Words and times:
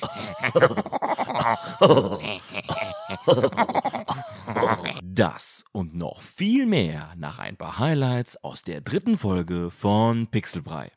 Das 5.16 5.64
und 5.72 5.94
noch 5.94 6.22
viel 6.22 6.66
mehr 6.66 7.12
nach 7.16 7.38
ein 7.38 7.56
paar 7.56 7.78
Highlights 7.78 8.36
aus 8.42 8.62
der 8.62 8.80
dritten 8.80 9.16
Folge 9.16 9.70
von 9.70 10.26
Pixelbrei. 10.26 10.90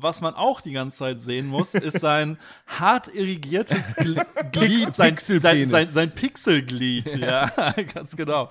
Was 0.00 0.20
man 0.20 0.34
auch 0.34 0.60
die 0.60 0.72
ganze 0.72 0.98
Zeit 0.98 1.22
sehen 1.22 1.46
muss, 1.46 1.72
ist 1.72 2.00
sein 2.00 2.36
hart 2.66 3.14
irrigiertes 3.14 3.94
Gl 3.94 4.20
Glied, 4.52 4.96
sein, 4.96 5.16
sein, 5.18 5.70
sein, 5.70 5.88
sein 5.88 6.10
Pixelglied. 6.10 7.16
Ja, 7.16 7.48
ganz 7.94 8.16
genau. 8.16 8.48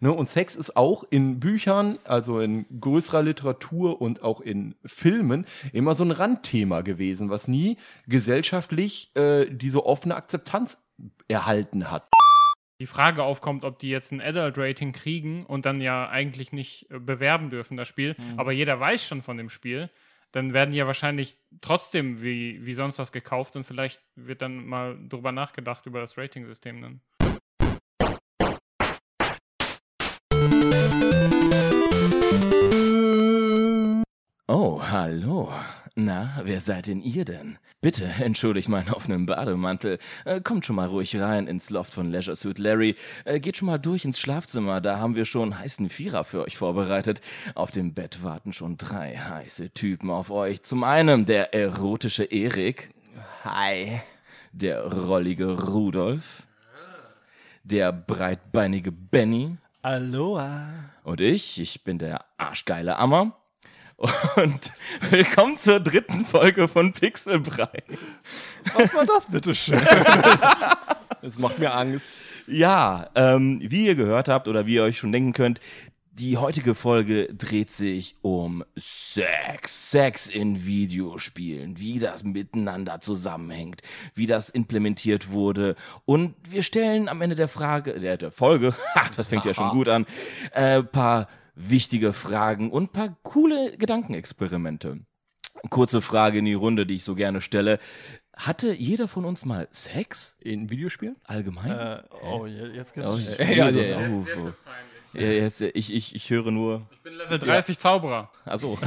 Ne, 0.00 0.12
und 0.12 0.26
Sex 0.26 0.56
ist 0.56 0.76
auch 0.76 1.04
in 1.10 1.40
Büchern, 1.40 1.98
also 2.04 2.40
in 2.40 2.66
größerer 2.80 3.22
Literatur 3.22 4.00
und 4.00 4.22
auch 4.22 4.40
in 4.40 4.74
Filmen 4.84 5.46
immer 5.72 5.94
so 5.94 6.04
ein 6.04 6.10
Randthema 6.10 6.82
gewesen, 6.82 7.30
was 7.30 7.48
nie 7.48 7.76
gesellschaftlich 8.06 9.10
äh, 9.14 9.46
diese 9.50 9.84
offene 9.86 10.16
Akzeptanz 10.16 10.82
erhalten 11.28 11.90
hat. 11.90 12.08
die 12.80 12.86
Frage 12.86 13.22
aufkommt, 13.22 13.64
ob 13.64 13.78
die 13.78 13.88
jetzt 13.88 14.12
ein 14.12 14.20
Adult-Rating 14.20 14.92
kriegen 14.92 15.46
und 15.46 15.64
dann 15.64 15.80
ja 15.80 16.08
eigentlich 16.08 16.52
nicht 16.52 16.90
äh, 16.90 16.98
bewerben 16.98 17.50
dürfen, 17.50 17.76
das 17.76 17.88
Spiel, 17.88 18.16
aber 18.36 18.52
jeder 18.52 18.78
weiß 18.78 19.06
schon 19.06 19.22
von 19.22 19.36
dem 19.36 19.48
Spiel, 19.48 19.90
dann 20.32 20.52
werden 20.52 20.72
die 20.72 20.78
ja 20.78 20.86
wahrscheinlich 20.86 21.36
trotzdem 21.60 22.20
wie, 22.20 22.66
wie 22.66 22.74
sonst 22.74 22.98
was 22.98 23.12
gekauft 23.12 23.54
und 23.54 23.64
vielleicht 23.64 24.02
wird 24.16 24.42
dann 24.42 24.66
mal 24.66 24.98
drüber 25.08 25.30
nachgedacht 25.30 25.86
über 25.86 26.00
das 26.00 26.18
Rating-System 26.18 26.82
dann. 26.82 27.00
Oh, 34.46 34.80
hallo. 34.82 35.52
Na, 35.96 36.40
wer 36.42 36.60
seid 36.60 36.88
denn 36.88 37.00
ihr 37.00 37.24
denn? 37.24 37.58
Bitte 37.80 38.04
entschuldigt 38.04 38.68
meinen 38.68 38.92
offenen 38.92 39.26
Bademantel. 39.26 39.98
Äh, 40.24 40.40
kommt 40.40 40.66
schon 40.66 40.76
mal 40.76 40.88
ruhig 40.88 41.20
rein 41.20 41.46
ins 41.46 41.70
Loft 41.70 41.94
von 41.94 42.10
Leisure 42.10 42.34
Suit 42.34 42.58
Larry. 42.58 42.96
Äh, 43.24 43.40
geht 43.40 43.56
schon 43.56 43.66
mal 43.66 43.78
durch 43.78 44.04
ins 44.04 44.18
Schlafzimmer, 44.18 44.80
da 44.80 44.98
haben 44.98 45.16
wir 45.16 45.24
schon 45.24 45.58
heißen 45.58 45.88
Vierer 45.88 46.24
für 46.24 46.42
euch 46.42 46.56
vorbereitet. 46.56 47.20
Auf 47.54 47.70
dem 47.70 47.94
Bett 47.94 48.24
warten 48.24 48.52
schon 48.52 48.76
drei 48.76 49.16
heiße 49.16 49.70
Typen 49.70 50.10
auf 50.10 50.30
euch. 50.30 50.62
Zum 50.62 50.82
einen 50.82 51.26
der 51.26 51.54
erotische 51.54 52.24
Erik. 52.24 52.90
Hi. 53.44 54.00
Der 54.52 54.82
rollige 54.84 55.52
Rudolf. 55.52 56.46
Der 57.64 57.92
breitbeinige 57.92 58.92
Benny. 58.92 59.58
Aloha. 59.84 60.66
Und 61.02 61.20
ich, 61.20 61.60
ich 61.60 61.84
bin 61.84 61.98
der 61.98 62.24
arschgeile 62.38 62.96
Ammer. 62.96 63.36
Und 63.98 64.72
willkommen 65.10 65.58
zur 65.58 65.78
dritten 65.78 66.24
Folge 66.24 66.68
von 66.68 66.94
Pixelbrei. 66.94 67.82
Was 68.72 68.94
war 68.94 69.04
das 69.04 69.30
bitte 69.30 69.54
schön? 69.54 69.82
Das 71.20 71.38
macht 71.38 71.58
mir 71.58 71.74
Angst. 71.74 72.06
Ja, 72.46 73.10
ähm, 73.14 73.58
wie 73.62 73.86
ihr 73.86 73.94
gehört 73.94 74.28
habt 74.28 74.48
oder 74.48 74.66
wie 74.66 74.74
ihr 74.74 74.82
euch 74.84 74.98
schon 74.98 75.12
denken 75.12 75.32
könnt, 75.32 75.60
die 76.14 76.36
heutige 76.36 76.74
Folge 76.74 77.26
dreht 77.34 77.70
sich 77.70 78.14
um 78.22 78.64
Sex. 78.76 79.90
Sex 79.90 80.28
in 80.28 80.64
Videospielen, 80.64 81.78
wie 81.78 81.98
das 81.98 82.22
miteinander 82.22 83.00
zusammenhängt, 83.00 83.82
wie 84.14 84.26
das 84.26 84.48
implementiert 84.48 85.30
wurde. 85.30 85.74
Und 86.04 86.34
wir 86.48 86.62
stellen 86.62 87.08
am 87.08 87.20
Ende 87.20 87.34
der 87.34 87.48
Frage, 87.48 87.98
der, 87.98 88.16
der 88.16 88.30
Folge, 88.30 88.74
ha, 88.94 89.10
das 89.16 89.28
fängt 89.28 89.44
ja 89.44 89.54
schon 89.54 89.68
gut 89.70 89.88
an, 89.88 90.06
äh, 90.52 90.82
paar 90.82 91.28
wichtige 91.56 92.12
Fragen 92.12 92.70
und 92.70 92.92
paar 92.92 93.16
coole 93.22 93.76
Gedankenexperimente. 93.76 95.00
Kurze 95.70 96.00
Frage 96.00 96.38
in 96.40 96.44
die 96.44 96.52
Runde, 96.54 96.84
die 96.86 96.96
ich 96.96 97.04
so 97.04 97.14
gerne 97.14 97.40
stelle. 97.40 97.78
Hatte 98.36 98.74
jeder 98.74 99.08
von 99.08 99.24
uns 99.24 99.44
mal 99.44 99.68
Sex? 99.70 100.36
In 100.40 100.68
Videospielen? 100.68 101.16
Allgemein? 101.24 101.70
äh, 101.70 102.02
oh, 102.24 102.46
je- 102.46 102.72
jetzt 102.74 102.92
geht's. 102.92 103.06
Oh, 103.08 103.16
ja, 103.16 103.66
Jesus, 103.66 103.90
ja, 103.90 104.00
ja. 104.00 104.08
oh, 104.10 104.26
oh. 104.40 104.46
Ja, 104.46 104.52
jetzt, 105.14 105.60
ich, 105.60 105.92
ich, 105.92 106.14
ich 106.14 106.30
höre 106.30 106.50
nur. 106.50 106.82
Ich 106.90 107.02
bin 107.02 107.14
Level 107.14 107.38
30 107.38 107.78
Zauberer. 107.78 108.30
Achso. 108.44 108.78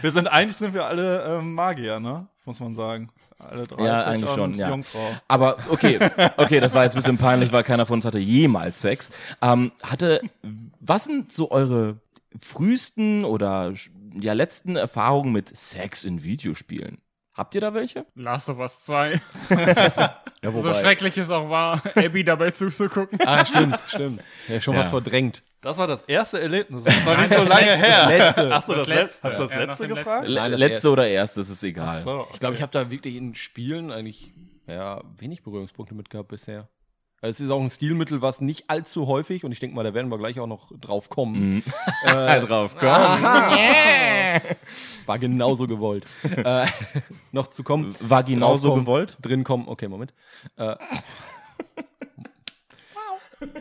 Wir 0.00 0.12
sind 0.12 0.28
eigentlich 0.28 0.56
sind 0.56 0.74
wir 0.74 0.86
alle 0.86 1.38
ähm, 1.38 1.54
Magier, 1.54 2.00
ne? 2.00 2.26
Muss 2.44 2.60
man 2.60 2.74
sagen. 2.74 3.10
Alle 3.38 3.66
30 3.66 3.84
Ja, 3.84 4.04
eigentlich 4.04 4.30
und 4.30 4.36
schon, 4.36 4.54
ja. 4.54 4.70
Jungfrau. 4.70 5.16
Aber 5.28 5.56
okay, 5.68 5.98
okay, 6.36 6.60
das 6.60 6.74
war 6.74 6.84
jetzt 6.84 6.94
ein 6.94 6.98
bisschen 6.98 7.18
peinlich, 7.18 7.52
weil 7.52 7.64
keiner 7.64 7.86
von 7.86 7.96
uns 7.96 8.04
hatte 8.04 8.18
jemals 8.18 8.80
Sex. 8.80 9.10
Ähm, 9.40 9.72
hatte, 9.82 10.20
was 10.80 11.04
sind 11.04 11.32
so 11.32 11.50
eure 11.50 11.98
frühesten 12.40 13.24
oder 13.24 13.72
ja 14.14 14.32
letzten 14.32 14.76
Erfahrungen 14.76 15.32
mit 15.32 15.56
Sex 15.56 16.04
in 16.04 16.22
Videospielen? 16.22 16.98
Habt 17.34 17.54
ihr 17.54 17.60
da 17.62 17.72
welche? 17.72 18.04
Last 18.14 18.48
of 18.50 18.58
Us 18.58 18.84
2. 18.84 19.20
Ja, 20.44 20.50
So 20.50 20.72
schrecklich 20.74 21.16
es 21.18 21.30
auch 21.30 21.48
war, 21.48 21.80
Abby 21.94 22.24
dabei 22.24 22.50
zuzugucken. 22.50 23.16
Ah, 23.24 23.46
stimmt, 23.46 23.78
stimmt. 23.86 24.22
Ja, 24.48 24.60
schon 24.60 24.74
Ja. 24.74 24.80
was 24.80 24.88
verdrängt. 24.90 25.44
Das 25.60 25.78
war 25.78 25.86
das 25.86 26.02
erste 26.02 26.40
Erlebnis. 26.40 26.82
Das 26.82 27.06
war 27.06 27.16
nicht 27.20 27.32
so 27.32 27.44
lange 27.44 27.76
her. 27.76 28.06
letzte. 28.08 28.52
Achso, 28.52 28.72
das, 28.74 28.80
Das 28.80 28.88
letzte. 28.88 28.94
letzte. 28.96 29.28
Hast 29.28 29.38
du 29.38 29.42
das 29.44 29.54
Ja, 29.54 29.64
letzte 29.64 29.86
gefragt? 29.88 30.26
Le- 30.26 30.34
Nein, 30.40 30.50
das 30.50 30.58
Letzte 30.58 30.74
erste. 30.74 30.90
oder 30.90 31.06
erste, 31.06 31.40
das 31.42 31.48
ist 31.50 31.62
egal. 31.62 32.00
So, 32.00 32.10
okay. 32.22 32.30
Ich 32.34 32.40
glaube, 32.40 32.56
ich 32.56 32.62
habe 32.62 32.72
da 32.72 32.90
wirklich 32.90 33.14
in 33.14 33.36
Spielen 33.36 33.92
eigentlich 33.92 34.32
ja, 34.66 35.00
wenig 35.16 35.44
Berührungspunkte 35.44 35.94
mit 35.94 36.10
gehabt 36.10 36.28
bisher. 36.30 36.68
Es 37.24 37.38
ist 37.38 37.50
auch 37.52 37.60
ein 37.60 37.70
Stilmittel, 37.70 38.20
was 38.20 38.40
nicht 38.40 38.68
allzu 38.68 39.06
häufig, 39.06 39.44
und 39.44 39.52
ich 39.52 39.60
denke 39.60 39.76
mal, 39.76 39.84
da 39.84 39.94
werden 39.94 40.10
wir 40.10 40.18
gleich 40.18 40.40
auch 40.40 40.48
noch 40.48 40.72
drauf 40.80 41.08
kommen, 41.08 41.62
Äh, 42.04 42.40
drauf, 42.40 42.74
komm. 42.76 42.88
war 45.06 45.18
genauso 45.20 45.68
gewollt. 45.68 46.04
äh, 46.36 46.66
noch 47.30 47.46
zu 47.46 47.62
kommen. 47.62 47.94
War 48.00 48.24
genauso 48.24 48.68
draufkommen, 48.68 48.84
gewollt? 48.84 49.16
Drin 49.22 49.44
kommen, 49.44 49.68
okay, 49.68 49.86
Moment. 49.86 50.12
Äh, 50.56 50.74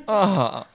ah, 0.07 0.65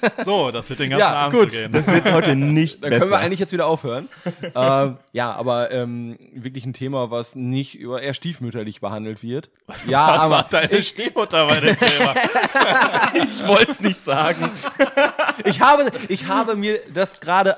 so, 0.24 0.50
das 0.50 0.68
wird 0.70 0.80
den 0.80 0.90
ganzen 0.90 1.00
Ja, 1.00 1.12
Abend 1.12 1.38
gut. 1.40 1.50
so 1.52 1.58
gehen. 1.58 1.72
Das 1.72 1.86
wird 1.86 2.12
heute 2.12 2.34
nicht 2.36 2.74
dann 2.82 2.90
besser. 2.90 3.00
können 3.00 3.10
wir 3.12 3.18
eigentlich 3.18 3.40
jetzt 3.40 3.52
wieder 3.52 3.66
aufhören. 3.66 4.08
ähm, 4.54 4.96
ja, 5.12 5.32
aber 5.32 5.70
ähm, 5.70 6.18
wirklich 6.34 6.64
ein 6.66 6.72
Thema, 6.72 7.10
was 7.10 7.34
nicht 7.34 7.74
über 7.78 8.02
eher 8.02 8.14
stiefmütterlich 8.14 8.80
behandelt 8.80 9.22
wird. 9.22 9.50
Ja, 9.86 10.08
Was 10.08 10.20
aber 10.20 10.34
war 10.36 10.46
deine 10.50 10.82
Stiefmutter 10.82 11.46
bei 11.46 11.60
dem 11.60 11.76
Thema? 11.78 12.14
ich 13.14 13.46
wollte 13.46 13.70
es 13.72 13.80
nicht 13.80 14.00
sagen. 14.00 14.50
ich 15.44 15.60
habe, 15.60 15.90
ich 16.08 16.26
habe 16.26 16.56
mir 16.56 16.80
das 16.92 17.20
gerade 17.20 17.56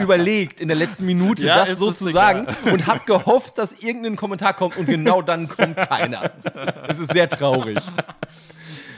überlegt 0.00 0.60
in 0.60 0.68
der 0.68 0.76
letzten 0.76 1.04
Minute, 1.06 1.44
Ja, 1.44 1.58
das 1.60 1.70
ist 1.70 1.78
so 1.78 1.90
es 1.90 1.98
zu 1.98 2.08
egal. 2.08 2.46
sagen 2.46 2.72
und 2.72 2.86
habe 2.86 3.00
gehofft, 3.06 3.58
dass 3.58 3.72
irgendein 3.72 4.16
Kommentar 4.16 4.54
kommt 4.54 4.76
und 4.76 4.86
genau 4.86 5.20
dann 5.22 5.48
kommt 5.48 5.76
keiner. 5.76 6.30
Es 6.88 6.98
ist 6.98 7.12
sehr 7.12 7.28
traurig. 7.28 7.76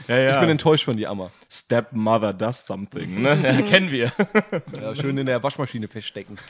Ja, 0.09 0.17
ja. 0.17 0.33
Ich 0.35 0.39
bin 0.41 0.49
enttäuscht 0.49 0.85
von 0.85 0.97
dir, 0.97 1.09
Amma. 1.09 1.29
Stepmother 1.49 2.33
does 2.33 2.65
something, 2.65 3.21
ne? 3.21 3.37
Ja, 3.43 3.61
kennen 3.61 3.91
wir. 3.91 4.11
Ja, 4.81 4.95
schön 4.95 5.17
in 5.17 5.27
der 5.27 5.41
Waschmaschine 5.41 5.87
feststecken. 5.87 6.37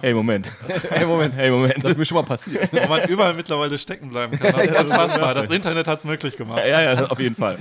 Hey, 0.00 0.12
Moment. 0.12 0.52
Hey, 0.90 1.06
Moment. 1.06 1.34
Hey, 1.34 1.50
Moment. 1.50 1.78
Das 1.78 1.92
ist 1.92 1.96
mir 1.96 2.04
schon 2.04 2.16
mal 2.16 2.22
passiert. 2.22 2.70
Wo 2.72 2.86
man 2.88 3.08
überall 3.08 3.32
mittlerweile 3.32 3.78
stecken 3.78 4.10
bleiben 4.10 4.38
kann. 4.38 4.52
Das 4.52 4.66
ist 4.66 4.78
unfassbar. 4.78 5.34
Das 5.34 5.50
Internet 5.50 5.86
hat 5.88 6.00
es 6.00 6.04
möglich 6.04 6.36
gemacht. 6.36 6.62
Ja, 6.66 6.82
ja, 6.82 7.06
auf 7.06 7.18
jeden 7.18 7.34
Fall. 7.34 7.56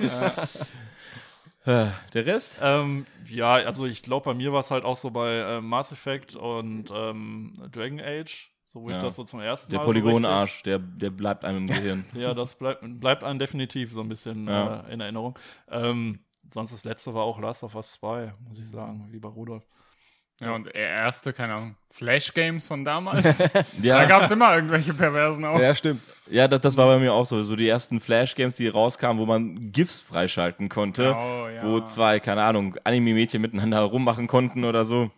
Äh, 1.66 1.88
Der 2.14 2.26
Rest? 2.26 2.60
Ähm, 2.62 3.06
ja, 3.30 3.54
also 3.54 3.86
ich 3.86 4.04
glaube, 4.04 4.26
bei 4.26 4.34
mir 4.34 4.52
war 4.54 4.60
es 4.60 4.72
halt 4.72 4.84
auch 4.84 4.98
so 4.98 5.10
bei 5.10 5.36
äh, 5.38 5.62
Mass 5.62 5.92
Effect 5.92 6.36
und 6.36 6.92
ähm, 6.94 7.54
Dragon 7.72 8.00
Age, 8.02 8.50
so 8.78 8.84
wo 8.84 8.90
ich 8.90 8.96
Ja. 8.96 9.02
das 9.02 9.16
so 9.16 9.24
zum 9.24 9.40
ersten 9.40 9.72
Der 9.72 9.80
Mal. 9.80 9.84
so 9.86 9.88
Polygonarsch, 9.92 10.64
der, 10.64 10.80
der 10.80 11.10
bleibt 11.10 11.44
einem 11.46 11.58
im 11.60 11.68
Gehirn. 11.68 12.06
Ja, 12.14 12.34
das 12.34 12.56
bleibt, 12.56 12.82
bleibt 13.00 13.24
einem 13.24 13.40
definitiv 13.40 13.92
so 13.94 14.02
ein 14.02 14.10
bisschen 14.10 14.48
Ja. 14.48 14.82
äh, 14.88 14.94
in 14.94 15.02
Erinnerung. 15.02 15.38
Ähm, 15.70 16.20
sonst 16.54 16.72
das 16.72 16.84
letzte 16.86 17.14
war 17.14 17.24
auch 17.24 17.40
Last 17.40 17.64
of 17.64 17.76
Us 17.76 17.94
2, 17.94 18.34
muss 18.48 18.60
ich 18.60 18.70
sagen, 18.70 19.08
wie 19.12 19.20
bei 19.20 19.30
Rudolf. 19.30 19.64
Ja, 20.40 20.54
und 20.54 20.66
der 20.68 20.76
erste, 20.76 21.34
keine 21.34 21.56
Ahnung, 21.56 21.76
Flash-Games 21.90 22.68
von 22.68 22.86
damals. 22.86 23.38
Da 23.54 23.64
Ja, 23.82 24.06
gab 24.06 24.22
es 24.22 24.30
immer 24.30 24.54
irgendwelche 24.54 24.94
Perversen 24.94 25.44
auch. 25.44 25.60
Ja, 25.60 25.74
stimmt. 25.74 26.00
ja 26.30 26.48
das, 26.48 26.62
das 26.62 26.78
war 26.78 26.86
bei 26.86 27.00
mir 27.00 27.12
auch 27.12 27.26
so. 27.26 27.42
So 27.42 27.56
die 27.56 27.68
ersten 27.68 28.00
Flash-Games, 28.00 28.56
die 28.56 28.68
rauskamen, 28.68 29.20
wo 29.20 29.26
man 29.26 29.72
GIFs 29.72 30.00
freischalten 30.02 30.70
konnte. 30.70 31.16
Oh, 31.18 31.48
ja. 31.48 31.64
Wo 31.64 31.82
zwei, 31.82 32.20
keine 32.20 32.44
Ahnung, 32.44 32.76
Anime-Mädchen 32.84 33.42
miteinander 33.42 33.82
rummachen 33.82 34.28
konnten 34.28 34.64
oder 34.64 34.86
so. 34.86 35.10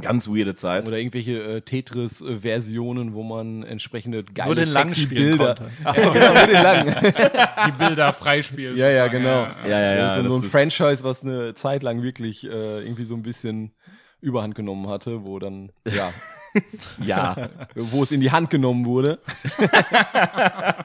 Ganz 0.00 0.28
weirde 0.28 0.54
Zeit. 0.54 0.86
Oder 0.86 0.98
irgendwelche 0.98 1.42
äh, 1.42 1.60
Tetris-Versionen, 1.62 3.14
wo 3.14 3.22
man 3.22 3.62
entsprechende 3.62 4.24
geile 4.24 4.48
Nur 4.48 4.54
den 4.56 4.68
langen 4.72 4.90
sexy 4.90 5.02
spielen 5.02 5.38
Bilder. 5.38 5.54
konnte. 5.54 5.70
Achso, 5.84 6.12
genau, 6.12 6.34
nur 6.34 6.46
den 6.46 6.62
langen. 6.62 6.94
Die 7.66 7.72
Bilder 7.72 8.12
freispielen. 8.12 8.76
ja, 8.76 8.88
ja, 8.90 9.06
genau. 9.08 9.44
ja, 9.68 9.80
ja, 9.80 9.94
ja. 9.94 10.14
so, 10.16 10.22
das 10.22 10.32
so 10.32 10.38
ein 10.38 10.44
ist- 10.44 10.50
Franchise, 10.52 11.04
was 11.04 11.22
eine 11.24 11.54
Zeit 11.54 11.82
lang 11.82 12.02
wirklich 12.02 12.44
äh, 12.46 12.82
irgendwie 12.82 13.04
so 13.04 13.14
ein 13.14 13.22
bisschen 13.22 13.72
Überhand 14.20 14.54
genommen 14.54 14.88
hatte, 14.88 15.24
wo 15.24 15.38
dann, 15.38 15.72
ja, 15.86 16.12
Ja. 17.04 17.48
wo 17.74 18.02
es 18.02 18.12
in 18.12 18.20
die 18.20 18.30
Hand 18.30 18.50
genommen 18.50 18.84
wurde. 18.84 19.18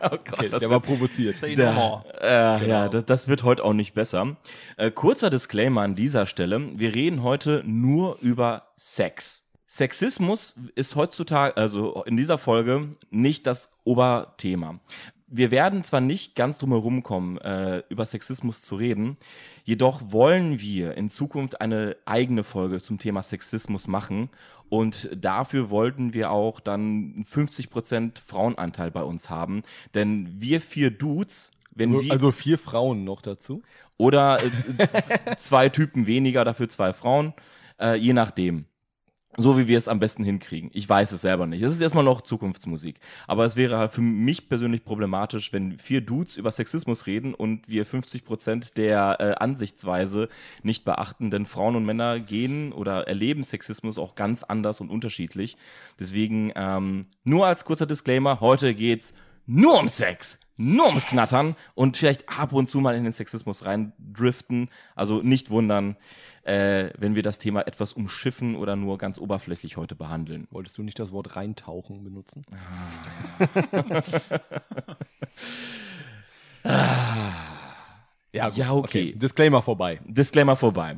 Oh 0.07 0.09
Gott, 0.09 0.33
Okay, 0.33 0.49
das 0.49 0.59
der 0.59 0.69
war 0.69 0.79
provoziert. 0.79 1.35
Say 1.35 1.55
Da-. 1.55 2.03
Äh, 2.21 2.67
Ja, 2.67 2.89
das, 2.89 3.05
das 3.05 3.27
wird 3.27 3.43
heute 3.43 3.63
auch 3.63 3.73
nicht 3.73 3.93
besser. 3.93 4.37
Äh, 4.77 4.91
kurzer 4.91 5.29
Disclaimer 5.29 5.81
an 5.81 5.95
dieser 5.95 6.25
Stelle. 6.27 6.69
Wir 6.77 6.93
reden 6.93 7.23
heute 7.23 7.63
nur 7.65 8.17
über 8.21 8.67
Sex. 8.75 9.43
Sexismus 9.67 10.55
ist 10.75 10.95
heutzutage, 10.95 11.57
also 11.57 12.03
in 12.05 12.17
dieser 12.17 12.37
Folge, 12.37 12.95
nicht 13.09 13.47
das 13.47 13.71
Oberthema. 13.83 14.79
Wir 15.27 15.49
werden 15.51 15.83
zwar 15.83 16.01
nicht 16.01 16.35
ganz 16.35 16.59
drum 16.59 16.69
herum 16.69 17.01
kommen, 17.01 17.39
äh, 17.39 17.81
über 17.89 18.05
Sexismus 18.05 18.61
zu 18.61 18.75
reden, 18.75 19.17
jedoch 19.63 20.11
wollen 20.11 20.59
wir 20.59 20.95
in 20.95 21.09
Zukunft 21.09 21.59
eine 21.61 21.97
eigene 22.05 22.43
Folge 22.43 22.79
zum 22.79 22.99
Thema 22.99 23.23
Sexismus 23.23 23.87
machen 23.87 24.29
und 24.69 25.09
dafür 25.15 25.69
wollten 25.69 26.13
wir 26.13 26.31
auch 26.31 26.59
dann 26.59 27.23
50% 27.31 28.21
Frauenanteil 28.25 28.91
bei 28.91 29.03
uns 29.03 29.29
haben, 29.29 29.63
denn 29.93 30.29
wir 30.39 30.61
vier 30.61 30.91
Dudes, 30.91 31.51
wenn 31.71 31.91
Also, 31.93 32.03
wir 32.03 32.11
also 32.11 32.31
vier 32.31 32.57
Frauen 32.57 33.03
noch 33.03 33.21
dazu. 33.21 33.61
oder 33.97 34.39
äh, 34.43 35.35
zwei 35.37 35.69
Typen 35.69 36.07
weniger, 36.07 36.43
dafür 36.45 36.69
zwei 36.69 36.93
Frauen, 36.93 37.33
äh, 37.79 37.95
je 37.95 38.13
nachdem. 38.13 38.65
So 39.37 39.57
wie 39.57 39.67
wir 39.67 39.77
es 39.77 39.87
am 39.87 39.99
besten 39.99 40.23
hinkriegen. 40.23 40.69
Ich 40.73 40.87
weiß 40.87 41.11
es 41.11 41.21
selber 41.21 41.45
nicht. 41.45 41.61
Es 41.61 41.73
ist 41.73 41.81
erstmal 41.81 42.03
noch 42.03 42.21
Zukunftsmusik. 42.21 42.99
Aber 43.27 43.45
es 43.45 43.55
wäre 43.55 43.77
halt 43.77 43.91
für 43.91 44.01
mich 44.01 44.47
persönlich 44.47 44.85
problematisch, 44.85 45.51
wenn 45.51 45.77
vier 45.77 46.01
Dudes 46.01 46.37
über 46.37 46.51
Sexismus 46.51 47.05
reden 47.05 47.33
und 47.33 47.67
wir 47.67 47.85
50% 47.85 48.75
der 48.75 49.17
äh, 49.19 49.43
Ansichtsweise 49.43 50.29
nicht 50.63 50.85
beachten. 50.85 51.31
Denn 51.31 51.45
Frauen 51.45 51.75
und 51.75 51.85
Männer 51.85 52.19
gehen 52.19 52.71
oder 52.71 53.07
erleben 53.07 53.43
Sexismus 53.43 53.97
auch 53.97 54.15
ganz 54.15 54.43
anders 54.43 54.79
und 54.79 54.89
unterschiedlich. 54.89 55.57
Deswegen 55.99 56.53
ähm, 56.55 57.07
nur 57.23 57.45
als 57.45 57.65
kurzer 57.65 57.85
Disclaimer, 57.85 58.39
heute 58.39 58.73
geht's 58.73 59.13
nur 59.47 59.79
um 59.79 59.87
Sex, 59.87 60.39
nur 60.57 60.87
ums 60.87 61.05
Knattern 61.05 61.55
und 61.73 61.97
vielleicht 61.97 62.29
ab 62.29 62.53
und 62.53 62.69
zu 62.69 62.79
mal 62.79 62.95
in 62.95 63.03
den 63.03 63.11
Sexismus 63.13 63.65
reindriften. 63.65 64.69
Also 64.95 65.21
nicht 65.21 65.49
wundern, 65.49 65.97
äh, 66.43 66.89
wenn 66.97 67.15
wir 67.15 67.23
das 67.23 67.39
Thema 67.39 67.67
etwas 67.67 67.93
umschiffen 67.93 68.55
oder 68.55 68.75
nur 68.75 68.97
ganz 68.97 69.17
oberflächlich 69.17 69.77
heute 69.77 69.95
behandeln. 69.95 70.47
Wolltest 70.51 70.77
du 70.77 70.83
nicht 70.83 70.99
das 70.99 71.11
Wort 71.11 71.35
reintauchen 71.35 72.03
benutzen? 72.03 72.45
ja, 78.31 78.49
Ja, 78.55 78.71
okay. 78.71 79.13
Disclaimer 79.15 79.61
vorbei. 79.61 79.99
Disclaimer 80.05 80.55
vorbei. 80.55 80.95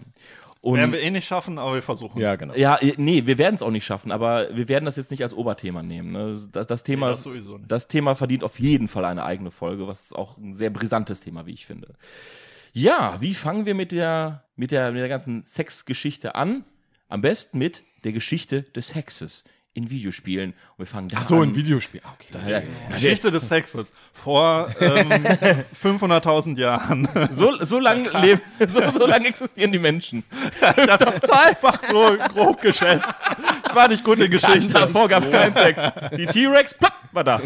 Und 0.62 0.80
Werden 0.80 0.92
wir 0.92 1.02
eh 1.02 1.12
nicht 1.12 1.28
schaffen, 1.28 1.58
aber 1.60 1.76
wir 1.76 1.82
versuchen 1.82 2.20
Ja, 2.20 2.34
es. 2.34 2.40
genau. 2.40 2.54
ja, 2.56 2.80
nee, 2.98 3.26
wir 3.26 3.38
werden 3.38 3.56
es 3.56 3.62
auch 3.62 3.70
nicht 3.72 3.86
schaffen, 3.86 4.12
aber 4.12 4.48
wir 4.56 4.68
werden 4.68 4.86
das 4.86 4.96
jetzt 4.98 5.12
nicht 5.12 5.24
als 5.24 5.34
Oberthema 5.34 5.84
nehmen. 5.84 6.12
Ne? 6.12 6.38
Das, 6.52 6.68
das, 6.68 6.84
Thema, 6.84 7.08
Nee, 7.08 7.14
das 7.14 7.24
sowieso 7.24 7.58
nicht. 7.58 7.72
das 7.72 7.88
Thema 7.88 8.16
verdient 8.16 8.44
auf 8.44 8.60
jeden 8.60 8.88
Fall 8.88 9.06
eine 9.06 9.24
eigene 9.24 9.52
Folge, 9.52 9.88
was 9.88 10.14
auch 10.14 10.38
ein 10.38 10.54
sehr 10.54 10.70
brisantes 10.70 11.20
Thema, 11.20 11.46
wie 11.46 11.54
ich 11.54 11.66
finde. 11.66 11.94
Ja, 12.74 13.18
wie 13.20 13.34
fangen 13.34 13.66
wir 13.66 13.76
mit 13.76 13.92
der, 13.92 14.44
mit 14.56 14.72
der, 14.72 14.92
mit 14.92 15.02
der 15.02 15.10
ganzen 15.10 15.44
Sexgeschichte 15.44 16.36
an? 16.36 16.64
Am 17.10 17.22
besten 17.22 17.58
mit 17.58 17.84
der 18.04 18.12
Geschichte 18.12 18.64
des 18.64 18.90
Sexes 18.90 19.46
in 19.78 19.90
Videospielen. 19.90 20.52
Und 20.52 20.80
wir 20.80 20.86
fangen 20.88 21.08
da 21.10 21.18
Ach 21.20 21.26
so, 21.28 21.36
an. 21.36 21.44
ein 21.50 21.56
Videospiel. 21.56 22.02
Ah, 22.04 22.10
Okay. 22.20 22.50
Ja, 22.52 22.62
Geschichte 22.94 23.32
des 23.32 23.48
Sexes 23.48 23.94
vor 24.12 24.70
ähm, 24.82 25.10
500.000 25.84 26.58
Jahren. 26.60 27.08
so, 27.32 27.64
so 27.64 27.80
lange 27.80 28.10
leben, 28.22 28.42
so, 28.68 28.82
so 28.92 29.06
lang 29.08 29.24
existieren 29.26 29.72
die 29.72 29.80
Menschen. 29.80 30.24
Ich 30.60 30.90
hab 30.90 31.32
einfach 31.32 31.80
so 31.90 32.18
grob 32.34 32.62
geschätzt. 32.62 33.08
Ich 33.70 33.76
war 33.76 33.88
nicht 33.88 34.04
gut 34.04 34.20
in 34.20 34.32
Geschichte. 34.32 34.74
Davor 34.74 35.08
gab 35.08 35.24
es 35.24 35.32
keinen 35.32 35.54
Sex. 35.54 35.82
Die 36.18 36.26
T-Rex, 36.26 36.74
plopp, 36.74 36.94
war 37.12 37.24
da. 37.24 37.40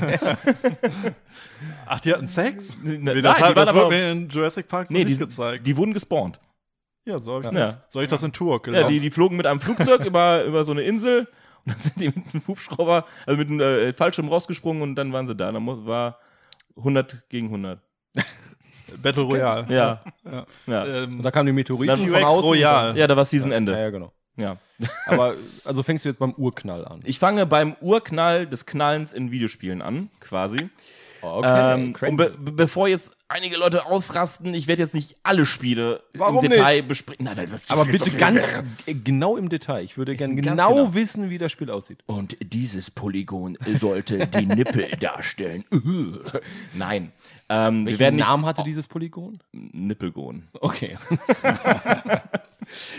Ach, 1.85 1.99
die 1.99 2.13
hatten 2.13 2.27
Sex? 2.27 2.75
Nein, 2.81 3.15
Wie, 3.15 3.21
das 3.21 3.37
die 3.37 3.43
hat, 3.43 3.49
waren 3.49 3.55
das 3.55 3.67
aber- 3.69 3.85
wurde 3.85 3.95
mir 3.95 4.11
in 4.11 4.29
Jurassic 4.29 4.67
Park 4.67 4.87
so 4.87 4.93
Nee, 4.93 5.03
nicht 5.03 5.19
die, 5.19 5.25
gezeigt. 5.25 5.67
die 5.67 5.75
wurden 5.77 5.93
gespawnt. 5.93 6.39
ja, 7.05 7.19
soll 7.19 7.45
ich, 7.45 7.51
Ja. 7.51 7.65
das, 7.67 7.77
soll 7.89 8.03
ich 8.03 8.09
das 8.09 8.23
in 8.23 8.31
Tour 8.31 8.61
Ja, 8.67 8.87
die, 8.87 8.99
die 8.99 9.11
flogen 9.11 9.35
mit 9.37 9.45
einem 9.45 9.59
Flugzeug 9.59 10.05
über, 10.05 10.43
über 10.45 10.63
so 10.63 10.71
eine 10.71 10.81
Insel 10.83 11.27
und 11.65 11.73
dann 11.73 11.79
sind 11.79 11.99
die 12.01 12.07
mit 12.07 12.17
einem 12.33 12.43
Hubschrauber, 12.47 13.05
also 13.25 13.37
mit 13.37 13.47
einem 13.49 13.59
äh, 13.59 13.93
Fallschirm 13.93 14.27
rausgesprungen 14.29 14.81
und 14.81 14.95
dann 14.95 15.11
waren 15.13 15.27
sie 15.27 15.35
da. 15.35 15.51
Dann 15.51 15.65
war 15.85 16.19
100 16.77 17.29
gegen 17.29 17.47
100. 17.47 17.79
Battle 19.01 19.23
Royale. 19.23 19.65
Ja. 19.73 20.03
Ja. 20.29 20.45
Ja, 20.67 20.85
Ähm, 20.85 21.17
Und 21.17 21.23
da 21.23 21.31
kamen 21.31 21.47
die 21.47 21.53
Meteoriten 21.53 21.95
Dann- 21.95 22.09
von 22.09 22.23
außen. 22.23 22.43
Royal. 22.49 22.97
ja 22.97 23.07
da 23.07 23.15
war 23.15 23.23
Season 23.25 23.51
Ja, 23.51 23.57
Ende. 23.57 23.71
ja, 23.79 23.89
genau. 23.89 24.11
Ja. 24.37 24.57
Aber 25.05 25.35
also 25.65 25.83
fängst 25.83 26.03
du 26.05 26.09
jetzt 26.09 26.17
beim 26.19 26.33
Urknall 26.33 26.85
an. 26.85 27.01
Ich 27.03 27.19
fange 27.19 27.45
beim 27.45 27.75
Urknall 27.81 28.47
des 28.47 28.65
Knallens 28.65 29.13
in 29.13 29.29
Videospielen 29.31 29.81
an, 29.81 30.09
quasi. 30.19 30.69
Oh, 31.21 31.41
ähm, 31.43 31.93
und 32.01 32.15
be 32.17 32.35
be 32.37 32.51
bevor 32.51 32.87
jetzt 32.87 33.15
einige 33.27 33.57
Leute 33.57 33.85
ausrasten, 33.85 34.53
ich 34.53 34.67
werde 34.67 34.81
jetzt 34.81 34.93
nicht 34.93 35.15
alle 35.23 35.45
Spiele 35.45 36.03
Warum 36.13 36.43
im 36.43 36.49
Detail 36.51 36.81
besprechen. 36.83 37.25
Nein, 37.25 37.35
das 37.35 37.63
ist 37.63 37.71
Aber 37.71 37.85
bitte 37.85 38.09
ganz 38.17 38.39
äh, 38.85 38.93
genau 38.93 39.37
im 39.37 39.49
Detail. 39.49 39.83
Ich 39.83 39.97
würde 39.97 40.15
gerne 40.15 40.35
genau, 40.35 40.73
genau. 40.73 40.93
wissen, 40.93 41.29
wie 41.29 41.37
das 41.37 41.51
Spiel 41.51 41.69
aussieht. 41.69 41.99
Und 42.07 42.37
dieses 42.41 42.89
Polygon 42.91 43.57
sollte 43.77 44.27
die 44.27 44.45
Nippel 44.45 44.89
darstellen. 44.99 45.63
Nein. 46.73 47.11
Ähm, 47.49 47.81
wir 47.81 47.85
Welchen 47.85 47.99
werden 47.99 48.15
nicht 48.15 48.27
Namen 48.27 48.45
hatte 48.45 48.63
dieses 48.63 48.87
Polygon? 48.87 49.39
Nippelgon. 49.51 50.47
Okay. 50.53 50.97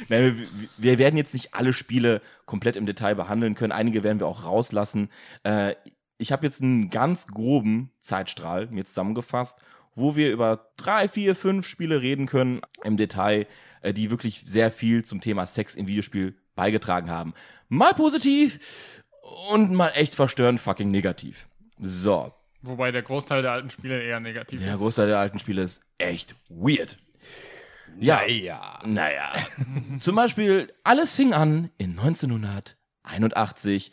Nein, 0.09 0.37
wir, 0.37 0.49
wir 0.77 0.99
werden 0.99 1.17
jetzt 1.17 1.33
nicht 1.33 1.55
alle 1.55 1.73
Spiele 1.73 2.21
komplett 2.47 2.77
im 2.77 2.87
Detail 2.87 3.15
behandeln 3.15 3.55
können. 3.55 3.73
Einige 3.73 4.05
werden 4.05 4.21
wir 4.21 4.27
auch 4.27 4.45
rauslassen. 4.45 5.09
Ich 6.19 6.33
habe 6.33 6.47
jetzt 6.47 6.63
einen 6.63 6.91
ganz 6.91 7.27
groben 7.27 7.91
Zeitstrahl 8.01 8.67
mir 8.69 8.85
zusammengefasst, 8.85 9.59
wo 9.95 10.17
wir 10.17 10.33
über 10.33 10.71
drei, 10.77 11.09
vier, 11.09 11.35
fünf 11.35 11.67
Spiele 11.67 12.01
reden 12.01 12.27
können 12.27 12.61
im 12.85 12.97
Detail, 12.97 13.47
äh, 13.83 13.93
die 13.93 14.11
wirklich 14.11 14.43
sehr 14.45 14.71
viel 14.71 15.05
zum 15.05 15.21
Thema 15.21 15.47
Sex 15.47 15.75
im 15.75 15.89
Videospiel 15.89 16.37
beigetragen 16.55 17.11
haben. 17.11 17.35
Mal 17.69 17.95
positiv 17.95 19.03
und 19.51 19.73
mal 19.73 19.89
echt 19.91 20.15
verstörend 20.15 20.61
fucking 20.61 20.91
negativ. 20.91 21.49
So, 21.81 22.33
Wobei 22.63 22.93
der 22.93 23.03
Großteil 23.03 23.43
der 23.43 23.53
alten 23.53 23.71
Spiele 23.71 24.01
eher 24.01 24.21
negativ 24.21 24.61
der 24.61 24.75
ist. 24.75 24.79
Großteil 24.79 25.09
der 25.09 25.19
alten 25.19 25.41
Spiele 25.41 25.63
ist 25.63 25.83
echt 25.99 26.37
weird. 26.49 26.97
Ja, 27.99 28.23
ja. 28.25 28.81
naja. 28.85 29.33
Zum 29.99 30.15
Beispiel, 30.15 30.73
alles 30.85 31.17
fing 31.17 31.33
an 31.35 31.71
in 31.77 31.99
1981. 31.99 33.91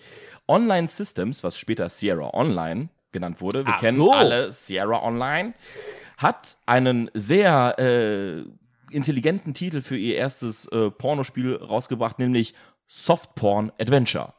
Online 0.49 0.87
Systems, 0.87 1.43
was 1.43 1.57
später 1.57 1.87
Sierra 1.89 2.33
Online 2.33 2.89
genannt 3.11 3.39
wurde, 3.39 3.65
wir 3.65 3.73
Ach 3.75 3.79
kennen 3.79 3.99
so. 3.99 4.13
alle 4.13 4.51
Sierra 4.51 5.03
Online, 5.03 5.53
hat 6.17 6.57
einen 6.65 7.09
sehr 7.13 7.75
äh, 7.79 8.43
intelligenten 8.93 9.53
Titel 9.53 9.81
für 9.81 9.97
ihr 9.97 10.15
erstes 10.15 10.65
äh, 10.67 10.91
Pornospiel 10.91 11.55
rausgebracht, 11.55 12.19
nämlich 12.19 12.53
Soft 12.87 13.35
Porn 13.35 13.71
Adventure. 13.79 14.33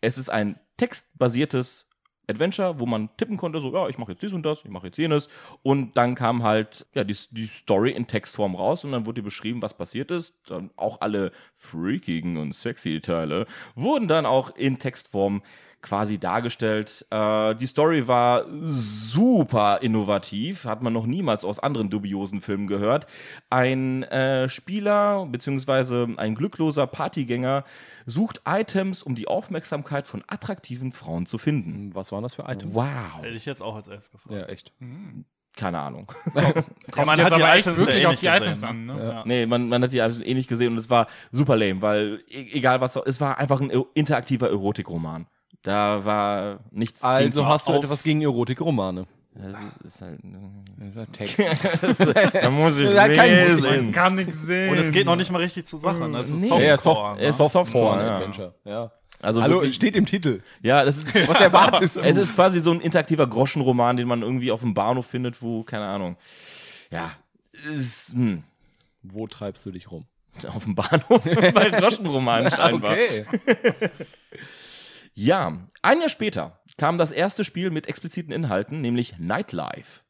Es 0.00 0.18
ist 0.18 0.30
ein 0.30 0.58
textbasiertes 0.76 1.87
Adventure, 2.28 2.78
wo 2.78 2.86
man 2.86 3.08
tippen 3.16 3.36
konnte, 3.36 3.60
so, 3.60 3.72
ja, 3.72 3.88
ich 3.88 3.98
mache 3.98 4.12
jetzt 4.12 4.22
dies 4.22 4.32
und 4.32 4.44
das, 4.44 4.64
ich 4.64 4.70
mache 4.70 4.86
jetzt 4.86 4.98
jenes. 4.98 5.28
Und 5.62 5.96
dann 5.96 6.14
kam 6.14 6.42
halt 6.42 6.86
ja, 6.94 7.04
die, 7.04 7.16
die 7.30 7.46
Story 7.46 7.90
in 7.90 8.06
Textform 8.06 8.54
raus 8.54 8.84
und 8.84 8.92
dann 8.92 9.06
wurde 9.06 9.22
beschrieben, 9.22 9.62
was 9.62 9.74
passiert 9.74 10.10
ist. 10.10 10.34
Dann 10.46 10.70
auch 10.76 11.00
alle 11.00 11.32
freakigen 11.54 12.36
und 12.36 12.54
sexy 12.54 13.00
Teile 13.00 13.46
wurden 13.74 14.08
dann 14.08 14.26
auch 14.26 14.54
in 14.56 14.78
Textform 14.78 15.42
quasi 15.82 16.18
dargestellt. 16.18 17.06
Äh, 17.10 17.54
die 17.54 17.66
Story 17.66 18.08
war 18.08 18.44
super 18.64 19.78
innovativ, 19.80 20.64
hat 20.64 20.82
man 20.82 20.92
noch 20.92 21.06
niemals 21.06 21.44
aus 21.44 21.58
anderen 21.58 21.90
dubiosen 21.90 22.40
Filmen 22.40 22.66
gehört. 22.66 23.06
Ein 23.50 24.02
äh, 24.04 24.48
Spieler 24.48 25.26
bzw. 25.26 26.16
ein 26.16 26.34
glückloser 26.34 26.86
Partygänger 26.86 27.64
sucht 28.06 28.42
Items, 28.46 29.02
um 29.02 29.14
die 29.14 29.28
Aufmerksamkeit 29.28 30.06
von 30.06 30.24
attraktiven 30.26 30.92
Frauen 30.92 31.26
zu 31.26 31.38
finden. 31.38 31.94
Was 31.94 32.10
waren 32.10 32.22
das 32.22 32.34
für 32.34 32.42
Items? 32.48 32.74
Wow. 32.74 32.86
Hätte 33.20 33.34
ich 33.34 33.46
jetzt 33.46 33.62
auch 33.62 33.76
als 33.76 33.88
erstes 33.88 34.12
gefragt. 34.12 34.32
Ja, 34.32 34.46
echt. 34.46 34.72
Keine 35.56 35.78
Ahnung. 35.78 36.10
Ja, 36.96 37.04
man 37.04 37.18
Jetzt 37.18 37.30
hat 37.30 37.38
die 37.38 37.58
Items 37.60 37.78
wirklich 37.78 38.02
ja 38.02 38.02
eh 38.02 38.06
auf 38.06 38.16
die 38.18 38.26
nicht 38.26 38.36
Items 38.36 38.60
gesehen, 38.60 38.68
an, 38.68 38.86
ne? 38.86 39.12
Ja. 39.12 39.22
Nee, 39.24 39.46
man, 39.46 39.68
man 39.68 39.82
hat 39.82 39.92
die 39.92 39.98
eh 39.98 40.34
nicht 40.34 40.48
gesehen 40.48 40.72
und 40.72 40.78
es 40.78 40.90
war 40.90 41.06
super 41.30 41.56
lame, 41.56 41.80
weil 41.82 42.24
e 42.28 42.48
egal 42.52 42.80
was, 42.80 42.96
es 42.96 43.20
war 43.20 43.38
einfach 43.38 43.60
ein 43.60 43.70
interaktiver 43.94 44.48
Erotikroman. 44.48 45.26
Da 45.68 46.02
war 46.02 46.60
nichts. 46.70 47.02
Also 47.04 47.44
hast 47.46 47.68
du 47.68 47.72
auf- 47.72 47.84
etwas 47.84 48.02
gegen 48.02 48.22
Erotikromane. 48.22 49.06
Das 49.34 49.54
ist, 49.54 49.76
ist 49.84 50.02
halt, 50.02 50.18
Das 50.78 50.88
ist 50.88 50.96
ja 50.96 51.06
Text. 51.06 51.38
das 51.82 52.00
ist, 52.00 52.00
da 52.42 52.50
muss 52.50 52.78
ich 52.78 52.86
Das 52.86 52.98
halt 52.98 53.16
kein 53.16 53.30
lesen. 53.30 53.60
Musik. 53.80 53.92
Kann 53.94 54.14
nichts 54.14 54.42
sehen. 54.42 54.70
Und 54.70 54.78
es 54.78 54.90
geht 54.90 55.04
noch 55.06 55.14
nicht 55.16 55.30
mal 55.30 55.42
richtig 55.42 55.68
zur 55.68 55.78
Sache. 55.78 56.08
Ne? 56.08 56.18
Es 56.20 56.28
ist 56.30 56.36
Nee. 56.36 56.48
Softcore, 56.76 57.22
Ja, 57.22 57.32
Soft, 57.32 57.54
ne? 57.54 57.60
Softporn, 57.60 58.00
ja. 58.00 58.16
Adventure. 58.16 58.54
Ja. 58.64 58.92
Also 59.20 59.42
Hallo, 59.42 59.56
wirklich, 59.56 59.74
steht 59.74 59.94
im 59.94 60.06
Titel. 60.06 60.40
ja, 60.62 60.84
das 60.84 60.98
ist, 60.98 61.14
Was 61.28 61.40
erwartest 61.40 61.96
du? 61.96 62.00
es 62.00 62.16
ist 62.16 62.34
quasi 62.34 62.60
so 62.60 62.70
ein 62.72 62.80
interaktiver 62.80 63.26
Groschenroman, 63.26 63.96
den 63.98 64.08
man 64.08 64.22
irgendwie 64.22 64.50
auf 64.50 64.60
dem 64.60 64.72
Bahnhof 64.74 65.06
findet, 65.06 65.42
wo, 65.42 65.62
keine 65.64 65.84
Ahnung. 65.86 66.16
Ja, 66.90 67.10
ist, 67.76 68.12
hm, 68.14 68.42
Wo 69.02 69.26
treibst 69.26 69.66
du 69.66 69.70
dich 69.70 69.90
rum? 69.90 70.06
auf 70.46 70.62
dem 70.64 70.74
Bahnhof 70.76 71.20
bei 71.52 71.70
Groschenromanen 71.70 72.48
scheinbar. 72.50 72.94
Ja, 75.20 75.52
ein 75.82 75.98
Jahr 75.98 76.08
später 76.08 76.60
kam 76.76 76.96
das 76.96 77.10
erste 77.10 77.42
Spiel 77.42 77.70
mit 77.70 77.88
expliziten 77.88 78.32
Inhalten, 78.32 78.80
nämlich 78.80 79.18
Nightlife. 79.18 80.02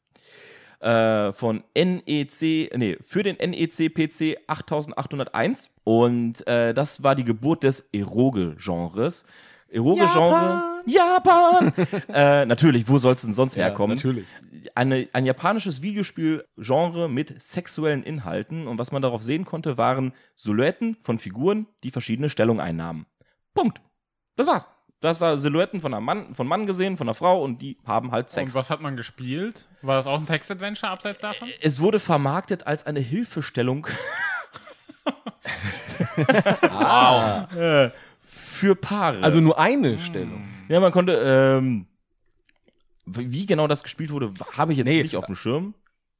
äh, 0.81 1.33
von 1.33 1.63
NEC, 1.75 2.77
nee, 2.77 2.95
für 3.01 3.23
den 3.23 3.37
NEC 3.37 3.91
PC 3.91 4.37
8801. 4.45 5.71
Und 5.83 6.45
äh, 6.45 6.75
das 6.75 7.01
war 7.01 7.15
die 7.15 7.23
Geburt 7.23 7.63
des 7.63 7.89
Eroge-Genres. 7.91 9.25
Eroge-Genre. 9.69 10.83
Japan! 10.85 11.73
äh, 12.13 12.45
natürlich, 12.45 12.87
wo 12.87 12.99
soll 12.99 13.15
es 13.15 13.23
denn 13.23 13.33
sonst 13.33 13.57
herkommen? 13.57 13.95
natürlich. 13.95 14.27
Eine, 14.75 15.09
ein 15.11 15.25
japanisches 15.25 15.81
Videospiel-Genre 15.81 17.09
mit 17.09 17.41
sexuellen 17.41 18.03
Inhalten. 18.03 18.67
Und 18.67 18.77
was 18.77 18.91
man 18.91 19.01
darauf 19.01 19.23
sehen 19.23 19.43
konnte, 19.43 19.79
waren 19.79 20.13
Silhouetten 20.35 20.97
von 21.01 21.17
Figuren, 21.17 21.65
die 21.83 21.89
verschiedene 21.89 22.29
Stellungen 22.29 22.61
einnahmen. 22.61 23.07
Punkt. 23.55 23.81
Das 24.35 24.45
war's. 24.45 24.69
Das 25.01 25.19
da 25.19 25.37
Silhouetten 25.37 25.79
von 25.79 25.93
einem 25.93 26.05
Mann, 26.05 26.35
von 26.35 26.45
Mann 26.45 26.65
gesehen, 26.65 26.97
von 26.97 27.07
einer 27.07 27.13
Frau 27.13 27.41
und 27.41 27.61
die 27.61 27.77
haben 27.85 28.11
halt 28.11 28.29
Sex. 28.29 28.53
Und 28.53 28.59
was 28.59 28.69
hat 28.69 28.81
man 28.81 28.97
gespielt? 28.97 29.65
War 29.81 29.95
das 29.95 30.05
auch 30.07 30.19
ein 30.19 30.25
Text-Adventure 30.25 30.91
abseits 30.91 31.21
davon? 31.21 31.47
Es 31.61 31.79
wurde 31.79 31.99
vermarktet 31.99 32.67
als 32.67 32.85
eine 32.85 32.99
Hilfestellung. 32.99 33.87
wow. 36.61 37.51
Äh, 37.55 37.91
Für 38.21 38.75
Paare. 38.75 39.23
Also 39.23 39.39
nur 39.39 39.57
eine 39.57 39.99
Stellung. 39.99 40.43
ja, 40.67 40.79
man 40.81 40.91
konnte, 40.91 41.13
ähm, 41.63 41.87
wie 43.05 43.45
genau 43.45 43.67
das 43.67 43.83
gespielt 43.83 44.11
wurde, 44.11 44.33
habe 44.57 44.73
ich 44.73 44.77
jetzt 44.79 44.87
Nee. 44.87 45.01
nicht 45.01 45.15
auf 45.15 45.25
dem 45.27 45.35
Schirm. 45.35 45.73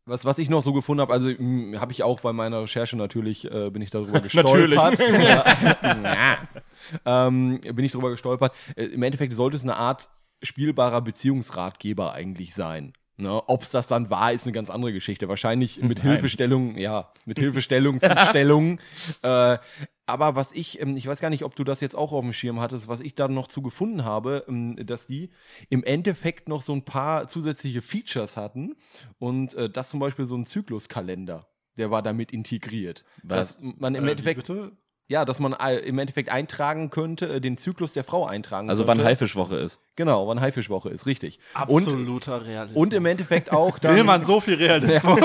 Was, 0.09 0.25
was 0.25 0.39
ich 0.39 0.49
noch 0.49 0.63
so 0.63 0.73
gefunden 0.73 1.01
habe, 1.01 1.13
also 1.13 1.29
habe 1.29 1.91
ich 1.91 2.03
auch 2.03 2.19
bei 2.19 2.33
meiner 2.33 2.63
Recherche 2.63 2.97
natürlich, 2.97 3.49
äh, 3.49 3.69
bin 3.69 3.81
ich 3.81 3.89
darüber 3.89 4.19
gestolpert. 4.21 4.99
ja. 4.99 6.39
ähm, 7.05 7.61
bin 7.61 7.85
ich 7.85 7.91
darüber 7.91 8.09
gestolpert. 8.09 8.53
Äh, 8.75 8.85
Im 8.85 9.03
Endeffekt 9.03 9.33
sollte 9.33 9.55
es 9.55 9.63
eine 9.63 9.77
Art 9.77 10.09
spielbarer 10.41 11.01
Beziehungsratgeber 11.01 12.13
eigentlich 12.13 12.53
sein. 12.53 12.93
Ne? 13.19 13.43
Ob 13.47 13.63
es 13.63 13.69
das 13.69 13.87
dann 13.87 14.09
war, 14.09 14.31
ist 14.31 14.45
eine 14.45 14.53
ganz 14.53 14.69
andere 14.69 14.93
Geschichte. 14.93 15.27
Wahrscheinlich 15.27 15.81
mit 15.81 16.01
Hilfestellung, 16.01 16.77
ja, 16.77 17.11
mit 17.25 17.37
Hilfestellung 17.37 17.99
zu 18.01 18.09
Stellung. 18.29 18.79
Äh, 19.21 19.57
aber 20.05 20.35
was 20.35 20.53
ich, 20.53 20.81
ähm, 20.81 20.95
ich 20.95 21.05
weiß 21.05 21.19
gar 21.19 21.29
nicht, 21.29 21.43
ob 21.43 21.53
du 21.55 21.63
das 21.65 21.81
jetzt 21.81 21.95
auch 21.95 22.13
auf 22.13 22.23
dem 22.23 22.31
Schirm 22.33 22.61
hattest, 22.61 22.87
was 22.87 23.01
ich 23.01 23.15
da 23.15 23.27
noch 23.27 23.47
zu 23.47 23.61
gefunden 23.61 24.05
habe, 24.05 24.45
ähm, 24.47 24.75
dass 24.85 25.05
die 25.07 25.31
im 25.69 25.83
Endeffekt 25.83 26.47
noch 26.47 26.61
so 26.61 26.71
ein 26.73 26.85
paar 26.85 27.27
zusätzliche 27.27 27.81
Features 27.81 28.37
hatten 28.37 28.75
und 29.19 29.53
äh, 29.53 29.69
das 29.69 29.89
zum 29.89 29.99
Beispiel 29.99 30.25
so 30.25 30.35
ein 30.37 30.45
Zykluskalender, 30.45 31.45
der 31.77 31.91
war 31.91 32.01
damit 32.01 32.31
integriert. 32.31 33.03
Was? 33.23 33.57
Dass 33.57 33.59
man 33.61 33.95
im 33.95 34.05
Äh, 34.07 34.11
Endeffekt, 34.11 34.47
bitte? 34.47 34.71
Ja, 35.09 35.25
dass 35.25 35.39
man 35.39 35.53
äh, 35.53 35.77
im 35.79 35.97
Endeffekt 35.97 36.29
eintragen 36.29 36.91
könnte, 36.91 37.27
äh, 37.27 37.41
den 37.41 37.57
Zyklus 37.57 37.93
der 37.93 38.03
Frau 38.03 38.27
eintragen 38.27 38.69
Also 38.69 38.85
wann 38.85 38.97
könnte. 38.99 39.09
Haifischwoche 39.09 39.57
ist. 39.57 39.81
Genau, 39.95 40.27
wann 40.27 40.39
Haifischwoche 40.39 40.89
ist, 40.89 41.07
richtig. 41.07 41.39
Und, 41.67 41.83
Absoluter 41.83 42.45
Realismus. 42.45 42.79
und 42.81 42.93
im 42.93 43.05
Endeffekt 43.07 43.51
auch 43.51 43.81
Will 43.81 43.95
dann, 43.97 44.05
man 44.05 44.23
so 44.23 44.39
viel 44.39 44.53
Realismus? 44.53 45.19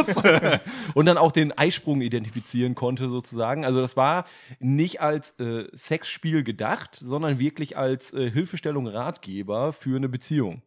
und 0.95 1.05
dann 1.07 1.19
auch 1.19 1.33
den 1.33 1.53
Eisprung 1.57 2.01
identifizieren 2.01 2.75
konnte 2.75 3.11
sozusagen. 3.11 3.67
Also 3.67 3.83
das 3.83 3.95
war 3.95 4.25
nicht 4.59 5.03
als 5.03 5.39
äh, 5.39 5.67
Sexspiel 5.77 6.43
gedacht, 6.45 6.97
sondern 6.97 7.39
wirklich 7.39 7.77
als 7.77 8.15
äh, 8.15 8.31
Hilfestellung, 8.31 8.87
Ratgeber 8.87 9.75
für 9.75 9.97
eine 9.97 10.09
Beziehung. 10.09 10.63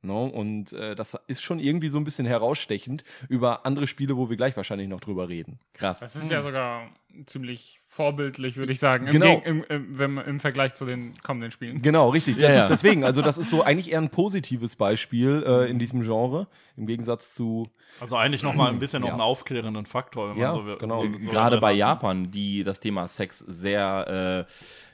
No? 0.00 0.24
Und 0.24 0.72
äh, 0.72 0.94
das 0.94 1.16
ist 1.26 1.42
schon 1.42 1.58
irgendwie 1.58 1.88
so 1.88 1.98
ein 1.98 2.04
bisschen 2.04 2.26
herausstechend 2.26 3.04
über 3.28 3.66
andere 3.66 3.86
Spiele, 3.86 4.16
wo 4.16 4.30
wir 4.30 4.36
gleich 4.36 4.56
wahrscheinlich 4.56 4.88
noch 4.88 5.00
drüber 5.00 5.28
reden. 5.28 5.60
Krass. 5.74 6.00
Das 6.00 6.16
ist 6.16 6.30
ja 6.30 6.42
sogar 6.42 6.88
ziemlich 7.26 7.80
vorbildlich, 7.86 8.56
würde 8.56 8.72
ich 8.72 8.80
sagen, 8.80 9.06
im, 9.06 9.12
Genau. 9.12 9.26
Geg- 9.38 9.44
im, 9.44 9.64
im, 10.00 10.18
im 10.18 10.40
Vergleich 10.40 10.72
zu 10.74 10.86
den 10.86 11.12
kommenden 11.22 11.50
Spielen. 11.50 11.82
Genau, 11.82 12.08
richtig. 12.08 12.38
Ja, 12.40 12.50
ja. 12.52 12.68
Deswegen, 12.68 13.04
also 13.04 13.20
das 13.22 13.36
ist 13.38 13.50
so 13.50 13.62
eigentlich 13.62 13.92
eher 13.92 14.00
ein 14.00 14.08
positives 14.10 14.76
Beispiel 14.76 15.44
äh, 15.46 15.70
in 15.70 15.78
diesem 15.78 16.02
Genre, 16.02 16.48
im 16.76 16.86
Gegensatz 16.86 17.34
zu 17.34 17.68
Also 18.00 18.16
eigentlich 18.16 18.42
noch 18.42 18.54
mal 18.54 18.70
ein 18.70 18.78
bisschen 18.78 19.02
noch 19.02 19.08
Ja. 19.08 19.14
einen 19.14 19.20
aufklärenden 19.22 19.84
Faktor. 19.86 20.30
Wenn 20.30 20.38
Ja, 20.40 20.52
man 20.52 20.56
so, 20.62 20.66
will- 20.66 20.78
genau. 20.78 21.04
So, 21.18 21.30
Gerade 21.30 21.58
bei. 21.58 21.72
Japan, 21.72 22.30
die 22.30 22.64
das 22.64 22.80
Thema 22.80 23.06
Sex 23.08 23.38
sehr 23.40 24.46
äh, 24.48 24.52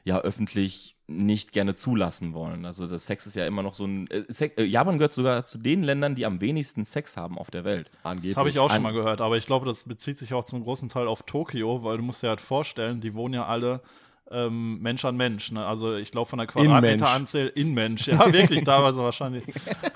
ja, 0.08 0.18
öffentlich 0.20 0.96
nicht 1.08 1.52
gerne 1.52 1.74
zulassen 1.74 2.34
wollen. 2.34 2.66
Also 2.66 2.86
das 2.86 3.06
Sex 3.06 3.26
ist 3.26 3.34
ja 3.34 3.46
immer 3.46 3.62
noch 3.62 3.74
so 3.74 3.86
ein. 3.86 4.08
Äh, 4.10 4.24
Sex, 4.28 4.58
äh, 4.58 4.64
Japan 4.64 4.98
gehört 4.98 5.14
sogar 5.14 5.44
zu 5.46 5.58
den 5.58 5.82
Ländern, 5.82 6.14
die 6.14 6.26
am 6.26 6.40
wenigsten 6.40 6.84
Sex 6.84 7.16
haben 7.16 7.38
auf 7.38 7.50
der 7.50 7.64
Welt. 7.64 7.90
angeblich. 8.02 8.34
Das 8.34 8.36
habe 8.36 8.50
ich 8.50 8.58
auch 8.58 8.70
schon 8.70 8.82
mal 8.82 8.92
gehört, 8.92 9.20
aber 9.22 9.36
ich 9.38 9.46
glaube, 9.46 9.64
das 9.66 9.84
bezieht 9.84 10.18
sich 10.18 10.34
auch 10.34 10.44
zum 10.44 10.62
großen 10.62 10.88
Teil 10.90 11.08
auf 11.08 11.22
Tokio, 11.22 11.82
weil 11.82 11.96
du 11.96 12.02
musst 12.02 12.22
dir 12.22 12.28
halt 12.28 12.42
vorstellen, 12.42 13.00
die 13.00 13.14
wohnen 13.14 13.34
ja 13.34 13.46
alle 13.46 13.80
ähm, 14.30 14.80
Mensch 14.80 15.04
an 15.04 15.16
Mensch. 15.16 15.52
Ne? 15.52 15.64
Also 15.64 15.94
ich 15.96 16.10
glaube 16.10 16.28
von 16.28 16.38
der. 16.38 16.46
Quadratmeteranzahl 16.46 17.52
in 17.54 17.72
Mensch. 17.74 18.06
Ja, 18.08 18.30
wirklich, 18.32 18.64
teilweise 18.64 18.98
wahrscheinlich. 18.98 19.44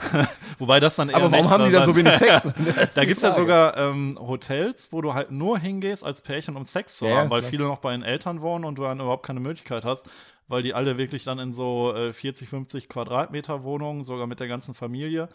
Wobei 0.59 0.81
das 0.81 0.97
dann 0.97 1.11
eher 1.11 1.17
Aber 1.17 1.31
warum 1.31 1.45
nicht, 1.45 1.51
haben 1.51 1.65
die 1.67 1.73
dann 1.73 1.87
so 1.87 1.97
wenig 1.97 2.15
Sex? 2.15 2.49
Da 2.95 3.05
gibt 3.05 3.17
es 3.19 3.23
ja 3.23 3.35
sogar 3.35 3.77
ähm, 3.77 4.19
Hotels, 4.21 4.89
wo 4.93 5.01
du 5.01 5.15
halt 5.15 5.31
nur 5.31 5.59
hingehst 5.59 6.05
als 6.05 6.23
Pärchen, 6.23 6.57
um 6.57 6.65
Sex 6.65 6.99
zu 6.99 7.07
Ja, 7.07 7.19
haben, 7.19 7.31
weil 7.31 7.41
klar. 7.41 7.51
viele 7.51 7.65
noch 7.65 7.79
bei 7.79 7.93
den 7.93 8.03
Eltern 8.03 8.41
wohnen 8.41 8.65
und 8.65 8.77
du 8.77 8.83
dann 8.83 9.01
überhaupt 9.01 9.27
keine 9.27 9.41
Möglichkeit 9.41 9.85
hast, 9.85 10.07
weil 10.53 10.63
die 10.63 10.75
alle 10.75 10.99
wirklich 10.99 11.25
dann 11.25 11.39
in 11.41 11.53
so 11.53 11.93
äh, 11.95 12.13
40, 12.13 12.49
50 12.49 12.89
Quadratmeter 12.89 13.65
Wohnungen, 13.65 14.05
sogar 14.05 14.27
mit 14.29 14.39
der 14.39 14.47
ganzen 14.49 14.75
Familie, 14.75 15.29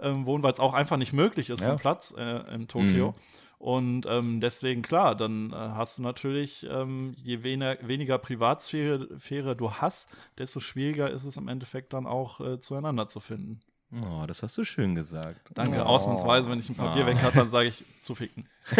ähm, 0.00 0.26
wohnen, 0.26 0.42
weil 0.42 0.52
es 0.52 0.60
auch 0.60 0.74
einfach 0.74 0.96
nicht 0.98 1.12
möglich 1.14 1.48
ist 1.48 1.60
Ja. 1.60 1.68
vom 1.70 1.78
Platz 1.78 2.12
äh, 2.18 2.54
in 2.54 2.68
Tokio. 2.68 3.12
Mhm. 3.12 3.14
Und 3.58 4.04
ähm, 4.06 4.40
deswegen, 4.40 4.82
klar, 4.82 5.14
dann 5.14 5.50
äh, 5.52 5.54
hast 5.56 5.96
du 5.98 6.02
natürlich, 6.02 6.66
ähm, 6.68 7.14
je 7.22 7.42
weniger, 7.44 7.78
weniger 7.86 8.18
Privatsphäre 8.18 9.08
Sphäre 9.18 9.56
du 9.56 9.70
hast, 9.70 10.10
desto 10.36 10.60
schwieriger 10.60 11.08
ist 11.08 11.24
es 11.24 11.38
im 11.38 11.48
Endeffekt 11.48 11.94
dann 11.94 12.06
auch 12.06 12.40
äh, 12.40 12.60
zueinander 12.60 13.08
zu 13.08 13.20
finden. 13.20 13.60
Oh, 14.02 14.24
das 14.26 14.42
hast 14.42 14.58
du 14.58 14.64
schön 14.64 14.94
gesagt. 14.96 15.40
Danke, 15.54 15.80
Oh. 15.82 15.86
ausnahmsweise, 15.86 16.50
wenn 16.50 16.58
ich 16.58 16.68
ein 16.68 16.74
Papier 16.74 17.04
Ah. 17.04 17.06
weg 17.06 17.22
habe, 17.22 17.36
dann 17.36 17.48
sage 17.48 17.68
ich 17.68 17.84
zu 18.02 18.14
ficken. 18.16 18.44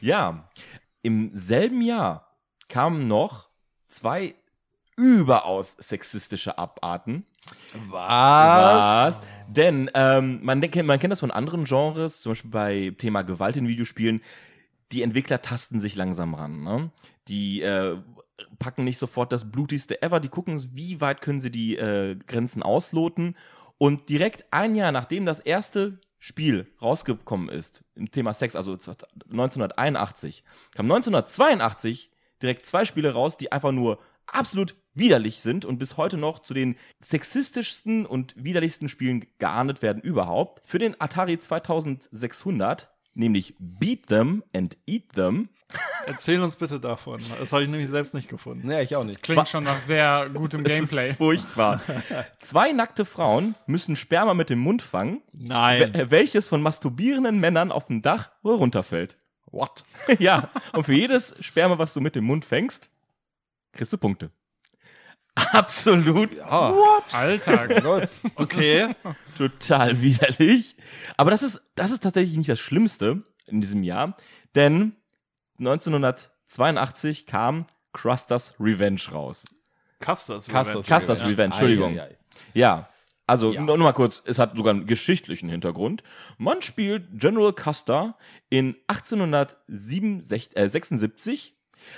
Ja, 0.00 0.48
im 1.02 1.30
selben 1.34 1.82
Jahr 1.82 2.36
kamen 2.68 3.08
noch 3.08 3.49
zwei 3.90 4.34
überaus 4.96 5.72
sexistische 5.78 6.58
Abarten. 6.58 7.24
Was? 7.88 9.20
Denn 9.48 9.90
ähm, 9.94 10.40
man, 10.42 10.60
denkt- 10.60 10.82
man 10.84 10.98
kennt 10.98 11.12
das 11.12 11.20
von 11.20 11.30
anderen 11.30 11.64
Genres, 11.64 12.20
zum 12.20 12.32
Beispiel 12.32 12.50
bei 12.50 12.94
Thema 12.98 13.22
Gewalt 13.22 13.56
in 13.56 13.66
Videospielen. 13.68 14.20
Die 14.92 15.02
Entwickler 15.02 15.40
tasten 15.42 15.80
sich 15.80 15.96
langsam 15.96 16.34
ran. 16.34 16.62
Ne? 16.62 16.90
Die 17.28 17.62
äh, 17.62 17.96
packen 18.58 18.84
nicht 18.84 18.98
sofort 18.98 19.32
das 19.32 19.50
blutigste 19.50 20.02
ever. 20.02 20.20
Die 20.20 20.28
gucken, 20.28 20.62
wie 20.74 21.00
weit 21.00 21.22
können 21.22 21.40
sie 21.40 21.50
die 21.50 21.76
äh, 21.76 22.16
Grenzen 22.26 22.62
ausloten. 22.62 23.36
Und 23.78 24.08
direkt 24.10 24.44
ein 24.50 24.74
Jahr 24.74 24.92
nachdem 24.92 25.24
das 25.24 25.40
erste 25.40 25.98
Spiel 26.18 26.66
rausgekommen 26.82 27.48
ist, 27.48 27.82
im 27.94 28.10
Thema 28.10 28.34
Sex, 28.34 28.54
also 28.54 28.72
1981, 28.72 30.44
kam 30.74 30.84
1982 30.86 32.09
direkt 32.42 32.66
zwei 32.66 32.84
Spiele 32.84 33.12
raus, 33.12 33.36
die 33.36 33.52
einfach 33.52 33.72
nur 33.72 33.98
absolut 34.26 34.76
widerlich 34.94 35.40
sind 35.40 35.64
und 35.64 35.78
bis 35.78 35.96
heute 35.96 36.16
noch 36.16 36.38
zu 36.40 36.54
den 36.54 36.76
sexistischsten 37.00 38.06
und 38.06 38.34
widerlichsten 38.36 38.88
Spielen 38.88 39.24
geahndet 39.38 39.82
werden 39.82 40.02
überhaupt. 40.02 40.62
Für 40.66 40.78
den 40.78 41.00
Atari 41.00 41.38
2600, 41.38 42.88
nämlich 43.14 43.54
Beat 43.58 44.06
Them 44.08 44.42
and 44.54 44.76
Eat 44.86 45.12
Them, 45.14 45.48
Erzähl 46.06 46.42
uns 46.42 46.56
bitte 46.56 46.80
davon. 46.80 47.22
Das 47.38 47.52
habe 47.52 47.62
ich 47.62 47.68
nämlich 47.68 47.88
selbst 47.90 48.12
nicht 48.12 48.28
gefunden. 48.28 48.66
Nee, 48.66 48.82
ich 48.82 48.96
auch 48.96 49.04
nicht. 49.04 49.22
Klingt 49.22 49.46
schon 49.46 49.62
nach 49.62 49.78
sehr 49.82 50.28
gutem 50.34 50.64
Das 50.64 50.74
Gameplay. 50.74 51.10
ist 51.10 51.18
furchtbar. 51.18 51.80
Zwei 52.40 52.72
nackte 52.72 53.04
Frauen 53.04 53.54
müssen 53.66 53.94
Sperma 53.94 54.34
mit 54.34 54.50
dem 54.50 54.58
Mund 54.58 54.82
fangen, 54.82 55.22
Nein. 55.32 55.92
wel- 55.94 56.10
welches 56.10 56.48
von 56.48 56.60
masturbierenden 56.60 57.38
Männern 57.38 57.70
auf 57.70 57.86
dem 57.86 58.02
Dach 58.02 58.32
runterfällt. 58.42 59.16
What? 59.50 59.84
ja, 60.18 60.50
und 60.72 60.84
für 60.84 60.94
jedes 60.94 61.34
Sperma, 61.40 61.78
was 61.78 61.94
du 61.94 62.00
mit 62.00 62.14
dem 62.14 62.24
Mund 62.24 62.44
fängst, 62.44 62.90
kriegst 63.72 63.92
du 63.92 63.98
Punkte. 63.98 64.30
Absolut 65.34 66.36
Ja. 66.36 66.74
Alter, 67.12 67.80
Gott. 67.80 68.08
Okay. 68.34 68.94
total 69.38 70.02
widerlich. 70.02 70.76
Aber 71.16 71.30
das 71.30 71.42
ist, 71.42 71.60
das 71.74 71.90
ist 71.90 72.02
tatsächlich 72.02 72.36
nicht 72.36 72.48
das 72.48 72.60
Schlimmste 72.60 73.22
in 73.46 73.60
diesem 73.60 73.82
Jahr, 73.82 74.16
denn 74.54 74.96
1982 75.58 77.26
kam 77.26 77.66
Crusters 77.92 78.54
Revenge 78.60 79.00
raus. 79.12 79.46
Custers. 80.00 80.48
Custers 80.48 80.86
Custers 80.86 81.20
Revenge, 81.22 81.52
Entschuldigung. 81.52 81.98
Ja, 82.54 82.88
also 83.30 83.52
Ja. 83.52 83.60
nur 83.62 83.78
noch 83.78 83.84
mal 83.84 83.92
kurz, 83.92 84.22
es 84.26 84.38
hat 84.38 84.56
sogar 84.56 84.74
einen 84.74 84.86
geschichtlichen 84.86 85.48
Hintergrund. 85.48 86.02
Man 86.36 86.60
spielt 86.62 87.18
General 87.18 87.52
Custer 87.52 88.16
in 88.50 88.76
1876 88.88 91.54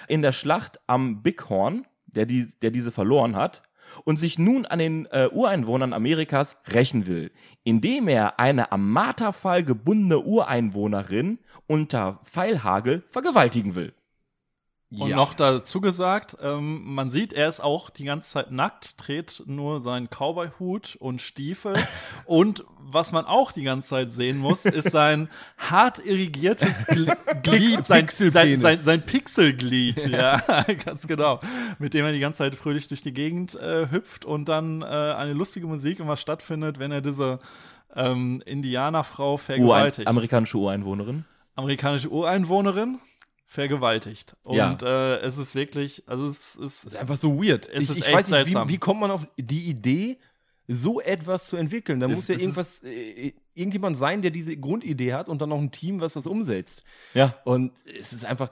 in 0.08 0.22
der 0.22 0.32
Schlacht 0.32 0.80
am 0.86 1.22
Bighorn, 1.22 1.86
der, 2.06 2.26
die, 2.26 2.48
der 2.60 2.70
diese 2.70 2.92
verloren 2.92 3.36
hat 3.36 3.62
und 4.04 4.18
sich 4.18 4.38
nun 4.38 4.64
an 4.66 4.78
den 4.78 5.06
äh, 5.06 5.28
Ureinwohnern 5.32 5.92
Amerikas 5.92 6.56
rächen 6.72 7.06
will, 7.06 7.30
indem 7.64 8.08
er 8.08 8.38
eine 8.40 8.72
am 8.72 8.90
Marterfall 8.90 9.62
gebundene 9.64 10.20
Ureinwohnerin 10.20 11.38
unter 11.66 12.20
Pfeilhagel 12.24 13.02
vergewaltigen 13.08 13.74
will. 13.74 13.92
Und 14.98 15.08
Ja. 15.08 15.16
noch 15.16 15.32
dazu 15.32 15.80
gesagt, 15.80 16.36
ähm, 16.42 16.94
man 16.94 17.10
sieht, 17.10 17.32
er 17.32 17.48
ist 17.48 17.60
auch 17.60 17.88
die 17.88 18.04
ganze 18.04 18.28
Zeit 18.28 18.50
nackt, 18.50 18.98
trägt 18.98 19.42
nur 19.46 19.80
seinen 19.80 20.08
Cowboy-Hut 20.10 20.96
und 21.00 21.22
Stiefel. 21.22 21.72
und 22.26 22.64
was 22.78 23.10
man 23.10 23.24
auch 23.24 23.52
die 23.52 23.62
ganze 23.62 23.88
Zeit 23.88 24.12
sehen 24.12 24.36
muss, 24.38 24.66
ist 24.66 24.90
sein 24.90 25.30
hart 25.56 26.04
irrigiertes 26.04 26.86
Gl 26.86 27.06
Glied, 27.42 27.86
sein, 27.86 28.06
sein, 28.08 28.60
sein, 28.60 28.80
sein 28.80 29.02
Pixelglied, 29.02 30.06
ja, 30.08 30.36
ganz 30.84 31.06
genau. 31.06 31.40
Mit 31.78 31.94
dem 31.94 32.04
er 32.04 32.12
die 32.12 32.20
ganze 32.20 32.38
Zeit 32.38 32.54
fröhlich 32.54 32.86
durch 32.88 33.00
die 33.00 33.12
Gegend 33.14 33.54
äh, 33.54 33.90
hüpft 33.90 34.24
und 34.26 34.46
dann 34.48 34.82
äh, 34.82 34.84
eine 34.84 35.32
lustige 35.32 35.66
Musik 35.66 36.00
immer 36.00 36.16
stattfindet, 36.16 36.78
wenn 36.78 36.92
er 36.92 37.00
diese 37.00 37.38
ähm, 37.94 38.42
Indianerfrau 38.44 39.32
Urein, 39.32 39.38
vergewaltigt 39.38 40.08
amerikanische 40.08 40.58
Ureinwohnerin. 40.58 41.24
amerikanische 41.56 42.08
Ureinwohnerin 42.10 42.98
vergewaltigt. 43.52 44.34
Und 44.42 44.56
Ja. 44.56 44.76
äh, 44.82 45.20
es 45.20 45.38
ist 45.38 45.54
wirklich, 45.54 46.02
also 46.06 46.26
es 46.26 46.56
ist, 46.56 46.84
Das 46.84 46.84
ist 46.94 46.96
einfach 46.96 47.16
so 47.16 47.42
weird. 47.42 47.68
Es 47.68 47.84
ich 47.84 47.90
ist 47.90 47.96
ich 47.98 48.04
echt 48.06 48.14
weiß 48.14 48.26
nicht, 48.28 48.34
seltsam. 48.44 48.68
wie, 48.68 48.72
wie 48.74 48.78
kommt 48.78 49.00
man 49.00 49.10
auf 49.10 49.26
die 49.36 49.68
Idee, 49.68 50.18
so 50.68 51.00
etwas 51.00 51.48
zu 51.48 51.56
entwickeln? 51.56 52.00
Da 52.00 52.06
Es- 52.08 52.14
muss 52.14 52.28
ja 52.28 52.36
irgendwas, 52.38 52.82
äh, 52.82 53.32
irgendjemand 53.54 53.96
sein, 53.96 54.22
der 54.22 54.30
diese 54.30 54.56
Grundidee 54.56 55.12
hat 55.12 55.28
und 55.28 55.40
dann 55.42 55.50
noch 55.50 55.58
ein 55.58 55.70
Team, 55.70 56.00
was 56.00 56.14
das 56.14 56.26
umsetzt. 56.26 56.82
Ja. 57.14 57.34
Und 57.44 57.72
es 57.98 58.12
ist 58.12 58.24
einfach. 58.24 58.50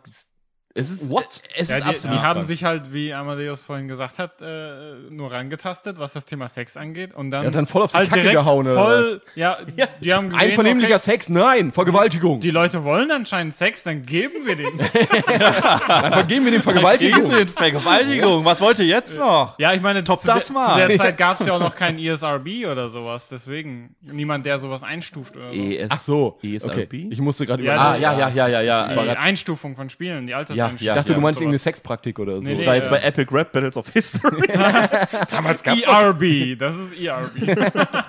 Es 0.73 0.89
ist, 0.89 1.11
What? 1.11 1.43
Es 1.57 1.69
Ja, 1.69 1.77
ist 1.79 1.85
die, 1.85 1.89
absolut 1.91 2.17
die 2.19 2.23
haben 2.23 2.33
krank. 2.35 2.47
sich 2.47 2.63
halt, 2.63 2.93
wie 2.93 3.13
Amadeus 3.13 3.65
vorhin 3.65 3.89
gesagt 3.89 4.19
hat, 4.19 4.41
äh, 4.41 4.95
nur 5.11 5.33
rangetastet, 5.33 5.99
was 5.99 6.13
das 6.13 6.27
Thema 6.27 6.49
Sex 6.49 6.77
angeht. 6.77 7.13
Und 7.13 7.33
dann, 7.33 7.43
Er 7.43 7.47
hat 7.49 7.55
dann 7.57 7.67
voll 7.67 7.83
auf 7.83 7.91
die 7.91 7.99
halt 7.99 8.09
Kacke 8.09 8.31
gehauen, 8.31 8.67
oder 8.69 8.75
voll, 8.75 9.23
Ja, 9.35 9.59
die 10.01 10.13
haben 10.15 10.29
gesehen, 10.31 10.41
Einvernehmlicher 10.49 10.95
okay, 10.95 11.03
Sex? 11.05 11.29
Nein, 11.29 11.73
Vergewaltigung. 11.73 12.39
die 12.39 12.53
Leute 12.53 12.85
wollen 12.85 13.11
anscheinend 13.11 13.55
Sex, 13.55 13.83
dann 13.83 14.03
geben 14.07 14.47
wir 14.47 14.55
den. 14.55 14.81
Einfach 15.41 16.27
geben 16.29 16.45
wir 16.45 16.53
dem 16.53 16.63
Vergewaltigung. 16.63 17.29
Gegen 17.31 17.49
Vergewaltigung. 17.49 18.45
Was 18.45 18.61
wollt 18.61 18.79
ihr 18.79 18.87
jetzt 18.87 19.19
noch? 19.19 19.59
Ja, 19.59 19.73
ich 19.73 19.81
meine, 19.81 20.05
Top 20.05 20.21
zu, 20.21 20.27
das 20.29 20.47
der, 20.47 20.55
mal. 20.55 20.73
zu 20.83 20.87
der 20.89 20.97
Zeit 20.99 21.17
gab 21.17 21.41
es 21.41 21.47
ja 21.47 21.53
auch 21.55 21.61
noch 21.61 21.75
kein 21.75 21.99
ESRB 21.99 22.67
oder 22.71 22.89
sowas. 22.91 23.29
Deswegen 23.29 23.95
niemand, 24.03 24.47
der 24.47 24.59
sowas 24.59 24.83
einstuft 24.83 25.37
oder 25.37 25.49
so. 25.49 25.55
ES, 25.57 25.89
Ach 25.91 26.01
so. 26.01 26.39
ESRB? 26.43 26.71
Okay. 26.77 27.09
Ich 27.11 27.21
musste 27.21 27.45
gerade 27.47 27.63
Ja, 27.63 27.75
über. 27.75 27.83
Ah, 27.83 27.97
ja, 27.97 28.19
ja, 28.19 28.29
ja, 28.29 28.49
ja, 28.49 28.61
ja. 28.61 29.03
Die 29.03 29.19
Einstufung 29.19 29.75
von 29.77 29.91
Spielen, 29.91 30.27
die 30.27 30.35
Ja, 30.61 30.67
ja, 30.69 30.93
Ich 30.93 30.99
dachte, 30.99 31.15
du 31.15 31.21
meinst 31.21 31.37
sowas. 31.39 31.43
irgendeine 31.43 31.59
Sexpraktik 31.59 32.19
oder 32.19 32.37
so. 32.37 32.43
Nee, 32.43 32.53
Ich 32.55 32.61
nee. 32.61 32.67
war 32.67 32.75
jetzt 32.77 32.87
ja. 32.87 32.91
bei 32.93 33.01
Epic 33.01 33.35
Rap 33.35 33.53
Battles 33.53 33.77
of 33.77 33.89
History. 33.91 34.47
Damals 35.31 35.63
gab's 35.63 35.83
ERB, 35.83 36.59
das 36.59 36.77
ist 36.77 36.93
ERB. 36.99 37.57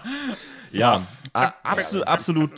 Ja, 0.71 1.01
a- 1.33 1.53
absolut, 1.63 2.07
absolut 2.07 2.51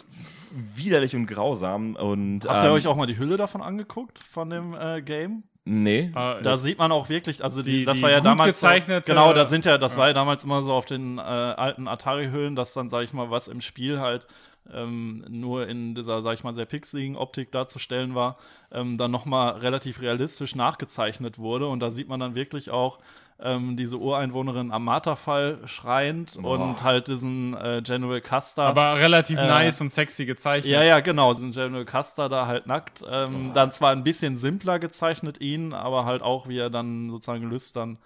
widerlich 0.76 1.16
und 1.16 1.26
grausam. 1.26 1.96
Und, 1.96 2.46
Habt 2.48 2.64
ihr 2.64 2.70
ähm, 2.70 2.76
euch 2.76 2.88
auch 2.88 2.96
mal 2.96 3.08
die 3.08 3.18
Hülle 3.18 3.38
davon 3.38 3.62
angeguckt, 3.62 4.20
von 4.32 4.50
dem 4.50 4.76
äh, 4.80 5.02
Game? 5.02 5.44
Nee. 5.66 6.12
Äh, 6.16 6.42
Da 6.44 6.58
sieht 6.58 6.78
man 6.78 6.92
auch 6.92 7.10
wirklich, 7.10 7.44
also 7.44 7.64
die, 7.64 7.80
Die- 7.80 7.86
das 7.86 7.98
die 7.98 8.04
war 8.04 8.12
ja 8.12 8.18
gut 8.18 8.28
damals 8.28 8.50
gezeichnete- 8.60 9.08
So, 9.08 9.14
genau, 9.14 9.34
da 9.34 9.46
sind 9.48 9.66
ja, 9.66 9.78
das 9.78 9.98
war 9.98 10.08
ja 10.10 10.14
damals 10.14 10.44
immer 10.44 10.62
so 10.62 10.74
auf 10.74 10.86
den 10.86 11.18
äh, 11.18 11.22
alten 11.22 11.88
Atari-Hüllen, 11.88 12.56
dass 12.56 12.74
dann, 12.74 12.90
sag 12.90 13.04
ich 13.04 13.14
mal, 13.14 13.32
was 13.32 13.48
im 13.48 13.62
Spiel 13.62 14.00
halt 14.00 14.28
ähm, 14.72 15.26
nur 15.30 15.68
in 15.68 15.96
dieser, 15.96 16.22
sag 16.22 16.34
ich 16.36 16.44
mal, 16.44 16.54
sehr 16.54 16.66
pixeligen 16.66 17.16
Optik 17.16 17.52
darzustellen 17.52 18.16
war, 18.16 18.38
ähm, 18.72 18.98
dann 18.98 19.12
nochmal 19.12 19.58
relativ 19.58 20.02
realistisch 20.02 20.56
nachgezeichnet 20.56 21.38
wurde. 21.38 21.68
Und 21.68 21.80
da 21.80 21.92
sieht 21.92 22.08
man 22.08 22.20
dann 22.20 22.36
wirklich 22.36 22.70
auch 22.70 23.00
ähm, 23.40 23.76
diese 23.78 23.98
Ureinwohnerin 23.98 24.72
am 24.72 24.86
Marterfall 24.86 25.60
schreiend 25.66 26.38
und 26.38 26.82
halt 26.84 27.08
diesen 27.08 27.54
äh, 27.56 27.82
General 27.84 28.22
Custer. 28.22 28.64
aber 28.64 28.96
relativ 28.98 29.38
Äh, 29.40 29.48
nice 29.48 29.82
und 29.82 29.92
sexy 29.92 30.26
gezeichnet. 30.26 30.72
Ja, 30.72 30.84
ja, 30.84 31.00
genau. 31.02 31.34
Sind 31.34 31.54
General 31.54 31.84
Custer 31.86 32.30
da 32.30 32.48
halt 32.48 32.68
nackt. 32.68 33.04
Ähm, 33.10 33.52
Dann 33.54 33.74
zwar 33.74 33.92
ein 33.92 34.04
bisschen 34.04 34.38
simpler 34.38 34.80
gezeichnet 34.80 35.42
ihn, 35.42 35.74
aber 35.74 36.06
halt 36.06 36.22
auch, 36.22 36.48
wie 36.48 36.58
er 36.60 36.70
dann 36.70 37.10
sozusagen 37.10 37.50
lüstern 37.50 37.98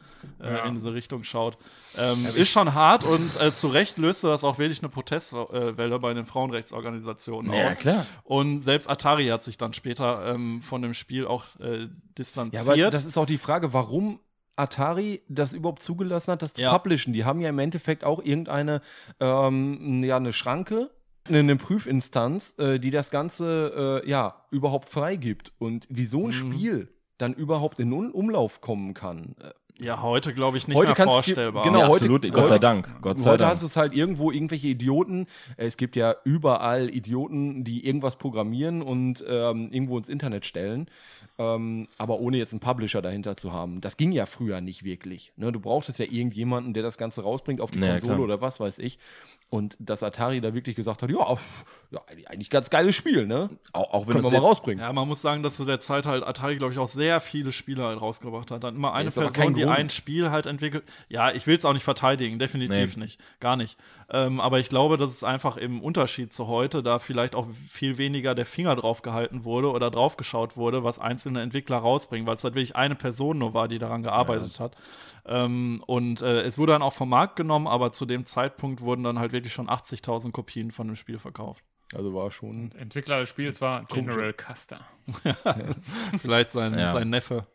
äh, 0.42 0.48
Ja. 0.52 0.66
in 0.66 0.76
diese 0.76 0.94
Richtung 0.94 1.24
schaut. 1.24 1.58
Ähm, 1.98 2.28
ist 2.36 2.50
schon 2.52 2.74
hart 2.74 3.04
und 3.04 3.42
äh, 3.42 3.54
zu 3.54 3.68
Recht 3.70 3.98
löste 3.98 4.28
das 4.28 4.44
auch 4.44 4.60
wirklich 4.60 4.80
eine 4.82 4.90
Protestwelle 4.90 6.00
bei 6.00 6.14
den 6.14 6.26
Frauenrechtsorganisationen 6.26 7.52
Ja, 7.54 7.68
aus. 7.70 7.78
klar. 7.78 8.06
Und 8.24 8.62
selbst 8.62 8.90
Atari 8.90 9.28
hat 9.28 9.44
sich 9.44 9.58
dann 9.58 9.74
später 9.74 10.34
ähm, 10.34 10.62
von 10.62 10.82
dem 10.82 10.94
Spiel 10.94 11.26
auch 11.26 11.46
äh, 11.60 11.78
Ja, 11.82 11.88
distanziert. 12.18 12.68
aber 12.68 12.92
das 12.92 13.06
ist 13.06 13.18
auch 13.18 13.26
die 13.26 13.38
Frage, 13.38 13.74
warum 13.74 14.20
Atari 14.58 15.22
das 15.30 15.54
überhaupt 15.54 15.82
zugelassen 15.82 16.32
hat, 16.34 16.42
das 16.42 16.54
zu 16.54 16.62
Ja. 16.62 16.74
publishen. 16.78 17.14
Die 17.14 17.24
haben 17.26 17.40
ja 17.40 17.50
im 17.50 17.60
Endeffekt 17.60 18.04
auch 18.04 18.24
irgendeine 18.24 18.82
ähm, 19.20 20.04
ja, 20.04 20.18
eine 20.18 20.34
Schranke, 20.34 20.90
eine, 21.28 21.40
eine 21.40 21.56
Prüfinstanz, 21.56 22.56
äh, 22.58 22.80
die 22.80 22.92
das 22.92 23.12
Ganze 23.12 24.02
äh, 24.06 24.10
ja 24.10 24.46
überhaupt 24.52 24.90
freigibt. 24.90 25.54
Und 25.60 25.86
wie 25.90 26.06
so 26.06 26.22
ein 26.24 26.28
Mhm. 26.28 26.32
Spiel 26.32 26.88
dann 27.18 27.34
überhaupt 27.34 27.80
in 27.80 27.92
Umlauf 27.94 28.62
kommen 28.62 28.94
kann. 28.94 29.36
Ja, 29.80 30.02
heute 30.02 30.34
glaube 30.34 30.58
ich 30.58 30.68
nicht 30.68 30.76
Heute 30.76 30.94
mehr 30.98 31.06
vorstellbar. 31.08 31.64
genau, 31.64 31.80
ja, 31.80 31.86
heute- 31.88 32.06
absolut. 32.06 32.34
Gott 32.34 32.48
sei 32.48 32.58
Dank. 32.60 32.90
Gott 33.02 33.20
sei 33.20 33.30
Heute 33.32 33.40
Dank. 33.44 33.52
hast 33.54 33.62
du 33.62 33.68
es 33.68 33.76
halt 33.78 33.94
irgendwo 33.94 34.32
irgendwelche 34.32 34.68
Idioten. 34.68 35.28
Es 35.56 35.78
gibt 35.78 35.96
ja 35.96 36.16
überall 36.24 36.90
Idioten, 36.90 37.64
die 37.64 37.86
irgendwas 37.86 38.16
programmieren 38.16 38.82
und 38.82 39.24
ähm, 39.28 39.70
irgendwo 39.72 39.98
ins 39.98 40.10
Internet 40.10 40.46
stellen. 40.46 40.88
Ähm, 41.40 41.88
aber 42.00 42.20
ohne 42.20 42.38
jetzt 42.38 42.54
einen 42.54 42.60
Publisher 42.62 43.04
dahinter 43.04 43.38
zu 43.38 43.54
haben. 43.54 43.80
Das 43.80 43.96
ging 43.98 44.12
ja 44.12 44.26
früher 44.26 44.60
nicht 44.60 44.84
wirklich. 44.84 45.32
Ne? 45.36 45.52
Du 45.52 45.60
brauchtest 45.60 46.00
ja 46.00 46.06
irgendjemanden, 46.06 46.74
der 46.74 46.82
das 46.82 46.98
Ganze 46.98 47.22
rausbringt 47.22 47.62
auf 47.62 47.70
die 47.70 47.78
Naja, 47.78 47.94
Konsole 48.00 48.16
klar. 48.16 48.24
oder 48.26 48.42
was 48.42 48.60
weiß 48.60 48.80
ich. 48.80 48.98
Und 49.52 49.78
dass 49.80 50.02
Atari 50.02 50.42
da 50.42 50.56
wirklich 50.56 50.76
gesagt 50.76 51.04
hat, 51.04 51.12
ja, 51.12 51.38
ja 51.92 52.02
eigentlich 52.26 52.50
ganz 52.50 52.72
geiles 52.72 52.96
Spiel, 52.96 53.28
ne? 53.28 53.52
auch, 53.72 53.94
auch 53.94 54.08
wenn 54.08 54.14
Können 54.20 54.24
wir 54.32 54.40
mal 54.42 54.48
rausbringen. 54.48 54.84
Ja, 54.84 54.92
man 54.92 55.08
muss 55.08 55.22
sagen, 55.22 55.44
dass 55.44 55.56
zu 55.56 55.64
der 55.66 55.80
Zeit 55.80 56.08
halt 56.08 56.24
Atari, 56.26 56.58
glaube 56.58 56.74
ich, 56.74 56.80
auch 56.80 56.88
sehr 56.88 57.22
viele 57.22 57.52
Spiele 57.52 57.84
halt 57.84 58.02
rausgebracht 58.02 58.50
hat. 58.50 58.64
Dann 58.64 58.76
immer 58.76 58.94
eine 58.94 59.12
Person, 59.12 59.32
kein 59.32 59.54
die. 59.54 59.67
Ein 59.70 59.90
Spiel 59.90 60.32
halt 60.32 60.46
entwickelt. 60.46 60.84
Ja, 61.10 61.32
ich 61.32 61.48
will 61.48 61.58
es 61.58 61.66
auch 61.66 61.74
nicht 61.74 61.84
verteidigen, 61.84 62.40
definitiv 62.40 62.96
Nee. 62.98 63.04
nicht. 63.04 63.20
Gar 63.40 63.56
nicht. 63.56 63.78
Ähm, 64.10 64.40
aber 64.40 64.60
ich 64.60 64.70
glaube, 64.70 64.98
dass 64.98 65.10
es 65.12 65.24
einfach 65.24 65.58
im 65.58 65.82
Unterschied 65.82 66.34
zu 66.34 66.48
heute, 66.48 66.82
da 66.84 67.00
vielleicht 67.00 67.36
auch 67.36 67.48
viel 67.70 67.98
weniger 67.98 68.36
der 68.36 68.46
Finger 68.46 68.76
drauf 68.76 69.02
gehalten 69.02 69.44
wurde 69.44 69.70
oder 69.72 69.92
drauf 69.92 70.18
geschaut 70.18 70.58
wurde, 70.58 70.84
was 70.84 71.00
einzelne 71.00 71.42
Entwickler 71.42 71.78
rausbringen, 71.78 72.26
weil 72.28 72.36
es 72.38 72.44
halt 72.44 72.56
wirklich 72.56 72.76
eine 72.76 72.96
Person 72.96 73.38
nur 73.38 73.54
war, 73.54 73.68
die 73.68 73.80
daran 73.80 74.04
gearbeitet 74.04 74.60
hat. 74.60 74.76
Ähm, 75.26 75.84
und 75.88 76.22
äh, 76.22 76.42
es 76.44 76.58
wurde 76.58 76.72
dann 76.72 76.82
auch 76.82 76.94
vom 76.94 77.10
Markt 77.10 77.36
genommen, 77.36 77.68
aber 77.68 77.92
zu 77.92 78.06
dem 78.06 78.26
Zeitpunkt 78.26 78.80
wurden 78.82 79.04
dann 79.04 79.20
halt 79.20 79.34
wirklich 79.34 79.52
schon 79.54 79.68
80.000 79.70 80.32
Kopien 80.32 80.72
von 80.72 80.88
dem 80.88 80.96
Spiel 80.96 81.20
verkauft. 81.20 81.64
Also 81.94 82.14
war 82.14 82.32
schon. 82.32 82.72
Entwickler 82.78 83.20
des 83.22 83.30
Spiels 83.30 83.62
war 83.62 83.86
General 83.86 84.34
Custer. 84.34 84.80
Vielleicht 86.22 86.52
sein, 86.52 86.78
Ja. 86.78 86.94
sein 86.94 87.10
Neffe. 87.10 87.46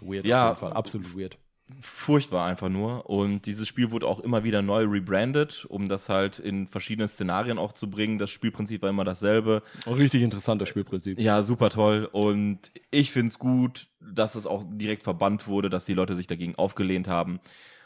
Weird 0.00 0.26
Ja. 0.26 0.50
auf 0.52 0.56
jeden 0.56 0.60
Fall. 0.70 0.72
Absolut 0.76 1.16
weird. 1.16 1.38
furchtbar 1.82 2.46
einfach 2.46 2.70
nur. 2.70 3.10
Und 3.10 3.44
dieses 3.44 3.68
Spiel 3.68 3.90
wurde 3.90 4.06
auch 4.06 4.20
immer 4.20 4.42
wieder 4.42 4.62
neu 4.62 4.84
rebrandet, 4.84 5.66
um 5.68 5.86
das 5.86 6.08
halt 6.08 6.38
in 6.38 6.66
verschiedene 6.66 7.06
Szenarien 7.08 7.58
auch 7.58 7.72
zu 7.74 7.90
bringen. 7.90 8.16
Das 8.16 8.30
Spielprinzip 8.30 8.80
war 8.80 8.88
immer 8.88 9.04
dasselbe. 9.04 9.62
Auch 9.84 9.98
richtig 9.98 10.22
interessantes 10.22 10.70
Spielprinzip. 10.70 11.18
Ja, 11.20 11.42
super 11.42 11.68
toll. 11.68 12.08
Und 12.10 12.70
ich 12.90 13.12
finde 13.12 13.28
es 13.28 13.38
gut, 13.38 13.88
dass 14.00 14.34
es 14.34 14.46
auch 14.46 14.64
direkt 14.66 15.02
verbannt 15.02 15.46
wurde, 15.46 15.68
dass 15.68 15.84
die 15.84 15.92
Leute 15.92 16.14
sich 16.14 16.26
dagegen 16.26 16.54
aufgelehnt 16.54 17.06
haben. 17.06 17.38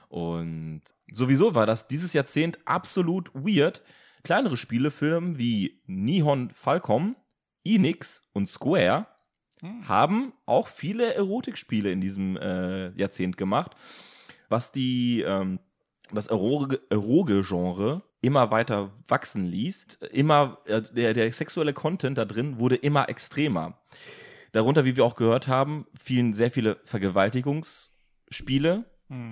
Und 0.09 0.83
sowieso 1.11 1.55
war 1.57 1.67
das 1.67 1.89
dieses 1.89 2.13
Jahrzehnt 2.13 2.59
absolut 2.67 3.31
weird. 3.35 3.83
Kleinere 4.23 4.57
Spielefilme 4.57 5.39
wie 5.39 5.81
Nihon 5.87 6.51
Falcom, 6.55 7.17
Enix 7.65 8.23
und 8.33 8.47
Square 8.49 9.07
haben 9.87 10.33
auch 10.47 10.69
viele 10.69 11.15
Erotikspiele 11.15 11.91
in 11.91 12.01
diesem 12.01 12.37
äh, 12.37 12.91
Jahrzehnt 12.99 13.37
gemacht, 13.37 13.73
was 14.49 14.73
die 14.73 15.23
ähm, 15.23 15.61
das 16.13 16.31
Eroge- 16.31 16.81
Eroge-Genre 16.91 18.03
immer 18.21 18.51
weiter 18.51 18.93
wachsen 19.09 19.47
ließ. 19.47 19.99
Immer 20.13 20.59
äh, 20.67 20.83
der, 20.83 21.15
der 21.15 21.33
sexuelle 21.33 21.73
Content 21.73 22.19
da 22.19 22.25
drin 22.25 22.61
wurde 22.61 22.77
immer 22.77 23.09
extremer. 23.09 23.79
Darunter, 24.53 24.85
wie 24.85 24.97
wir 24.97 25.05
auch 25.05 25.15
gehört 25.15 25.49
haben, 25.49 25.87
fielen 25.99 26.33
sehr 26.33 26.51
viele 26.51 26.79
Vergewaltigungsspiele, 26.85 28.85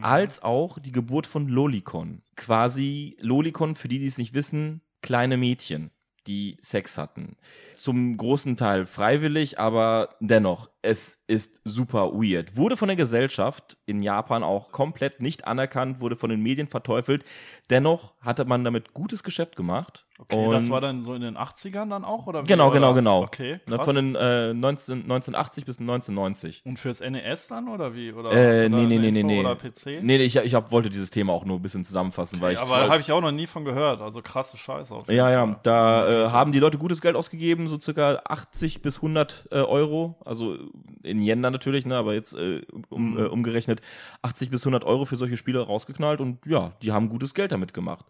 als 0.03 0.43
auch 0.43 0.79
die 0.79 0.93
Geburt 0.93 1.27
von 1.27 1.49
Lolicon. 1.49 2.23
Quasi 2.37 3.17
Lolicon, 3.21 3.77
für 3.77 3.89
die, 3.89 3.99
die 3.99 4.07
es 4.07 4.19
nicht 4.19 4.35
wissen, 4.35 4.83
kleine 5.01 5.39
Mädchen, 5.39 5.91
die 6.27 6.59
Sex 6.61 6.99
hatten. 6.99 7.37
Zum 7.75 8.17
großen 8.17 8.57
Teil 8.57 8.87
freiwillig, 8.87 9.59
aber 9.59 10.17
dennoch, 10.21 10.71
es 10.83 11.23
ist 11.27 11.61
super 11.65 12.13
weird. 12.13 12.57
Wurde 12.57 12.77
von 12.77 12.89
der 12.89 12.97
Gesellschaft 12.97 13.77
in 13.87 14.01
Japan 14.01 14.43
auch 14.43 14.73
komplett 14.73 15.21
nicht 15.21 15.47
anerkannt, 15.47 16.01
wurde 16.01 16.17
von 16.17 16.31
den 16.31 16.43
Medien 16.43 16.69
verteufelt. 16.69 17.25
Dennoch 17.69 18.15
hatte 18.21 18.45
man 18.45 18.65
damit 18.65 18.95
gutes 18.95 19.23
Geschäft 19.23 19.57
gemacht. 19.57 20.07
Okay, 20.19 20.51
das 20.51 20.69
war 20.69 20.83
dann 20.83 21.03
so 21.03 21.15
in 21.15 21.23
den 21.23 21.39
80ern 21.39 21.89
dann 21.89 22.05
auch? 22.05 22.27
Oder 22.27 22.43
wie? 22.43 22.47
Genau, 22.47 22.67
oder? 22.67 22.75
genau, 22.75 22.95
genau. 22.95 23.23
Okay, 23.23 23.61
Ne, 23.67 23.77
krass. 23.77 23.87
Von 23.87 23.97
den 23.97 24.15
äh, 24.17 24.53
19, 24.53 25.03
1980 25.03 25.65
bis 25.65 25.79
1990. 25.79 26.63
Und 26.67 26.79
fürs 26.79 27.01
NES 27.01 27.49
dann 27.49 27.69
oder 27.69 27.95
wie? 27.95 28.13
Oder 28.13 28.33
Äh, 28.33 28.69
nee, 28.69 28.85
nee, 28.85 28.99
nee, 28.99 29.11
nee, 29.13 29.23
nee. 29.23 29.41
Oder 29.41 29.57
PC? 29.57 30.03
Nee, 30.03 30.19
ich, 30.19 30.37
ich 30.37 30.55
hab, 30.55 30.73
wollte 30.73 30.91
dieses 30.91 31.11
Thema 31.11 31.33
auch 31.33 31.47
nur 31.47 31.59
ein 31.59 31.63
bisschen 31.63 31.85
zusammenfassen, 31.85 32.41
weil 32.43 32.53
ich. 32.53 32.59
aber 32.59 32.91
habe 32.91 33.01
ich 33.01 33.11
auch 33.13 33.23
noch 33.23 33.31
nie 33.31 33.47
von 33.47 33.65
gehört. 33.65 34.03
Also 34.03 34.21
krasse 34.21 34.59
Scheiße. 34.59 34.95
Ja, 35.09 35.25
Fall. 35.25 35.33
ja, 35.33 35.61
da 35.63 36.27
äh, 36.27 36.31
haben 36.31 36.53
die 36.53 36.59
Leute 36.59 36.77
gutes 36.77 37.01
Geld 37.01 37.17
ausgegeben, 37.17 37.69
so 37.69 37.81
circa 37.81 38.21
80 38.27 38.83
bis 38.83 38.97
100 38.97 39.49
äh, 39.51 39.61
Euro, 39.61 40.17
also 40.27 40.59
in 41.03 41.19
Yen 41.19 41.43
dann 41.43 41.53
natürlich, 41.53 41.87
ne, 41.87 41.97
aber 41.97 42.15
jetzt 42.15 42.35
äh, 42.35 42.63
um, 42.89 43.19
äh, 43.19 43.23
umgerechnet 43.23 43.81
80 44.23 44.51
bis 44.51 44.63
100 44.63 44.85
Euro 44.85 45.05
für 45.05 45.17
solche 45.17 45.37
Spiele 45.37 45.61
rausgeknallt 45.61 46.21
und 46.21 46.45
ja, 46.47 46.73
die 46.83 46.93
haben 46.93 47.09
gutes 47.09 47.35
Geld 47.35 47.53
damit 47.53 47.75
gemacht. 47.75 48.07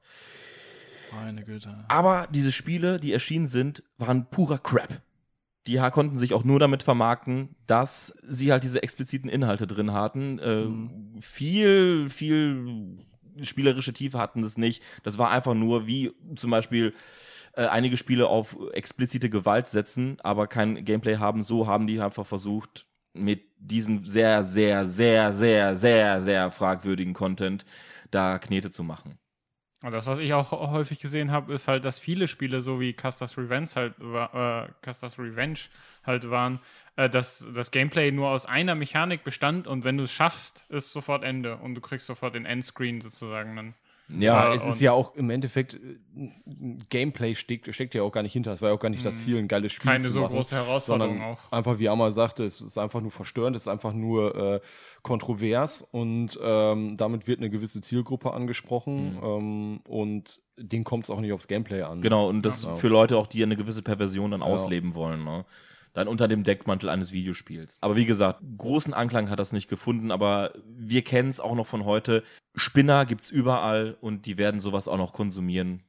Meine 1.24 1.44
Güte. 1.44 1.84
Aber 1.88 2.28
diese 2.30 2.52
Spiele, 2.52 3.00
die 3.00 3.12
erschienen 3.12 3.46
sind, 3.46 3.82
waren 3.98 4.26
purer 4.30 4.58
Crap. 4.58 5.00
Die 5.66 5.76
konnten 5.92 6.18
sich 6.18 6.32
auch 6.32 6.44
nur 6.44 6.58
damit 6.58 6.82
vermarkten, 6.82 7.54
dass 7.66 8.14
sie 8.22 8.50
halt 8.50 8.64
diese 8.64 8.82
expliziten 8.82 9.28
Inhalte 9.28 9.66
drin 9.66 9.92
hatten. 9.92 10.38
Äh, 10.38 11.20
Viel, 11.20 12.08
viel 12.08 12.98
spielerische 13.42 13.92
Tiefe 13.92 14.18
hatten 14.18 14.42
es 14.42 14.56
nicht. 14.56 14.82
Das 15.02 15.18
war 15.18 15.30
einfach 15.30 15.54
nur 15.54 15.86
wie 15.86 16.12
zum 16.36 16.50
Beispiel 16.50 16.94
äh, 17.52 17.66
einige 17.66 17.96
Spiele 17.96 18.28
auf 18.28 18.56
explizite 18.72 19.30
Gewalt 19.30 19.68
setzen, 19.68 20.18
aber 20.22 20.46
kein 20.46 20.84
Gameplay 20.84 21.16
haben. 21.16 21.42
So 21.42 21.66
haben 21.66 21.86
die 21.86 22.00
einfach 22.00 22.26
versucht, 22.26 22.86
mit 23.12 23.42
diesem 23.58 24.04
sehr, 24.04 24.44
sehr, 24.44 24.86
sehr, 24.86 25.32
sehr, 25.32 25.76
sehr, 25.76 26.22
sehr 26.22 26.50
fragwürdigen 26.50 27.14
Content 27.14 27.64
da 28.10 28.38
Knete 28.38 28.70
zu 28.70 28.84
machen. 28.84 29.18
Und 29.82 29.92
das, 29.92 30.06
was 30.06 30.18
ich 30.18 30.34
auch 30.34 30.52
häufig 30.52 31.00
gesehen 31.00 31.30
habe, 31.30 31.54
ist 31.54 31.66
halt, 31.66 31.86
dass 31.86 31.98
viele 31.98 32.28
Spiele, 32.28 32.60
so 32.60 32.80
wie 32.80 32.92
Custer's 32.92 33.38
Revenge 33.38 33.70
halt, 33.74 33.94
äh, 33.98 34.68
Custer's 34.84 35.18
Revenge 35.18 35.58
halt 36.04 36.28
waren, 36.28 36.60
äh, 36.96 37.08
dass 37.08 37.46
das 37.54 37.70
Gameplay 37.70 38.12
nur 38.12 38.28
aus 38.28 38.44
einer 38.44 38.74
Mechanik 38.74 39.24
bestand 39.24 39.66
und 39.66 39.84
wenn 39.84 39.96
du 39.96 40.04
es 40.04 40.12
schaffst, 40.12 40.66
ist 40.68 40.92
sofort 40.92 41.24
Ende 41.24 41.56
und 41.56 41.74
du 41.74 41.80
kriegst 41.80 42.06
sofort 42.06 42.34
den 42.34 42.44
Endscreen 42.44 43.00
sozusagen 43.00 43.56
dann. 43.56 43.74
Ja, 44.18 44.48
Ja, 44.48 44.54
es 44.54 44.64
ist 44.64 44.80
ja 44.80 44.92
auch 44.92 45.14
im 45.14 45.30
Endeffekt, 45.30 45.74
äh, 45.74 45.98
Gameplay 46.88 47.34
steckt, 47.34 47.72
steckt 47.74 47.94
ja 47.94 48.02
auch 48.02 48.12
gar 48.12 48.22
nicht 48.22 48.32
hinter. 48.32 48.52
Es 48.52 48.60
war 48.62 48.70
ja 48.70 48.74
auch 48.74 48.80
gar 48.80 48.88
nicht 48.90 49.04
das 49.04 49.20
Ziel, 49.20 49.38
ein 49.38 49.48
geiles 49.48 49.72
Spiel 49.72 49.88
Mhm. 49.88 49.92
Keine 49.92 50.04
zu 50.04 50.12
so 50.12 50.20
machen. 50.20 50.34
große 50.34 50.54
Herausforderung 50.56 51.16
sondern 51.18 51.32
auch. 51.32 51.52
einfach, 51.52 51.78
wie 51.78 51.88
Amma 51.88 52.12
sagte, 52.12 52.44
es 52.44 52.60
ist 52.60 52.78
einfach 52.78 53.00
nur 53.00 53.10
verstörend, 53.10 53.56
es 53.56 53.62
ist 53.62 53.68
einfach 53.68 53.92
nur 53.92 54.34
äh, 54.34 54.60
kontrovers 55.02 55.86
und 55.90 56.38
ähm, 56.42 56.96
damit 56.96 57.26
wird 57.26 57.38
eine 57.40 57.50
gewisse 57.50 57.80
Zielgruppe 57.80 58.32
angesprochen 58.32 59.18
ähm, 59.22 59.80
und 59.88 60.40
denen 60.58 60.84
kommt 60.84 61.04
es 61.04 61.10
auch 61.10 61.20
nicht 61.20 61.32
aufs 61.32 61.48
Gameplay 61.48 61.82
an. 61.82 62.02
Genau, 62.02 62.28
und 62.28 62.42
das 62.42 62.64
Ja. 62.64 62.74
für 62.74 62.88
Leute 62.88 63.16
auch, 63.16 63.26
die 63.26 63.42
eine 63.42 63.56
gewisse 63.56 63.82
Perversion 63.82 64.30
dann 64.32 64.42
ausleben 64.42 64.94
wollen. 64.94 65.24
Ne? 65.24 65.44
Dann 65.92 66.06
unter 66.08 66.28
dem 66.28 66.44
Deckmantel 66.44 66.88
eines 66.88 67.12
Videospiels. 67.12 67.78
Aber 67.80 67.96
wie 67.96 68.04
gesagt, 68.06 68.40
großen 68.58 68.94
Anklang 68.94 69.28
hat 69.28 69.38
das 69.40 69.52
nicht 69.52 69.68
gefunden, 69.68 70.10
aber 70.12 70.52
wir 70.64 71.02
kennen 71.02 71.30
es 71.30 71.40
auch 71.40 71.54
noch 71.56 71.66
von 71.66 71.84
heute. 71.84 72.22
Spinner 72.54 73.04
gibt's 73.06 73.30
überall 73.30 73.96
und 74.00 74.24
die 74.26 74.38
werden 74.38 74.60
sowas 74.60 74.86
auch 74.86 74.98
noch 74.98 75.12
konsumieren. 75.12 75.82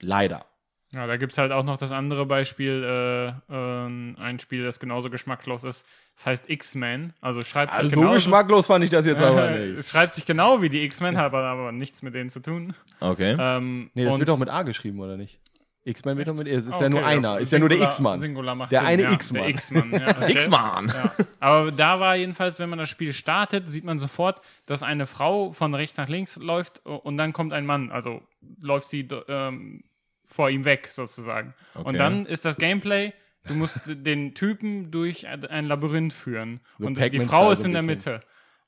Leider. 0.00 0.46
Ja, 0.94 1.06
da 1.06 1.16
gibt 1.16 1.32
es 1.32 1.38
halt 1.38 1.52
auch 1.52 1.64
noch 1.64 1.78
das 1.78 1.90
andere 1.90 2.26
Beispiel, 2.26 2.84
äh, 2.84 3.32
ähm, 3.54 4.14
ein 4.18 4.38
Spiel, 4.38 4.62
das 4.62 4.78
genauso 4.78 5.08
geschmacklos 5.08 5.64
ist. 5.64 5.86
Das 6.16 6.26
heißt 6.26 6.50
X-Men. 6.50 7.14
Also 7.22 7.42
schreibt 7.44 7.72
Also 7.72 7.84
sich 7.86 7.94
so 7.94 8.00
genauso- 8.00 8.16
geschmacklos 8.16 8.66
fand 8.66 8.84
ich 8.84 8.90
das 8.90 9.06
jetzt 9.06 9.22
aber 9.22 9.50
es 9.58 9.76
nicht. 9.76 9.88
schreibt 9.88 10.12
sich 10.12 10.26
genau 10.26 10.60
wie 10.60 10.68
die 10.68 10.82
X-Men, 10.82 11.16
hat 11.16 11.24
aber, 11.26 11.44
aber 11.44 11.72
nichts 11.72 12.02
mit 12.02 12.14
denen 12.14 12.28
zu 12.28 12.40
tun. 12.40 12.74
Okay. 13.00 13.36
Ähm, 13.38 13.90
Nee, 13.94 14.04
das 14.04 14.18
wird 14.18 14.28
auch 14.28 14.38
mit 14.38 14.50
A 14.50 14.64
geschrieben, 14.64 15.00
oder 15.00 15.16
nicht? 15.16 15.40
X-Men 15.84 16.16
wird 16.16 16.28
doch 16.28 16.34
mit, 16.34 16.46
es 16.46 16.64
ist 16.66 16.72
ja 16.72 16.86
Okay, 16.86 16.90
nur 16.90 17.04
einer, 17.04 17.38
ist 17.38 17.52
ja 17.52 17.58
nur 17.58 17.68
der 17.68 17.78
Singular- 17.78 17.92
X-Mann. 17.92 18.20
Singular 18.20 18.54
macht 18.54 18.70
Der 18.72 18.80
Sinn, 18.80 18.88
eine 18.88 19.02
ja, 19.02 19.12
X-Mann. 19.12 19.42
Der 19.42 19.50
X-Mann, 19.50 19.92
ja, 19.92 20.08
okay. 20.16 20.32
X-Man! 20.32 20.88
Ja. 20.88 21.12
Aber 21.40 21.72
da 21.72 21.98
war 22.00 22.16
jedenfalls, 22.16 22.58
wenn 22.60 22.68
man 22.70 22.78
das 22.78 22.88
Spiel 22.88 23.12
startet, 23.12 23.68
sieht 23.68 23.84
man 23.84 23.98
sofort, 23.98 24.40
dass 24.66 24.82
eine 24.82 25.06
Frau 25.06 25.50
von 25.50 25.74
rechts 25.74 25.96
nach 25.98 26.08
links 26.08 26.36
läuft 26.36 26.84
und 26.86 27.16
dann 27.16 27.32
kommt 27.32 27.52
ein 27.52 27.66
Mann. 27.66 27.90
Also 27.90 28.22
läuft 28.60 28.88
sie 28.88 29.08
ähm, 29.28 29.82
vor 30.26 30.50
ihm 30.50 30.64
weg 30.64 30.88
sozusagen. 30.92 31.54
Okay. 31.74 31.88
Und 31.88 31.98
dann 31.98 32.26
ist 32.26 32.44
das 32.44 32.56
Gameplay, 32.56 33.12
du 33.48 33.54
musst 33.54 33.80
den 33.86 34.34
Typen 34.34 34.90
durch 34.92 35.26
ein 35.26 35.66
Labyrinth 35.66 36.12
führen. 36.12 36.60
So 36.78 36.86
und 36.86 36.96
die 36.96 37.00
Pac-Man-Style 37.00 37.28
Frau 37.28 37.50
ist 37.50 37.64
in 37.64 37.72
der. 37.72 37.82
Mitte. 37.82 38.22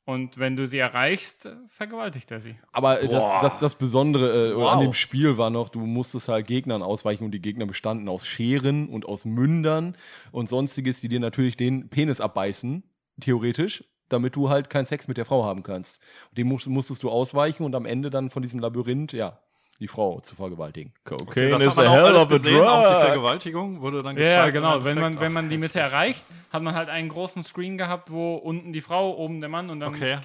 Und 0.06 0.38
wenn 0.38 0.54
du 0.54 0.66
sie 0.66 0.78
erreichst, 0.78 1.48
vergewaltigt 1.68 2.30
er 2.30 2.40
sie. 2.40 2.56
Aber 2.72 3.00
äh, 3.00 3.08
das, 3.08 3.22
das, 3.40 3.58
das 3.58 3.74
Besondere 3.76 4.50
äh, 4.50 4.54
Wow. 4.56 4.72
an 4.72 4.80
dem 4.80 4.92
Spiel 4.92 5.38
war 5.38 5.48
noch, 5.48 5.70
du 5.70 5.80
musstest 5.80 6.28
halt 6.28 6.46
Gegnern 6.46 6.82
ausweichen 6.82 7.24
und 7.24 7.30
die 7.30 7.40
Gegner 7.40 7.64
bestanden 7.64 8.08
aus 8.10 8.26
Scheren 8.26 8.88
und 8.88 9.06
aus 9.06 9.24
Mündern 9.24 9.96
und 10.30 10.48
sonstiges, 10.48 11.00
die 11.00 11.08
dir 11.08 11.20
natürlich 11.20 11.56
den 11.56 11.88
Penis 11.88 12.20
abbeißen, 12.20 12.82
theoretisch, 13.20 13.82
damit 14.10 14.36
du 14.36 14.50
halt 14.50 14.68
keinen 14.68 14.84
Sex 14.84 15.08
mit 15.08 15.16
der 15.16 15.24
Frau 15.24 15.44
haben 15.44 15.62
kannst. 15.62 15.98
Und 16.28 16.36
dem 16.36 16.48
musst, 16.48 16.66
musstest 16.66 17.02
du 17.02 17.10
ausweichen 17.10 17.64
und 17.64 17.74
am 17.74 17.86
Ende 17.86 18.10
dann 18.10 18.28
von 18.28 18.42
diesem 18.42 18.60
Labyrinth, 18.60 19.14
ja, 19.14 19.38
die 19.80 19.88
Frau 19.88 20.20
zu 20.20 20.36
vergewaltigen. 20.36 20.92
Cocaine 21.04 21.50
das 21.50 21.62
is 21.64 21.76
hat 21.76 21.86
a 21.86 21.90
hell 21.92 22.04
alles 22.04 22.22
of 22.22 22.30
a 22.30 22.36
gesehen, 22.36 22.60
auch 22.64 22.78
die 22.86 22.92
drug. 22.94 23.02
Vergewaltigung 23.06 23.80
wurde 23.80 24.02
dann 24.02 24.16
Ja, 24.16 24.22
gezeigt. 24.28 24.52
genau. 24.54 24.76
im 24.78 24.84
Wenn 24.84 25.00
man, 25.00 25.20
wenn 25.20 25.32
man 25.32 25.48
die 25.50 25.58
Mitte 25.58 25.80
erreicht, 25.80 26.24
hat 26.52 26.62
man 26.62 26.74
halt 26.76 26.88
einen 26.88 27.08
großen 27.08 27.42
Screen 27.42 27.76
gehabt, 27.76 28.12
wo 28.12 28.36
unten 28.36 28.72
die 28.72 28.80
Frau, 28.80 29.10
oben 29.16 29.40
der 29.40 29.48
Mann 29.50 29.70
und 29.70 29.80
dann. 29.80 29.88
Okay. 29.92 30.16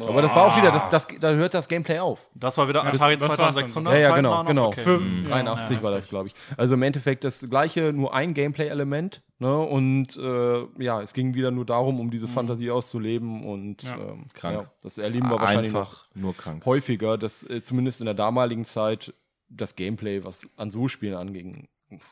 Aber 0.00 0.20
das 0.20 0.34
war 0.34 0.46
auch 0.46 0.56
wieder, 0.56 0.72
das, 0.72 0.88
das, 0.88 1.06
da 1.20 1.30
hört 1.30 1.54
das 1.54 1.68
Gameplay 1.68 2.00
auf. 2.00 2.28
Das 2.34 2.58
war 2.58 2.66
wieder 2.68 2.82
das- 2.82 2.94
Atari 2.96 3.16
das 3.16 3.28
war's 3.28 3.36
dann. 3.36 3.52
2600. 3.54 3.94
Ja, 3.94 4.00
ja, 4.00 4.16
genau, 4.16 4.44
genau. 4.44 4.66
Okay. 4.68 4.80
Für- 4.80 4.98
Mhm. 4.98 5.24
83 5.24 5.76
Ja, 5.76 5.82
war 5.84 5.90
das, 5.92 6.08
glaube 6.08 6.26
ich. 6.28 6.34
Also 6.56 6.74
im 6.74 6.82
Endeffekt 6.82 7.22
das 7.22 7.46
gleiche, 7.48 7.92
nur 7.92 8.12
ein 8.12 8.34
Gameplay-Element. 8.34 9.22
Ne? 9.40 9.56
Und 9.56 10.16
äh, 10.16 10.66
ja, 10.82 11.00
es 11.00 11.12
ging 11.14 11.34
wieder 11.34 11.50
nur 11.50 11.64
darum, 11.64 12.00
um 12.00 12.10
diese 12.10 12.26
Fantasie 12.28 12.70
auszuleben. 12.70 13.44
Und 13.44 13.82
Ja. 13.84 13.96
ähm, 13.96 14.26
Krank. 14.34 14.62
Ja, 14.62 14.70
das 14.82 14.98
erleben 14.98 15.28
wir 15.30 15.38
wahrscheinlich 15.38 15.72
noch 15.72 15.80
Einfach 15.80 16.08
nur 16.14 16.36
krank. 16.36 16.66
häufiger, 16.66 17.16
dass 17.18 17.44
äh, 17.48 17.62
zumindest 17.62 18.00
in 18.00 18.06
der 18.06 18.14
damaligen 18.14 18.64
Zeit 18.64 19.14
das 19.48 19.76
Gameplay, 19.76 20.24
was 20.24 20.48
an 20.56 20.70
so 20.70 20.88
Spielen 20.88 21.14
anging, 21.14 21.68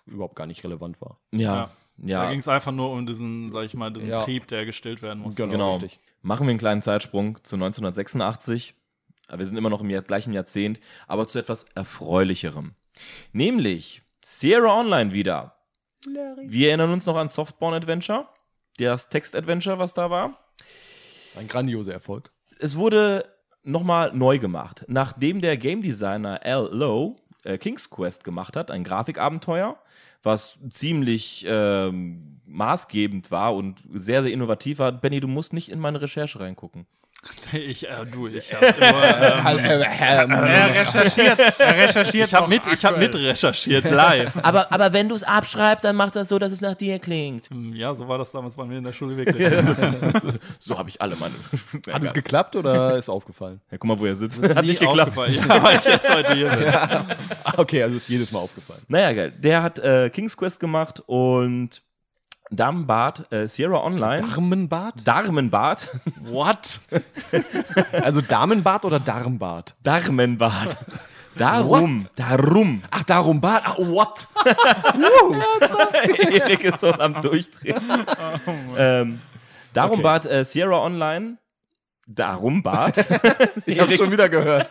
überhaupt 0.06 0.36
gar 0.36 0.46
nicht 0.46 0.62
relevant 0.64 1.00
war. 1.00 1.18
Ja, 1.32 1.70
Da 1.98 2.06
ja. 2.24 2.30
ging 2.30 2.38
es 2.38 2.48
einfach 2.48 2.72
nur 2.72 2.90
um 2.92 3.06
diesen, 3.06 3.50
sag 3.52 3.64
ich 3.64 3.74
mal, 3.74 3.92
diesen 3.92 4.08
Ja. 4.08 4.22
Trieb, 4.22 4.46
der 4.46 4.64
gestillt 4.64 5.02
werden 5.02 5.18
musste. 5.22 5.46
Genau. 5.48 5.74
richtig. 5.76 5.98
Machen 6.22 6.46
wir 6.46 6.50
einen 6.50 6.58
kleinen 6.58 6.80
Zeitsprung 6.82 7.38
zu 7.44 7.56
1986. 7.56 8.74
Wir 9.36 9.44
sind 9.46 9.56
immer 9.56 9.70
noch 9.70 9.80
im 9.80 9.90
Jahr, 9.90 10.02
gleichen 10.02 10.32
Jahrzehnt, 10.32 10.78
aber 11.08 11.26
zu 11.26 11.38
etwas 11.40 11.64
Erfreulicherem. 11.74 12.74
Nämlich 13.32 14.02
Sierra 14.24 14.78
Online 14.80 15.12
wieder. 15.12 15.55
Wir 16.04 16.68
erinnern 16.68 16.92
uns 16.92 17.06
noch 17.06 17.16
an 17.16 17.28
Softborn 17.28 17.74
Adventure, 17.74 18.28
das 18.78 19.08
Text-Adventure, 19.08 19.78
was 19.78 19.94
da 19.94 20.10
war. 20.10 20.38
Ein 21.36 21.48
grandioser 21.48 21.92
Erfolg. 21.92 22.30
Es 22.58 22.76
wurde 22.76 23.28
nochmal 23.62 24.12
neu 24.14 24.38
gemacht. 24.38 24.84
Nachdem 24.88 25.40
der 25.40 25.56
Game 25.56 25.82
Designer 25.82 26.40
Al 26.44 26.68
Lowe 26.72 27.16
äh, 27.44 27.58
King's 27.58 27.90
Quest 27.90 28.24
gemacht 28.24 28.56
hat, 28.56 28.70
ein 28.70 28.84
Grafikabenteuer, 28.84 29.78
was 30.22 30.58
ziemlich 30.70 31.44
ähm, 31.48 32.40
maßgebend 32.46 33.30
war 33.30 33.54
und 33.54 33.82
sehr, 33.92 34.22
sehr 34.22 34.32
innovativ 34.32 34.78
war. 34.78 34.92
Benny, 34.92 35.20
du 35.20 35.28
musst 35.28 35.52
nicht 35.52 35.68
in 35.68 35.78
meine 35.78 36.00
Recherche 36.00 36.40
reingucken. 36.40 36.86
Ich, 37.52 37.88
äh, 37.88 38.04
du, 38.10 38.26
ich 38.26 38.52
habe 38.52 38.66
immer, 38.76 39.58
ähm, 39.58 40.30
Er 40.30 40.74
recherchiert. 40.74 41.38
Er 41.58 41.76
recherchiert. 41.76 42.28
ich 42.28 42.34
habe 42.34 42.48
mit, 42.48 42.62
ich 42.66 42.84
hab 42.84 42.98
mit 42.98 43.14
recherchiert, 43.14 43.90
live. 43.90 44.32
Aber, 44.42 44.70
aber 44.72 44.92
wenn 44.92 45.08
du 45.08 45.14
es 45.14 45.22
abschreibst, 45.22 45.84
dann 45.84 45.96
macht 45.96 46.16
das 46.16 46.28
so, 46.28 46.38
dass 46.38 46.52
es 46.52 46.60
nach 46.60 46.74
dir 46.74 46.98
klingt. 46.98 47.48
Hm, 47.50 47.74
ja, 47.74 47.94
so 47.94 48.06
war 48.08 48.18
das 48.18 48.30
damals 48.30 48.56
bei 48.56 48.64
mir 48.64 48.78
in 48.78 48.84
der 48.84 48.92
Schule 48.92 49.16
wirklich. 49.16 49.42
So 50.58 50.78
habe 50.78 50.88
ich 50.90 51.00
alle 51.00 51.16
meine. 51.16 51.34
Hat 51.92 52.02
es 52.04 52.12
geklappt 52.12 52.56
oder 52.56 52.96
ist 52.96 53.08
aufgefallen? 53.08 53.60
ja, 53.70 53.78
guck 53.78 53.88
mal, 53.88 53.98
wo 53.98 54.06
er 54.06 54.16
sitzt. 54.16 54.42
Hat 54.42 54.64
nicht 54.64 54.80
geklappt. 54.80 55.16
Ja, 55.16 55.62
weil 55.62 55.78
ich 55.78 55.84
jetzt 55.84 56.12
heute 56.12 56.34
hier 56.34 56.50
bin. 56.50 56.68
Ah, 56.68 57.54
okay, 57.56 57.82
also 57.82 57.96
ist 57.96 58.08
jedes 58.08 58.30
Mal 58.32 58.40
aufgefallen. 58.40 58.82
Naja, 58.88 59.12
geil. 59.12 59.32
Der 59.38 59.62
hat 59.62 59.78
äh, 59.78 60.10
King's 60.10 60.36
Quest 60.36 60.60
gemacht 60.60 61.02
und 61.06 61.82
Damenbart, 62.50 63.30
äh, 63.32 63.48
Sierra 63.48 63.82
Online. 63.82 64.22
Darmenbart? 64.22 65.06
Darmenbart. 65.06 65.88
What? 66.22 66.80
Also 67.92 68.20
Damenbart 68.20 68.84
oder 68.84 69.00
Darmbart? 69.00 69.74
Darmenbart. 69.82 70.78
Darum. 71.36 72.06
Darum. 72.16 72.82
Ach, 72.90 73.02
darum 73.02 73.42
Bart. 73.42 73.62
Ah, 73.66 73.74
what? 73.76 74.26
Erik 76.32 76.64
ist 76.64 76.80
so 76.80 76.90
am 76.92 77.20
Durchdrehen. 77.20 77.78
ähm, 78.78 79.20
darum 79.74 79.92
Okay. 79.98 80.02
bat 80.02 80.24
äh, 80.24 80.44
Sierra 80.46 80.78
Online. 80.82 81.36
Darum 82.06 82.62
bat. 82.62 83.04
Ich 83.66 83.78
habe 83.78 83.94
schon 83.98 84.10
wieder 84.10 84.30
gehört. 84.30 84.70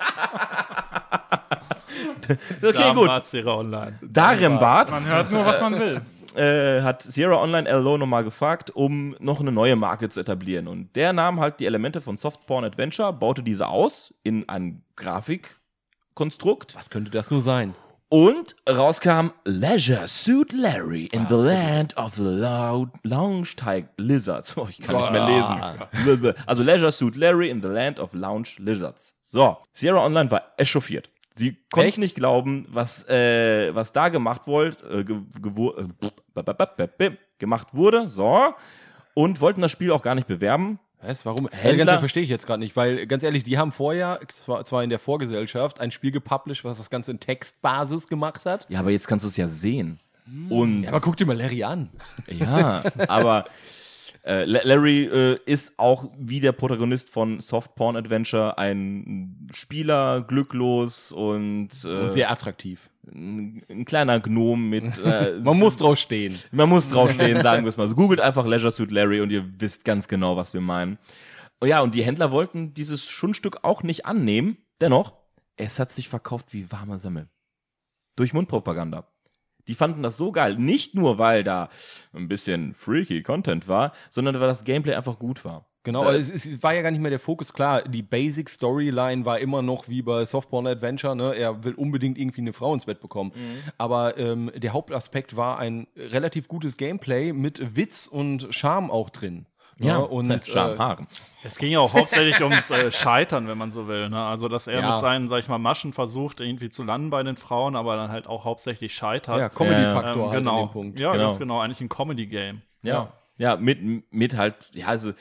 okay, 2.28 2.38
gut. 2.62 2.76
Darmbarzera 2.76 3.54
online. 3.54 4.00
Darum 4.02 4.60
bat 4.60 4.90
Man 4.90 5.06
hört 5.06 5.32
nur, 5.32 5.46
was 5.46 5.62
man 5.62 5.80
will. 5.80 6.02
Äh, 6.38 6.82
hat 6.82 7.02
Sierra 7.02 7.42
Online 7.42 7.70
LO 7.70 7.98
nochmal 7.98 8.24
gefragt, 8.24 8.72
um 8.72 9.16
noch 9.20 9.40
eine 9.40 9.52
neue 9.52 9.76
Marke 9.76 10.10
zu 10.10 10.20
etablieren. 10.20 10.68
Und 10.68 10.96
der 10.96 11.14
nahm 11.14 11.40
halt 11.40 11.60
die 11.60 11.66
Elemente 11.66 12.02
von 12.02 12.18
Softporn 12.18 12.64
Adventure, 12.64 13.14
baute 13.14 13.44
diese 13.44 13.68
aus 13.68 14.14
in 14.24 14.48
ein 14.50 14.84
Grafikkonstrukt 14.96 16.76
Was 16.76 16.90
könnte 16.90 17.12
das 17.12 17.32
nur 17.32 17.42
sein? 17.42 17.76
Und 18.08 18.56
rauskam 18.70 19.32
Leisure 19.46 20.08
Suit 20.08 20.54
Larry 20.54 21.06
in 21.12 21.26
the 21.28 21.36
Land 21.36 21.98
of 21.98 22.16
the 22.16 22.24
Loud 22.24 22.90
Lounge 23.04 23.56
Tiger 23.56 23.90
Lizards. 23.98 24.56
Oh, 24.58 24.68
ich 24.70 24.80
kann 24.80 24.96
nicht 24.96 25.12
mehr 25.12 25.28
lesen. 26.06 26.34
Also 26.46 26.64
Leisure 26.64 26.92
Suit 26.92 27.16
Larry 27.16 27.50
in 27.50 27.62
the 27.62 27.68
Land 27.68 28.00
of 28.00 28.14
Lounge 28.14 28.50
Lizards. 28.58 29.18
So, 29.24 29.58
Sierra 29.74 30.06
Online 30.06 30.30
war 30.30 30.44
echauffiert. 30.56 31.10
Sie 31.38 31.58
konnten 31.72 31.90
Echt? 31.90 31.98
nicht 31.98 32.16
glauben, 32.16 32.66
was, 32.70 33.08
äh, 33.10 33.74
was 33.76 33.92
da 33.92 34.10
gemacht, 34.10 34.44
wollt, 34.46 34.82
äh, 34.84 35.02
äh, 35.02 37.16
gemacht 37.40 37.74
wurde. 37.74 38.10
So. 38.10 38.54
und 39.14 39.42
wollten 39.42 39.62
das 39.62 39.72
Spiel 39.72 39.92
auch 39.92 40.02
gar 40.02 40.16
nicht 40.16 40.28
bewerben. 40.28 40.80
Was? 41.02 41.26
Warum? 41.26 41.48
Händler? 41.50 41.86
Ehrlich, 41.86 42.00
verstehe 42.00 42.24
ich 42.24 42.30
jetzt 42.30 42.48
gerade 42.48 42.60
nicht, 42.60 42.76
weil 42.76 43.06
ganz 43.06 43.24
ehrlich, 43.24 43.44
die 43.44 43.58
haben 43.58 43.72
vorher, 43.72 44.20
zwar, 44.30 44.66
zwar 44.66 44.84
in 44.84 44.90
der 44.90 45.00
Vorgesellschaft, 45.00 45.80
ein 45.80 45.92
Spiel 45.92 46.12
gepublished, 46.12 46.64
was 46.64 46.78
das 46.78 46.90
Ganze 46.90 47.12
in 47.12 47.20
Textbasis 47.20 48.08
gemacht 48.08 48.46
hat. 48.46 48.66
Ja, 48.70 48.80
aber 48.80 48.92
jetzt 48.92 49.08
kannst 49.08 49.24
du 49.24 49.28
es 49.28 49.38
ja 49.38 49.48
sehen. 49.48 50.00
Und 50.50 50.84
Ja, 50.84 50.90
aber 50.90 51.02
guck 51.02 51.18
dir 51.18 51.26
mal 51.26 51.38
Larry 51.38 51.64
an. 51.64 51.90
Ja, 52.28 52.84
aber 53.08 53.46
äh, 54.26 54.44
La- 54.46 54.62
Larry 54.64 55.04
äh, 55.06 55.40
ist 55.46 55.78
auch 55.78 56.10
wie 56.18 56.40
der 56.40 56.52
Protagonist 56.52 57.10
von 57.10 57.40
Soft 57.40 57.76
Porn 57.76 57.96
Adventure 57.96 58.58
ein 58.58 59.48
Spieler, 59.54 60.22
glücklos 60.28 61.12
und, 61.12 61.70
äh, 61.86 62.10
Sehr 62.10 62.32
attraktiv. 62.32 62.90
ein, 63.08 63.64
ein 63.70 63.86
kleiner 63.86 64.20
Gnom 64.20 64.70
mit. 64.70 64.98
Äh, 64.98 65.40
Man 65.42 65.60
muss 65.60 65.78
drauf 65.78 65.98
stehen. 66.00 66.40
man 66.52 66.68
muss 66.70 66.90
draufstehen, 66.90 67.42
sagen 67.42 67.64
wir 67.64 67.70
es 67.70 67.78
mal 67.78 67.88
so. 67.88 67.96
Googelt 67.96 68.20
einfach 68.20 68.46
Leisure 68.46 68.72
Suit 68.72 68.92
Larry 68.92 69.22
und 69.22 69.32
ihr 69.32 69.46
wisst 69.60 69.86
ganz 69.86 70.08
genau, 70.08 70.36
was 70.38 70.54
wir 70.54 70.62
meinen. 70.62 70.98
Oh 71.62 71.66
ja, 71.66 71.82
und 71.82 71.96
die 71.96 72.04
Händler 72.04 72.32
wollten 72.32 72.74
dieses 72.74 73.06
Schundstück 73.08 73.60
auch 73.64 73.82
nicht 73.84 74.06
annehmen. 74.06 74.58
Dennoch, 74.82 75.14
es 75.56 75.80
hat 75.80 75.92
sich 75.92 76.10
verkauft 76.10 76.48
wie 76.52 76.70
warme 76.72 77.00
Semmel. 77.00 77.30
Durch 78.18 78.34
Mundpropaganda. 78.34 79.08
Die 79.68 79.76
fanden 79.76 80.04
das 80.04 80.18
so 80.18 80.32
geil. 80.32 80.56
Nicht 80.58 80.96
nur, 80.96 81.18
weil 81.18 81.44
da 81.44 81.70
ein 82.14 82.28
bisschen 82.28 82.74
freaky 82.74 83.24
Content 83.24 83.68
war, 83.68 83.94
sondern 84.10 84.40
weil 84.40 84.48
das 84.48 84.64
Gameplay 84.64 84.96
einfach 84.96 85.20
gut 85.20 85.44
war. 85.46 85.66
Genau, 85.86 86.10
es, 86.10 86.32
es 86.32 86.64
war 86.64 86.74
ja 86.74 86.82
gar 86.82 86.90
nicht 86.90 87.00
mehr 87.00 87.12
der 87.12 87.20
Fokus. 87.20 87.54
Klar, 87.54 87.84
die 87.84 88.02
Basic 88.02 88.50
Storyline 88.50 89.24
war 89.24 89.38
immer 89.38 89.62
noch 89.62 89.88
wie 89.88 90.02
bei 90.02 90.26
Softporn 90.26 90.66
Adventure. 90.66 91.16
Ne? 91.16 91.36
Er 91.36 91.64
will 91.64 91.76
unbedingt 91.76 92.18
irgendwie 92.18 92.42
eine 92.42 92.54
Frau 92.54 92.74
ins 92.74 92.86
Bett 92.86 93.00
bekommen. 93.00 93.32
Aber 93.78 94.18
ähm, 94.18 94.52
der 94.56 94.74
Hauptaspekt 94.74 95.38
war 95.38 95.60
ein 95.60 95.86
relativ 95.96 96.48
gutes 96.48 96.78
Gameplay 96.78 97.34
mit 97.34 97.76
Witz 97.76 98.08
und 98.08 98.48
Charme 98.50 98.90
auch 98.90 99.12
drin. 99.12 99.46
Ja, 99.78 99.98
Ne? 100.00 100.06
und 100.08 100.32
äh. 100.32 100.96
Es 101.44 101.58
ging 101.58 101.72
ja 101.74 101.80
auch 101.80 101.94
hauptsächlich 101.94 102.42
ums 102.42 102.70
äh, 102.72 102.92
Scheitern, 102.92 103.48
wenn 103.48 103.58
man 103.58 103.72
so 103.72 103.88
will. 103.88 104.10
Ne? 104.10 104.24
Also, 104.24 104.48
dass 104.48 104.68
er 104.68 104.80
Ja. 104.80 104.92
mit 104.94 105.02
seinen, 105.02 105.28
sag 105.30 105.40
ich 105.40 105.50
mal, 105.50 105.58
Maschen 105.58 105.92
versucht, 105.94 106.40
irgendwie 106.40 106.70
zu 106.70 106.84
landen 106.84 107.10
bei 107.10 107.22
den 107.24 107.36
Frauen, 107.36 107.76
aber 107.76 107.96
dann 107.98 108.10
halt 108.10 108.26
auch 108.28 108.46
hauptsächlich 108.46 108.96
scheitert. 108.96 109.38
ja, 109.40 109.50
Comedy-Faktor 109.50 110.24
Ähm, 110.24 110.30
halt 110.30 110.40
genau. 110.40 110.62
an 110.62 110.68
dem 110.68 110.72
Punkt. 110.72 111.00
Ja, 111.00 111.12
Genau. 111.12 111.26
ganz 111.26 111.40
genau. 111.40 111.60
Eigentlich 111.60 111.82
ein 111.82 111.90
Comedy-Game. 111.90 112.62
Ja. 112.84 113.12
Ja, 113.38 113.58
mit, 113.58 113.80
mit 114.14 114.38
halt, 114.38 114.72
ja, 114.74 114.88
also, 114.88 115.12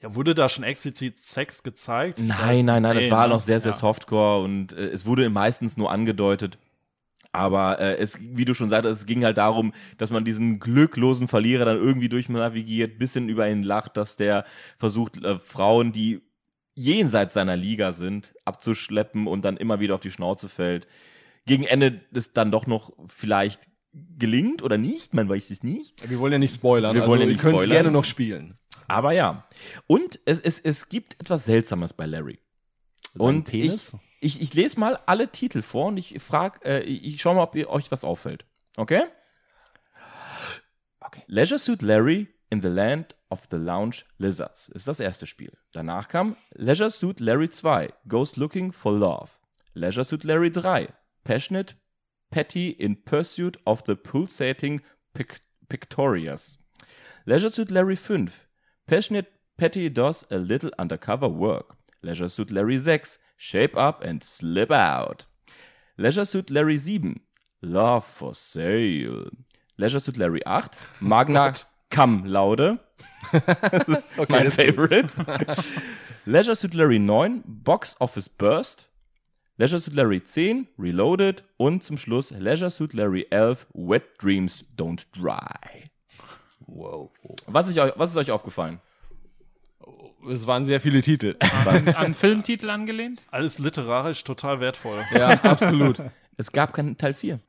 Ja, 0.00 0.14
wurde 0.14 0.34
da 0.34 0.48
schon 0.50 0.64
explizit 0.64 1.18
Sex 1.20 1.62
gezeigt? 1.62 2.18
Nein, 2.18 2.64
nein, 2.66 2.82
nein, 2.82 2.96
das 2.96 3.06
Nee, 3.06 3.10
war 3.10 3.26
ne? 3.26 3.34
noch 3.34 3.40
sehr, 3.40 3.58
sehr 3.60 3.72
Ja. 3.72 3.78
Softcore 3.78 4.42
und 4.44 4.72
äh, 4.74 4.86
es 4.88 5.06
wurde 5.06 5.28
meistens 5.30 5.76
nur 5.78 5.90
angedeutet. 5.90 6.58
Aber 7.34 7.80
äh, 7.80 7.96
es, 7.96 8.16
wie 8.20 8.44
du 8.44 8.54
schon 8.54 8.68
sagtest, 8.68 9.00
es 9.00 9.06
ging 9.06 9.24
halt 9.24 9.38
darum, 9.38 9.74
dass 9.98 10.12
man 10.12 10.24
diesen 10.24 10.60
glücklosen 10.60 11.26
Verlierer 11.26 11.64
dann 11.64 11.78
irgendwie 11.78 12.08
durchnavigiert, 12.08 12.96
bisschen 12.96 13.28
über 13.28 13.48
ihn 13.50 13.64
lacht, 13.64 13.96
dass 13.96 14.16
der 14.16 14.44
versucht, 14.78 15.22
äh, 15.24 15.40
Frauen, 15.40 15.90
die 15.90 16.22
jenseits 16.76 17.34
seiner 17.34 17.56
Liga 17.56 17.90
sind, 17.90 18.36
abzuschleppen 18.44 19.26
und 19.26 19.44
dann 19.44 19.56
immer 19.56 19.80
wieder 19.80 19.96
auf 19.96 20.00
die 20.00 20.12
Schnauze 20.12 20.48
fällt. 20.48 20.86
Gegen 21.44 21.64
Ende 21.64 22.02
ist 22.12 22.36
dann 22.36 22.52
doch 22.52 22.68
noch 22.68 22.92
vielleicht 23.08 23.68
gelingt 23.92 24.62
oder 24.62 24.78
nicht, 24.78 25.12
man 25.12 25.28
weiß 25.28 25.50
es 25.50 25.64
nicht. 25.64 26.08
Wir 26.08 26.20
wollen 26.20 26.34
ja 26.34 26.38
nicht 26.38 26.54
spoilern. 26.54 26.94
Wir 26.94 27.06
wollen 27.06 27.20
ja 27.20 27.26
nicht 27.26 27.38
ihr 27.38 27.42
könnt 27.42 27.54
spoilern. 27.54 27.70
gerne 27.70 27.90
noch 27.90 28.04
spielen. 28.04 28.58
Aber 28.86 29.10
ja. 29.10 29.48
Und 29.88 30.20
es, 30.24 30.38
es, 30.38 30.60
es 30.60 30.88
gibt 30.88 31.20
etwas 31.20 31.46
Seltsames 31.46 31.94
bei 31.94 32.06
Larry. 32.06 32.38
Und 33.18 33.52
ich, 33.52 33.60
Penis? 33.62 33.92
ich, 33.92 34.13
ich 34.24 34.54
lese 34.54 34.80
mal 34.80 34.98
alle 35.06 35.28
Titel 35.28 35.62
vor 35.62 35.86
und 35.86 35.96
ich 35.96 36.20
frage, 36.22 36.60
äh, 36.64 36.80
ich 36.80 37.04
ich 37.04 37.20
schau 37.20 37.34
mal, 37.34 37.42
ob 37.42 37.54
ihr 37.54 37.68
euch 37.68 37.90
was 37.90 38.04
auffällt. 38.04 38.46
Okay? 38.76 39.04
Okay. 41.00 41.22
Leisure 41.26 41.58
Suit 41.58 41.82
Larry 41.82 42.28
in 42.50 42.62
the 42.62 42.68
Land 42.68 43.14
of 43.30 43.42
the 43.50 43.56
Lounge 43.56 44.04
Lizards 44.18 44.68
ist 44.68 44.88
das 44.88 45.00
erste 45.00 45.26
Spiel. 45.26 45.52
Danach 45.72 46.08
kam 46.08 46.36
Leisure 46.54 46.90
Suit 46.90 47.20
Larry 47.20 47.50
2, 47.50 47.92
Goes 48.08 48.36
Looking 48.36 48.72
for 48.72 48.92
Love. 48.92 49.30
Leisure 49.74 50.04
Suit 50.04 50.24
Larry 50.24 50.50
3, 50.50 50.88
Passionate 51.24 51.74
Patty 52.30 52.70
in 52.70 53.04
Pursuit 53.04 53.58
of 53.64 53.82
the 53.86 53.94
Pulsating 53.94 54.80
Pic 55.12 55.40
Pictorious. 55.68 56.58
Leisure 57.26 57.50
Suit 57.50 57.70
Larry 57.70 57.96
5, 57.96 58.46
Passionate 58.86 59.26
Patty 59.56 59.88
does 59.88 60.24
a 60.30 60.36
little 60.36 60.70
undercover 60.78 61.28
work. 61.28 61.76
Leisure 62.02 62.28
Suit 62.28 62.50
Larry 62.50 62.78
6, 62.78 63.18
Shape 63.44 63.76
Up 63.76 64.02
and 64.02 64.24
Slip 64.24 64.70
Out. 64.70 65.26
Leisure 65.98 66.24
Suit 66.24 66.48
Larry 66.48 66.78
7, 66.78 67.20
Love 67.60 68.02
for 68.02 68.34
Sale. 68.34 69.28
Leisure 69.76 69.98
Suit 69.98 70.16
Larry 70.16 70.40
8, 70.46 70.74
Magna 71.00 71.52
Cum 71.90 72.24
Laude. 72.24 72.78
das 73.70 73.88
ist 73.88 74.08
mein 74.30 74.50
Favorite. 74.50 75.14
Leisure 76.24 76.54
Suit 76.54 76.72
Larry 76.72 76.98
9, 76.98 77.42
Box 77.44 77.96
Office 78.00 78.30
Burst. 78.30 78.88
Leisure 79.58 79.78
Suit 79.78 79.94
Larry 79.94 80.24
10, 80.24 80.68
Reloaded. 80.78 81.44
Und 81.58 81.82
zum 81.82 81.98
Schluss 81.98 82.30
Leisure 82.30 82.70
Suit 82.70 82.94
Larry 82.94 83.26
11, 83.28 83.66
Wet 83.74 84.04
Dreams 84.22 84.64
Don't 84.74 85.04
Dry. 85.12 85.90
Wow. 86.60 87.10
Was 87.46 87.68
ist 87.68 87.76
euch, 87.76 87.92
was 87.96 88.10
ist 88.10 88.16
euch 88.16 88.30
aufgefallen? 88.30 88.80
Es 90.30 90.46
waren 90.46 90.66
sehr 90.66 90.80
viele 90.80 91.02
Titel. 91.02 91.36
An, 91.66 91.88
an 91.88 92.14
Filmtitel 92.14 92.70
angelehnt? 92.70 93.22
Alles 93.30 93.58
literarisch 93.58 94.24
total 94.24 94.60
wertvoll. 94.60 95.00
ja, 95.14 95.28
absolut. 95.42 95.96
Es 96.36 96.52
gab 96.52 96.72
keinen 96.72 96.96
Teil 96.96 97.14
4. 97.14 97.40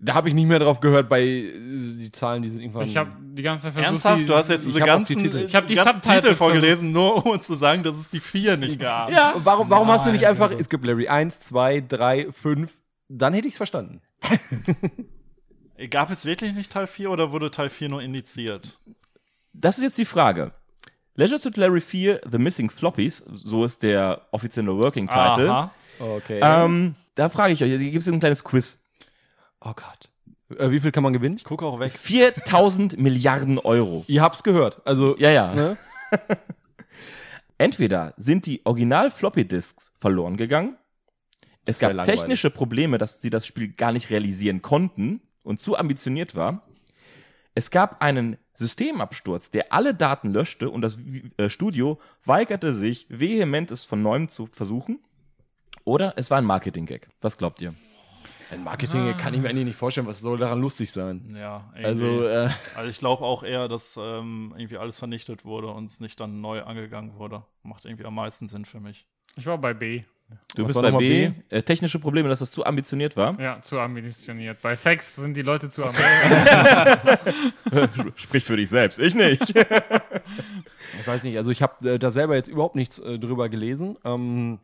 Da 0.00 0.14
habe 0.14 0.28
ich 0.28 0.34
nicht 0.34 0.46
mehr 0.46 0.60
drauf 0.60 0.80
gehört 0.80 1.08
bei 1.08 1.22
äh, 1.22 1.52
die 1.52 2.12
Zahlen, 2.12 2.42
die 2.42 2.50
sind 2.50 2.60
irgendwann. 2.60 2.84
Ich 2.86 2.96
habe 2.96 3.10
die 3.20 3.42
ganze 3.42 3.64
Zeit 3.64 3.72
versucht, 3.72 3.90
Ernsthaft? 3.90 4.20
die, 4.20 4.26
Du 4.26 4.34
hast 4.34 4.48
jetzt 4.48 4.60
ich 4.66 4.72
diese 4.72 4.80
hab 4.80 4.86
ganzen, 4.86 5.16
die 5.16 5.22
Titel. 5.24 5.36
Ich 5.38 5.54
hab 5.56 5.66
die 5.66 5.74
ganzen 5.74 5.94
Subtitles 5.94 6.22
Titel 6.22 6.34
vorgelesen, 6.36 6.92
nur 6.92 7.24
um 7.26 7.32
uns 7.32 7.46
zu 7.46 7.56
sagen, 7.56 7.82
dass 7.82 7.96
es 7.96 8.08
die 8.08 8.20
vier 8.20 8.56
nicht 8.56 8.78
gab. 8.78 9.10
Ja. 9.10 9.34
Warum, 9.38 9.68
warum 9.68 9.88
hast 9.88 10.06
du 10.06 10.12
nicht 10.12 10.26
einfach, 10.26 10.52
es 10.52 10.68
gibt 10.68 10.86
Larry 10.86 11.08
1, 11.08 11.40
2, 11.40 11.84
3, 11.88 12.30
5, 12.30 12.72
dann 13.08 13.34
hätte 13.34 13.48
ich 13.48 13.54
es 13.54 13.56
verstanden. 13.56 14.00
Gab 15.90 16.10
es 16.10 16.24
wirklich 16.24 16.54
nicht 16.54 16.72
Teil 16.72 16.88
4 16.88 17.10
oder 17.10 17.30
wurde 17.30 17.50
Teil 17.50 17.68
4 17.68 17.88
nur 17.88 18.02
indiziert? 18.02 18.80
Das 19.52 19.78
ist 19.78 19.84
jetzt 19.84 19.98
die 19.98 20.04
Frage. 20.04 20.52
Leisure 21.18 21.38
Suit 21.40 21.56
Larry 21.56 21.80
4, 21.80 22.20
The 22.30 22.38
Missing 22.38 22.70
Floppies, 22.70 23.24
so 23.34 23.64
ist 23.64 23.82
der 23.82 24.22
offizielle 24.30 24.76
Working 24.76 25.08
Title. 25.08 25.50
Aha. 25.50 25.72
Okay. 25.98 26.38
Ähm, 26.40 26.94
da 27.16 27.28
frage 27.28 27.52
ich 27.54 27.64
euch, 27.64 27.70
hier 27.70 27.90
gibt 27.90 28.02
es 28.02 28.08
ein 28.08 28.20
kleines 28.20 28.44
Quiz. 28.44 28.80
oh 29.60 29.72
Gott. 29.74 30.08
Äh, 30.60 30.70
wie 30.70 30.78
viel 30.78 30.92
kann 30.92 31.02
man 31.02 31.12
gewinnen? 31.12 31.34
Ich 31.36 31.42
gucke 31.42 31.66
auch 31.66 31.80
weg. 31.80 31.90
4000 31.90 32.98
Milliarden 33.00 33.58
Euro. 33.58 34.04
Ihr 34.06 34.22
habt's 34.22 34.44
gehört. 34.44 34.80
Also, 34.84 35.16
Ja, 35.18 35.30
ja. 35.30 35.54
Ne? 35.56 35.76
Entweder 37.58 38.14
sind 38.16 38.46
die 38.46 38.64
Original 38.64 39.10
Floppy 39.10 39.44
Disks 39.44 39.90
verloren 39.98 40.36
gegangen, 40.36 40.76
es 41.64 41.80
gab 41.80 41.94
langweilig. 41.94 42.20
technische 42.20 42.50
Probleme, 42.50 42.96
dass 42.96 43.20
sie 43.20 43.30
das 43.30 43.44
Spiel 43.44 43.72
gar 43.72 43.90
nicht 43.90 44.10
realisieren 44.10 44.62
konnten 44.62 45.20
und 45.42 45.58
zu 45.58 45.76
ambitioniert 45.76 46.36
war. 46.36 46.62
Es 47.56 47.72
gab 47.72 48.00
einen 48.00 48.38
Systemabsturz, 48.58 49.50
der 49.50 49.72
alle 49.72 49.94
Daten 49.94 50.32
löschte 50.32 50.70
und 50.70 50.82
das 50.82 50.98
äh, 51.36 51.48
Studio 51.48 51.98
weigerte 52.24 52.72
sich 52.72 53.06
vehement, 53.08 53.70
es 53.70 53.84
von 53.84 54.02
neuem 54.02 54.28
zu 54.28 54.46
versuchen. 54.46 55.00
Oder 55.84 56.14
es 56.16 56.30
war 56.30 56.38
ein 56.38 56.44
Marketing-Gag. 56.44 57.08
Was 57.20 57.38
glaubt 57.38 57.60
ihr? 57.62 57.74
ein 58.50 58.64
Marketing 58.64 59.14
kann 59.16 59.34
ich 59.34 59.40
mir 59.40 59.50
eigentlich 59.50 59.66
nicht 59.66 59.76
vorstellen, 59.76 60.06
was 60.06 60.20
soll 60.20 60.38
daran 60.38 60.60
lustig 60.60 60.90
sein. 60.90 61.34
Ja, 61.36 61.70
Also, 61.74 62.26
äh, 62.26 62.48
Also 62.74 62.88
ich 62.88 62.98
glaube 62.98 63.24
auch 63.24 63.42
eher, 63.42 63.68
dass 63.68 63.98
ähm, 64.00 64.54
irgendwie 64.56 64.78
alles 64.78 64.98
vernichtet 64.98 65.44
wurde 65.44 65.68
und 65.68 65.84
es 65.84 66.00
nicht 66.00 66.18
dann 66.18 66.40
neu 66.40 66.62
angegangen 66.62 67.18
wurde. 67.18 67.44
Macht 67.62 67.84
irgendwie 67.84 68.06
am 68.06 68.14
meisten 68.14 68.48
Sinn 68.48 68.64
für 68.64 68.80
mich. 68.80 69.06
Ich 69.36 69.46
war 69.46 69.58
bei 69.58 69.74
B. 69.74 70.04
Du 70.54 70.64
Was 70.64 70.74
bist 70.74 70.82
bei 70.82 70.90
B. 70.92 71.28
B? 71.28 71.56
Äh, 71.56 71.62
technische 71.62 71.98
Probleme, 71.98 72.28
dass 72.28 72.40
das 72.40 72.50
zu 72.50 72.64
ambitioniert 72.64 73.16
war. 73.16 73.40
Ja, 73.40 73.62
zu 73.62 73.78
ambitioniert. 73.80 74.60
Bei 74.60 74.76
Sex 74.76 75.16
sind 75.16 75.36
die 75.36 75.42
Leute 75.42 75.70
zu 75.70 75.84
ambitioniert. 75.84 77.10
Sprich 78.16 78.44
für 78.44 78.56
dich 78.56 78.68
selbst, 78.68 78.98
ich 78.98 79.14
nicht. 79.14 79.50
ich 79.50 81.06
weiß 81.06 81.22
nicht, 81.22 81.36
also 81.38 81.50
ich 81.50 81.62
habe 81.62 81.94
äh, 81.94 81.98
da 81.98 82.10
selber 82.10 82.34
jetzt 82.34 82.48
überhaupt 82.48 82.76
nichts 82.76 82.98
äh, 82.98 83.18
drüber 83.18 83.48
gelesen. 83.48 83.98
Ähm, 84.04 84.60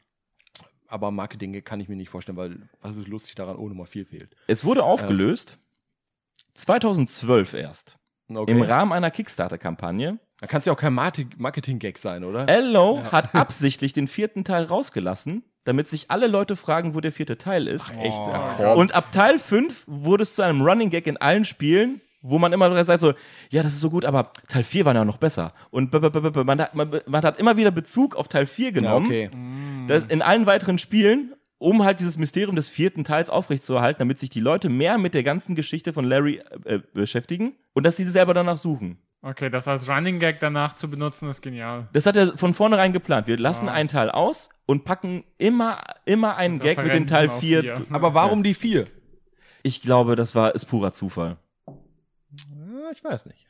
aber 0.88 1.10
Marketing 1.10 1.62
kann 1.64 1.80
ich 1.80 1.88
mir 1.88 1.96
nicht 1.96 2.10
vorstellen, 2.10 2.36
weil 2.36 2.68
was 2.80 2.96
ist 2.96 3.08
lustig 3.08 3.34
daran, 3.34 3.56
ohne 3.56 3.74
mal 3.74 3.86
viel 3.86 4.04
fehlt. 4.04 4.36
es 4.46 4.64
wurde 4.64 4.82
aufgelöst. 4.84 5.58
2012 6.54 7.54
erst. 7.54 7.98
Okay. 8.28 8.52
Im 8.52 8.62
Rahmen 8.62 8.92
einer 8.92 9.10
Kickstarter-Kampagne. 9.10 10.18
da 10.40 10.46
kann 10.46 10.60
es 10.60 10.66
ja 10.66 10.72
auch 10.72 10.78
kein 10.78 10.94
Marketing-Gag 10.94 11.98
sein, 11.98 12.24
oder? 12.24 12.48
Ello 12.48 13.02
hat 13.12 13.34
absichtlich 13.34 13.92
den 13.92 14.08
vierten 14.08 14.44
Teil 14.44 14.64
rausgelassen, 14.64 15.44
damit 15.64 15.88
sich 15.88 16.10
alle 16.10 16.26
Leute 16.26 16.56
fragen, 16.56 16.94
wo 16.94 17.00
der 17.00 17.12
vierte 17.12 17.38
Teil 17.38 17.66
ist. 17.66 17.90
Echt? 17.98 18.16
Oh. 18.16 18.30
Ja, 18.32 18.54
komm. 18.56 18.78
Und 18.78 18.94
ab 18.94 19.12
Teil 19.12 19.38
5 19.38 19.84
wurde 19.86 20.22
es 20.22 20.34
zu 20.34 20.42
einem 20.42 20.60
Running 20.62 20.90
Gag 20.90 21.06
in 21.06 21.16
allen 21.16 21.44
Spielen, 21.44 22.00
wo 22.20 22.38
man 22.38 22.52
immer 22.52 22.84
sagt 22.84 23.00
so, 23.00 23.12
ja, 23.50 23.62
das 23.62 23.74
ist 23.74 23.80
so 23.80 23.90
gut, 23.90 24.04
aber 24.04 24.30
Teil 24.48 24.64
4 24.64 24.84
war 24.84 24.94
ja 24.94 25.04
noch 25.04 25.18
besser. 25.18 25.52
Und 25.70 25.90
b- 25.90 25.98
b- 26.00 26.08
b- 26.10 26.30
b- 26.30 26.44
man 26.44 26.60
hat, 26.60 26.74
man, 26.74 26.90
man 27.06 27.22
hat 27.22 27.38
immer 27.38 27.56
wieder 27.56 27.70
Bezug 27.70 28.16
auf 28.16 28.28
Teil 28.28 28.46
4 28.46 28.66
ja, 28.66 28.70
genommen. 28.72 29.06
okay. 29.06 29.30
Das 29.88 30.04
in 30.06 30.22
allen 30.22 30.46
weiteren 30.46 30.78
Spielen, 30.78 31.34
um 31.58 31.84
halt 31.84 32.00
dieses 32.00 32.16
Mysterium 32.18 32.56
des 32.56 32.68
vierten 32.70 33.04
Teils 33.04 33.30
aufrechtzuerhalten, 33.30 33.98
damit 33.98 34.18
sich 34.18 34.30
die 34.30 34.40
Leute 34.40 34.68
mehr 34.68 34.96
mit 34.98 35.14
der 35.14 35.22
ganzen 35.22 35.54
Geschichte 35.54 35.92
von 35.92 36.04
Larry 36.04 36.40
äh, 36.64 36.80
beschäftigen 36.92 37.54
und 37.74 37.84
dass 37.84 37.96
sie 37.96 38.04
selber 38.04 38.34
danach 38.34 38.58
suchen. 38.58 38.98
Okay, 39.26 39.48
das 39.48 39.66
als 39.68 39.88
Running 39.88 40.18
Gag 40.20 40.38
danach 40.40 40.74
zu 40.74 40.90
benutzen, 40.90 41.30
ist 41.30 41.40
genial. 41.40 41.88
Das 41.94 42.04
hat 42.04 42.14
er 42.14 42.36
von 42.36 42.52
vornherein 42.52 42.92
geplant. 42.92 43.26
Wir 43.26 43.38
lassen 43.38 43.70
Ah. 43.70 43.72
einen 43.72 43.88
Teil 43.88 44.10
aus 44.10 44.50
und 44.66 44.84
packen 44.84 45.24
immer, 45.38 45.80
immer 46.04 46.36
einen 46.36 46.58
Gag 46.58 46.76
mit 46.76 46.92
dem 46.92 47.06
Teil 47.06 47.28
Referenzen 47.30 47.30
auf 47.36 47.40
4. 47.40 47.60
vier. 47.76 47.86
Aber 47.94 48.12
warum 48.12 48.42
die 48.42 48.52
vier? 48.52 48.86
Ich 49.62 49.80
glaube, 49.80 50.14
das 50.14 50.34
war 50.34 50.54
ist 50.54 50.66
purer 50.66 50.92
Zufall. 50.92 51.38
Ja, 51.66 52.90
ich 52.92 53.02
weiß 53.02 53.24
nicht. 53.24 53.46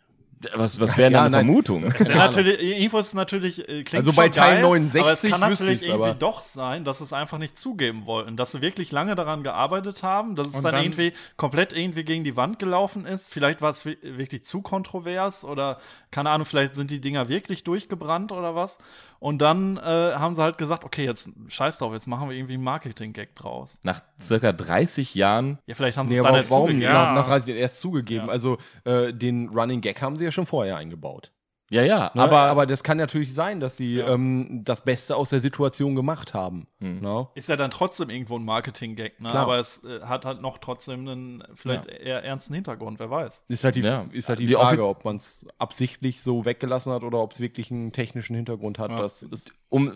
Was, 0.54 0.80
was 0.80 0.96
wäre 0.98 1.11
Ja, 1.12 1.20
eine 1.22 1.30
nein. 1.30 1.46
Vermutung? 1.46 1.85
Ja, 2.07 2.14
natürlich, 2.16 2.61
irgendwo 2.61 2.98
ist 2.98 3.09
es 3.09 3.14
natürlich, 3.14 3.61
äh, 3.68 3.83
klingt 3.85 3.94
Also 3.94 4.12
bei 4.12 4.28
Teil 4.28 4.54
geil, 4.57 4.62
69 4.62 5.00
aber 5.02 5.12
es 5.12 5.22
kann 5.22 5.40
natürlich 5.40 5.83
irgendwie 5.88 6.02
aber- 6.11 6.14
doch 6.14 6.42
sein, 6.42 6.85
dass 6.85 6.98
sie 6.98 7.04
es 7.04 7.12
einfach 7.12 7.38
nicht 7.38 7.59
zugeben 7.59 8.07
wollten, 8.07 8.37
dass 8.37 8.52
sie 8.52 8.61
wirklich 8.61 8.92
lange 8.92 9.14
daran 9.14 9.42
gearbeitet 9.42 10.02
haben, 10.02 10.37
dass 10.37 10.48
es 10.48 10.52
dann, 10.54 10.62
dann- 10.64 10.83
irgendwie 10.83 11.12
komplett 11.37 11.72
irgendwie 11.76 12.04
gegen 12.04 12.24
die 12.24 12.37
Wand 12.37 12.59
gelaufen 12.59 13.07
ist. 13.07 13.30
Vielleicht 13.33 13.62
war 13.62 13.70
es 13.72 13.85
wi- 13.87 13.98
wirklich 14.02 14.44
zu 14.44 14.62
kontrovers 14.62 15.44
oder 15.44 15.78
keine 16.11 16.30
Ahnung, 16.30 16.46
vielleicht 16.46 16.74
sind 16.76 16.90
die 16.90 17.00
Dinger 17.00 17.28
wirklich 17.28 17.64
durchgebrannt 17.64 18.30
oder 18.33 18.54
was. 18.54 18.78
Und 19.24 19.38
dann 19.38 19.78
äh, 19.78 19.80
haben 19.80 20.34
sie 20.34 20.42
halt 20.42 20.58
gesagt, 20.58 20.84
okay, 20.84 21.06
jetzt 21.06 21.30
scheiß 21.48 21.78
drauf, 21.78 21.94
jetzt 21.94 22.06
machen 22.06 22.28
wir 22.28 22.37
irgendwie 22.37 22.52
einen 22.52 22.62
Marketing-Gag 22.62 23.34
draus. 23.34 23.78
Nach 23.82 24.02
circa 24.20 24.52
30 24.52 25.14
Jahren. 25.14 25.58
Ja, 25.64 25.74
vielleicht 25.74 25.96
haben 25.96 26.08
sie 26.08 26.12
Nee, 26.12 26.18
es 26.18 26.24
dann 26.24 26.28
aber 26.28 26.38
erst 26.40 26.50
warum 26.50 26.66
zugegeben. 26.66 26.92
Ja. 26.92 26.92
nach, 26.92 27.14
nach 27.14 27.26
30 27.28 27.48
Jahren 27.48 27.58
erst 27.58 27.80
zugegeben? 27.80 28.26
Ja. 28.26 28.30
Also 28.30 28.58
äh, 28.84 29.14
den 29.14 29.48
Running 29.48 29.80
Gag 29.80 30.02
haben 30.02 30.16
sie 30.16 30.24
ja 30.24 30.30
schon 30.30 30.44
vorher 30.44 30.76
eingebaut. 30.76 31.32
Ja, 31.74 31.82
ja, 31.82 32.10
Ne? 32.14 32.22
aber, 32.22 32.40
aber 32.42 32.66
das 32.66 32.82
kann 32.84 32.98
natürlich 32.98 33.34
sein, 33.34 33.58
dass 33.60 33.76
sie 33.76 33.96
Ja. 33.96 34.08
ähm, 34.14 34.60
das 34.64 34.82
Beste 34.84 35.16
aus 35.16 35.30
der 35.30 35.40
Situation 35.40 35.94
gemacht 35.94 36.32
haben. 36.34 36.66
Ne? 36.78 37.28
Ist 37.34 37.48
ja 37.48 37.56
dann 37.56 37.70
trotzdem 37.70 38.10
irgendwo 38.10 38.38
ein 38.38 38.44
Marketing-Gag, 38.44 39.20
ne? 39.20 39.28
Klar. 39.30 39.42
aber 39.42 39.58
es 39.58 39.82
äh, 39.84 40.00
hat 40.02 40.24
halt 40.24 40.40
noch 40.40 40.58
trotzdem 40.58 41.00
einen 41.08 41.44
vielleicht 41.54 41.87
eher 41.87 42.22
ernsten 42.22 42.54
Hintergrund, 42.54 43.00
wer 43.00 43.10
weiß. 43.10 43.44
Ist 43.48 43.64
halt 43.64 43.76
die, 43.76 43.80
Ja. 43.80 44.06
ist 44.12 44.28
halt 44.28 44.38
die, 44.38 44.46
Die 44.46 44.54
Frage, 44.54 44.87
ob 44.87 45.04
man 45.04 45.16
es 45.16 45.46
absichtlich 45.58 46.22
so 46.22 46.44
weggelassen 46.44 46.92
hat 46.92 47.02
oder 47.02 47.18
ob 47.18 47.32
es 47.32 47.40
wirklich 47.40 47.70
einen 47.70 47.92
technischen 47.92 48.37
Hintergrund 48.37 48.78
hat. 48.78 48.90
Ja. 48.90 49.02
Das 49.02 49.22
ist, 49.24 49.54
um 49.68 49.92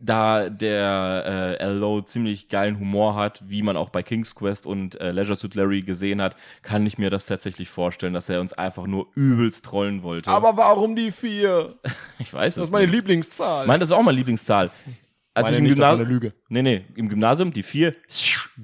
da 0.00 0.48
der 0.48 1.56
äh, 1.60 1.62
L.O. 1.62 2.00
ziemlich 2.00 2.48
geilen 2.48 2.78
Humor 2.80 3.14
hat, 3.14 3.42
wie 3.46 3.62
man 3.62 3.76
auch 3.76 3.90
bei 3.90 4.02
King's 4.02 4.34
Quest 4.34 4.66
und 4.66 5.00
äh, 5.00 5.12
Leisure 5.12 5.36
Suit 5.36 5.54
Larry 5.54 5.82
gesehen 5.82 6.22
hat, 6.22 6.36
kann 6.62 6.86
ich 6.86 6.96
mir 6.98 7.10
das 7.10 7.26
tatsächlich 7.26 7.68
vorstellen, 7.68 8.14
dass 8.14 8.28
er 8.28 8.40
uns 8.40 8.52
einfach 8.54 8.86
nur 8.86 9.08
übelst 9.14 9.64
trollen 9.66 10.02
wollte. 10.02 10.30
aber 10.30 10.56
warum 10.56 10.96
die 10.96 11.12
vier? 11.12 11.74
ich 12.18 12.32
weiß 12.32 12.54
Das 12.54 12.62
es 12.62 12.68
ist 12.68 12.72
meine 12.72 12.86
nicht. 12.86 12.94
Lieblingszahl. 12.94 13.66
Meine, 13.66 13.80
das 13.80 13.90
ist 13.90 13.92
auch 13.96 14.02
meine 14.02 14.16
Lieblingszahl. 14.16 14.70
Als 15.32 15.44
Meine 15.44 15.56
ich 15.56 15.58
im 15.60 15.64
nicht, 15.68 15.78
das 15.78 15.90
Gymnasium. 15.90 16.06
eine 16.06 16.12
Lüge. 16.12 16.32
Nee, 16.48 16.62
nee, 16.62 16.84
im 16.96 17.08
Gymnasium 17.08 17.52
die 17.52 17.62
vier. 17.62 17.94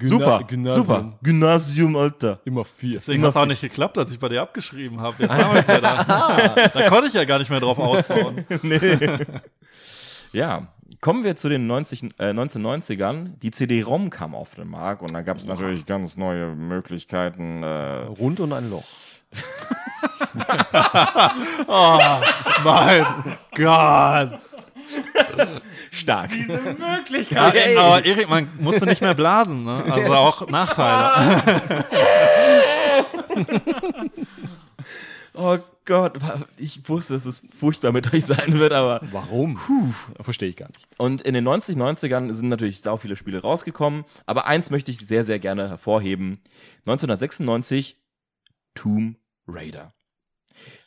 super, 0.01 0.43
Gymnasium. 0.45 0.85
super. 0.85 1.19
Gymnasium, 1.23 1.95
Alter. 1.95 2.41
Immer 2.43 2.65
vier. 2.65 2.97
Deswegen 2.99 3.23
hat 3.23 3.29
es 3.29 3.35
auch 3.37 3.45
nicht 3.45 3.61
geklappt, 3.61 3.97
als 3.97 4.11
ich 4.11 4.19
bei 4.19 4.27
dir 4.27 4.41
abgeschrieben 4.41 4.99
habe. 4.99 5.15
Jetzt 5.23 5.31
haben 5.31 5.53
wir 5.53 5.61
es 5.61 5.67
ja 5.67 5.79
da. 5.79 6.55
da 6.73 6.89
konnte 6.89 7.07
ich 7.07 7.13
ja 7.13 7.23
gar 7.23 7.39
nicht 7.39 7.49
mehr 7.49 7.61
drauf 7.61 7.79
ausbauen. 7.79 8.45
Ja, 10.33 10.67
kommen 11.01 11.23
wir 11.23 11.35
zu 11.35 11.49
den 11.49 11.67
90, 11.67 12.03
äh, 12.19 12.31
1990ern. 12.31 13.39
Die 13.39 13.51
CD-ROM 13.51 14.09
kam 14.09 14.35
auf 14.35 14.55
den 14.55 14.69
Markt 14.69 15.01
und 15.01 15.13
da 15.13 15.21
gab 15.21 15.37
es 15.37 15.45
natürlich 15.45 15.85
ganz 15.85 16.17
neue 16.17 16.55
Möglichkeiten. 16.55 17.63
Äh, 17.63 18.03
Rund 18.19 18.39
und 18.39 18.53
ein 18.53 18.69
Loch. 18.69 18.85
Mein 22.63 23.05
Gott. 23.55 24.39
stark. 25.91 26.29
Ja, 27.29 27.51
aber 27.77 28.05
Erik, 28.05 28.29
man 28.29 28.47
musste 28.59 28.85
nicht 28.85 29.01
mehr 29.01 29.13
blasen, 29.13 29.63
ne? 29.63 29.83
Also 29.89 30.13
auch 30.13 30.47
Nachteile. 30.47 31.43
Oh 35.37 35.57
Gott, 35.85 36.17
ich 36.57 36.89
wusste, 36.89 37.13
dass 37.13 37.25
es 37.25 37.43
furchtbar 37.59 37.91
mit 37.91 38.13
euch 38.13 38.25
sein 38.25 38.59
wird, 38.59 38.73
aber. 38.73 38.99
Warum? 39.11 39.59
Verstehe 40.19 40.49
ich 40.49 40.57
gar 40.57 40.67
nicht. 40.67 40.85
Und 40.97 41.21
in 41.21 41.33
den 41.33 41.43
90, 41.43 41.77
90ern 41.77 42.33
sind 42.33 42.49
natürlich 42.49 42.81
sau 42.81 42.97
viele 42.97 43.15
Spiele 43.15 43.41
rausgekommen, 43.41 44.03
aber 44.25 44.47
eins 44.47 44.69
möchte 44.69 44.91
ich 44.91 44.97
sehr, 44.99 45.23
sehr 45.23 45.39
gerne 45.39 45.69
hervorheben. 45.69 46.39
1996 46.85 47.97
Tomb 48.75 49.17
Raider. 49.47 49.93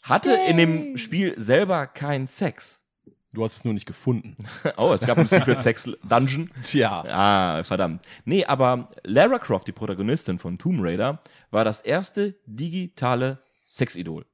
Hatte 0.03 0.33
in 0.49 0.57
dem 0.57 0.97
Spiel 0.97 1.35
selber 1.41 1.87
keinen 1.87 2.27
Sex. 2.27 2.85
Du 3.33 3.45
hast 3.45 3.57
es 3.57 3.65
nur 3.65 3.75
nicht 3.75 3.87
gefunden. 3.87 4.37
Oh, 4.77 4.93
es 4.93 5.03
gab 5.03 5.17
einen 5.19 5.29
Secret 5.29 5.61
Sex 5.61 5.89
Dungeon. 6.03 6.51
Tja. 6.65 7.05
Ah, 7.07 7.63
verdammt. 7.63 8.05
Nee, 8.25 8.45
aber 8.45 8.91
Lara 9.05 9.39
Croft, 9.39 9.69
die 9.69 9.73
Protagonistin 9.73 10.39
von 10.39 10.59
Tomb 10.59 10.81
Raider, 10.83 11.23
war 11.51 11.65
das 11.65 11.81
erste 11.81 12.35
digitale 12.47 13.39
Sexidol. 13.65 14.27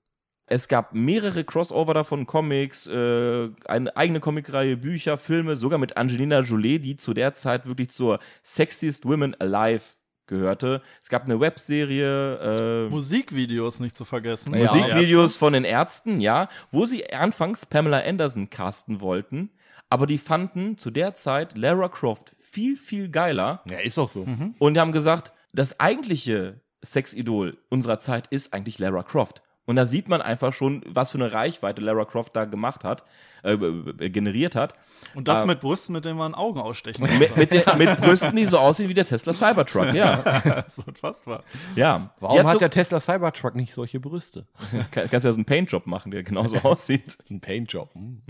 Es 0.49 0.69
gab 0.69 0.95
mehrere 0.95 1.43
Crossover 1.43 1.93
davon, 1.93 2.27
Comics, 2.27 2.87
äh, 2.87 3.49
eine 3.67 3.97
eigene 3.97 4.21
Comicreihe, 4.21 4.77
Bücher, 4.77 5.19
Filme, 5.19 5.57
sogar 5.57 5.79
mit 5.79 5.97
Angelina 5.97 6.41
Jolie, 6.41 6.79
die 6.79 6.97
zu 6.97 7.15
der 7.15 7.35
Zeit 7.35 7.67
wirklich 7.67 7.91
zur 7.91 8.21
Sexiest 8.45 9.05
Women 9.05 9.35
Alive 9.41 9.83
gehörte. 10.29 10.83
Es 11.03 11.09
gab 11.09 11.25
eine 11.25 11.41
Webserie, 11.41 12.87
äh, 12.87 12.91
Musikvideos 12.91 13.81
nicht 13.81 13.97
zu 13.97 14.05
vergessen. 14.05 14.55
Ja, 14.55 14.61
Musikvideos 14.73 15.37
von 15.37 15.53
den 15.53 15.65
Ärzten, 15.65 16.21
ja, 16.21 16.49
wo 16.71 16.87
sie 16.87 17.13
anfangs 17.13 17.67
Pamela 17.67 18.01
Anderson 18.01 18.49
casten 18.51 19.01
wollten, 19.01 19.51
aber 19.89 20.07
die 20.07 20.19
fanden 20.19 20.79
zu 20.79 20.91
der 20.91 21.15
Zeit 21.15 21.57
Lara 21.57 21.89
Croft 21.89 22.35
viel, 22.39 22.77
viel 22.77 23.09
geiler 23.09 23.63
Ja, 23.71 23.79
ist 23.79 23.99
auch 23.99 24.09
so. 24.09 24.27
und 24.59 24.75
die 24.75 24.81
haben 24.81 24.93
gesagt, 24.93 25.33
das 25.53 25.81
eigentliche 25.81 26.61
Sexidol 26.85 27.57
unserer 27.69 27.99
Zeit 27.99 28.29
ist 28.29 28.53
eigentlich 28.53 28.79
Lara 28.79 29.03
Croft. 29.03 29.43
Und 29.67 29.77
da 29.77 29.85
sieht 29.85 30.09
man 30.09 30.23
einfach 30.23 30.53
schon, 30.53 30.83
was 30.87 31.11
für 31.11 31.19
eine 31.19 31.33
Reichweite 31.33 31.83
Lara 31.83 32.05
Croft 32.05 32.35
da 32.37 32.45
gemacht 32.45 32.85
hat, 32.85 33.05
äh, 33.43 33.53
äh, 33.53 34.11
generiert 34.11 34.55
hat. 34.57 34.75
Und 35.15 35.29
das 35.29 35.43
Ah. 35.43 35.47
mit 35.47 35.61
Brüsten, 35.61 35.93
mit 35.95 36.05
denen 36.05 36.19
man 36.19 36.35
Augen 36.35 36.61
ausstechen 36.61 37.03
Mit, 37.19 37.37
mit, 37.37 37.53
der, 37.53 37.75
mit 37.77 38.01
Brüsten, 38.01 38.35
die 38.37 38.45
so 38.45 38.59
aussehen 38.59 38.89
wie 38.89 38.95
der 38.95 39.05
Tesla 39.07 39.33
Cybertruck, 39.33 39.95
ja. 39.95 40.65
so 40.77 40.83
unfassbar. 40.87 41.43
ja. 41.75 42.11
Warum 42.21 42.43
hat 42.45 42.53
so, 42.53 42.59
der 42.59 42.71
Tesla 42.71 43.01
Cybertruck 43.01 43.55
nicht 43.55 43.73
solche 43.73 44.01
Brüste? 44.01 44.47
kann, 44.91 45.09
kannst 45.11 45.25
ja 45.25 45.33
so 45.33 45.37
einen 45.37 45.45
Paintjob 45.45 45.87
machen, 45.87 46.11
der 46.11 46.23
genauso 46.23 46.57
aussieht. 46.59 47.17
Ein 47.31 47.41
Paintjob. 47.41 47.95
Hm. 47.95 48.21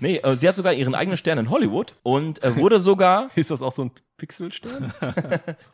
Nee, 0.00 0.16
äh, 0.18 0.36
sie 0.36 0.48
hat 0.48 0.56
sogar 0.56 0.72
ihren 0.72 0.94
eigenen 0.94 1.16
Stern 1.18 1.38
in 1.38 1.50
Hollywood 1.50 1.94
und 2.02 2.42
äh, 2.42 2.56
wurde 2.56 2.80
sogar, 2.80 3.30
Ist 3.34 3.50
das 3.50 3.62
auch 3.62 3.72
so 3.72 3.84
ein 3.84 3.90
Pixelstern? 4.16 4.92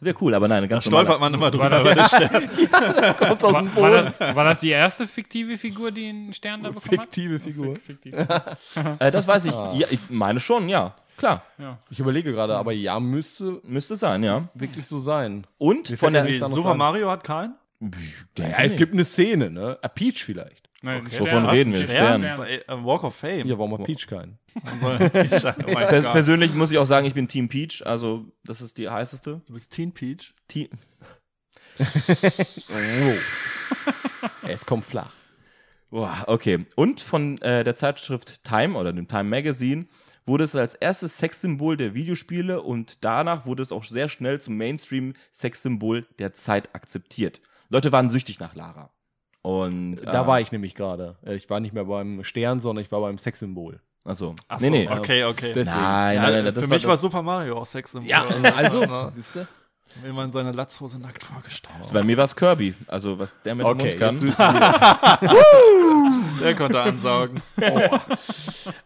wäre 0.00 0.16
cool, 0.20 0.34
aber 0.34 0.48
nein, 0.48 0.58
eine 0.58 0.66
Da 0.68 0.74
ganz 0.74 0.84
stolpert 0.84 1.20
man 1.20 1.32
immer 1.32 1.50
drüber. 1.52 1.80
über 1.80 1.94
den 1.94 2.04
Stern. 2.06 2.48
Kommt 3.18 3.44
aus 3.44 3.52
War, 3.54 3.62
dem 3.62 3.76
war, 3.76 3.90
Boden. 3.90 4.12
das, 4.18 4.34
war 4.36 4.44
das 4.44 4.58
die 4.60 4.70
erste 4.70 5.06
fiktive 5.06 5.56
Figur, 5.56 5.92
die 5.92 6.08
einen 6.08 6.32
Stern 6.32 6.64
da 6.64 6.70
bekommen 6.70 6.98
hat? 6.98 7.06
Fiktive 7.14 7.38
Figur. 7.38 7.76
Fiktiv. 7.76 8.14
Äh, 8.98 9.10
das 9.10 9.28
weiß 9.28 9.46
ich, 9.46 9.52
ja, 9.52 9.86
ich 9.90 10.00
meine 10.08 10.40
schon, 10.40 10.68
ja, 10.68 10.94
klar, 11.16 11.44
Ja. 11.58 11.78
Ich 11.90 12.00
überlege 12.00 12.32
gerade, 12.32 12.56
aber 12.56 12.72
ja, 12.72 12.98
müsste 13.00 13.60
müsste 13.64 13.96
sein, 13.96 14.22
ja. 14.22 14.48
wirklich 14.54 14.86
so 14.86 14.98
sein. 14.98 15.46
Und 15.58 15.90
Mir 15.90 15.96
von 15.96 16.12
der, 16.12 16.26
Super 16.48 16.70
an. 16.70 16.78
Mario 16.78 17.10
hat 17.10 17.24
keinen? 17.24 17.54
Ja, 18.38 18.58
es 18.58 18.76
gibt 18.76 18.92
eine 18.92 19.04
Szene, 19.04 19.50
ne? 19.50 19.78
A 19.82 19.88
Peach 19.88 20.24
vielleicht. 20.24 20.70
Nein, 20.82 21.06
Okay. 21.06 21.20
Wovon 21.20 21.46
reden 21.46 21.72
wir? 21.72 21.86
Stern? 21.86 22.20
Stern. 22.20 22.36
Bei, 22.38 22.56
äh, 22.56 22.84
Walk 22.84 23.04
of 23.04 23.14
Fame. 23.14 23.46
Ja, 23.46 23.56
warum 23.56 23.78
hat 23.78 23.84
Peach 23.84 24.06
keinen? 24.08 24.38
oh 24.82 24.98
Pers 24.98 26.02
persönlich 26.12 26.52
muss 26.54 26.72
ich 26.72 26.78
auch 26.78 26.84
sagen, 26.84 27.06
ich 27.06 27.14
bin 27.14 27.28
Team 27.28 27.48
Peach, 27.48 27.86
also 27.86 28.26
das 28.44 28.60
ist 28.60 28.78
die 28.78 28.88
heißeste. 28.88 29.40
Du 29.46 29.52
bist 29.52 29.72
Teen 29.72 29.92
Peach. 29.92 30.34
Team 30.48 30.68
Es 34.46 34.66
kommt 34.66 34.84
flach. 34.84 35.12
Boah, 35.92 36.24
okay. 36.26 36.64
Und 36.74 37.02
von 37.02 37.36
äh, 37.42 37.64
der 37.64 37.76
Zeitschrift 37.76 38.42
Time 38.44 38.78
oder 38.78 38.94
dem 38.94 39.06
Time 39.08 39.24
Magazine 39.24 39.84
wurde 40.24 40.44
es 40.44 40.56
als 40.56 40.74
erstes 40.74 41.18
Sexsymbol 41.18 41.76
der 41.76 41.92
Videospiele 41.92 42.62
und 42.62 43.04
danach 43.04 43.44
wurde 43.44 43.62
es 43.62 43.72
auch 43.72 43.84
sehr 43.84 44.08
schnell 44.08 44.40
zum 44.40 44.56
Mainstream-Sexsymbol 44.56 46.06
der 46.18 46.32
Zeit 46.32 46.74
akzeptiert. 46.74 47.42
Leute 47.68 47.92
waren 47.92 48.08
süchtig 48.08 48.40
nach 48.40 48.54
Lara. 48.54 48.88
Und 49.42 49.96
Da 49.96 50.24
äh, 50.24 50.26
war 50.26 50.40
ich 50.40 50.50
nämlich 50.50 50.74
gerade. 50.74 51.16
Äh, 51.26 51.34
Ich 51.34 51.50
war 51.50 51.60
nicht 51.60 51.74
mehr 51.74 51.84
beim 51.84 52.24
Stern, 52.24 52.60
sondern 52.60 52.82
ich 52.84 52.90
war 52.90 53.02
beim 53.02 53.18
Sexsymbol. 53.18 53.80
Achso. 54.06 54.34
Ach 54.48 54.60
Nee, 54.60 54.66
so, 54.66 54.72
nee. 54.72 54.88
Okay, 54.88 55.24
okay. 55.24 55.52
Deswegen. 55.54 55.76
Nein, 55.76 56.16
nein, 56.16 56.32
nein, 56.32 56.44
das 56.46 56.54
für 56.54 56.62
war 56.62 56.68
mich 56.76 56.84
war 56.84 56.92
das, 56.92 57.00
Super 57.02 57.22
Mario 57.22 57.58
auch 57.58 57.66
Sex 57.66 57.92
im 57.92 58.04
Ja, 58.06 58.24
also, 58.56 59.10
siehst 59.14 59.36
du? 59.36 59.46
Mal 60.12 60.24
in 60.24 60.32
seiner 60.32 60.52
Latzhose 60.52 60.98
nackt 60.98 61.22
vorgestellt. 61.22 61.74
bei 61.92 62.02
mir 62.02 62.16
war 62.16 62.24
es 62.24 62.34
Kirby. 62.34 62.74
Also 62.88 63.18
was 63.18 63.34
der 63.42 63.54
mit 63.54 63.66
Okay, 63.66 63.96
dem 63.96 64.14
Mund 64.16 64.36
kann. 64.36 64.60
Der 66.42 66.54
konnte 66.56 66.80
ansaugen. 66.80 67.40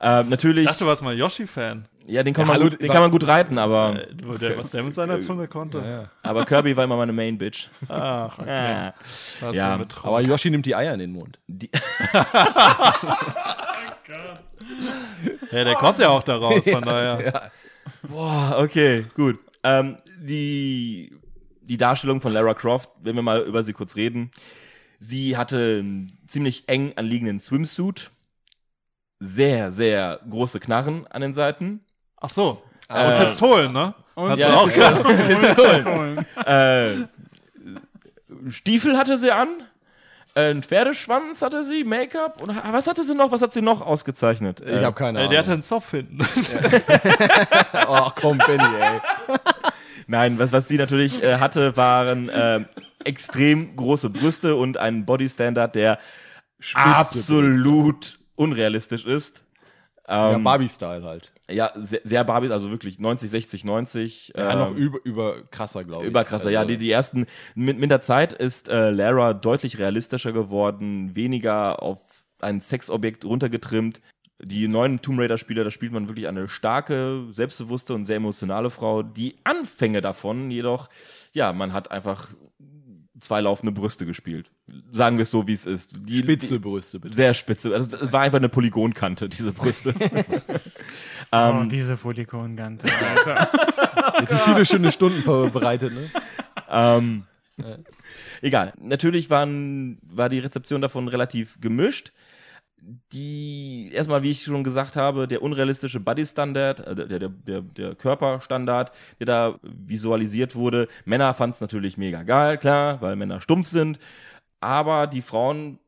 Ähm, 0.00 0.28
natürlich, 0.28 0.64
Ich 0.64 0.68
dachte, 0.68 0.84
du 0.84 0.90
warst 0.90 1.02
mal 1.02 1.16
Yoshi-Fan. 1.16 1.86
ja, 2.06 2.22
den, 2.22 2.34
kann, 2.34 2.42
Ja, 2.42 2.46
man 2.48 2.54
hallo, 2.60 2.70
gut, 2.70 2.80
den 2.82 2.88
war- 2.88 2.94
kann 2.94 3.02
man 3.04 3.10
gut 3.10 3.26
reiten, 3.26 3.56
aber, 3.58 3.96
Äh, 4.02 4.14
der, 4.38 4.58
was 4.58 4.70
der 4.72 4.82
mit 4.82 4.94
seiner 4.94 5.20
Zunge 5.22 5.48
konnte. 5.48 6.10
aber 6.22 6.44
Kirby 6.44 6.76
war 6.76 6.84
immer 6.84 6.96
meine 6.96 7.12
Main-Bitch. 7.14 7.68
Ach, 7.88 8.38
okay. 8.38 8.50
Ah. 8.50 9.52
Ja. 9.52 9.78
Aber 10.02 10.20
Yoshi 10.20 10.50
nimmt 10.50 10.66
die 10.66 10.74
Eier 10.76 10.92
in 10.92 10.98
den 10.98 11.12
Mund. 11.12 11.38
Die, 11.46 11.70
ja, 15.52 15.64
der 15.64 15.74
kommt 15.76 15.98
ja 15.98 16.08
auch 16.08 16.22
da 16.22 16.36
raus, 16.36 16.62
von 16.70 16.82
daher. 16.84 17.50
Boah, 18.02 18.56
okay, 18.58 19.06
gut. 19.14 19.38
Ähm, 19.62 19.96
die, 20.26 21.14
die 21.62 21.76
Darstellung 21.76 22.20
von 22.20 22.32
Lara 22.32 22.54
Croft, 22.54 22.90
wenn 23.02 23.16
wir 23.16 23.22
mal 23.22 23.42
über 23.42 23.62
sie 23.62 23.72
kurz 23.72 23.96
reden. 23.96 24.30
Sie 24.98 25.36
hatte 25.36 25.78
einen 25.80 26.18
ziemlich 26.26 26.68
eng 26.68 26.92
anliegenden 26.96 27.38
Swimsuit, 27.38 28.10
sehr, 29.20 29.70
sehr 29.72 30.20
große 30.28 30.60
Knarren 30.60 31.06
an 31.08 31.22
den 31.22 31.34
Seiten. 31.34 31.80
Ach 32.20 32.30
so. 32.30 32.62
Äh, 32.88 33.08
und 33.08 33.14
Pistolen, 33.18 33.72
ne? 33.72 33.94
Und 34.14 34.38
Ja, 34.38 34.54
auch 34.56 34.68
klar. 34.70 35.02
Pistolen. 35.04 36.26
äh, 36.46 37.06
Stiefel 38.50 38.96
hatte 38.96 39.18
sie 39.18 39.30
an, 39.32 39.48
äh, 40.34 40.50
einen 40.50 40.62
Pferdeschwanz 40.62 41.42
hatte 41.42 41.64
sie, 41.64 41.84
Make-up 41.84 42.42
und 42.42 42.48
was 42.54 42.86
hatte 42.86 43.04
sie 43.04 43.14
noch? 43.14 43.30
Was 43.32 43.42
hat 43.42 43.52
sie 43.52 43.62
noch 43.62 43.80
ausgezeichnet? 43.82 44.60
Ich 44.60 44.82
habe 44.82 44.92
keine 44.94 45.18
Äh, 45.18 45.22
Ahnung. 45.22 45.30
der 45.30 45.38
hatte 45.40 45.52
einen 45.52 45.64
Zopf 45.64 45.90
hinten. 45.90 46.18
Ach 47.72 48.14
komm, 48.14 48.38
Benny, 48.38 48.62
ey. 48.80 49.00
Nein, 50.06 50.38
was, 50.38 50.52
was 50.52 50.68
sie 50.68 50.76
natürlich 50.76 51.22
äh, 51.22 51.38
hatte, 51.38 51.76
waren 51.76 52.28
äh, 52.28 52.64
extrem 53.04 53.76
große 53.76 54.10
Brüste 54.10 54.54
und 54.56 54.76
einen 54.76 55.04
Bodystandard, 55.04 55.74
der 55.74 55.98
absolut 56.74 58.18
unrealistisch 58.34 59.06
ist. 59.06 59.44
Ja, 60.08 60.34
Ähm, 60.34 60.44
Barbie-Style 60.44 61.02
halt. 61.02 61.32
ja, 61.50 61.72
sehr, 61.74 62.00
sehr 62.04 62.22
Barbie, 62.24 62.50
also 62.50 62.70
wirklich 62.70 63.00
90, 63.00 63.28
60, 63.28 63.64
90. 63.64 64.32
Ja, 64.36 64.52
ähm, 64.52 64.58
noch 64.58 64.74
über, 64.74 64.98
über 65.04 65.42
krasser, 65.50 65.82
glaube 65.82 66.04
ich. 66.04 66.10
Überkrasser, 66.10 66.50
ja. 66.50 66.60
Also, 66.60 66.68
Die, 66.72 66.78
die 66.78 66.90
ersten, 66.90 67.26
mit, 67.56 67.78
mit 67.78 67.90
der 67.90 68.00
Zeit 68.00 68.32
ist 68.32 68.68
äh, 68.68 68.90
Lara 68.90 69.34
deutlich 69.34 69.78
realistischer 69.78 70.32
geworden, 70.32 71.16
weniger 71.16 71.82
auf 71.82 71.98
ein 72.40 72.60
Sexobjekt 72.60 73.24
runtergetrimmt. 73.24 74.00
Die 74.38 74.68
neuen 74.68 75.00
Tomb 75.00 75.18
Raider-Spiele, 75.18 75.64
da 75.64 75.70
spielt 75.70 75.92
man 75.92 76.08
wirklich 76.08 76.28
eine 76.28 76.48
starke, 76.48 77.24
selbstbewusste 77.32 77.94
und 77.94 78.04
sehr 78.04 78.16
emotionale 78.16 78.70
Frau. 78.70 79.02
Die 79.02 79.36
Anfänge 79.44 80.00
davon 80.00 80.50
jedoch, 80.50 80.88
ja, 81.32 81.52
man 81.52 81.72
hat 81.72 81.90
einfach 81.90 82.28
zwei 83.20 83.40
laufende 83.40 83.72
Brüste 83.72 84.04
gespielt. 84.04 84.50
Sagen 84.92 85.16
wir 85.16 85.22
es 85.22 85.30
so, 85.30 85.46
wie 85.46 85.54
es 85.54 85.64
ist. 85.64 85.94
Die, 86.06 86.18
Spitze 86.18 86.60
Brüste, 86.60 87.00
bitte. 87.00 87.14
sehr 87.14 87.32
spitze. 87.34 87.72
Also, 87.72 87.96
es 87.96 88.12
war 88.12 88.22
einfach 88.22 88.38
eine 88.38 88.48
Polygonkante, 88.48 89.28
diese 89.28 89.52
Brüste. 89.52 89.94
Oh, 91.32 91.64
diese 91.68 91.96
Polygon-Gante, 91.96 92.86
Alter. 93.26 93.50
Viele 94.44 94.64
schöne 94.64 94.92
Stunden 94.92 95.22
vorbereitet, 95.22 95.92
ne? 95.92 96.08
Ähm, 96.70 97.24
egal. 98.42 98.72
Natürlich 98.80 99.28
waren, 99.28 99.98
war 100.02 100.28
die 100.28 100.38
Rezeption 100.38 100.80
davon 100.80 101.08
relativ 101.08 101.60
gemischt. 101.60 102.12
Die, 103.12 103.90
erstmal, 103.92 104.22
wie 104.22 104.30
ich 104.30 104.44
schon 104.44 104.62
gesagt 104.62 104.94
habe, 104.94 105.26
der 105.26 105.42
unrealistische 105.42 105.98
Body-Standard, 105.98 106.86
äh, 106.86 106.94
der, 106.94 107.18
der, 107.18 107.28
der, 107.28 107.60
der 107.62 107.94
Körperstandard, 107.96 108.92
der 109.18 109.26
da 109.26 109.58
visualisiert 109.62 110.54
wurde. 110.54 110.86
Männer 111.04 111.34
fanden 111.34 111.54
es 111.54 111.60
natürlich 111.60 111.98
mega 111.98 112.22
geil, 112.22 112.58
klar, 112.58 113.00
weil 113.02 113.16
Männer 113.16 113.40
stumpf 113.40 113.66
sind. 113.66 113.98
Aber 114.60 115.08
die 115.08 115.22
Frauen 115.22 115.80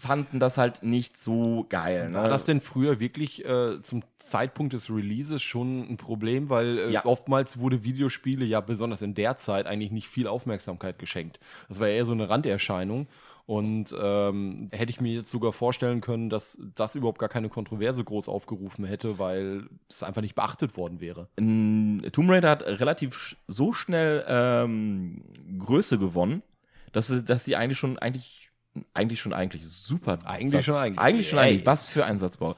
fanden 0.00 0.38
das 0.40 0.58
halt 0.58 0.82
nicht 0.82 1.18
so 1.18 1.66
geil. 1.68 2.10
Ne? 2.10 2.18
War 2.18 2.28
das 2.28 2.44
denn 2.44 2.60
früher 2.60 3.00
wirklich 3.00 3.44
äh, 3.44 3.80
zum 3.82 4.02
Zeitpunkt 4.18 4.72
des 4.72 4.90
Releases 4.90 5.42
schon 5.42 5.88
ein 5.90 5.96
Problem? 5.96 6.50
Weil 6.50 6.78
äh, 6.78 6.90
Ja. 6.92 7.04
oftmals 7.04 7.58
wurde 7.58 7.84
Videospiele 7.84 8.44
ja 8.44 8.60
besonders 8.60 9.02
in 9.02 9.14
der 9.14 9.38
Zeit 9.38 9.66
eigentlich 9.66 9.90
nicht 9.92 10.08
viel 10.08 10.26
Aufmerksamkeit 10.26 10.98
geschenkt. 10.98 11.38
Das 11.68 11.80
war 11.80 11.88
eher 11.88 12.06
so 12.06 12.12
eine 12.12 12.28
Randerscheinung. 12.28 13.06
Und 13.48 13.94
ähm, 13.98 14.68
hätte 14.72 14.90
ich 14.90 15.00
mir 15.00 15.14
jetzt 15.14 15.30
sogar 15.30 15.54
vorstellen 15.54 16.02
können, 16.02 16.28
dass 16.28 16.58
das 16.74 16.94
überhaupt 16.94 17.18
gar 17.18 17.30
keine 17.30 17.48
Kontroverse 17.48 18.04
groß 18.04 18.28
aufgerufen 18.28 18.84
hätte, 18.84 19.18
weil 19.18 19.70
es 19.88 20.02
einfach 20.02 20.20
nicht 20.20 20.34
beachtet 20.34 20.76
worden 20.76 21.00
wäre. 21.00 21.28
N- 21.36 22.06
Tomb 22.12 22.28
Raider 22.28 22.50
hat 22.50 22.62
relativ 22.64 23.16
sch 23.16 23.36
so 23.46 23.72
schnell 23.72 24.22
ähm, 24.28 25.24
Größe 25.58 25.98
gewonnen, 25.98 26.42
dass, 26.92 27.24
dass 27.24 27.44
die 27.44 27.56
eigentlich 27.56 27.78
schon 27.78 27.98
eigentlich 27.98 28.50
eigentlich 28.92 29.18
schon 29.18 29.32
eigentlich 29.32 29.66
super 29.66 30.18
Eigentlich 30.26 30.66
schon 30.66 30.74
eigentlich. 30.76 30.98
eigentlich 31.00 31.28
schon 31.30 31.38
Ey. 31.38 31.44
eigentlich 31.46 31.64
was 31.66 31.88
für 31.88 32.04
ein 32.04 32.18
Satzbau, 32.18 32.54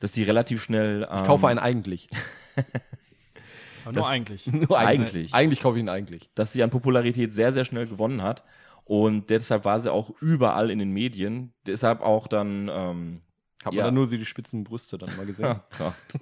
dass 0.00 0.12
die 0.12 0.22
relativ 0.22 0.62
schnell 0.62 1.08
ähm, 1.10 1.20
Ich 1.20 1.24
kaufe 1.24 1.48
einen 1.48 1.58
eigentlich. 1.58 2.10
Nur 3.90 4.06
eigentlich. 4.06 4.46
Nur 4.48 4.76
Eigentlich. 4.78 5.32
Eigentlich 5.32 5.60
kaufe 5.60 5.78
ich 5.78 5.82
ihn 5.84 5.88
eigentlich. 5.88 6.28
dass 6.34 6.52
sie 6.52 6.62
an 6.62 6.68
Popularität 6.70 7.32
sehr 7.32 7.54
sehr 7.54 7.64
schnell 7.64 7.86
gewonnen 7.86 8.20
hat 8.20 8.42
und 8.86 9.28
deshalb 9.28 9.64
war 9.66 9.80
sie 9.80 9.92
auch 9.92 10.10
überall 10.20 10.70
in 10.70 10.78
den 10.78 10.90
Medien, 10.90 11.52
deshalb 11.66 12.00
auch 12.00 12.26
dann 12.28 12.70
ähm, 12.72 13.20
Hat 13.62 13.72
man 13.72 13.74
Ja. 13.74 13.84
dann 13.84 13.94
nur 13.94 14.06
die 14.08 14.24
spitzen 14.24 14.64
Brüste 14.64 14.96
dann 14.96 15.14
mal 15.16 15.26
gesehen. 15.26 15.60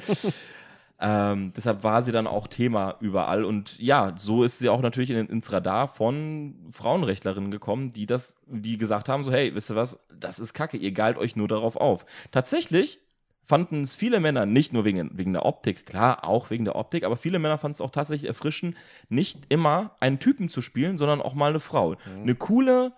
Ähm, 0.99 1.51
deshalb 1.53 1.83
war 1.83 2.01
sie 2.01 2.13
dann 2.13 2.27
auch 2.27 2.47
Thema 2.47 2.95
überall. 3.01 3.43
Und 3.43 3.77
ja, 3.77 4.13
so 4.17 4.43
ist 4.43 4.59
sie 4.59 4.69
auch 4.69 4.81
natürlich 4.81 5.09
in, 5.09 5.27
ins 5.27 5.51
Radar 5.51 5.89
von 5.89 6.55
Frauenrechtlerinnen 6.71 7.51
gekommen, 7.51 7.91
die 7.91 8.05
das, 8.05 8.37
die 8.45 8.77
gesagt 8.77 9.09
haben: 9.09 9.25
so, 9.25 9.31
hey, 9.33 9.53
wisst 9.53 9.69
ihr 9.69 9.75
was, 9.75 9.99
das 10.17 10.39
ist 10.39 10.53
Kacke, 10.53 10.77
ihr 10.77 10.93
galt 10.93 11.17
euch 11.17 11.35
nur 11.35 11.49
darauf 11.49 11.75
auf. 11.75 12.05
Tatsächlich 12.31 13.01
fanden 13.45 13.83
es 13.83 13.95
viele 13.95 14.19
Männer 14.19 14.45
nicht 14.45 14.73
nur 14.73 14.85
wegen, 14.85 15.11
wegen 15.17 15.33
der 15.33 15.45
Optik, 15.45 15.85
klar, 15.85 16.27
auch 16.27 16.49
wegen 16.49 16.65
der 16.65 16.75
Optik, 16.75 17.03
aber 17.03 17.17
viele 17.17 17.39
Männer 17.39 17.57
fanden 17.57 17.73
es 17.73 17.81
auch 17.81 17.89
tatsächlich 17.89 18.27
erfrischend, 18.27 18.75
nicht 19.09 19.39
immer 19.49 19.95
einen 19.99 20.19
Typen 20.19 20.49
zu 20.49 20.61
spielen, 20.61 20.97
sondern 20.97 21.21
auch 21.21 21.33
mal 21.33 21.49
eine 21.49 21.59
Frau. 21.59 21.95
Eine 22.21 22.35
coole, 22.35 22.93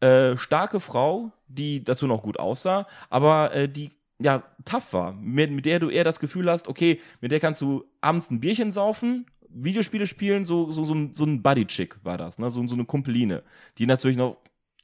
äh, 0.00 0.36
starke 0.36 0.80
Frau, 0.80 1.32
die 1.48 1.82
dazu 1.82 2.06
noch 2.06 2.22
gut 2.22 2.38
aussah, 2.38 2.86
aber 3.10 3.54
äh, 3.54 3.68
die 3.68 3.90
ja 4.20 4.42
tough 4.64 4.92
war, 4.92 5.12
mit, 5.12 5.50
mit 5.50 5.64
der 5.64 5.78
du 5.78 5.90
eher 5.90 6.04
das 6.04 6.20
Gefühl 6.20 6.50
hast, 6.50 6.68
okay, 6.68 7.00
mit 7.20 7.32
der 7.32 7.40
kannst 7.40 7.60
du 7.60 7.84
abends 8.00 8.30
ein 8.30 8.40
Bierchen 8.40 8.72
saufen, 8.72 9.26
Videospiele 9.48 10.06
spielen, 10.06 10.44
so, 10.44 10.70
so, 10.70 10.84
so, 10.84 10.94
ein, 10.94 11.14
so 11.14 11.24
ein 11.24 11.42
Buddy-Chick 11.42 12.04
war 12.04 12.18
das, 12.18 12.38
ne? 12.38 12.50
so, 12.50 12.66
so 12.66 12.74
eine 12.74 12.84
Kumpeline, 12.84 13.42
die 13.78 13.86
natürlich 13.86 14.16
noch 14.16 14.36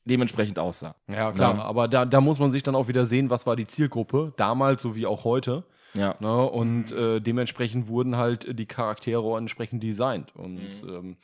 dementsprechend 0.05 0.59
aussah. 0.59 0.95
Ja, 1.09 1.33
klar. 1.33 1.57
Ja. 1.57 1.63
Aber 1.63 1.89
da, 1.89 2.05
da 2.05 2.21
muss 2.21 2.39
man 2.39 2.53
sich 2.53 2.63
dann 2.63 2.75
auch 2.75 2.89
wieder 2.89 3.07
sehen, 3.07 3.31
was 3.31 3.47
war 3.47 3.57
die 3.57 3.67
Zielgruppe, 3.67 4.33
damals 4.37 4.83
sowie 4.83 5.07
auch 5.07 5.25
heute. 5.25 5.65
Ja. 5.95 6.17
Ne? 6.21 6.45
Und 6.45 6.93
äh, 6.93 7.21
dementsprechend 7.21 7.89
wurden 7.89 8.17
halt 8.17 8.59
die 8.59 8.67
Charaktere 8.67 9.37
entsprechend 9.39 9.83
designt. 9.83 10.35
Und 10.35 10.83
ähm, 10.87 11.17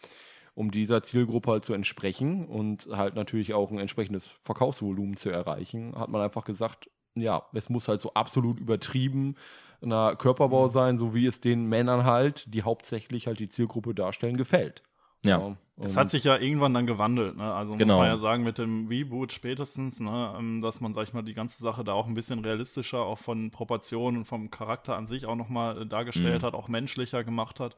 um 0.54 0.70
dieser 0.70 1.02
Zielgruppe 1.02 1.50
halt 1.50 1.64
zu 1.64 1.74
entsprechen 1.74 2.46
und 2.46 2.88
halt 2.92 3.14
natürlich 3.14 3.54
auch 3.54 3.70
ein 3.70 3.78
entsprechendes 3.78 4.34
Verkaufsvolumen 4.42 5.16
zu 5.16 5.30
erreichen, 5.30 5.94
hat 5.96 6.08
man 6.08 6.22
einfach 6.22 6.44
gesagt, 6.44 6.88
ja, 7.14 7.42
es 7.52 7.68
muss 7.68 7.88
halt 7.88 8.00
so 8.00 8.14
absolut 8.14 8.60
übertrieben 8.60 9.36
na, 9.80 10.14
Körperbau 10.14 10.68
sein, 10.68 10.98
so 10.98 11.14
wie 11.14 11.26
es 11.26 11.40
den 11.40 11.66
Männern 11.66 12.04
halt, 12.04 12.52
die 12.52 12.62
hauptsächlich 12.62 13.26
halt 13.26 13.40
die 13.40 13.48
Zielgruppe 13.48 13.94
darstellen, 13.94 14.36
gefällt. 14.36 14.82
Ja. 15.24 15.56
Es 15.82 15.96
hat 15.96 16.10
sich 16.10 16.24
ja 16.24 16.36
irgendwann 16.36 16.74
dann 16.74 16.86
gewandelt, 16.86 17.36
ne? 17.36 17.52
Also 17.54 17.74
Genau. 17.74 17.94
muss 17.94 18.00
man 18.00 18.08
ja 18.08 18.18
sagen, 18.18 18.44
mit 18.44 18.58
dem 18.58 18.86
Reboot 18.88 19.32
spätestens, 19.32 19.98
ne, 20.00 20.34
ähm, 20.38 20.60
dass 20.60 20.80
man, 20.80 20.92
sag 20.94 21.04
ich 21.08 21.14
mal, 21.14 21.22
die 21.22 21.34
ganze 21.34 21.62
Sache 21.62 21.84
da 21.84 21.92
auch 21.94 22.06
ein 22.06 22.14
bisschen 22.14 22.40
realistischer, 22.40 23.00
auch 23.00 23.18
von 23.18 23.50
Proportionen 23.50 24.18
und 24.18 24.24
vom 24.26 24.50
Charakter 24.50 24.96
an 24.96 25.06
sich 25.06 25.26
auch 25.26 25.36
nochmal 25.36 25.86
dargestellt 25.86 26.42
Mhm. 26.42 26.46
hat, 26.46 26.54
auch 26.54 26.68
menschlicher 26.68 27.24
gemacht 27.24 27.60
hat. 27.60 27.76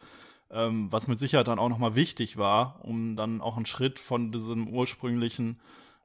Ähm, 0.50 0.88
was 0.90 1.08
mit 1.08 1.18
Sicherheit 1.20 1.48
dann 1.48 1.58
auch 1.58 1.68
nochmal 1.70 1.94
wichtig 1.94 2.36
war, 2.36 2.80
um 2.82 3.16
dann 3.16 3.40
auch 3.40 3.56
einen 3.56 3.66
Schritt 3.66 3.98
von 3.98 4.32
diesem 4.32 4.68
ursprünglichen, 4.68 5.60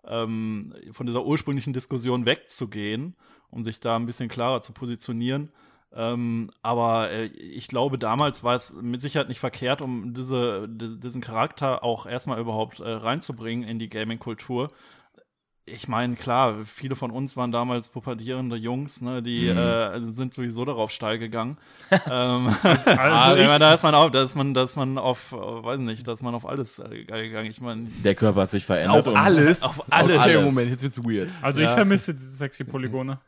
ähm, 0.06 0.74
von 0.92 1.06
dieser 1.08 1.26
ursprünglichen 1.26 1.74
Diskussion 1.74 2.26
wegzugehen, 2.26 3.16
um 3.50 3.64
sich 3.64 3.80
da 3.80 3.96
ein 3.98 4.06
bisschen 4.06 4.30
klarer 4.30 4.62
zu 4.62 4.72
positionieren. 4.72 5.52
Ähm, 5.96 6.52
aber 6.62 7.10
äh, 7.12 7.26
ich 7.26 7.68
glaube, 7.68 7.98
damals 7.98 8.44
war 8.44 8.56
es 8.56 8.74
mit 8.74 9.02
Sicherheit 9.02 9.30
nicht 9.30 9.40
verkehrt, 9.40 9.82
um 9.82 10.14
diese, 10.14 10.68
di- 10.70 11.00
diesen 11.00 11.22
Charakter 11.22 11.84
auch 11.84 12.06
erstmal 12.06 12.40
überhaupt 12.40 12.80
äh, 12.82 12.90
reinzubringen 12.90 13.68
in 13.68 13.80
die 13.80 13.90
Gaming-Kultur. 13.90 14.72
Ich 15.70 15.90
meine, 15.90 16.16
klar, 16.16 16.60
viele 16.66 16.96
von 16.96 17.12
uns 17.12 17.36
waren 17.36 17.52
damals 17.52 17.90
pubertierende 17.90 18.56
Jungs, 18.56 19.02
ne, 19.02 19.22
die 19.22 19.52
Mhm. 19.52 19.58
äh, 19.58 20.12
sind 20.14 20.34
sowieso 20.34 20.64
darauf 20.64 20.92
steil 20.92 21.20
gegangen. 21.20 21.58
ähm, 22.10 22.48
Also 22.64 22.90
also, 22.90 23.44
ich- 23.54 23.60
da 23.60 23.74
ist 23.74 23.84
man 23.84 23.96
auf, 23.96 24.12
da 24.12 24.24
ist 24.24 24.36
man, 24.36 24.54
da 24.54 24.64
ist 24.64 24.76
man 24.78 24.98
auf, 24.98 25.32
äh, 25.34 25.36
weiß 25.36 25.80
nicht, 25.80 26.08
da 26.08 26.14
ist 26.14 26.22
man 26.24 26.36
auf 26.36 26.46
alles 26.48 26.80
äh, 26.80 27.04
gegangen. 27.06 27.50
Ich 27.50 27.60
meine, 27.60 27.84
Der 28.04 28.16
Körper 28.16 28.42
hat 28.42 28.52
sich 28.52 28.66
verändert. 28.66 28.98
auf 29.00 29.08
und- 29.08 29.18
alles. 29.18 29.62
Auf 29.62 29.84
alles. 29.92 30.18
Okay, 30.18 30.42
Moment, 30.42 30.70
jetzt 30.70 30.84
wird's 30.84 31.04
weird. 31.04 31.34
Also 31.42 31.60
ich 31.60 31.70
vermisse 31.70 32.14
diese 32.14 32.30
sexy 32.32 32.64
Polygone. 32.64 33.20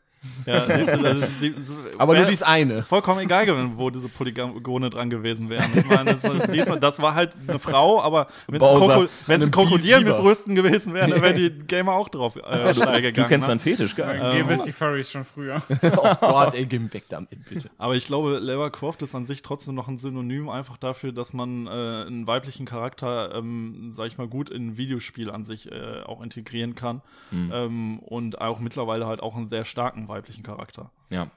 Ja, 0.46 0.66
siehst 0.66 0.96
du, 0.96 1.02
das 1.02 1.16
ist 1.18 1.28
die, 1.40 1.54
Aber 1.98 2.14
nur 2.14 2.26
dies 2.26 2.42
eine. 2.42 2.82
vollkommen 2.82 3.20
egal 3.20 3.46
gewesen, 3.46 3.72
wo 3.76 3.88
diese 3.90 4.08
Polygone 4.08 4.90
dran 4.90 5.08
gewesen 5.08 5.48
wären. 5.48 5.70
Ich 5.74 5.86
meine, 5.86 6.14
das, 6.14 6.68
war- 6.68 6.76
das 6.78 7.00
war 7.00 7.14
halt 7.14 7.36
eine 7.48 7.58
Frau, 7.58 8.02
aber 8.02 8.26
wenn 8.46 8.60
es 8.60 9.28
Einem 9.30 9.50
Krokodil 9.50 10.00
mit. 10.02 10.16
Brüsten 10.18 10.54
gewesen 10.54 10.92
wäre, 10.92 11.08
dann 11.08 11.22
wären 11.22 11.36
die 11.36 11.50
Gamer 11.50 11.92
auch 11.94 12.08
drauf 12.08 12.36
äh, 12.36 12.74
steil 12.74 12.96
Du 12.96 13.02
gegangen. 13.02 13.28
kennst 13.28 13.46
ne? 13.48 13.52
meinen 13.52 13.60
Fetisch, 13.60 13.96
geil. 13.96 14.18
Dann 14.18 14.36
gäbe 14.36 14.52
es 14.52 14.62
die 14.62 14.72
Furries 14.72 15.10
schon 15.10 15.24
früher. 15.24 15.62
Oh 15.82 16.14
Gott, 16.20 16.54
ey, 16.54 16.66
geh 16.66 16.80
weg 16.92 17.04
damit, 17.08 17.30
bitte. 17.48 17.70
Aber 17.78 17.94
ich 17.94 18.06
glaube, 18.06 18.38
Lara 18.38 18.70
Croft 18.70 19.02
ist 19.02 19.14
an 19.14 19.26
sich 19.26 19.42
trotzdem 19.42 19.74
noch 19.74 19.88
ein 19.88 19.98
Synonym 19.98 20.48
einfach 20.48 20.76
dafür, 20.76 21.12
dass 21.12 21.32
man 21.32 21.66
äh, 21.66 21.70
einen 21.70 22.26
weiblichen 22.26 22.66
Charakter, 22.66 23.34
ähm, 23.34 23.92
sag 23.94 24.06
ich 24.08 24.18
mal, 24.18 24.28
gut 24.28 24.50
in 24.50 24.68
ein 24.68 24.76
Videospiel 24.76 25.30
an 25.30 25.44
sich 25.44 25.70
äh, 25.70 26.02
auch 26.06 26.22
integrieren 26.22 26.74
kann. 26.74 27.00
Mhm. 27.30 27.50
Ähm, 27.52 27.98
und 28.00 28.40
auch 28.40 28.60
mittlerweile 28.60 29.06
halt 29.06 29.22
auch 29.22 29.36
einen 29.36 29.48
sehr 29.48 29.64
starken 29.64 30.08
weiblichen 30.10 30.42
Charakter. 30.42 30.90
Ja. 31.10 31.30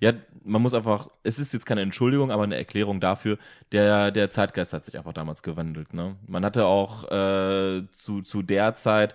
Ja, 0.00 0.12
man 0.44 0.62
muss 0.62 0.74
einfach, 0.74 1.08
es 1.22 1.38
ist 1.38 1.52
jetzt 1.52 1.64
keine 1.64 1.82
Entschuldigung, 1.82 2.30
aber 2.30 2.42
eine 2.42 2.56
Erklärung 2.56 3.00
dafür, 3.00 3.38
der, 3.72 4.10
der 4.10 4.30
Zeitgeist 4.30 4.72
hat 4.72 4.84
sich 4.84 4.98
einfach 4.98 5.12
damals 5.12 5.42
gewandelt. 5.42 5.94
Ne? 5.94 6.16
Man 6.26 6.44
hatte 6.44 6.66
auch 6.66 7.04
äh, 7.10 7.86
zu, 7.92 8.20
zu 8.22 8.42
der 8.42 8.74
Zeit, 8.74 9.14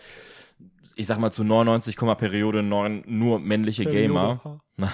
ich 0.95 1.07
sag 1.07 1.19
mal 1.19 1.31
zu 1.31 1.43
99, 1.43 1.97
Periode 2.17 2.63
9 2.63 3.03
nur 3.05 3.39
männliche 3.39 3.85
Gamer. 3.85 4.61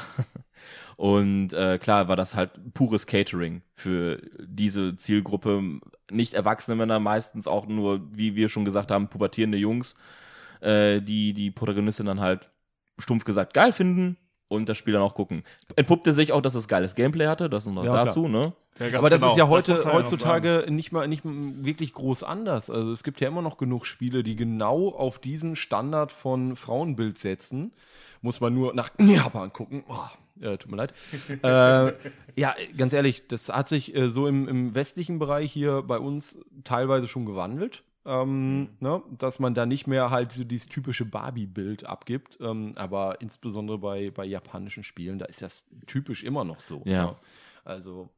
Und 0.98 1.54
äh, 1.54 1.80
klar 1.80 2.08
war 2.10 2.16
das 2.16 2.36
halt 2.36 2.76
pures 2.76 3.08
Catering 3.08 3.64
für 3.74 4.22
diese 4.40 4.98
Zielgruppe. 4.98 5.80
Nicht 6.12 6.36
erwachsene 6.36 6.76
Männer, 6.76 7.00
meistens 7.00 7.48
auch 7.48 7.66
nur, 7.66 8.02
wie 8.16 8.36
wir 8.36 8.50
schon 8.50 8.66
gesagt 8.66 8.92
haben, 8.92 9.08
pubertierende 9.08 9.58
Jungs, 9.58 9.96
äh, 10.60 11.02
die 11.02 11.34
die 11.34 11.50
Protagonistin 11.50 12.06
dann 12.06 12.20
halt 12.20 12.52
stumpf 12.98 13.24
gesagt 13.24 13.54
geil 13.54 13.72
finden 13.72 14.18
und 14.52 14.68
das 14.68 14.78
Spiel 14.78 14.94
dann 14.94 15.02
auch 15.02 15.16
gucken. 15.16 15.44
Entpuppte 15.78 16.12
sich 16.12 16.34
auch, 16.34 16.42
dass 16.42 16.56
es 16.56 16.68
geiles 16.68 16.96
Gameplay 16.96 17.28
hatte, 17.28 17.50
das 17.50 17.66
noch 17.66 17.86
Ja, 17.86 18.04
dazu, 18.04 18.28
ne? 18.28 18.52
Ja, 18.80 19.00
Aber 19.00 19.10
das 19.10 19.22
genau. 19.22 19.32
ist 19.32 19.38
ja 19.38 19.48
heute, 19.48 19.72
ja 19.74 19.94
heutzutage 19.94 20.66
nicht 20.70 20.92
mal 20.92 21.08
nicht 21.08 21.24
wirklich 21.24 21.94
groß 21.94 22.24
anders. 22.24 22.70
Also 22.70 22.92
es 22.92 23.04
gibt 23.04 23.22
ja 23.22 23.30
immer 23.30 23.42
noch 23.42 23.58
genug 23.58 23.86
Spiele, 23.86 24.24
die 24.24 24.36
genau 24.36 24.90
auf 24.90 25.20
diesen 25.20 25.56
Standard 25.56 26.12
von 26.12 26.58
Frauenbild 26.58 27.18
setzen. 27.18 27.72
Muss 28.22 28.42
man 28.42 28.54
nur 28.54 28.74
nach 28.74 28.90
Japan 29.00 29.54
gucken. 29.54 29.84
Oh, 29.88 30.44
äh, 30.46 30.58
tut 30.58 30.70
mir 30.70 30.78
leid. 30.78 30.94
äh, 31.44 31.94
ja, 32.40 32.54
ganz 32.78 32.92
ehrlich, 32.92 33.28
das 33.28 33.50
hat 33.50 33.70
sich 33.70 33.96
äh, 33.96 34.10
so 34.10 34.28
im, 34.28 34.48
im 34.50 34.76
westlichen 34.76 35.18
Bereich 35.18 35.52
hier 35.52 35.82
bei 35.82 35.98
uns 35.98 36.40
teilweise 36.66 37.08
schon 37.08 37.26
gewandelt. 37.26 37.84
Ähm, 38.04 38.70
ne, 38.80 39.04
dass 39.18 39.40
man 39.40 39.54
da 39.54 39.68
nicht 39.68 39.86
mehr 39.86 40.10
halt 40.10 40.32
so 40.32 40.44
dieses 40.44 40.68
typische 40.68 41.06
Barbie-Bild 41.06 41.86
abgibt, 41.86 42.40
ähm, 42.42 42.74
aber 42.76 43.22
insbesondere 43.22 43.78
bei, 43.78 44.10
bei 44.10 44.26
japanischen 44.26 44.84
Spielen, 44.84 45.20
da 45.20 45.26
ist 45.26 45.44
das 45.44 45.66
typisch 45.86 46.24
immer 46.24 46.44
noch 46.44 46.62
so. 46.62 46.82
Ja. 46.86 47.06
ne? 47.06 47.16
Also, 47.64 48.10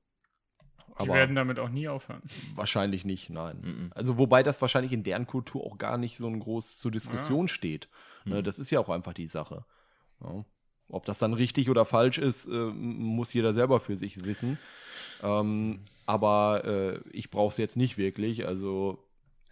Die 1.01 1.07
werden 1.09 1.35
damit 1.35 1.59
auch 1.59 1.69
nie 1.69 1.89
aufhören. 1.89 2.21
Wahrscheinlich 2.55 3.03
nicht, 3.03 3.29
nein. 3.29 3.91
Also 3.95 4.17
wobei 4.17 4.41
das 4.41 4.61
wahrscheinlich 4.61 4.93
in 4.93 5.03
deren 5.03 5.27
Kultur 5.27 5.65
auch 5.65 5.77
gar 5.77 5.97
nicht 5.97 6.15
so 6.15 6.27
ein 6.27 6.39
groß 6.39 6.77
zur 6.77 6.91
Diskussion 6.91 7.47
steht. 7.47 7.89
Ne, 8.25 8.41
das 8.41 8.59
ist 8.59 8.71
ja 8.71 8.79
auch 8.79 8.89
einfach 8.89 9.13
die 9.13 9.27
Sache. 9.27 9.65
Ja. 10.21 10.45
Ob 10.89 11.05
das 11.05 11.17
dann 11.17 11.33
richtig 11.33 11.69
oder 11.69 11.85
falsch 11.85 12.19
ist, 12.19 12.47
äh, 12.47 12.51
muss 12.51 13.33
jeder 13.33 13.53
selber 13.53 13.79
für 13.79 13.97
sich 13.97 14.23
wissen. 14.23 14.59
Ähm, 15.23 15.79
aber 16.05 16.63
äh, 16.65 16.99
ich 17.11 17.31
brauche 17.31 17.49
es 17.49 17.57
jetzt 17.57 17.75
nicht 17.77 17.97
wirklich. 17.97 18.45
Also 18.45 19.03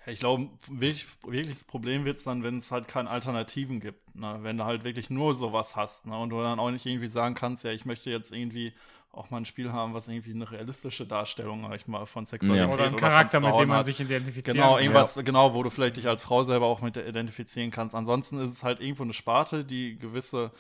Ich 0.07 0.19
glaube, 0.19 0.49
wirklich, 0.67 1.05
wirklich 1.23 1.57
das 1.57 1.63
Problem 1.63 2.05
wird 2.05 2.17
es 2.17 2.23
dann, 2.23 2.43
wenn 2.43 2.57
es 2.57 2.71
halt 2.71 2.87
keine 2.87 3.09
Alternativen 3.09 3.79
gibt. 3.79 4.15
Ne? 4.15 4.39
Wenn 4.41 4.57
du 4.57 4.65
halt 4.65 4.83
wirklich 4.83 5.09
nur 5.09 5.35
sowas 5.35 5.75
hast 5.75 6.07
ne? 6.07 6.17
und 6.17 6.31
du 6.31 6.41
dann 6.41 6.59
auch 6.59 6.71
nicht 6.71 6.85
irgendwie 6.85 7.07
sagen 7.07 7.35
kannst, 7.35 7.63
ja, 7.63 7.71
ich 7.71 7.85
möchte 7.85 8.09
jetzt 8.09 8.31
irgendwie 8.31 8.73
auch 9.13 9.29
mal 9.29 9.37
ein 9.37 9.45
Spiel 9.45 9.71
haben, 9.73 9.93
was 9.93 10.07
irgendwie 10.07 10.31
eine 10.31 10.49
realistische 10.49 11.05
Darstellung, 11.05 11.63
sag 11.63 11.75
ich 11.75 11.87
mal, 11.87 12.05
von 12.05 12.25
Sexualität 12.25 12.67
Ja. 12.69 12.73
Oder 12.73 12.85
ein 12.85 12.91
von 12.91 12.99
Charakter, 12.99 13.39
mit 13.41 13.53
dem 13.53 13.67
man 13.67 13.79
hat. 13.79 13.85
sich 13.85 13.99
identifizieren 13.99 14.55
Genau, 14.55 14.73
kann. 14.75 14.83
irgendwas, 14.83 15.19
genau, 15.23 15.53
wo 15.53 15.63
du 15.63 15.69
vielleicht 15.69 15.97
dich 15.97 16.07
als 16.07 16.23
Frau 16.23 16.43
selber 16.43 16.65
auch 16.67 16.81
mit 16.81 16.95
identifizieren 16.97 17.71
kannst. 17.71 17.93
Ansonsten 17.93 18.39
ist 18.39 18.53
es 18.53 18.63
halt 18.63 18.79
irgendwo 18.79 19.03
eine 19.03 19.13
Sparte, 19.13 19.65
die 19.65 19.97
gewisse, 19.99 20.51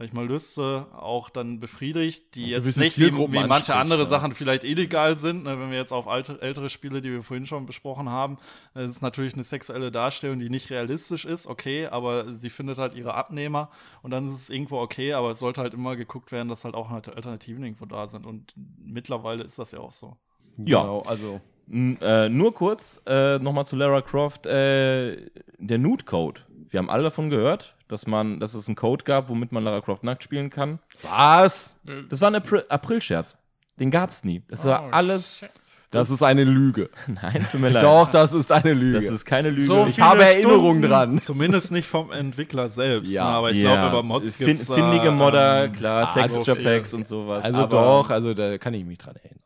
sag 0.00 0.06
ich 0.06 0.14
mal, 0.14 0.26
Lüste 0.26 0.86
auch 0.96 1.28
dann 1.28 1.60
befriedigt, 1.60 2.34
die 2.34 2.46
jetzt 2.46 2.78
nicht 2.78 2.98
wie, 2.98 3.12
wie 3.12 3.46
manche 3.46 3.74
andere 3.74 4.00
ja. 4.00 4.06
Sachen 4.06 4.34
vielleicht 4.34 4.64
illegal 4.64 5.14
sind. 5.14 5.44
Ne, 5.44 5.60
wenn 5.60 5.70
wir 5.70 5.76
jetzt 5.76 5.92
auf 5.92 6.08
alte, 6.08 6.40
ältere 6.40 6.70
Spiele, 6.70 7.02
die 7.02 7.10
wir 7.10 7.22
vorhin 7.22 7.44
schon 7.44 7.66
besprochen 7.66 8.08
haben, 8.08 8.38
es 8.72 8.88
ist 8.88 9.02
natürlich 9.02 9.34
eine 9.34 9.44
sexuelle 9.44 9.90
Darstellung, 9.90 10.38
die 10.38 10.48
nicht 10.48 10.70
realistisch 10.70 11.26
ist, 11.26 11.46
okay, 11.46 11.86
aber 11.86 12.32
sie 12.32 12.48
findet 12.48 12.78
halt 12.78 12.94
ihre 12.94 13.12
Abnehmer 13.12 13.68
und 14.00 14.10
dann 14.10 14.26
ist 14.28 14.36
es 14.36 14.48
irgendwo 14.48 14.78
okay, 14.78 15.12
aber 15.12 15.32
es 15.32 15.38
sollte 15.38 15.60
halt 15.60 15.74
immer 15.74 15.96
geguckt 15.96 16.32
werden, 16.32 16.48
dass 16.48 16.64
halt 16.64 16.76
auch 16.76 16.90
Alternativen 16.90 17.62
irgendwo 17.62 17.84
da 17.84 18.06
sind 18.06 18.24
und 18.24 18.54
mittlerweile 18.82 19.44
ist 19.44 19.58
das 19.58 19.72
ja 19.72 19.80
auch 19.80 19.92
so. 19.92 20.16
Ja. 20.56 20.80
genau, 20.80 21.00
also 21.00 21.42
N 21.70 21.98
äh, 22.00 22.30
nur 22.30 22.54
kurz 22.54 23.02
äh, 23.04 23.38
nochmal 23.38 23.66
zu 23.66 23.76
Lara 23.76 24.00
Croft, 24.00 24.46
äh, 24.46 25.30
der 25.58 25.76
Nude 25.76 26.06
Code. 26.06 26.40
Wir 26.70 26.78
haben 26.78 26.88
alle 26.88 27.02
davon 27.02 27.28
gehört, 27.28 27.76
dass 27.92 28.06
man, 28.06 28.38
dass 28.40 28.54
es 28.54 28.68
einen 28.68 28.76
Code 28.76 29.04
gab, 29.04 29.28
womit 29.28 29.50
man 29.52 29.64
Lara 29.64 29.80
Croft 29.80 30.04
nackt 30.04 30.22
spielen 30.22 30.50
kann. 30.50 30.78
was? 31.02 31.74
Das 32.08 32.20
war 32.20 32.30
ein 32.30 32.34
April 32.36 32.64
April-Scherz. 32.68 33.36
Den 33.78 33.90
gab's 33.90 34.22
nie. 34.24 34.42
Das 34.48 34.64
war 34.66 34.84
Oh, 34.86 34.90
alles. 34.92 35.66
Das 35.92 36.08
ist 36.08 36.22
eine 36.22 36.44
Lüge. 36.44 36.88
Nein, 37.08 37.44
tut 37.50 37.60
mir 37.60 37.70
leid. 37.70 37.82
Doch, 37.82 38.06
das 38.08 38.32
ist 38.32 38.52
eine 38.52 38.74
Lüge. 38.74 39.00
Das 39.00 39.06
ist 39.10 39.24
keine 39.24 39.50
Lüge. 39.50 39.66
So 39.66 39.86
ich 39.86 40.00
habe 40.00 40.22
Erinnerungen 40.24 40.82
dran. 40.82 41.20
Zumindest 41.20 41.72
nicht 41.72 41.88
vom 41.88 42.12
Entwickler 42.12 42.70
selbst, 42.70 43.10
Ja. 43.10 43.24
ne, 43.24 43.30
aber 43.30 43.50
ich 43.50 43.56
Ja. 43.56 43.74
glaube, 43.74 43.88
über 43.88 44.02
Mods 44.04 44.36
fin 44.36 44.46
gibt's 44.46 44.72
findige 44.72 45.10
Modder, 45.10 45.64
ähm, 45.64 45.72
klar, 45.72 46.08
ah, 46.08 46.12
Texture. 46.14 46.62
Packs 46.62 46.94
und 46.94 47.08
sowas. 47.08 47.44
Also 47.44 47.58
aber- 47.62 47.68
doch, 47.68 48.10
also 48.10 48.34
da 48.34 48.56
kann 48.58 48.72
ich 48.74 48.84
mich 48.84 48.98
dran 48.98 49.16
erinnern. 49.16 49.40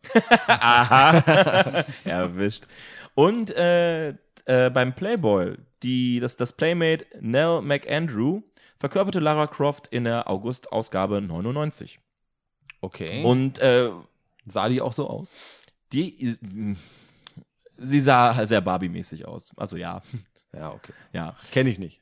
Erwischt. 2.05 2.67
Und 3.15 3.51
äh, 3.57 4.11
äh, 4.47 4.71
beim 4.71 4.95
Playboy, 4.95 5.57
die, 5.83 6.21
das, 6.21 6.37
das 6.37 6.53
Playmate 6.53 7.07
Nell 7.21 7.61
McAndrew 7.63 8.43
verkörperte 8.79 9.21
Lara 9.21 9.47
Croft 9.47 9.87
in 9.89 10.05
der 10.05 10.29
August-Ausgabe 10.29 11.21
99. 11.21 12.01
Okay. 12.81 13.23
Und 13.25 13.59
äh, 13.61 13.91
sah 14.47 14.69
die 14.69 14.81
auch 14.81 14.93
so 14.93 15.09
aus? 15.09 15.35
die, 15.93 16.37
mh, 16.41 16.77
sie 17.79 18.01
sah 18.01 18.47
sehr 18.47 18.61
Barbie-mäßig 18.61 19.27
aus. 19.27 19.53
Also 19.57 19.77
ja, 19.77 20.03
Ja, 20.55 20.71
okay. 20.73 20.93
ja. 21.13 21.35
Kenne 21.51 21.71
ich 21.71 21.79
nicht. 21.79 22.01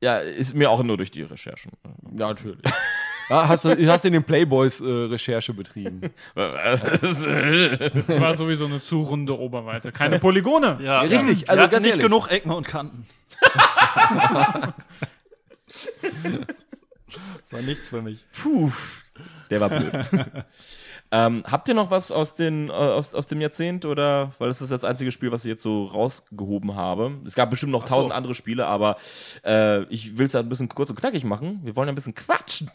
Ja, 0.00 0.18
ist 0.18 0.54
mir 0.54 0.70
auch 0.70 0.82
nur 0.82 0.96
durch 0.96 1.10
die 1.10 1.22
Recherchen. 1.22 1.72
Ja, 2.12 2.28
natürlich. 2.28 2.60
Ja, 3.28 3.48
hast, 3.48 3.64
du, 3.64 3.70
hast 3.90 4.04
du 4.04 4.08
in 4.08 4.12
den 4.14 4.24
Playboys 4.24 4.80
äh, 4.80 4.84
Recherche 4.84 5.52
betrieben? 5.52 6.00
Das 6.34 6.82
war 8.20 8.34
sowieso 8.36 8.66
eine 8.66 8.80
zu 8.80 9.02
runde 9.02 9.36
Oberweite. 9.38 9.90
Keine 9.92 10.18
Polygone. 10.18 10.78
Ja, 10.80 11.02
Ja, 11.04 11.18
richtig, 11.18 11.40
Ja. 11.48 11.54
also 11.54 11.62
ganz 11.68 11.82
nicht 11.82 11.90
ehrlich. 11.90 12.02
genug 12.04 12.28
Ecken 12.30 12.50
und 12.52 12.66
Kanten. 12.68 13.06
das 15.66 17.52
war 17.52 17.62
nichts 17.62 17.88
für 17.88 18.02
mich. 18.02 18.24
Puh, 18.42 18.70
der 19.50 19.60
war 19.60 19.68
blöd. 19.70 19.92
ähm, 21.10 21.42
habt 21.50 21.68
ihr 21.68 21.74
noch 21.74 21.90
was 21.90 22.10
aus, 22.12 22.34
den, 22.34 22.68
äh, 22.68 22.72
aus, 22.72 23.14
aus 23.14 23.26
dem 23.26 23.40
Jahrzehnt 23.40 23.84
oder? 23.84 24.32
Weil 24.38 24.48
das 24.48 24.60
ist 24.62 24.70
das 24.72 24.84
einzige 24.84 25.12
Spiel, 25.12 25.32
was 25.32 25.44
ich 25.44 25.48
jetzt 25.50 25.62
so 25.62 25.84
rausgehoben 25.84 26.74
habe. 26.76 27.12
Es 27.26 27.34
gab 27.34 27.50
bestimmt 27.50 27.72
noch 27.72 27.86
so. 27.86 27.94
tausend 27.94 28.12
andere 28.14 28.34
Spiele, 28.34 28.66
aber 28.66 28.96
äh, 29.44 29.82
ich 29.84 30.18
will 30.18 30.26
es 30.26 30.34
halt 30.34 30.46
ein 30.46 30.48
bisschen 30.48 30.68
kurz 30.68 30.90
und 30.90 30.96
knackig 30.96 31.24
machen. 31.24 31.60
Wir 31.64 31.76
wollen 31.76 31.88
ja 31.88 31.92
ein 31.92 31.96
bisschen 31.96 32.14
quatschen. 32.14 32.70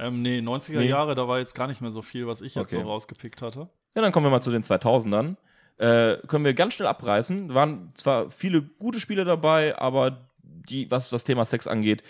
Ähm, 0.00 0.22
nee, 0.22 0.38
90er 0.38 0.78
Nee. 0.78 0.88
Jahre, 0.88 1.14
da 1.14 1.28
war 1.28 1.38
jetzt 1.38 1.54
gar 1.54 1.66
nicht 1.66 1.80
mehr 1.80 1.90
so 1.90 2.02
viel, 2.02 2.26
was 2.26 2.40
ich 2.40 2.54
jetzt 2.54 2.72
Okay. 2.72 2.82
so 2.82 2.88
rausgepickt 2.88 3.42
hatte. 3.42 3.68
Ja, 3.94 4.02
dann 4.02 4.12
kommen 4.12 4.26
wir 4.26 4.30
mal 4.30 4.40
zu 4.40 4.50
den 4.50 4.62
2000ern. 4.62 5.36
Äh, 5.78 6.18
können 6.26 6.44
wir 6.44 6.54
ganz 6.54 6.74
schnell 6.74 6.88
abreißen. 6.88 7.54
Waren 7.54 7.92
zwar 7.94 8.30
viele 8.30 8.62
gute 8.62 9.00
Spiele 9.00 9.24
dabei, 9.24 9.78
aber 9.78 10.28
die, 10.42 10.90
was 10.90 11.10
das 11.10 11.24
Thema 11.24 11.44
Sex 11.44 11.66
angeht, 11.66 12.02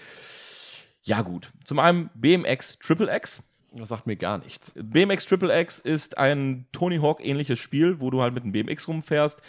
ja 1.03 1.23
gut. 1.23 1.51
Zum 1.65 1.79
einen 1.79 2.11
BMX 2.15 2.79
Triple 2.79 3.15
X. 3.15 3.43
Das 3.73 3.89
sagt 3.89 4.07
mir 4.07 4.17
gar 4.17 4.39
nichts. 4.39 4.73
BMX 4.77 5.27
Triple 5.27 5.59
X 5.61 5.79
ist 5.79 6.19
ein 6.19 6.67
Tony 6.73 6.99
Hawk 6.99 7.25
ähnliches 7.25 7.59
Spiel, 7.59 8.01
wo 8.01 8.11
du 8.11 8.21
halt 8.21 8.35
mit 8.35 8.43
einem 8.43 8.53
BMX 8.53 8.89
rumfährst. 8.89 9.41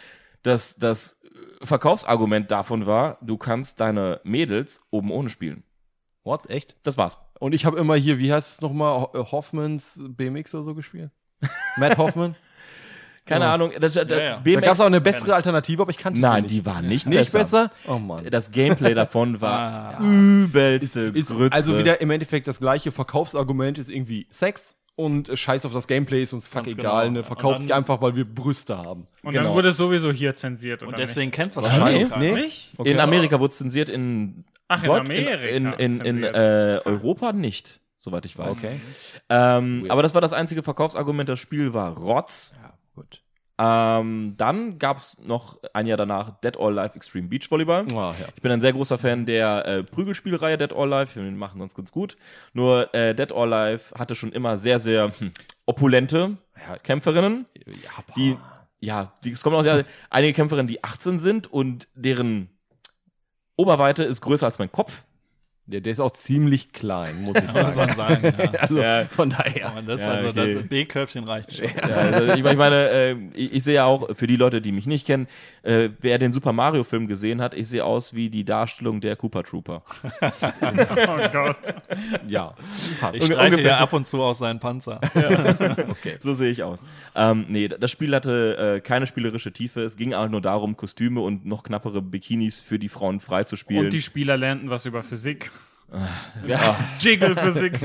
Das, 0.43 0.75
das 0.75 1.19
Verkaufsargument 1.63 2.51
davon 2.51 2.85
war, 2.85 3.17
du 3.21 3.37
kannst 3.37 3.81
deine 3.81 4.21
Mädels 4.23 4.81
oben 4.91 5.11
ohne 5.11 5.29
spielen. 5.29 5.63
What? 6.23 6.49
Echt? 6.49 6.75
Das 6.83 6.97
war's. 6.97 7.17
Und 7.39 7.53
ich 7.53 7.65
habe 7.65 7.77
immer 7.79 7.95
hier, 7.95 8.19
wie 8.19 8.31
heißt 8.31 8.53
es 8.53 8.61
nochmal, 8.61 9.07
äh, 9.13 9.17
Hoffmans 9.19 9.99
BMX 9.99 10.53
oder 10.55 10.63
so 10.63 10.75
gespielt? 10.75 11.09
Matt 11.77 11.97
Hoffman? 11.97 12.35
Keine 13.25 13.45
Ja. 13.45 13.53
Ahnung. 13.53 13.71
Das, 13.79 13.93
das, 13.93 14.07
Ja, 14.09 14.19
ja. 14.19 14.41
Da 14.43 14.59
gab 14.61 14.73
es 14.73 14.79
auch 14.79 14.85
eine 14.85 14.99
bessere 15.01 15.33
Alternative, 15.35 15.81
aber 15.83 15.91
ich 15.91 15.97
kannte 15.97 16.19
Nein, 16.19 16.47
die 16.47 16.65
war 16.65 16.81
nicht, 16.81 17.05
nicht. 17.07 17.19
Nicht 17.19 17.31
besser. 17.31 17.67
besser? 17.67 17.69
Oh 17.87 17.97
Mann. 17.99 18.25
Das 18.29 18.51
Gameplay 18.51 18.93
davon 18.93 19.41
war 19.41 19.99
Ah. 19.99 20.03
übelste 20.03 21.01
Ist 21.13 21.29
Grütze. 21.29 21.53
also 21.53 21.77
wieder 21.77 22.01
im 22.01 22.09
Endeffekt 22.11 22.47
das 22.47 22.59
gleiche 22.59 22.91
Verkaufsargument 22.91 23.77
ist 23.77 23.89
irgendwie 23.89 24.27
Sex 24.31 24.75
und 24.95 25.31
scheiß 25.33 25.65
auf 25.65 25.73
das 25.73 25.87
Gameplay 25.87 26.23
ist 26.23 26.33
uns 26.33 26.45
fuck 26.47 26.63
Ganz 26.65 26.73
egal, 26.73 27.07
genau. 27.07 27.19
ne? 27.19 27.23
Verkauft 27.23 27.55
dann- 27.57 27.61
sich 27.63 27.73
einfach, 27.73 28.01
weil 28.01 28.15
wir 28.15 28.25
Brüste 28.25 28.77
haben. 28.77 29.07
Und 29.23 29.31
Genau. 29.33 29.45
dann 29.45 29.53
wurde 29.53 29.69
es 29.69 29.77
sowieso 29.77 30.11
hier 30.11 30.33
zensiert. 30.35 30.83
Und 30.83 30.97
deswegen 30.97 31.31
kennst 31.31 31.55
du 31.55 31.61
Nee, 31.61 31.67
wahrscheinlich 31.67 32.09
keiner. 32.09 32.23
nee. 32.23 32.33
Nicht? 32.33 32.73
Okay. 32.77 32.91
in 32.91 32.99
Amerika 32.99 33.39
wurde 33.39 33.51
es 33.51 33.57
zensiert, 33.57 33.89
in, 33.89 34.45
Ach, 34.71 34.81
in 34.83 34.89
Deut- 34.89 34.99
Amerika 35.01 35.31
in, 35.47 35.65
in, 35.73 35.99
in, 36.01 36.05
in 36.05 36.23
äh, 36.23 36.79
Europa 36.85 37.33
nicht, 37.33 37.79
soweit 37.97 38.25
ich 38.25 38.37
weiß. 38.37 38.57
Okay. 38.57 38.79
Ähm, 39.29 39.85
aber 39.89 40.01
das 40.03 40.13
war 40.13 40.21
das 40.21 40.33
einzige 40.33 40.63
Verkaufsargument. 40.63 41.27
Das 41.29 41.39
Spiel 41.39 41.73
war 41.73 41.95
Rotz. 41.97 42.53
Ja, 42.61 42.73
gut. 42.95 43.21
Ähm, 43.63 44.33
dann 44.37 44.79
gab 44.79 44.97
es 44.97 45.17
noch 45.23 45.59
ein 45.73 45.85
Jahr 45.85 45.97
danach 45.97 46.39
Dead 46.41 46.57
or 46.57 46.69
Alive 46.69 46.95
Extreme 46.95 47.27
Beach 47.27 47.51
Volleyball. 47.51 47.85
Ah, 47.93 48.15
ja. 48.19 48.27
Ich 48.35 48.41
bin 48.41 48.51
ein 48.51 48.61
sehr 48.61 48.73
großer 48.73 48.97
Fan 48.97 49.25
der 49.27 49.65
äh, 49.67 49.83
Prügelspielreihe 49.83 50.57
Dead 50.57 50.73
or 50.73 50.91
Alive. 50.91 51.21
Wir 51.21 51.29
machen 51.31 51.59
das 51.59 51.75
ganz 51.75 51.91
gut. 51.91 52.17
Nur 52.53 52.91
äh, 52.95 53.13
Dead 53.13 53.31
or 53.31 53.43
Alive 53.43 53.93
hatte 53.93 54.15
schon 54.15 54.31
immer 54.31 54.57
sehr, 54.57 54.79
sehr 54.79 55.11
hm, 55.19 55.31
opulente 55.67 56.37
Ja. 56.67 56.77
Kämpferinnen. 56.79 57.45
Japan. 57.83 58.15
Die, 58.15 58.37
ja, 58.79 59.13
die, 59.23 59.31
es 59.31 59.43
kommen 59.43 59.55
auch 59.57 59.65
ja, 59.65 59.83
einige 60.09 60.33
Kämpferinnen, 60.33 60.67
die 60.67 60.83
18 60.83 61.19
sind 61.19 61.51
und 61.53 61.87
deren 61.93 62.49
Oberweite 63.61 64.03
ist 64.03 64.21
größer 64.21 64.47
als 64.47 64.57
mein 64.57 64.71
Kopf. 64.71 65.03
Der, 65.67 65.79
der 65.79 65.93
ist 65.93 65.99
auch 65.99 66.11
ziemlich 66.11 66.73
klein, 66.73 67.21
muss 67.23 67.37
ich 67.37 67.43
Muss 67.53 67.53
sagen. 67.53 67.75
man 67.77 67.95
sagen. 67.95 68.23
Ja. 68.37 68.51
Also 68.61 68.81
Ja. 68.81 69.05
von 69.05 69.29
daher. 69.29 69.67
Aber 69.69 69.81
das, 69.83 70.01
Ja, 70.01 70.11
also, 70.11 70.29
okay. 70.29 70.55
das 70.55 70.67
B-Körbchen 70.67 71.23
reicht 71.23 71.55
schon. 71.55 71.65
Ja, 71.65 71.81
also 71.95 72.33
ich, 72.33 72.43
ich 72.45 72.57
meine, 72.57 72.89
äh, 72.89 73.15
ich, 73.33 73.53
ich 73.53 73.63
sehe 73.63 73.75
ja 73.75 73.85
auch, 73.85 74.09
für 74.15 74.27
die 74.27 74.35
Leute, 74.35 74.59
die 74.61 74.71
mich 74.71 74.85
nicht 74.87 75.05
kennen, 75.07 75.27
äh, 75.63 75.89
wer 76.01 76.17
den 76.17 76.33
Super 76.33 76.51
Mario-Film 76.51 77.07
gesehen 77.07 77.41
hat, 77.41 77.53
ich 77.53 77.67
sehe 77.69 77.85
aus 77.85 78.13
wie 78.13 78.29
die 78.29 78.43
Darstellung 78.43 78.99
der 79.01 79.15
Koopa 79.15 79.43
Trooper. 79.43 79.83
Oh 80.61 81.29
Gott. 81.31 81.57
Ja, 82.27 82.53
passt. 82.99 83.15
Ich 83.15 83.25
streiche 83.25 83.61
ja 83.61 83.77
ab 83.77 83.93
und 83.93 84.07
zu 84.07 84.21
aus 84.21 84.39
seinen 84.39 84.59
Panzer. 84.59 84.99
So 86.21 86.33
sehe 86.33 86.51
ich 86.51 86.63
aus. 86.63 86.83
Ähm, 87.15 87.45
nee, 87.49 87.67
das 87.67 87.91
Spiel 87.91 88.13
hatte 88.15 88.75
äh, 88.77 88.79
keine 88.81 89.07
spielerische 89.07 89.51
Tiefe. 89.51 89.81
Es 89.81 89.95
ging 89.95 90.13
auch 90.13 90.29
nur 90.29 90.41
darum, 90.41 90.77
Kostüme 90.77 91.21
und 91.21 91.45
noch 91.45 91.63
knappere 91.63 92.01
Bikinis 92.01 92.59
für 92.59 92.79
die 92.79 92.89
Frauen 92.89 93.19
freizuspielen. 93.19 93.85
Und 93.85 93.91
die 93.93 94.01
Spieler 94.01 94.37
lernten 94.37 94.69
was 94.69 94.85
über 94.85 95.03
Physik. 95.03 95.51
Ja. 96.47 96.77
Jiggle-Physik. 96.99 97.79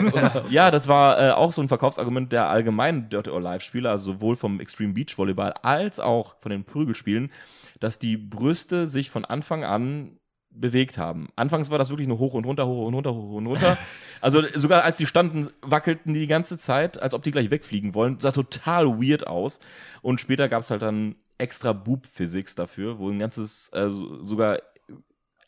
ja, 0.51 0.71
das 0.71 0.89
war 0.89 1.21
äh, 1.21 1.31
auch 1.33 1.53
so 1.53 1.63
ein 1.63 1.69
Verkaufsargument 1.69 2.33
der 2.33 2.49
allgemeinen 2.49 3.09
Dirty 3.09 3.31
or 3.31 3.41
Live-Spieler, 3.41 3.91
also 3.91 4.13
sowohl 4.13 4.37
vom 4.37 4.61
Extreme 4.61 4.93
Beach 4.93 5.17
Volleyball 5.17 5.55
als 5.63 6.01
auch 6.01 6.37
von 6.41 6.51
den 6.51 6.65
Prügelspielen, 6.65 7.33
dass 7.81 7.99
die 7.99 8.17
Brüste 8.17 8.87
sich 8.87 9.11
von 9.11 9.25
Anfang 9.25 9.65
an 9.65 10.19
bewegt 10.51 10.99
haben. 10.99 11.29
Anfangs 11.37 11.71
war 11.71 11.79
das 11.79 11.91
wirklich 11.91 12.09
nur 12.09 12.19
hoch 12.19 12.35
und 12.35 12.47
runter, 12.47 12.67
hoch 12.67 12.87
und 12.87 12.95
runter, 12.95 13.15
hoch 13.15 13.37
und 13.37 13.47
runter. 13.47 13.77
Also 14.23 14.43
sogar 14.55 14.83
als 14.83 14.97
die 14.97 15.07
standen, 15.07 15.51
wackelten 15.61 16.15
die 16.15 16.21
die 16.21 16.27
ganze 16.27 16.57
Zeit, 16.57 17.01
als 17.01 17.13
ob 17.13 17.23
die 17.23 17.31
gleich 17.31 17.51
wegfliegen 17.51 17.95
wollen. 17.95 18.19
Sah 18.19 18.33
total 18.33 18.99
weird 18.99 19.27
aus. 19.27 19.61
Und 20.01 20.21
später 20.21 20.49
gab 20.49 20.63
es 20.63 20.71
halt 20.71 20.81
dann 20.81 21.17
extra 21.37 21.75
Boob-Physics 21.75 22.55
dafür, 22.55 22.99
wo 22.99 23.11
ein 23.11 23.19
ganzes, 23.19 23.71
also 23.75 24.25
sogar 24.25 24.59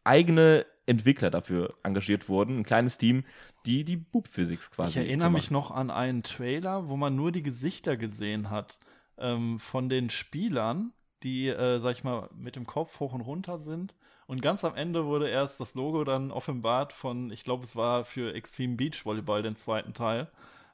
eigene 0.05 0.67
Entwickler 0.89 1.31
dafür 1.31 1.75
engagiert 1.83 2.29
wurden, 2.29 2.59
ein 2.59 2.65
kleines 2.65 2.99
Team, 2.99 3.25
die 3.67 3.85
die 3.85 3.97
Boob-Physics 3.97 4.71
quasi. 4.71 4.91
Ich 4.91 4.97
erinnere 4.97 5.29
gemacht 5.29 5.43
mich 5.43 5.51
noch 5.51 5.71
an 5.71 5.91
einen 5.91 6.23
Trailer, 6.23 6.89
wo 6.89 6.97
man 6.97 7.15
nur 7.15 7.31
die 7.31 7.43
Gesichter 7.43 7.97
gesehen 7.97 8.51
hat 8.51 8.79
ähm, 9.19 9.59
von 9.59 9.89
den 9.89 10.11
Spielern, 10.11 10.93
die, 11.23 11.49
äh, 11.49 11.79
sag 11.81 11.93
ich 11.93 12.05
mal, 12.05 12.29
mit 12.35 12.57
dem 12.57 12.67
Kopf 12.67 13.01
hoch 13.01 13.13
und 13.13 13.21
runter 13.21 13.59
sind. 13.59 13.95
Und 14.27 14.43
ganz 14.43 14.65
am 14.65 14.77
Ende 14.77 15.07
wurde 15.07 15.29
erst 15.29 15.59
das 15.61 15.75
Logo 15.75 16.05
dann 16.05 16.31
offenbart 16.31 16.93
von, 16.93 17.31
ich 17.31 17.45
glaube, 17.45 17.65
es 17.65 17.77
war 17.77 18.05
für 18.05 18.35
Extreme 18.35 18.77
Beach 18.77 19.05
Volleyball, 19.05 19.43
den 19.43 19.57
zweiten 19.57 19.95
Teil. 19.95 20.29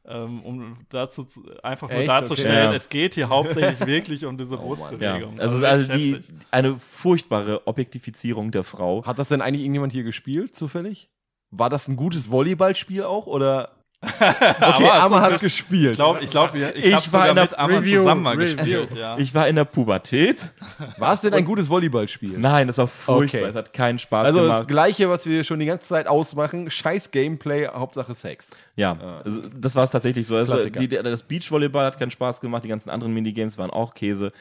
Ähm, 0.06 0.42
um 0.44 0.76
dazu 0.90 1.24
zu- 1.24 1.42
einfach 1.62 1.88
nur 1.88 2.00
Echt? 2.00 2.08
darzustellen, 2.10 2.66
Okay. 2.68 2.76
es 2.76 2.88
geht 2.90 3.14
hier 3.14 3.30
hauptsächlich 3.30 3.80
wirklich 3.86 4.26
um 4.26 4.36
diese 4.36 4.58
Oh 4.60 4.74
Mann. 4.76 5.00
Ja, 5.00 5.16
Brustbewegung. 5.16 5.40
also, 5.40 5.60
wirklich 5.62 6.14
also 6.14 6.18
die, 6.18 6.22
eine 6.50 6.78
furchtbare 6.78 7.66
Objektifizierung 7.66 8.50
der 8.50 8.64
Frau. 8.64 9.02
Hat 9.06 9.18
das 9.18 9.28
denn 9.28 9.40
eigentlich 9.40 9.62
irgendjemand 9.62 9.92
hier 9.94 10.02
gespielt, 10.02 10.54
zufällig? 10.54 11.08
War 11.50 11.70
das 11.70 11.88
ein 11.88 11.96
gutes 11.96 12.30
Volleyballspiel 12.30 13.02
auch? 13.04 13.26
Oder? 13.26 13.70
Okay, 14.04 14.60
Aber 14.60 14.94
Amma 15.02 15.20
hat 15.20 15.40
gespielt. 15.40 15.92
Ich 15.92 15.96
glaube, 15.96 16.20
ich, 16.22 16.30
glaub, 16.30 16.54
ich, 16.54 16.62
Ich 16.84 16.94
hab's 16.94 17.12
war 17.12 17.28
in 17.28 17.36
der 17.36 17.48
Review, 17.58 18.00
zusammen 18.02 18.22
mal 18.22 18.36
Review. 18.36 18.56
gespielt. 18.56 18.94
Ja. 18.94 19.16
Ich 19.18 19.34
war 19.34 19.48
in 19.48 19.56
der 19.56 19.64
Pubertät. 19.64 20.52
War 20.98 21.14
es 21.14 21.20
denn 21.20 21.34
ein 21.34 21.44
gutes 21.44 21.68
Volleyballspiel? 21.68 22.38
Nein, 22.38 22.66
das 22.66 22.78
war 22.78 22.86
furchtbar. 22.88 23.40
Okay. 23.40 23.50
Es 23.50 23.56
hat 23.56 23.72
keinen 23.72 23.98
Spaß 23.98 24.26
Also 24.26 24.38
das 24.40 24.46
gemacht. 24.48 24.68
gleiche, 24.68 25.08
was 25.10 25.26
wir 25.26 25.44
schon 25.44 25.58
die 25.60 25.66
ganze 25.66 25.86
Zeit 25.86 26.06
ausmachen. 26.06 26.70
Scheiß 26.70 27.10
Gameplay, 27.10 27.66
Hauptsache 27.66 28.14
Sex. 28.14 28.50
Ja, 28.76 28.96
also 29.24 29.42
das 29.54 29.76
war 29.76 29.84
es 29.84 29.90
tatsächlich 29.90 30.26
so. 30.26 30.36
Also 30.36 30.68
die, 30.68 30.88
das 30.88 31.22
Beachvolleyball 31.22 31.84
hat 31.86 31.98
keinen 31.98 32.10
Spaß 32.10 32.40
gemacht, 32.40 32.64
die 32.64 32.68
ganzen 32.68 32.90
anderen 32.90 33.14
Minigames 33.14 33.58
waren 33.58 33.70
auch 33.70 33.94
Käse. 33.94 34.32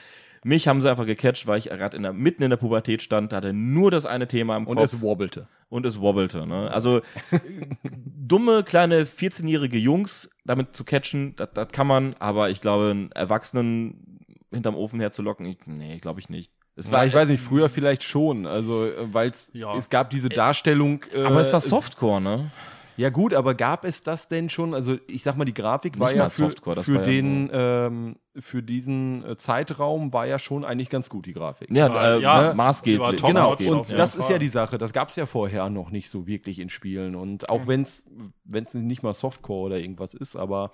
Mich 0.43 0.67
haben 0.67 0.81
sie 0.81 0.89
einfach 0.89 1.05
gecatcht, 1.05 1.47
weil 1.47 1.57
ich 1.59 1.65
gerade 1.65 1.95
in 1.95 2.03
der, 2.03 2.13
mitten 2.13 2.43
in 2.43 2.49
der 2.49 2.57
Pubertät 2.57 3.01
stand, 3.01 3.31
da 3.31 3.37
hatte 3.37 3.53
nur 3.53 3.91
das 3.91 4.05
eine 4.05 4.27
Thema 4.27 4.57
im 4.57 4.67
Und 4.67 4.77
Kopf 4.77 4.85
es 4.93 5.01
wobbelte. 5.01 5.47
und 5.69 5.85
es 5.85 5.99
wobbelte. 6.01 6.45
Ne? 6.45 6.69
Also 6.71 7.01
dumme, 7.95 8.63
kleine 8.63 9.05
14-jährige 9.05 9.77
Jungs 9.77 10.29
damit 10.45 10.75
zu 10.75 10.83
catchen, 10.83 11.35
das 11.35 11.69
kann 11.71 11.87
man, 11.87 12.15
aber 12.19 12.49
ich 12.49 12.61
glaube, 12.61 12.91
einen 12.91 13.11
Erwachsenen 13.13 14.19
hinterm 14.51 14.75
Ofen 14.75 14.99
herzulocken, 14.99 15.45
ich, 15.45 15.57
nee, 15.65 15.97
glaube 15.97 16.19
ich 16.19 16.29
nicht. 16.29 16.51
Es 16.75 16.89
Ja, 16.89 17.05
ich 17.05 17.13
weiß 17.13 17.29
nicht, 17.29 17.41
früher 17.41 17.69
vielleicht 17.69 18.03
schon. 18.03 18.45
Also, 18.47 18.87
weil 19.11 19.31
Ja. 19.53 19.75
es 19.77 19.89
gab 19.89 20.09
diese 20.09 20.29
Darstellung. 20.29 21.03
äh, 21.13 21.23
aber 21.23 21.39
es 21.39 21.53
war 21.53 21.61
Softcore, 21.61 22.19
ne? 22.19 22.51
Ja, 22.97 23.09
gut, 23.09 23.33
aber 23.33 23.55
gab 23.55 23.85
es 23.85 24.03
das 24.03 24.27
denn 24.27 24.49
schon? 24.49 24.73
Also, 24.73 24.97
ich 25.07 25.23
sag 25.23 25.37
mal, 25.37 25.45
die 25.45 25.53
Grafik 25.53 25.99
war 25.99 26.13
ja 26.13 26.29
für, 26.29 26.43
Softcore, 26.43 26.75
das 26.75 26.85
für, 26.85 26.95
war 26.95 27.01
ja 27.01 27.07
den, 27.07 27.49
ähm, 27.51 28.15
für 28.39 28.63
diesen 28.63 29.23
äh, 29.25 29.37
Zeitraum 29.37 30.13
war 30.13 30.25
ja 30.25 30.39
schon 30.39 30.65
eigentlich 30.65 30.89
ganz 30.89 31.09
gut, 31.09 31.25
die 31.25 31.33
Grafik. 31.33 31.69
Ja, 31.71 31.85
Aber 31.87 32.15
äh, 32.15 32.21
ja, 32.21 32.49
ne? 32.49 32.53
maßgeblich. 32.55 33.21
Genau, 33.21 33.49
Maßgeblich, 33.49 33.89
und 33.89 33.97
das 33.97 34.15
ist 34.15 34.29
ja 34.29 34.37
die 34.37 34.47
Sache. 34.47 34.77
Das 34.77 34.93
gab 34.93 35.09
es 35.09 35.15
ja 35.15 35.25
vorher 35.25 35.69
noch 35.69 35.91
nicht 35.91 36.09
so 36.09 36.27
wirklich 36.27 36.59
in 36.59 36.69
Spielen. 36.69 37.15
Und 37.15 37.49
auch 37.49 37.67
wenn 37.67 37.83
es 37.83 38.05
nicht 38.73 39.03
mal 39.03 39.13
Softcore 39.13 39.65
oder 39.67 39.79
irgendwas 39.79 40.13
ist, 40.13 40.35
aber 40.35 40.71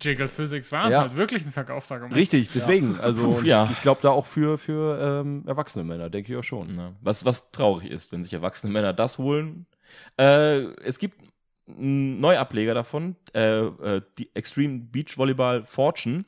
Jiggle-Physics 0.00 0.72
waren 0.72 0.90
Ja. 0.90 1.02
halt 1.02 1.16
wirklich 1.16 1.44
ein 1.46 1.52
Verkaufsargument. 1.52 2.14
richtig, 2.16 2.50
deswegen. 2.52 2.98
Also 3.00 3.40
ja. 3.42 3.68
ich 3.70 3.82
glaube 3.82 4.00
da 4.02 4.10
auch 4.10 4.26
für, 4.26 4.58
für 4.58 5.20
ähm, 5.20 5.44
erwachsene 5.46 5.84
Männer, 5.84 6.10
denke 6.10 6.32
ich 6.32 6.38
auch 6.38 6.44
schon. 6.44 6.94
Was, 7.00 7.24
was 7.24 7.50
traurig 7.52 7.90
ist, 7.90 8.12
wenn 8.12 8.22
sich 8.22 8.32
erwachsene 8.32 8.72
Männer 8.72 8.92
das 8.92 9.18
holen. 9.18 9.66
Äh, 10.18 10.62
es 10.82 10.98
gibt 10.98 11.29
einen 11.78 12.20
Neuableger 12.20 12.74
davon, 12.74 13.16
äh, 13.34 13.60
äh, 13.60 14.02
die 14.18 14.30
Extreme 14.34 14.80
Beach 14.80 15.16
Volleyball 15.16 15.64
Fortune 15.64 16.24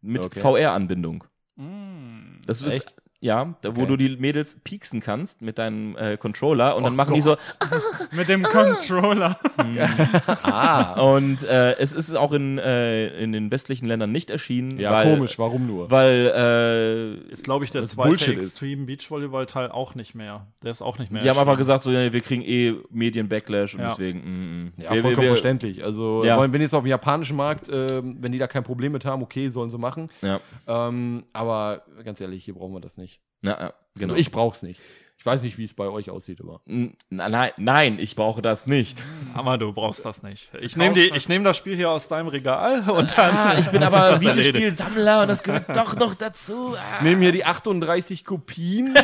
mit 0.00 0.24
Okay. 0.24 0.40
VR-Anbindung. 0.40 1.24
Mm. 1.56 2.40
Das 2.46 2.62
ist 2.62 2.74
Echt? 2.74 3.01
Ja, 3.24 3.54
da, 3.62 3.76
wo 3.76 3.82
Okay. 3.82 3.86
du 3.86 3.96
die 3.96 4.16
Mädels 4.16 4.58
pieksen 4.64 5.00
kannst 5.00 5.40
mit 5.42 5.56
deinem 5.56 5.96
äh, 5.96 6.16
Controller 6.16 6.76
und 6.76 6.82
dann 6.82 6.92
Oh 6.94 6.96
machen 6.96 7.14
die 7.14 7.20
so 7.20 7.36
Mit 8.12 8.28
dem 8.28 8.42
Controller. 8.42 9.38
Ah, 10.42 11.00
und 11.00 11.44
äh, 11.44 11.76
es 11.78 11.92
ist 11.92 12.14
auch 12.16 12.32
in, 12.32 12.58
äh, 12.58 13.08
in 13.22 13.32
den 13.32 13.50
westlichen 13.50 13.86
Ländern 13.86 14.10
nicht 14.12 14.28
erschienen. 14.30 14.78
ja, 14.78 14.92
weil, 14.92 15.14
komisch, 15.14 15.38
warum 15.38 15.66
nur? 15.66 15.90
Weil 15.90 16.32
äh, 16.34 17.32
Ist, 17.32 17.44
glaube 17.44 17.64
ich, 17.64 17.70
der 17.70 17.88
zweite 17.88 18.08
Bullshit. 18.08 18.38
Extreme 18.38 18.86
Beachvolleyball-Teil 18.86 19.70
auch 19.70 19.94
nicht 19.94 20.14
mehr. 20.14 20.46
Der 20.62 20.72
ist 20.72 20.82
auch 20.82 20.98
nicht 20.98 21.10
mehr. 21.12 21.22
die 21.22 21.30
haben 21.30 21.38
einfach 21.38 21.56
gesagt, 21.56 21.84
so, 21.84 21.90
ja, 21.90 22.12
wir 22.12 22.20
kriegen 22.20 22.42
eh 22.42 22.74
Medien-Backlash 22.90 23.74
und 23.74 23.80
Ja. 23.82 23.88
deswegen. 23.90 24.18
Mm, 24.20 24.64
mm. 24.64 24.72
Ja, 24.78 24.82
wir, 24.82 24.88
vollkommen 24.88 25.16
wir, 25.16 25.22
wir, 25.22 25.28
verständlich. 25.28 25.84
Also, 25.84 26.24
Ja. 26.24 26.52
wenn 26.52 26.60
jetzt 26.60 26.74
auf 26.74 26.82
dem 26.82 26.88
japanischen 26.90 27.36
Markt, 27.36 27.68
ähm, 27.72 28.16
wenn 28.20 28.32
die 28.32 28.38
da 28.38 28.46
kein 28.46 28.64
Problem 28.64 28.92
mit 28.92 29.04
haben, 29.04 29.22
okay, 29.22 29.48
sollen 29.48 29.70
sie 29.70 29.78
machen. 29.78 30.10
ja, 30.22 30.40
Ähm, 30.66 31.24
aber 31.32 31.82
ganz 32.04 32.20
ehrlich, 32.20 32.44
hier 32.44 32.54
brauchen 32.54 32.72
wir 32.74 32.80
das 32.80 32.96
nicht. 32.96 33.11
Ja, 33.42 33.50
ja, 33.50 33.72
genau. 33.94 34.12
Also 34.14 34.20
ich 34.20 34.30
brauch's 34.30 34.62
nicht. 34.62 34.80
Ich 35.22 35.26
weiß 35.26 35.42
nicht, 35.42 35.56
wie 35.56 35.62
es 35.62 35.72
bei 35.72 35.86
euch 35.86 36.10
aussieht, 36.10 36.40
aber. 36.40 36.60
Nein, 36.64 37.52
nein, 37.56 37.98
ich 38.00 38.16
brauche 38.16 38.42
das 38.42 38.66
nicht. 38.66 39.04
Aber 39.34 39.56
du 39.56 39.72
brauchst 39.72 40.04
das 40.04 40.24
nicht. 40.24 40.50
Ich 40.60 40.76
nehme 40.76 40.96
nehm 41.28 41.44
das 41.44 41.56
Spiel 41.56 41.76
hier 41.76 41.90
aus 41.90 42.08
deinem 42.08 42.26
Regal 42.26 42.90
und 42.90 43.16
dann. 43.16 43.36
Ah, 43.36 43.54
ich 43.58 43.68
bin 43.68 43.84
aber. 43.84 44.20
Videospielsammler 44.20 45.22
und 45.22 45.28
das 45.28 45.44
gehört 45.44 45.68
doch 45.76 45.94
noch 45.94 46.14
dazu. 46.14 46.74
Ah. 46.76 46.96
Ich 46.96 47.02
nehme 47.02 47.22
hier 47.22 47.30
die 47.30 47.44
38 47.44 48.24
Kopien. 48.24 48.98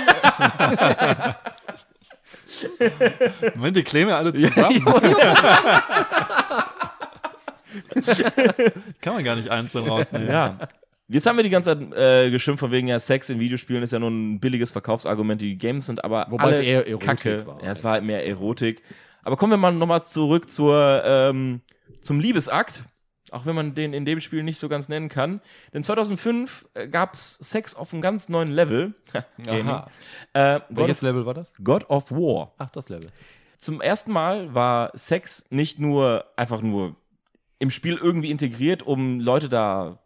Moment, 3.55 3.77
die 3.77 3.85
kleben 3.85 4.11
ja 4.11 4.19
alle 4.19 4.35
zusammen. 4.35 4.85
Kann 9.01 9.15
man 9.15 9.23
gar 9.23 9.37
nicht 9.37 9.51
einzeln 9.51 9.87
rausnehmen. 9.87 10.27
Ja. 10.27 10.59
Jetzt 11.11 11.27
haben 11.27 11.37
wir 11.37 11.43
die 11.43 11.51
ganze 11.51 11.77
Zeit 11.79 11.93
äh, 11.95 12.31
geschimpft 12.31 12.61
von 12.61 12.71
wegen, 12.71 12.89
ja, 12.89 13.01
Sex 13.01 13.31
in 13.31 13.41
Videospielen 13.41 13.83
ist 13.83 13.93
ja 13.93 13.99
nur 13.99 14.11
ein 14.11 14.41
billiges 14.41 14.73
Verkaufsargument. 14.73 15.41
Die 15.41 15.57
Games 15.57 15.87
sind 15.87 16.05
aber 16.05 16.27
Wobei 16.29 16.45
alle 16.45 16.59
es 16.59 16.65
eher 16.65 16.87
Erotik 16.87 17.07
Kacke. 17.07 17.47
war. 17.47 17.65
Ja, 17.65 17.73
es 17.73 17.83
war 17.83 17.93
halt 17.93 18.05
mehr 18.05 18.27
Erotik. 18.27 18.83
Aber 19.23 19.37
kommen 19.37 19.53
wir 19.53 19.57
mal 19.57 19.73
nochmal 19.73 20.05
zurück 20.05 20.51
zur, 20.51 21.03
ähm, 21.05 21.63
zum 22.03 22.21
Liebesakt. 22.21 22.85
Auch 23.31 23.47
wenn 23.47 23.55
man 23.55 23.75
den 23.75 23.93
in 23.93 24.05
dem 24.05 24.21
Spiel 24.21 24.43
nicht 24.43 24.59
so 24.59 24.69
ganz 24.69 24.89
nennen 24.89 25.09
kann. 25.09 25.41
Denn 25.75 25.83
2005 25.83 26.67
gab 26.91 27.15
es 27.15 27.37
Sex 27.37 27.75
auf 27.75 27.93
einem 27.93 28.01
ganz 28.03 28.29
neuen 28.29 28.51
Level. 28.51 28.95
Aha. 29.47 29.91
Äh, 30.33 30.61
Welches 30.71 30.99
of, 30.99 31.03
Level 31.03 31.27
war 31.27 31.35
das? 31.35 31.55
God 31.63 31.89
of 31.91 32.11
War. 32.11 32.55
Ach, 32.59 32.71
das 32.71 32.89
Level. 32.89 33.11
Zum 33.59 33.81
ersten 33.81 34.13
Mal 34.13 34.55
war 34.55 34.93
Sex 34.95 35.47
nicht 35.51 35.79
nur 35.79 36.25
einfach 36.37 36.63
nur 36.63 36.97
im 37.59 37.71
Spiel 37.71 37.97
irgendwie 37.97 38.31
integriert, 38.31 38.83
um 38.83 39.21
Leute 39.21 39.49
da 39.49 39.99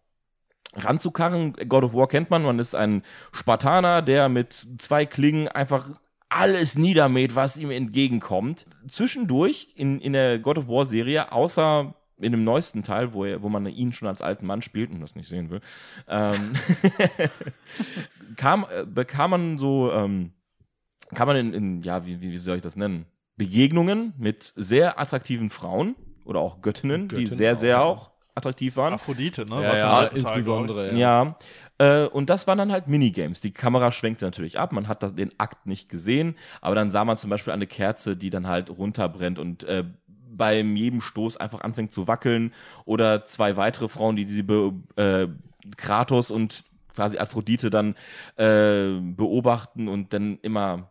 ranzukarren. 0.75 1.53
God 1.69 1.85
of 1.85 1.95
War 1.95 2.09
kennt 2.09 2.31
man, 2.31 2.43
man 2.43 2.59
ist 2.59 2.75
ein 2.75 3.03
Spartaner, 3.33 4.03
der 4.03 4.29
mit 4.29 4.67
zwei 4.79 5.07
Klingen 5.07 5.49
einfach 5.49 5.91
alles 6.29 6.77
niedermäht, 6.77 7.35
was 7.35 7.57
ihm 7.57 7.71
entgegenkommt. 7.71 8.67
Zwischendurch 8.89 9.69
in, 9.77 10.01
in 10.01 10.15
der 10.15 10.39
God 10.39 10.59
of 10.59 10.69
War 10.69 10.87
Serie, 10.87 11.33
außer 11.33 11.95
in 12.19 12.33
dem 12.33 12.45
neuesten 12.45 12.83
Teil, 12.83 13.13
wo, 13.13 13.25
er, 13.25 13.43
wo 13.43 13.49
man 13.49 13.67
ihn 13.67 13.93
schon 13.93 14.09
als 14.09 14.23
alten 14.23 14.47
Mann 14.47 14.63
spielt 14.63 14.91
und 14.91 15.01
das 15.01 15.17
nicht 15.17 15.29
sehen 15.29 15.51
will, 15.51 15.61
ähm, 16.09 16.53
kam, 18.37 18.65
äh, 18.71 18.85
bekam 18.87 19.31
man 19.31 19.59
so, 19.59 19.91
ähm, 19.93 20.33
kann 21.15 21.27
man 21.27 21.37
in, 21.37 21.53
in 21.53 21.83
ja, 21.83 22.07
wie, 22.07 22.21
wie 22.21 22.37
soll 22.37 22.57
ich 22.57 22.63
das 22.63 22.77
nennen? 22.77 23.07
Begegnungen 23.37 24.15
mit 24.19 24.53
sehr 24.57 25.01
attraktiven 25.01 25.51
Frauen 25.51 25.97
oder 26.25 26.41
auch 26.41 26.63
Göttinnen, 26.63 27.09
die 27.09 27.17
Göttinnen 27.17 27.37
sehr, 27.37 27.57
sehr 27.57 27.83
auch, 27.83 28.09
auch 28.09 28.12
attraktiv 28.35 28.77
waren. 28.77 28.95
Aphrodite, 28.95 29.47
ne? 29.47 29.63
Ja, 29.63 29.77
ja, 29.77 30.03
insbesondere. 30.05 30.95
Ja. 30.97 31.37
Äh, 31.79 32.07
und 32.07 32.31
das 32.31 32.47
waren 32.47 32.59
dann 32.59 32.73
halt 32.73 32.89
Minigames. 32.89 33.41
Die 33.41 33.53
Kamera 33.53 33.93
schwenkte 33.93 34.25
natürlich 34.25 34.59
ab, 34.59 34.73
man 34.73 34.89
hat 34.89 35.03
da 35.03 35.09
den 35.09 35.31
Akt 35.39 35.67
nicht 35.67 35.89
gesehen, 35.89 36.37
aber 36.61 36.75
dann 36.75 36.91
sah 36.91 37.05
man 37.05 37.17
zum 37.17 37.31
Beispiel 37.31 37.53
eine 37.53 37.67
Kerze, 37.67 38.17
die 38.17 38.31
dann 38.31 38.47
halt 38.47 38.71
runterbrennt 38.71 39.39
und 39.39 39.65
äh, 39.65 39.85
beim 40.35 40.77
jedem 40.77 41.01
Stoß 41.01 41.37
einfach 41.37 41.61
anfängt 41.61 41.93
zu 41.93 42.09
wackeln 42.09 42.53
oder 42.85 43.25
zwei 43.25 43.57
weitere 43.57 43.89
Frauen, 43.89 44.17
die 44.17 44.25
sie 44.25 44.43
be 44.43 44.73
äh, 44.97 45.29
Kratos 45.77 46.31
und 46.31 46.65
quasi 46.95 47.19
Aphrodite 47.19 47.71
dann 47.71 47.95
äh, 48.37 48.99
beobachten 49.01 49.89
und 49.89 50.13
dann 50.13 50.39
immer 50.43 50.91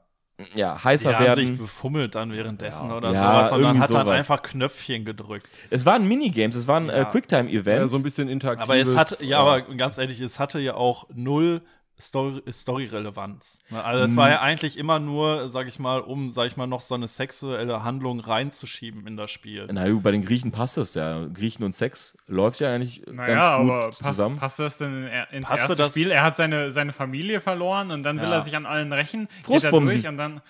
ja, 0.56 0.84
heißer 0.84 1.10
Die 1.10 1.16
haben 1.16 1.26
sich 1.36 1.46
werden. 1.48 1.58
befummelt 1.58 2.16
dann 2.16 2.32
währenddessen 2.32 2.92
oder 2.92 3.12
Ja, 3.14 3.32
sowas, 3.38 3.50
sondern 3.52 3.80
hat 3.80 3.90
dann 3.94 4.06
sowas. 4.06 4.18
einfach 4.20 4.42
Knöpfchen 4.42 5.06
gedrückt. 5.06 5.48
Es 5.70 5.86
waren 5.86 6.08
Minigames, 6.08 6.56
es 6.56 6.68
waren 6.68 6.90
äh, 6.90 7.00
Ja. 7.00 7.06
Quicktime-Events. 7.06 7.82
Ja, 7.82 7.88
so 7.88 7.98
ein 7.98 8.04
bisschen 8.04 8.30
interaktiv. 8.30 8.64
Aber 8.64 8.76
es 8.78 8.96
hat, 8.96 9.20
ja, 9.22 9.40
aber 9.40 9.62
ganz 9.62 9.98
ehrlich, 9.98 10.20
es 10.20 10.40
hatte 10.40 10.60
ja 10.60 10.76
auch 10.76 11.08
null 11.14 11.62
Story-Relevanz. 12.02 13.60
ne? 13.70 13.84
also 13.84 14.04
es 14.06 14.16
war 14.16 14.28
Mhm. 14.28 14.32
ja 14.34 14.42
eigentlich 14.42 14.78
immer 14.78 15.00
nur, 15.00 15.50
sag 15.50 15.68
ich 15.68 15.80
mal, 15.80 16.00
um, 16.02 16.32
sag 16.32 16.48
ich 16.48 16.58
mal, 16.58 16.68
noch 16.68 16.82
so 16.82 16.96
eine 16.96 17.08
sexuelle 17.08 17.84
Handlung 17.84 18.20
reinzuschieben 18.20 19.08
in 19.08 19.18
das 19.18 19.32
Spiel. 19.32 19.68
Na 19.72 19.90
gut, 19.90 20.04
bei 20.04 20.12
den 20.12 20.24
Griechen 20.26 20.52
passt 20.52 20.78
es 20.78 20.94
ja. 20.94 21.26
Griechen 21.28 21.64
und 21.64 21.74
Sex 21.74 22.18
läuft 22.28 22.60
ja 22.60 22.74
eigentlich 22.74 23.04
Naja, 23.08 23.34
ganz 23.36 23.62
gut 23.62 23.72
aber 23.72 23.86
passt, 23.88 24.04
zusammen. 24.04 24.38
passt 24.38 24.60
das 24.60 24.78
denn 24.78 25.04
in, 25.08 25.14
ins 25.38 25.46
Passte 25.48 25.62
erste 25.62 25.76
das- 25.76 25.92
Spiel? 25.92 26.12
Er 26.12 26.24
hat 26.24 26.36
seine, 26.36 26.72
seine 26.72 26.94
Familie 26.94 27.42
verloren 27.42 27.92
und 27.92 28.04
dann 28.04 28.18
will 28.22 28.30
Ja. 28.30 28.36
er 28.36 28.42
sich 28.42 28.56
an 28.56 28.66
allen 28.66 28.92
rächen, 28.94 29.28
geht 29.28 29.32
er 29.40 29.44
Frustbumsen. 29.46 30.02
durch 30.02 30.08
und 30.08 30.18
dann. 30.18 30.42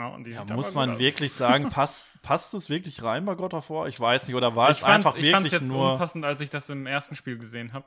Ja, 0.00 0.08
und 0.08 0.22
die 0.24 0.32
Da 0.32 0.42
sieht 0.42 0.54
muss 0.54 0.74
man 0.74 0.90
aus. 0.92 0.98
wirklich 1.00 1.32
sagen, 1.32 1.70
passt, 1.70 2.06
passt 2.22 2.54
es 2.54 2.70
wirklich 2.70 3.02
rein 3.02 3.24
bei 3.24 3.34
God 3.34 3.52
of 3.52 3.68
War? 3.68 3.88
Ich 3.88 3.98
weiß 3.98 4.28
nicht. 4.28 4.36
Oder 4.36 4.54
war 4.54 4.70
Ich 4.70 4.78
es 4.78 4.84
einfach 4.84 5.16
ich 5.16 5.24
wirklich 5.24 5.50
jetzt 5.52 5.62
nur. 5.66 5.92
unpassend, 5.94 6.24
als 6.24 6.40
ich 6.40 6.50
das 6.50 6.70
im 6.70 6.86
ersten 6.86 7.16
Spiel 7.16 7.36
gesehen 7.36 7.72
habe. 7.72 7.84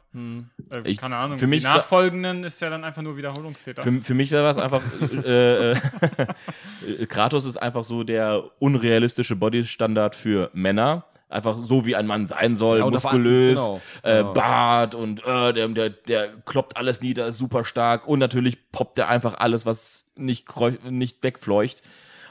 Äh, 0.70 0.82
Ich- 0.90 0.98
keine 0.98 1.16
Ahnung. 1.16 1.38
für 1.38 1.48
mich 1.48 1.62
die 1.62 1.68
nachfolgenden 1.70 2.44
ist 2.44 2.60
ja 2.60 2.70
dann 2.70 2.84
einfach 2.84 3.02
nur 3.02 3.16
Wiederholungstäter. 3.16 3.82
Für, 3.82 4.02
für 4.02 4.14
mich 4.14 4.30
wäre 4.32 4.44
das 4.44 4.58
einfach, 4.58 4.82
äh, 5.26 5.72
äh, 5.72 7.06
Kratos 7.08 7.46
ist 7.46 7.56
einfach 7.56 7.86
so 7.86 8.04
der 8.04 8.44
unrealistische 8.60 9.38
Bodystandard 9.38 10.14
für 10.16 10.50
Männer. 10.54 11.06
Einfach 11.32 11.58
so, 11.58 11.86
wie 11.86 11.96
ein 11.96 12.06
Mann 12.08 12.28
sein 12.28 12.56
soll, 12.58 12.82
und 12.82 12.94
das 12.94 13.06
war- 13.06 13.14
muskulös, 13.14 13.60
genau, 13.60 13.82
äh, 14.04 14.18
genau. 14.18 14.34
Bart 14.34 14.96
und 14.96 15.26
äh, 15.26 15.54
der, 15.54 15.68
der, 15.70 15.90
der 15.90 16.28
kloppt 16.46 16.76
alles 16.78 17.02
nieder, 17.02 17.26
ist 17.28 17.38
super 17.38 17.64
stark 17.66 18.06
und 18.08 18.20
natürlich 18.20 18.72
poppt 18.72 19.00
er 19.00 19.08
einfach 19.08 19.36
alles, 19.36 19.66
was 19.66 20.06
nicht, 20.16 20.46
nicht 20.84 21.24
wegfleucht. 21.24 21.82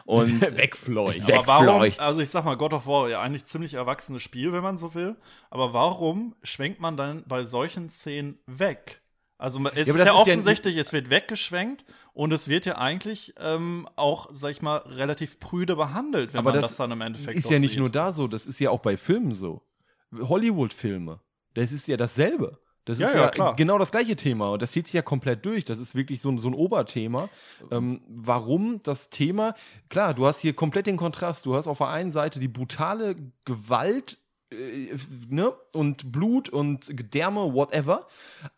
Und 0.05 0.41
wegfleucht. 0.57 1.27
Weg- 1.27 1.37
Aber 1.37 1.47
warum, 1.47 1.67
wegfleucht. 1.83 2.01
also 2.01 2.21
ich 2.21 2.31
sag 2.31 2.45
mal, 2.45 2.57
God 2.57 2.73
of 2.73 2.87
War, 2.87 3.09
ja 3.09 3.21
eigentlich 3.21 3.45
ziemlich 3.47 3.75
erwachsenes 3.75 4.23
Spiel, 4.23 4.53
wenn 4.53 4.63
man 4.63 4.77
so 4.77 4.95
will. 4.95 5.17
Aber 5.51 5.73
warum 5.73 6.35
schwenkt 6.43 6.81
man 6.81 6.97
dann 6.97 7.23
bei 7.27 7.45
solchen 7.45 7.91
Szenen 7.91 8.39
weg? 8.47 9.00
Also 9.41 9.59
es 9.59 9.67
aber 9.67 9.77
ist 9.77 9.87
ja 9.89 9.95
ist 9.95 10.07
ja 10.07 10.15
offensichtlich, 10.15 10.77
es 10.77 10.93
wird 10.93 11.09
weggeschwenkt 11.09 11.87
und 12.13 12.31
es 12.31 12.49
wird 12.49 12.67
ja 12.67 12.77
eigentlich 12.77 13.33
ähm, 13.39 13.89
auch, 13.97 14.29
sag 14.35 14.51
ich 14.51 14.61
mal, 14.61 14.77
relativ 14.79 15.41
prüde 15.41 15.77
behandelt, 15.77 16.35
wenn 16.35 16.41
Aber 16.41 16.53
man 16.53 16.61
das 16.61 16.73
das, 16.73 16.77
dann 16.77 16.91
im 16.91 17.01
Endeffekt 17.01 17.39
ist 17.39 17.51
ja 17.51 17.59
nicht 17.59 17.71
sieht. 17.71 17.79
nur 17.81 17.89
da 17.89 18.13
so, 18.13 18.29
das 18.29 18.47
ist 18.47 18.61
ja 18.61 18.69
auch 18.69 18.81
bei 18.81 18.99
Filmen 18.99 19.33
so. 19.33 19.63
Hollywood-Filme, 20.13 21.21
das 21.55 21.73
ist 21.73 21.89
ja 21.89 21.97
dasselbe. 21.97 22.59
Das 22.85 22.99
Ja, 22.99 23.09
ist 23.09 23.15
ja, 23.15 23.33
ja, 23.35 23.53
genau 23.53 23.79
das 23.79 23.91
gleiche 23.93 24.17
Thema 24.17 24.51
und 24.51 24.61
das 24.61 24.73
zieht 24.73 24.87
sich 24.87 24.95
ja 24.95 25.03
komplett 25.03 25.45
durch. 25.47 25.65
Das 25.65 25.79
ist 25.79 25.95
wirklich 25.95 26.21
so 26.21 26.31
ein, 26.31 26.39
so 26.39 26.49
ein 26.49 26.55
Oberthema. 26.55 27.29
Ähm, 27.71 28.03
warum 28.09 28.81
das 28.83 29.09
Thema? 29.09 29.55
Klar, 29.89 30.13
du 30.13 30.27
hast 30.27 30.41
hier 30.41 30.55
komplett 30.55 30.87
den 30.87 30.97
Kontrast. 30.97 31.47
Du 31.47 31.55
hast 31.55 31.67
auf 31.67 31.79
der 31.79 31.89
einen 31.89 32.13
Seite 32.13 32.41
die 32.41 32.49
brutale 32.49 33.17
Gewalt 33.45 34.19
äh, 34.51 34.95
ne? 35.29 35.53
und 35.73 36.11
Blut 36.13 36.49
und 36.49 36.95
Gedärme, 36.97 37.55
whatever. 37.55 38.07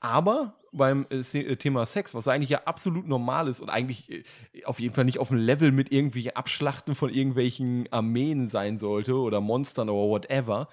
Aber 0.01 0.55
beim 0.73 1.07
äh, 1.11 1.17
äh, 1.39 1.57
Thema 1.57 1.85
Sex, 1.87 2.15
was 2.15 2.29
eigentlich 2.29 2.49
ja 2.51 2.63
absolut 2.65 3.07
normal 3.07 3.47
ist 3.49 3.61
und 3.61 3.69
eigentlich 3.69 4.11
äh, 4.11 4.25
auf 4.65 4.81
jeden 4.81 4.95
Fall 4.95 5.05
nicht 5.05 5.19
auf 5.19 5.29
dem 5.29 5.37
Level 5.37 5.71
mit 5.71 5.93
irgendwelchen 5.93 6.35
Abschlachten 6.35 6.95
von 6.95 7.11
irgendwelchen 7.11 7.87
Armeen 7.93 8.49
sein 8.49 8.79
sollte 8.79 9.15
oder 9.17 9.41
Monstern 9.41 9.89
oder 9.91 10.09
whatever, 10.09 10.69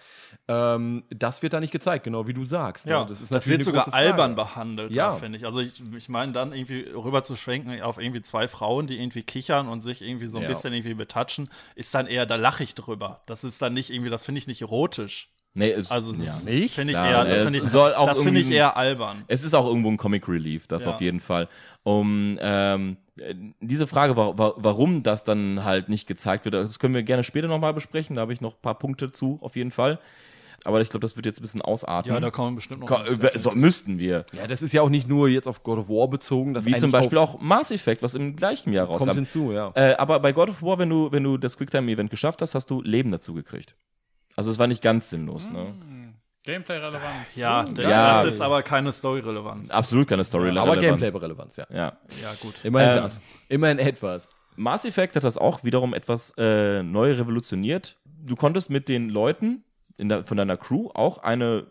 ähm, 0.48 1.04
das 1.10 1.42
wird 1.42 1.54
da 1.54 1.60
nicht 1.60 1.72
gezeigt, 1.72 2.04
genau 2.06 2.28
wie 2.28 2.34
du 2.34 2.46
sagst. 2.46 2.86
ne? 2.86 2.94
Ja, 2.94 3.04
das, 3.06 3.30
natürlich 3.30 3.60
wird 3.60 3.64
sogar 3.66 3.94
albern 3.94 4.36
behandelt, 4.36 4.92
Ja. 4.92 5.12
ja. 5.12 5.18
finde 5.18 5.38
ich. 5.38 5.46
Also 5.46 5.60
ich, 5.60 5.74
ich 5.96 6.10
meine, 6.10 6.32
dann 6.32 6.54
irgendwie 6.54 6.82
rüber 6.90 7.24
zu 7.24 7.36
schwenken 7.36 7.82
auf 7.82 7.98
irgendwie 8.00 8.22
zwei 8.22 8.48
Frauen, 8.48 8.88
die 8.88 9.00
irgendwie 9.00 9.24
kichern 9.24 9.68
und 9.68 9.82
sich 9.82 10.02
irgendwie 10.02 10.28
so 10.28 10.38
ein 10.38 10.44
Ja. 10.44 10.50
bisschen 10.50 10.74
irgendwie 10.74 10.94
betatschen, 10.94 11.50
ist 11.76 11.94
dann 11.94 12.08
eher, 12.08 12.26
da 12.26 12.36
lache 12.36 12.64
ich 12.64 12.74
drüber. 12.76 13.22
Das 13.26 13.44
ist 13.44 13.62
dann 13.62 13.74
nicht 13.74 13.90
irgendwie, 13.90 14.10
das 14.10 14.26
finde 14.26 14.40
ich 14.40 14.48
nicht 14.48 14.62
erotisch. 14.62 15.30
Nee, 15.54 15.72
es, 15.72 15.92
Also 15.92 16.14
ja. 16.14 16.20
das 16.26 16.44
Nicht? 16.46 16.76
finde 16.76 16.94
ich 16.94 16.98
Klar, 16.98 17.26
eher, 17.28 17.34
das 17.36 17.44
finde 17.44 17.60
ich, 17.60 17.66
soll 17.70 17.94
auch 17.94 18.08
das 18.08 18.22
finde 18.22 18.40
ich 18.40 18.50
eher 18.50 18.78
albern. 18.78 19.24
Es 19.28 19.44
ist 19.44 19.54
auch 19.54 19.66
irgendwo 19.66 19.90
ein 19.90 19.98
Comic 19.98 20.28
Relief, 20.28 20.68
das 20.68 20.86
Ja. 20.86 20.94
auf 20.94 21.02
jeden 21.02 21.20
Fall. 21.20 21.48
Um 21.84 22.38
ähm, 22.42 22.98
äh, 23.20 23.34
diese 23.62 23.88
Frage, 23.88 24.16
wa 24.18 24.38
wa 24.38 24.54
warum 24.58 25.04
das 25.04 25.24
dann 25.24 25.64
halt 25.64 25.90
nicht 25.90 26.08
gezeigt 26.08 26.46
wird, 26.46 26.56
das 26.56 26.80
können 26.80 26.94
wir 26.94 27.04
gerne 27.04 27.24
später 27.24 27.48
nochmal 27.48 27.74
besprechen. 27.74 28.16
Da 28.16 28.22
habe 28.22 28.34
ich 28.34 28.42
noch 28.42 28.54
ein 28.56 28.62
paar 28.62 28.78
Punkte 28.78 29.12
zu, 29.12 29.40
auf 29.42 29.56
jeden 29.56 29.72
Fall. 29.72 30.00
Aber 30.66 30.82
ich 30.82 30.90
glaube, 30.90 31.02
das 31.02 31.16
wird 31.16 31.26
jetzt 31.26 31.40
ein 31.40 31.42
bisschen 31.42 31.62
ausarten. 31.62 32.12
Ja, 32.12 32.20
da 32.20 32.32
kommen 32.32 32.52
wir 32.52 32.56
bestimmt 32.58 32.82
noch. 32.82 32.88
Ko 32.88 32.96
äh, 33.06 33.38
so, 33.38 33.52
müssten 33.52 33.98
wir. 33.98 34.26
Ja, 34.34 34.46
das 34.46 34.62
ist 34.62 34.74
ja 34.74 34.82
auch 34.82 34.90
nicht 34.90 35.08
nur 35.08 35.30
jetzt 35.30 35.48
auf 35.48 35.64
God 35.64 35.80
of 35.80 35.88
War 35.90 36.10
bezogen. 36.10 36.54
Das 36.54 36.66
Wie 36.66 36.76
zum 36.76 36.92
Beispiel 36.92 37.18
auch 37.18 37.40
Mass 37.40 37.72
Effect, 37.72 38.04
was 38.04 38.14
im 38.14 38.36
gleichen 38.36 38.74
Jahr 38.74 38.88
kommt 38.88 39.00
rauskam. 39.00 39.16
hinzu, 39.16 39.54
ja. 39.54 39.72
Äh, 39.76 39.94
aber 39.96 40.20
bei 40.20 40.34
God 40.34 40.50
of 40.50 40.62
War, 40.62 40.78
wenn 40.78 40.90
du, 40.90 41.14
wenn 41.14 41.24
du 41.24 41.38
das 41.38 41.58
Quicktime-Event 41.58 42.10
geschafft 42.10 42.42
hast, 42.42 42.56
hast 42.56 42.70
du 42.70 42.82
Leben 42.82 43.10
dazu 43.10 43.34
gekriegt. 43.34 43.76
Also 44.40 44.52
es 44.52 44.58
war 44.60 44.68
nicht 44.68 44.82
ganz 44.82 45.10
sinnlos. 45.10 45.50
Ne? 45.50 45.74
Gameplay-Relevanz. 46.44 47.36
ja, 47.36 47.64
d- 47.66 47.84
Ja. 47.84 48.24
das 48.24 48.36
ist 48.36 48.42
aber 48.42 48.64
keine 48.64 48.94
Story-Relevanz. 48.94 49.70
Absolut 49.70 50.08
keine 50.08 50.24
story 50.24 50.58
Aber 50.58 50.78
Gameplay-Relevanz, 50.78 51.58
ja. 51.58 51.66
Ja. 51.70 51.98
Ja, 52.22 52.34
gut. 52.42 52.64
Immerhin 52.64 52.98
Ähm, 52.98 53.04
das. 53.04 53.22
Immerhin 53.50 53.80
etwas. 53.80 54.30
Mass 54.56 54.86
Effect 54.86 55.16
hat 55.18 55.24
das 55.26 55.38
auch 55.38 55.64
wiederum 55.64 55.94
etwas 55.94 56.34
äh, 56.38 56.82
neu 56.82 57.12
revolutioniert. 57.12 57.98
Du 58.06 58.36
konntest 58.36 58.70
mit 58.70 58.88
den 58.88 59.10
Leuten 59.10 59.64
in 59.98 60.08
der, 60.10 60.24
von 60.24 60.38
deiner 60.38 60.56
Crew 60.58 60.90
auch 60.94 61.18
eine 61.18 61.68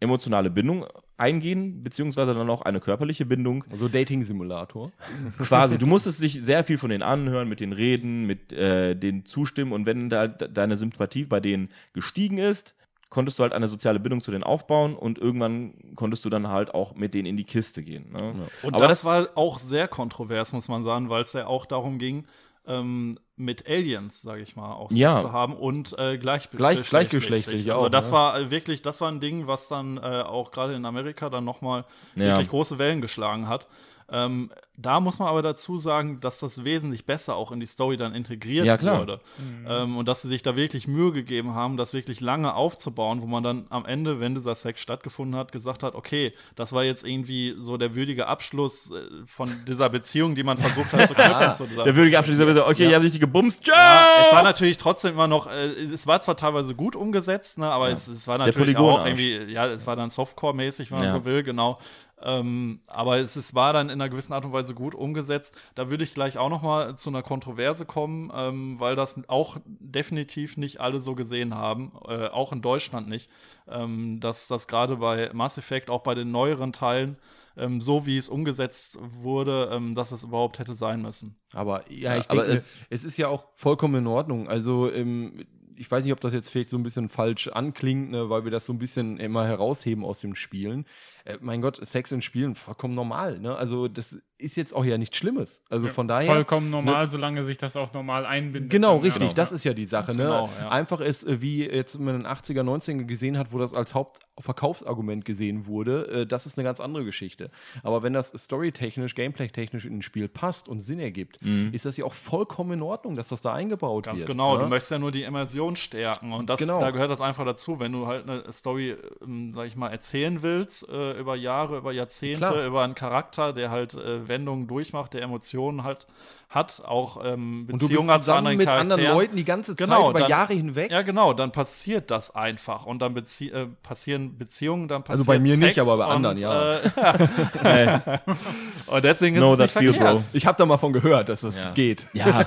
emotionale 0.00 0.50
Bindung 0.50 0.86
eingehen, 1.20 1.82
beziehungsweise 1.84 2.34
dann 2.34 2.50
auch 2.50 2.62
eine 2.62 2.80
körperliche 2.80 3.24
Bindung. 3.26 3.64
So 3.76 3.88
Dating-Simulator. 3.88 4.90
Quasi, 5.38 5.78
du 5.78 5.86
musstest 5.86 6.22
dich 6.22 6.42
sehr 6.42 6.64
viel 6.64 6.78
von 6.78 6.90
denen 6.90 7.02
anhören, 7.02 7.48
mit 7.48 7.60
denen 7.60 7.72
reden, 7.72 8.26
mit 8.26 8.52
äh, 8.52 8.94
denen 8.96 9.24
zustimmen 9.26 9.72
und 9.72 9.86
wenn 9.86 10.08
da 10.08 10.26
de- 10.26 10.48
deine 10.52 10.76
Sympathie 10.76 11.24
bei 11.24 11.40
denen 11.40 11.68
gestiegen 11.92 12.38
ist, 12.38 12.74
konntest 13.10 13.38
du 13.38 13.42
halt 13.42 13.52
eine 13.52 13.68
soziale 13.68 13.98
Bindung 14.00 14.20
zu 14.20 14.30
denen 14.30 14.44
aufbauen 14.44 14.94
und 14.94 15.18
irgendwann 15.18 15.74
konntest 15.96 16.24
du 16.24 16.30
dann 16.30 16.48
halt 16.48 16.74
auch 16.74 16.94
mit 16.94 17.12
denen 17.12 17.26
in 17.26 17.36
die 17.36 17.44
Kiste 17.44 17.82
gehen. 17.82 18.12
Ne? 18.12 18.34
Und 18.62 18.74
Aber 18.74 18.86
das, 18.88 19.04
war 19.04 19.30
auch 19.34 19.58
sehr 19.58 19.88
kontrovers, 19.88 20.52
muss 20.52 20.68
man 20.68 20.84
sagen, 20.84 21.10
weil 21.10 21.22
es 21.22 21.32
ja 21.32 21.46
auch 21.46 21.66
darum 21.66 21.98
ging, 21.98 22.24
ähm, 22.70 23.18
mit 23.36 23.66
Aliens, 23.68 24.22
sage 24.22 24.42
ich 24.42 24.54
mal, 24.54 24.72
auch 24.74 24.90
Ja. 24.92 25.20
zu 25.20 25.32
haben 25.32 25.54
und 25.54 25.98
äh, 25.98 26.18
gleich, 26.18 26.50
Gleich- 26.50 26.88
gleichgeschlechtlich 26.88 27.70
Also 27.72 27.86
auch, 27.86 27.88
das 27.88 28.06
ne? 28.06 28.12
war 28.12 28.50
wirklich, 28.50 28.82
das 28.82 29.00
war 29.00 29.10
ein 29.10 29.18
Ding, 29.20 29.46
was 29.46 29.68
dann 29.68 29.96
äh, 29.96 30.00
auch 30.00 30.50
gerade 30.50 30.74
in 30.74 30.84
Amerika 30.84 31.30
dann 31.30 31.44
nochmal 31.44 31.84
Ja. 32.14 32.26
wirklich 32.26 32.48
große 32.50 32.78
Wellen 32.78 33.00
geschlagen 33.00 33.48
hat. 33.48 33.66
Ähm, 34.12 34.50
da 34.76 34.98
muss 34.98 35.18
man 35.18 35.28
aber 35.28 35.42
dazu 35.42 35.78
sagen, 35.78 36.20
dass 36.22 36.40
das 36.40 36.64
wesentlich 36.64 37.04
besser 37.04 37.36
auch 37.36 37.52
in 37.52 37.60
die 37.60 37.66
Story 37.66 37.98
dann 37.98 38.14
integriert 38.14 38.64
Ja, 38.66 38.78
klar. 38.78 39.00
wurde. 39.00 39.20
Ähm, 39.68 39.98
und 39.98 40.08
dass 40.08 40.22
sie 40.22 40.28
sich 40.28 40.42
da 40.42 40.56
wirklich 40.56 40.88
Mühe 40.88 41.12
gegeben 41.12 41.54
haben, 41.54 41.76
das 41.76 41.92
wirklich 41.92 42.20
lange 42.22 42.54
aufzubauen, 42.54 43.20
wo 43.20 43.26
man 43.26 43.42
dann 43.42 43.66
am 43.68 43.84
Ende, 43.84 44.20
wenn 44.20 44.34
dieser 44.34 44.54
Sex 44.54 44.80
stattgefunden 44.80 45.36
hat, 45.38 45.52
gesagt 45.52 45.82
hat, 45.82 45.94
okay, 45.94 46.32
das 46.56 46.72
war 46.72 46.82
jetzt 46.82 47.04
irgendwie 47.06 47.54
so 47.58 47.76
der 47.76 47.94
würdige 47.94 48.26
Abschluss 48.26 48.90
äh, 48.90 49.02
von 49.26 49.54
dieser 49.68 49.90
Beziehung, 49.90 50.34
die 50.34 50.42
man 50.44 50.56
versucht 50.58 50.92
hat 50.94 51.06
zu 51.08 51.14
knüpfen. 51.14 51.68
dieser 51.68 51.84
Der 51.84 51.94
würdige 51.94 52.18
Abschluss 52.18 52.36
dieser 52.38 52.46
Bitte, 52.46 52.66
okay, 52.66 52.88
Ja. 52.88 52.96
haben 52.96 53.02
sich 53.02 53.12
die 53.12 53.18
gebumst. 53.18 53.64
Ciao! 53.64 53.76
ja, 53.76 54.24
es 54.26 54.32
war 54.32 54.42
natürlich 54.42 54.78
trotzdem 54.78 55.12
immer 55.12 55.28
noch, 55.28 55.46
äh, 55.46 55.66
es 55.92 56.06
war 56.06 56.22
zwar 56.22 56.36
teilweise 56.38 56.74
gut 56.74 56.96
umgesetzt, 56.96 57.58
ne, 57.58 57.66
aber 57.70 57.90
es, 57.90 58.08
es 58.08 58.26
war 58.26 58.38
natürlich 58.38 58.76
auch 58.78 59.04
irgendwie, 59.04 59.52
ja, 59.52 59.66
es 59.66 59.86
war 59.86 59.94
dann 59.94 60.08
Softcore-mäßig, 60.10 60.90
wenn 60.90 60.98
man 60.98 61.06
Ja. 61.08 61.12
so 61.12 61.24
will, 61.26 61.42
genau. 61.42 61.78
Ähm, 62.22 62.80
aber 62.86 63.18
es, 63.18 63.36
es 63.36 63.54
war 63.54 63.72
dann 63.72 63.88
in 63.88 64.00
einer 64.00 64.08
gewissen 64.10 64.32
Art 64.32 64.44
und 64.44 64.52
Weise 64.52 64.74
gut 64.74 64.94
umgesetzt. 64.94 65.56
Da 65.74 65.88
würde 65.90 66.04
ich 66.04 66.14
gleich 66.14 66.38
auch 66.38 66.50
noch 66.50 66.62
mal 66.62 66.96
zu 66.96 67.10
einer 67.10 67.22
Kontroverse 67.22 67.84
kommen, 67.86 68.30
ähm, 68.34 68.78
weil 68.78 68.96
das 68.96 69.20
auch 69.28 69.56
definitiv 69.66 70.56
nicht 70.56 70.80
alle 70.80 71.00
so 71.00 71.14
gesehen 71.14 71.54
haben, 71.54 71.92
äh, 72.08 72.28
auch 72.28 72.52
in 72.52 72.62
Deutschland 72.62 73.08
nicht, 73.08 73.30
ähm, 73.68 74.20
dass 74.20 74.48
das 74.48 74.68
gerade 74.68 74.96
bei 74.96 75.30
Mass 75.32 75.58
Effect, 75.58 75.90
auch 75.90 76.02
bei 76.02 76.14
den 76.14 76.30
neueren 76.30 76.72
Teilen, 76.72 77.16
ähm, 77.56 77.80
so 77.80 78.06
wie 78.06 78.16
es 78.16 78.28
umgesetzt 78.28 78.98
wurde, 79.00 79.70
ähm, 79.72 79.94
dass 79.94 80.12
es 80.12 80.22
überhaupt 80.22 80.58
hätte 80.58 80.74
sein 80.74 81.02
müssen. 81.02 81.36
Aber 81.52 81.90
ja, 81.90 82.16
ich 82.16 82.26
denke, 82.26 82.46
es- 82.52 82.68
es, 82.90 83.04
ist 83.04 83.16
ja 83.16 83.28
auch 83.28 83.46
vollkommen 83.56 83.96
in 83.96 84.06
Ordnung. 84.06 84.48
Also, 84.48 84.90
ähm, 84.92 85.44
ich 85.76 85.90
weiß 85.90 86.04
nicht, 86.04 86.12
ob 86.12 86.20
das 86.20 86.34
jetzt 86.34 86.50
vielleicht 86.50 86.68
so 86.68 86.76
ein 86.76 86.82
bisschen 86.82 87.08
falsch 87.08 87.48
anklingt, 87.48 88.10
ne, 88.10 88.28
weil 88.28 88.44
wir 88.44 88.50
das 88.50 88.66
so 88.66 88.72
ein 88.74 88.78
bisschen 88.78 89.16
immer 89.16 89.46
herausheben 89.46 90.04
aus 90.04 90.20
den 90.20 90.34
Spielen. 90.36 90.84
Äh, 91.24 91.38
mein 91.40 91.60
Gott, 91.60 91.76
Sex 91.86 92.12
in 92.12 92.22
Spielen 92.22 92.54
vollkommen 92.54 92.94
normal. 92.94 93.38
Ne? 93.38 93.54
Also, 93.54 93.88
das 93.88 94.18
ist 94.38 94.56
jetzt 94.56 94.74
auch 94.74 94.84
ja 94.84 94.96
nichts 94.98 95.16
Schlimmes. 95.18 95.62
Also 95.68 95.88
von 95.88 96.08
daher. 96.08 96.32
Vollkommen 96.32 96.70
normal, 96.70 97.06
solange 97.08 97.44
sich 97.44 97.58
das 97.58 97.76
auch 97.76 97.92
normal 97.92 98.24
einbindet. 98.26 98.70
Genau, 98.70 98.96
dann, 98.96 99.04
ja. 99.06 99.12
richtig. 99.12 99.34
Das 99.34 99.52
ist 99.52 99.64
ja 99.64 99.74
die 99.74 99.86
Sache. 99.86 100.12
Ne? 100.12 100.24
genau, 100.24 100.48
ja. 100.58 100.70
Einfach 100.70 101.00
ist, 101.00 101.24
äh, 101.24 101.40
wie 101.42 101.66
jetzt 101.66 101.94
in 101.94 102.06
den 102.06 102.26
80er, 102.26 102.62
90er 102.62 103.04
gesehen 103.04 103.36
hat, 103.38 103.52
wo 103.52 103.58
das 103.58 103.74
als 103.74 103.94
Hauptverkaufsargument 103.94 105.24
gesehen 105.24 105.66
wurde, 105.66 106.06
äh, 106.08 106.26
das 106.26 106.46
ist 106.46 106.58
eine 106.58 106.64
ganz 106.64 106.80
andere 106.80 107.04
Geschichte. 107.04 107.50
Aber 107.82 108.02
wenn 108.02 108.12
das 108.12 108.28
storytechnisch, 108.36 109.14
gameplay-technisch 109.14 109.84
in 109.84 109.98
ein 109.98 110.02
Spiel 110.02 110.28
passt 110.28 110.68
und 110.68 110.80
Sinn 110.80 111.00
ergibt, 111.00 111.38
ist 111.72 111.84
das 111.84 111.96
ja 111.96 112.04
auch 112.04 112.14
vollkommen 112.14 112.72
in 112.72 112.82
Ordnung, 112.82 113.16
dass 113.16 113.28
das 113.28 113.42
da 113.42 113.52
eingebaut 113.52 114.04
Ganz 114.04 114.20
wird. 114.20 114.28
genau, 114.30 114.56
ne? 114.56 114.64
du 114.64 114.68
möchtest 114.68 114.90
ja 114.90 114.98
nur 114.98 115.12
die 115.12 115.22
Immersion 115.22 115.76
stärken. 115.76 116.32
Und 116.32 116.48
das, 116.48 116.60
Genau. 116.60 116.80
da 116.80 116.90
gehört 116.90 117.10
das 117.10 117.20
einfach 117.20 117.44
dazu, 117.44 117.80
wenn 117.80 117.92
du 117.92 118.06
halt 118.06 118.28
eine 118.28 118.50
Story, 118.52 118.96
ähm, 119.22 119.52
sag 119.54 119.66
ich 119.66 119.76
mal, 119.76 119.88
erzählen 119.88 120.42
willst, 120.42 120.88
äh, 120.88 121.09
über 121.14 121.36
Jahre, 121.36 121.78
über 121.78 121.92
Jahrzehnte, 121.92 122.46
Klar. 122.46 122.64
über 122.66 122.82
einen 122.84 122.94
Charakter, 122.94 123.52
der 123.52 123.70
halt 123.70 123.94
äh, 123.94 124.26
Wendungen 124.28 124.66
durchmacht, 124.66 125.14
der 125.14 125.22
Emotionen 125.22 125.84
halt 125.84 126.06
hat, 126.48 126.82
auch 126.84 127.24
ähm, 127.24 127.68
Und 127.70 127.78
Beziehungen 127.78 128.08
zu 128.22 128.34
anderen 128.34 128.56
mit 128.56 128.66
Charakteren. 128.66 128.92
anderen 129.00 129.14
Leuten 129.16 129.36
die 129.36 129.44
ganze 129.44 129.76
Zeit 129.76 129.86
Genau, 129.86 130.10
über 130.10 130.18
dann- 130.20 130.30
Jahre 130.30 130.52
hinweg. 130.54 130.90
Ja, 130.90 131.02
genau, 131.02 131.32
dann 131.32 131.52
passiert 131.52 132.10
das 132.10 132.34
einfach. 132.34 132.86
Und 132.86 133.00
dann 133.00 133.14
bezie 133.14 133.50
äh, 133.50 133.66
passieren 133.84 134.36
Beziehungen, 134.36 134.88
dann 134.88 135.02
passiert 135.04 135.20
Also 135.20 135.24
bei 135.26 135.38
mir 135.38 135.56
nicht, 135.56 135.74
Sex 135.74 135.78
aber 135.86 135.96
bei 135.98 136.06
und, 136.06 136.10
anderen, 136.26 136.38
ja. 136.38 136.74
Äh, 136.74 138.00
und 138.86 139.04
deswegen 139.04 139.36
ist 139.36 139.40
Know 139.40 139.52
es 139.52 139.58
nicht 139.60 139.74
that 139.74 139.82
feel, 139.82 139.92
verkehrt. 139.92 140.16
bro. 140.18 140.24
Ich 140.32 140.46
habe 140.46 140.58
da 140.58 140.66
mal 140.66 140.78
von 140.78 140.92
gehört, 140.92 141.28
dass 141.28 141.42
das 141.42 141.62
Ja. 141.64 141.70
geht. 141.72 142.06
Ja. 142.14 142.44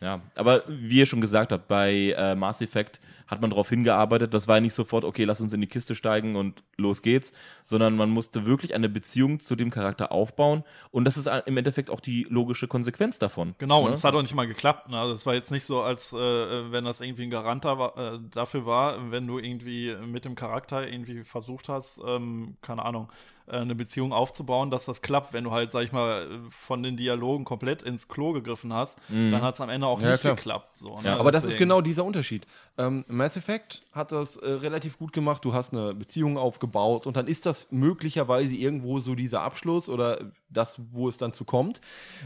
ja, 0.00 0.20
aber 0.36 0.62
wie 0.68 0.98
ihr 0.98 1.06
schon 1.06 1.20
gesagt 1.20 1.52
habt, 1.52 1.68
bei 1.68 2.14
äh, 2.16 2.34
Mass 2.34 2.60
Effect 2.62 3.00
hat 3.34 3.40
man 3.40 3.50
darauf 3.50 3.68
hingearbeitet. 3.68 4.32
Das 4.32 4.48
war 4.48 4.60
nicht 4.60 4.74
sofort, 4.74 5.04
okay, 5.04 5.24
lass 5.24 5.40
uns 5.40 5.52
in 5.52 5.60
die 5.60 5.66
Kiste 5.66 5.94
steigen 5.94 6.36
und 6.36 6.62
los 6.76 7.02
geht's, 7.02 7.32
sondern 7.64 7.96
man 7.96 8.10
musste 8.10 8.46
wirklich 8.46 8.74
eine 8.74 8.88
Beziehung 8.88 9.40
zu 9.40 9.56
dem 9.56 9.70
Charakter 9.70 10.12
aufbauen. 10.12 10.64
Und 10.90 11.04
das 11.04 11.16
ist 11.16 11.28
im 11.46 11.56
Endeffekt 11.56 11.90
auch 11.90 12.00
die 12.00 12.26
logische 12.30 12.68
Konsequenz 12.68 13.18
davon. 13.18 13.54
Genau, 13.58 13.82
und 13.82 13.88
Ne? 13.90 13.94
es 13.94 14.04
hat 14.04 14.14
auch 14.14 14.22
nicht 14.22 14.34
mal 14.34 14.46
geklappt. 14.46 14.88
Ne? 14.88 14.98
Also 14.98 15.14
es 15.14 15.26
war 15.26 15.34
jetzt 15.34 15.50
nicht 15.50 15.64
so, 15.64 15.82
als 15.82 16.12
äh, 16.12 16.16
wenn 16.16 16.84
das 16.84 17.00
irgendwie 17.00 17.24
ein 17.24 17.30
Garant 17.30 17.64
da 17.64 17.78
war, 17.78 17.96
äh, 17.96 18.18
dafür 18.30 18.66
war, 18.66 19.10
wenn 19.10 19.26
du 19.26 19.38
irgendwie 19.38 19.94
mit 20.06 20.24
dem 20.24 20.34
Charakter 20.34 20.88
irgendwie 20.88 21.24
versucht 21.24 21.68
hast, 21.68 22.00
ähm, 22.06 22.56
keine 22.62 22.84
Ahnung, 22.84 23.08
eine 23.46 23.74
Beziehung 23.74 24.12
aufzubauen, 24.12 24.70
dass 24.70 24.86
das 24.86 25.02
klappt. 25.02 25.32
Wenn 25.32 25.44
du 25.44 25.50
halt, 25.50 25.70
sag 25.70 25.84
ich 25.84 25.92
mal, 25.92 26.26
von 26.48 26.82
den 26.82 26.96
Dialogen 26.96 27.44
komplett 27.44 27.82
ins 27.82 28.08
Klo 28.08 28.32
gegriffen 28.32 28.72
hast, 28.72 28.98
dann 29.08 29.42
hat 29.42 29.54
es 29.54 29.60
am 29.60 29.68
Ende 29.68 29.86
auch 29.86 30.00
Ja, 30.00 30.12
nicht 30.12 30.20
klar. 30.22 30.34
geklappt. 30.34 30.78
So, 30.78 30.96
ne? 31.00 31.04
Ja, 31.08 31.18
Aber 31.18 31.30
das 31.30 31.42
ist 31.42 31.48
Deswegen- 31.52 31.68
genau 31.70 31.80
dieser 31.82 32.04
Unterschied. 32.04 32.46
Ähm, 32.78 33.04
Mass 33.06 33.36
Effect 33.36 33.82
hat 33.92 34.12
das 34.12 34.36
äh, 34.36 34.48
relativ 34.50 34.98
gut 34.98 35.12
gemacht. 35.12 35.44
Du 35.44 35.52
hast 35.52 35.72
eine 35.72 35.94
Beziehung 35.94 36.38
aufgebaut 36.38 37.06
und 37.06 37.16
dann 37.16 37.26
ist 37.26 37.44
das 37.46 37.70
möglicherweise 37.70 38.54
irgendwo 38.56 38.98
so 38.98 39.14
dieser 39.14 39.42
Abschluss 39.42 39.88
oder 39.88 40.32
das, 40.48 40.80
wo 40.88 41.08
es 41.08 41.18
dann 41.18 41.32
zu 41.32 41.44
kommt. 41.44 41.80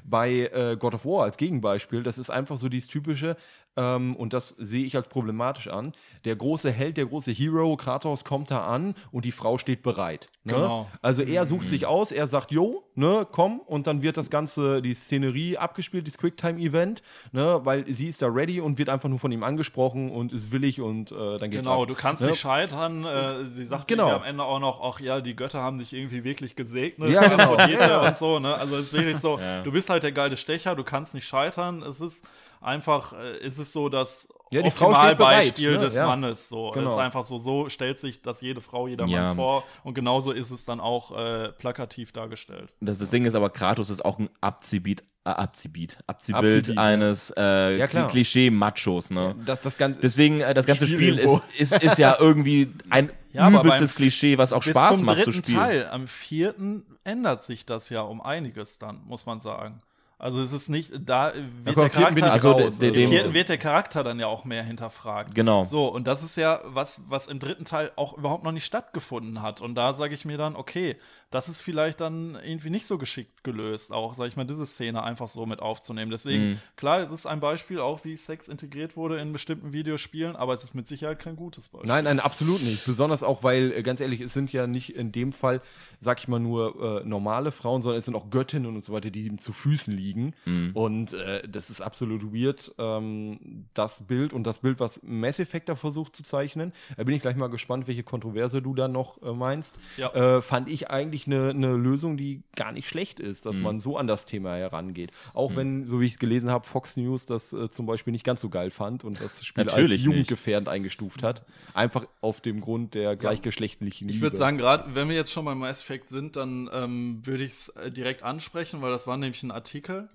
Bei 0.04 0.50
äh, 0.52 0.76
God 0.78 0.94
of 0.94 1.04
War 1.04 1.24
als 1.24 1.36
Gegenbeispiel, 1.36 2.02
das 2.02 2.18
ist 2.18 2.30
einfach 2.30 2.58
so 2.58 2.68
dieses 2.68 2.88
typische, 2.88 3.36
ähm, 3.78 4.16
und 4.16 4.32
das 4.32 4.56
sehe 4.58 4.84
ich 4.84 4.96
als 4.96 5.06
problematisch 5.08 5.68
an. 5.68 5.92
Der 6.24 6.34
große 6.34 6.70
Held, 6.72 6.96
der 6.96 7.06
große 7.06 7.30
Hero, 7.30 7.76
Kratos 7.76 8.24
kommt 8.24 8.50
da 8.50 8.66
an 8.66 8.94
und 9.12 9.24
die 9.24 9.30
Frau 9.30 9.56
steht 9.56 9.82
bereit. 9.82 10.26
Ne? 10.42 10.54
Genau. 10.54 10.90
Also 11.00 11.22
er 11.22 11.46
sucht 11.46 11.68
sich 11.68 11.86
aus, 11.86 12.10
er 12.10 12.26
sagt, 12.26 12.50
jo, 12.50 12.82
ne, 12.96 13.26
komm, 13.30 13.60
und 13.60 13.86
dann 13.86 14.02
wird 14.02 14.16
das 14.16 14.30
Ganze, 14.30 14.82
die 14.82 14.94
Szenerie 14.94 15.56
abgespielt, 15.58 16.06
dieses 16.06 16.18
Quicktime-Event, 16.18 17.02
ne, 17.32 17.60
weil 17.62 17.86
sie 17.94 18.08
ist 18.08 18.20
da 18.20 18.26
ready 18.26 18.60
und 18.60 18.78
wird 18.78 18.88
einfach 18.88 19.08
nur 19.08 19.20
von 19.20 19.30
ihm 19.30 19.44
angesprochen 19.44 20.10
und 20.10 20.32
ist 20.32 20.50
willig 20.50 20.80
und 20.80 21.12
äh, 21.12 21.38
dann 21.38 21.50
geht's 21.50 21.62
Genau, 21.62 21.82
ab. 21.82 21.88
du 21.88 21.94
kannst 21.94 22.22
Ne? 22.22 22.28
nicht 22.30 22.40
scheitern. 22.40 23.04
Äh, 23.04 23.44
sie 23.46 23.64
sagt 23.64 23.86
Genau. 23.86 24.10
am 24.10 24.24
Ende 24.24 24.42
auch 24.42 24.58
noch, 24.60 24.80
ach 24.82 24.98
ja, 25.00 25.20
die 25.20 25.36
Götter 25.36 25.62
haben 25.62 25.78
dich 25.78 25.92
irgendwie 25.92 26.24
wirklich 26.24 26.56
gesegnet. 26.56 27.10
Ja, 27.10 27.28
genau. 27.28 27.56
Ja, 27.68 27.88
ja. 27.88 28.08
Und 28.08 28.16
so, 28.18 28.38
ne? 28.40 28.54
Also 28.54 28.76
es 28.76 28.86
ist 28.86 28.92
wirklich 28.94 29.18
so, 29.18 29.38
du 29.62 29.70
bist 29.72 29.88
halt 29.90 30.02
der 30.02 30.12
geile 30.12 30.36
Stecher, 30.36 30.74
du 30.74 30.82
kannst 30.84 31.14
nicht 31.14 31.26
scheitern. 31.28 31.82
Es 31.82 32.00
ist 32.00 32.26
einfach, 32.60 33.12
äh, 33.12 33.36
es 33.38 33.58
ist 33.58 33.72
so 33.72 33.88
das 33.88 34.28
Ja, 34.50 34.62
die 34.62 34.70
Frau 34.70 34.94
steht 34.94 35.18
bereit, 35.18 35.48
Optimalbeispiel 35.48 35.72
ne? 35.72 35.78
des 35.78 35.94
Ja. 35.96 36.06
Mannes. 36.06 36.48
So. 36.48 36.70
Genau. 36.70 36.88
Es 36.88 36.94
ist 36.94 36.98
einfach 37.00 37.24
so, 37.24 37.38
so 37.38 37.68
stellt 37.68 38.00
sich 38.00 38.22
das 38.22 38.40
jede 38.40 38.60
Frau, 38.62 38.88
jeder 38.88 39.06
Ja. 39.06 39.28
Mann 39.28 39.36
vor. 39.36 39.64
Und 39.84 39.94
genauso 39.94 40.32
ist 40.32 40.50
es 40.50 40.64
dann 40.64 40.80
auch 40.80 41.16
äh, 41.16 41.52
plakativ 41.52 42.12
dargestellt. 42.12 42.74
Das, 42.80 42.98
das 42.98 43.10
Ding 43.10 43.24
ist 43.26 43.34
aber, 43.34 43.50
Kratos 43.50 43.90
ist 43.90 44.04
auch 44.04 44.18
ein 44.18 44.30
Abziehbiet, 44.40 45.02
äh, 45.24 45.30
Abziehbiet, 45.30 45.98
Abziehbild 46.06 46.58
Abziehbiet, 46.60 46.78
eines 46.78 47.30
äh, 47.36 47.76
Ja. 47.76 47.86
Klischee-Machos, 47.86 49.10
ne? 49.10 49.34
Das, 49.44 49.60
das 49.60 49.76
Ganze, 49.76 50.00
Deswegen, 50.00 50.40
äh, 50.40 50.54
das 50.54 50.66
ganze 50.66 50.86
Spiel 50.86 51.14
Spiel 51.14 51.18
ist, 51.18 51.42
ist, 51.74 51.82
ist 51.82 51.98
ja 51.98 52.16
irgendwie 52.20 52.72
ein 52.90 53.10
Ja, 53.32 53.48
übelstes 53.50 53.92
beim- 53.92 53.96
Klischee, 53.96 54.38
was 54.38 54.52
auch 54.52 54.62
Spaß 54.62 55.02
macht 55.02 55.18
zu 55.18 55.24
dritten 55.30 55.44
spielen. 55.44 55.58
Teil, 55.58 55.86
am 55.88 56.08
vierten, 56.08 56.86
ändert 57.04 57.44
sich 57.44 57.66
das 57.66 57.90
ja 57.90 58.00
um 58.00 58.20
einiges 58.22 58.78
dann, 58.78 59.02
muss 59.06 59.26
man 59.26 59.40
sagen. 59.40 59.80
Also 60.20 60.42
es 60.42 60.52
ist 60.52 60.68
nicht, 60.68 60.90
da 60.98 61.32
wird 61.62 61.76
komm, 61.76 61.84
der 61.84 61.90
Charakter, 61.90 62.32
Also, 62.32 62.50
raus, 62.52 62.78
dem- 62.78 62.92
vierten 63.08 63.34
wird 63.34 63.48
der 63.48 63.58
Charakter 63.58 64.02
dann 64.02 64.18
ja 64.18 64.26
auch 64.26 64.44
mehr 64.44 64.64
hinterfragt. 64.64 65.32
Genau. 65.32 65.64
So, 65.64 65.86
und 65.86 66.08
das 66.08 66.24
ist 66.24 66.36
ja 66.36 66.60
was, 66.64 67.04
was 67.08 67.28
im 67.28 67.38
dritten 67.38 67.64
Teil 67.64 67.92
auch 67.94 68.18
überhaupt 68.18 68.42
noch 68.42 68.50
nicht 68.50 68.64
stattgefunden 68.64 69.42
hat. 69.42 69.60
Und 69.60 69.76
da 69.76 69.94
sage 69.94 70.14
ich 70.14 70.24
mir 70.24 70.36
dann, 70.36 70.56
okay, 70.56 70.96
das 71.30 71.48
ist 71.48 71.60
vielleicht 71.60 72.00
dann 72.00 72.38
irgendwie 72.42 72.70
nicht 72.70 72.86
so 72.86 72.96
geschickt 72.98 73.44
gelöst, 73.44 73.92
auch, 73.92 74.14
sage 74.14 74.30
ich 74.30 74.36
mal, 74.36 74.44
diese 74.46 74.64
Szene 74.64 75.02
einfach 75.02 75.28
so 75.28 75.44
mit 75.46 75.60
aufzunehmen. 75.60 76.10
Deswegen, 76.10 76.50
Mhm. 76.50 76.58
klar, 76.76 77.00
es 77.00 77.10
ist 77.10 77.26
ein 77.26 77.40
Beispiel 77.40 77.80
auch, 77.80 78.04
wie 78.04 78.16
Sex 78.16 78.48
integriert 78.48 78.96
wurde 78.96 79.18
in 79.18 79.32
bestimmten 79.32 79.72
Videospielen, 79.72 80.36
aber 80.36 80.54
es 80.54 80.64
ist 80.64 80.74
mit 80.74 80.88
Sicherheit 80.88 81.18
kein 81.18 81.36
gutes 81.36 81.68
Beispiel. 81.68 81.88
Nein, 81.88 82.04
nein, 82.04 82.20
absolut 82.20 82.62
nicht. 82.62 82.86
Besonders 82.86 83.22
auch, 83.22 83.42
weil, 83.42 83.72
äh, 83.72 83.82
ganz 83.82 84.00
ehrlich, 84.00 84.20
es 84.22 84.32
sind 84.32 84.52
ja 84.52 84.66
nicht 84.66 84.94
in 84.96 85.12
dem 85.12 85.32
Fall, 85.32 85.60
sag 86.00 86.18
ich 86.18 86.28
mal, 86.28 86.40
nur 86.40 87.02
äh, 87.02 87.04
normale 87.06 87.52
Frauen, 87.52 87.82
sondern 87.82 87.98
es 87.98 88.06
sind 88.06 88.14
auch 88.14 88.30
Göttinnen 88.30 88.74
und 88.74 88.84
so 88.84 88.92
weiter, 88.92 89.10
die 89.10 89.26
ihm 89.26 89.38
zu 89.38 89.52
Füßen 89.52 89.94
liegen. 89.94 90.34
Und 90.74 91.12
äh, 91.12 91.46
das 91.48 91.68
ist 91.70 91.80
absolut 91.80 92.32
weird, 92.34 92.72
ähm, 92.78 93.66
das 93.74 94.06
Bild 94.06 94.32
und 94.32 94.44
das 94.44 94.60
Bild, 94.60 94.80
was 94.80 95.00
Mass 95.02 95.38
Effect 95.38 95.68
da 95.68 95.76
versucht 95.76 96.16
zu 96.16 96.22
zeichnen. 96.22 96.72
Da 96.96 97.04
bin 97.04 97.14
ich 97.14 97.20
gleich 97.22 97.36
mal 97.36 97.48
gespannt, 97.48 97.86
welche 97.86 98.02
Kontroverse 98.02 98.62
du 98.62 98.74
da 98.74 98.88
noch 98.88 99.20
äh, 99.22 99.32
meinst. 99.32 99.76
Ja. 99.96 100.12
Äh, 100.38 100.42
fand 100.42 100.68
ich 100.68 100.90
eigentlich 100.90 101.17
eine 101.26 101.50
eine 101.50 101.74
Lösung, 101.76 102.16
die 102.16 102.42
gar 102.56 102.72
nicht 102.72 102.88
schlecht 102.88 103.18
ist, 103.20 103.46
dass 103.46 103.58
man 103.58 103.80
so 103.80 103.96
an 103.96 104.06
das 104.06 104.26
Thema 104.26 104.54
herangeht. 104.56 105.10
Auch 105.34 105.56
wenn, 105.56 105.86
so 105.86 106.00
wie 106.00 106.06
ich 106.06 106.12
es 106.12 106.18
gelesen 106.18 106.50
habe, 106.50 106.66
Fox 106.66 106.96
News 106.96 107.26
das 107.26 107.52
äh, 107.52 107.70
zum 107.70 107.86
Beispiel 107.86 108.12
nicht 108.12 108.24
ganz 108.24 108.40
so 108.40 108.48
geil 108.48 108.70
fand 108.70 109.04
und 109.04 109.20
das 109.20 109.44
Spiel 109.44 109.64
Natürlich 109.64 109.84
als 109.84 109.90
nicht. 109.98 110.04
jugendgefährdend 110.04 110.68
eingestuft 110.68 111.22
hat. 111.22 111.44
Einfach 111.74 112.06
auf 112.20 112.40
dem 112.40 112.60
Grund 112.60 112.94
der 112.94 113.16
gleichgeschlechtlichen 113.16 114.08
Liebe. 114.08 114.16
Ich 114.16 114.22
würde 114.22 114.36
sagen, 114.36 114.58
gerade 114.58 114.94
wenn 114.94 115.08
wir 115.08 115.16
jetzt 115.16 115.32
schon 115.32 115.44
beim 115.44 115.58
Mass 115.58 115.82
Effect 115.82 116.10
sind, 116.10 116.36
dann 116.36 116.68
ähm, 116.72 117.20
würde 117.24 117.44
ich 117.44 117.52
es 117.52 117.68
äh, 117.70 117.90
direkt 117.90 118.22
ansprechen, 118.22 118.82
weil 118.82 118.92
das 118.92 119.06
war 119.06 119.16
nämlich 119.16 119.42
ein 119.42 119.50
Artikel 119.50 120.08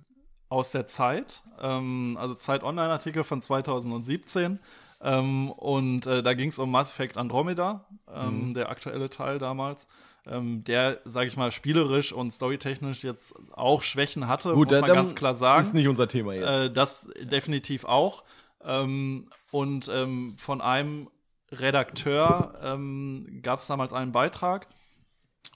aus 0.49 0.71
der 0.71 0.85
Zeit, 0.87 1.41
ähm, 1.61 2.15
also 2.19 2.35
Zeit 2.35 2.63
Online-Artikel 2.63 3.23
von 3.23 3.41
2017. 3.41 4.59
Ähm, 5.01 5.51
und 5.51 6.05
äh, 6.05 6.23
da 6.23 6.33
ging 6.33 6.49
es 6.49 6.59
um 6.59 6.71
Mass 6.71 6.91
Effect 6.91 7.17
Andromeda, 7.17 7.85
ähm, 8.13 8.49
Mhm. 8.49 8.53
der 8.53 8.69
aktuelle 8.69 9.09
Teil 9.09 9.37
damals. 9.39 9.87
Ähm, 10.25 10.63
der, 10.63 10.99
sage 11.03 11.27
ich 11.27 11.35
mal, 11.35 11.51
spielerisch 11.51 12.13
und 12.13 12.31
storytechnisch 12.31 13.03
jetzt 13.03 13.35
auch 13.51 13.81
Schwächen 13.81 14.27
hatte, 14.27 14.53
muss 14.53 14.67
da- 14.67 14.79
man 14.79 14.87
dann 14.87 14.95
ganz 14.97 15.15
klar 15.15 15.35
sagen. 15.35 15.65
Ist 15.65 15.73
nicht 15.73 15.87
unser 15.89 16.07
Thema 16.07 16.33
jetzt. 16.33 16.47
Äh, 16.47 16.71
das 16.71 17.09
definitiv 17.21 17.83
auch. 17.83 18.23
Ähm, 18.63 19.27
und 19.51 19.89
ähm, 19.93 20.35
von 20.37 20.61
einem 20.61 21.09
Redakteur 21.51 22.57
ähm, 22.63 23.39
gab 23.41 23.59
es 23.59 23.67
damals 23.67 23.93
einen 23.93 24.11
Beitrag. 24.11 24.67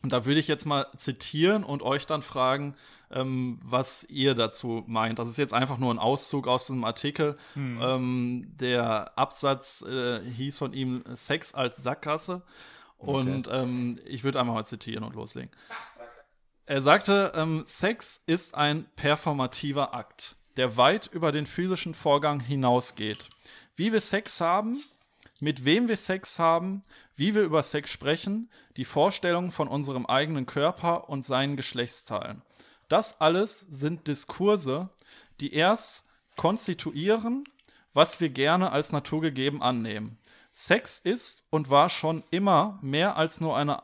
Und 0.03 0.11
da 0.13 0.25
würde 0.25 0.39
ich 0.39 0.47
jetzt 0.47 0.65
mal 0.65 0.85
zitieren 0.97 1.63
und 1.63 1.81
euch 1.81 2.05
dann 2.05 2.21
fragen, 2.21 2.75
ähm, 3.09 3.59
was 3.63 4.03
ihr 4.09 4.35
dazu 4.35 4.83
meint. 4.87 5.17
Das 5.17 5.29
ist 5.29 5.37
jetzt 5.37 5.53
einfach 5.53 5.77
nur 5.77 5.93
ein 5.93 5.97
Auszug 5.99 6.47
aus 6.47 6.67
dem 6.67 6.83
Artikel. 6.83 7.37
Ähm, 7.55 8.51
der 8.59 9.17
Absatz 9.17 9.81
äh, 9.83 10.19
hieß 10.29 10.57
von 10.59 10.73
ihm 10.73 11.03
Sex 11.13 11.55
als 11.55 11.77
Sackgasse. 11.77 12.41
Und 12.97 13.47
ähm, 13.51 13.99
ich 14.05 14.23
würde 14.23 14.39
einfach 14.39 14.53
mal 14.53 14.65
zitieren 14.65 15.03
und 15.03 15.15
loslegen. 15.15 15.51
Er 16.65 16.81
sagte, 16.81 17.31
ähm, 17.35 17.63
Sex 17.67 18.21
ist 18.25 18.55
ein 18.55 18.85
performativer 18.95 19.93
Akt, 19.93 20.35
der 20.57 20.75
weit 20.75 21.07
über 21.07 21.31
den 21.31 21.45
physischen 21.45 21.93
Vorgang 21.93 22.39
hinausgeht. 22.39 23.29
Wie 23.75 23.93
wir 23.93 24.01
Sex 24.01 24.41
haben, 24.41 24.75
mit 25.39 25.63
wem 25.63 25.87
wir 25.87 25.97
Sex 25.97 26.39
haben, 26.39 26.81
wie 27.15 27.35
wir 27.35 27.43
über 27.43 27.63
Sex 27.63 27.91
sprechen, 27.91 28.49
die 28.75 28.85
Vorstellung 28.85 29.51
von 29.51 29.67
unserem 29.67 30.05
eigenen 30.05 30.45
Körper 30.45 31.09
und 31.09 31.23
seinen 31.23 31.55
Geschlechtsteilen. 31.55 32.41
Das 32.89 33.21
alles 33.21 33.59
sind 33.59 34.07
Diskurse, 34.07 34.89
die 35.39 35.53
erst 35.53 36.03
konstituieren, 36.35 37.43
was 37.93 38.19
wir 38.19 38.29
gerne 38.29 38.71
als 38.71 38.91
naturgegeben 38.91 39.61
annehmen. 39.61 40.17
Sex 40.59 40.97
ist 40.97 41.43
und 41.51 41.69
war 41.69 41.87
schon 41.87 42.23
immer 42.31 42.79
mehr 42.81 43.15
als 43.15 43.39
nur 43.39 43.55
eine 43.55 43.83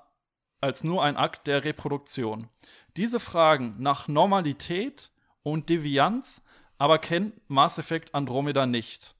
als 0.59 0.84
nur 0.84 1.03
ein 1.03 1.17
Akt 1.17 1.45
der 1.45 1.65
Reproduktion. 1.65 2.49
Diese 2.97 3.19
Fragen 3.19 3.76
nach 3.78 4.07
Normalität 4.07 5.11
und 5.43 5.69
Devianz 5.69 6.41
aber 6.80 6.97
kennt 6.97 7.47
Mass 7.47 7.78
Effect 7.78 8.15
Andromeda 8.15 8.65
nicht. 8.65 9.13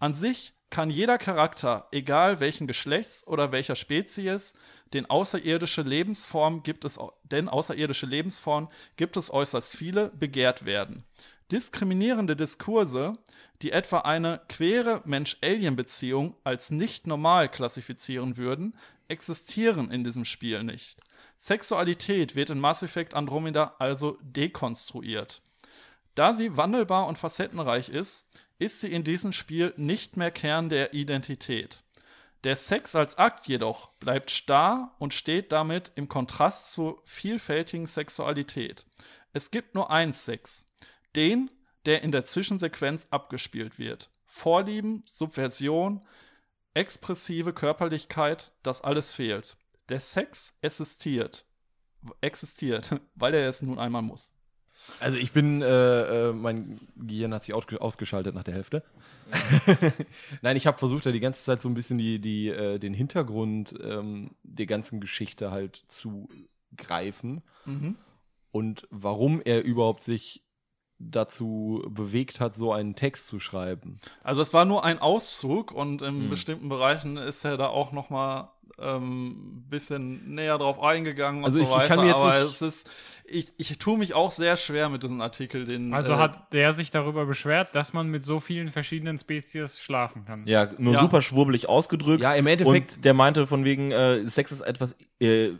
An 0.00 0.12
sich 0.12 0.54
kann 0.70 0.90
jeder 0.90 1.18
Charakter, 1.18 1.86
egal 1.92 2.40
welchen 2.40 2.66
Geschlechts 2.66 3.24
oder 3.28 3.52
welcher 3.52 3.76
Spezies, 3.76 4.54
den 4.92 5.08
außerirdische 5.08 5.82
Lebensform 5.82 6.64
gibt 6.64 6.84
es, 6.84 6.98
denn 7.22 7.48
außerirdische 7.48 8.06
Lebensformen 8.06 8.70
gibt 8.96 9.16
es 9.16 9.32
äußerst 9.32 9.76
viele, 9.76 10.08
begehrt 10.08 10.64
werden. 10.64 11.04
Diskriminierende 11.50 12.36
Diskurse, 12.36 13.14
die 13.62 13.72
etwa 13.72 14.00
eine 14.00 14.40
queere 14.48 15.00
Mensch-Alien-Beziehung 15.04 16.36
als 16.44 16.70
nicht 16.70 17.06
normal 17.06 17.48
klassifizieren 17.48 18.36
würden, 18.36 18.76
existieren 19.08 19.90
in 19.90 20.04
diesem 20.04 20.24
Spiel 20.24 20.62
nicht. 20.62 21.00
Sexualität 21.38 22.36
wird 22.36 22.50
in 22.50 22.60
Mass 22.60 22.82
Effect 22.82 23.14
Andromeda 23.14 23.76
also 23.78 24.18
dekonstruiert. 24.20 25.40
Da 26.14 26.34
sie 26.34 26.56
wandelbar 26.56 27.06
und 27.06 27.16
facettenreich 27.16 27.88
ist, 27.88 28.28
ist 28.58 28.80
sie 28.80 28.92
in 28.92 29.04
diesem 29.04 29.32
Spiel 29.32 29.72
nicht 29.76 30.16
mehr 30.16 30.30
Kern 30.30 30.68
der 30.68 30.92
Identität. 30.92 31.84
Der 32.44 32.56
Sex 32.56 32.94
als 32.94 33.18
Akt 33.18 33.46
jedoch 33.46 33.88
bleibt 33.94 34.30
starr 34.30 34.94
und 34.98 35.14
steht 35.14 35.50
damit 35.52 35.92
im 35.94 36.08
Kontrast 36.08 36.72
zur 36.72 37.02
vielfältigen 37.04 37.86
Sexualität. 37.86 38.84
Es 39.32 39.50
gibt 39.50 39.74
nur 39.74 39.90
einen 39.90 40.12
Sex, 40.12 40.66
den, 41.16 41.50
der 41.86 42.02
in 42.02 42.12
der 42.12 42.24
Zwischensequenz 42.24 43.08
abgespielt 43.10 43.78
wird. 43.78 44.10
Vorlieben, 44.26 45.04
Subversion, 45.06 46.04
expressive 46.74 47.52
Körperlichkeit, 47.52 48.52
das 48.62 48.82
alles 48.82 49.12
fehlt. 49.12 49.56
Der 49.88 50.00
Sex 50.00 50.54
existiert. 50.60 51.46
Existiert, 52.20 52.94
weil 53.14 53.34
er 53.34 53.48
es 53.48 53.62
nun 53.62 53.78
einmal 53.78 54.02
muss. 54.02 54.32
Also 55.00 55.18
ich 55.18 55.32
bin, 55.32 55.60
äh, 55.60 56.28
äh, 56.28 56.32
mein 56.32 56.78
Gehirn 56.96 57.34
hat 57.34 57.44
sich 57.44 57.54
ausge- 57.54 57.78
ausgeschaltet 57.78 58.34
nach 58.34 58.44
der 58.44 58.54
Hälfte. 58.54 58.84
Nein, 60.40 60.56
ich 60.56 60.66
habe 60.66 60.78
versucht, 60.78 61.04
da 61.04 61.10
die 61.10 61.20
ganze 61.20 61.42
Zeit 61.42 61.60
so 61.60 61.68
ein 61.68 61.74
bisschen 61.74 61.98
die, 61.98 62.20
die, 62.20 62.48
äh, 62.48 62.78
den 62.78 62.94
Hintergrund 62.94 63.74
ähm, 63.82 64.36
der 64.44 64.66
ganzen 64.66 65.00
Geschichte 65.00 65.50
halt 65.50 65.84
zu 65.88 66.28
greifen 66.76 67.42
und 68.52 68.86
warum 68.90 69.42
er 69.44 69.64
überhaupt 69.64 70.02
sich 70.04 70.44
dazu 70.98 71.84
bewegt 71.88 72.40
hat, 72.40 72.56
so 72.56 72.72
einen 72.72 72.94
Text 72.96 73.26
zu 73.28 73.40
schreiben. 73.40 73.98
Also 74.22 74.42
es 74.42 74.52
war 74.52 74.64
nur 74.64 74.84
ein 74.84 74.98
Auszug 74.98 75.70
und 75.72 76.02
in 76.02 76.22
Hm. 76.22 76.30
bestimmten 76.30 76.68
Bereichen 76.68 77.16
ist 77.16 77.44
er 77.44 77.56
da 77.56 77.68
auch 77.68 77.92
noch 77.92 78.10
mal 78.10 78.50
ähm, 78.80 79.64
bisschen 79.68 80.34
näher 80.36 80.56
drauf 80.56 80.80
eingegangen 80.80 81.40
und 81.42 81.46
Also 81.46 81.56
so 81.56 81.62
ich- 81.62 81.68
ich 81.68 81.74
weiter. 81.74 81.88
kann 81.88 81.98
mir 82.00 82.06
jetzt 82.06 82.16
aber 82.16 82.38
nicht- 82.44 82.50
es 82.50 82.62
ist, 82.62 82.90
ich, 83.24 83.48
ich 83.58 83.76
tue 83.78 83.98
mich 83.98 84.14
auch 84.14 84.30
sehr 84.30 84.56
schwer 84.56 84.88
mit 84.88 85.02
diesem 85.02 85.20
Artikel. 85.20 85.64
Den, 85.66 85.92
Also 85.92 86.12
äh, 86.12 86.16
hat 86.16 86.52
der 86.52 86.72
sich 86.72 86.92
darüber 86.92 87.26
beschwert, 87.26 87.74
dass 87.74 87.92
man 87.92 88.06
mit 88.08 88.22
so 88.22 88.38
vielen 88.38 88.68
verschiedenen 88.68 89.18
Spezies 89.18 89.80
schlafen 89.80 90.24
kann. 90.26 90.46
Ja, 90.46 90.68
nur 90.78 90.92
Ja. 90.94 91.00
super 91.00 91.22
schwurbelig 91.22 91.68
ausgedrückt. 91.68 92.22
Ja, 92.22 92.34
im 92.34 92.46
Endeffekt- 92.46 92.96
Und 92.98 93.04
der 93.04 93.14
meinte 93.14 93.48
von 93.48 93.64
wegen, 93.64 93.90
äh, 93.90 94.28
Sex 94.28 94.52
ist 94.52 94.60
etwas 94.60 94.96
äh, 95.20 95.50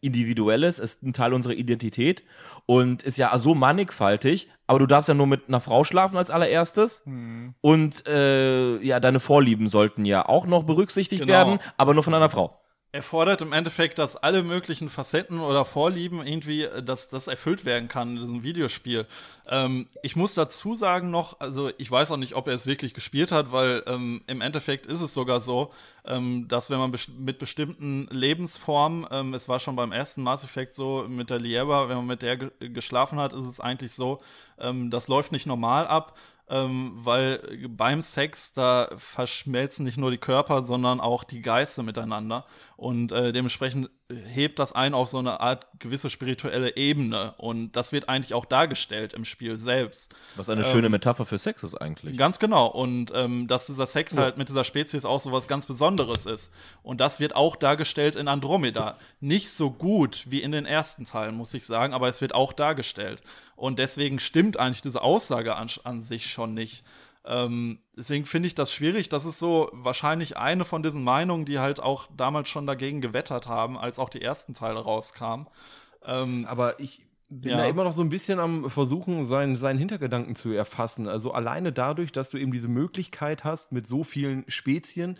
Individuelles, 0.00 0.78
ist 0.78 1.02
ein 1.02 1.12
Teil 1.12 1.32
unserer 1.32 1.54
Identität 1.54 2.22
und 2.66 3.02
ist 3.02 3.18
ja 3.18 3.36
so 3.38 3.54
mannigfaltig, 3.54 4.48
aber 4.66 4.78
du 4.78 4.86
darfst 4.86 5.08
ja 5.08 5.14
nur 5.14 5.26
mit 5.26 5.48
einer 5.48 5.60
Frau 5.60 5.84
schlafen 5.84 6.16
als 6.16 6.30
allererstes. 6.30 7.04
Und 7.60 8.06
äh, 8.06 8.78
ja, 8.78 9.00
deine 9.00 9.20
Vorlieben 9.20 9.68
sollten 9.68 10.04
ja 10.04 10.26
auch 10.28 10.46
noch 10.46 10.64
berücksichtigt 10.64 11.22
Genau. 11.22 11.32
werden, 11.32 11.58
aber 11.76 11.94
nur 11.94 12.02
von 12.04 12.14
einer 12.14 12.28
Frau. 12.30 12.60
Er 12.90 13.02
fordert 13.02 13.42
im 13.42 13.52
Endeffekt, 13.52 13.98
dass 13.98 14.16
alle 14.16 14.42
möglichen 14.42 14.88
Facetten 14.88 15.40
oder 15.40 15.66
Vorlieben 15.66 16.26
irgendwie, 16.26 16.62
äh, 16.62 16.82
dass 16.82 17.10
das 17.10 17.26
erfüllt 17.26 17.64
werden 17.64 17.88
kann 17.88 18.10
in 18.10 18.16
diesem 18.16 18.42
Videospiel. 18.42 19.06
Ähm, 19.46 19.88
ich 20.02 20.16
muss 20.16 20.34
dazu 20.34 20.74
sagen 20.74 21.10
noch, 21.10 21.38
also 21.40 21.70
ich 21.76 21.90
weiß 21.90 22.10
auch 22.10 22.16
nicht, 22.16 22.34
ob 22.34 22.48
er 22.48 22.54
es 22.54 22.66
wirklich 22.66 22.94
gespielt 22.94 23.30
hat, 23.30 23.52
weil 23.52 23.82
ähm, 23.86 24.22
im 24.26 24.40
Endeffekt 24.40 24.86
ist 24.86 25.02
es 25.02 25.12
sogar 25.12 25.40
so, 25.40 25.70
ähm, 26.06 26.48
dass 26.48 26.70
wenn 26.70 26.78
man 26.78 26.90
bes 26.90 27.08
mit 27.08 27.38
bestimmten 27.38 28.08
Lebensformen, 28.10 29.06
ähm, 29.10 29.34
es 29.34 29.48
war 29.48 29.60
schon 29.60 29.76
beim 29.76 29.92
ersten 29.92 30.22
Mass 30.22 30.42
Effect 30.42 30.74
so 30.74 31.04
mit 31.08 31.28
der 31.28 31.38
Lieba, 31.38 31.90
wenn 31.90 31.96
man 31.98 32.06
mit 32.06 32.22
der 32.22 32.38
ge 32.38 32.50
geschlafen 32.58 33.18
hat, 33.18 33.34
ist 33.34 33.44
es 33.44 33.60
eigentlich 33.60 33.92
so, 33.92 34.22
ähm, 34.58 34.90
das 34.90 35.08
läuft 35.08 35.32
nicht 35.32 35.46
normal 35.46 35.86
ab. 35.86 36.16
Ähm, 36.50 36.92
weil 36.94 37.68
beim 37.68 38.00
Sex, 38.00 38.54
da 38.54 38.90
verschmelzen 38.96 39.84
nicht 39.84 39.98
nur 39.98 40.10
die 40.10 40.18
Körper, 40.18 40.62
sondern 40.62 41.00
auch 41.00 41.24
die 41.24 41.42
Geister 41.42 41.82
miteinander. 41.82 42.46
Und 42.76 43.12
äh, 43.12 43.32
dementsprechend 43.32 43.90
hebt 44.08 44.58
das 44.58 44.72
ein 44.72 44.94
auf 44.94 45.08
so 45.08 45.18
eine 45.18 45.40
Art 45.40 45.66
gewisse 45.80 46.08
spirituelle 46.10 46.76
Ebene. 46.76 47.34
Und 47.36 47.72
das 47.72 47.92
wird 47.92 48.08
eigentlich 48.08 48.34
auch 48.34 48.46
dargestellt 48.46 49.12
im 49.12 49.24
Spiel 49.24 49.56
selbst. 49.56 50.14
Was 50.36 50.48
eine 50.48 50.64
schöne 50.64 50.88
Metapher 50.88 51.26
für 51.26 51.38
Sex 51.38 51.64
ist 51.64 51.74
eigentlich. 51.74 52.16
Ganz 52.16 52.38
genau. 52.38 52.68
Und 52.68 53.12
ähm, 53.14 53.48
dass 53.48 53.66
dieser 53.66 53.86
Sex 53.86 54.16
halt 54.16 54.38
mit 54.38 54.48
dieser 54.48 54.64
Spezies 54.64 55.04
auch 55.04 55.20
so 55.20 55.32
was 55.32 55.48
ganz 55.48 55.66
Besonderes 55.66 56.24
ist. 56.24 56.52
Und 56.82 57.00
das 57.00 57.20
wird 57.20 57.36
auch 57.36 57.56
dargestellt 57.56 58.16
in 58.16 58.28
Andromeda. 58.28 58.96
Nicht 59.20 59.50
so 59.50 59.70
gut 59.70 60.24
wie 60.28 60.40
in 60.40 60.52
den 60.52 60.64
ersten 60.64 61.04
Teilen, 61.04 61.34
muss 61.34 61.52
ich 61.52 61.66
sagen, 61.66 61.92
aber 61.92 62.08
es 62.08 62.20
wird 62.20 62.34
auch 62.34 62.52
dargestellt. 62.52 63.22
Und 63.58 63.78
deswegen 63.78 64.18
stimmt 64.20 64.58
eigentlich 64.58 64.82
diese 64.82 65.02
Aussage 65.02 65.56
an, 65.56 65.68
an 65.84 66.00
sich 66.00 66.30
schon 66.30 66.54
nicht. 66.54 66.84
Ähm, 67.24 67.80
deswegen 67.96 68.24
finde 68.24 68.46
ich 68.46 68.54
das 68.54 68.72
schwierig. 68.72 69.08
Das 69.08 69.24
ist 69.24 69.38
so 69.38 69.68
wahrscheinlich 69.72 70.36
eine 70.36 70.64
von 70.64 70.82
diesen 70.82 71.02
Meinungen, 71.04 71.44
die 71.44 71.58
halt 71.58 71.80
auch 71.80 72.08
damals 72.16 72.48
schon 72.48 72.66
dagegen 72.66 73.00
gewettert 73.00 73.48
haben, 73.48 73.76
als 73.76 73.98
auch 73.98 74.08
die 74.08 74.22
ersten 74.22 74.54
Teile 74.54 74.78
rauskamen. 74.78 75.46
Ähm, 76.04 76.46
Aber 76.48 76.78
ich 76.80 77.02
bin 77.28 77.50
Ja. 77.52 77.58
da 77.58 77.64
immer 77.66 77.84
noch 77.84 77.92
so 77.92 78.00
ein 78.00 78.08
bisschen 78.08 78.40
am 78.40 78.70
Versuchen, 78.70 79.24
seinen, 79.24 79.54
seinen 79.56 79.78
Hintergedanken 79.78 80.34
zu 80.34 80.50
erfassen. 80.52 81.08
Also 81.08 81.32
alleine 81.32 81.72
dadurch, 81.72 82.12
dass 82.12 82.30
du 82.30 82.38
eben 82.38 82.52
diese 82.52 82.68
Möglichkeit 82.68 83.44
hast, 83.44 83.72
mit 83.72 83.86
so 83.86 84.04
vielen 84.04 84.44
Spezien 84.48 85.18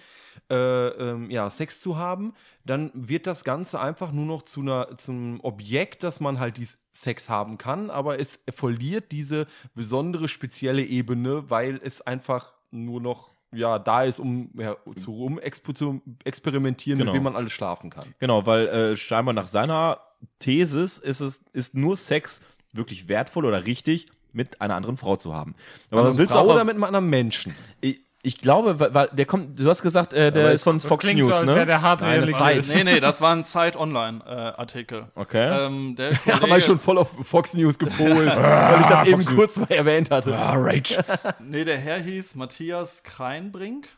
äh, 0.51 0.55
ähm, 0.89 1.30
ja, 1.30 1.51
Sex 1.51 1.80
zu 1.80 1.99
haben, 1.99 2.32
dann 2.64 2.91
wird 2.95 3.26
das 3.26 3.45
Ganze 3.45 3.80
einfach 3.80 4.12
nur 4.12 4.24
noch 4.24 4.43
zu 4.43 4.61
einer, 4.61 4.97
zum 4.97 5.41
Objekt, 5.43 6.03
dass 6.05 6.20
man 6.20 6.41
halt 6.41 6.57
dies 6.57 6.78
Sex 7.03 7.29
haben 7.29 7.59
kann, 7.59 7.91
aber 7.91 8.19
es 8.21 8.39
verliert 8.51 9.13
diese 9.13 9.47
besondere 9.75 10.29
spezielle 10.29 10.83
Ebene, 10.85 11.49
weil 11.51 11.81
es 11.83 12.01
einfach 12.01 12.53
nur 12.71 13.01
noch 13.01 13.31
ja, 13.53 13.79
da 13.79 14.03
ist, 14.03 14.19
um 14.19 14.51
ja, 14.59 14.77
zu 14.97 15.11
rum 15.11 15.41
zu 15.75 16.03
experimentieren, 16.25 16.99
Genau. 16.99 17.13
mit 17.13 17.17
wem 17.19 17.25
man 17.25 17.37
alles 17.37 17.53
schlafen 17.53 17.89
kann. 17.89 18.15
Genau, 18.19 18.45
weil 18.45 18.69
äh, 18.69 18.97
scheinbar 18.97 19.33
nach 19.33 19.49
seiner 19.49 20.01
Thesis 20.39 20.99
ist 20.99 21.21
es 21.21 21.45
ist 21.53 21.75
nur 21.75 21.97
Sex 21.97 22.43
wirklich 22.73 23.09
wertvoll 23.09 23.47
oder 23.47 23.65
richtig 23.65 24.09
mit 24.33 24.61
einer 24.61 24.75
anderen 24.75 24.97
Frau 24.97 25.17
zu 25.17 25.35
haben. 25.35 25.55
Aber 25.91 26.05
was 26.05 26.19
willst 26.19 26.35
du 26.35 26.39
Frau 26.39 26.45
auch 26.45 26.53
oder 26.55 26.65
mit 26.65 26.75
einem 26.75 26.85
anderen 26.85 27.09
Menschen? 27.09 27.55
ich, 27.81 28.01
ich 28.29 28.39
glaube, 28.39 28.79
weil, 28.79 28.93
weil 28.95 29.09
der 29.12 29.24
kommt, 29.26 29.59
du 29.59 29.68
hast 29.68 29.83
gesagt, 29.83 30.12
äh, 30.12 30.31
der 30.31 30.45
Aber 30.45 30.53
ist 30.53 30.62
von 30.62 30.76
Das 30.76 30.87
Fox 30.87 31.05
klingt 31.05 31.18
News, 31.20 31.31
so, 31.31 31.35
als 31.35 31.47
wäre 31.47 31.59
ne? 31.61 31.66
der 31.66 31.83
hart 31.83 32.01
Nein, 32.03 32.24
realisiert. 32.24 32.76
nee, 32.85 32.85
nee, 32.95 33.01
das 33.01 33.20
war 33.20 33.35
ein 33.35 33.45
Zeit-Online-Artikel. 33.45 35.07
Okay. 35.14 35.66
Ähm, 35.66 35.97
der 35.97 36.12
Ja, 36.12 36.18
Kollege- 36.35 36.51
war 36.51 36.59
ich 36.59 36.64
schon 36.64 36.79
voll 36.79 36.99
auf 36.99 37.11
Fox 37.22 37.55
News 37.55 37.79
gepolt, 37.79 38.37
weil 38.37 38.81
ich 38.81 38.87
das 38.87 39.07
eben 39.09 39.24
kurz 39.24 39.57
mal 39.57 39.70
erwähnt 39.70 40.11
hatte. 40.11 40.37
Ah, 40.37 40.55
Rage. 40.57 40.99
Nee, 41.41 41.64
der 41.64 41.79
Herr 41.79 41.99
hieß 41.99 42.35
Matthias 42.37 43.03
Kreinbrink. 43.03 43.89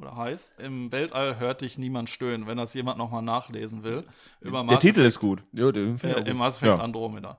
Oder 0.00 0.16
heißt, 0.16 0.60
im 0.60 0.92
Weltall 0.92 1.38
hört 1.40 1.60
dich 1.62 1.76
niemand 1.76 2.08
stöhnen, 2.08 2.46
wenn 2.46 2.56
das 2.56 2.72
jemand 2.74 2.96
nochmal 2.96 3.22
nachlesen 3.22 3.82
will. 3.82 4.04
Über 4.40 4.64
Der 4.64 4.78
Titel 4.78 5.00
ist 5.00 5.18
gut. 5.18 5.42
Ja, 5.52 5.72
den 5.72 5.98
äh, 6.02 6.30
im. 6.30 6.36
Mass 6.38 6.56
Effect 6.56 6.78
Ja. 6.78 6.82
Andromeda. 6.84 7.38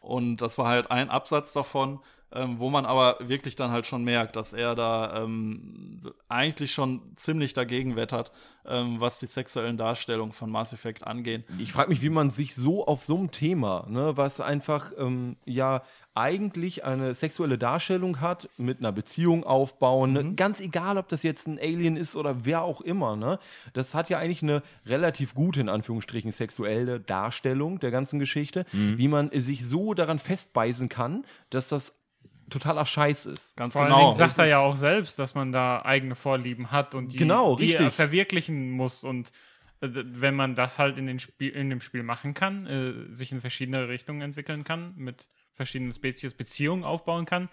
Und 0.00 0.38
das 0.38 0.58
war 0.58 0.66
halt 0.66 0.90
ein 0.90 1.08
Absatz 1.08 1.52
davon, 1.52 2.00
ähm, 2.34 2.58
wo 2.58 2.70
man 2.70 2.86
aber 2.86 3.16
wirklich 3.20 3.56
dann 3.56 3.70
halt 3.70 3.86
schon 3.86 4.04
merkt, 4.04 4.36
dass 4.36 4.52
er 4.52 4.74
da 4.74 5.22
ähm, 5.22 6.00
eigentlich 6.28 6.72
schon 6.72 7.02
ziemlich 7.16 7.52
dagegen 7.52 7.96
wettert, 7.96 8.32
ähm, 8.64 9.00
was 9.00 9.18
die 9.18 9.26
sexuellen 9.26 9.76
Darstellungen 9.76 10.32
von 10.32 10.50
Mass 10.50 10.72
Effect 10.72 11.06
angehen. 11.06 11.44
Ich 11.58 11.72
frage 11.72 11.90
mich, 11.90 12.02
wie 12.02 12.10
man 12.10 12.30
sich 12.30 12.54
so 12.54 12.86
auf 12.86 13.04
so 13.04 13.16
einem 13.18 13.30
Thema, 13.30 13.86
ne, 13.88 14.16
was 14.16 14.40
einfach 14.40 14.92
ähm, 14.96 15.36
ja 15.44 15.82
eigentlich 16.14 16.84
eine 16.84 17.14
sexuelle 17.14 17.56
Darstellung 17.56 18.20
hat, 18.20 18.48
mit 18.58 18.80
einer 18.80 18.92
Beziehung 18.92 19.44
aufbauen, 19.44 20.12
ne? 20.12 20.34
ganz 20.34 20.60
egal, 20.60 20.98
ob 20.98 21.08
das 21.08 21.22
jetzt 21.22 21.46
ein 21.46 21.58
Alien 21.58 21.96
ist 21.96 22.16
oder 22.16 22.44
wer 22.44 22.62
auch 22.62 22.82
immer, 22.82 23.16
ne, 23.16 23.38
das 23.72 23.94
hat 23.94 24.10
ja 24.10 24.18
eigentlich 24.18 24.42
eine 24.42 24.62
relativ 24.84 25.34
gute, 25.34 25.60
in 25.60 25.68
Anführungsstrichen, 25.68 26.30
sexuelle 26.30 27.00
Darstellung 27.00 27.80
der 27.80 27.90
ganzen 27.90 28.18
Geschichte, 28.18 28.66
wie 28.72 29.08
man 29.08 29.30
sich 29.32 29.66
so 29.66 29.94
daran 29.94 30.18
festbeißen 30.18 30.88
kann, 30.88 31.24
dass 31.50 31.68
das 31.68 31.94
totaler 32.52 32.86
Scheiß 32.86 33.26
ist. 33.26 33.56
Ganz 33.56 33.72
Vor 33.72 33.82
allen 33.82 33.92
genau. 33.92 34.12
Dingen 34.12 34.18
sagt 34.18 34.38
er 34.38 34.46
ja 34.46 34.58
auch 34.60 34.76
selbst, 34.76 35.18
dass 35.18 35.34
man 35.34 35.52
da 35.52 35.82
eigene 35.84 36.14
Vorlieben 36.14 36.70
hat 36.70 36.94
und 36.94 37.12
die, 37.12 37.16
Genau, 37.16 37.56
die 37.56 37.72
er 37.72 37.80
richtig. 37.80 37.94
verwirklichen 37.94 38.70
muss. 38.70 39.04
Und 39.04 39.28
äh, 39.80 39.88
wenn 39.90 40.34
man 40.34 40.54
das 40.54 40.78
halt 40.78 40.98
in, 40.98 41.06
den 41.06 41.18
Spiel, 41.18 41.50
in 41.50 41.70
dem 41.70 41.80
Spiel 41.80 42.02
machen 42.02 42.34
kann, 42.34 42.66
äh, 42.66 43.14
sich 43.14 43.32
in 43.32 43.40
verschiedene 43.40 43.88
Richtungen 43.88 44.20
entwickeln 44.22 44.64
kann, 44.64 44.94
mit 44.96 45.26
verschiedenen 45.52 45.92
Spezies 45.92 46.34
Beziehungen 46.34 46.84
aufbauen 46.84 47.26
kann, 47.26 47.48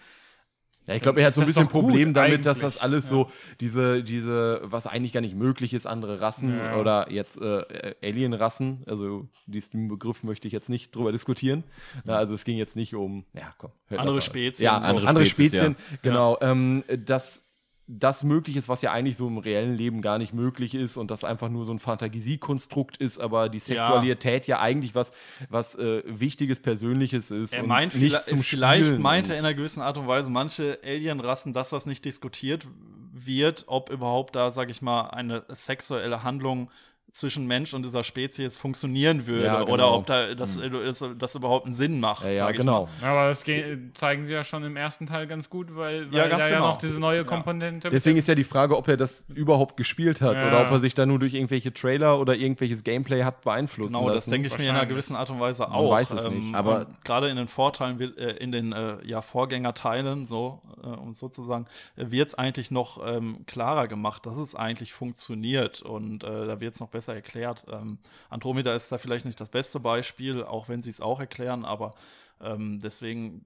Ja, 0.86 0.94
ich 0.94 1.02
glaube, 1.02 1.20
er 1.20 1.26
hat 1.26 1.34
so 1.34 1.40
ein 1.42 1.46
das 1.46 1.54
bisschen 1.54 1.68
gut, 1.70 1.82
Problem 1.82 2.14
damit, 2.14 2.44
dass 2.46 2.58
eigentlich. 2.58 2.74
das 2.74 2.82
alles 2.82 3.08
so, 3.08 3.30
diese, 3.60 4.02
diese, 4.02 4.60
was 4.64 4.86
eigentlich 4.86 5.12
gar 5.12 5.20
nicht 5.20 5.36
möglich 5.36 5.72
ist, 5.74 5.86
andere 5.86 6.20
Rassen 6.20 6.56
Ja. 6.56 6.76
oder 6.76 7.12
jetzt 7.12 7.40
äh, 7.40 7.94
Alien-Rassen, 8.02 8.82
also 8.86 9.28
diesen 9.46 9.88
Begriff 9.88 10.22
möchte 10.24 10.48
ich 10.48 10.52
jetzt 10.52 10.68
nicht 10.68 10.94
drüber 10.96 11.12
diskutieren. 11.12 11.64
Na, 12.04 12.16
also 12.16 12.34
es 12.34 12.44
ging 12.44 12.56
jetzt 12.56 12.76
nicht 12.76 12.94
um, 12.94 13.24
ja, 13.34 13.52
komm. 13.58 13.70
hört 13.88 14.00
Andere 14.00 14.16
das. 14.16 14.24
Spezien. 14.24 14.64
Ja, 14.64 14.80
So. 14.80 14.86
andere, 14.86 15.06
Andere 15.08 15.26
Spezien, 15.26 15.76
Spezies, 15.76 16.02
genau. 16.02 16.38
Ähm, 16.40 16.82
dass 17.04 17.42
das 17.92 18.22
möglich 18.22 18.56
ist, 18.56 18.68
was 18.68 18.82
ja 18.82 18.92
eigentlich 18.92 19.16
so 19.16 19.26
im 19.26 19.38
reellen 19.38 19.74
Leben 19.74 20.00
gar 20.00 20.18
nicht 20.18 20.32
möglich 20.32 20.74
ist 20.76 20.96
und 20.96 21.10
das 21.10 21.24
einfach 21.24 21.48
nur 21.48 21.64
so 21.64 21.72
ein 21.72 21.80
Fantasiekonstrukt 21.80 22.96
ist, 22.98 23.18
aber 23.18 23.48
die 23.48 23.58
Sexualität 23.58 24.46
ja, 24.46 24.60
eigentlich 24.60 24.94
was, 24.94 25.12
was 25.48 25.74
äh, 25.74 26.02
Wichtiges, 26.06 26.60
Persönliches 26.60 27.30
ist. 27.30 27.52
Er 27.52 27.64
meint, 27.64 27.94
nicht 27.94 28.12
vielleicht, 28.12 28.28
zum 28.28 28.42
vielleicht 28.42 28.84
Spielen 28.86 29.02
meinte 29.02 29.30
und- 29.30 29.34
er 29.34 29.38
in 29.40 29.44
einer 29.44 29.54
gewissen 29.54 29.82
Art 29.82 29.96
und 29.96 30.06
Weise 30.06 30.30
manche 30.30 30.78
Alienrassen, 30.84 31.52
das, 31.52 31.72
was 31.72 31.86
nicht 31.86 32.04
diskutiert 32.04 32.68
wird, 33.12 33.64
ob 33.66 33.90
überhaupt 33.90 34.36
da, 34.36 34.52
sag 34.52 34.70
ich 34.70 34.82
mal, 34.82 35.08
eine 35.10 35.44
sexuelle 35.48 36.22
Handlung 36.22 36.70
zwischen 37.12 37.46
Mensch 37.46 37.74
und 37.74 37.82
dieser 37.84 38.04
Spezies 38.04 38.56
funktionieren 38.56 39.26
würde 39.26 39.44
Ja, 39.44 39.60
genau. 39.60 39.72
oder 39.72 39.92
ob 39.92 40.06
da 40.06 40.34
das, 40.34 40.56
das, 40.58 41.04
das 41.18 41.34
überhaupt 41.34 41.66
einen 41.66 41.74
Sinn 41.74 41.98
macht. 42.00 42.24
Ja, 42.24 42.30
ja 42.30 42.38
sag 42.38 42.50
ich 42.52 42.56
genau. 42.58 42.88
Aber 43.02 43.28
das 43.28 43.42
ge- 43.44 43.78
zeigen 43.94 44.26
sie 44.26 44.32
ja 44.32 44.44
schon 44.44 44.62
im 44.62 44.76
ersten 44.76 45.06
Teil 45.06 45.26
ganz 45.26 45.50
gut, 45.50 45.74
weil, 45.76 46.10
weil 46.12 46.18
Ja, 46.18 46.28
ganz 46.28 46.44
da 46.44 46.50
ja 46.50 46.56
genau. 46.58 46.68
noch 46.68 46.78
diese 46.78 46.98
neue 46.98 47.24
Komponente 47.24 47.88
Deswegen 47.90 48.16
ist 48.18 48.28
ja 48.28 48.34
die 48.34 48.44
Frage, 48.44 48.76
ob 48.76 48.86
er 48.88 48.96
das 48.96 49.24
überhaupt 49.34 49.76
gespielt 49.76 50.20
hat 50.20 50.36
Ja. 50.36 50.48
oder 50.48 50.62
ob 50.62 50.70
er 50.70 50.78
sich 50.80 50.94
da 50.94 51.04
nur 51.04 51.18
durch 51.18 51.34
irgendwelche 51.34 51.72
Trailer 51.74 52.20
oder 52.20 52.36
irgendwelches 52.36 52.84
Gameplay 52.84 53.24
hat 53.24 53.40
beeinflussen 53.42 53.94
Genau, 53.94 54.06
das 54.06 54.14
lassen. 54.26 54.30
denke 54.30 54.48
ich 54.48 54.56
mir 54.58 54.64
in 54.64 54.70
einer 54.76 54.86
gewissen 54.86 55.16
Art 55.16 55.30
und 55.30 55.40
Weise 55.40 55.62
Man 55.62 55.72
auch. 55.72 55.90
weiß 55.90 56.12
es 56.12 56.28
nicht. 56.28 56.54
Aber- 56.54 56.86
gerade 57.04 57.28
in 57.28 57.36
den 57.36 57.48
Vorteilen, 57.48 58.00
äh, 58.18 58.32
in 58.36 58.52
den 58.52 58.72
äh, 58.72 58.96
ja, 59.04 59.20
Vorgängerteilen, 59.20 60.26
so 60.26 60.60
äh, 60.82 60.86
um 60.86 61.12
sozusagen, 61.14 61.66
wird 61.96 62.28
es 62.28 62.34
eigentlich 62.36 62.70
noch 62.70 63.04
ähm, 63.06 63.44
klarer 63.46 63.88
gemacht, 63.88 64.26
dass 64.26 64.36
es 64.36 64.54
eigentlich 64.54 64.92
funktioniert 64.92 65.82
und 65.82 66.24
äh, 66.24 66.46
da 66.46 66.60
wird 66.60 66.74
es 66.74 66.80
noch 66.80 66.88
besser 66.88 66.99
erklärt. 67.08 67.64
Ähm, 67.70 67.98
Andromeda 68.28 68.74
ist 68.74 68.90
da 68.92 68.98
vielleicht 68.98 69.24
nicht 69.24 69.40
das 69.40 69.48
beste 69.48 69.80
Beispiel, 69.80 70.42
auch 70.42 70.68
wenn 70.68 70.82
sie 70.82 70.90
es 70.90 71.00
auch 71.00 71.20
erklären, 71.20 71.64
aber 71.64 71.94
ähm, 72.40 72.80
deswegen 72.80 73.44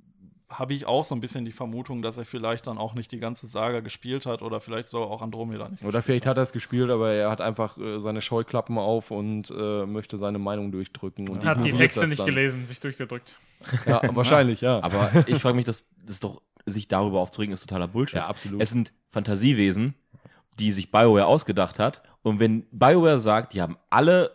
habe 0.48 0.74
ich 0.74 0.86
auch 0.86 1.04
so 1.04 1.14
ein 1.14 1.20
bisschen 1.20 1.44
die 1.44 1.52
Vermutung, 1.52 2.02
dass 2.02 2.18
er 2.18 2.24
vielleicht 2.24 2.66
dann 2.66 2.78
auch 2.78 2.94
nicht 2.94 3.10
die 3.12 3.18
ganze 3.18 3.46
Saga 3.46 3.80
gespielt 3.80 4.26
hat 4.26 4.42
oder 4.42 4.60
vielleicht 4.60 4.88
sogar 4.88 5.08
auch 5.08 5.22
Andromeda 5.22 5.68
nicht. 5.68 5.82
Oder 5.82 6.02
vielleicht 6.02 6.26
hat 6.26 6.36
er 6.36 6.42
es 6.44 6.52
gespielt, 6.52 6.90
aber 6.90 7.12
er 7.12 7.30
hat 7.30 7.40
einfach 7.40 7.76
äh, 7.78 8.00
seine 8.00 8.20
Scheuklappen 8.20 8.78
auf 8.78 9.10
und 9.10 9.50
äh, 9.50 9.86
möchte 9.86 10.18
seine 10.18 10.38
Meinung 10.38 10.70
durchdrücken. 10.70 11.28
Und 11.28 11.44
Hat 11.44 11.64
die 11.64 11.72
Texte 11.72 12.06
nicht 12.06 12.20
dann. 12.20 12.26
gelesen, 12.26 12.66
sich 12.66 12.80
durchgedrückt. 12.80 13.38
Ja, 13.86 14.02
wahrscheinlich, 14.14 14.60
ja. 14.60 14.82
Aber 14.82 15.10
ich 15.26 15.40
frage 15.40 15.56
mich, 15.56 15.64
das, 15.64 15.88
das 16.02 16.16
ist 16.16 16.24
doch, 16.24 16.42
sich 16.66 16.86
darüber 16.86 17.20
aufzuregen, 17.20 17.54
ist 17.54 17.62
totaler 17.62 17.88
Bullshit. 17.88 18.16
Ja, 18.16 18.26
absolut. 18.26 18.60
Es 18.60 18.70
sind 18.70 18.92
Fantasiewesen, 19.08 19.94
die 20.58 20.72
sich 20.72 20.90
BioWare 20.90 21.26
ausgedacht 21.26 21.78
hat. 21.78 22.02
Und 22.22 22.40
wenn 22.40 22.66
BioWare 22.70 23.20
sagt, 23.20 23.54
die 23.54 23.62
haben 23.62 23.76
alle 23.90 24.30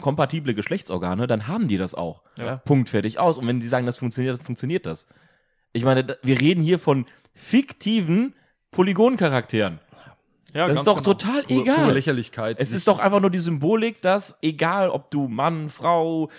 kompatible 0.00 0.54
Geschlechtsorgane, 0.54 1.26
dann 1.26 1.46
haben 1.46 1.68
die 1.68 1.76
das 1.76 1.94
auch. 1.94 2.22
Ja. 2.36 2.56
Punkt, 2.56 2.88
fertig, 2.88 3.18
aus. 3.18 3.38
Und 3.38 3.46
wenn 3.46 3.60
die 3.60 3.68
sagen, 3.68 3.86
das 3.86 3.98
funktioniert, 3.98 4.38
dann 4.38 4.44
funktioniert 4.44 4.86
das. 4.86 5.06
Ich 5.72 5.84
meine, 5.84 6.16
wir 6.22 6.40
reden 6.40 6.60
hier 6.62 6.78
von 6.78 7.06
fiktiven 7.34 8.34
Polygoncharakteren. 8.70 9.78
Ja, 10.52 10.68
Das 10.68 10.78
ist 10.78 10.86
doch 10.86 10.98
genau. 11.02 11.14
total 11.14 11.42
Pure- 11.42 11.62
egal. 11.62 11.76
pure 11.76 11.92
Lächerlichkeit. 11.94 12.56
Es 12.60 12.70
ist 12.72 12.86
doch 12.86 13.00
einfach 13.00 13.20
nur 13.20 13.30
die 13.30 13.40
Symbolik, 13.40 14.00
dass 14.02 14.38
egal, 14.40 14.88
ob 14.88 15.10
du 15.10 15.26
Mann, 15.26 15.68
Frau, 15.68 16.30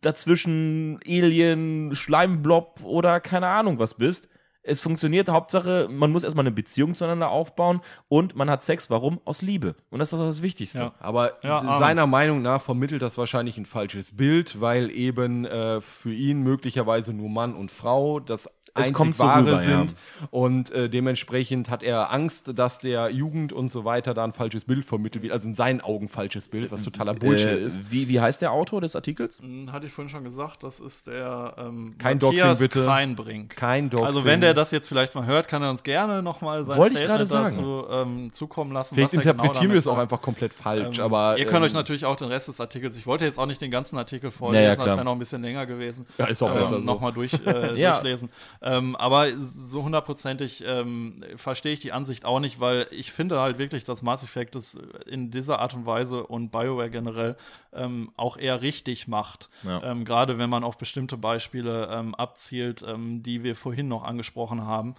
dazwischen 0.00 0.98
Alien, 1.06 1.94
Schleimblob 1.94 2.80
oder 2.82 3.20
keine 3.20 3.46
Ahnung 3.48 3.78
was 3.78 3.94
bist, 3.94 4.28
es 4.66 4.82
funktioniert. 4.82 5.28
Hauptsache, 5.28 5.88
man 5.90 6.10
muss 6.10 6.24
erstmal 6.24 6.44
eine 6.44 6.54
Beziehung 6.54 6.94
zueinander 6.94 7.30
aufbauen 7.30 7.80
und 8.08 8.34
man 8.36 8.50
hat 8.50 8.62
Sex. 8.62 8.90
Warum? 8.90 9.20
Aus 9.24 9.42
Liebe. 9.42 9.76
Und 9.90 10.00
das 10.00 10.12
ist 10.12 10.18
doch 10.18 10.26
das 10.26 10.42
Wichtigste. 10.42 10.78
Ja. 10.78 10.94
Aber 11.00 11.42
Ja, 11.42 11.78
seiner 11.78 12.06
Meinung 12.06 12.42
nach 12.42 12.60
vermittelt 12.62 13.02
das 13.02 13.16
wahrscheinlich 13.16 13.56
ein 13.58 13.66
falsches 13.66 14.16
Bild, 14.16 14.60
weil 14.60 14.90
eben 14.90 15.44
äh, 15.44 15.80
für 15.80 16.12
ihn 16.12 16.42
möglicherweise 16.42 17.12
nur 17.12 17.28
Mann 17.28 17.54
und 17.54 17.70
Frau 17.70 18.20
das 18.20 18.48
einzig 18.78 18.94
kommt 18.94 19.16
so 19.16 19.24
wahre 19.24 19.42
rüber, 19.46 19.62
ja. 19.62 19.68
sind. 19.68 19.94
Und 20.30 20.70
äh, 20.70 20.88
dementsprechend 20.88 21.70
hat 21.70 21.82
er 21.82 22.12
Angst, 22.12 22.52
dass 22.58 22.78
der 22.78 23.10
Jugend 23.10 23.52
und 23.52 23.70
so 23.70 23.84
weiter 23.84 24.14
da 24.14 24.24
ein 24.24 24.32
falsches 24.32 24.64
Bild 24.64 24.84
vermittelt 24.84 25.22
wird. 25.22 25.32
Also 25.32 25.48
in 25.48 25.54
seinen 25.54 25.80
Augen 25.80 26.08
falsches 26.08 26.48
Bild, 26.48 26.70
was 26.72 26.82
totaler 26.84 27.14
Bullshit 27.14 27.48
Äh, 27.48 27.58
ist. 27.60 27.90
Wie, 27.90 28.08
wie 28.08 28.20
heißt 28.20 28.42
der 28.42 28.52
Autor 28.52 28.80
des 28.80 28.96
Artikels? 28.96 29.40
Hm, 29.40 29.72
Hatte 29.72 29.86
ich 29.86 29.92
vorhin 29.92 30.10
schon 30.10 30.24
gesagt, 30.24 30.62
das 30.62 30.80
ist 30.80 31.06
der 31.06 31.54
ähm, 31.58 31.94
Kein 31.98 32.18
Matthias 32.18 32.58
Doxing, 32.58 32.64
bitte. 32.68 32.84
Kreinbrink. 32.84 33.56
Kein 33.56 33.90
Doxing. 33.90 34.06
Also 34.06 34.24
wenn 34.24 34.40
der 34.40 34.54
das 34.54 34.70
jetzt 34.70 34.88
vielleicht 34.88 35.14
mal 35.14 35.26
hört, 35.26 35.48
kann 35.48 35.62
er 35.62 35.70
uns 35.70 35.82
gerne 35.82 36.22
nochmal 36.22 36.64
sein 36.64 36.76
Wollte 36.76 36.94
ich 36.98 37.04
Statement 37.04 37.28
gerade 37.30 37.52
sagen. 37.52 37.56
dazu 37.56 37.84
ähm, 37.90 38.32
zukommen 38.32 38.72
lassen. 38.72 38.94
Vielleicht 38.94 39.16
was 39.16 39.24
er 39.26 39.32
genau 39.32 39.42
interpretieren 39.44 39.62
wir 39.62 39.68
damit 39.68 39.78
es 39.80 39.86
auch 39.86 39.98
einfach 39.98 40.20
komplett 40.22 40.52
falsch, 40.54 40.98
Ähm, 40.98 41.04
aber. 41.04 41.38
ihr 41.38 41.44
könnt 41.46 41.56
ähm, 41.58 41.62
euch 41.64 41.72
natürlich 41.74 42.04
auch 42.04 42.16
den 42.16 42.28
Rest 42.28 42.48
des 42.48 42.60
Artikels, 42.60 42.96
ich 42.96 43.06
wollte 43.06 43.24
jetzt 43.24 43.38
auch 43.38 43.46
nicht 43.46 43.60
den 43.60 43.70
ganzen 43.70 43.96
Artikel 43.98 44.26
Ja, 44.26 44.30
ja, 44.30 44.36
vorlesen, 44.38 44.66
das 44.68 44.76
klar. 44.84 44.96
wäre 44.96 45.04
noch 45.04 45.12
ein 45.12 45.18
bisschen 45.18 45.42
länger 45.42 45.66
gewesen. 45.66 46.06
Ja, 46.18 46.26
ist 46.26 46.42
auch 46.42 46.52
besser 46.52 46.68
so. 46.68 46.76
ähm, 46.76 46.84
Nochmal 46.84 47.12
durch, 47.12 47.32
äh, 47.46 47.74
Ja. 47.80 47.92
durchlesen. 47.92 48.28
Ähm, 48.68 48.96
aber 48.96 49.28
so 49.38 49.84
hundertprozentig 49.84 50.64
ähm, 50.66 51.22
verstehe 51.36 51.72
ich 51.72 51.78
die 51.78 51.92
Ansicht 51.92 52.24
auch 52.24 52.40
nicht, 52.40 52.58
weil 52.58 52.88
ich 52.90 53.12
finde 53.12 53.38
halt 53.40 53.58
wirklich, 53.58 53.84
dass 53.84 54.02
Mass 54.02 54.24
Effect 54.24 54.56
es 54.56 54.76
in 55.06 55.30
dieser 55.30 55.60
Art 55.60 55.74
und 55.74 55.86
Weise 55.86 56.26
und 56.26 56.50
BioWare 56.50 56.90
generell 56.90 57.36
ähm, 57.72 58.10
auch 58.16 58.36
eher 58.36 58.62
richtig 58.62 59.06
macht. 59.06 59.50
Ja. 59.62 59.82
Ähm, 59.84 60.04
Gerade 60.04 60.38
wenn 60.38 60.50
man 60.50 60.64
auf 60.64 60.78
bestimmte 60.78 61.16
Beispiele 61.16 61.88
ähm, 61.92 62.16
abzielt, 62.16 62.84
ähm, 62.86 63.22
die 63.22 63.44
wir 63.44 63.54
vorhin 63.54 63.86
noch 63.86 64.02
angesprochen 64.02 64.62
haben. 64.66 64.96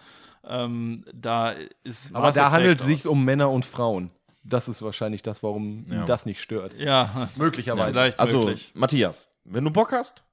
Ähm, 0.47 1.03
da 1.13 1.53
ist 1.83 2.15
aber 2.15 2.27
Mass 2.27 2.35
da 2.35 2.41
Effect 2.43 2.53
handelt 2.55 2.79
es 2.79 2.85
sich 2.85 3.05
um 3.07 3.25
Männer 3.25 3.49
und 3.51 3.65
Frauen. 3.65 4.11
Das 4.45 4.69
ist 4.69 4.81
wahrscheinlich 4.81 5.23
das, 5.23 5.43
warum 5.43 5.85
ihn 5.87 5.93
Ja. 5.93 6.05
das 6.05 6.25
nicht 6.25 6.39
stört. 6.41 6.73
Ja, 6.79 7.27
Möglicherweise. 7.37 7.91
vielleicht 7.91 8.17
Also, 8.17 8.39
möglich. 8.43 8.71
Matthias, 8.75 9.29
wenn 9.43 9.65
du 9.65 9.71
Bock 9.71 9.91
hast, 9.91 10.23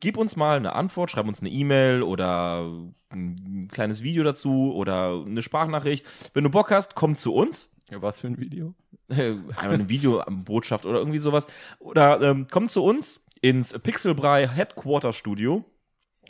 gib 0.00 0.16
uns 0.16 0.36
mal 0.36 0.56
eine 0.56 0.74
Antwort, 0.74 1.10
schreib 1.10 1.28
uns 1.28 1.40
eine 1.40 1.50
E-Mail 1.50 2.02
oder 2.02 2.70
ein 3.10 3.68
kleines 3.70 4.02
Video 4.02 4.24
dazu 4.24 4.72
oder 4.74 5.24
eine 5.26 5.42
Sprachnachricht. 5.42 6.06
Wenn 6.32 6.44
du 6.44 6.50
Bock 6.50 6.70
hast, 6.70 6.94
komm 6.94 7.16
zu 7.16 7.34
uns. 7.34 7.70
Ja, 7.90 8.00
was 8.00 8.20
für 8.20 8.28
ein 8.28 8.38
Video? 8.38 8.74
äh, 9.08 9.34
eine 9.56 9.88
Videobotschaft 9.88 10.86
oder 10.86 10.98
irgendwie 10.98 11.18
sowas. 11.18 11.46
Oder 11.78 12.20
ähm, 12.22 12.46
komm 12.50 12.68
zu 12.68 12.82
uns 12.82 13.20
ins 13.40 13.76
Pixelbrei 13.78 14.48
Headquarter 14.48 15.12
Studio. 15.12 15.64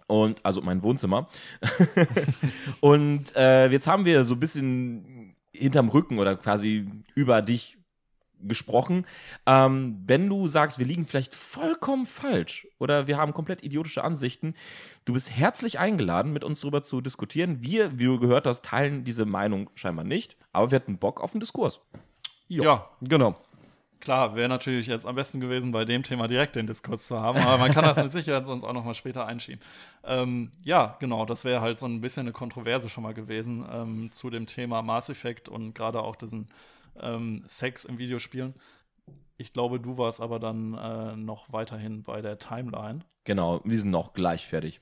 Und, 0.06 0.44
also 0.44 0.60
mein 0.60 0.82
Wohnzimmer. 0.82 1.28
und 2.80 3.34
äh, 3.36 3.68
jetzt 3.68 3.86
haben 3.86 4.04
wir 4.04 4.24
so 4.24 4.34
ein 4.34 4.40
bisschen 4.40 5.36
hinterm 5.52 5.88
Rücken 5.88 6.18
oder 6.18 6.34
quasi 6.36 6.88
über 7.14 7.42
dich 7.42 7.79
gesprochen. 8.42 9.06
Ähm, 9.46 10.02
wenn 10.06 10.28
du 10.28 10.48
sagst, 10.48 10.78
wir 10.78 10.86
liegen 10.86 11.06
vielleicht 11.06 11.34
vollkommen 11.34 12.06
falsch 12.06 12.66
oder 12.78 13.06
wir 13.06 13.16
haben 13.16 13.34
komplett 13.34 13.62
idiotische 13.62 14.04
Ansichten, 14.04 14.54
du 15.04 15.12
bist 15.12 15.30
herzlich 15.30 15.78
eingeladen, 15.78 16.32
mit 16.32 16.44
uns 16.44 16.60
darüber 16.60 16.82
zu 16.82 17.00
diskutieren. 17.00 17.62
Wir, 17.62 17.98
wie 17.98 18.04
du 18.04 18.18
gehört 18.18 18.46
hast, 18.46 18.64
teilen 18.64 19.04
diese 19.04 19.24
Meinung 19.24 19.70
scheinbar 19.74 20.04
nicht, 20.04 20.36
aber 20.52 20.70
wir 20.70 20.76
hatten 20.76 20.98
Bock 20.98 21.20
auf 21.20 21.32
den 21.32 21.40
Diskurs. 21.40 21.80
Ja, 22.48 22.62
Genau. 23.00 23.36
Klar, 24.00 24.34
wäre 24.34 24.48
natürlich 24.48 24.86
jetzt 24.86 25.04
am 25.04 25.14
besten 25.14 25.40
gewesen, 25.40 25.72
bei 25.72 25.84
dem 25.84 26.02
Thema 26.02 26.26
direkt 26.26 26.56
den 26.56 26.66
Diskurs 26.66 27.06
zu 27.06 27.20
haben, 27.20 27.38
aber 27.38 27.58
man 27.58 27.70
kann 27.70 27.84
das 27.84 28.02
mit 28.02 28.12
Sicherheit 28.12 28.46
sonst 28.46 28.64
auch 28.64 28.72
noch 28.72 28.84
mal 28.84 28.94
später 28.94 29.26
einschieben. 29.26 29.60
Ähm, 30.04 30.50
ja, 30.64 30.96
genau, 31.00 31.26
das 31.26 31.44
wäre 31.44 31.60
halt 31.60 31.78
so 31.78 31.84
ein 31.84 32.00
bisschen 32.00 32.22
eine 32.22 32.32
Kontroverse 32.32 32.88
schon 32.88 33.02
mal 33.02 33.12
gewesen 33.12 33.66
ähm, 33.70 34.10
zu 34.10 34.30
dem 34.30 34.46
Thema 34.46 34.80
Mass 34.80 35.10
Effect 35.10 35.50
und 35.50 35.74
gerade 35.74 36.00
auch 36.02 36.16
diesen 36.16 36.46
ähm, 37.02 37.44
Sex 37.46 37.84
im 37.84 37.98
Videospielen. 37.98 38.54
Ich 39.36 39.52
glaube, 39.52 39.80
du 39.80 39.96
warst 39.96 40.20
aber 40.20 40.38
dann 40.38 40.74
äh, 40.74 41.16
noch 41.16 41.52
weiterhin 41.52 42.02
bei 42.02 42.20
der 42.20 42.38
Timeline. 42.38 43.00
Genau, 43.24 43.60
wir 43.64 43.78
sind 43.78 43.90
noch 43.90 44.12
gleich 44.12 44.46
fertig. 44.46 44.80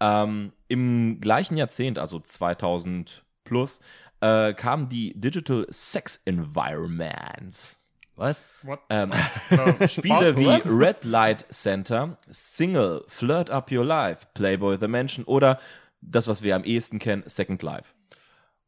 Ähm, 0.00 0.52
Im 0.68 1.20
gleichen 1.20 1.56
Jahrzehnt, 1.56 1.98
also 1.98 2.20
2000 2.20 3.24
plus, 3.44 3.80
äh, 4.20 4.54
kamen 4.54 4.88
die 4.88 5.18
Digital 5.18 5.66
Sex 5.70 6.22
Environments. 6.24 7.80
Was? 8.14 8.36
What? 8.62 8.80
Ähm, 8.90 9.12
So, 9.50 9.88
Spiele 9.88 10.36
wie 10.36 10.48
Red 10.68 11.04
Light 11.04 11.46
Center, 11.50 12.18
Single, 12.30 13.04
Flirt 13.06 13.50
Up 13.50 13.70
Your 13.70 13.84
Life, 13.84 14.26
Playboy 14.34 14.76
the 14.78 14.88
Mansion 14.88 15.24
oder 15.24 15.60
das, 16.00 16.28
was 16.28 16.42
wir 16.42 16.56
am 16.56 16.64
ehesten 16.64 16.98
kennen, 16.98 17.22
Second 17.26 17.62
Life. 17.62 17.94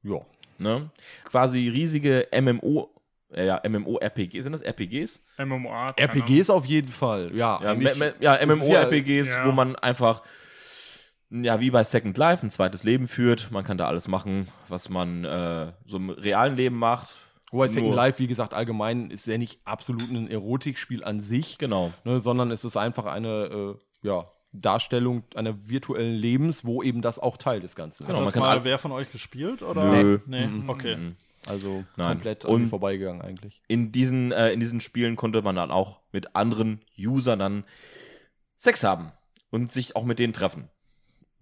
Ja. 0.02 0.20
Ne? 0.60 0.90
Quasi 1.24 1.68
riesige 1.68 2.28
MMO, 2.38 2.90
ja, 3.34 3.60
MMO-RPG. 3.66 4.40
Sind 4.42 4.52
das 4.52 4.62
RPGs? 4.62 5.24
MMOA. 5.38 5.94
RPGs 5.98 6.50
auf 6.50 6.64
jeden 6.66 6.88
Fall. 6.92 7.30
Ja, 7.34 7.60
Ja, 7.62 7.72
ja- 8.20 8.46
MMO-RPGs, 8.46 9.30
ja. 9.32 9.46
wo 9.46 9.52
man 9.52 9.74
einfach, 9.76 10.22
ja, 11.30 11.60
wie 11.60 11.70
bei 11.70 11.82
Second 11.84 12.18
Life, 12.18 12.44
ein 12.44 12.50
zweites 12.50 12.84
Leben 12.84 13.08
führt. 13.08 13.50
Man 13.50 13.64
kann 13.64 13.78
da 13.78 13.86
alles 13.86 14.08
machen, 14.08 14.48
was 14.68 14.88
man 14.88 15.24
äh, 15.24 15.72
so 15.86 15.96
im 15.96 16.10
realen 16.10 16.56
Leben 16.56 16.76
macht. 16.76 17.08
Wobei 17.52 17.68
Second 17.68 17.86
Nur- 17.88 17.96
Life, 17.96 18.18
wie 18.18 18.26
gesagt, 18.26 18.52
allgemein 18.54 19.10
ist 19.10 19.26
ja 19.26 19.38
nicht 19.38 19.60
absolut 19.64 20.08
ein 20.10 20.30
Erotikspiel 20.30 21.02
an 21.02 21.20
sich, 21.20 21.58
Genau. 21.58 21.90
ne, 22.04 22.20
sondern 22.20 22.50
es 22.50 22.64
ist 22.64 22.76
einfach 22.76 23.06
eine 23.06 23.28
äh, 23.46 24.06
ja, 24.06 24.24
Darstellung 24.52 25.22
einer 25.36 25.68
virtuellen 25.68 26.14
Lebens, 26.16 26.64
wo 26.64 26.82
eben 26.82 27.02
das 27.02 27.18
auch 27.20 27.36
Teil 27.36 27.60
des 27.60 27.76
Ganzen 27.76 28.04
Genau, 28.06 28.18
Hat 28.18 28.20
man 28.20 28.24
das 28.26 28.34
kann 28.34 28.42
mal 28.42 28.48
all- 28.58 28.64
wer 28.64 28.78
von 28.78 28.90
euch 28.92 29.10
gespielt? 29.12 29.62
Oder? 29.62 30.02
Nö. 30.02 30.18
Nee, 30.26 30.46
Mhm. 30.46 30.68
okay. 30.68 30.94
ist. 30.94 31.48
Also 31.48 31.84
Nein. 31.96 32.08
komplett 32.14 32.44
an 32.44 32.66
vorbeigegangen 32.66 33.22
eigentlich. 33.22 33.62
In 33.68 33.92
diesen, 33.92 34.32
äh, 34.32 34.50
in 34.52 34.60
diesen 34.60 34.80
Spielen 34.80 35.16
konnte 35.16 35.40
man 35.42 35.56
dann 35.56 35.70
auch 35.70 36.00
mit 36.12 36.34
anderen 36.36 36.80
Usern 36.98 37.38
dann 37.38 37.64
Sex 38.56 38.84
haben 38.84 39.12
und 39.50 39.70
sich 39.70 39.96
auch 39.96 40.04
mit 40.04 40.18
denen 40.18 40.32
treffen. 40.32 40.68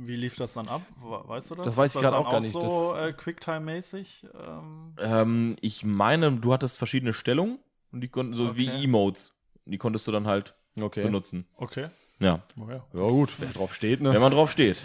Wie 0.01 0.15
lief 0.15 0.37
das 0.37 0.53
dann 0.53 0.69
ab? 0.69 0.83
We- 1.01 1.29
Weißt 1.29 1.51
du 1.51 1.55
das? 1.57 1.65
Das 1.65 1.77
weiß 1.77 1.89
Ist 1.89 1.97
ich 1.97 2.03
dann 2.03 2.15
auch 2.15 2.31
gar 2.31 2.39
nicht. 2.41 2.53
so 2.53 2.95
äh, 2.95 3.13
Quicktime-mäßig? 3.13 4.27
Ähm, 4.47 4.95
Ähm, 4.99 5.57
ich 5.61 5.85
meine, 5.85 6.31
du 6.31 6.53
hattest 6.53 6.79
verschiedene 6.79 7.13
Stellungen 7.13 7.59
und 7.91 8.03
die 8.03 8.09
konnten 8.09 8.35
so 8.35 8.57
wie 8.57 8.69
Okay. 8.69 8.85
Emotes. 8.85 9.35
Die 9.65 9.79
konntest 9.79 10.07
du 10.07 10.13
dann 10.13 10.27
halt 10.29 10.55
Okay. 10.81 11.03
benutzen. 11.03 11.45
okay. 11.57 11.89
Ja. 12.21 12.41
Ja 12.93 13.09
gut, 13.09 13.33
wer 13.39 13.49
drauf 13.49 13.75
steht, 13.75 14.01
ne? 14.01 14.13
Wenn 14.13 14.21
man 14.21 14.33
drauf 14.33 14.51
steht. 14.51 14.83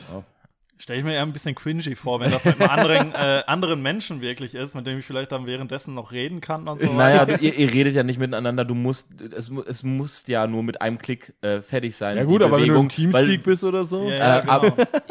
Stelle 0.80 1.00
ich 1.00 1.06
mir 1.06 1.14
eher 1.14 1.22
ein 1.22 1.32
bisschen 1.32 1.56
cringy 1.56 1.96
vor, 1.96 2.20
wenn 2.20 2.30
das 2.32 2.44
mit 2.44 2.60
einem 2.60 2.70
anderen, 2.70 3.14
äh, 3.16 3.44
anderen 3.48 3.82
Menschen 3.82 4.20
wirklich 4.22 4.54
ist, 4.54 4.76
mit 4.76 4.86
dem 4.86 5.00
ich 5.00 5.06
vielleicht 5.06 5.32
dann 5.32 5.46
währenddessen 5.46 5.94
noch 5.94 6.12
reden 6.12 6.42
kann 6.42 6.68
und 6.68 6.82
so 6.82 6.92
Naja, 6.92 7.26
du, 7.26 7.36
ihr, 7.36 7.56
ihr 7.58 7.72
redet 7.72 7.96
ja 7.96 8.04
nicht 8.04 8.20
miteinander, 8.20 8.66
du 8.66 8.76
musst, 8.76 9.22
es, 9.22 9.50
es 9.50 9.84
muss 9.84 10.28
ja 10.28 10.46
nur 10.46 10.62
mit 10.64 10.82
einem 10.82 10.98
Klick 10.98 11.34
äh, 11.42 11.62
fertig 11.62 11.96
sein. 11.96 12.18
Ja 12.18 12.26
gut, 12.26 12.42
aber 12.42 12.58
wenn 12.60 12.68
du 12.68 12.76
im 12.76 12.88
Bewegung, 12.88 13.14
weil- 13.14 13.22
Teamspeak 13.28 13.44
bist 13.44 13.64
oder 13.64 13.86
so. 13.86 14.10
Ja, 14.10 14.16
ja, 14.18 14.38
Äh, 14.38 14.42
genau. 14.42 14.54
ab- 14.54 14.64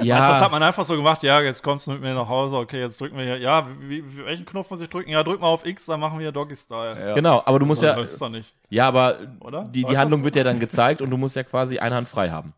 ja, 0.03 0.17
Also 0.21 0.33
das 0.35 0.43
hat 0.43 0.51
man 0.53 0.63
einfach 0.63 0.85
so 0.85 0.97
gemacht, 0.97 1.23
ja, 1.23 1.41
jetzt 1.41 1.63
kommst 1.63 1.87
du 1.87 1.93
mit 1.93 2.03
mir 2.03 2.13
nach 2.15 2.29
Hause, 2.29 2.57
okay, 2.57 2.81
jetzt 2.81 3.01
drücken 3.01 3.17
wir 3.17 3.25
hier, 3.25 3.39
ja, 3.39 3.67
wie, 3.81 4.05
wie, 4.05 4.25
welchen 4.27 4.45
Knopf 4.45 4.71
muss 4.71 4.81
ich 4.81 4.91
drücken? 4.91 5.11
Ja, 5.11 5.23
drück 5.23 5.41
mal 5.41 5.47
auf 5.49 5.65
X, 5.65 5.87
dann 5.87 6.01
machen 6.01 6.19
wir 6.19 6.33
Doggy-Style. 6.33 6.93
Ja. 7.01 7.15
genau, 7.15 7.41
aber 7.47 7.59
du 7.59 7.65
musst 7.67 7.83
Oder 7.83 7.99
ja, 8.05 8.41
ja, 8.69 8.89
aber 8.89 9.17
Oder? 9.41 9.65
die, 9.65 9.85
die 9.85 9.97
Handlung 9.97 10.23
wird 10.25 10.37
ja 10.37 10.45
dann 10.45 10.61
gezeigt 10.61 11.01
und 11.03 11.09
du 11.11 11.17
musst 11.17 11.37
ja 11.37 11.45
quasi 11.45 11.79
eine 11.79 11.95
Hand 11.95 12.09
frei 12.09 12.31
haben. 12.31 12.53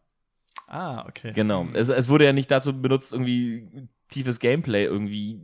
Ah, 0.75 1.05
okay. 1.09 1.31
Genau. 1.33 1.69
Es, 1.73 1.89
es 1.89 2.09
wurde 2.09 2.25
ja 2.25 2.33
nicht 2.33 2.51
dazu 2.51 2.79
benutzt, 2.79 3.13
irgendwie 3.13 3.69
tiefes 4.09 4.41
Gameplay 4.41 4.85
irgendwie 4.85 5.41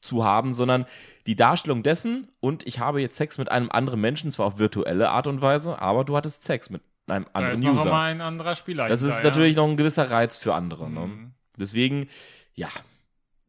zu 0.00 0.24
haben, 0.24 0.54
sondern 0.54 0.86
die 1.26 1.34
Darstellung 1.34 1.82
dessen 1.82 2.28
und 2.38 2.64
ich 2.64 2.78
habe 2.78 3.00
jetzt 3.00 3.16
Sex 3.16 3.38
mit 3.38 3.50
einem 3.50 3.70
anderen 3.70 4.00
Menschen, 4.00 4.30
zwar 4.30 4.46
auf 4.46 4.58
virtuelle 4.58 5.10
Art 5.10 5.26
und 5.26 5.42
Weise, 5.42 5.82
aber 5.82 6.04
du 6.04 6.16
hattest 6.16 6.44
Sex 6.44 6.70
mit 6.70 6.82
einem 7.08 7.24
Da 7.24 7.40
ist 7.40 7.56
anderen 7.56 7.60
noch 7.74 7.80
User. 7.80 7.90
mal 7.90 8.10
ein 8.10 8.20
anderer 8.20 8.54
Spieler. 8.54 8.88
Das 8.88 9.02
ist 9.02 9.14
hinter, 9.14 9.30
natürlich 9.30 9.56
noch 9.56 9.66
ein 9.66 9.76
gewisser 9.76 10.10
Reiz 10.10 10.36
für 10.36 10.54
andere. 10.54 10.88
Ne? 10.88 11.00
Mhm. 11.00 11.32
Deswegen, 11.56 12.08
ja, 12.54 12.68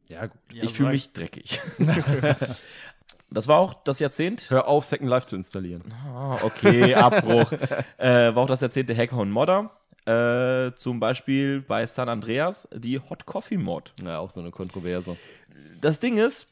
Ja 0.07 0.25
gut. 0.25 0.39
Ja, 0.51 0.63
ich 0.63 0.73
fühle 0.73 0.89
mich 0.89 1.13
dreckig. 1.13 1.61
das 3.29 3.47
war 3.47 3.59
auch 3.59 3.75
das 3.83 3.99
Jahrzehnt. 3.99 4.49
Hör 4.49 4.67
auf, 4.67 4.85
Second 4.85 5.09
Life 5.09 5.27
zu 5.27 5.35
installieren. 5.35 5.93
Ah, 6.07 6.39
okay, 6.41 6.95
Abbruch. 6.95 7.51
äh, 7.97 8.33
war 8.33 8.37
auch 8.37 8.47
das 8.47 8.61
Jahrzehnt 8.61 8.89
der 8.89 8.97
Hacker 8.97 9.17
und 9.17 9.29
Modder. 9.29 9.78
Äh, 10.09 10.73
zum 10.75 10.99
Beispiel 10.99 11.61
bei 11.61 11.85
San 11.85 12.09
Andreas 12.09 12.67
die 12.73 12.99
Hot 12.99 13.27
Coffee 13.27 13.57
Mod. 13.57 13.93
Ja, 14.03 14.17
auch 14.17 14.31
so 14.31 14.41
eine 14.41 14.49
Kontroverse. 14.49 15.17
Das 15.79 15.99
Ding 15.99 16.17
ist, 16.17 16.47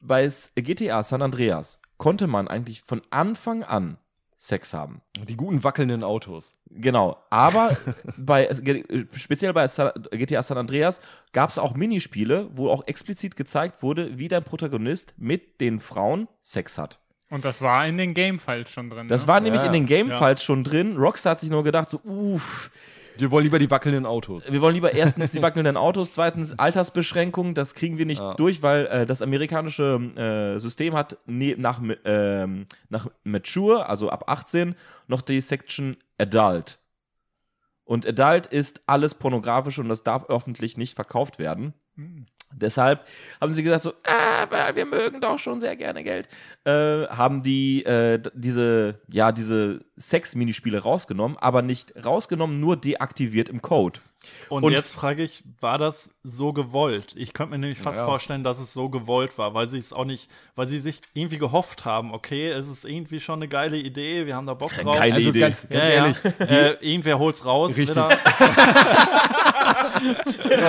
bei 0.00 0.28
GTA 0.54 1.02
San 1.02 1.22
Andreas 1.22 1.80
konnte 1.96 2.28
man 2.28 2.46
eigentlich 2.46 2.82
von 2.82 3.02
Anfang 3.10 3.64
an 3.64 3.98
Sex 4.36 4.72
haben. 4.72 5.02
Die 5.26 5.36
guten 5.36 5.64
wackelnden 5.64 6.04
Autos. 6.04 6.52
Genau, 6.70 7.16
aber 7.28 7.76
bei, 8.16 8.46
äh, 8.46 9.06
speziell 9.16 9.52
bei 9.52 9.66
GTA 10.12 10.44
San 10.44 10.58
Andreas 10.58 11.00
gab 11.32 11.50
es 11.50 11.58
auch 11.58 11.74
Minispiele, 11.74 12.48
wo 12.52 12.70
auch 12.70 12.86
explizit 12.86 13.34
gezeigt 13.34 13.82
wurde, 13.82 14.16
wie 14.16 14.28
dein 14.28 14.44
Protagonist 14.44 15.12
mit 15.16 15.60
den 15.60 15.80
Frauen 15.80 16.28
Sex 16.42 16.78
hat. 16.78 17.00
Und 17.30 17.44
das 17.44 17.60
war 17.60 17.86
in 17.86 17.98
den 17.98 18.14
Game-Files 18.14 18.70
schon 18.70 18.88
drin. 18.90 19.08
Das 19.08 19.22
ne? 19.22 19.28
war 19.28 19.40
nämlich 19.40 19.60
Ja. 19.60 19.66
in 19.66 19.72
den 19.74 19.86
Game-Files 19.86 20.42
schon 20.42 20.64
drin. 20.64 20.96
Rockstar 20.96 21.32
hat 21.32 21.40
sich 21.40 21.50
nur 21.50 21.62
gedacht, 21.62 21.90
so, 21.90 22.00
uff, 22.04 22.70
Wir 23.18 23.30
wollen 23.30 23.42
lieber 23.44 23.58
die 23.58 23.70
wackelnden 23.70 24.06
Autos. 24.06 24.50
wir 24.50 24.60
wollen 24.60 24.74
lieber 24.74 24.92
erstens 24.94 25.32
die 25.32 25.42
wackelnden 25.42 25.76
Autos, 25.76 26.14
zweitens 26.14 26.58
Altersbeschränkung, 26.58 27.54
das 27.54 27.74
kriegen 27.74 27.98
wir 27.98 28.06
nicht 28.06 28.20
Ja. 28.20 28.34
durch, 28.34 28.62
weil 28.62 28.86
äh, 28.86 29.06
das 29.06 29.20
amerikanische 29.22 30.00
äh, 30.56 30.58
System 30.60 30.94
hat 30.94 31.18
ne, 31.26 31.54
nach, 31.58 31.82
ähm, 32.04 32.64
nach 32.88 33.08
Mature, 33.24 33.86
also 33.88 34.08
ab 34.08 34.24
18, 34.30 34.74
noch 35.08 35.20
die 35.20 35.40
Section 35.40 35.96
Adult. 36.16 36.78
Und 37.84 38.06
Adult 38.06 38.46
ist 38.46 38.82
alles 38.86 39.14
pornografisch 39.14 39.78
und 39.78 39.88
das 39.88 40.02
darf 40.02 40.26
öffentlich 40.30 40.76
nicht 40.76 40.94
verkauft 40.94 41.38
werden. 41.38 41.74
Deshalb 42.52 43.06
haben 43.40 43.52
sie 43.52 43.62
gesagt 43.62 43.82
so, 43.82 43.92
ah, 44.04 44.46
wir 44.74 44.86
mögen 44.86 45.20
doch 45.20 45.38
schon 45.38 45.60
sehr 45.60 45.76
gerne 45.76 46.02
Geld. 46.02 46.28
Äh, 46.64 47.06
haben 47.06 47.42
die 47.42 47.84
äh, 47.84 48.20
diese, 48.34 49.00
ja, 49.08 49.32
diese 49.32 49.80
Sex-Minispiele 49.96 50.82
rausgenommen, 50.82 51.36
aber 51.38 51.62
nicht 51.62 51.92
rausgenommen, 52.04 52.58
nur 52.60 52.76
deaktiviert 52.76 53.48
im 53.48 53.62
Code. 53.62 54.00
Und, 54.48 54.64
Und- 54.64 54.72
jetzt 54.72 54.94
frage 54.94 55.22
ich, 55.22 55.42
war 55.60 55.78
das 55.78 56.10
so 56.22 56.52
gewollt? 56.52 57.14
Ich 57.16 57.32
könnte 57.34 57.50
mir 57.52 57.58
nämlich 57.58 57.78
fast 57.78 57.98
Ja. 57.98 58.04
vorstellen, 58.04 58.44
dass 58.44 58.58
es 58.58 58.72
so 58.72 58.88
gewollt 58.88 59.36
war, 59.38 59.54
weil 59.54 59.68
sie 59.68 59.78
es 59.78 59.92
auch 59.92 60.04
nicht, 60.04 60.30
weil 60.54 60.66
sie 60.66 60.80
sich 60.80 61.00
irgendwie 61.14 61.38
gehofft 61.38 61.84
haben, 61.84 62.12
okay, 62.14 62.48
es 62.48 62.68
ist 62.68 62.84
irgendwie 62.84 63.20
schon 63.20 63.40
eine 63.40 63.48
geile 63.48 63.76
Idee, 63.76 64.26
wir 64.26 64.34
haben 64.36 64.46
da 64.46 64.54
Bock 64.54 64.72
drauf. 64.74 64.96
Geile 64.96 65.14
also 65.16 65.28
Idee. 65.30 65.40
ganz, 65.40 65.62
ganz 65.68 65.74
ja, 65.74 65.88
ehrlich. 65.88 66.16
ja. 66.24 66.46
Äh, 66.46 66.76
irgendwer 66.80 67.18
hol's 67.18 67.44
raus. 67.44 67.76
Richtig. 67.76 67.90
Wieder. 67.90 68.08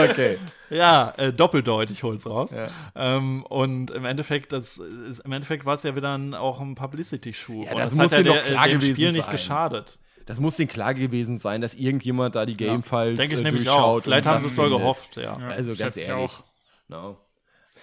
Okay. 0.09 0.37
Ja, 0.69 1.13
äh, 1.17 1.33
doppeldeutig 1.33 2.03
hol's 2.03 2.25
raus. 2.27 2.51
Ähm, 2.95 3.43
und 3.43 3.91
im 3.91 4.05
Endeffekt, 4.05 4.51
das 4.51 4.77
ist, 4.77 5.19
im 5.19 5.31
Endeffekt 5.31 5.65
war 5.65 5.75
es 5.75 5.83
ja 5.83 5.95
wieder 5.95 6.17
ein, 6.17 6.33
auch 6.33 6.59
ein 6.59 6.75
Publicity-Schub. 6.75 7.65
Ja, 7.65 7.71
Und 7.71 7.77
das 7.79 7.85
das 7.89 7.95
muss 7.95 8.11
hat 8.11 8.25
ja 8.25 8.33
der, 8.33 8.41
klar 8.43 8.67
dem 8.67 8.79
gewesen 8.79 8.93
Spiel 8.95 9.11
nicht 9.11 9.23
sein. 9.23 9.31
geschadet. 9.31 9.99
Das 10.29 10.39
muss 10.39 10.57
denen 10.57 10.67
klar 10.69 10.93
gewesen 10.93 11.39
sein, 11.39 11.59
dass 11.59 11.73
irgendjemand 11.73 12.35
da 12.35 12.45
die 12.45 12.55
Game-Files 12.55 13.17
Denke 13.17 13.33
ich 13.33 13.41
äh, 13.41 13.43
nämlich 13.45 13.63
durchschaut. 13.63 14.01
auch. 14.01 14.03
Vielleicht 14.03 14.27
haben 14.27 14.43
sie 14.43 14.51
es 14.51 14.57
wohl 14.59 14.69
gehofft, 14.69 15.17
ja. 15.17 15.23
Ja, 15.39 15.47
Also 15.47 15.73
ganz 15.73 15.97
ehrlich. 15.97 16.13
auch. 16.13 16.43
No. 16.87 17.17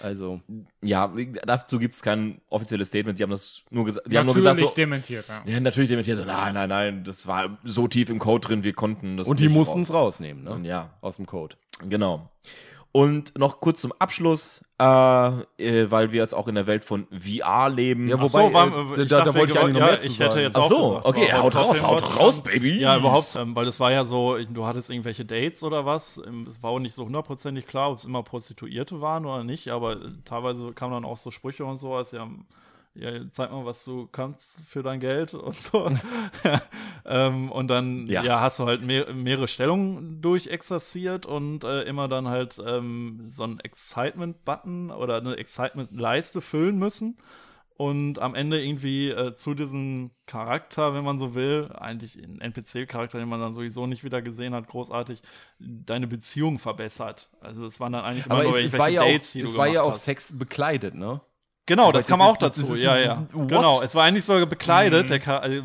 Also, 0.00 0.40
Ja, 0.80 1.12
dazu 1.44 1.80
gibt 1.80 1.94
es 1.94 2.02
kein 2.02 2.40
offizielles 2.48 2.86
Statement. 2.86 3.18
Die 3.18 3.24
haben 3.24 3.30
das 3.30 3.64
nur, 3.70 3.84
gesa 3.84 4.00
die 4.06 4.16
haben 4.16 4.26
nur 4.26 4.34
gesagt, 4.36 4.56
Natürlich 4.60 4.70
so, 4.70 4.76
dementiert, 4.76 5.24
ja. 5.26 5.42
ja, 5.44 5.58
natürlich 5.58 5.88
dementiert 5.88 6.18
so, 6.18 6.24
nein, 6.24 6.54
nein, 6.54 6.68
nein, 6.68 7.02
das 7.02 7.26
war 7.26 7.58
so 7.64 7.88
tief 7.88 8.10
im 8.10 8.20
Code 8.20 8.46
drin, 8.46 8.62
wir 8.62 8.74
konnten 8.74 9.16
das 9.16 9.26
und 9.26 9.40
die 9.40 9.48
mussten 9.48 9.80
es 9.80 9.92
rausnehmen, 9.92 10.44
ne? 10.44 10.60
Ja, 10.68 10.94
Aus 11.00 11.16
dem 11.16 11.26
Code. 11.26 11.56
Genau. 11.88 12.30
Und 12.92 13.38
noch 13.38 13.60
kurz 13.60 13.82
zum 13.82 13.92
Abschluss, 13.98 14.64
äh, 14.80 14.84
äh, 15.58 15.90
weil 15.90 16.12
wir 16.12 16.20
jetzt 16.22 16.32
auch 16.34 16.48
in 16.48 16.54
der 16.54 16.66
Welt 16.66 16.82
von 16.82 17.06
VR 17.10 17.68
leben. 17.68 18.08
Ja, 18.08 18.16
wobei, 18.18 18.46
so, 18.46 18.52
war, 18.54 18.66
äh, 18.68 18.70
da- 18.70 19.04
da 19.04 19.04
dachte, 19.24 19.34
wollte 19.38 19.52
ich 19.52 19.58
eigentlich 19.58 19.74
noch 19.74 19.80
ja, 19.80 19.86
mehr 19.86 19.98
zu 19.98 20.06
ich 20.08 20.18
hätte 20.18 20.30
sagen. 20.32 20.40
jetzt 20.44 20.56
Ach 20.56 20.62
so, 20.66 20.88
gesagt, 20.88 21.04
okay, 21.06 21.30
aber 21.32 21.42
haut 21.42 21.56
raus, 21.56 21.82
haut 21.82 22.02
was- 22.02 22.18
raus, 22.18 22.40
Baby. 22.42 22.78
Ja, 22.80 22.96
überhaupt, 22.96 23.36
ähm, 23.36 23.54
weil 23.54 23.66
das 23.66 23.78
war 23.80 23.92
ja 23.92 24.06
so, 24.06 24.38
du 24.38 24.64
hattest 24.64 24.88
irgendwelche 24.88 25.26
Dates 25.26 25.62
oder 25.62 25.84
was. 25.84 26.22
Ähm, 26.26 26.46
Es 26.48 26.62
war 26.62 26.70
auch 26.70 26.78
nicht 26.78 26.94
so 26.94 27.04
hundertprozentig 27.04 27.66
klar, 27.66 27.90
ob 27.90 27.98
es 27.98 28.04
immer 28.06 28.22
Prostituierte 28.22 29.02
waren 29.02 29.26
oder 29.26 29.44
nicht, 29.44 29.68
aber 29.68 29.98
teilweise 30.24 30.72
kamen 30.72 30.92
dann 30.94 31.04
auch 31.04 31.18
so 31.18 31.30
Sprüche 31.30 31.66
und 31.66 31.76
so, 31.76 31.94
als 31.94 32.12
ja, 32.12 32.26
ja, 32.98 33.28
zeig 33.30 33.50
mal, 33.50 33.64
was 33.64 33.84
du 33.84 34.06
kannst 34.06 34.60
für 34.66 34.82
dein 34.82 35.00
Geld 35.00 35.34
und 35.34 35.54
so. 35.54 35.88
ähm, 37.04 37.52
und 37.52 37.68
dann 37.68 38.06
Ja. 38.06 38.22
ja. 38.22 38.40
hast 38.40 38.58
du 38.58 38.66
halt 38.66 38.82
mehr, 38.82 39.12
mehrere 39.12 39.48
Stellungen 39.48 40.22
durchexerziert 40.22 41.26
und 41.26 41.64
äh, 41.64 41.82
immer 41.82 42.08
dann 42.08 42.28
halt 42.28 42.60
ähm, 42.64 43.26
so 43.28 43.42
einen 43.44 43.60
Excitement-Button 43.60 44.90
oder 44.90 45.18
eine 45.18 45.36
Excitement-Leiste 45.36 46.40
füllen 46.40 46.78
müssen. 46.78 47.18
Und 47.78 48.20
am 48.20 48.34
Ende 48.34 48.64
irgendwie 48.64 49.10
äh, 49.10 49.36
zu 49.36 49.52
diesem 49.52 50.10
Charakter, 50.24 50.94
wenn 50.94 51.04
man 51.04 51.18
so 51.18 51.34
will, 51.34 51.70
eigentlich 51.74 52.16
ein 52.16 52.40
NPC-Charakter, 52.40 53.18
den 53.18 53.28
man 53.28 53.38
dann 53.38 53.52
sowieso 53.52 53.86
nicht 53.86 54.02
wieder 54.02 54.22
gesehen 54.22 54.54
hat, 54.54 54.66
großartig, 54.66 55.20
deine 55.58 56.06
Beziehung 56.06 56.58
verbessert. 56.58 57.28
Also 57.40 57.66
es 57.66 57.78
waren 57.78 57.92
dann 57.92 58.04
eigentlich 58.04 58.24
immer 58.24 58.36
Aber 58.36 58.44
nur 58.44 58.58
es, 58.58 58.72
es 58.72 58.78
war 58.78 58.88
ja 58.88 59.02
auch, 59.02 59.06
Dates, 59.06 59.32
die 59.32 59.42
du 59.42 59.48
es 59.48 59.56
war 59.58 59.66
ja 59.68 59.82
auch 59.82 59.92
hast. 59.92 60.04
Sex 60.04 60.38
bekleidet, 60.38 60.94
ne? 60.94 61.20
Genau, 61.66 61.90
das 61.90 62.06
kam 62.06 62.22
auch 62.22 62.36
dazu, 62.36 62.74
ist 62.74 62.82
ja, 62.82 62.96
ja. 62.96 63.26
what? 63.32 63.48
Genau, 63.48 63.82
es 63.82 63.94
war 63.94 64.04
eigentlich 64.04 64.24
sogar 64.24 64.46
bekleidet, 64.46 65.10
der 65.10 65.20
Char 65.20 65.44
äh, 65.44 65.62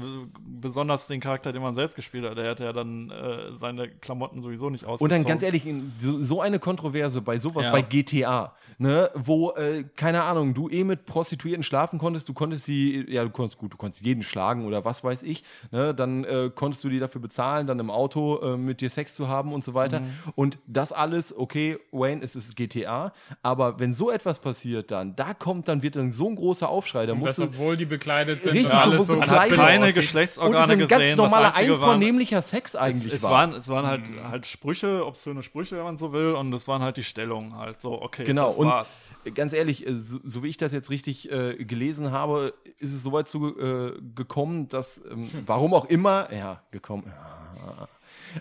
besonders 0.61 1.07
den 1.07 1.19
Charakter, 1.19 1.51
den 1.51 1.61
man 1.61 1.75
selbst 1.75 1.95
gespielt 1.95 2.23
hat, 2.23 2.37
der 2.37 2.45
hätte 2.49 2.63
ja 2.63 2.73
dann 2.73 3.09
äh, 3.09 3.55
seine 3.55 3.89
Klamotten 3.89 4.41
sowieso 4.41 4.69
nicht 4.69 4.85
ausgezogen. 4.85 5.03
Und 5.03 5.11
dann 5.11 5.27
ganz 5.27 5.43
ehrlich, 5.43 5.63
so, 5.99 6.23
so 6.23 6.41
eine 6.41 6.59
Kontroverse 6.59 7.21
bei 7.21 7.39
sowas, 7.39 7.65
Ja. 7.65 7.71
bei 7.71 7.81
GTA, 7.81 8.55
ne, 8.77 9.09
wo, 9.15 9.51
äh, 9.51 9.83
keine 9.95 10.23
Ahnung, 10.23 10.53
du 10.53 10.69
eh 10.69 10.83
mit 10.83 11.05
Prostituierten 11.05 11.63
schlafen 11.63 11.99
konntest, 11.99 12.29
du 12.29 12.33
konntest 12.33 12.65
sie, 12.65 13.05
ja, 13.09 13.23
du 13.23 13.29
konntest, 13.31 13.57
gut, 13.57 13.73
du 13.73 13.77
konntest 13.77 14.03
jeden 14.03 14.23
schlagen 14.23 14.65
oder 14.65 14.85
was 14.85 15.03
weiß 15.03 15.23
ich, 15.23 15.43
ne, 15.71 15.93
dann 15.93 16.23
äh, 16.23 16.51
konntest 16.53 16.83
du 16.83 16.89
die 16.89 16.99
dafür 16.99 17.21
bezahlen, 17.21 17.67
dann 17.67 17.79
im 17.79 17.89
Auto 17.89 18.55
mit 18.57 18.81
dir 18.81 18.89
Sex 18.89 19.13
zu 19.13 19.27
haben 19.27 19.53
und 19.53 19.63
so 19.63 19.73
weiter. 19.73 19.99
Mhm. 19.99 20.05
Und 20.35 20.59
das 20.67 20.91
alles, 20.93 21.35
okay, 21.35 21.79
Wayne, 21.91 22.23
es 22.23 22.35
ist 22.35 22.55
GTA, 22.55 23.13
aber 23.41 23.79
wenn 23.79 23.93
so 23.93 24.11
etwas 24.11 24.39
passiert 24.39 24.91
dann, 24.91 25.15
da 25.15 25.33
kommt, 25.33 25.67
dann 25.67 25.83
wird 25.93 26.03
dann 26.03 26.11
so 26.11 26.29
ein 26.29 26.35
großer 26.35 26.69
Aufschrei, 26.69 27.05
da 27.05 27.13
Und 27.13 27.19
musst 27.19 27.29
das, 27.31 27.35
du. 27.37 27.43
obwohl 27.43 27.77
die 27.77 27.85
bekleidet 27.85 28.41
sind 28.41 28.53
Richtig, 28.53 28.71
und 28.73 28.79
alles 28.79 29.07
so 29.07 29.15
bekleidet. 29.15 29.37
abgebildet 29.37 29.57
keine 29.57 29.71
aussieht. 29.71 29.81
Und 29.83 29.89
es 29.89 29.95
Geschlechtsorgane 29.95 30.63
ist 30.65 30.71
ein 30.71 30.79
ganz 30.87 30.89
gesehen. 31.01 31.17
normaler, 31.17 31.47
das 31.49 31.57
einvernehmlicher 31.57 32.41
Sex 32.41 32.75
eigentlich 32.75 33.13
es, 33.13 33.19
es, 33.19 33.23
war. 33.23 33.31
waren, 33.31 33.53
es 33.53 33.67
waren 33.69 33.85
halt, 33.87 34.03
halt 34.29 34.45
Sprüche, 34.45 35.05
obszöne 35.05 35.43
Sprüche, 35.43 35.77
wenn 35.77 35.83
man 35.83 35.97
so 35.97 36.13
will, 36.13 36.31
und 36.33 36.53
es 36.53 36.67
waren 36.67 36.81
halt 36.81 36.97
die 36.97 37.03
Stellungen 37.03 37.55
halt 37.57 37.81
so, 37.81 38.01
okay, 38.01 38.23
Genau, 38.23 38.47
das 38.47 38.57
und 38.57 38.67
war's. 38.67 39.01
ganz 39.35 39.53
ehrlich, 39.53 39.85
äh, 39.85 39.93
so, 39.93 40.19
so 40.23 40.43
wie 40.43 40.47
ich 40.47 40.57
das 40.57 40.71
jetzt 40.71 40.89
richtig 40.89 41.31
äh, 41.31 41.55
gelesen 41.63 42.11
habe, 42.11 42.53
ist 42.79 42.93
es 42.93 43.03
soweit 43.03 43.27
zu, 43.29 43.57
äh, 43.59 43.93
gekommen, 44.15 44.67
dass, 44.69 45.01
ähm, 45.11 45.29
warum 45.45 45.73
auch 45.73 45.85
immer, 45.85 46.31
ja, 46.33 46.61
gekommen, 46.71 47.11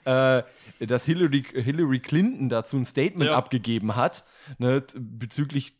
ja, 0.04 0.38
äh, 0.38 0.42
dass 0.86 1.04
Hillary, 1.04 1.44
Hillary 1.52 2.00
Clinton 2.00 2.48
dazu 2.48 2.76
ein 2.76 2.84
Statement 2.84 3.30
Ja. 3.30 3.36
abgegeben 3.36 3.96
hat, 3.96 4.24
ne, 4.58 4.82
bezüglich, 4.96 5.74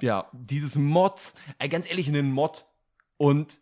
ja, 0.00 0.26
dieses 0.32 0.76
Mods, 0.76 1.34
äh, 1.58 1.68
ganz 1.68 1.88
ehrlich, 1.88 2.08
einen 2.08 2.32
Mod 2.32 2.66
und 3.16 3.58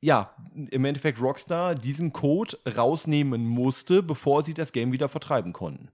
ja, 0.00 0.34
im 0.54 0.84
Endeffekt 0.84 1.20
Rockstar 1.20 1.74
diesen 1.74 2.12
Code 2.12 2.56
rausnehmen 2.76 3.42
musste, 3.42 4.02
bevor 4.02 4.44
sie 4.44 4.54
das 4.54 4.72
Game 4.72 4.92
wieder 4.92 5.08
vertreiben 5.08 5.52
konnten. 5.52 5.88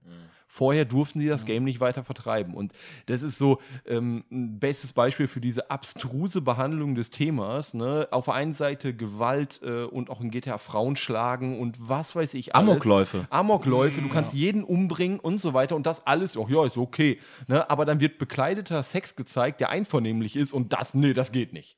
Vorher 0.55 0.85
durften 0.85 1.19
sie 1.19 1.27
das 1.27 1.45
Game 1.45 1.65
nicht 1.65 1.81
weiter 1.81 2.05
vertreiben. 2.05 2.53
Und 2.53 2.71
das 3.07 3.23
ist 3.23 3.37
so 3.37 3.59
ähm, 3.85 4.23
ein 4.31 4.57
bestes 4.57 4.93
Beispiel 4.93 5.27
für 5.27 5.41
diese 5.41 5.69
abstruse 5.69 6.39
Behandlung 6.39 6.95
des 6.95 7.09
Themas. 7.09 7.73
Ne? 7.73 8.07
Auf 8.11 8.23
der 8.25 8.35
einen 8.35 8.53
Seite 8.53 8.95
Gewalt 8.95 9.59
äh, 9.65 9.83
und 9.83 10.09
auch 10.09 10.21
in 10.21 10.31
GTA 10.31 10.57
Frauen 10.57 10.95
schlagen 10.95 11.59
und 11.59 11.89
was 11.89 12.15
weiß 12.15 12.35
ich 12.35 12.55
alles. 12.55 12.69
Amokläufe. 12.69 13.27
Amokläufe, 13.31 14.01
du 14.01 14.07
kannst 14.07 14.33
jeden 14.33 14.63
umbringen 14.63 15.19
und 15.19 15.41
so 15.41 15.53
weiter 15.53 15.75
und 15.75 15.85
das 15.85 16.07
alles, 16.07 16.37
oh 16.37 16.47
ja, 16.49 16.65
ist 16.65 16.77
okay. 16.77 17.19
Ne? 17.47 17.69
Aber 17.69 17.83
dann 17.83 17.99
wird 17.99 18.17
bekleideter 18.17 18.81
Sex 18.81 19.17
gezeigt, 19.17 19.59
der 19.59 19.71
einvernehmlich 19.71 20.37
ist 20.37 20.53
und 20.53 20.71
das, 20.71 20.93
nee, 20.93 21.13
das 21.13 21.33
geht 21.33 21.51
nicht. 21.51 21.77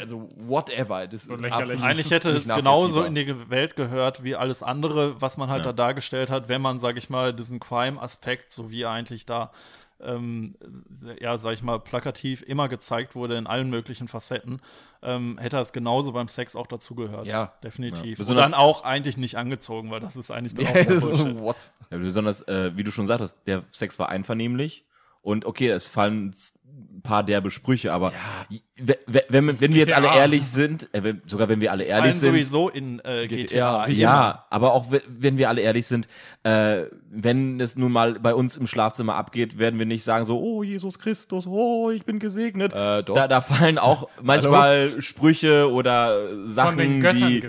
Also, 0.00 0.30
whatever. 0.36 1.06
Das 1.06 1.28
absolut 1.28 1.82
Eigentlich 1.82 2.10
hätte 2.10 2.30
es 2.30 2.48
genauso 2.48 3.02
in 3.02 3.14
die 3.14 3.50
Welt 3.50 3.76
gehört 3.76 4.24
wie 4.24 4.34
alles 4.34 4.62
andere, 4.62 5.20
was 5.20 5.36
man 5.36 5.50
halt 5.50 5.66
da 5.66 5.74
dargestellt 5.74 6.30
hat, 6.30 6.48
wenn 6.48 6.62
man, 6.62 6.78
sag 6.78 6.96
ich 6.96 7.10
mal, 7.10 7.34
diesen 7.34 7.60
Crime-Aspekt, 7.60 8.13
so 8.48 8.70
wie 8.70 8.82
er 8.82 8.90
eigentlich 8.90 9.26
da, 9.26 9.50
ähm, 10.00 10.54
ja, 11.20 11.38
sag 11.38 11.54
ich 11.54 11.62
mal, 11.62 11.78
plakativ 11.78 12.42
immer 12.42 12.68
gezeigt 12.68 13.14
wurde 13.14 13.36
in 13.36 13.46
allen 13.46 13.70
möglichen 13.70 14.08
Facetten, 14.08 14.60
ähm, 15.02 15.38
hätte 15.38 15.56
es 15.58 15.72
genauso 15.72 16.12
beim 16.12 16.28
Sex 16.28 16.56
auch 16.56 16.66
dazu 16.66 16.94
gehört. 16.94 17.26
Ja. 17.26 17.52
definitiv. 17.62 18.02
Ja. 18.04 18.10
Und 18.10 18.16
Besonders- 18.16 18.50
dann 18.50 18.54
auch 18.60 18.84
eigentlich 18.84 19.16
nicht 19.16 19.36
angezogen, 19.36 19.90
weil 19.90 20.00
das 20.00 20.16
ist 20.16 20.30
eigentlich 20.30 20.54
dann 20.54 20.64
Ja, 20.74 20.96
auch 20.96 21.00
so, 21.00 21.40
what? 21.40 21.70
Ja, 21.90 21.98
besonders, 21.98 22.42
äh, 22.48 22.76
wie 22.76 22.84
du 22.84 22.90
schon 22.90 23.06
sagtest, 23.06 23.36
der 23.46 23.62
Sex 23.70 23.98
war 23.98 24.08
einvernehmlich. 24.08 24.84
Und 25.24 25.46
okay, 25.46 25.68
es 25.70 25.88
fallen 25.88 26.34
ein 26.96 27.02
paar 27.02 27.22
derbe 27.24 27.50
Sprüche, 27.50 27.92
aber 27.94 28.12
j- 28.50 28.60
we- 28.76 28.98
we- 29.06 29.24
wenn, 29.30 29.46
wenn 29.60 29.72
wir 29.72 29.80
jetzt 29.80 29.94
alle 29.94 30.08
ehrlich 30.14 30.44
sind, 30.46 30.88
äh, 30.92 31.02
wenn, 31.02 31.22
sogar 31.24 31.48
wenn 31.48 31.60
wir 31.62 31.72
alle 31.72 31.84
ehrlich 31.84 32.14
sind, 32.14 32.30
sowieso 32.32 32.68
in 32.68 33.00
äh, 33.04 33.26
GTA, 33.26 33.86
GTA. 33.86 33.92
ja, 33.92 34.44
aber 34.50 34.72
auch 34.74 34.90
we- 34.90 35.00
wenn 35.08 35.38
wir 35.38 35.48
alle 35.48 35.62
ehrlich 35.62 35.86
sind, 35.86 36.08
äh, 36.42 36.82
wenn 37.10 37.58
es 37.58 37.76
nun 37.76 37.90
mal 37.90 38.20
bei 38.20 38.34
uns 38.34 38.56
im 38.58 38.66
Schlafzimmer 38.66 39.14
abgeht, 39.14 39.58
werden 39.58 39.78
wir 39.78 39.86
nicht 39.86 40.04
sagen 40.04 40.24
so, 40.26 40.38
oh 40.40 40.62
Jesus 40.62 40.98
Christus, 40.98 41.46
oh 41.46 41.90
ich 41.90 42.04
bin 42.04 42.18
gesegnet. 42.18 42.72
Äh. 42.74 43.02
Da, 43.02 43.28
da 43.28 43.40
fallen 43.40 43.78
auch 43.78 44.08
manchmal 44.22 45.00
Sprüche 45.00 45.70
oder 45.72 46.28
Von 46.28 46.36
den 46.36 46.48
Sachen, 46.48 47.00
Göttern 47.00 47.28
die, 47.28 47.40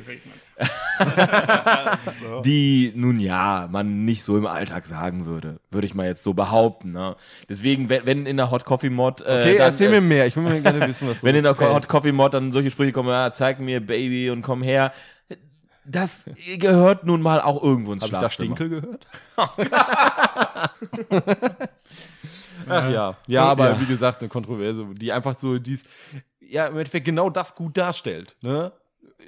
die 2.46 2.94
nun 2.96 3.20
ja 3.20 3.68
man 3.70 4.06
nicht 4.06 4.24
so 4.24 4.38
im 4.38 4.46
Alltag 4.46 4.86
sagen 4.86 5.26
würde, 5.26 5.60
würde 5.70 5.88
ich 5.88 5.94
mal 5.94 6.08
jetzt 6.08 6.24
so 6.24 6.34
behaupten. 6.34 6.94
Ne? 6.94 7.16
Deswegen, 7.50 7.90
wenn, 7.90 8.06
wenn 8.06 8.26
in 8.26 8.38
der 8.38 8.52
Hot 8.52 8.66
Coffee 8.66 8.90
Mod, 8.90 9.22
äh, 9.22 9.42
Okay, 9.42 9.58
dann, 9.58 9.72
erzähl 9.72 9.88
äh, 9.88 10.00
mir 10.00 10.02
mehr. 10.02 10.28
Ich 10.28 10.36
will 10.36 10.44
mir 10.44 10.62
gerne 10.62 10.88
wissen, 10.88 11.10
was 11.10 11.20
du 11.22 11.28
wenn 11.28 11.36
in 11.36 11.44
der 11.44 11.56
fällt. 11.56 11.74
Hot 11.74 11.88
Coffee 11.88 12.12
Mod 12.12 12.34
dann 12.34 12.52
solche 12.52 12.72
Sprüche 12.72 12.94
kommen, 12.94 13.10
ja, 13.10 13.32
zeig 13.34 13.60
mir 13.60 13.86
Baby 13.86 14.30
und 14.30 14.42
komm 14.42 14.64
her. 14.64 14.94
Das 15.86 16.30
gehört 16.58 17.06
nun 17.06 17.22
mal 17.22 17.42
auch 17.42 17.62
irgendwo 17.62 17.94
ins 17.94 18.04
Hab 18.04 18.08
ich 18.08 18.14
da 18.14 18.20
Schlafzimmer. 18.20 18.56
Stinkel 18.56 18.82
gehört? 18.82 19.08
Ach 22.68 22.90
ja. 22.90 23.16
Ja, 23.28 23.44
aber 23.44 23.72
ja. 23.72 23.80
wie 23.80 23.86
gesagt, 23.86 24.22
eine 24.22 24.30
Kontroverse, 24.30 24.88
die 24.94 25.12
einfach 25.12 25.38
so 25.38 25.60
dies, 25.60 25.84
ja, 26.40 26.66
im 26.68 26.78
Endeffekt 26.78 27.06
genau 27.06 27.30
das 27.30 27.54
gut 27.54 27.78
darstellt. 27.78 28.36
Ne? 28.42 28.72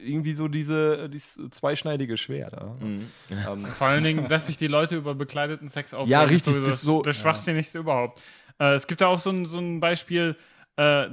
Irgendwie 0.03 0.34
so 0.34 0.47
diese 0.47 1.09
dieses 1.09 1.39
zweischneidige 1.51 2.18
Schwert. 2.18 2.53
Ja. 2.53 2.76
Mhm. 2.80 3.09
Ähm, 3.31 3.65
Vor 3.65 3.88
allen 3.88 4.03
Dingen, 4.03 4.27
dass 4.27 4.47
sich 4.47 4.57
die 4.57 4.68
Leute 4.68 4.95
über 4.95 5.15
bekleideten 5.15 5.69
Sex 5.69 5.93
aufregen. 5.93 6.11
Ja, 6.11 6.22
richtig, 6.22 6.53
sowieso 6.53 6.59
das 6.61 6.69
Das, 6.69 6.80
ist 6.80 6.85
so- 6.85 7.01
das 7.01 7.18
Schwachsinnigste 7.19 7.80
überhaupt. 7.80 8.22
Äh, 8.59 8.73
es 8.73 8.88
gibt 8.88 9.01
da 9.01 9.07
auch 9.07 9.19
so 9.19 9.30
ein, 9.30 9.45
so 9.45 9.59
ein 9.59 9.80
Beispiel, 9.80 10.35
äh, 10.76 11.07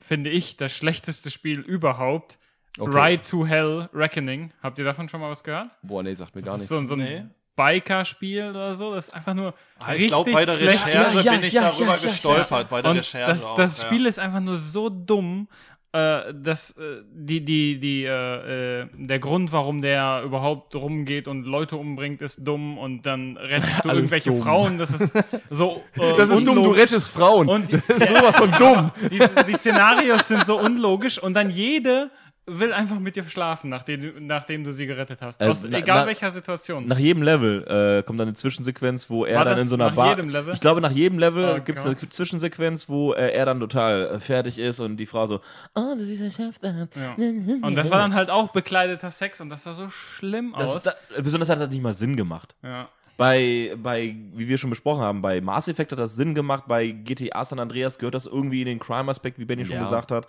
finde 0.00 0.30
ich, 0.30 0.56
das 0.56 0.72
schlechteste 0.72 1.30
Spiel 1.30 1.60
überhaupt. 1.60 2.38
Okay. 2.78 2.98
Ride 2.98 3.22
to 3.22 3.46
Hell 3.46 3.88
Reckoning. 3.94 4.52
Habt 4.62 4.78
ihr 4.78 4.84
davon 4.84 5.08
schon 5.08 5.20
mal 5.20 5.30
was 5.30 5.42
gehört? 5.42 5.68
boah, 5.82 6.02
nee, 6.02 6.14
sagt 6.14 6.34
mir 6.34 6.42
gar 6.42 6.54
Das 6.54 6.64
ist 6.64 6.70
nichts. 6.70 6.88
so, 6.88 6.94
ein- 6.94 7.00
so 7.00 7.10
Nee. 7.10 7.16
ein 7.18 7.34
Biker-Spiel 7.56 8.50
oder 8.50 8.74
so. 8.74 8.94
Das 8.94 9.08
ist 9.08 9.14
einfach 9.14 9.34
nur 9.34 9.54
Ah, 9.80 9.94
Ich 9.94 10.06
glaube, 10.06 10.30
bei 10.32 10.44
der 10.46 10.54
schlecht. 10.56 10.86
Recherche 10.86 11.16
Ja, 11.18 11.20
ja, 11.22 11.32
bin 11.32 11.42
ich 11.44 11.52
ja, 11.52 11.62
darüber 11.62 11.84
ja, 11.86 11.96
ja, 11.96 12.02
gestolpert. 12.02 12.68
Bei 12.70 12.80
der 12.82 12.90
Und 12.90 12.96
Recherche 12.98 13.26
das, 13.32 13.44
auch, 13.44 13.54
das 13.56 13.80
ja. 13.82 13.86
Spiel 13.86 14.06
ist 14.06 14.18
einfach 14.18 14.40
nur 14.40 14.56
so 14.56 14.88
dumm, 14.88 15.48
äh, 15.92 16.32
dass 16.34 16.70
äh, 16.76 17.02
die, 17.12 17.44
die, 17.44 17.80
die, 17.80 18.04
äh, 18.04 18.82
äh, 18.82 18.86
der 18.94 19.18
Grund, 19.18 19.50
warum 19.52 19.80
der 19.80 20.22
überhaupt 20.24 20.74
rumgeht 20.76 21.26
und 21.26 21.44
Leute 21.44 21.76
umbringt, 21.76 22.22
ist 22.22 22.38
dumm 22.46 22.78
und 22.78 23.04
dann 23.06 23.36
rettest 23.36 23.84
du 23.84 23.88
Alles 23.88 23.98
irgendwelche 24.00 24.30
dumm. 24.30 24.42
Frauen. 24.42 24.78
Das 24.78 24.90
ist 24.90 25.08
so. 25.50 25.82
Äh, 25.96 26.16
Das 26.16 26.28
ist 26.30 26.36
dumm, 26.36 26.44
du 26.44 26.50
unlogisch. 26.52 26.80
rettest 26.82 27.10
Frauen. 27.10 27.48
Und 27.48 27.72
das 27.72 27.80
ist 27.88 28.08
sowas 28.08 28.36
von 28.36 28.50
dumm. 28.52 28.90
die, 29.10 29.20
die 29.48 29.54
Szenarios 29.56 30.28
sind 30.28 30.46
so 30.46 30.58
unlogisch 30.60 31.18
und 31.20 31.34
dann 31.34 31.50
jede 31.50 32.10
will 32.58 32.72
einfach 32.72 32.98
mit 32.98 33.16
dir 33.16 33.28
schlafen, 33.28 33.70
nachdem 33.70 34.00
du, 34.00 34.08
nachdem 34.20 34.64
du 34.64 34.72
sie 34.72 34.86
gerettet 34.86 35.20
hast. 35.22 35.40
Äh, 35.40 35.46
Aus, 35.46 35.62
na- 35.62 35.78
egal 35.78 36.00
na- 36.02 36.06
welcher 36.06 36.30
Situation. 36.30 36.86
Nach 36.86 36.98
jedem 36.98 37.22
Level 37.22 37.64
äh, 37.98 38.02
kommt 38.02 38.18
dann 38.18 38.28
eine 38.28 38.34
Zwischensequenz, 38.36 39.08
wo 39.10 39.24
er 39.24 39.38
War 39.38 39.44
dann 39.44 39.58
in 39.58 39.68
so 39.68 39.76
einer 39.76 39.86
nach 39.88 39.94
Bar. 39.94 40.08
jedem 40.10 40.28
Level? 40.28 40.54
Ich 40.54 40.60
glaube, 40.60 40.80
nach 40.80 40.90
jedem 40.90 41.18
Level 41.18 41.56
Oh 41.58 41.62
gibt 41.64 41.78
es 41.78 41.86
eine 41.86 41.96
Zwischensequenz, 41.96 42.88
wo 42.88 43.12
äh, 43.12 43.30
er 43.32 43.46
dann 43.46 43.60
total 43.60 44.06
äh, 44.16 44.20
fertig 44.20 44.58
ist 44.58 44.80
und 44.80 44.96
die 44.96 45.06
Frau 45.06 45.26
so, 45.26 45.40
oh, 45.74 45.94
das 45.96 46.08
ist 46.08 46.20
ein 46.22 46.30
Chef 46.32 46.58
da. 46.58 46.68
Ja. 46.70 47.14
Und 47.66 47.76
das 47.76 47.90
war 47.90 47.98
dann 47.98 48.14
halt 48.14 48.30
auch 48.30 48.48
bekleideter 48.52 49.10
Sex 49.10 49.40
und 49.40 49.50
das 49.50 49.62
sah 49.64 49.72
so 49.74 49.88
schlimm 49.90 50.54
Das, 50.58 50.76
aus. 50.76 50.82
da, 50.82 50.94
besonders 51.22 51.48
hat 51.48 51.60
das 51.60 51.70
nicht 51.70 51.82
mal 51.82 51.92
Sinn 51.94 52.16
gemacht. 52.16 52.54
ja. 52.62 52.88
Bei, 53.20 53.76
bei, 53.76 54.16
wie 54.32 54.48
wir 54.48 54.56
schon 54.56 54.70
besprochen 54.70 55.02
haben, 55.02 55.20
bei 55.20 55.42
Mass 55.42 55.68
Effect 55.68 55.92
hat 55.92 55.98
das 55.98 56.16
Sinn 56.16 56.34
gemacht, 56.34 56.64
bei 56.66 56.86
GTA 56.86 57.44
San 57.44 57.58
Andreas 57.58 57.98
gehört 57.98 58.14
das 58.14 58.24
irgendwie 58.24 58.62
in 58.62 58.66
den 58.66 58.78
Crime-Aspekt, 58.78 59.38
wie 59.38 59.44
Benny 59.44 59.66
schon 59.66 59.74
Ja. 59.74 59.82
gesagt 59.82 60.10
hat. 60.10 60.26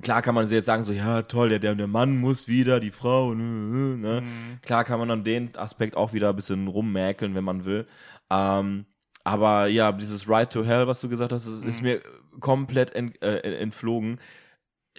Klar 0.00 0.22
kann 0.22 0.34
man 0.34 0.46
jetzt 0.46 0.64
sagen, 0.64 0.82
so, 0.82 0.94
ja, 0.94 1.20
toll, 1.20 1.50
der, 1.50 1.58
der, 1.58 1.86
Mann 1.86 2.16
muss 2.16 2.48
wieder, 2.48 2.80
die 2.80 2.92
Frau, 2.92 3.34
ne, 3.34 3.98
ne. 3.98 4.22
Klar 4.62 4.84
kann 4.84 4.98
man 4.98 5.10
dann 5.10 5.22
den 5.22 5.54
Aspekt 5.54 5.98
auch 5.98 6.14
wieder 6.14 6.30
ein 6.30 6.36
bisschen 6.36 6.66
rummäkeln, 6.66 7.34
wenn 7.34 7.44
man 7.44 7.66
will. 7.66 7.86
Ähm, 8.30 8.86
aber 9.22 9.66
ja, 9.66 9.92
dieses 9.92 10.26
Ride 10.26 10.48
to 10.48 10.64
Hell, 10.64 10.86
was 10.86 11.02
du 11.02 11.10
gesagt 11.10 11.32
hast, 11.32 11.46
ist, 11.46 11.62
ist 11.62 11.82
mir 11.82 12.00
komplett 12.40 12.94
ent, 12.94 13.20
äh, 13.22 13.40
entflogen. 13.60 14.18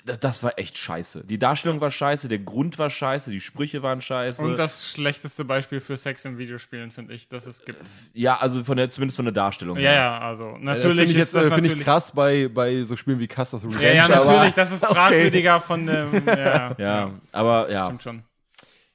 Das, 0.06 0.20
das 0.20 0.42
war 0.44 0.58
echt 0.58 0.78
scheiße. 0.78 1.24
Die 1.26 1.38
Darstellung 1.38 1.80
war 1.82 1.92
scheiße, 1.92 2.28
der 2.28 2.40
Grund 2.40 2.80
war 2.80 2.90
scheiße, 2.90 3.30
die 3.30 3.40
Sprüche 3.42 3.84
waren 3.84 4.02
scheiße. 4.02 4.44
Und 4.44 4.58
das 4.58 4.90
schlechteste 4.92 5.46
Beispiel 5.46 5.80
für 5.80 5.96
Sex 5.98 6.26
in 6.26 6.38
Videospielen, 6.38 6.90
finde 6.92 7.14
ich, 7.14 7.30
dass 7.30 7.46
es 7.46 7.64
gibt. 7.64 7.80
ja, 8.14 8.38
also 8.38 8.64
von 8.64 8.78
der, 8.78 8.90
zumindest 8.90 9.18
von 9.18 9.26
der 9.26 9.34
Darstellung. 9.34 9.78
Ja, 9.78 9.84
her. 9.92 9.94
ja, 9.94 10.20
also 10.20 10.54
Das 10.54 10.62
natürlich 10.64 10.84
finde 10.98 11.04
ich 11.04 11.10
ist 11.12 11.18
jetzt 11.18 11.36
das 11.36 11.42
äh, 11.46 11.50
finde 11.50 11.58
ich 11.60 11.64
natürlich. 11.70 11.86
krass 11.86 12.12
bei, 12.14 12.48
bei 12.48 12.84
so 12.86 12.96
Spielen 12.96 13.20
wie 13.20 13.28
Castles 13.28 13.64
Revenge. 13.64 13.84
ja, 13.84 13.94
ja, 13.94 14.06
aber- 14.06 14.26
natürlich, 14.32 14.54
das 14.56 14.72
ist 14.72 14.84
okay. 14.86 14.94
fragwürdiger 14.94 15.62
von 15.62 15.86
dem. 15.86 16.12
Ja, 16.26 16.76
Ja, 16.78 17.12
aber 17.32 17.70
ja, 17.72 17.86
stimmt 17.86 18.02
schon. 18.02 18.24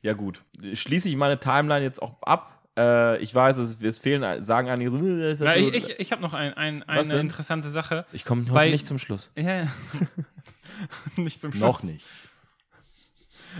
ja 0.02 0.12
gut. 0.12 0.42
Schließe 0.74 1.08
ich 1.08 1.16
meine 1.16 1.38
Timeline 1.38 1.84
jetzt 1.84 2.02
auch 2.02 2.20
ab. 2.22 2.52
Äh, 2.78 3.18
ich 3.22 3.34
weiß, 3.34 3.56
es, 3.58 3.80
es 3.80 4.00
fehlen, 4.00 4.42
sagen 4.44 4.68
einige 4.68 4.90
so, 4.90 4.96
äh, 4.96 5.30
das 5.30 5.40
Na, 5.40 5.56
ich 5.56 5.72
ich, 5.72 6.00
ich 6.00 6.12
habe 6.12 6.20
noch 6.20 6.34
ein, 6.34 6.52
ein, 6.54 6.82
eine 6.82 7.20
interessante 7.20 7.70
Sache. 7.70 8.04
ich 8.12 8.24
komme 8.24 8.42
nicht 8.70 8.86
zum 8.86 8.98
Schluss. 8.98 9.30
Ja, 9.36 9.54
ja. 9.62 9.66
nicht 11.16 11.40
zum 11.40 11.52
Schluss. 11.52 11.62
Noch 11.62 11.82
nicht. 11.82 12.06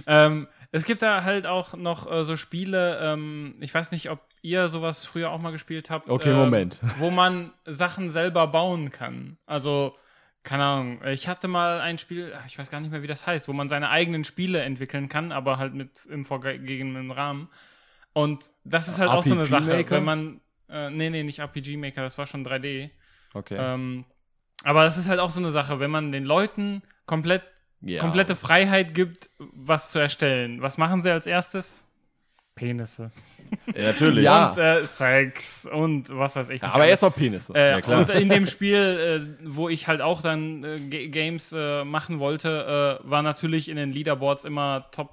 Ähm, 0.07 0.49
es 0.73 0.85
gibt 0.85 1.03
da 1.03 1.25
halt 1.25 1.47
auch 1.47 1.75
noch 1.75 2.11
äh, 2.11 2.25
so 2.25 2.37
Spiele, 2.37 2.99
ähm, 3.01 3.55
ich 3.61 3.73
weiß 3.73 3.93
nicht, 3.93 4.11
ob 4.11 4.21
ihr 4.43 4.69
sowas 4.69 5.07
früher 5.07 5.31
auch 5.31 5.41
mal 5.41 5.53
gespielt 5.53 5.91
habt. 5.91 6.09
Okay, 6.09 6.31
ähm, 6.31 6.37
Moment. 6.37 6.81
Wo 6.99 7.11
man 7.11 7.53
Sachen 7.65 8.11
selber 8.11 8.47
bauen 8.47 8.91
kann. 8.91 9.39
Also, 9.47 9.97
keine 10.43 10.65
Ahnung, 10.65 11.05
ich 11.05 11.29
hatte 11.29 11.49
mal 11.49 11.81
ein 11.81 11.99
Spiel, 11.99 12.33
ich 12.47 12.59
weiß 12.59 12.71
gar 12.71 12.81
nicht 12.81 12.91
mehr, 12.91 13.03
wie 13.03 13.09
das 13.09 13.27
heißt, 13.27 13.49
wo 13.49 13.53
man 13.53 13.69
seine 13.69 13.91
eigenen 13.91 14.25
Spiele 14.25 14.61
entwickeln 14.63 15.09
kann, 15.09 15.33
aber 15.33 15.59
halt 15.59 15.75
mit 15.75 15.91
im 16.09 16.25
vorgegebenen 16.25 17.11
Rahmen. 17.11 17.49
Und 18.13 18.45
das 18.65 18.89
ist 18.89 18.99
halt 18.99 19.11
auch 19.11 19.25
so 19.25 19.35
eine 19.35 19.43
RPG 19.43 19.51
Sache, 19.51 19.77
Maker? 19.77 19.97
wenn 19.97 20.05
man, 20.05 20.41
äh, 20.69 20.91
nee, 20.91 21.11
nee, 21.11 21.23
nicht 21.23 21.41
RPG 21.41 21.77
Maker, 21.77 22.03
das 22.03 22.17
war 22.17 22.27
schon 22.27 22.47
3D. 22.47 22.91
Okay. 23.35 23.57
Ähm, 23.59 24.05
aber 24.63 24.85
das 24.85 24.97
ist 24.97 25.09
halt 25.09 25.21
auch 25.21 25.31
so 25.31 25.41
eine 25.41 25.53
Sache, 25.53 25.81
wenn 25.81 25.91
man 25.91 26.13
den 26.13 26.25
Leuten 26.25 26.83
komplett 27.07 27.43
Ja. 27.81 28.01
komplette 28.01 28.37
Freiheit 28.37 28.95
gibt, 28.95 29.31
was 29.39 29.91
zu 29.91 29.99
erstellen. 29.99 30.61
Was 30.63 30.79
machen 30.79 31.03
sie 31.03 31.11
als 31.11 31.27
erstes? 31.27 31.87
Penisse. 32.55 33.11
Ja, 33.77 33.83
natürlich. 33.85 34.25
Ja. 34.25 34.51
Und 34.51 34.59
äh, 34.59 34.85
Sex 34.87 35.67
und 35.71 36.09
was 36.09 36.35
weiß 36.37 36.47
ich. 36.49 36.63
nicht 36.63 36.75
Aber 36.75 36.87
erstmal 36.87 37.11
Penisse. 37.13 37.55
Äh, 37.55 37.71
Ja, 37.73 37.81
klar. 37.81 38.01
Und 38.01 38.11
in 38.11 38.29
dem 38.29 38.47
Spiel, 38.47 39.37
äh, 39.39 39.47
wo 39.47 39.69
ich 39.69 39.87
halt 39.89 40.01
auch 40.01 40.23
dann 40.23 40.65
äh, 40.65 40.77
Games 41.09 41.53
äh, 41.57 41.85
machen 41.85 42.19
wollte, 42.19 42.99
äh, 43.05 43.09
war 43.09 43.23
natürlich 43.23 43.69
in 43.69 43.77
den 43.77 43.93
Leaderboards 43.93 44.45
immer 44.45 44.87
Top, 44.91 45.11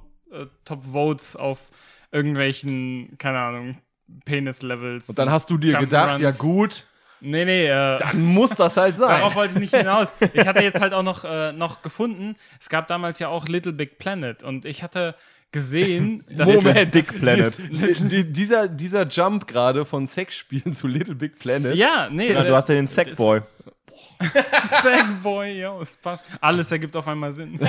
Top 0.66 0.84
Votes 0.86 1.36
auf 1.36 1.60
irgendwelchen, 2.12 3.18
keine 3.18 3.40
Ahnung, 3.40 3.78
Penis-Levels. 4.26 5.10
Und 5.10 5.18
dann 5.20 5.30
hast 5.32 5.50
du 5.50 5.58
dir 5.58 5.78
gedacht, 5.78 6.20
ja 6.20 6.32
gut, 6.32 6.88
Nee, 7.26 7.46
nee, 7.46 7.68
äh, 7.68 7.98
dann 7.98 8.22
muss 8.22 8.50
das 8.52 8.76
halt 8.76 8.98
sein. 8.98 9.22
Darauf 9.22 9.36
wollte 9.36 9.54
ich 9.54 9.60
nicht 9.62 9.76
hinaus. 9.76 10.10
Ich 10.34 10.46
hatte 10.46 10.62
jetzt 10.62 10.82
halt 10.82 10.94
auch 10.94 11.04
noch, 11.04 11.24
äh, 11.24 11.54
noch 11.54 11.82
gefunden, 11.82 12.36
es 12.60 12.68
gab 12.68 12.90
damals 12.90 13.20
ja 13.20 13.30
auch 13.30 13.48
Little 13.48 13.72
Big 13.72 13.98
Planet 13.98 14.44
und 14.44 14.66
ich 14.66 14.84
hatte 14.84 15.16
gesehen, 15.54 16.26
dass 16.30 16.54
Moment, 16.54 16.94
Dick 16.94 17.08
Planet. 17.20 17.58
Die, 17.72 18.10
die, 18.10 18.24
dieser, 18.34 18.68
dieser 18.68 19.08
Jump 19.08 19.48
gerade 19.48 19.86
von 19.86 20.06
Sexspielen 20.06 20.76
zu 20.76 20.88
Little 20.88 21.16
Big 21.16 21.40
Planet. 21.40 21.76
Ja, 21.76 22.10
nee. 22.12 22.34
Ja, 22.34 22.44
du 22.44 22.54
hast 22.54 22.68
ja 22.68 22.76
den 22.76 22.88
Sackboy. 22.88 23.42
Sackboy, 24.82 25.60
ja, 25.60 25.78
es 25.82 25.96
passt. 25.96 26.24
Alles 26.42 26.72
ergibt 26.72 26.96
auf 26.96 27.08
einmal 27.08 27.34
Sinn. 27.34 27.60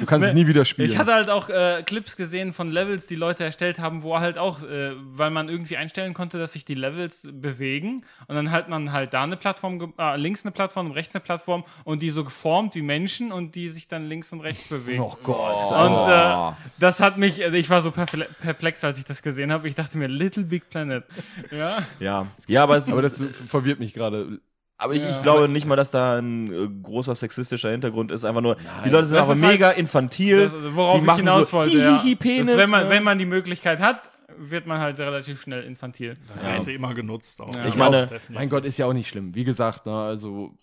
Du 0.00 0.06
kannst 0.06 0.28
es 0.28 0.34
nie 0.34 0.46
wieder 0.46 0.64
spielen. 0.64 0.90
Ich 0.90 0.98
hatte 0.98 1.12
halt 1.12 1.28
auch 1.30 1.48
äh, 1.48 1.82
Clips 1.84 2.16
gesehen 2.16 2.52
von 2.52 2.70
Levels, 2.70 3.06
die 3.06 3.16
Leute 3.16 3.44
erstellt 3.44 3.78
haben, 3.78 4.02
wo 4.02 4.18
halt 4.18 4.38
auch, 4.38 4.62
äh, 4.62 4.92
weil 4.96 5.30
man 5.30 5.48
irgendwie 5.48 5.76
einstellen 5.76 6.14
konnte, 6.14 6.38
dass 6.38 6.52
sich 6.52 6.64
die 6.64 6.74
Levels 6.74 7.28
bewegen 7.30 8.04
und 8.26 8.36
dann 8.36 8.50
hat 8.50 8.68
man 8.68 8.92
halt 8.92 9.12
da 9.14 9.22
eine 9.24 9.36
Plattform, 9.36 9.92
äh, 9.98 10.16
links 10.16 10.44
eine 10.44 10.52
Plattform 10.52 10.86
und 10.86 10.92
rechts 10.92 11.14
eine 11.14 11.22
Plattform 11.22 11.64
und 11.84 12.02
die 12.02 12.10
so 12.10 12.24
geformt 12.24 12.74
wie 12.74 12.82
Menschen 12.82 13.32
und 13.32 13.54
die 13.54 13.68
sich 13.70 13.88
dann 13.88 14.06
links 14.08 14.32
und 14.32 14.40
rechts 14.40 14.68
bewegen. 14.68 15.02
oh 15.02 15.16
Gott. 15.22 15.70
Und 15.72 16.10
äh, 16.10 16.52
das 16.78 17.00
hat 17.00 17.18
mich, 17.18 17.42
also 17.42 17.56
ich 17.56 17.68
war 17.68 17.82
so 17.82 17.90
perple- 17.90 18.28
perplex, 18.40 18.84
als 18.84 18.98
ich 18.98 19.04
das 19.04 19.22
gesehen 19.22 19.52
habe. 19.52 19.68
Ich 19.68 19.74
dachte 19.74 19.98
mir, 19.98 20.06
Little 20.08 20.44
Big 20.44 20.70
Planet. 20.70 21.04
Ja. 21.50 21.78
Ja, 21.98 22.26
ja 22.46 22.62
aber, 22.62 22.76
es, 22.76 22.90
Aber 22.90 23.02
das 23.02 23.20
verwirrt 23.48 23.80
mich 23.80 23.92
gerade. 23.92 24.40
Aber 24.78 24.94
ich, 24.94 25.04
ich 25.04 25.22
glaube 25.22 25.48
nicht 25.48 25.66
mal, 25.66 25.76
dass 25.76 25.90
da 25.90 26.18
ein 26.18 26.52
äh, 26.52 26.68
großer 26.82 27.14
sexistischer 27.14 27.70
Hintergrund 27.70 28.10
ist. 28.12 28.24
Einfach 28.24 28.40
nur, 28.40 28.56
die 28.84 28.90
Leute 28.90 29.06
sind 29.06 29.16
Das 29.16 29.26
aber 29.26 29.34
ist 29.36 29.42
halt- 29.42 29.52
mega 29.52 29.70
infantil. 29.72 30.44
Das, 30.44 30.74
worauf 30.74 31.00
die 31.02 31.06
ich 31.06 31.16
hinaus 31.16 31.50
so, 31.50 31.56
wollte. 31.58 31.76
ja. 31.78 32.00
hihihi, 32.00 32.16
Penis. 32.16 32.46
Das, 32.46 32.56
wenn, 32.56 32.70
man, 32.70 32.84
ne? 32.84 32.90
wenn 32.90 33.02
man 33.02 33.18
die 33.18 33.26
Möglichkeit 33.26 33.80
hat, 33.80 34.08
wird 34.38 34.66
man 34.66 34.80
halt 34.80 35.00
relativ 35.00 35.42
schnell 35.42 35.64
infantil. 35.64 36.16
Ja. 36.42 36.50
Hätte 36.50 36.70
immer 36.72 36.94
genutzt. 36.94 37.40
Auch. 37.42 37.52
Ja. 37.54 37.66
Ich 37.66 37.74
meine, 37.74 38.02
Definitiv. 38.06 38.30
Mein 38.30 38.48
Gott, 38.48 38.64
ist 38.64 38.78
ja 38.78 38.86
auch 38.86 38.92
nicht 38.92 39.08
schlimm. 39.08 39.34
Wie 39.34 39.42
gesagt, 39.44 39.86
ne, 39.86 39.92
also, 39.94 40.54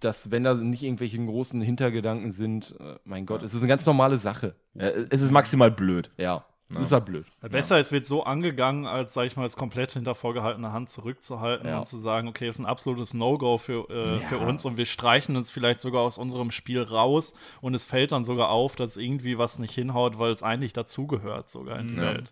dass, 0.00 0.32
wenn 0.32 0.42
da 0.44 0.54
nicht 0.54 0.82
irgendwelche 0.82 1.18
großen 1.24 1.60
Hintergedanken 1.60 2.32
sind, 2.32 2.74
äh, 2.80 2.96
mein 3.04 3.24
Gott, 3.24 3.42
es 3.44 3.54
ist 3.54 3.60
eine 3.60 3.68
ganz 3.68 3.86
normale 3.86 4.18
Sache. 4.18 4.56
es 4.74 5.22
ist 5.22 5.30
maximal 5.30 5.70
blöd. 5.70 6.10
Ja. 6.16 6.44
Ist 6.78 6.92
ja 6.92 6.98
blöd. 6.98 7.24
Besser, 7.40 7.78
es 7.78 7.92
wird 7.92 8.06
so 8.06 8.24
angegangen, 8.24 8.86
als, 8.86 9.14
sag 9.14 9.24
ich 9.26 9.36
mal, 9.36 9.46
es 9.46 9.56
komplett 9.56 9.92
hinter 9.92 10.14
vorgehaltener 10.14 10.70
Hand 10.72 10.90
zurückzuhalten 10.90 11.66
Ja. 11.66 11.78
und 11.78 11.86
zu 11.86 11.98
sagen, 11.98 12.28
okay, 12.28 12.46
es 12.46 12.56
ist 12.56 12.60
ein 12.60 12.66
absolutes 12.66 13.14
No-Go 13.14 13.56
für, 13.56 13.88
äh, 13.88 14.18
für 14.28 14.36
uns 14.38 14.66
und 14.66 14.76
wir 14.76 14.84
streichen 14.84 15.36
uns 15.36 15.50
vielleicht 15.50 15.80
sogar 15.80 16.02
aus 16.02 16.18
unserem 16.18 16.50
Spiel 16.50 16.82
raus 16.82 17.34
und 17.62 17.74
es 17.74 17.86
fällt 17.86 18.12
dann 18.12 18.26
sogar 18.26 18.50
auf, 18.50 18.76
dass 18.76 18.98
irgendwie 18.98 19.38
was 19.38 19.58
nicht 19.58 19.72
hinhaut, 19.72 20.18
weil 20.18 20.30
es 20.30 20.42
eigentlich 20.42 20.74
dazugehört 20.74 21.48
sogar 21.48 21.78
in 21.78 21.88
die 21.88 21.96
Welt. 22.02 22.30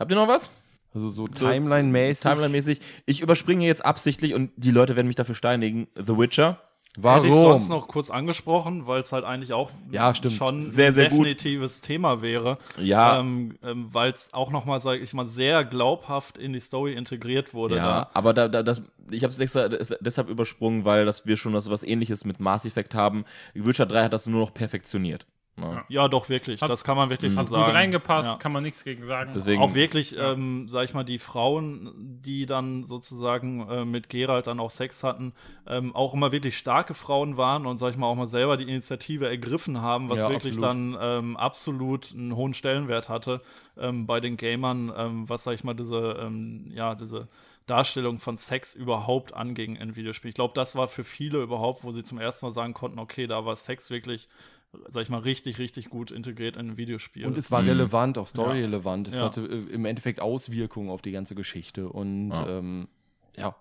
Habt 0.00 0.10
ihr 0.10 0.16
noch 0.16 0.26
was? 0.26 0.50
Also 0.92 1.08
so 1.08 1.26
Timeline-mäßig. 1.28 2.22
Timeline-mäßig. 2.22 2.80
Ich 3.06 3.20
überspringe 3.20 3.64
jetzt 3.64 3.84
absichtlich 3.84 4.34
und 4.34 4.50
die 4.56 4.70
Leute 4.72 4.96
werden 4.96 5.06
mich 5.06 5.16
dafür 5.16 5.34
steinigen. 5.36 5.86
The 5.96 6.16
Witcher. 6.18 6.60
Hätte 6.96 7.26
ich 7.26 7.32
Warum? 7.32 7.50
sonst 7.52 7.68
noch 7.70 7.88
kurz 7.88 8.08
angesprochen, 8.08 8.86
weil 8.86 9.02
es 9.02 9.10
halt 9.10 9.24
eigentlich 9.24 9.52
auch 9.52 9.70
Ja, 9.90 10.14
stimmt. 10.14 10.34
schon 10.34 10.62
Sehr, 10.62 10.92
sehr 10.92 11.06
ein 11.06 11.10
gut. 11.10 11.26
definitives 11.26 11.80
Thema 11.80 12.22
wäre. 12.22 12.58
Ja. 12.78 13.18
Ähm, 13.18 13.56
ähm, 13.64 13.88
weil 13.92 14.12
es 14.12 14.32
auch 14.32 14.52
nochmal, 14.52 14.80
sage 14.80 15.00
ich 15.00 15.12
mal, 15.12 15.26
sehr 15.26 15.64
glaubhaft 15.64 16.38
in 16.38 16.52
die 16.52 16.60
Story 16.60 16.92
integriert 16.92 17.52
wurde. 17.52 17.76
Ja, 17.76 18.10
aber 18.14 18.32
da, 18.32 18.46
da, 18.46 18.62
das, 18.62 18.80
ich 19.10 19.24
habe 19.24 19.32
es 19.32 19.40
extra 19.40 19.68
deshalb 19.68 20.28
übersprungen, 20.28 20.84
weil 20.84 21.04
das 21.04 21.26
wir 21.26 21.36
schon 21.36 21.52
das, 21.52 21.68
was 21.68 21.82
ähnliches 21.82 22.24
mit 22.24 22.38
Mass 22.38 22.64
Effect 22.64 22.94
haben. 22.94 23.24
Witcher 23.54 23.86
3 23.86 24.04
hat 24.04 24.12
das 24.12 24.26
nur 24.26 24.40
noch 24.40 24.54
perfektioniert. 24.54 25.26
Ne? 25.56 25.66
Da. 25.76 25.84
Ja, 25.88 26.08
doch, 26.08 26.28
wirklich. 26.28 26.60
Hat- 26.60 26.68
das 26.68 26.82
kann 26.82 26.96
man 26.96 27.10
wirklich 27.10 27.32
so 27.32 27.40
Hat 27.40 27.48
sagen. 27.48 27.64
gut 27.66 27.74
reingepasst, 27.74 28.28
Ja. 28.28 28.36
kann 28.38 28.50
man 28.50 28.64
nichts 28.64 28.82
gegen 28.82 29.04
sagen. 29.04 29.30
Deswegen, 29.34 29.62
Auch 29.62 29.74
wirklich, 29.74 30.16
ähm, 30.18 30.66
sag 30.68 30.84
ich 30.84 30.94
mal, 30.94 31.04
die 31.04 31.20
Frauen, 31.20 31.92
die 32.24 32.44
dann 32.46 32.84
sozusagen 32.84 33.68
äh, 33.68 33.84
mit 33.84 34.08
Geralt 34.08 34.48
dann 34.48 34.58
auch 34.58 34.70
Sex 34.72 35.04
hatten, 35.04 35.32
ähm, 35.68 35.94
auch 35.94 36.12
immer 36.12 36.32
wirklich 36.32 36.56
starke 36.58 36.92
Frauen 36.94 37.36
waren 37.36 37.66
und, 37.66 37.76
sag 37.78 37.90
ich 37.92 37.96
mal, 37.96 38.06
auch 38.08 38.16
mal 38.16 38.26
selber 38.26 38.56
die 38.56 38.64
Initiative 38.64 39.28
ergriffen 39.28 39.80
haben, 39.80 40.08
was 40.08 40.18
Ja, 40.18 40.28
wirklich 40.30 40.54
absolut. 40.56 40.94
dann 40.94 40.98
ähm, 41.00 41.36
absolut 41.36 42.12
einen 42.12 42.34
hohen 42.34 42.54
Stellenwert 42.54 43.08
hatte 43.08 43.40
ähm, 43.78 44.06
bei 44.06 44.18
den 44.20 44.36
Gamern, 44.36 44.92
ähm, 44.96 45.28
was, 45.28 45.44
sag 45.44 45.54
ich 45.54 45.62
mal, 45.62 45.74
diese, 45.74 46.18
ähm, 46.20 46.72
ja, 46.74 46.94
diese 46.96 47.28
Darstellung 47.66 48.18
von 48.18 48.38
Sex 48.38 48.74
überhaupt 48.74 49.32
anging 49.34 49.76
in 49.76 49.96
Videospielen. 49.96 50.30
Ich 50.30 50.34
glaube, 50.34 50.52
das 50.54 50.76
war 50.76 50.88
für 50.88 51.04
viele 51.04 51.40
überhaupt, 51.42 51.82
wo 51.84 51.92
sie 51.92 52.02
zum 52.04 52.18
ersten 52.18 52.44
Mal 52.44 52.50
sagen 52.52 52.74
konnten, 52.74 52.98
okay, 52.98 53.26
da 53.26 53.46
war 53.46 53.56
Sex 53.56 53.88
wirklich, 53.88 54.28
sag 54.88 55.02
ich 55.02 55.08
mal, 55.08 55.18
richtig, 55.18 55.58
richtig 55.58 55.90
gut 55.90 56.10
integriert 56.10 56.56
in 56.56 56.70
ein 56.70 56.76
Videospiel. 56.76 57.26
Und 57.26 57.36
es 57.38 57.50
war 57.50 57.64
relevant, 57.64 58.18
auch 58.18 58.26
story-relevant. 58.26 59.08
Es 59.08 59.16
Ja. 59.16 59.22
hatte 59.22 59.42
äh, 59.42 59.72
im 59.72 59.84
Endeffekt 59.84 60.20
Auswirkungen 60.20 60.90
auf 60.90 61.02
die 61.02 61.12
ganze 61.12 61.34
Geschichte. 61.34 61.88
Und 61.88 62.30
Ja. 62.30 62.58
ähm, 62.58 62.88
ja, 63.36 63.56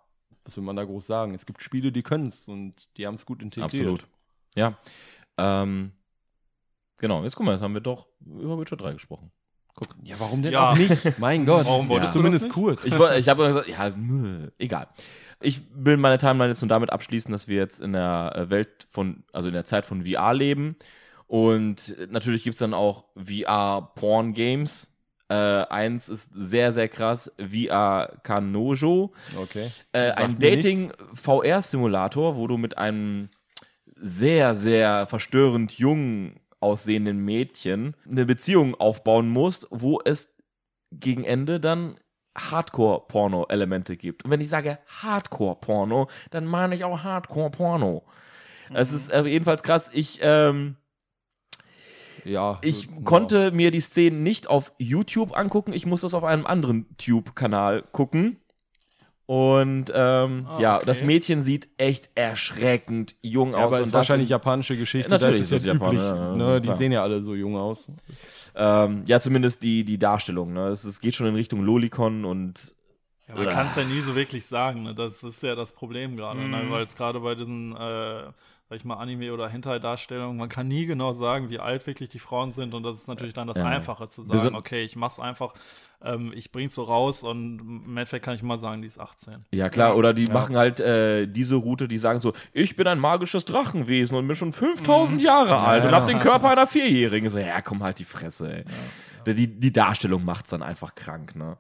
was 0.46 0.58
will 0.58 0.64
man 0.64 0.76
da 0.76 0.84
groß 0.84 1.06
sagen? 1.08 1.34
Es 1.34 1.46
gibt 1.46 1.62
Spiele, 1.62 1.92
die 1.92 2.04
können 2.04 2.28
es 2.28 2.48
und 2.48 2.88
die 2.98 3.08
haben 3.08 3.16
es 3.16 3.26
gut 3.26 3.42
integriert. 3.42 3.74
absolut. 3.74 4.08
Ja. 4.56 4.78
Ähm, 5.38 5.92
genau, 6.98 7.24
jetzt 7.24 7.36
guck 7.36 7.46
mal, 7.46 7.54
jetzt 7.54 7.62
haben 7.62 7.74
wir 7.74 7.82
doch 7.82 8.08
über 8.26 8.60
Witcher 8.60 8.78
3 8.78 8.94
gesprochen. 8.94 9.32
Guck. 9.76 9.96
Ja, 10.04 10.20
warum 10.20 10.44
denn 10.44 10.54
Ja. 10.54 10.72
auch 10.72 10.78
nicht? 10.78 10.92
Mein 11.20 11.46
Gott. 11.48 11.66
Warum 11.66 11.90
wolltest 11.90 12.16
Ja. 12.16 12.22
du 12.22 12.30
das 12.30 12.42
Zumindest 12.42 12.50
kurz. 12.50 12.86
Ich, 12.86 12.94
ich 12.94 13.30
habe 13.30 13.48
gesagt, 13.48 13.68
ja, 13.68 13.90
nö, 13.90 14.52
egal. 14.60 14.88
Ich 15.42 15.62
will 15.74 15.98
meine 15.98 16.18
Timeline 16.20 16.50
jetzt 16.50 16.62
nur 16.62 16.70
damit 16.70 16.92
abschließen, 16.92 17.32
dass 17.32 17.48
wir 17.48 17.58
jetzt 17.58 17.82
in 17.82 17.94
der 17.94 18.34
äh, 18.36 18.50
Welt 18.50 18.88
von, 18.90 19.24
also 19.34 19.50
in 19.50 19.54
der 19.56 19.66
Zeit 19.66 19.84
von 19.86 20.04
VR 20.06 20.34
leben. 20.34 20.76
Und 21.34 21.96
natürlich 22.12 22.44
gibt 22.44 22.54
es 22.54 22.60
dann 22.60 22.76
auch 22.76 23.06
VR-Porn-Games. 23.16 24.94
Äh, 25.30 25.34
eins 25.34 26.08
ist 26.08 26.30
sehr, 26.36 26.72
sehr 26.72 26.88
krass, 26.88 27.32
VR 27.40 28.20
Kanojo. 28.22 29.12
Okay. 29.36 29.72
Äh, 29.94 30.12
ein 30.12 30.38
Dating-VR-Simulator, 30.38 32.38
wo 32.38 32.46
du 32.46 32.58
mit 32.58 32.78
einem 32.78 33.30
sehr, 33.96 34.54
sehr 34.54 35.08
verstörend 35.08 35.80
jungen 35.80 36.40
aussehenden 36.60 37.26
Mädchen 37.26 37.96
eine 38.08 38.28
Beziehung 38.28 38.76
aufbauen 38.76 39.28
musst, 39.28 39.66
wo 39.72 40.00
es 40.06 40.36
gegen 40.92 41.24
Ende 41.24 41.60
dann 41.60 41.98
Hardcore-Porno-Elemente 42.38 43.98
gibt. 43.98 44.24
Und 44.24 44.30
wenn 44.30 44.42
ich 44.42 44.50
sage 44.50 44.78
Hardcore-Porno, 45.02 46.10
dann 46.30 46.46
meine 46.46 46.76
ich 46.76 46.84
auch 46.84 47.04
Hardcore-Porno. 47.04 48.04
Es 48.72 48.94
ist 48.94 49.12
äh, 49.12 49.24
jedenfalls 49.24 49.64
krass. 49.64 49.90
Ich, 49.94 50.20
ähm, 50.22 50.78
Ja. 52.26 52.60
ich 52.64 52.90
so- 52.94 53.02
konnte 53.04 53.52
mir 53.52 53.72
die 53.72 53.80
Szenen 53.80 54.24
nicht 54.24 54.48
auf 54.50 54.72
YouTube 54.78 55.36
angucken. 55.38 55.74
Ich 55.74 55.86
musste 55.86 56.08
es 56.08 56.14
auf 56.14 56.24
einem 56.24 56.46
anderen 56.46 56.86
Tube-Kanal 56.98 57.84
gucken. 57.92 58.38
Und 59.26 59.86
ähm, 59.96 60.48
Ah, 60.50 60.60
ja, 60.60 60.76
okay. 60.78 60.86
das 60.86 61.02
Mädchen 61.02 61.44
sieht 61.44 61.70
echt 61.78 62.10
erschreckend 62.16 63.16
jung 63.22 63.52
Ja, 63.52 63.60
aus. 63.60 63.64
aber 63.64 63.74
es 63.76 63.80
und 63.80 63.86
ist 63.86 63.94
das 63.94 63.98
wahrscheinlich 64.00 64.28
sind- 64.28 64.32
japanische 64.36 64.78
Geschichte. 64.78 65.10
Natürlich 65.10 65.38
das 65.38 65.46
ist 65.46 65.54
das 65.54 65.66
ja 65.66 65.74
Japan, 65.74 65.90
üblich. 65.96 66.04
ja, 66.04 66.36
ne? 66.36 66.62
Die 66.62 66.68
klar. 66.68 66.76
sehen 66.78 66.92
ja 66.92 67.04
alle 67.04 67.22
so 67.22 67.34
jung 67.34 67.56
aus. 67.56 67.90
ähm, 68.56 69.04
ja, 69.06 69.20
zumindest 69.22 69.64
die, 69.64 69.86
die 69.86 69.98
Darstellung. 69.98 70.52
Ne? 70.54 70.68
Es, 70.68 70.84
es 70.84 71.00
geht 71.00 71.16
schon 71.16 71.26
in 71.28 71.36
Richtung 71.36 71.62
Lolicon 71.64 72.26
und 72.26 72.76
Ja, 73.30 73.36
man 73.36 73.48
kann 73.48 73.68
es 73.68 73.78
ja 73.78 73.86
nie 73.86 74.02
so 74.02 74.14
wirklich 74.14 74.46
sagen. 74.46 74.84
Ne? 74.84 74.94
Das 74.94 75.24
ist 75.24 75.42
ja 75.42 75.56
das 75.56 75.72
Problem 75.72 76.18
gerade, 76.18 76.42
ne? 76.46 76.58
Mhm. 76.64 76.70
weil 76.72 76.84
es 76.84 76.96
gerade 76.96 77.22
bei 77.22 77.34
diesen, 77.36 77.76
äh, 77.78 78.24
sag 78.74 78.80
ich 78.80 78.86
mal, 78.86 78.96
Anime- 78.96 79.32
oder 79.32 79.48
Hentai-Darstellungen, 79.50 80.36
man 80.36 80.50
kann 80.50 80.68
nie 80.68 80.88
genau 80.88 81.14
sagen, 81.14 81.52
wie 81.52 81.60
alt 81.60 81.86
wirklich 81.86 82.10
die 82.10 82.18
Frauen 82.18 82.52
sind 82.52 82.74
und 82.74 82.82
das 82.82 82.98
ist 82.98 83.08
natürlich 83.08 83.34
dann 83.36 83.46
das 83.48 83.58
Ja. 83.58 83.66
Einfache 83.66 84.10
zu 84.10 84.24
sagen, 84.24 84.56
okay, 84.56 84.84
ich 84.84 84.96
mach's 84.96 85.20
einfach, 85.20 85.54
ähm, 86.04 86.34
ich 86.36 86.52
bring's 86.52 86.74
so 86.74 86.84
raus 86.84 87.22
und 87.22 87.60
im 87.60 87.90
Endeffekt 87.90 88.26
kann 88.26 88.34
ich 88.36 88.42
mal 88.42 88.58
sagen, 88.58 88.82
die 88.82 88.88
ist 88.88 89.00
18. 89.00 89.46
ja 89.52 89.70
klar, 89.70 89.96
oder 89.96 90.16
die 90.16 90.26
machen 90.26 90.58
halt 90.58 90.80
äh, 90.80 91.28
diese 91.28 91.56
Route, 91.56 91.88
die 91.88 92.00
sagen 92.00 92.18
so, 92.18 92.34
ich 92.52 92.76
bin 92.76 92.88
ein 92.88 92.98
magisches 92.98 93.46
Drachenwesen 93.46 94.18
und 94.18 94.26
bin 94.26 94.36
schon 94.36 94.54
5000 94.54 95.22
Jahre 95.22 95.56
alt 95.60 95.86
und 95.86 95.92
hab 95.92 96.08
den 96.08 96.18
Körper 96.18 96.50
einer 96.50 96.66
Vierjährigen. 96.66 97.30
So, 97.30 97.38
ja, 97.38 97.62
komm 97.62 97.84
halt 97.84 98.00
die 98.00 98.06
Fresse, 98.06 98.66
ey. 99.26 99.34
Die, 99.36 99.48
die 99.48 99.72
Darstellung 99.72 100.26
macht's 100.26 100.50
dann 100.50 100.64
einfach 100.64 100.96
krank, 100.96 101.36
ne? 101.36 101.58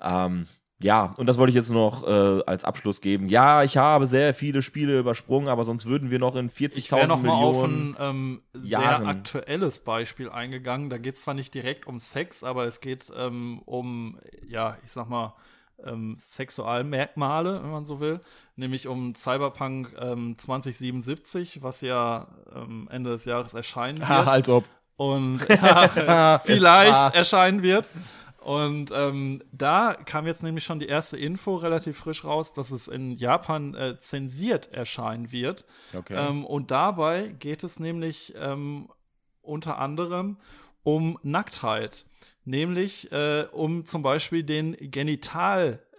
Ähm, 0.00 0.46
ja, 0.80 1.12
und 1.18 1.26
das 1.26 1.38
wollte 1.38 1.50
ich 1.50 1.56
jetzt 1.56 1.70
nur 1.70 1.90
noch 1.90 2.06
äh, 2.06 2.42
als 2.46 2.64
Abschluss 2.64 3.00
geben. 3.00 3.28
Ja, 3.28 3.64
ich 3.64 3.76
habe 3.76 4.06
sehr 4.06 4.32
viele 4.32 4.62
Spiele 4.62 4.98
übersprungen, 4.98 5.48
aber 5.48 5.64
sonst 5.64 5.86
würden 5.86 6.10
wir 6.10 6.18
noch 6.20 6.36
in 6.36 6.46
Ich 6.46 6.60
wäre 6.60 7.04
40.000 7.04 7.06
noch 7.08 7.22
mal 7.22 7.32
auf 7.32 7.56
Millionen. 7.66 7.96
ein 7.96 8.10
ähm, 8.10 8.42
sehr 8.54 8.80
Jahren. 8.80 9.06
aktuelles 9.06 9.80
Beispiel 9.80 10.30
eingegangen. 10.30 10.88
Da 10.88 10.98
geht 10.98 11.16
es 11.16 11.22
zwar 11.22 11.34
nicht 11.34 11.52
direkt 11.52 11.86
um 11.88 11.98
Sex, 11.98 12.44
aber 12.44 12.66
es 12.66 12.80
geht 12.80 13.12
ähm, 13.16 13.60
um, 13.64 14.18
ja, 14.46 14.76
ich 14.84 14.92
sag 14.92 15.08
mal, 15.08 15.34
ähm, 15.84 16.16
Sexualmerkmale, 16.18 17.62
wenn 17.62 17.70
man 17.70 17.84
so 17.84 18.00
will, 18.00 18.20
nämlich 18.56 18.88
um 18.88 19.14
Cyberpunk 19.14 19.94
ähm, 19.98 20.36
2077, 20.38 21.62
was 21.62 21.80
ja 21.80 22.28
ähm, 22.54 22.88
Ende 22.90 23.10
des 23.10 23.24
Jahres 23.24 23.54
erscheinen 23.54 23.98
wird 24.00 24.08
Ha, 24.08 24.26
halt 24.26 24.48
ob. 24.48 24.64
und 24.96 25.40
ja, 25.48 26.40
vielleicht 26.44 27.14
erscheinen 27.14 27.62
wird. 27.62 27.88
Und 28.48 28.92
ähm, 28.94 29.42
da 29.52 29.92
kam 30.06 30.26
jetzt 30.26 30.42
nämlich 30.42 30.64
schon 30.64 30.80
die 30.80 30.86
erste 30.86 31.18
Info 31.18 31.56
relativ 31.56 31.98
frisch 31.98 32.24
raus, 32.24 32.54
dass 32.54 32.70
es 32.70 32.88
in 32.88 33.12
Japan 33.12 33.74
äh, 33.74 34.00
zensiert 34.00 34.72
erscheinen 34.72 35.32
wird. 35.32 35.66
Okay. 35.92 36.14
Ähm, 36.16 36.46
und 36.46 36.70
dabei 36.70 37.34
geht 37.38 37.62
es 37.62 37.78
nämlich 37.78 38.32
ähm, 38.38 38.88
unter 39.42 39.76
anderem 39.76 40.38
um 40.82 41.18
Nacktheit. 41.22 42.06
Nämlich 42.46 43.12
äh, 43.12 43.44
um 43.52 43.84
zum 43.84 44.02
Beispiel 44.02 44.44
den 44.44 44.72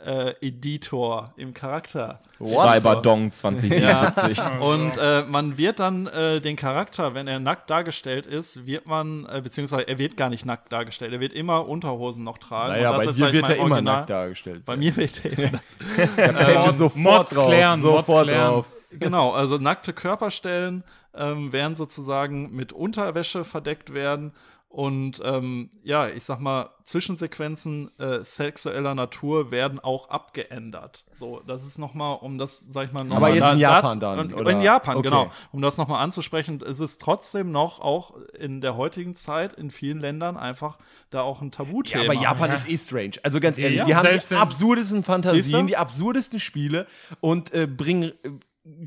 äh, 0.05 0.33
Editor 0.41 1.33
im 1.37 1.53
Charakter. 1.53 2.19
Cyberdong 2.43 3.31
2077. 3.31 4.39
Und 4.61 4.97
äh, 4.97 5.23
man 5.23 5.57
wird 5.57 5.79
dann 5.79 6.07
äh, 6.07 6.39
den 6.39 6.55
Charakter, 6.55 7.13
wenn 7.13 7.27
er 7.27 7.39
nackt 7.39 7.69
dargestellt 7.69 8.25
ist, 8.25 8.65
wird 8.65 8.85
man, 8.87 9.25
äh, 9.25 9.41
beziehungsweise 9.41 9.87
er 9.87 9.97
wird 9.97 10.15
gar 10.17 10.29
nicht 10.29 10.45
nackt 10.45 10.71
dargestellt, 10.71 11.11
er 11.13 11.19
wird 11.19 11.33
immer 11.33 11.67
Unterhosen 11.67 12.23
noch 12.23 12.37
tragen. 12.37 12.73
Naja, 12.73 12.91
bei 12.93 13.07
dir 13.07 13.25
halt 13.25 13.33
wird 13.33 13.49
er 13.49 13.55
immer 13.55 13.71
Original. 13.75 13.81
nackt 13.97 14.09
dargestellt. 14.09 14.65
Bei 14.65 14.77
mir 14.77 14.95
wird 14.95 15.25
er 15.25 15.37
immer 15.37 15.59
Patch 15.95 16.65
Mod- 16.65 16.73
sofort 16.75 16.95
Mods 16.95 17.29
drauf. 17.31 17.47
klären, 17.47 17.79
Mods 17.81 17.95
sofort 18.07 18.27
klären. 18.27 18.47
drauf. 18.51 18.65
Genau, 18.91 19.31
also 19.31 19.57
nackte 19.57 19.93
Körperstellen 19.93 20.83
ähm, 21.15 21.51
werden 21.51 21.75
sozusagen 21.75 22.55
mit 22.55 22.73
Unterwäsche 22.73 23.43
verdeckt 23.43 23.93
werden. 23.93 24.31
Und 24.71 25.19
ähm, 25.25 25.71
ja, 25.83 26.07
ich 26.09 26.23
sag 26.23 26.39
mal, 26.39 26.69
Zwischensequenzen 26.85 27.89
äh, 27.99 28.23
sexueller 28.23 28.93
Natur 28.93 29.49
werden 29.49 29.79
auch 29.79 30.09
abgeändert. 30.11 31.05
So, 31.11 31.41
das 31.47 31.65
ist 31.65 31.79
nochmal, 31.79 32.19
um 32.21 32.37
das, 32.37 32.63
sag 32.71 32.85
ich 32.85 32.91
mal, 32.93 33.03
noch 33.03 33.15
Aber 33.15 33.27
mal 33.29 33.33
jetzt 33.33 33.41
da- 33.41 33.53
in 33.53 33.57
Japan 33.59 33.99
da- 33.99 34.15
dann, 34.15 34.31
oder? 34.33 34.51
In 34.51 34.61
Japan, 34.61 34.97
Okay. 34.97 35.09
genau. 35.09 35.31
Um 35.51 35.61
das 35.63 35.77
nochmal 35.77 36.03
anzusprechen, 36.03 36.61
ist 36.61 36.79
es 36.79 36.99
trotzdem 36.99 37.51
noch 37.51 37.79
auch 37.79 38.13
in 38.37 38.61
der 38.61 38.77
heutigen 38.77 39.15
Zeit 39.15 39.53
in 39.53 39.71
vielen 39.71 39.99
Ländern 39.99 40.37
einfach 40.37 40.77
da 41.09 41.21
auch 41.23 41.41
ein 41.41 41.47
Ja, 41.47 41.57
Tabuthema. 41.57 42.03
aber 42.03 42.13
Japan 42.13 42.51
ist 42.51 42.69
eh 42.69 42.77
strange. 42.77 43.13
Also 43.23 43.39
ganz 43.39 43.57
ehrlich, 43.57 43.79
Ja, 43.79 43.85
die 43.85 43.95
haben 43.95 44.07
die 44.29 44.35
absurdesten? 44.35 45.03
Fantasien, 45.03 45.65
die 45.65 45.77
absurdesten 45.77 46.39
Spiele 46.39 46.85
und 47.21 47.51
äh, 47.53 47.65
bringen 47.65 48.11
äh, 48.23 48.29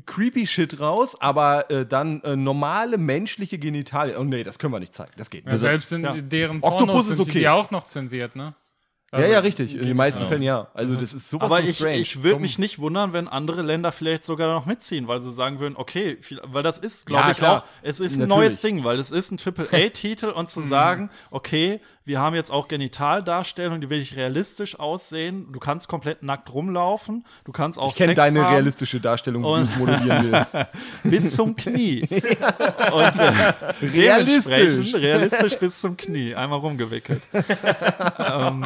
creepy 0.05 0.47
Shit 0.47 0.79
raus, 0.79 1.19
aber 1.19 1.69
äh, 1.71 1.85
dann 1.85 2.21
äh, 2.21 2.35
normale 2.35 2.97
menschliche 2.97 3.57
Genitalien. 3.57 4.17
Oh 4.17 4.23
nee, 4.23 4.43
das 4.43 4.59
können 4.59 4.73
wir 4.73 4.79
nicht 4.79 4.93
zeigen. 4.93 5.11
Das 5.17 5.29
geht 5.29 5.45
Ja, 5.45 5.51
nicht. 5.51 5.59
selbst 5.61 5.91
in 5.91 6.03
Ja. 6.03 6.13
deren 6.13 6.57
Oktopus 6.61 6.85
Pornos 6.87 7.07
ist 7.09 7.17
sind 7.17 7.29
okay. 7.29 7.39
die 7.39 7.47
auch 7.49 7.71
noch 7.71 7.85
zensiert, 7.85 8.35
ne? 8.35 8.53
ja, 9.11 9.27
ja, 9.27 9.39
richtig. 9.41 9.75
In 9.75 9.83
den 9.85 9.95
meisten 9.95 10.25
Fällen 10.25 10.41
ja. 10.41 10.69
Also 10.73 10.95
das 10.95 11.13
ist 11.13 11.29
sowas 11.29 11.45
Aber 11.45 11.61
ich, 11.61 11.75
strange. 11.75 11.97
ich 11.97 12.23
würde 12.23 12.39
mich 12.39 12.57
nicht 12.57 12.79
wundern, 12.79 13.13
wenn 13.13 13.27
andere 13.27 13.61
Länder 13.61 13.91
vielleicht 13.91 14.25
sogar 14.25 14.51
noch 14.51 14.65
mitziehen, 14.65 15.07
weil 15.07 15.21
sie 15.21 15.31
sagen 15.31 15.59
würden, 15.59 15.75
okay, 15.77 16.17
viel, 16.21 16.41
weil 16.45 16.63
das 16.63 16.79
ist, 16.79 17.05
glaube 17.05 17.25
Ja, 17.25 17.29
ich, 17.31 17.37
klar. 17.37 17.57
auch, 17.59 17.65
es 17.83 17.99
ist 17.99 18.13
ein 18.15 18.27
Natürlich. 18.27 18.49
neues 18.49 18.61
Ding, 18.61 18.83
weil 18.83 18.97
es 18.97 19.11
ist 19.11 19.29
ein 19.31 19.37
AAA-Titel 19.37 20.27
und 20.31 20.45
Mhm. 20.45 20.47
zu 20.49 20.61
sagen, 20.61 21.11
okay, 21.29 21.79
wir 22.05 22.19
haben 22.19 22.35
jetzt 22.35 22.51
auch 22.51 22.67
Genitaldarstellungen, 22.67 23.79
die 23.81 23.89
wirklich 23.89 24.15
realistisch 24.17 24.77
aussehen. 24.77 25.47
Du 25.51 25.59
kannst 25.59 25.87
komplett 25.87 26.21
nackt 26.21 26.53
rumlaufen, 26.53 27.25
du 27.45 27.51
kannst 27.53 27.79
auch 27.79 27.91
ich 27.91 27.95
kenne 27.95 28.13
deine 28.13 28.43
haben, 28.43 28.53
realistische 28.53 28.99
Darstellung, 28.99 29.43
wie 29.43 29.47
du 29.47 29.53
Und- 29.53 29.63
es 29.63 29.75
modellieren 29.77 30.31
willst. 30.31 30.57
bis 31.03 31.35
zum 31.35 31.55
Knie. 31.55 32.01
Und 32.09 33.19
äh, 33.19 33.53
Realistisch. 33.81 34.43
dementsprechend 34.53 34.95
realistisch 34.95 35.57
bis 35.59 35.79
zum 35.79 35.95
Knie, 35.95 36.35
einmal 36.35 36.59
rumgewickelt. 36.59 37.21
ähm, 38.19 38.65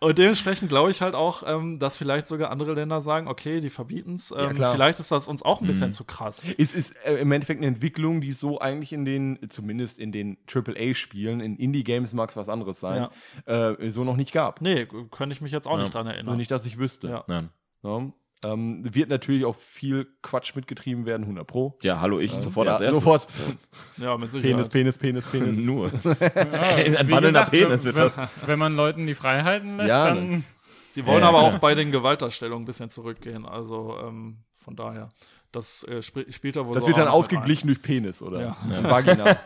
und 0.00 0.18
dementsprechend 0.18 0.68
glaube 0.68 0.90
ich 0.90 1.02
halt 1.02 1.14
auch, 1.14 1.42
ähm, 1.46 1.78
dass 1.78 1.96
vielleicht 1.96 2.26
sogar 2.26 2.50
andere 2.50 2.74
Länder 2.74 3.00
sagen, 3.00 3.28
okay, 3.28 3.60
die 3.60 3.70
verbieten 3.70 4.14
es. 4.14 4.34
Ähm, 4.36 4.54
klar. 4.54 4.72
vielleicht 4.72 4.98
ist 4.98 5.12
das 5.12 5.28
uns 5.28 5.42
auch 5.42 5.60
ein 5.60 5.66
bisschen 5.66 5.92
zu 5.92 6.04
krass. 6.04 6.46
Es 6.58 6.74
ist 6.74 6.94
äh, 7.04 7.16
im 7.16 7.30
Endeffekt 7.32 7.60
eine 7.60 7.66
Entwicklung, 7.68 8.20
die 8.20 8.32
so 8.32 8.60
eigentlich 8.60 8.92
in 8.92 9.04
den, 9.04 9.38
zumindest 9.48 9.98
in 9.98 10.10
den 10.10 10.38
AAA-Spielen, 10.52 11.40
in 11.40 11.56
Indie-Games 11.56 12.12
mag 12.12 12.30
es 12.30 12.36
was 12.40 12.48
anderes 12.48 12.80
sein, 12.80 13.08
äh, 13.46 13.90
so 13.90 14.04
noch 14.04 14.16
nicht 14.16 14.32
gab. 14.32 14.60
Nee, 14.60 14.86
könnte 15.10 15.34
ich 15.34 15.40
mich 15.40 15.52
jetzt 15.52 15.66
auch 15.68 15.78
nicht 15.78 15.94
dran 15.94 16.06
Nur 16.06 16.14
erinnern. 16.14 16.36
nicht, 16.36 16.50
dass 16.50 16.66
ich 16.66 16.78
wüsste. 16.78 17.08
Ja. 17.08 17.24
Nein. 17.26 17.50
Ja. 17.82 18.02
Ähm, 18.42 18.82
wird 18.94 19.10
natürlich 19.10 19.44
auch 19.44 19.56
viel 19.56 20.06
Quatsch 20.22 20.56
mitgetrieben 20.56 21.04
werden, 21.04 21.24
100 21.24 21.46
Pro. 21.46 21.76
Ja, 21.82 22.00
hallo, 22.00 22.20
ich 22.20 22.32
sofort 22.32 22.66
ja, 22.66 22.72
als 22.72 22.80
erstes. 22.80 23.02
Sofort. 23.02 23.26
Ja, 23.98 24.16
mit 24.16 24.30
Sicherheit. 24.32 24.70
Penis, 24.70 24.98
Penis, 24.98 24.98
Penis, 24.98 25.26
Penis. 25.26 25.56
Nur. 25.58 25.90
Ein 26.20 26.96
Ein 26.96 27.10
wandelnder 27.10 27.44
Penis 27.44 27.84
wird 27.84 27.98
das. 27.98 28.18
Wenn 28.46 28.58
man 28.58 28.74
Leuten 28.74 29.06
die 29.06 29.14
Freiheiten 29.14 29.76
lässt, 29.76 29.90
Ja, 29.90 30.06
dann. 30.14 30.44
Sie 30.90 31.06
wollen 31.06 31.20
Ja, 31.20 31.28
aber 31.28 31.40
auch 31.40 31.58
bei 31.58 31.74
den 31.74 31.92
Gewaltdarstellungen 31.92 32.62
ein 32.62 32.66
bisschen 32.66 32.88
zurückgehen. 32.88 33.44
Also 33.44 33.98
ähm, 34.02 34.38
von 34.56 34.74
daher, 34.74 35.10
das 35.52 35.82
äh, 35.84 35.98
sp 35.98 36.30
spielt 36.30 36.56
da 36.56 36.64
wohl 36.64 36.74
Das 36.74 36.84
so 36.84 36.88
wird 36.88 36.98
dann 36.98 37.08
ausgeglichen 37.08 37.66
durch 37.66 37.82
Penis, 37.82 38.22
oder? 38.22 38.40
Ja. 38.40 38.56
Vagina. 38.82 39.24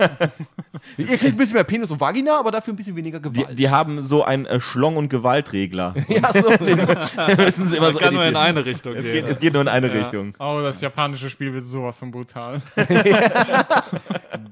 Ihr 0.98 1.06
kriegt 1.06 1.24
ein 1.24 1.36
bisschen 1.36 1.55
mehr 1.55 1.64
Penis 1.64 1.90
und 1.90 2.01
Vagina, 2.01 2.39
aber 2.39 2.51
dafür 2.51 2.74
ein 2.74 2.76
bisschen 2.76 2.94
weniger 2.97 3.20
Die, 3.20 3.31
Gewalt. 3.43 3.59
die 3.59 3.70
haben 3.70 4.02
so 4.02 4.22
einen 4.22 4.44
äh, 4.47 4.60
Schlong- 4.60 4.97
und 4.97 5.09
Gewaltregler. 5.09 5.94
ja, 6.09 6.31
so. 6.32 6.48
müssen 7.36 7.66
sie 7.66 7.76
immer 7.76 7.86
rein. 7.86 7.93
so 7.94 7.98
Kann 7.98 8.12
nur 8.14 8.22
in 8.22 8.28
editieren. 8.28 8.36
eine 8.36 8.64
Richtung 8.66 8.94
es 8.94 9.05
gehen. 9.05 9.12
geht, 9.12 9.24
es 9.26 9.39
geht 9.39 9.52
nur 9.55 9.62
in 9.62 9.68
eine 9.68 9.93
Richtung. 9.93 10.35
Oh, 10.39 10.60
das 10.62 10.81
japanische 10.81 11.31
Spiel 11.31 11.52
wird 11.55 11.64
sowas 11.64 11.98
von 11.98 12.10
brutal. 12.10 12.60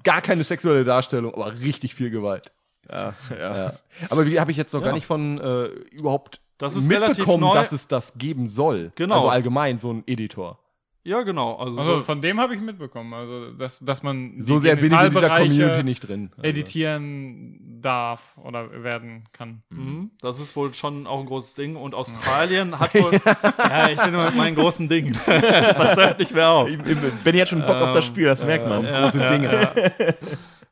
Gar 0.03 0.21
keine 0.23 0.45
sexuelle 0.45 0.85
Darstellung, 0.85 1.35
aber 1.35 1.59
richtig 1.61 1.95
viel 1.95 2.11
Gewalt. 2.11 2.53
Ja, 2.91 3.15
ja. 3.39 3.57
Ja. 3.57 3.73
Aber 4.11 4.27
wie 4.27 4.41
habe 4.41 4.51
ich 4.51 4.57
jetzt 4.57 4.73
noch 4.73 4.81
Ja. 4.81 4.87
gar 4.87 4.95
nicht 4.95 5.07
von 5.07 5.39
äh, 5.39 5.65
überhaupt 5.93 6.41
Das 6.59 6.75
mitbekommen, 6.75 7.49
dass 7.55 7.73
es 7.73 7.87
das 7.89 8.15
geben 8.17 8.49
soll. 8.49 8.93
Genau. 8.97 9.17
Also 9.17 9.29
allgemein 9.29 9.79
so 9.79 9.93
ein 9.93 10.03
Editor. 10.07 10.59
Ja, 11.05 11.23
genau. 11.23 11.57
Also, 11.57 11.79
Also 11.81 11.97
so, 11.97 12.03
von 12.03 12.21
dem 12.21 12.39
habe 12.39 12.55
ich 12.55 12.61
mitbekommen. 12.61 13.13
Also, 13.13 13.51
dass, 13.53 13.81
dass 13.81 14.03
man 14.03 14.37
die 14.37 14.43
So 14.43 14.59
sehr 14.59 14.77
bin 14.77 14.93
ich 14.93 15.01
in 15.01 15.11
dieser 15.11 15.31
Community 15.31 15.83
nicht 15.83 16.01
drin. 16.09 16.31
Also. 16.37 16.45
editieren 16.45 17.81
darf 17.81 18.39
oder 18.39 18.85
werden 18.85 19.25
kann. 19.33 19.63
mhm, 19.71 20.13
das 20.21 20.39
ist 20.39 20.55
wohl 20.55 20.73
schon 20.75 21.09
auch 21.09 21.19
ein 21.19 21.27
großes 21.27 21.55
Ding. 21.55 21.75
Und 21.75 21.95
Australien 21.97 22.79
hat 22.79 22.95
wohl. 22.95 23.13
ja, 23.59 23.89
ich 23.91 24.01
bin 24.01 24.15
immer 24.15 24.27
mit 24.27 24.37
meinen 24.37 24.55
großen 24.55 24.89
Dingen. 24.89 25.19
das 25.27 25.97
hört 25.97 26.21
nicht 26.21 26.33
mehr 26.35 26.49
auf. 26.51 26.69
Benny 27.25 27.39
hat 27.39 27.49
schon 27.49 27.67
Bock 27.67 27.77
auf 27.77 27.93
das 27.93 28.05
Spiel, 28.05 28.27
das 28.27 28.45
merkt 28.45 28.69
man. 28.69 28.85
Große 28.85 29.19
Dinge. 29.19 29.77
Äh, 29.99 30.15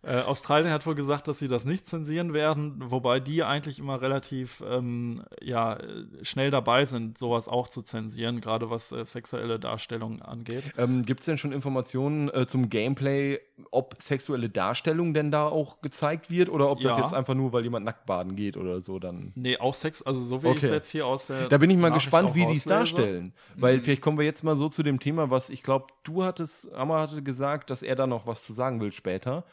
Australien 0.02 0.72
hat 0.72 0.86
wohl 0.86 0.94
gesagt, 0.94 1.28
dass 1.28 1.38
sie 1.38 1.48
das 1.48 1.66
nicht 1.66 1.88
zensieren 1.88 2.32
werden, 2.32 2.76
wobei 2.78 3.20
die 3.20 3.42
eigentlich 3.42 3.78
immer 3.78 4.00
relativ 4.00 4.62
ähm, 4.66 5.22
ja, 5.42 5.74
äh, 5.74 6.06
schnell 6.22 6.50
dabei 6.50 6.86
sind, 6.86 7.18
sowas 7.18 7.48
auch 7.48 7.68
zu 7.68 7.82
zensieren, 7.82 8.40
gerade 8.40 8.70
was 8.70 8.92
äh, 8.92 9.04
sexuelle 9.04 9.58
Darstellungen 9.58 10.22
angeht. 10.22 10.64
Ähm, 10.78 11.04
Gibt 11.04 11.20
es 11.20 11.26
denn 11.26 11.36
schon 11.36 11.52
Informationen 11.52 12.30
äh, 12.30 12.46
zum 12.46 12.70
Gameplay, 12.70 13.40
ob 13.72 14.00
sexuelle 14.00 14.48
Darstellung 14.48 15.12
denn 15.12 15.30
da 15.30 15.46
auch 15.46 15.82
gezeigt 15.82 16.30
wird 16.30 16.48
oder 16.48 16.70
ob 16.70 16.80
das 16.80 16.96
Ja. 16.96 17.02
jetzt 17.02 17.12
einfach 17.12 17.34
nur, 17.34 17.52
weil 17.52 17.64
jemand 17.64 17.84
nackt 17.84 18.06
baden 18.06 18.36
geht 18.36 18.56
oder 18.56 18.80
so 18.82 18.98
dann? 18.98 19.32
Nee, 19.34 19.58
auch 19.58 19.74
Sex, 19.74 20.00
also 20.00 20.22
so 20.22 20.42
wie 20.42 20.48
ich 20.48 20.56
es 20.56 20.64
Okay. 20.64 20.74
jetzt 20.76 20.88
hier 20.88 21.06
aus 21.06 21.26
der. 21.26 21.48
Da 21.50 21.58
bin 21.58 21.68
ich 21.68 21.76
mal 21.76 21.90
Nachricht 21.90 22.06
gespannt, 22.06 22.34
wie 22.34 22.46
die 22.46 22.56
es 22.56 22.64
darstellen. 22.64 23.34
Weil 23.56 23.80
vielleicht 23.80 24.00
kommen 24.00 24.16
wir 24.16 24.24
jetzt 24.24 24.44
mal 24.44 24.56
so 24.56 24.70
zu 24.70 24.82
dem 24.82 24.98
Thema, 24.98 25.28
was 25.30 25.50
ich 25.50 25.62
glaube, 25.62 25.88
du 26.04 26.24
hattest, 26.24 26.72
Amma 26.72 27.00
hatte 27.00 27.22
gesagt, 27.22 27.68
dass 27.68 27.82
er 27.82 27.96
da 27.96 28.06
noch 28.06 28.26
was 28.26 28.42
zu 28.44 28.54
sagen 28.54 28.80
will 28.80 28.92
später, 28.92 29.44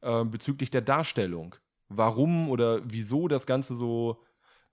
äh, 0.00 0.24
bezüglich 0.24 0.70
der 0.70 0.82
Darstellung. 0.82 1.56
Warum 1.88 2.48
oder 2.48 2.80
wieso 2.84 3.28
das 3.28 3.46
Ganze 3.46 3.76
so, 3.76 4.22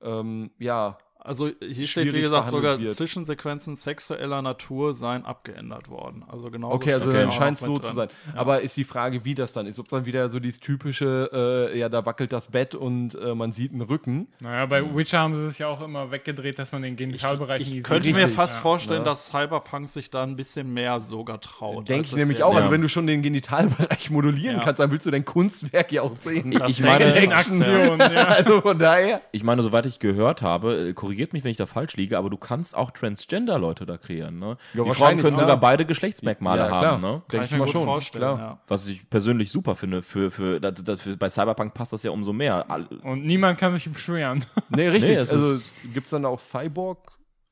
ähm, 0.01 0.51
ja, 0.59 0.97
Also 1.25 1.49
hier 1.61 1.87
steht, 1.87 2.11
wie 2.13 2.21
gesagt, 2.21 2.49
sogar 2.49 2.79
wird. 2.79 2.95
Zwischensequenzen 2.95 3.75
sexueller 3.75 4.41
Natur 4.41 4.93
seien 4.93 5.23
abgeändert 5.25 5.89
worden. 5.89 6.23
Also 6.29 6.51
genau. 6.51 6.71
Okay, 6.71 6.93
also 6.93 7.11
dann 7.13 7.31
scheint 7.31 7.59
es 7.59 7.65
so 7.65 7.73
mit 7.73 7.83
zu 7.85 7.93
drin. 7.93 8.09
sein. 8.25 8.35
Aber 8.37 8.61
ist 8.61 8.75
die 8.75 8.83
Frage, 8.83 9.23
wie 9.23 9.33
das 9.33 9.53
dann 9.53 9.65
ist. 9.65 9.79
Ob 9.79 9.85
es 9.85 9.91
dann 9.91 10.05
wieder 10.05 10.29
so 10.29 10.39
dieses 10.39 10.59
typische, 10.59 11.69
äh, 11.73 11.79
ja, 11.79 11.87
da 11.89 12.05
wackelt 12.05 12.33
das 12.33 12.47
Bett 12.47 12.75
und 12.75 13.15
äh, 13.15 13.33
man 13.35 13.53
sieht 13.53 13.71
einen 13.71 13.81
Rücken. 13.81 14.27
Naja, 14.41 14.65
bei 14.65 14.83
Witcher 14.95 15.19
haben 15.19 15.33
sie 15.35 15.45
es 15.47 15.57
ja 15.57 15.67
auch 15.67 15.81
immer 15.81 16.11
weggedreht, 16.11 16.59
dass 16.59 16.71
man 16.73 16.81
den 16.81 16.95
Genitalbereich 16.97 17.61
nie 17.61 17.65
Ich 17.67 17.71
sieht. 17.75 17.83
könnte 17.85 18.11
mir 18.11 18.27
fast 18.27 18.55
ja. 18.55 18.61
vorstellen, 18.61 18.99
Ja. 19.01 19.05
dass 19.11 19.27
Cyberpunk 19.27 19.87
sich 19.89 20.09
da 20.09 20.23
ein 20.23 20.35
bisschen 20.35 20.73
mehr 20.73 20.99
sogar 20.99 21.39
traut. 21.39 21.87
Denke 21.87 22.07
ich 22.07 22.15
nämlich 22.15 22.43
auch. 22.43 22.53
Also 22.53 22.67
Ja. 22.67 22.71
wenn 22.71 22.81
du 22.81 22.89
schon 22.89 23.07
den 23.07 23.21
Genitalbereich 23.21 24.09
modellieren 24.09 24.57
Ja. 24.57 24.63
kannst, 24.63 24.79
dann 24.79 24.91
willst 24.91 25.05
du 25.05 25.11
dein 25.11 25.23
Kunstwerk 25.25 25.91
ja 25.91 26.01
auch 26.01 26.15
sehen. 26.21 26.51
Das 26.51 26.71
Ich 26.71 26.81
meine- 26.81 27.13
Aktion, 27.33 27.99
ja. 27.99 28.05
also 28.27 28.61
von 28.61 28.77
daher. 28.77 29.21
Ich 29.31 29.43
meine, 29.43 29.63
soweit 29.63 29.85
ich 29.85 29.99
gehört 29.99 30.41
habe, 30.41 30.89
äh, 30.89 30.93
korrigiert 31.13 31.33
mich, 31.33 31.43
wenn 31.43 31.51
ich 31.51 31.57
da 31.57 31.67
falsch 31.67 31.95
liege, 31.95 32.17
aber 32.17 32.29
du 32.31 32.37
kannst 32.37 32.75
auch 32.75 32.89
Transgender-Leute 32.91 33.85
da 33.85 33.97
kreieren. 33.97 34.39
Ne? 34.39 34.57
die 34.73 34.77
Frauen 34.77 34.87
wahrscheinlich, 34.87 35.23
können 35.23 35.35
klar. 35.37 35.47
sogar 35.47 35.59
beide 35.59 35.85
Geschlechtsmerkmale 35.85 36.61
Ja, 36.61 36.67
klar. 36.67 36.85
haben. 36.93 37.01
Ne? 37.01 37.07
Kann 37.07 37.21
Denke 37.29 37.45
ich 37.45 37.51
ich 37.51 37.51
mir 37.51 37.57
mal 37.59 37.63
gut 37.65 37.73
schon. 37.73 37.83
vorstellen. 37.85 38.23
Klar. 38.23 38.39
Ja. 38.39 38.59
Was 38.67 38.87
ich 38.87 39.07
persönlich 39.09 39.51
super 39.51 39.75
finde. 39.75 40.01
Für, 40.01 40.31
für, 40.31 40.59
das, 40.59 40.83
das, 40.83 41.01
für, 41.03 41.15
bei 41.15 41.29
Cyberpunk 41.29 41.73
passt 41.75 41.93
das 41.93 42.01
ja 42.03 42.09
umso 42.11 42.33
mehr. 42.33 42.65
Und 43.03 43.25
niemand 43.25 43.59
kann 43.59 43.75
sich 43.75 43.91
beschweren. 43.91 44.43
Nee, 44.69 44.87
richtig. 44.87 45.11
Nee, 45.11 45.15
es 45.17 45.31
also 45.31 45.61
gibt 45.93 46.05
es 46.05 46.11
dann 46.11 46.25
auch 46.25 46.39
Cyborg, 46.39 46.97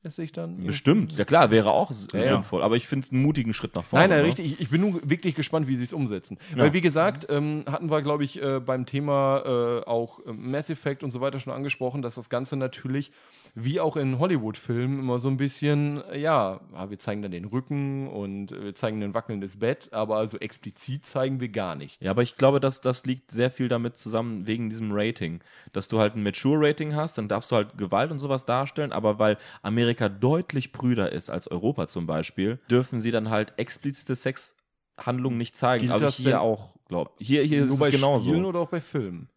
esse 0.04 0.22
ich 0.22 0.32
dann? 0.32 0.64
Bestimmt, 0.64 1.12
ja 1.16 1.24
klar, 1.24 1.50
wäre 1.50 1.70
auch 1.70 1.90
ja. 2.12 2.22
sinnvoll. 2.22 2.62
Aber 2.62 2.76
ich 2.76 2.88
finde 2.88 3.06
es 3.06 3.12
einen 3.12 3.22
mutigen 3.22 3.54
Schritt 3.54 3.74
nach 3.74 3.84
vorne. 3.84 4.08
Nein, 4.08 4.10
nein, 4.10 4.20
ne? 4.20 4.26
richtig. 4.26 4.52
Ich, 4.52 4.60
ich 4.60 4.70
bin 4.70 4.80
nur 4.80 5.00
wirklich 5.08 5.34
gespannt, 5.34 5.68
wie 5.68 5.76
sie 5.76 5.84
es 5.84 5.92
umsetzen. 5.92 6.38
Weil, 6.56 6.72
wie 6.72 6.80
gesagt, 6.80 7.26
ähm, 7.30 7.64
hatten 7.66 7.90
wir, 7.90 8.02
glaube 8.02 8.24
ich, 8.24 8.42
äh, 8.42 8.60
beim 8.60 8.86
Thema 8.86 9.42
äh, 9.44 9.88
auch 9.88 10.18
äh, 10.26 10.32
Mass 10.32 10.70
Effect 10.70 11.02
und 11.02 11.10
so 11.10 11.20
weiter 11.20 11.40
schon 11.40 11.52
angesprochen, 11.52 12.02
dass 12.02 12.16
das 12.16 12.30
Ganze 12.30 12.56
natürlich, 12.56 13.12
wie 13.54 13.80
auch 13.80 13.96
in 13.96 14.18
Hollywood-Filmen, 14.18 14.98
immer 14.98 15.18
so 15.18 15.28
ein 15.28 15.36
bisschen, 15.36 16.02
äh, 16.10 16.18
ja, 16.18 16.60
ah, 16.72 16.90
wir 16.90 16.98
zeigen 16.98 17.22
dann 17.22 17.30
den 17.30 17.44
Rücken 17.44 18.08
und 18.08 18.50
wir 18.50 18.74
zeigen 18.74 19.02
ein 19.02 19.14
wackelndes 19.14 19.58
Bett, 19.58 19.90
aber 19.92 20.16
also 20.16 20.38
explizit 20.38 21.06
zeigen 21.06 21.40
wir 21.40 21.48
gar 21.48 21.74
nichts. 21.74 21.98
Ja, 22.00 22.10
aber 22.10 22.22
ich 22.22 22.36
glaube, 22.36 22.60
dass 22.60 22.80
das 22.80 23.06
liegt 23.06 23.30
sehr 23.30 23.50
viel 23.50 23.68
damit 23.68 23.96
zusammen 23.96 24.46
wegen 24.46 24.68
diesem 24.68 24.90
Rating. 24.92 25.40
Dass 25.72 25.88
du 25.88 25.98
halt 25.98 26.16
ein 26.16 26.22
Mature-Rating 26.22 26.94
hast, 26.94 27.18
dann 27.18 27.28
darfst 27.28 27.50
du 27.50 27.56
halt 27.56 27.78
Gewalt 27.78 28.10
und 28.10 28.18
sowas 28.18 28.44
darstellen, 28.44 28.92
aber 28.92 29.18
weil 29.18 29.38
Amerika 29.62 29.91
deutlich 29.94 30.72
prüder 30.72 31.12
ist 31.12 31.30
als 31.30 31.48
Europa 31.48 31.86
zum 31.86 32.06
Beispiel, 32.06 32.58
dürfen 32.70 33.00
sie 33.00 33.10
dann 33.10 33.30
halt 33.30 33.54
explizite 33.56 34.14
Sexhandlungen 34.14 35.38
nicht 35.38 35.56
zeigen. 35.56 35.86
Gilt 35.86 35.92
aber 35.92 36.10
hier 36.10 36.40
auch, 36.40 36.76
glaub 36.88 37.14
Hier, 37.18 37.42
hier 37.42 37.66
Nur 37.66 37.74
ist 37.74 37.94
es 37.94 38.00
genauso. 38.00 38.30
Spielen 38.30 38.44
oder 38.44 38.60
auch 38.60 38.68
bei 38.68 38.80
Filmen? 38.80 39.28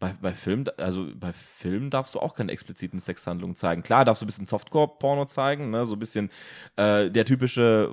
Bei, 0.00 0.14
bei 0.20 0.32
Film, 0.32 0.64
also 0.78 1.06
bei 1.14 1.32
Film 1.32 1.90
darfst 1.90 2.14
du 2.14 2.20
auch 2.20 2.34
keine 2.34 2.50
expliziten 2.50 2.98
Sexhandlungen 2.98 3.54
zeigen. 3.54 3.82
Klar, 3.82 4.04
darfst 4.04 4.22
du 4.22 4.24
ein 4.24 4.28
bisschen 4.28 4.46
Softcore-Porno 4.46 5.26
zeigen, 5.26 5.70
ne? 5.70 5.84
so 5.84 5.94
ein 5.94 5.98
bisschen 5.98 6.30
äh, 6.76 7.10
der 7.10 7.24
typische. 7.26 7.92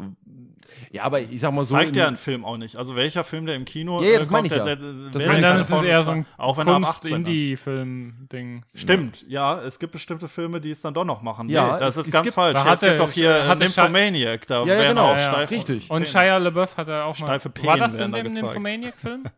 Ja, 0.91 1.03
aber 1.03 1.19
ich 1.21 1.39
sag 1.41 1.51
mal 1.53 1.65
so. 1.65 1.75
Zeigt 1.75 1.89
in- 1.89 1.95
ja 1.95 2.07
ein 2.07 2.15
Film 2.17 2.45
auch 2.45 2.55
nicht. 2.57 2.75
Also 2.77 2.95
welcher 2.95 3.23
Film, 3.23 3.45
der 3.45 3.55
im 3.55 3.65
Kino 3.65 4.01
Ja, 4.01 4.07
ja, 4.09 4.15
äh, 4.15 4.19
das 4.19 4.29
meine 4.29 4.47
ich 4.47 4.53
der- 4.53 4.59
ja. 4.65 4.75
der- 4.75 4.75
der- 4.77 5.09
Das 5.11 5.25
meine 5.25 5.41
dann 5.41 5.59
ist 5.59 5.69
es 5.69 5.81
eher 5.83 6.01
so 6.03 6.11
ein 6.11 6.25
auch 6.37 6.57
wenn 6.57 6.67
er 6.67 6.75
ab 6.75 6.83
18 6.83 6.91
ist. 6.91 7.11
Kunst-Indie-Film-Ding. 7.15 8.63
Stimmt, 8.73 9.25
ja, 9.27 9.61
es 9.61 9.77
gibt 9.79 9.91
bestimmte 9.91 10.27
Filme, 10.27 10.61
die 10.61 10.71
es 10.71 10.81
dann 10.81 10.93
doch 10.93 11.05
noch 11.05 11.21
machen. 11.21 11.49
Ja, 11.49 11.73
nee, 11.73 11.79
das 11.79 11.97
es 11.97 12.05
ist 12.07 12.11
ganz 12.13 12.23
gibt- 12.25 12.35
falsch. 12.35 12.53
da 12.53 12.73
es 12.73 12.79
gibt 12.79 12.99
doch 12.99 13.11
hier 13.11 13.47
hatte 13.47 13.63
Nymphomaniac, 13.63 14.47
da 14.47 14.61
Ja, 14.61 14.65
ja, 14.65 14.79
werden 14.79 14.87
genau, 14.89 15.11
auch 15.11 15.17
ja, 15.17 15.31
steife, 15.31 15.53
richtig. 15.55 15.89
Und 15.91 16.07
Shia 16.07 16.37
LaBeouf 16.37 16.77
hat 16.77 16.87
er 16.87 17.05
auch 17.05 17.19
mal. 17.19 17.25
Steife 17.27 17.51
War 17.63 17.77
das 17.77 17.95
in 17.99 18.11
dem. 18.13 18.33
Nymphomaniac-Film? 18.33 19.23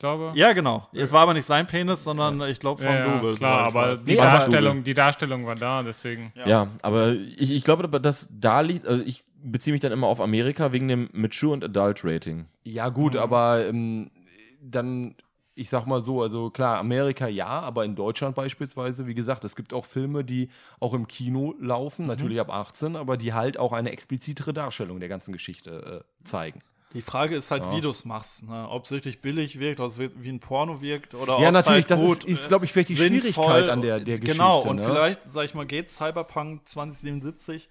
Glaube. 0.00 0.32
Ja, 0.34 0.52
genau. 0.54 0.88
Es 0.92 1.12
war 1.12 1.20
aber 1.20 1.34
nicht 1.34 1.44
sein 1.44 1.66
Penis, 1.66 2.02
sondern 2.04 2.40
ich 2.48 2.58
glaube 2.58 2.82
von 2.82 2.90
Ja, 2.90 3.06
ja, 3.06 3.16
Double. 3.18 3.36
klar, 3.36 3.66
aber 3.66 3.96
die 3.96 4.16
Darstellung, 4.16 4.82
die 4.82 4.94
Darstellung 4.94 5.46
war 5.46 5.54
da, 5.54 5.82
deswegen. 5.82 6.32
Ja, 6.34 6.68
aber 6.82 7.12
ich, 7.12 7.52
ich 7.52 7.62
glaube, 7.64 7.84
aber, 7.84 8.00
dass 8.00 8.28
da 8.40 8.60
liegt, 8.62 8.86
also 8.86 9.02
ich 9.04 9.22
beziehe 9.42 9.72
mich 9.72 9.80
dann 9.82 9.92
immer 9.92 10.06
auf 10.06 10.20
Amerika 10.20 10.72
wegen 10.72 10.88
dem 10.88 11.08
Mature 11.12 11.52
und 11.52 11.62
Adult 11.64 12.02
Rating. 12.04 12.46
Ja, 12.64 12.88
gut, 12.88 13.12
Mhm. 13.12 13.20
aber 13.20 13.66
ähm, 13.66 14.10
dann, 14.62 15.14
ich 15.54 15.68
sag 15.68 15.84
mal 15.86 16.00
so, 16.00 16.22
also 16.22 16.48
klar, 16.48 16.78
Amerika 16.78 17.28
ja, 17.28 17.46
aber 17.48 17.84
in 17.84 17.94
Deutschland 17.94 18.34
beispielsweise, 18.34 19.06
wie 19.06 19.14
gesagt, 19.14 19.44
es 19.44 19.54
gibt 19.54 19.74
auch 19.74 19.84
Filme, 19.84 20.24
die 20.24 20.48
auch 20.78 20.94
im 20.94 21.08
Kino 21.08 21.54
Mhm. 21.58 21.66
laufen, 21.66 22.06
natürlich 22.06 22.40
ab 22.40 22.48
18, 22.50 22.96
aber 22.96 23.18
die 23.18 23.34
halt 23.34 23.58
auch 23.58 23.72
eine 23.74 23.90
explizitere 23.92 24.54
Darstellung 24.54 24.98
der 24.98 25.10
ganzen 25.10 25.32
Geschichte 25.32 26.02
äh, 26.04 26.24
zeigen. 26.26 26.60
Die 26.92 27.02
Frage 27.02 27.36
ist 27.36 27.50
halt, 27.52 27.64
Ja. 27.66 27.76
wie 27.76 27.80
du 27.80 27.90
es 27.90 28.04
machst. 28.04 28.48
Ne? 28.48 28.66
Ob 28.68 28.84
es 28.84 28.92
richtig 28.92 29.20
billig 29.20 29.60
wirkt, 29.60 29.78
ob 29.80 29.90
es 29.90 29.98
wie 29.98 30.28
ein 30.28 30.40
Porno 30.40 30.80
wirkt 30.80 31.14
oder 31.14 31.38
Ja, 31.38 31.48
ob's 31.48 31.52
natürlich, 31.52 31.84
halt 31.84 31.90
das 31.90 32.00
gut, 32.00 32.24
ist, 32.24 32.38
ist 32.38 32.44
äh, 32.46 32.48
glaube 32.48 32.64
ich, 32.64 32.72
vielleicht 32.72 32.88
die 32.88 32.94
sinnvoll 32.96 33.32
Schwierigkeit 33.32 33.68
an 33.68 33.82
der, 33.82 34.00
der 34.00 34.18
Geschichte. 34.18 34.42
Genau, 34.42 34.60
und 34.62 34.76
ne? 34.76 34.84
vielleicht, 34.84 35.20
sag 35.26 35.44
ich 35.44 35.54
mal, 35.54 35.66
geht 35.66 35.90
Cyberpunk 35.90 36.66
2077 36.68 37.68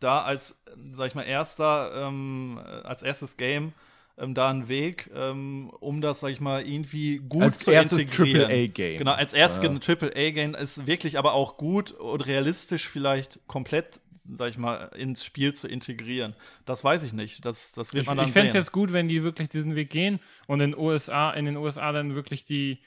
da 0.00 0.22
als, 0.22 0.56
sag 0.92 1.08
ich 1.08 1.14
mal, 1.14 1.22
erster, 1.22 1.92
ähm, 2.08 2.58
äh, 2.64 2.86
als 2.86 3.02
erstes 3.02 3.36
Game 3.36 3.72
ähm, 4.16 4.34
da 4.34 4.48
einen 4.50 4.68
Weg, 4.68 5.10
ähm, 5.14 5.70
um 5.80 6.00
das, 6.00 6.20
sag 6.20 6.28
ich 6.30 6.40
mal, 6.40 6.66
irgendwie 6.66 7.18
gut 7.18 7.42
Als 7.42 7.58
zu 7.58 7.70
erstes 7.72 7.98
integrieren. 7.98 8.50
AAA-Game. 8.50 8.98
Genau, 8.98 9.12
als 9.12 9.32
erstes 9.32 9.64
AAA-Game 9.64 10.54
ist 10.54 10.86
wirklich 10.86 11.18
aber 11.18 11.32
auch 11.32 11.56
gut 11.56 11.90
und 11.92 12.20
realistisch 12.20 12.88
vielleicht 12.88 13.40
komplett, 13.46 14.00
sag 14.24 14.48
ich 14.48 14.58
mal, 14.58 14.90
ins 14.96 15.24
Spiel 15.24 15.52
zu 15.52 15.68
integrieren. 15.68 16.34
Das 16.64 16.82
weiß 16.82 17.04
ich 17.04 17.12
nicht. 17.12 17.44
Das, 17.44 17.72
das 17.72 17.92
wird 17.92 18.02
Ich, 18.02 18.06
man 18.06 18.16
dann 18.16 18.26
ich 18.26 18.32
fände 18.32 18.48
es 18.48 18.54
jetzt 18.54 18.72
gut, 18.72 18.92
wenn 18.92 19.08
die 19.08 19.22
wirklich 19.22 19.48
diesen 19.48 19.74
Weg 19.74 19.90
gehen 19.90 20.20
und 20.46 20.60
in, 20.60 20.76
USA, 20.76 21.30
in 21.30 21.44
den 21.44 21.56
USA 21.56 21.92
dann 21.92 22.14
wirklich 22.14 22.44
die, 22.44 22.80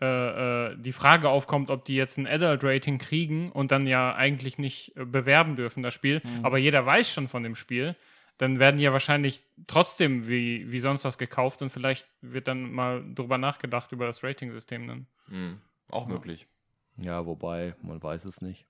äh, 0.00 0.70
äh, 0.70 0.76
die 0.78 0.92
Frage 0.92 1.28
aufkommt, 1.28 1.70
ob 1.70 1.84
die 1.84 1.96
jetzt 1.96 2.16
ein 2.18 2.26
Adult-Rating 2.26 2.98
kriegen 2.98 3.50
und 3.50 3.72
dann 3.72 3.86
ja 3.86 4.14
eigentlich 4.14 4.58
nicht 4.58 4.96
äh, 4.96 5.04
bewerben 5.04 5.56
dürfen, 5.56 5.82
das 5.82 5.94
Spiel. 5.94 6.20
Mhm. 6.24 6.44
Aber 6.44 6.58
jeder 6.58 6.86
weiß 6.86 7.12
schon 7.12 7.28
von 7.28 7.42
dem 7.42 7.56
Spiel. 7.56 7.96
Dann 8.38 8.58
werden 8.58 8.78
die 8.78 8.82
ja 8.82 8.92
wahrscheinlich 8.92 9.42
trotzdem 9.68 10.26
wie, 10.26 10.70
wie 10.70 10.80
sonst 10.80 11.04
was 11.04 11.18
gekauft 11.18 11.62
und 11.62 11.70
vielleicht 11.70 12.08
wird 12.20 12.48
dann 12.48 12.72
mal 12.72 13.04
drüber 13.14 13.38
nachgedacht 13.38 13.92
über 13.92 14.06
das 14.06 14.24
Rating-System 14.24 14.88
dann. 14.88 15.06
Auch 15.88 16.06
möglich. 16.08 16.48
Ja, 16.96 17.26
wobei, 17.26 17.74
man 17.82 18.00
weiß 18.02 18.24
es 18.24 18.40
nicht. 18.40 18.66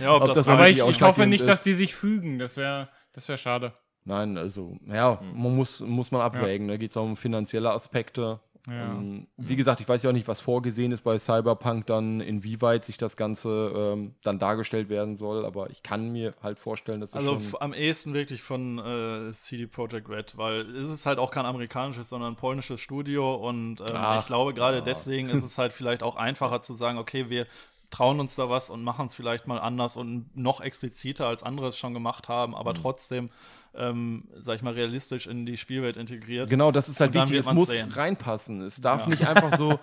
Ja, 0.00 0.14
ob, 0.16 0.22
ob 0.22 0.28
das, 0.28 0.38
das 0.38 0.48
Aber 0.48 0.68
ich, 0.68 0.78
ich 0.78 1.02
hoffe 1.02 1.26
nicht, 1.26 1.42
ist. 1.42 1.46
dass 1.46 1.62
die 1.62 1.74
sich 1.74 1.94
fügen. 1.94 2.38
Das 2.38 2.56
wäre 2.56 2.88
das 3.12 3.28
wär 3.28 3.36
schade. 3.36 3.74
Nein, 4.04 4.38
also, 4.38 4.76
ja, 4.86 5.20
Hm. 5.20 5.42
man 5.42 5.56
muss, 5.56 5.80
muss 5.80 6.10
man 6.12 6.20
abwägen. 6.22 6.68
Da 6.68 6.76
geht 6.76 6.92
es 6.92 6.96
auch 6.96 7.04
um 7.04 7.16
finanzielle 7.16 7.70
Aspekte. 7.70 8.40
Ja. 8.66 8.94
Ähm, 8.94 9.28
wie 9.36 9.54
gesagt, 9.54 9.80
ich 9.80 9.88
weiß 9.88 10.02
ja 10.02 10.10
auch 10.10 10.14
nicht, 10.14 10.26
was 10.26 10.40
vorgesehen 10.40 10.90
ist 10.90 11.02
bei 11.02 11.18
Cyberpunk 11.18 11.86
dann, 11.86 12.20
inwieweit 12.20 12.84
sich 12.84 12.98
das 12.98 13.16
Ganze 13.16 13.72
ähm, 13.74 14.14
dann 14.24 14.38
dargestellt 14.38 14.88
werden 14.88 15.16
soll, 15.16 15.46
aber 15.46 15.70
ich 15.70 15.84
kann 15.84 16.10
mir 16.10 16.34
halt 16.42 16.58
vorstellen, 16.58 17.00
dass 17.00 17.12
das 17.12 17.24
Also 17.24 17.58
am 17.60 17.72
ehesten 17.72 18.12
wirklich 18.12 18.42
von 18.42 18.78
äh, 18.78 19.32
CD 19.32 19.66
Projekt 19.66 20.08
Red, 20.08 20.36
weil 20.36 20.62
es 20.76 20.88
ist 20.88 21.06
halt 21.06 21.18
auch 21.18 21.30
kein 21.30 21.46
amerikanisches, 21.46 22.08
sondern 22.08 22.32
ein 22.32 22.36
polnisches 22.36 22.80
Studio 22.80 23.36
und 23.36 23.80
ähm, 23.80 23.86
Ach, 23.94 24.20
ich 24.20 24.26
glaube 24.26 24.52
gerade 24.52 24.78
ja. 24.78 24.82
deswegen 24.82 25.28
ist 25.28 25.44
es 25.44 25.58
halt 25.58 25.72
vielleicht 25.72 26.02
auch 26.02 26.16
einfacher 26.16 26.60
zu 26.62 26.74
sagen, 26.74 26.98
okay, 26.98 27.30
wir 27.30 27.46
trauen 27.90 28.20
uns 28.20 28.34
da 28.36 28.48
was 28.50 28.68
und 28.70 28.82
machen 28.82 29.06
es 29.06 29.14
vielleicht 29.14 29.46
mal 29.46 29.58
anders 29.58 29.96
und 29.96 30.36
noch 30.36 30.60
expliziter 30.60 31.26
als 31.26 31.42
andere 31.42 31.68
es 31.68 31.78
schon 31.78 31.94
gemacht 31.94 32.28
haben, 32.28 32.54
aber 32.54 32.72
Mhm. 32.72 32.78
trotzdem, 32.82 33.30
ähm, 33.74 34.24
sag 34.40 34.56
ich 34.56 34.62
mal, 34.62 34.72
realistisch 34.74 35.26
in 35.26 35.46
die 35.46 35.56
Spielwelt 35.56 35.96
integriert. 35.96 36.50
Genau, 36.50 36.72
das 36.72 36.88
ist 36.88 37.00
halt 37.00 37.14
wichtig. 37.14 37.38
Es 37.38 37.52
muss 37.52 37.68
sehen. 37.68 37.90
reinpassen. 37.92 38.62
Es 38.62 38.80
darf 38.80 39.06
nicht 39.06 39.26
einfach 39.26 39.56
so. 39.56 39.78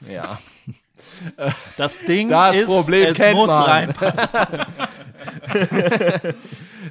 ja. 0.12 0.38
Das 1.76 1.98
Ding 2.06 2.28
Das 2.28 2.54
ist, 2.56 2.66
Problem 2.66 3.06
es 3.08 3.14
kennt 3.14 3.36
muss 3.36 3.48
man. 3.48 3.62
reinpassen. 3.62 4.66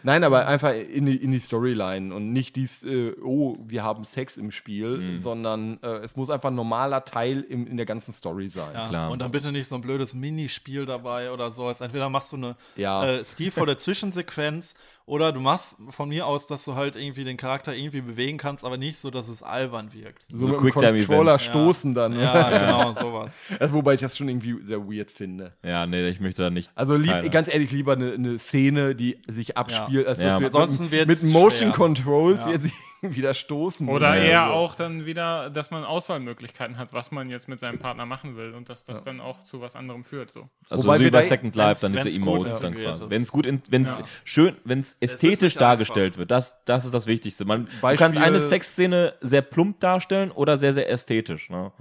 Nein, 0.04 0.24
aber 0.24 0.48
einfach 0.48 0.74
in 0.74 1.06
die, 1.06 1.16
in 1.18 1.32
die 1.32 1.40
Storyline 1.40 2.14
und 2.14 2.32
nicht 2.34 2.56
dies, 2.56 2.84
äh, 2.84 3.14
oh, 3.24 3.58
wir 3.66 3.84
haben 3.84 4.04
Sex 4.06 4.38
im 4.38 4.52
Spiel, 4.52 4.98
Mhm. 4.98 5.20
sondern 5.20 5.80
äh, 5.84 5.98
es 6.04 6.16
muss 6.16 6.30
einfach 6.30 6.50
ein 6.50 6.56
normaler 6.56 7.04
Teil 7.06 7.42
im, 7.42 7.68
in 7.68 7.78
der 7.78 7.86
ganzen 7.86 8.14
Story 8.14 8.50
sein. 8.50 8.72
Ja, 8.74 8.88
Klar. 8.90 9.12
Und 9.12 9.20
dann 9.20 9.32
bitte 9.32 9.52
nicht 9.52 9.68
so 9.68 9.76
ein 9.76 9.82
blödes 9.82 10.14
Minispiel 10.14 10.86
dabei 10.86 11.32
oder 11.32 11.52
sowas. 11.52 11.82
Entweder 11.82 12.10
machst 12.10 12.32
du 12.32 12.38
eine 12.38 12.56
Ja. 12.76 13.06
äh, 13.06 13.26
stilvolle 13.26 13.78
Zwischensequenz 14.12 14.76
oder 15.06 15.32
du 15.34 15.40
machst 15.40 15.78
von 15.90 16.10
mir 16.10 16.26
aus, 16.26 16.48
dass 16.48 16.64
du 16.64 16.76
halt 16.76 16.96
irgendwie 16.96 17.24
den 17.24 17.36
Charakter 17.36 17.76
irgendwie 17.76 18.02
bewegen 18.02 18.38
kannst, 18.38 18.64
aber 18.64 18.78
nicht 18.78 18.98
so, 18.98 19.10
dass 19.12 19.28
es 19.30 19.44
albern 19.44 19.92
wirkt. 19.94 20.24
So, 20.32 20.38
So 20.40 20.48
mit 20.48 20.56
dem 20.56 20.62
Quicktime-Events. 20.62 21.08
Controller 21.08 21.32
Ja. 21.34 21.40
stoßen 21.40 21.94
dann. 21.94 22.14
ne? 22.14 22.22
Ja, 22.24 22.60
genau, 22.60 22.94
sowas. 23.00 23.46
Also, 23.60 23.74
wobei 23.74 23.96
ich 23.96 24.02
das 24.02 24.16
schon 24.16 24.30
irgendwie 24.30 24.58
sehr 24.64 24.86
weird 24.86 25.12
finde. 25.12 25.54
Ja, 25.64 25.86
nee, 25.86 26.08
ich 26.08 26.20
möchte 26.22 26.44
da 26.44 26.50
nicht. 26.50 26.72
Also 26.76 26.96
lieb, 26.96 27.30
ganz 27.32 27.52
ehrlich, 27.54 27.72
lieber 27.72 27.94
eine, 27.94 28.14
eine 28.14 28.40
Szene, 28.40 28.96
die 28.96 29.18
sich 29.28 29.58
abspielt, 29.58 29.81
als 29.86 30.18
dass 30.20 30.20
Ja. 30.20 30.38
du 30.38 30.44
jetzt 30.44 30.56
Ansonsten 30.56 30.90
mit, 31.08 31.24
Motion 31.24 31.52
schwer. 31.70 31.72
Controls 31.72 32.40
Ja. 32.46 32.52
jetzt 32.52 32.74
wieder 33.04 33.34
stoßen 33.34 33.90
Oder 33.90 34.16
eher 34.16 34.52
auch 34.52 34.76
dann 34.76 35.08
wieder, 35.08 35.50
dass 35.50 35.72
man 35.72 35.84
Auswahlmöglichkeiten 35.84 36.78
hat, 36.78 36.94
was 36.94 37.10
man 37.10 37.30
jetzt 37.32 37.48
mit 37.48 37.60
seinem 37.60 37.80
Partner 37.80 38.06
machen 38.06 38.38
will 38.38 38.54
und 38.54 38.70
dass 38.70 38.84
das 38.84 39.04
dann 39.04 39.20
auch 39.20 39.44
zu 39.44 39.60
was 39.60 39.76
anderem 39.76 40.04
führt. 40.04 40.32
So. 40.32 40.50
Also 40.70 40.84
Wobei 40.84 40.98
so 40.98 41.00
wie 41.00 41.04
wir 41.06 41.12
bei 41.12 41.24
Second 41.24 41.56
Life, 41.56 41.82
dann 41.82 41.94
diese 41.94 42.10
Emotes 42.16 42.60
dann 42.60 42.76
quasi. 42.76 43.06
ist. 43.06 43.10
Wenn 43.10 43.22
es 43.24 43.32
gut, 43.32 43.48
wenn 43.72 43.84
es 43.84 43.98
Ja. 43.98 44.04
schön, 44.24 44.56
wenn 44.66 44.80
es 44.82 44.96
ästhetisch 45.00 45.56
dargestellt 45.56 46.14
einfach. 46.14 46.20
wird, 46.20 46.32
das, 46.32 46.64
das 46.66 46.86
ist 46.86 46.94
das 46.94 47.08
Wichtigste. 47.08 47.44
Man, 47.46 47.66
du 47.66 47.72
Beispiele- 47.82 47.98
kannst 47.98 48.20
eine 48.20 48.40
Sexszene 48.40 49.14
sehr 49.22 49.42
plump 49.42 49.80
darstellen 49.80 50.30
oder 50.30 50.60
sehr, 50.60 50.74
sehr 50.74 50.88
ästhetisch. 50.88 51.50
Ne? 51.50 51.72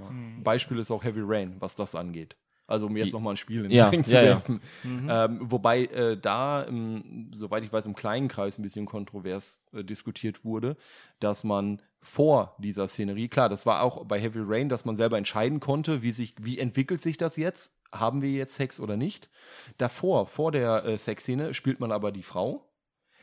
Beispiel 0.42 0.78
ist 0.78 0.90
auch 0.90 1.04
Heavy 1.04 1.20
Rain, 1.22 1.56
was 1.58 1.74
das 1.74 1.94
angeht. 1.94 2.34
Also 2.70 2.86
um 2.86 2.96
jetzt 2.96 3.12
nochmal 3.12 3.34
ein 3.34 3.36
Spiel 3.36 3.64
in 3.64 3.70
den 3.70 3.72
Ja, 3.72 3.88
Ring 3.88 4.04
zu 4.04 4.14
ja, 4.14 4.22
ja. 4.22 4.28
werfen. 4.28 4.60
Ähm, 4.84 5.38
wobei 5.42 5.84
äh, 5.86 6.16
da, 6.16 6.66
ähm, 6.66 7.30
soweit 7.34 7.64
ich 7.64 7.72
weiß, 7.72 7.86
im 7.86 7.96
kleinen 7.96 8.28
Kreis 8.28 8.58
ein 8.58 8.62
bisschen 8.62 8.86
kontrovers 8.86 9.62
äh, 9.72 9.82
diskutiert 9.82 10.44
wurde, 10.44 10.76
dass 11.18 11.42
man 11.44 11.82
vor 12.02 12.54
dieser 12.58 12.88
Szenerie, 12.88 13.28
klar, 13.28 13.48
das 13.48 13.66
war 13.66 13.82
auch 13.82 14.04
bei 14.06 14.20
Heavy 14.20 14.40
Rain, 14.42 14.68
dass 14.68 14.84
man 14.84 14.96
selber 14.96 15.18
entscheiden 15.18 15.60
konnte, 15.60 16.02
wie 16.02 16.12
sich, 16.12 16.34
wie 16.40 16.58
entwickelt 16.58 17.02
sich 17.02 17.16
das 17.16 17.36
jetzt? 17.36 17.74
Haben 17.92 18.22
wir 18.22 18.30
jetzt 18.30 18.54
Sex 18.54 18.78
oder 18.80 18.96
nicht? 18.96 19.28
Davor, 19.76 20.26
vor 20.26 20.52
der 20.52 20.84
äh, 20.84 20.96
Sexszene, 20.96 21.52
spielt 21.54 21.80
man 21.80 21.92
aber 21.92 22.12
die 22.12 22.22
Frau, 22.22 22.70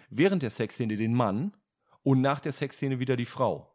während 0.09 0.43
der 0.43 0.51
Sexszene 0.51 0.95
den 0.95 1.13
Mann 1.13 1.53
und 2.07 2.21
nach 2.21 2.39
der 2.39 2.53
Sexszene 2.53 2.99
wieder 2.99 3.17
die 3.17 3.25
Frau. 3.25 3.69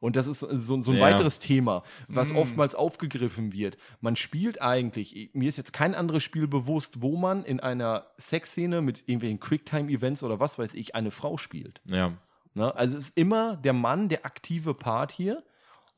Und 0.00 0.16
das 0.16 0.26
ist 0.26 0.40
so, 0.40 0.80
so 0.80 0.90
ein 0.90 0.96
Ja. 0.96 1.02
weiteres 1.02 1.38
Thema, 1.38 1.82
was 2.08 2.32
Mm. 2.32 2.36
oftmals 2.36 2.74
aufgegriffen 2.74 3.52
wird. 3.52 3.76
Man 4.00 4.16
spielt 4.16 4.62
eigentlich, 4.62 5.28
mir 5.34 5.50
ist 5.50 5.58
jetzt 5.58 5.74
kein 5.74 5.94
anderes 5.94 6.22
Spiel 6.22 6.48
bewusst, 6.48 7.02
wo 7.02 7.18
man 7.18 7.44
in 7.44 7.60
einer 7.60 8.06
Sexszene 8.16 8.80
mit 8.80 9.00
irgendwelchen 9.06 9.38
Quicktime-Events 9.38 10.22
oder 10.22 10.40
was 10.40 10.58
weiß 10.58 10.72
ich, 10.72 10.94
eine 10.94 11.10
Frau 11.10 11.36
spielt. 11.36 11.82
Ja. 11.84 12.12
Ne? 12.54 12.74
Also 12.74 12.96
es 12.96 13.08
ist 13.08 13.18
immer 13.18 13.56
der 13.58 13.74
Mann, 13.74 14.08
der 14.08 14.24
aktive 14.24 14.72
Part 14.72 15.12
hier. 15.12 15.42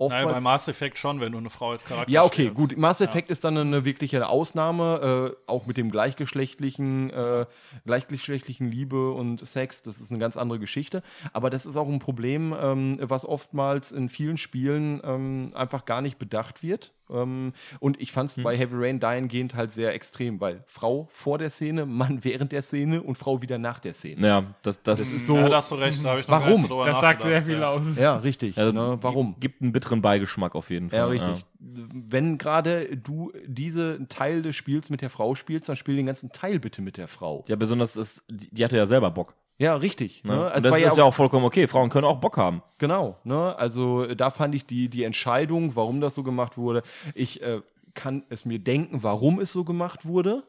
Nein, 0.00 0.24
bei 0.24 0.24
Oftmals, 0.24 0.42
Mass 0.42 0.68
Effect 0.68 0.98
schon, 0.98 1.20
wenn 1.20 1.32
du 1.32 1.38
eine 1.38 1.50
Frau 1.50 1.72
als 1.72 1.84
Charakter 1.84 2.10
ja, 2.10 2.24
okay, 2.24 2.46
spielst. 2.46 2.54
gut. 2.54 2.76
Mass 2.78 3.02
Effect 3.02 3.30
ist 3.30 3.44
dann 3.44 3.58
eine 3.58 3.84
wirkliche 3.84 4.26
Ausnahme, 4.28 5.34
äh, 5.36 5.50
auch 5.50 5.66
mit 5.66 5.76
dem 5.76 5.90
gleichgeschlechtlichen, 5.90 7.10
äh, 7.10 7.44
gleichgeschlechtlichen 7.84 8.70
Liebe 8.70 9.12
und 9.12 9.46
Sex. 9.46 9.82
Das 9.82 10.00
ist 10.00 10.10
eine 10.10 10.18
ganz 10.18 10.38
andere 10.38 10.58
Geschichte. 10.58 11.02
Aber 11.34 11.50
das 11.50 11.66
ist 11.66 11.76
auch 11.76 11.88
ein 11.88 11.98
Problem, 11.98 12.54
ähm, 12.58 12.98
was 13.02 13.26
oftmals 13.26 13.92
in 13.92 14.08
vielen 14.08 14.38
Spielen 14.38 15.02
ähm, 15.04 15.52
einfach 15.54 15.84
gar 15.84 16.00
nicht 16.00 16.18
bedacht 16.18 16.62
wird. 16.62 16.92
Ähm, 17.12 17.52
und 17.80 18.00
ich 18.00 18.12
fand 18.12 18.30
es 18.30 18.42
bei 18.42 18.56
Heavy 18.56 18.76
Rain 18.76 19.00
dahingehend 19.00 19.54
halt 19.54 19.72
sehr 19.72 19.94
extrem, 19.94 20.40
weil 20.40 20.64
Frau 20.66 21.08
vor 21.10 21.38
der 21.38 21.50
Szene, 21.50 21.86
Mann 21.86 22.24
während 22.24 22.52
der 22.52 22.62
Szene 22.62 23.02
und 23.02 23.16
Frau 23.16 23.42
wieder 23.42 23.58
nach 23.58 23.80
der 23.80 23.94
Szene. 23.94 24.26
Ja, 24.26 24.54
das, 24.62 24.82
das, 24.82 25.00
Das 25.00 25.12
ist 25.12 25.26
so. 25.26 25.36
ja, 25.36 25.48
da 25.48 25.56
hast 25.56 25.70
du 25.70 25.74
recht, 25.76 26.04
da 26.04 26.10
habe 26.10 26.20
ich 26.20 26.28
noch 26.28 26.34
Warum? 26.34 26.48
gar 26.48 26.56
nicht 26.56 26.62
so 26.62 26.74
drüber 26.74 26.86
Das 26.86 27.00
sagt 27.00 27.22
sehr 27.22 27.42
viel 27.42 27.58
ja. 27.60 27.70
aus. 27.70 27.82
ja, 27.96 28.16
richtig. 28.16 28.56
ja, 28.56 28.72
ne? 28.72 28.98
Warum? 29.00 29.36
Gibt 29.40 29.62
einen 29.62 29.72
bitteren 29.72 30.02
Beigeschmack 30.02 30.54
auf 30.54 30.70
jeden 30.70 30.90
Fall. 30.90 30.98
Ja, 30.98 31.06
richtig. 31.06 31.44
Wenn 31.58 32.38
gerade 32.38 32.96
du 32.96 33.32
diese 33.46 34.06
Teil 34.08 34.42
des 34.42 34.56
Spiels 34.56 34.90
mit 34.90 35.02
der 35.02 35.10
Frau 35.10 35.34
spielst, 35.34 35.68
dann 35.68 35.76
spiel 35.76 35.96
den 35.96 36.06
ganzen 36.06 36.32
Teil 36.32 36.58
bitte 36.58 36.82
mit 36.82 36.96
der 36.96 37.08
Frau. 37.08 37.44
Ja, 37.48 37.56
besonders, 37.56 37.96
ist, 37.96 38.24
die, 38.30 38.48
die 38.50 38.64
hatte 38.64 38.76
ja 38.76 38.86
selber 38.86 39.10
Bock. 39.10 39.34
Ja, 39.60 39.76
richtig. 39.76 40.24
Ne? 40.24 40.36
Ne? 40.36 40.60
Das 40.62 40.78
ist 40.78 40.96
ja 40.96 41.04
auch 41.04 41.14
vollkommen 41.14 41.44
okay. 41.44 41.66
Frauen 41.66 41.90
können 41.90 42.06
auch 42.06 42.16
Bock 42.16 42.38
haben. 42.38 42.62
Genau, 42.78 43.18
ne? 43.24 43.54
Also 43.58 44.04
äh, 44.04 44.16
da 44.16 44.30
fand 44.30 44.54
ich 44.54 44.64
die, 44.64 44.88
die 44.88 45.04
Entscheidung, 45.04 45.76
warum 45.76 46.00
das 46.00 46.14
so 46.14 46.22
gemacht 46.22 46.56
wurde. 46.56 46.82
Ich 47.14 47.42
äh, 47.42 47.60
kann 47.92 48.24
es 48.30 48.46
mir 48.46 48.58
denken, 48.58 49.02
warum 49.02 49.38
es 49.38 49.52
so 49.52 49.64
gemacht 49.64 50.06
wurde. 50.06 50.44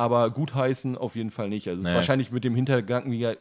Aber 0.00 0.30
gutheißen 0.30 0.96
auf 0.96 1.16
jeden 1.16 1.32
Fall 1.32 1.48
nicht. 1.48 1.66
Also 1.68 1.80
es 1.80 1.84
Nee. 1.84 1.90
ist 1.90 1.94
wahrscheinlich 1.96 2.30
mit 2.30 2.44
dem 2.44 2.54
Hintergedanken, 2.54 3.10
wie 3.10 3.18
ja 3.18 3.32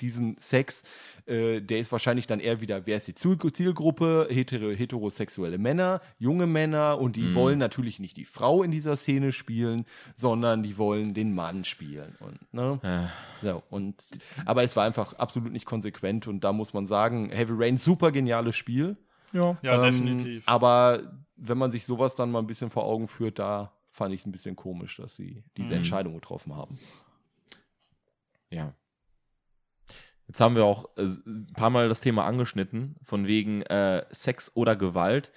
diesen 0.00 0.36
Sex, 0.40 0.82
äh, 1.26 1.60
der 1.60 1.78
ist 1.78 1.92
wahrscheinlich 1.92 2.26
dann 2.26 2.40
eher 2.40 2.62
wieder, 2.62 2.86
wer 2.86 2.96
ist 2.96 3.06
die 3.06 3.14
Ziel- 3.14 3.36
Zielgruppe? 3.52 4.26
Hetero, 4.30 4.70
heterosexuelle 4.70 5.58
Männer, 5.58 6.00
junge 6.18 6.46
Männer 6.46 6.98
und 6.98 7.16
die 7.16 7.34
wollen 7.34 7.58
natürlich 7.58 8.00
nicht 8.00 8.16
die 8.16 8.24
Frau 8.24 8.62
in 8.62 8.70
dieser 8.70 8.96
Szene 8.96 9.30
spielen, 9.30 9.84
sondern 10.14 10.62
die 10.62 10.78
wollen 10.78 11.12
den 11.12 11.34
Mann 11.34 11.66
spielen. 11.66 12.16
Und, 12.20 12.52
ne? 12.54 12.80
Äh, 12.82 13.46
So, 13.46 13.62
und, 13.68 14.02
aber 14.46 14.62
es 14.64 14.74
war 14.74 14.84
einfach 14.86 15.12
absolut 15.18 15.52
nicht 15.52 15.66
konsequent 15.66 16.26
und 16.26 16.44
da 16.44 16.54
muss 16.54 16.72
man 16.72 16.86
sagen, 16.86 17.28
Heavy 17.30 17.52
Rain, 17.54 17.76
super 17.76 18.10
geniales 18.10 18.56
Spiel. 18.56 18.96
Ja. 19.34 19.58
Ja, 19.60 19.84
Ähm, 19.84 19.92
definitiv. 20.06 20.44
Aber 20.46 21.12
wenn 21.36 21.58
man 21.58 21.70
sich 21.70 21.84
sowas 21.84 22.14
dann 22.14 22.30
mal 22.30 22.38
ein 22.38 22.46
bisschen 22.46 22.70
vor 22.70 22.84
Augen 22.86 23.06
führt, 23.06 23.38
da 23.38 23.72
fand 23.96 24.14
ich 24.14 24.20
es 24.20 24.26
ein 24.26 24.32
bisschen 24.32 24.54
komisch, 24.56 24.96
dass 24.98 25.16
sie 25.16 25.42
diese 25.56 25.72
Mhm. 25.72 25.78
Entscheidung 25.78 26.14
getroffen 26.14 26.54
haben. 26.54 26.78
ja. 28.50 28.72
Jetzt 30.28 30.40
haben 30.40 30.56
wir 30.56 30.64
auch 30.64 30.88
äh, 30.96 31.02
ein 31.04 31.52
paar 31.54 31.70
Mal 31.70 31.88
das 31.88 32.00
Thema 32.00 32.24
angeschnitten, 32.24 32.96
von 33.04 33.28
wegen 33.28 33.62
äh, 33.62 34.04
Sex 34.10 34.50
oder 34.56 34.74
Gewalt. 34.74 35.30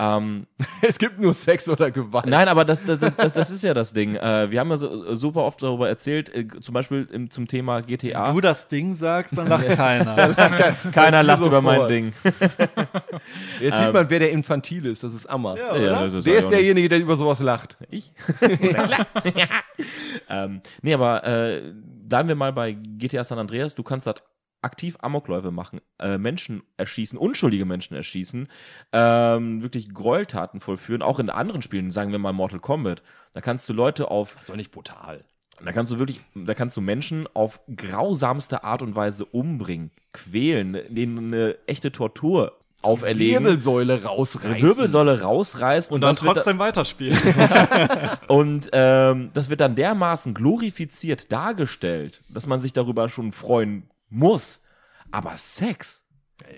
Ähm, 0.00 0.46
es 0.82 0.98
gibt 0.98 1.20
nur 1.20 1.34
Sex 1.34 1.68
oder 1.68 1.90
Gewalt. 1.90 2.24
Nein, 2.24 2.48
aber 2.48 2.64
das, 2.64 2.82
das, 2.84 2.98
das, 2.98 3.16
das, 3.16 3.32
das 3.32 3.50
ist 3.50 3.62
ja 3.62 3.74
das 3.74 3.92
Ding. 3.92 4.14
Äh, 4.14 4.50
wir 4.50 4.58
haben 4.58 4.70
ja 4.70 4.78
so, 4.78 5.14
super 5.14 5.44
oft 5.44 5.62
darüber 5.62 5.88
erzählt, 5.88 6.34
äh, 6.34 6.48
zum 6.60 6.72
Beispiel 6.72 7.06
im, 7.12 7.30
zum 7.30 7.46
Thema 7.46 7.82
GTA. 7.82 8.32
du 8.32 8.40
das 8.40 8.68
Ding 8.68 8.94
sagst, 8.94 9.36
dann 9.36 9.48
lacht 9.48 9.68
keiner. 9.68 10.16
Keiner 10.92 11.22
lacht 11.22 11.44
über 11.44 11.60
mein. 11.60 11.86
Ding. 11.88 12.12
Jetzt 13.60 13.78
sieht 13.78 13.92
man, 13.92 14.08
wer 14.08 14.18
der 14.18 14.30
Infantil 14.30 14.86
ist. 14.86 15.04
Das 15.04 15.12
ist 15.12 15.26
Ammer. 15.26 15.56
Ja, 15.56 15.76
Ja, 15.76 16.02
das 16.04 16.14
ist 16.14 16.26
der 16.26 16.38
ist 16.38 16.50
derjenige, 16.50 16.88
der 16.88 16.98
über 17.00 17.16
sowas 17.16 17.40
lacht. 17.40 17.76
Ich? 17.90 18.12
Ähm, 20.28 20.60
nee, 20.82 20.94
aber 20.94 21.24
äh, 21.24 21.72
bleiben 22.08 22.28
wir 22.28 22.36
mal 22.36 22.52
bei 22.52 22.72
GTA 22.72 23.24
San 23.24 23.38
Andreas. 23.38 23.74
Du 23.74 23.82
kannst 23.82 24.06
dort 24.06 24.22
aktiv 24.62 24.96
Amokläufe 25.00 25.50
machen, 25.50 25.80
äh, 25.98 26.18
Menschen 26.18 26.62
erschießen, 26.76 27.18
unschuldige 27.18 27.64
Menschen 27.64 27.96
erschießen, 27.96 28.48
ähm, 28.92 29.62
wirklich 29.62 29.92
Gräueltaten 29.92 30.60
vollführen, 30.60 31.02
auch 31.02 31.18
in 31.18 31.30
anderen 31.30 31.62
Spielen, 31.62 31.90
sagen 31.90 32.12
wir 32.12 32.18
mal 32.18 32.32
Mortal 32.32 32.60
Kombat. 32.60 33.02
Da 33.32 33.40
kannst 33.40 33.68
du 33.68 33.72
Leute 33.72 34.10
auf, 34.10 34.34
Das 34.34 34.44
ist 34.44 34.50
doch 34.50 34.56
nicht 34.56 34.72
brutal. 34.72 35.24
da 35.64 35.72
kannst 35.72 35.92
du 35.92 35.98
wirklich, 35.98 36.20
da 36.34 36.54
kannst 36.54 36.76
du 36.76 36.80
Menschen 36.80 37.26
auf 37.34 37.60
grausamste 37.74 38.64
Art 38.64 38.82
und 38.82 38.94
Weise 38.94 39.24
umbringen, 39.24 39.90
quälen, 40.12 40.78
denen 40.88 41.32
eine 41.32 41.56
echte 41.66 41.92
Tortur 41.92 42.56
auferlegen. 42.82 43.44
Wirbelsäule 43.44 44.02
rausreißen. 44.02 44.50
eine 44.50 44.62
Wirbelsäule 44.62 45.20
rausreißen 45.20 45.94
Und 45.94 46.00
dann 46.00 46.14
das 46.14 46.22
wird 46.22 46.34
trotzdem 46.34 46.58
weiterspielen. 46.58 47.18
und 48.28 48.70
ähm, 48.72 49.30
das 49.34 49.50
wird 49.50 49.60
dann 49.60 49.74
dermaßen 49.74 50.34
glorifiziert 50.34 51.30
dargestellt, 51.30 52.22
dass 52.28 52.46
man 52.46 52.60
sich 52.60 52.72
darüber 52.72 53.08
schon 53.08 53.32
freuen 53.32 53.89
muss. 54.10 54.62
Aber 55.10 55.36
Sex, 55.36 56.06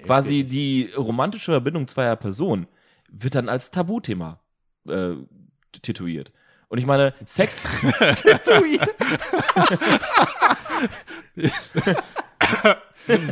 quasi 0.04 0.44
die 0.44 0.90
romantische 0.96 1.52
Verbindung 1.52 1.86
zweier 1.88 2.16
Personen, 2.16 2.66
wird 3.08 3.34
dann 3.34 3.48
als 3.48 3.70
Tabuthema 3.70 4.40
äh, 4.88 5.14
tituiert. 5.80 6.32
Und 6.68 6.78
ich 6.78 6.86
meine, 6.86 7.14
Sex. 7.26 7.60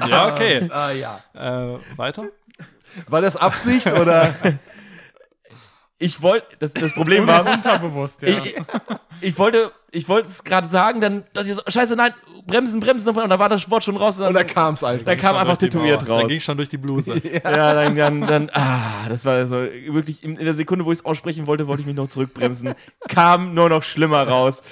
ja, 0.09 0.33
okay. 0.33 0.69
Ah 0.71 0.91
ja. 0.91 1.21
Äh, 1.33 1.79
weiter? 1.97 2.29
War 3.09 3.23
das 3.23 3.37
Absicht 3.37 3.87
oder? 3.87 4.35
Ich 6.03 6.23
wollte, 6.23 6.47
das, 6.59 6.73
das 6.73 6.95
Problem 6.95 7.27
war, 7.27 7.47
Unterbewusst, 7.47 8.23
ja. 8.23 8.31
ich, 8.31 8.57
ich 9.21 9.39
wollte, 9.39 9.71
ich 9.91 10.09
wollte 10.09 10.29
es 10.29 10.43
gerade 10.45 10.67
sagen, 10.67 11.03
dann 11.03 11.25
dachte 11.35 11.51
ich 11.51 11.55
so, 11.55 11.63
scheiße, 11.67 11.95
nein, 11.95 12.15
bremsen, 12.47 12.81
bremsen, 12.81 13.11
und 13.11 13.29
da 13.29 13.39
war 13.39 13.51
das 13.51 13.71
Wort 13.71 13.85
schon 13.85 13.99
raus. 13.99 14.19
Und 14.19 14.29
Und 14.29 14.33
da 14.33 14.41
dann, 14.41 14.49
kam 14.49 14.75
es 14.75 14.83
einfach. 14.83 15.05
da 15.05 15.15
kam 15.15 15.37
einfach 15.37 15.59
tätowiert 15.59 16.01
Mauer. 16.01 16.17
Da 16.17 16.23
raus. 16.23 16.29
ging 16.29 16.41
schon 16.41 16.57
durch 16.57 16.71
die 16.71 16.79
Bluse. 16.79 17.21
Ja, 17.45 17.75
dann, 17.75 17.97
dann, 17.97 18.21
dann, 18.27 18.51
ah, 18.55 19.09
das 19.11 19.27
war 19.27 19.47
so 19.47 19.57
wirklich 19.57 20.25
in, 20.25 20.39
in 20.39 20.45
der 20.47 20.55
Sekunde, 20.55 20.87
wo 20.87 20.93
ich 20.93 21.01
es 21.01 21.05
aussprechen 21.05 21.47
wollte, 21.47 21.67
wollte 21.67 21.83
ich 21.83 21.87
mich 21.87 21.97
noch 21.97 22.09
zurückbremsen. 22.09 22.75
Kam 23.09 23.53
nur 23.53 23.69
noch 23.69 23.83
schlimmer 23.83 24.27
raus. 24.27 24.63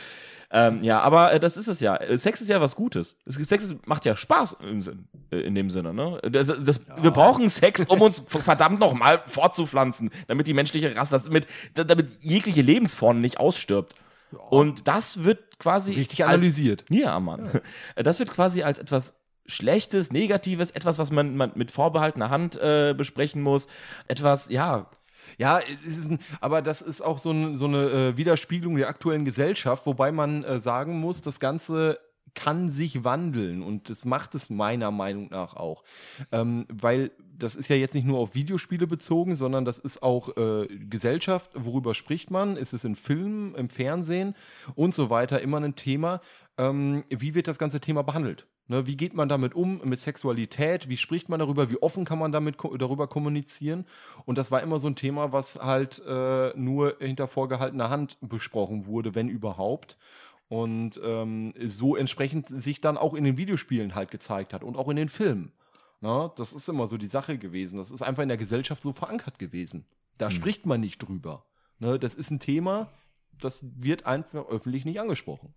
Ähm, 0.50 0.82
ja, 0.82 1.00
aber 1.00 1.32
äh, 1.34 1.40
das 1.40 1.56
ist 1.58 1.68
es 1.68 1.80
ja. 1.80 1.96
Äh, 1.96 2.16
Sex 2.16 2.40
ist 2.40 2.48
ja 2.48 2.58
was 2.60 2.74
Gutes. 2.74 3.16
Es- 3.26 3.34
Sex 3.34 3.64
ist, 3.64 3.86
macht 3.86 4.06
ja 4.06 4.16
Spaß 4.16 4.56
im 4.62 4.80
Sinn, 4.80 5.06
äh, 5.30 5.40
in 5.40 5.54
dem 5.54 5.68
Sinne. 5.68 5.92
Ne? 5.92 6.18
Das, 6.30 6.46
das, 6.46 6.80
Wir 7.02 7.10
brauchen 7.10 7.48
Sex, 7.50 7.84
um 7.84 8.00
uns 8.00 8.22
verdammt 8.26 8.80
noch 8.80 8.94
mal 8.94 9.22
fortzupflanzen, 9.26 10.10
damit 10.26 10.46
die 10.46 10.54
menschliche 10.54 10.96
Rasse, 10.96 11.10
das, 11.12 11.24
damit, 11.24 11.46
da- 11.74 11.84
damit 11.84 12.22
jegliche 12.22 12.62
Lebensform 12.62 13.20
nicht 13.20 13.38
ausstirbt. 13.38 13.94
Und 14.50 14.88
das 14.88 15.24
wird 15.24 15.58
quasi 15.58 15.92
Richtig 15.94 16.24
als- 16.24 16.34
analysiert. 16.34 16.84
ja, 16.88 17.18
Mann. 17.20 17.50
Das 17.96 18.18
wird 18.18 18.30
quasi 18.30 18.62
als 18.62 18.78
etwas 18.78 19.18
Schlechtes, 19.46 20.12
Negatives, 20.12 20.70
etwas, 20.70 20.98
was 20.98 21.10
man, 21.10 21.34
man 21.36 21.52
mit 21.54 21.70
vorbehaltener 21.70 22.28
Hand 22.28 22.56
äh, 22.56 22.94
besprechen 22.96 23.40
muss. 23.42 23.66
Etwas, 24.06 24.50
ja, 24.50 24.90
Ja, 25.36 25.56
ein, 25.56 26.18
aber 26.40 26.62
das 26.62 26.82
ist 26.82 27.00
auch 27.00 27.18
so, 27.18 27.30
ein, 27.30 27.56
so 27.56 27.66
eine 27.66 27.90
äh, 27.90 28.16
Widerspiegelung 28.16 28.76
der 28.76 28.88
aktuellen 28.88 29.24
Gesellschaft, 29.24 29.86
wobei 29.86 30.12
man 30.12 30.44
äh, 30.44 30.60
sagen 30.60 30.98
muss, 31.00 31.20
das 31.20 31.40
Ganze 31.40 31.98
kann 32.34 32.68
sich 32.68 33.04
wandeln 33.04 33.62
und 33.62 33.90
das 33.90 34.04
macht 34.04 34.34
es 34.34 34.48
meiner 34.48 34.90
Meinung 34.90 35.28
nach 35.30 35.54
auch. 35.54 35.82
Ähm, 36.30 36.66
weil 36.68 37.10
das 37.36 37.56
ist 37.56 37.68
ja 37.68 37.76
jetzt 37.76 37.94
nicht 37.94 38.06
nur 38.06 38.18
auf 38.18 38.34
Videospiele 38.34 38.86
bezogen, 38.86 39.36
sondern 39.36 39.64
das 39.64 39.78
ist 39.78 40.02
auch 40.02 40.36
äh, 40.36 40.66
Gesellschaft, 40.68 41.50
worüber 41.54 41.94
spricht 41.94 42.30
man? 42.30 42.56
Ist 42.56 42.72
es 42.72 42.84
in 42.84 42.94
Filmen, 42.96 43.54
im 43.54 43.68
Fernsehen 43.68 44.34
und 44.74 44.94
so 44.94 45.10
weiter 45.10 45.40
immer 45.40 45.60
ein 45.60 45.76
Thema? 45.76 46.20
Ähm, 46.58 47.04
wie 47.08 47.34
wird 47.34 47.48
das 47.48 47.58
ganze 47.58 47.80
Thema 47.80 48.02
behandelt? 48.02 48.46
Ne, 48.70 48.86
wie 48.86 48.98
geht 48.98 49.14
man 49.14 49.30
damit 49.30 49.54
um, 49.54 49.80
mit 49.82 49.98
Sexualität? 49.98 50.90
Wie 50.90 50.98
spricht 50.98 51.30
man 51.30 51.40
darüber? 51.40 51.70
Wie 51.70 51.80
offen 51.80 52.04
kann 52.04 52.18
man 52.18 52.32
damit 52.32 52.58
ko 52.58 52.76
darüber 52.76 53.06
kommunizieren? 53.06 53.86
Und 54.26 54.36
das 54.36 54.50
war 54.50 54.62
immer 54.62 54.78
so 54.78 54.88
ein 54.88 54.94
Thema, 54.94 55.32
was 55.32 55.56
halt 55.56 56.02
äh, 56.06 56.52
nur 56.54 56.96
hinter 57.00 57.28
vorgehaltener 57.28 57.88
Hand 57.88 58.18
besprochen 58.20 58.84
wurde, 58.84 59.14
wenn 59.14 59.30
überhaupt. 59.30 59.96
Und 60.48 61.00
ähm, 61.02 61.54
so 61.64 61.96
entsprechend 61.96 62.48
sich 62.62 62.82
dann 62.82 62.98
auch 62.98 63.14
in 63.14 63.24
den 63.24 63.38
Videospielen 63.38 63.94
halt 63.94 64.10
gezeigt 64.10 64.52
hat 64.52 64.62
und 64.62 64.76
auch 64.76 64.90
in 64.90 64.96
den 64.96 65.08
Filmen. 65.08 65.52
Na, 66.00 66.30
das 66.36 66.52
ist 66.52 66.68
immer 66.68 66.86
so 66.86 66.98
die 66.98 67.06
Sache 67.06 67.38
gewesen. 67.38 67.78
Das 67.78 67.90
ist 67.90 68.02
einfach 68.02 68.22
in 68.22 68.28
der 68.28 68.38
Gesellschaft 68.38 68.82
so 68.82 68.92
verankert 68.92 69.38
gewesen. 69.38 69.86
Da 70.18 70.30
spricht 70.30 70.66
man 70.66 70.80
nicht 70.80 70.98
drüber. 70.98 71.46
Ne, 71.78 71.98
das 71.98 72.14
ist 72.14 72.30
ein 72.30 72.40
Thema, 72.40 72.90
das 73.40 73.60
wird 73.62 74.04
einfach 74.04 74.46
öffentlich 74.48 74.84
nicht 74.84 75.00
angesprochen. 75.00 75.54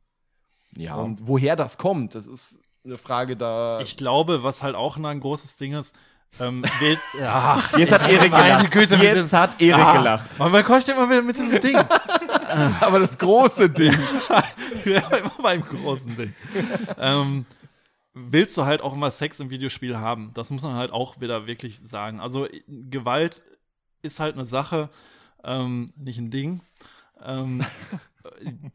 ja. 0.77 0.95
Und 0.95 1.27
woher 1.27 1.57
das 1.57 1.77
kommt, 1.77 2.15
das 2.15 2.27
ist 2.27 2.61
eine 2.83 2.97
Frage 2.97 3.35
da. 3.37 3.79
Ich 3.81 3.97
glaube, 3.97 4.43
was 4.43 4.63
halt 4.63 4.75
auch 4.75 4.97
ein 4.97 5.19
großes 5.19 5.57
Ding 5.57 5.73
ist, 5.73 5.95
ähm, 6.39 6.63
wählt, 6.79 6.99
ach, 7.23 7.77
Jetzt 7.77 7.91
hat 7.91 8.07
Erik 8.09 8.31
gelacht. 8.31 8.71
Güte, 8.71 8.95
mit 8.97 9.03
Jetzt 9.03 9.31
dem- 9.33 9.39
hat 9.39 9.61
Erik 9.61 9.83
Ah, 9.85 9.97
gelacht. 9.97 10.39
Man, 10.39 10.51
man 10.51 10.63
kommt 10.63 10.87
immer 10.87 11.09
wieder 11.09 11.21
mit 11.21 11.37
diesem 11.37 11.59
Ding. 11.61 11.75
aber 12.79 12.99
das 12.99 13.17
große 13.17 13.69
Ding. 13.69 13.93
ja, 14.85 14.99
immer 15.15 15.31
beim 15.41 15.61
großen 15.61 16.15
Ding. 16.15 16.33
ähm, 16.97 17.45
willst 18.13 18.57
du 18.57 18.65
halt 18.65 18.81
auch 18.81 18.93
immer 18.93 19.11
Sex 19.11 19.39
im 19.39 19.49
Videospiel 19.49 19.97
haben? 19.97 20.31
Das 20.33 20.49
muss 20.51 20.63
man 20.63 20.75
halt 20.75 20.91
auch 20.91 21.19
wieder 21.19 21.47
wirklich 21.47 21.79
sagen. 21.83 22.19
Also 22.19 22.47
Gewalt 22.67 23.41
ist 24.01 24.19
halt 24.19 24.35
eine 24.35 24.45
Sache, 24.45 24.89
ähm, 25.43 25.93
nicht 25.97 26.17
ein 26.17 26.31
Ding. 26.31 26.61
Ähm, 27.23 27.63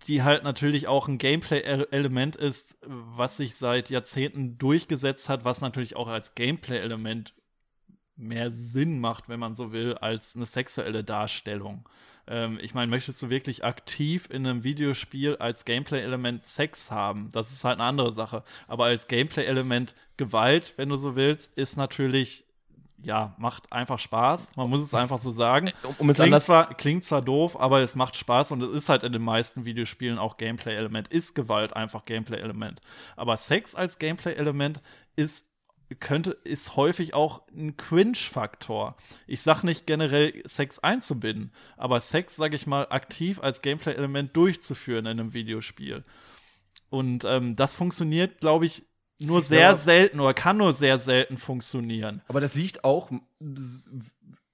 die 0.06 0.22
halt 0.22 0.44
natürlich 0.44 0.86
auch 0.86 1.08
ein 1.08 1.18
Gameplay-Element 1.18 2.36
ist, 2.36 2.76
was 2.82 3.36
sich 3.36 3.56
seit 3.56 3.90
Jahrzehnten 3.90 4.58
durchgesetzt 4.58 5.28
hat, 5.28 5.44
was 5.44 5.60
natürlich 5.60 5.96
auch 5.96 6.08
als 6.08 6.34
Gameplay-Element 6.34 7.34
mehr 8.16 8.50
Sinn 8.50 8.98
macht, 8.98 9.28
wenn 9.28 9.40
man 9.40 9.54
so 9.54 9.72
will, 9.72 9.94
als 9.94 10.36
eine 10.36 10.46
sexuelle 10.46 11.04
Darstellung. 11.04 11.86
Ähm, 12.26 12.58
ich 12.62 12.74
meine, 12.74 12.90
möchtest 12.90 13.22
du 13.22 13.30
wirklich 13.30 13.64
aktiv 13.64 14.28
in 14.30 14.46
einem 14.46 14.64
Videospiel 14.64 15.36
als 15.36 15.64
Gameplay-Element 15.64 16.46
Sex 16.46 16.90
haben? 16.90 17.30
Das 17.32 17.52
ist 17.52 17.64
halt 17.64 17.78
eine 17.78 17.88
andere 17.88 18.12
Sache. 18.12 18.42
Aber 18.66 18.86
als 18.86 19.08
Gameplay-Element 19.08 19.94
Gewalt, 20.16 20.74
wenn 20.76 20.88
du 20.88 20.96
so 20.96 21.14
willst, 21.14 21.56
ist 21.56 21.76
natürlich, 21.76 22.45
ja, 23.02 23.34
macht 23.38 23.72
einfach 23.72 23.98
Spaß. 23.98 24.56
Man 24.56 24.70
muss 24.70 24.80
es 24.80 24.94
einfach 24.94 25.18
so 25.18 25.30
sagen. 25.30 25.72
Um 25.98 26.10
es 26.10 26.16
Klingt 26.16 26.40
zwar, 26.40 26.74
klingt 26.74 27.04
zwar 27.04 27.22
doof, 27.22 27.58
aber 27.58 27.80
es 27.80 27.94
macht 27.94 28.16
Spaß 28.16 28.52
und 28.52 28.62
es 28.62 28.72
ist 28.72 28.88
halt 28.88 29.02
in 29.02 29.12
den 29.12 29.22
meisten 29.22 29.64
Videospielen 29.64 30.18
auch 30.18 30.36
Gameplay-Element. 30.36 31.08
Ist 31.08 31.34
Gewalt 31.34 31.74
einfach 31.74 32.04
Gameplay-Element. 32.04 32.80
Aber 33.16 33.36
Sex 33.36 33.74
als 33.74 33.98
Gameplay-Element 33.98 34.80
ist 35.14 35.46
könnte, 36.00 36.32
ist 36.42 36.74
häufig 36.76 37.14
auch 37.14 37.42
ein 37.48 37.76
Cringe-Faktor. 37.76 38.96
Ich 39.26 39.42
sag 39.42 39.62
nicht 39.62 39.86
generell 39.86 40.42
Sex 40.46 40.80
einzubinden, 40.80 41.52
aber 41.76 42.00
Sex, 42.00 42.34
sag 42.34 42.54
ich 42.54 42.66
mal, 42.66 42.88
aktiv 42.90 43.40
als 43.40 43.62
Gameplay-Element 43.62 44.36
durchzuführen 44.36 45.06
in 45.06 45.20
einem 45.20 45.32
Videospiel. 45.32 46.04
Und 46.90 47.24
ähm, 47.24 47.56
das 47.56 47.74
funktioniert, 47.74 48.40
glaube 48.40 48.66
ich, 48.66 48.84
nur 49.18 49.42
sehr 49.42 49.60
Ja. 49.70 49.76
selten 49.76 50.20
oder 50.20 50.34
kann 50.34 50.56
nur 50.58 50.72
sehr 50.74 50.98
selten 50.98 51.38
funktionieren. 51.38 52.22
Aber 52.28 52.40
das 52.40 52.54
liegt 52.54 52.84
auch 52.84 53.10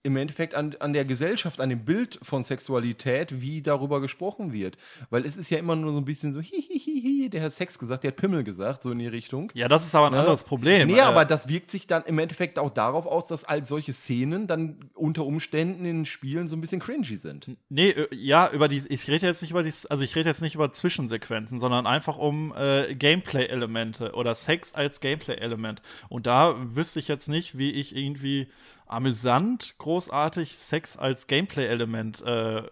im 0.04 0.16
Endeffekt 0.16 0.54
an, 0.54 0.74
an 0.80 0.92
der 0.92 1.04
Gesellschaft, 1.04 1.60
an 1.60 1.68
dem 1.70 1.84
Bild 1.84 2.18
von 2.22 2.42
Sexualität, 2.42 3.40
wie 3.40 3.62
darüber 3.62 4.00
gesprochen 4.00 4.52
wird. 4.52 4.76
Weil 5.10 5.24
es 5.24 5.36
ist 5.36 5.48
ja 5.50 5.58
immer 5.58 5.76
nur 5.76 5.92
so 5.92 5.98
ein 5.98 6.04
bisschen 6.04 6.32
so, 6.32 6.40
hihihihi, 6.40 7.28
der 7.30 7.42
hat 7.42 7.52
Sex 7.52 7.78
gesagt, 7.78 8.02
der 8.02 8.10
hat 8.10 8.16
Pimmel 8.16 8.42
gesagt, 8.42 8.82
so 8.82 8.90
in 8.90 8.98
die 8.98 9.06
Richtung. 9.06 9.52
Ja, 9.54 9.68
das 9.68 9.84
ist 9.86 9.94
aber 9.94 10.06
ein 10.06 10.12
Ne? 10.12 10.18
anderes 10.20 10.42
Problem. 10.44 10.88
Nee, 10.88 10.98
Äh, 10.98 11.02
aber 11.02 11.24
das 11.24 11.48
wirkt 11.48 11.70
sich 11.70 11.86
dann 11.86 12.02
im 12.04 12.18
Endeffekt 12.18 12.58
auch 12.58 12.70
darauf 12.70 13.06
aus, 13.06 13.28
dass 13.28 13.44
all 13.44 13.64
solche 13.64 13.92
Szenen 13.92 14.46
dann 14.48 14.90
unter 14.94 15.24
Umständen 15.24 15.84
in 15.84 16.04
Spielen 16.04 16.48
so 16.48 16.56
ein 16.56 16.60
bisschen 16.60 16.80
cringy 16.80 17.16
sind. 17.16 17.50
Nee, 17.68 17.90
äh, 17.90 18.08
ja, 18.12 18.50
über 18.50 18.66
die, 18.68 18.82
ich 18.88 19.06
rede 19.08 19.26
jetzt 19.26 19.40
nicht 19.42 19.52
über 19.52 19.62
die, 19.62 19.72
also 19.88 20.02
ich 20.02 20.16
rede 20.16 20.28
jetzt 20.28 20.42
nicht 20.42 20.56
über 20.56 20.72
Zwischensequenzen, 20.72 21.60
sondern 21.60 21.86
einfach 21.86 22.18
um 22.18 22.52
äh, 22.56 22.94
Gameplay-Elemente 22.94 24.12
oder 24.14 24.34
Sex 24.34 24.74
als 24.74 25.00
Gameplay-Element. 25.00 25.80
Und 26.08 26.26
da 26.26 26.56
wüsste 26.74 26.98
ich 26.98 27.08
jetzt 27.08 27.28
nicht, 27.28 27.56
wie 27.56 27.70
ich 27.70 27.94
irgendwie 27.96 28.48
amüsant, 28.93 29.74
großartig 29.78 30.59
Sex 30.59 30.97
als 30.97 31.27
Gameplay-Element 31.27 32.20
äh, 32.23 32.62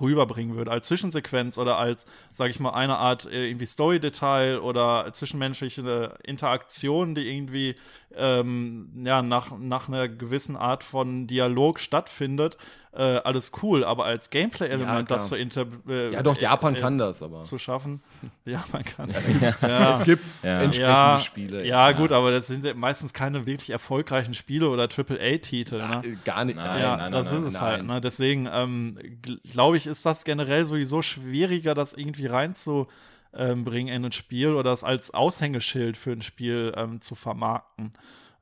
rüberbringen 0.00 0.56
würde, 0.56 0.70
als 0.70 0.86
Zwischensequenz 0.88 1.58
oder 1.58 1.78
als, 1.78 2.04
sage 2.32 2.50
ich 2.50 2.60
mal, 2.60 2.70
eine 2.70 2.98
Art 2.98 3.26
äh, 3.26 3.46
irgendwie 3.48 3.66
Story-Detail 3.66 4.58
oder 4.58 5.12
zwischenmenschliche 5.12 6.18
Interaktion, 6.22 7.14
die 7.14 7.28
irgendwie 7.28 7.76
ähm, 8.16 8.90
ja, 9.04 9.22
nach, 9.22 9.56
nach 9.58 9.88
einer 9.88 10.08
gewissen 10.08 10.56
Art 10.56 10.82
von 10.84 11.26
Dialog 11.26 11.78
stattfindet. 11.80 12.56
Äh, 12.92 13.18
alles 13.18 13.52
cool, 13.62 13.84
aber 13.84 14.04
als 14.04 14.26
Ja, 14.32 14.40
Gameplay-Element 14.40 15.06
klar. 15.06 15.18
das 15.18 15.28
zu 15.28 15.36
inter 15.36 15.64
äh, 15.88 16.12
Ja, 16.12 16.24
doch, 16.24 16.36
Japan 16.38 16.74
äh, 16.74 16.80
kann 16.80 16.98
das, 16.98 17.22
aber. 17.22 17.42
zu 17.42 17.56
schaffen. 17.56 18.02
Ja, 18.44 18.64
man 18.72 18.82
kann. 18.84 19.10
Ja. 19.62 19.96
Es 19.98 20.04
gibt 20.04 20.24
Ja. 20.42 20.60
entsprechende 20.62 20.80
Ja, 20.80 21.18
Spiele. 21.20 21.64
ja, 21.66 21.92
gut, 21.92 22.10
aber 22.10 22.32
das 22.32 22.48
sind 22.48 22.64
ja 22.64 22.74
meistens 22.74 23.12
keine 23.12 23.46
wirklich 23.46 23.70
erfolgreichen 23.70 24.34
Spiele 24.34 24.68
oder 24.70 24.88
AAA-Titel. 24.88 25.76
Ne? 25.78 26.18
Gar 26.24 26.46
nicht. 26.46 26.56
Nein, 26.56 26.82
ja, 26.82 26.96
nein, 26.96 27.12
das 27.12 27.30
nein, 27.30 27.42
ist 27.42 27.46
es 27.48 27.52
nein. 27.54 27.62
halt. 27.62 27.86
Ne? 27.86 28.00
Deswegen 28.00 28.48
ähm, 28.52 28.98
glaube 29.52 29.76
ich, 29.76 29.86
ist 29.86 30.04
das 30.04 30.24
generell 30.24 30.64
sowieso 30.64 31.00
schwieriger, 31.00 31.74
das 31.74 31.94
irgendwie 31.94 32.26
reinzubringen 33.32 33.94
in 33.94 34.04
ein 34.04 34.12
Spiel 34.12 34.50
oder 34.50 34.70
das 34.70 34.84
als 34.84 35.12
Aushängeschild 35.12 35.96
für 35.96 36.12
ein 36.12 36.22
Spiel 36.22 36.72
ähm, 36.76 37.00
zu 37.00 37.14
vermarkten. 37.14 37.92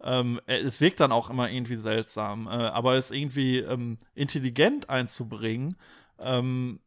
Ähm, 0.02 0.40
äh, 0.46 0.58
es 0.58 0.80
wirkt 0.80 1.00
dann 1.00 1.12
auch 1.12 1.30
immer 1.30 1.50
irgendwie 1.50 1.76
seltsam, 1.76 2.46
äh, 2.46 2.50
aber 2.50 2.94
es 2.94 3.10
irgendwie 3.10 3.58
ähm, 3.58 3.98
intelligent 4.14 4.88
einzubringen, 4.88 5.76
ähm, 6.20 6.80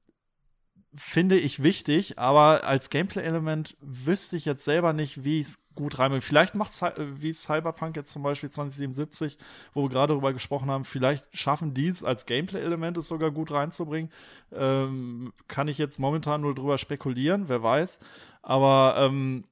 finde 0.96 1.38
ich 1.38 1.64
wichtig, 1.64 2.20
aber 2.20 2.66
als 2.66 2.90
Gameplay-Element 2.90 3.78
wüsste 3.82 4.36
ich 4.36 4.46
jetzt 4.46 4.66
selber 4.66 4.94
nicht, 4.94 5.24
wie 5.24 5.40
ich 5.40 5.48
es 5.48 5.60
gut 5.76 6.00
reinbringe. 6.00 6.22
Vielleicht 6.22 6.54
macht 6.56 6.74
es 6.74 6.82
wie 6.82 7.34
Cyberpunk 7.34 7.96
jetzt 7.96 8.12
zum 8.12 8.24
Beispiel 8.24 8.50
2077, 8.50 9.38
wo 9.74 9.84
wir 9.84 9.90
gerade 9.90 10.14
darüber 10.14 10.34
gesprochen 10.34 10.70
haben, 10.70 10.84
vielleicht 10.84 11.26
schaffen 11.36 11.74
die 11.74 11.88
es 11.88 12.04
als 12.04 12.26
Gameplay-Element 12.26 12.98
es 12.98 13.08
sogar 13.08 13.32
gut 13.32 13.52
reinzubringen. 13.52 14.12
Ähm, 14.52 15.32
kann 15.48 15.70
ich 15.70 15.78
jetzt 15.78 16.00
momentan 16.00 16.42
nur 16.42 16.56
drüber 16.56 16.78
spekulieren, 16.78 17.48
wer 17.48 17.64
weiß. 17.64 18.00
Aber 18.42 18.96
ähm, 18.98 19.46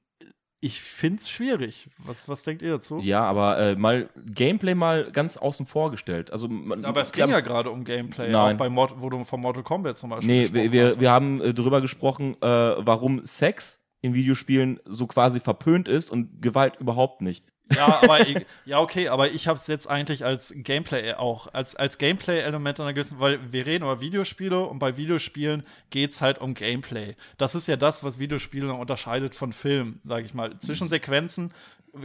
ich 0.60 0.82
finde 0.82 1.20
es 1.20 1.30
schwierig. 1.30 1.88
Was, 2.04 2.28
was 2.28 2.42
denkt 2.42 2.60
ihr 2.62 2.72
dazu? 2.72 3.00
Ja, 3.02 3.22
aber 3.22 3.58
äh, 3.58 3.76
mal 3.76 4.10
Gameplay 4.26 4.74
mal 4.74 5.10
ganz 5.10 5.38
außen 5.38 5.66
vor 5.66 5.90
gestellt. 5.90 6.30
Also, 6.30 6.48
man, 6.48 6.84
Aber 6.84 7.00
es 7.00 7.12
ging 7.12 7.30
ja 7.30 7.40
gerade 7.40 7.70
um 7.70 7.84
Gameplay, 7.84 8.30
Nein. 8.30 8.54
auch 8.54 8.58
bei 8.58 8.68
Mord 8.68 8.94
wo 8.98 9.08
du 9.08 9.24
von 9.24 9.40
Mortal 9.40 9.62
Kombat 9.62 9.96
zum 9.96 10.10
Beispiel 10.10 10.28
Nee, 10.28 10.52
wir, 10.52 10.72
wir, 10.72 11.00
wir 11.00 11.10
haben 11.10 11.40
äh, 11.40 11.54
darüber 11.54 11.80
gesprochen, 11.80 12.36
äh, 12.42 12.46
warum 12.46 13.24
Sex 13.24 13.80
in 14.02 14.14
Videospielen 14.14 14.80
so 14.84 15.06
quasi 15.06 15.40
verpönt 15.40 15.88
ist 15.88 16.10
und 16.10 16.42
Gewalt 16.42 16.76
überhaupt 16.78 17.22
nicht. 17.22 17.46
Ja, 17.74 18.02
aber 18.02 18.26
ich, 18.26 18.46
ja, 18.64 18.80
okay, 18.80 19.08
aber 19.08 19.30
ich 19.30 19.46
habe 19.48 19.58
es 19.58 19.66
jetzt 19.66 19.88
eigentlich 19.88 20.24
als 20.24 20.52
Gameplay 20.56 21.14
auch, 21.14 21.52
als, 21.52 21.76
als 21.76 21.98
Gameplay-Element 21.98 22.78
gewissen, 22.78 23.20
weil 23.20 23.52
wir 23.52 23.66
reden 23.66 23.84
über 23.84 24.00
Videospiele 24.00 24.60
und 24.60 24.78
bei 24.78 24.96
Videospielen 24.96 25.64
geht's 25.90 26.20
halt 26.20 26.38
um 26.38 26.54
Gameplay. 26.54 27.16
Das 27.38 27.54
ist 27.54 27.68
ja 27.68 27.76
das, 27.76 28.02
was 28.02 28.18
Videospiele 28.18 28.72
unterscheidet 28.72 29.34
von 29.34 29.52
Filmen, 29.52 30.00
sage 30.02 30.24
ich 30.24 30.34
mal. 30.34 30.58
Zwischensequenzen 30.58 31.52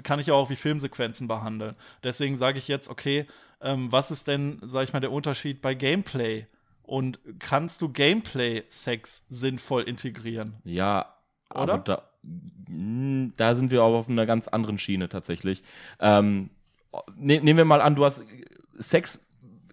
kann 0.03 0.19
ich 0.19 0.27
ja 0.27 0.33
auch 0.33 0.49
wie 0.49 0.55
Filmsequenzen 0.55 1.27
behandeln. 1.27 1.75
Deswegen 2.03 2.37
sage 2.37 2.57
ich 2.57 2.67
jetzt, 2.67 2.89
okay, 2.89 3.27
ähm, 3.61 3.91
was 3.91 4.11
ist 4.11 4.27
denn, 4.27 4.59
sage 4.63 4.85
ich 4.85 4.93
mal, 4.93 4.99
der 4.99 5.11
Unterschied 5.11 5.61
bei 5.61 5.73
Gameplay? 5.73 6.47
Und 6.83 7.19
kannst 7.39 7.81
du 7.81 7.89
Gameplay-Sex 7.89 9.25
sinnvoll 9.29 9.83
integrieren? 9.83 10.53
Ja, 10.63 11.15
Oder? 11.53 12.05
Mh, 12.67 13.31
da 13.37 13.55
sind 13.55 13.71
wir 13.71 13.81
aber 13.81 13.95
auf 13.97 14.09
einer 14.09 14.25
ganz 14.25 14.47
anderen 14.47 14.77
Schiene 14.77 15.09
tatsächlich. 15.09 15.63
Ähm, 15.99 16.49
ne, 17.17 17.41
nehmen 17.41 17.57
wir 17.57 17.65
mal 17.65 17.81
an, 17.81 17.95
du 17.95 18.05
hast 18.05 18.25
Sex 18.77 19.21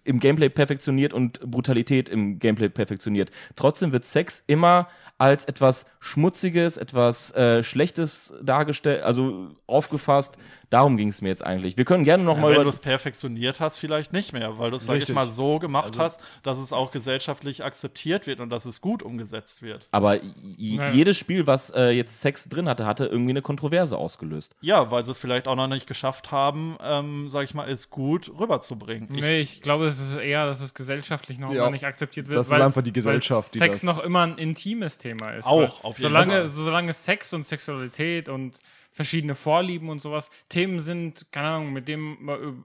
im 0.03 0.19
Gameplay 0.19 0.49
perfektioniert 0.49 1.13
und 1.13 1.39
Brutalität 1.39 2.09
im 2.09 2.39
Gameplay 2.39 2.69
perfektioniert. 2.69 3.31
Trotzdem 3.55 3.91
wird 3.91 4.05
Sex 4.05 4.43
immer 4.47 4.89
als 5.17 5.45
etwas 5.45 5.85
Schmutziges, 5.99 6.77
etwas 6.77 7.33
äh, 7.35 7.63
Schlechtes 7.63 8.33
dargestellt, 8.41 9.03
also 9.03 9.49
aufgefasst. 9.67 10.37
Darum 10.69 10.97
ging 10.97 11.09
es 11.09 11.21
mir 11.21 11.29
jetzt 11.29 11.45
eigentlich. 11.45 11.77
Wir 11.77 11.85
können 11.85 12.03
gerne 12.03 12.23
noch 12.23 12.37
Ja, 12.37 12.41
mal 12.41 12.55
wenn 12.55 12.63
du 12.63 12.69
es 12.69 12.79
perfektioniert 12.79 13.59
hast, 13.59 13.77
vielleicht 13.77 14.11
nicht 14.13 14.33
mehr, 14.33 14.57
weil 14.57 14.71
du 14.71 14.77
es, 14.77 14.85
sag 14.85 14.97
ich 15.01 15.09
mal, 15.09 15.27
so 15.27 15.59
gemacht 15.59 15.97
hast, 15.99 16.19
dass 16.41 16.57
es 16.57 16.73
auch 16.73 16.91
gesellschaftlich 16.91 17.63
akzeptiert 17.63 18.25
wird 18.27 18.39
und 18.39 18.49
dass 18.49 18.65
es 18.65 18.81
gut 18.81 19.03
umgesetzt 19.03 19.61
wird. 19.61 19.85
Aber 19.91 20.15
j- 20.57 20.77
Naja. 20.77 20.91
jedes 20.93 21.17
Spiel, 21.17 21.45
was 21.47 21.69
äh, 21.69 21.89
jetzt 21.91 22.21
Sex 22.21 22.49
drin 22.49 22.67
hatte, 22.67 22.85
hatte 22.85 23.05
irgendwie 23.05 23.31
eine 23.33 23.41
Kontroverse 23.41 23.97
ausgelöst. 23.97 24.55
Ja, 24.61 24.89
weil 24.89 25.05
sie 25.05 25.11
es 25.11 25.19
vielleicht 25.19 25.47
auch 25.47 25.55
noch 25.55 25.67
nicht 25.67 25.85
geschafft 25.85 26.31
haben, 26.31 26.77
ähm, 26.83 27.29
sag 27.29 27.43
ich 27.43 27.53
mal, 27.53 27.69
es 27.69 27.89
gut 27.89 28.31
rüberzubringen. 28.39 29.13
Ich, 29.15 29.21
Nee, 29.21 29.39
ich 29.41 29.61
glaube, 29.61 29.85
es 29.87 29.99
ist 29.99 30.15
eher, 30.15 30.45
dass 30.47 30.59
es 30.61 30.73
gesellschaftlich 30.73 31.37
noch 31.39 31.51
Ja. 31.53 31.61
immer 31.63 31.71
nicht 31.71 31.85
akzeptiert 31.85 32.27
wird. 32.27 32.37
Das 32.39 32.47
ist 32.47 32.53
einfach 32.53 32.81
die 32.81 32.93
Gesellschaft, 32.93 33.49
weil 33.53 33.69
die 33.69 33.73
Sex 33.75 33.83
noch 33.83 34.03
immer 34.03 34.21
ein 34.21 34.37
intimes 34.37 34.97
Thema 34.97 35.31
ist. 35.31 35.45
Auch, 35.45 35.59
Weil 35.59 35.67
auf 35.89 35.97
jeden 35.99 36.09
solange, 36.09 36.31
Fall. 36.31 36.49
solange 36.49 36.93
Sex 36.93 37.33
und 37.33 37.45
Sexualität 37.45 38.27
und 38.29 38.55
verschiedene 38.93 39.35
Vorlieben 39.35 39.89
und 39.89 40.01
sowas 40.01 40.29
Themen 40.49 40.79
sind, 40.79 41.27
keine 41.31 41.47
Ahnung, 41.49 41.73
mit 41.73 41.87
denen 41.87 42.17
man, 42.23 42.63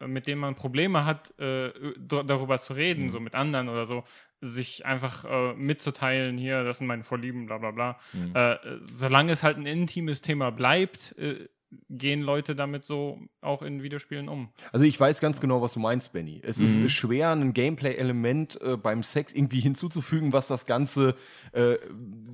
äh, 0.00 0.06
mit 0.06 0.26
denen 0.26 0.40
man 0.40 0.54
Probleme 0.54 1.04
hat, 1.06 1.30
äh, 1.40 1.72
d- 1.96 2.22
darüber 2.26 2.60
zu 2.60 2.74
Mhm. 2.74 2.78
reden, 2.78 3.10
so 3.10 3.18
mit 3.18 3.34
anderen 3.34 3.68
oder 3.68 3.86
so, 3.86 4.04
sich 4.42 4.84
einfach 4.84 5.24
äh, 5.24 5.54
mitzuteilen, 5.54 6.36
hier, 6.36 6.64
das 6.64 6.78
sind 6.78 6.86
meine 6.86 7.02
Vorlieben, 7.02 7.46
bla 7.46 7.56
bla 7.58 7.70
bla. 7.70 7.98
Mhm. 8.12 8.32
Äh, 8.36 8.56
solange 8.92 9.32
es 9.32 9.42
halt 9.42 9.56
ein 9.56 9.64
intimes 9.66 10.20
Thema 10.20 10.50
bleibt, 10.50 11.16
äh, 11.18 11.48
gehen 11.90 12.20
Leute 12.22 12.54
damit 12.56 12.84
so 12.84 13.18
auch 13.40 13.62
in 13.62 13.82
Videospielen 13.82 14.28
um. 14.28 14.48
Also 14.72 14.86
ich 14.86 14.98
weiß 14.98 15.20
ganz 15.20 15.40
genau, 15.40 15.62
was 15.62 15.74
du 15.74 15.80
meinst, 15.80 16.12
Benny. 16.12 16.40
Es 16.44 16.58
Mhm. 16.58 16.84
ist 16.84 16.92
schwer, 16.92 17.30
ein 17.30 17.52
Gameplay-Element 17.52 18.60
äh, 18.62 18.76
beim 18.76 19.02
Sex 19.02 19.32
irgendwie 19.32 19.60
hinzuzufügen, 19.60 20.32
was 20.32 20.48
das 20.48 20.66
Ganze 20.66 21.14
äh, 21.52 21.76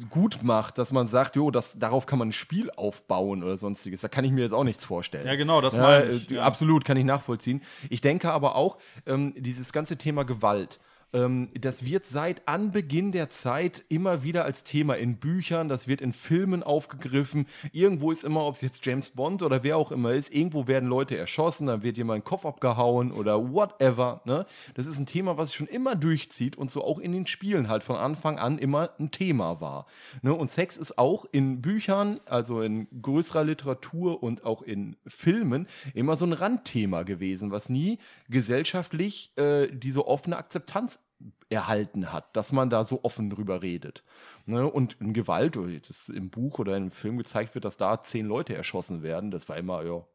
gut 0.09 0.43
macht, 0.43 0.79
dass 0.79 0.93
man 0.93 1.09
sagt, 1.09 1.37
jo, 1.37 1.51
das, 1.51 1.79
darauf 1.79 2.07
kann 2.07 2.19
man 2.19 2.29
ein 2.29 2.33
Spiel 2.33 2.71
aufbauen 2.71 3.43
oder 3.43 3.57
sonstiges. 3.57 4.01
Da 4.01 4.09
kann 4.09 4.25
ich 4.25 4.33
mir 4.33 4.43
jetzt 4.43 4.53
auch 4.53 4.65
nichts 4.65 4.85
vorstellen. 4.85 5.27
Ja, 5.27 5.35
genau, 5.37 5.61
das 5.61 5.77
Ja, 5.77 5.83
meine 5.83 6.07
ich, 6.11 6.31
äh, 6.31 6.35
ja. 6.37 6.43
Absolut, 6.43 6.85
kann 6.85 6.97
ich 6.97 7.05
nachvollziehen. 7.05 7.63
Ich 7.89 8.01
denke 8.01 8.33
aber 8.33 8.57
auch, 8.57 8.79
ähm, 9.07 9.35
dieses 9.37 9.73
ganze 9.73 9.97
Thema 9.97 10.25
Gewalt, 10.25 10.81
das 11.13 11.85
wird 11.85 12.07
seit 12.07 12.47
Anbeginn 12.47 13.11
der 13.11 13.31
Zeit 13.31 13.85
immer 13.89 14.23
wieder 14.23 14.45
als 14.45 14.63
Thema 14.63 14.95
in 14.95 15.17
Büchern, 15.17 15.69
das 15.69 15.89
wird 15.89 16.01
in 16.01 16.13
Filmen 16.13 16.63
aufgegriffen. 16.63 17.47
Irgendwo 17.73 18.13
ist 18.13 18.23
immer, 18.23 18.47
ob 18.47 18.55
es 18.55 18.61
jetzt 18.61 18.87
James 18.87 19.11
Bond 19.11 19.43
oder 19.43 19.65
wer 19.65 19.77
auch 19.77 19.91
immer 19.91 20.13
ist, 20.13 20.33
irgendwo 20.33 20.69
werden 20.69 20.89
Leute 20.89 21.17
erschossen, 21.17 21.67
dann 21.67 21.83
wird 21.83 21.97
jemand 21.97 22.23
den 22.23 22.25
Kopf 22.25 22.47
abgehauen 22.47 23.11
oder 23.11 23.53
whatever. 23.53 24.21
Ne? 24.25 24.47
Das 24.75 24.87
ist 24.87 24.99
ein 24.99 25.07
Thema, 25.07 25.37
was 25.37 25.53
schon 25.53 25.67
immer 25.67 25.97
durchzieht 25.97 26.57
und 26.57 26.71
so 26.71 26.85
auch 26.85 27.01
in 27.01 27.11
den 27.11 27.27
Spielen 27.27 27.69
halt 27.69 27.83
von 27.83 27.97
Anfang 27.97 28.39
an 28.39 28.59
immer 28.59 28.91
ein 29.01 29.11
Thema 29.11 29.61
war. 29.61 29.87
Ne? 30.23 30.33
Und 30.33 30.49
Sex 30.49 30.77
ist 30.77 30.97
auch 30.97 31.25
in 31.33 31.61
Büchern, 31.61 32.21
also 32.27 32.63
in 32.63 32.87
größerer 33.03 33.43
Literatur 33.43 34.23
und 34.23 34.45
auch 34.45 34.63
in 34.63 34.97
Filmen 35.09 35.67
immer 35.93 36.17
so 36.17 36.25
ein 36.25 36.33
Randthema 36.33 37.03
gewesen, 37.03 37.51
was 37.51 37.69
nie 37.69 37.99
gesellschaftlich 38.29 39.33
äh, 39.37 39.67
diese 39.73 40.07
offene 40.07 40.37
Akzeptanz 40.37 41.00
erhalten 41.49 42.13
hat, 42.13 42.35
dass 42.37 42.53
man 42.53 42.71
da 42.71 42.85
so 42.85 43.01
offen 43.03 43.29
drüber 43.31 43.63
redet. 43.63 44.05
Ne? 44.47 44.67
Und 44.67 45.01
in 45.01 45.13
Gewalt, 45.13 45.57
oder 45.57 45.79
das 45.81 46.09
im 46.09 46.31
Buch 46.31 46.59
oder 46.59 46.77
im 46.77 46.91
Film 46.91 47.19
gezeigt 47.19 47.55
wird, 47.55 47.65
dass 47.65 47.77
da 47.77 48.03
zehn 48.03 48.27
Leute 48.27 48.55
erschossen 48.55 49.03
werden, 49.03 49.31
das 49.31 49.49
war 49.49 49.57
immer, 49.57 49.85
ja, 49.85 50.07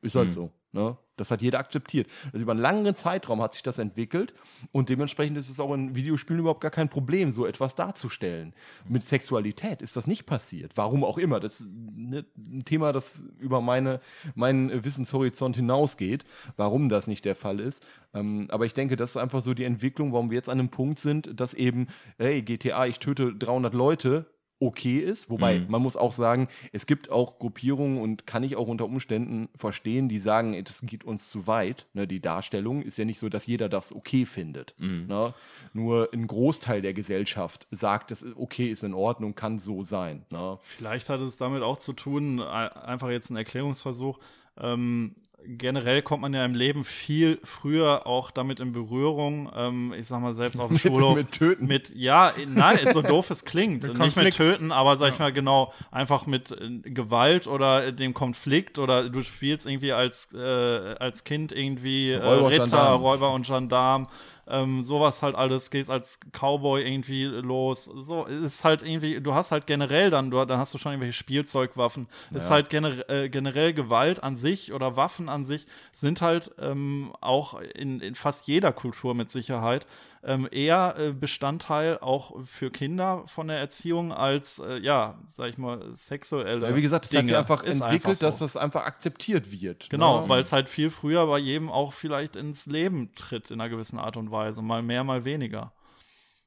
ist 0.00 0.14
halt 0.14 0.30
so. 0.30 0.52
Ne? 0.74 0.96
Das 1.16 1.30
hat 1.30 1.40
jeder 1.40 1.60
akzeptiert. 1.60 2.08
Also 2.32 2.42
über 2.42 2.50
einen 2.50 2.60
langen 2.60 2.96
Zeitraum 2.96 3.40
hat 3.40 3.54
sich 3.54 3.62
das 3.62 3.78
entwickelt 3.78 4.34
und 4.72 4.88
dementsprechend 4.88 5.38
ist 5.38 5.48
es 5.48 5.60
auch 5.60 5.72
in 5.72 5.94
Videospielen 5.94 6.40
überhaupt 6.40 6.62
gar 6.62 6.72
kein 6.72 6.88
Problem, 6.88 7.30
so 7.30 7.46
etwas 7.46 7.76
darzustellen. 7.76 8.52
Mit 8.88 9.04
Sexualität 9.04 9.82
ist 9.82 9.96
das 9.96 10.08
nicht 10.08 10.26
passiert. 10.26 10.72
Warum 10.74 11.04
auch 11.04 11.16
immer. 11.16 11.38
Das 11.38 11.60
ist 11.60 11.68
ne, 11.70 12.24
ein 12.36 12.64
Thema, 12.64 12.92
das 12.92 13.22
über 13.38 13.60
meine, 13.60 14.00
meinen 14.34 14.84
Wissenshorizont 14.84 15.54
hinausgeht, 15.54 16.24
warum 16.56 16.88
das 16.88 17.06
nicht 17.06 17.24
der 17.24 17.36
Fall 17.36 17.60
ist. 17.60 17.86
Ähm, 18.12 18.48
aber 18.50 18.66
ich 18.66 18.74
denke, 18.74 18.96
das 18.96 19.10
ist 19.10 19.16
einfach 19.16 19.42
so 19.42 19.54
die 19.54 19.64
Entwicklung, 19.64 20.12
warum 20.12 20.30
wir 20.30 20.36
jetzt 20.36 20.48
an 20.48 20.58
einem 20.58 20.70
Punkt 20.70 20.98
sind, 20.98 21.38
dass 21.38 21.54
eben, 21.54 21.86
hey, 22.18 22.42
GTA, 22.42 22.86
ich 22.86 22.98
töte 22.98 23.32
300 23.32 23.72
Leute, 23.74 24.26
okay 24.66 24.98
ist. 24.98 25.30
Wobei, 25.30 25.60
Mhm. 25.60 25.66
man 25.70 25.82
muss 25.82 25.96
auch 25.96 26.12
sagen, 26.12 26.48
es 26.72 26.86
gibt 26.86 27.10
auch 27.10 27.38
Gruppierungen 27.38 27.98
und 28.00 28.26
kann 28.26 28.42
ich 28.42 28.56
auch 28.56 28.66
unter 28.68 28.84
Umständen 28.86 29.48
verstehen, 29.54 30.08
die 30.08 30.18
sagen, 30.18 30.62
das 30.64 30.80
geht 30.82 31.04
uns 31.04 31.28
zu 31.30 31.46
weit. 31.46 31.86
Ne, 31.94 32.06
die 32.06 32.20
Darstellung 32.20 32.82
ist 32.82 32.96
ja 32.98 33.04
nicht 33.04 33.18
so, 33.18 33.28
dass 33.28 33.46
jeder 33.46 33.68
das 33.68 33.94
okay 33.94 34.26
findet. 34.26 34.74
Mhm. 34.78 35.06
Ne? 35.08 35.34
Nur 35.72 36.08
ein 36.12 36.26
Großteil 36.26 36.82
der 36.82 36.94
Gesellschaft 36.94 37.66
sagt, 37.70 38.10
das 38.10 38.22
ist 38.22 38.36
okay, 38.36 38.68
ist 38.70 38.82
in 38.84 38.94
Ordnung, 38.94 39.34
kann 39.34 39.58
so 39.58 39.82
sein. 39.82 40.24
Ne? 40.30 40.58
Vielleicht 40.62 41.08
hat 41.08 41.20
es 41.20 41.36
damit 41.36 41.62
auch 41.62 41.78
zu 41.80 41.92
tun, 41.92 42.40
ein- 42.40 42.72
einfach 42.72 43.10
jetzt 43.10 43.30
ein 43.30 43.36
Erklärungsversuch. 43.36 44.18
Ähm, 44.56 45.14
generell 45.46 46.02
kommt 46.02 46.22
man 46.22 46.34
ja 46.34 46.44
im 46.44 46.54
Leben 46.54 46.84
viel 46.84 47.38
früher 47.44 48.06
auch 48.06 48.30
damit 48.30 48.60
in 48.60 48.72
Berührung. 48.72 49.50
Ähm, 49.54 49.94
ich 49.98 50.06
sag 50.06 50.20
mal, 50.20 50.34
selbst 50.34 50.58
auf 50.58 50.68
dem 50.68 50.78
Schulhof. 50.78 51.16
mit 51.16 51.32
Töten. 51.32 51.66
Mit, 51.66 51.92
ja, 51.94 52.32
nein, 52.46 52.78
so 52.92 53.02
doof 53.02 53.30
es 53.30 53.44
klingt. 53.44 53.84
Mit 53.84 53.98
Nicht 53.98 54.16
mit. 54.16 54.34
Töten, 54.34 54.72
aber 54.72 54.96
sag 54.96 55.12
ich 55.12 55.18
mal 55.18 55.32
genau, 55.32 55.72
einfach 55.90 56.26
mit 56.26 56.50
äh, 56.52 56.80
Gewalt 56.90 57.46
oder 57.46 57.92
dem 57.92 58.14
Konflikt 58.14 58.78
oder 58.78 59.08
du 59.08 59.22
spielst 59.22 59.66
irgendwie 59.66 59.92
als, 59.92 60.28
äh, 60.34 60.38
als 60.38 61.24
Kind 61.24 61.52
irgendwie 61.52 62.10
äh, 62.10 62.22
Räuber, 62.22 62.50
Ritter, 62.50 62.64
Gendarm. 62.64 63.02
Räuber 63.02 63.32
und 63.32 63.46
Gendarm. 63.46 64.08
Ähm, 64.46 64.82
sowas 64.82 65.22
halt 65.22 65.34
alles, 65.34 65.70
gehst 65.70 65.90
als 65.90 66.18
Cowboy 66.32 66.82
irgendwie 66.82 67.24
los. 67.24 67.84
So, 67.84 68.24
ist 68.24 68.64
halt 68.64 68.82
irgendwie, 68.82 69.20
du 69.20 69.34
hast 69.34 69.52
halt 69.52 69.66
generell 69.66 70.10
dann, 70.10 70.30
du, 70.30 70.44
dann 70.44 70.58
hast 70.58 70.74
du 70.74 70.78
schon 70.78 70.92
irgendwelche 70.92 71.16
Spielzeugwaffen. 71.16 72.08
Es 72.30 72.44
ist 72.44 72.50
halt 72.50 72.70
gener 72.70 73.08
äh, 73.08 73.28
generell 73.28 73.72
Gewalt 73.72 74.22
an 74.22 74.36
sich 74.36 74.72
oder 74.72 74.96
Waffen 74.96 75.28
an 75.28 75.44
sich 75.44 75.66
sind 75.92 76.20
halt 76.20 76.52
ähm, 76.58 77.12
auch 77.20 77.60
in, 77.60 78.00
in 78.00 78.14
fast 78.14 78.46
jeder 78.46 78.72
Kultur 78.72 79.14
mit 79.14 79.32
Sicherheit 79.32 79.86
ähm, 80.24 80.48
eher 80.50 80.94
äh, 80.98 81.12
Bestandteil 81.12 81.98
auch 81.98 82.44
für 82.44 82.70
Kinder 82.70 83.24
von 83.26 83.48
der 83.48 83.58
Erziehung 83.58 84.12
als, 84.12 84.58
äh, 84.58 84.78
ja, 84.78 85.18
sag 85.36 85.50
ich 85.50 85.58
mal, 85.58 85.94
sexuelle. 85.94 86.68
Ja, 86.68 86.74
wie 86.74 86.82
gesagt, 86.82 87.04
es 87.04 87.10
hat 87.10 87.20
sich 87.20 87.26
Dinge. 87.26 87.38
einfach 87.38 87.62
Ist 87.62 87.80
entwickelt, 87.80 88.18
so. 88.18 88.26
dass 88.26 88.38
das 88.38 88.56
einfach 88.56 88.84
akzeptiert 88.84 89.52
wird. 89.52 89.90
Genau, 89.90 90.22
ne? 90.22 90.28
weil 90.28 90.42
es 90.42 90.52
halt 90.52 90.68
viel 90.68 90.90
früher 90.90 91.26
bei 91.26 91.38
jedem 91.38 91.70
auch 91.70 91.92
vielleicht 91.92 92.36
ins 92.36 92.66
Leben 92.66 93.14
tritt 93.14 93.50
in 93.50 93.60
einer 93.60 93.68
gewissen 93.68 93.98
Art 93.98 94.16
und 94.16 94.30
Weise. 94.30 94.62
Mal 94.62 94.82
mehr, 94.82 95.04
mal 95.04 95.24
weniger. 95.24 95.72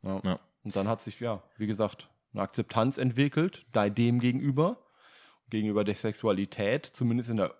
Ja. 0.01 0.21
Ja. 0.23 0.39
Und 0.63 0.75
dann 0.75 0.87
hat 0.87 1.01
sich, 1.01 1.19
ja, 1.19 1.43
wie 1.57 1.67
gesagt, 1.67 2.09
eine 2.33 2.41
Akzeptanz 2.41 2.97
entwickelt, 2.97 3.65
da 3.71 3.89
dem 3.89 4.19
gegenüber, 4.19 4.85
gegenüber 5.49 5.83
der 5.83 5.95
Sexualität, 5.95 6.85
zumindest 6.85 7.29
in 7.29 7.37
der 7.37 7.55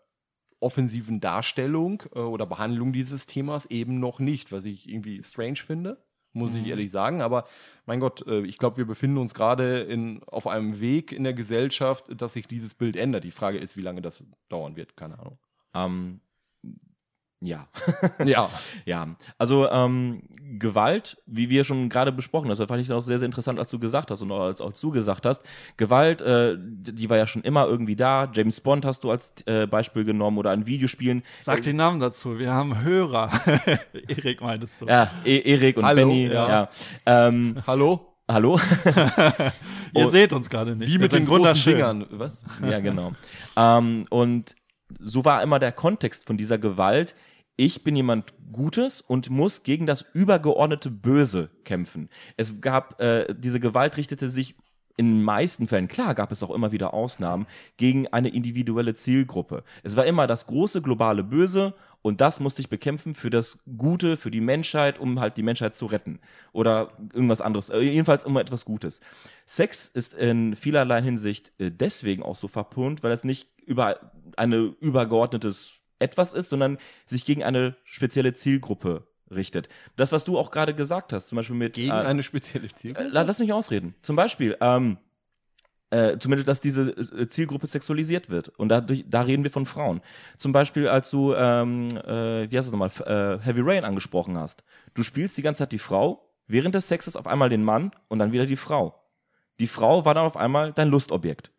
offensiven 0.60 1.20
Darstellung 1.20 2.04
äh, 2.14 2.20
oder 2.20 2.46
Behandlung 2.46 2.92
dieses 2.92 3.28
Themas 3.28 3.68
eben 3.68 4.00
noch 4.00 4.20
nicht, 4.20 4.52
was 4.52 4.66
ich 4.66 4.90
irgendwie 4.90 5.22
strange 5.24 5.58
finde, 5.58 6.04
muss 6.38 6.54
ich 6.54 6.68
ehrlich 6.68 6.92
sagen. 6.92 7.22
Aber 7.22 7.46
mein 7.86 8.00
Gott, 8.00 8.26
äh, 8.28 8.42
ich 8.42 8.58
glaube, 8.58 8.78
wir 8.78 8.86
befinden 8.86 9.18
uns 9.18 9.34
gerade 9.34 9.88
auf 10.28 10.48
einem 10.48 10.80
Weg 10.80 11.12
in 11.12 11.24
der 11.24 11.34
Gesellschaft, 11.34 12.10
dass 12.22 12.34
sich 12.34 12.48
dieses 12.48 12.74
Bild 12.74 12.96
ändert. 12.96 13.24
Die 13.24 13.32
Frage 13.32 13.58
ist, 13.58 13.78
wie 13.78 13.82
lange 13.82 14.02
das 14.02 14.24
dauern 14.50 14.76
wird, 14.76 14.96
keine 14.96 15.20
Ahnung. 15.20 15.38
Ähm, 15.74 16.22
ja. 17.42 17.68
Ja, 18.26 18.50
Ja, 18.86 19.08
also 19.38 19.70
ähm, 19.70 20.24
Gewalt, 20.60 21.18
wie 21.26 21.50
wir 21.50 21.64
schon 21.66 21.90
gerade 21.90 22.12
besprochen 22.14 22.50
haben, 22.50 22.58
das 22.58 22.68
fand 22.68 22.82
ich 22.82 22.92
auch 22.92 23.02
sehr, 23.02 23.20
sehr 23.20 23.26
interessant, 23.26 23.60
als 23.60 23.70
du 23.70 23.80
gesagt 23.80 24.12
hast 24.12 24.22
und 24.22 24.32
auch 24.32 24.42
als, 24.46 24.62
als 24.62 24.80
du 24.80 24.92
gesagt 24.92 25.26
hast. 25.26 25.44
Gewalt, 25.76 26.22
äh, 26.22 26.56
die 26.58 27.10
war 27.10 27.18
ja 27.18 27.28
schon 27.28 27.42
immer 27.44 27.66
irgendwie 27.68 27.98
da. 27.98 28.32
James 28.34 28.62
Bond 28.62 28.86
hast 28.86 29.04
du 29.04 29.12
als 29.12 29.34
äh, 29.46 29.68
Beispiel 29.68 30.06
genommen 30.06 30.38
oder 30.38 30.52
an 30.52 30.66
Videospielen. 30.66 31.24
Sag 31.42 31.64
den 31.64 31.76
Namen 31.76 32.00
dazu, 32.00 32.40
wir 32.40 32.54
haben 32.54 32.82
Hörer. 32.82 33.30
Erik 34.08 34.42
meintest 34.42 34.82
du. 34.82 34.86
Ja, 34.86 35.12
e 35.26 35.40
Erik 35.40 35.78
und 35.78 35.84
Hallo, 35.86 36.08
Benny. 36.08 36.28
ja. 36.28 36.48
Ja. 36.50 36.70
Ähm, 37.06 37.58
hallo? 37.68 38.14
hallo? 38.30 38.60
Ihr 39.96 40.08
Oh. 40.08 40.10
seht 40.10 40.34
uns 40.34 40.50
gerade 40.50 40.76
nicht. 40.76 40.92
Die 40.92 40.98
mit 40.98 41.12
den 41.12 41.26
großen. 41.26 41.56
Dingern. 41.74 42.06
Was? 42.12 42.38
ja, 42.70 42.80
genau. 42.80 43.12
ähm, 43.56 44.06
und 44.10 44.56
so 45.00 45.26
war 45.26 45.42
immer 45.44 45.60
der 45.60 45.72
Kontext 45.74 46.26
von 46.26 46.38
dieser 46.38 46.58
Gewalt. 46.58 47.16
Ich 47.60 47.84
bin 47.84 47.96
jemand 47.96 48.34
Gutes 48.54 49.02
und 49.02 49.32
muss 49.32 49.64
gegen 49.64 49.88
das 49.88 50.06
übergeordnete 50.14 50.92
Böse 50.92 51.50
kämpfen. 51.66 52.08
Es 52.38 52.62
gab, 52.62 53.02
äh, 53.02 53.34
diese 53.36 53.60
Gewalt 53.60 53.98
richtete 53.98 54.30
sich 54.30 54.56
in 54.96 55.08
den 55.08 55.24
meisten 55.24 55.68
Fällen, 55.68 55.88
klar 55.88 56.14
gab 56.16 56.32
es 56.32 56.44
auch 56.44 56.52
immer 56.52 56.72
wieder 56.72 56.94
Ausnahmen, 56.94 57.48
gegen 57.78 58.08
eine 58.08 58.30
individuelle 58.30 58.94
Zielgruppe. 58.94 59.64
Es 59.84 59.96
war 59.96 60.06
immer 60.06 60.28
das 60.28 60.46
große 60.48 60.84
globale 60.84 61.24
Böse 61.24 61.74
und 62.04 62.22
das 62.22 62.40
musste 62.40 62.62
ich 62.62 62.70
bekämpfen 62.70 63.16
für 63.16 63.32
das 63.32 63.60
Gute, 63.76 64.18
für 64.18 64.32
die 64.32 64.42
Menschheit, 64.42 65.00
um 65.00 65.20
halt 65.20 65.36
die 65.38 65.44
Menschheit 65.44 65.76
zu 65.76 65.88
retten. 65.88 66.20
Oder 66.54 66.92
irgendwas 67.14 67.42
anderes. 67.42 67.70
Äh, 67.70 67.80
jedenfalls 67.80 68.24
immer 68.24 68.40
etwas 68.40 68.66
Gutes. 68.66 69.02
Sex 69.46 69.88
ist 69.88 70.14
in 70.14 70.56
vielerlei 70.56 71.02
Hinsicht 71.02 71.54
äh, 71.58 71.72
deswegen 71.72 72.22
auch 72.22 72.36
so 72.36 72.48
verpönt, 72.48 73.02
weil 73.02 73.12
es 73.12 73.24
nicht 73.24 73.50
über 73.66 74.12
eine 74.36 74.76
übergeordnetes 74.80 75.77
Etwas 76.00 76.34
ist, 76.34 76.50
sondern 76.50 76.78
sich 77.06 77.26
gegen 77.26 77.44
eine 77.44 77.76
spezielle 77.84 78.34
Zielgruppe 78.34 79.08
richtet. 79.30 79.68
Das, 79.96 80.12
was 80.12 80.24
du 80.24 80.38
auch 80.38 80.52
gerade 80.52 80.74
gesagt 80.74 81.12
hast, 81.14 81.28
zum 81.28 81.36
Beispiel 81.38 81.56
mit 81.56 81.74
Gegen 81.74 81.90
äh, 81.92 81.94
eine 81.94 82.24
spezielle 82.24 82.68
Zielgruppe? 82.70 83.08
äh, 83.08 83.12
la- 83.12 83.24
Lass 83.24 83.40
mich 83.40 83.52
ausreden. 83.52 83.96
Zum 84.02 84.16
Beispiel, 84.16 84.56
ähm, 84.62 84.98
äh, 85.90 86.18
zumindest, 86.18 86.48
dass 86.48 86.62
diese 86.62 86.92
äh, 86.92 87.28
Zielgruppe 87.28 87.68
sexualisiert 87.68 88.30
wird. 88.30 88.50
Und 88.60 88.70
dadurch, 88.70 89.06
da 89.08 89.22
reden 89.22 89.44
wir 89.44 89.52
von 89.52 89.66
Frauen. 89.66 90.02
Zum 90.38 90.52
Beispiel, 90.52 90.88
als 90.88 91.10
du, 91.10 91.34
ähm, 91.34 91.90
äh, 91.98 92.50
wie 92.52 92.58
heißt 92.58 92.68
das 92.68 92.72
nochmal, 92.72 92.92
äh, 93.06 93.44
Heavy 93.44 93.62
Rain 93.64 93.86
angesprochen 93.86 94.38
hast. 94.38 94.64
Du 94.94 95.04
spielst 95.04 95.38
die 95.38 95.42
ganze 95.42 95.60
Zeit 95.60 95.72
die 95.72 95.80
Frau, 95.80 96.30
während 96.48 96.76
des 96.76 96.88
Sexes 96.88 97.16
auf 97.16 97.28
einmal 97.28 97.50
den 97.50 97.64
Mann 97.64 97.92
und 98.10 98.20
dann 98.20 98.32
wieder 98.32 98.46
die 98.46 98.56
Frau. 98.58 99.02
Die 99.60 99.68
Frau 99.68 100.06
war 100.06 100.14
dann 100.14 100.26
auf 100.26 100.38
einmal 100.38 100.72
dein 100.74 100.90
Lustobjekt. 100.90 101.52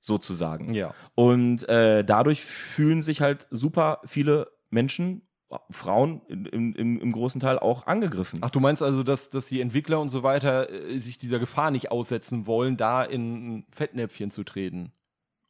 Sozusagen. 0.00 0.72
Ja. 0.72 0.94
Und 1.14 1.68
äh, 1.68 2.04
dadurch 2.04 2.44
fühlen 2.44 3.02
sich 3.02 3.20
halt 3.20 3.46
super 3.50 4.00
viele 4.06 4.50
Menschen, 4.70 5.22
Frauen 5.70 6.20
im, 6.28 6.74
im, 6.74 7.00
im 7.00 7.12
großen 7.12 7.40
Teil 7.40 7.58
auch 7.58 7.86
angegriffen. 7.86 8.40
Ach, 8.42 8.50
du 8.50 8.60
meinst 8.60 8.82
also, 8.82 9.02
dass, 9.02 9.30
dass 9.30 9.46
die 9.46 9.62
Entwickler 9.62 9.98
und 9.98 10.10
so 10.10 10.22
weiter 10.22 10.70
äh, 10.70 10.98
sich 11.00 11.18
dieser 11.18 11.38
Gefahr 11.38 11.70
nicht 11.70 11.90
aussetzen 11.90 12.46
wollen, 12.46 12.76
da 12.76 13.02
in 13.02 13.56
ein 13.56 13.66
Fettnäpfchen 13.70 14.30
zu 14.30 14.44
treten? 14.44 14.92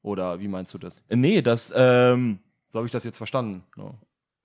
Oder 0.02 0.40
wie 0.40 0.48
meinst 0.48 0.72
du 0.72 0.78
das? 0.78 1.02
Nee, 1.08 1.42
das, 1.42 1.72
ähm, 1.76 2.38
So 2.68 2.78
habe 2.78 2.86
ich 2.86 2.92
das 2.92 3.02
jetzt 3.04 3.16
verstanden. 3.18 3.64
Ja. 3.76 3.94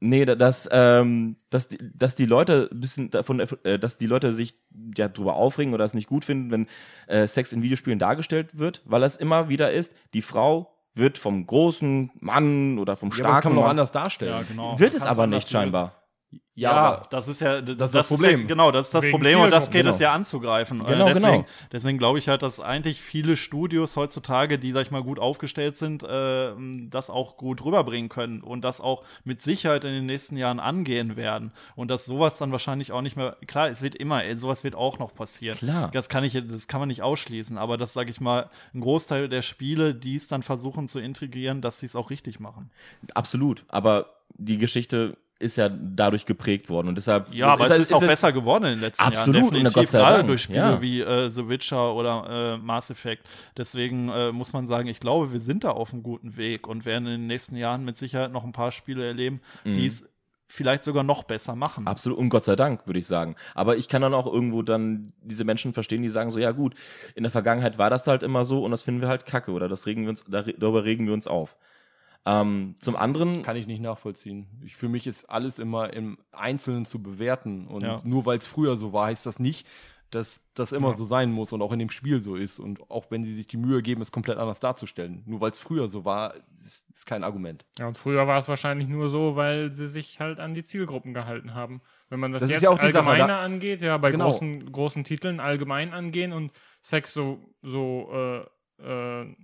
Nee, 0.06 0.26
da- 0.26 0.36
dass, 0.36 0.68
ähm, 0.72 1.38
dass, 1.50 1.70
die, 1.70 1.78
dass 1.98 2.16
die 2.16 2.26
Leute 2.26 2.68
ein 2.72 2.80
bisschen 2.82 3.10
davon, 3.10 3.40
äh, 3.40 3.80
dass 3.80 3.98
die 3.98 4.06
Leute 4.06 4.34
sich 4.34 4.56
ja 4.98 5.08
drüber 5.08 5.36
aufregen 5.36 5.74
oder 5.74 5.86
es 5.86 5.94
nicht 5.94 6.10
gut 6.10 6.26
finden, 6.26 6.52
wenn 6.52 6.68
äh, 7.08 7.26
Sex 7.26 7.54
in 7.54 7.62
Videospielen 7.62 8.00
dargestellt 8.00 8.58
wird, 8.58 8.82
weil 8.84 9.02
es 9.04 9.16
immer 9.16 9.48
wieder 9.48 9.72
ist, 9.72 9.96
die 10.14 10.22
Frau 10.22 10.76
wird 10.94 11.18
vom 11.18 11.46
großen 11.46 12.12
Mann 12.20 12.80
oder 12.80 12.98
vom 12.98 13.10
Ja, 13.10 13.16
starken 13.16 13.28
aber 13.30 13.36
das 13.36 13.44
kann 13.44 13.52
man 13.54 13.60
auch 13.60 13.64
Mann, 13.68 13.70
anders 13.72 13.92
darstellen. 13.94 14.34
Ja, 14.34 14.42
genau. 14.44 14.78
wird 14.78 14.94
es 14.94 15.04
aber 15.04 15.26
nicht 15.26 15.50
scheinbar. 15.50 16.03
Ja, 16.56 16.72
aber 16.72 17.08
das 17.10 17.28
ist 17.28 17.42
ja 17.42 17.62
das, 17.62 17.94
das 17.94 18.08
Problem. 18.08 18.42
ja, 18.42 18.48
genau, 18.48 18.72
das 18.72 18.88
ist 18.88 18.94
das 18.94 19.04
Wegen 19.06 19.12
Problem 19.12 19.40
und 19.40 19.50
das 19.50 19.72
geht 19.72 19.88
es 19.88 19.98
genau. 19.98 20.10
ja 20.10 20.16
anzugreifen. 20.16 20.82
Äh, 20.82 20.94
Genau, 20.94 21.08
deswegen 21.08 21.32
genau. 21.32 21.46
deswegen 21.72 21.98
glaube 21.98 22.20
ich 22.20 22.30
halt, 22.30 22.44
dass 22.44 22.60
eigentlich 22.60 23.02
viele 23.02 23.38
Studios 23.38 23.96
heutzutage, 23.96 24.60
die, 24.60 24.72
sag 24.72 24.84
ich 24.84 24.92
mal, 24.92 25.02
gut 25.02 25.18
aufgestellt 25.18 25.78
sind, 25.78 26.04
äh, 26.04 26.52
das 26.90 27.10
auch 27.10 27.38
gut 27.38 27.66
rüberbringen 27.66 28.10
können 28.10 28.42
und 28.42 28.62
das 28.62 28.82
auch 28.82 29.04
mit 29.24 29.42
Sicherheit 29.42 29.84
in 29.84 29.94
den 29.94 30.06
nächsten 30.06 30.38
Jahren 30.38 30.60
angehen 30.60 31.16
werden. 31.16 31.52
Und 31.76 31.88
dass 31.90 32.06
sowas 32.06 32.38
dann 32.38 32.52
wahrscheinlich 32.52 32.92
auch 32.92 33.02
nicht 33.02 33.16
mehr, 33.16 33.36
klar, 33.48 33.70
es 33.70 33.82
wird 33.82 33.96
immer, 33.96 34.24
äh, 34.24 34.38
sowas 34.38 34.64
wird 34.64 34.76
auch 34.76 35.00
noch 35.00 35.16
passieren. 35.16 35.58
Klar. 35.58 35.90
Das 35.92 36.08
kann 36.08 36.24
ich, 36.24 36.34
das 36.34 36.68
kann 36.68 36.80
man 36.80 36.90
nicht 36.90 37.02
ausschließen, 37.02 37.58
aber 37.58 37.78
das, 37.78 37.94
sage 37.94 38.12
ich 38.12 38.22
mal, 38.22 38.52
ein 38.76 38.82
Großteil 38.82 39.28
der 39.28 39.42
Spiele, 39.42 39.96
die 39.96 40.16
es 40.16 40.28
dann 40.28 40.44
versuchen 40.44 40.88
zu 40.88 41.00
integrieren, 41.00 41.62
dass 41.62 41.80
sie 41.80 41.88
es 41.88 41.96
auch 41.96 42.12
richtig 42.12 42.40
machen. 42.40 42.70
Absolut. 43.16 43.66
Aber 43.70 44.18
die 44.36 44.60
Geschichte 44.60 45.18
ist 45.44 45.58
ja 45.58 45.70
dadurch 45.70 46.26
geprägt 46.26 46.70
worden 46.70 46.88
und 46.88 46.96
deshalb 46.96 47.32
Ja, 47.34 47.48
aber 47.50 47.66
ist, 47.66 47.70
es 47.72 47.80
ist, 47.84 47.94
auch 47.94 48.02
es- 48.02 48.08
besser 48.08 48.32
geworden 48.32 48.64
in 48.66 48.72
den 48.72 48.80
letzten 48.80 49.04
Absolut, 49.04 49.36
Jahren. 49.36 49.50
Definitiv, 49.52 49.74
Gott 49.74 49.90
sei 49.90 50.00
gerade 50.00 50.16
Dank, 50.18 50.28
durch 50.28 50.42
Spiele 50.42 50.60
ja. 50.60 50.82
wie 50.82 51.02
äh, 51.02 51.30
The 51.30 51.48
Witcher 51.50 51.94
oder 51.94 52.54
äh, 52.56 52.58
Mass 52.58 52.90
Effect. 52.90 53.24
Deswegen 53.58 54.10
äh, 54.10 54.32
muss 54.32 54.54
man 54.54 54.68
sagen, 54.68 54.88
ich 54.88 55.00
glaube, 55.00 55.32
wir 55.34 55.40
sind 55.40 55.64
da 55.64 55.72
auf 55.72 55.94
einem 55.94 56.02
guten 56.04 56.38
Weg 56.38 56.68
und 56.68 56.86
werden 56.86 57.06
in 57.06 57.12
den 57.22 57.28
nächsten 57.28 57.56
Jahren 57.56 57.86
mit 57.86 57.98
Sicherheit 57.98 58.32
noch 58.32 58.44
ein 58.44 58.52
paar 58.54 58.72
Spiele 58.72 59.06
erleben, 59.06 59.42
Mhm. 59.64 59.74
die 59.76 59.88
es 59.88 60.04
vielleicht 60.48 60.84
sogar 60.84 61.04
noch 61.04 61.24
besser 61.24 61.56
machen. 61.56 61.88
Absolut, 61.88 62.20
und 62.20 62.30
Gott 62.30 62.46
sei 62.46 62.56
Dank, 62.56 62.86
würde 62.86 63.00
ich 63.00 63.08
sagen. 63.08 63.36
Aber 63.56 63.76
ich 63.76 63.90
kann 63.90 64.04
dann 64.04 64.14
auch 64.14 64.28
irgendwo 64.32 64.62
dann 64.62 65.12
diese 65.24 65.46
Menschen 65.46 65.74
verstehen, 65.74 66.04
die 66.04 66.10
sagen 66.10 66.30
so, 66.30 66.38
ja 66.40 66.52
gut, 66.52 66.76
in 67.16 67.24
der 67.24 67.32
Vergangenheit 67.32 67.80
war 67.80 67.90
das 67.90 68.06
halt 68.06 68.22
immer 68.22 68.46
so 68.46 68.64
und 68.64 68.70
das 68.70 68.84
finden 68.84 69.02
wir 69.02 69.08
halt 69.08 69.26
kacke 69.26 69.52
oder 69.52 69.68
das 69.68 69.88
regen 69.88 70.04
wir 70.04 70.10
uns, 70.10 70.24
dar- 70.26 70.44
darüber 70.44 70.84
regen 70.84 71.08
wir 71.08 71.14
uns 71.14 71.26
auf. 71.26 71.58
Ähm, 72.26 72.76
zum 72.80 72.96
anderen, 72.96 73.44
Kann 73.44 73.58
ich 73.58 73.68
nicht 73.68 73.82
nachvollziehen. 73.82 74.48
Ich, 74.64 74.76
für 74.78 74.88
mich 74.88 75.08
ist 75.08 75.30
alles 75.30 75.60
immer 75.60 75.92
im 75.94 76.18
Einzelnen 76.32 76.86
zu 76.86 77.04
bewerten. 77.04 77.68
Und 77.68 77.82
Ja. 77.84 77.98
nur 78.06 78.26
weil 78.26 78.38
es 78.38 78.48
früher 78.48 78.78
so 78.78 78.94
war, 78.94 79.08
heißt 79.08 79.26
das 79.26 79.40
nicht, 79.40 79.68
dass 80.10 80.42
das 80.54 80.72
immer 80.72 80.94
so 80.94 81.06
sein 81.06 81.32
muss 81.32 81.52
und 81.54 81.62
auch 81.64 81.72
in 81.74 81.80
dem 81.80 81.90
Spiel 81.90 82.22
so 82.22 82.36
ist. 82.36 82.60
Und 82.60 82.90
auch 82.92 83.10
wenn 83.10 83.24
sie 83.26 83.34
sich 83.34 83.48
die 83.48 83.58
Mühe 83.58 83.82
geben, 83.82 84.00
es 84.02 84.12
komplett 84.12 84.38
anders 84.38 84.60
darzustellen. 84.60 85.24
Nur 85.26 85.42
weil 85.42 85.52
es 85.52 85.58
früher 85.58 85.90
so 85.90 86.06
war, 86.06 86.36
ist, 86.64 86.86
ist 86.94 87.06
kein 87.08 87.24
Argument. 87.24 87.66
Ja, 87.80 87.88
und 87.88 87.98
früher 87.98 88.26
war 88.28 88.38
es 88.38 88.48
wahrscheinlich 88.48 88.88
nur 88.88 89.10
so, 89.10 89.36
weil 89.36 89.72
sie 89.74 89.88
sich 89.88 90.20
halt 90.20 90.40
an 90.40 90.54
die 90.54 90.64
Zielgruppen 90.64 91.14
gehalten 91.16 91.56
haben. 91.56 91.82
Wenn 92.10 92.20
man 92.22 92.32
das, 92.32 92.42
Das 92.42 92.52
jetzt 92.52 92.62
ja 92.62 92.70
auch 92.70 92.78
die 92.78 92.92
Sache, 92.92 93.06
allgemeiner 93.08 93.28
da- 93.28 93.42
angeht, 93.42 93.82
ja, 93.82 93.98
bei 93.98 94.12
Genau. 94.12 94.30
großen, 94.30 94.72
großen 94.72 95.04
Titeln 95.04 95.40
allgemein 95.40 95.92
angehen 95.94 96.32
und 96.32 96.54
Sex 96.82 97.12
so, 97.14 97.40
so 97.64 98.48
äh, 98.80 98.84
äh, 99.24 99.36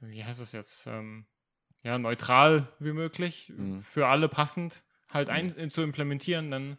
wie 0.00 0.24
heißt 0.24 0.40
es 0.40 0.52
jetzt, 0.52 0.86
ähm, 0.86 1.26
ja, 1.88 1.98
neutral 1.98 2.68
wie 2.78 2.92
möglich, 2.92 3.50
Mhm. 3.56 3.80
für 3.80 4.06
alle 4.08 4.28
passend 4.28 4.82
halt 5.10 5.30
ein, 5.30 5.56
äh, 5.58 5.68
zu 5.70 5.80
implementieren, 5.82 6.50
dann, 6.50 6.76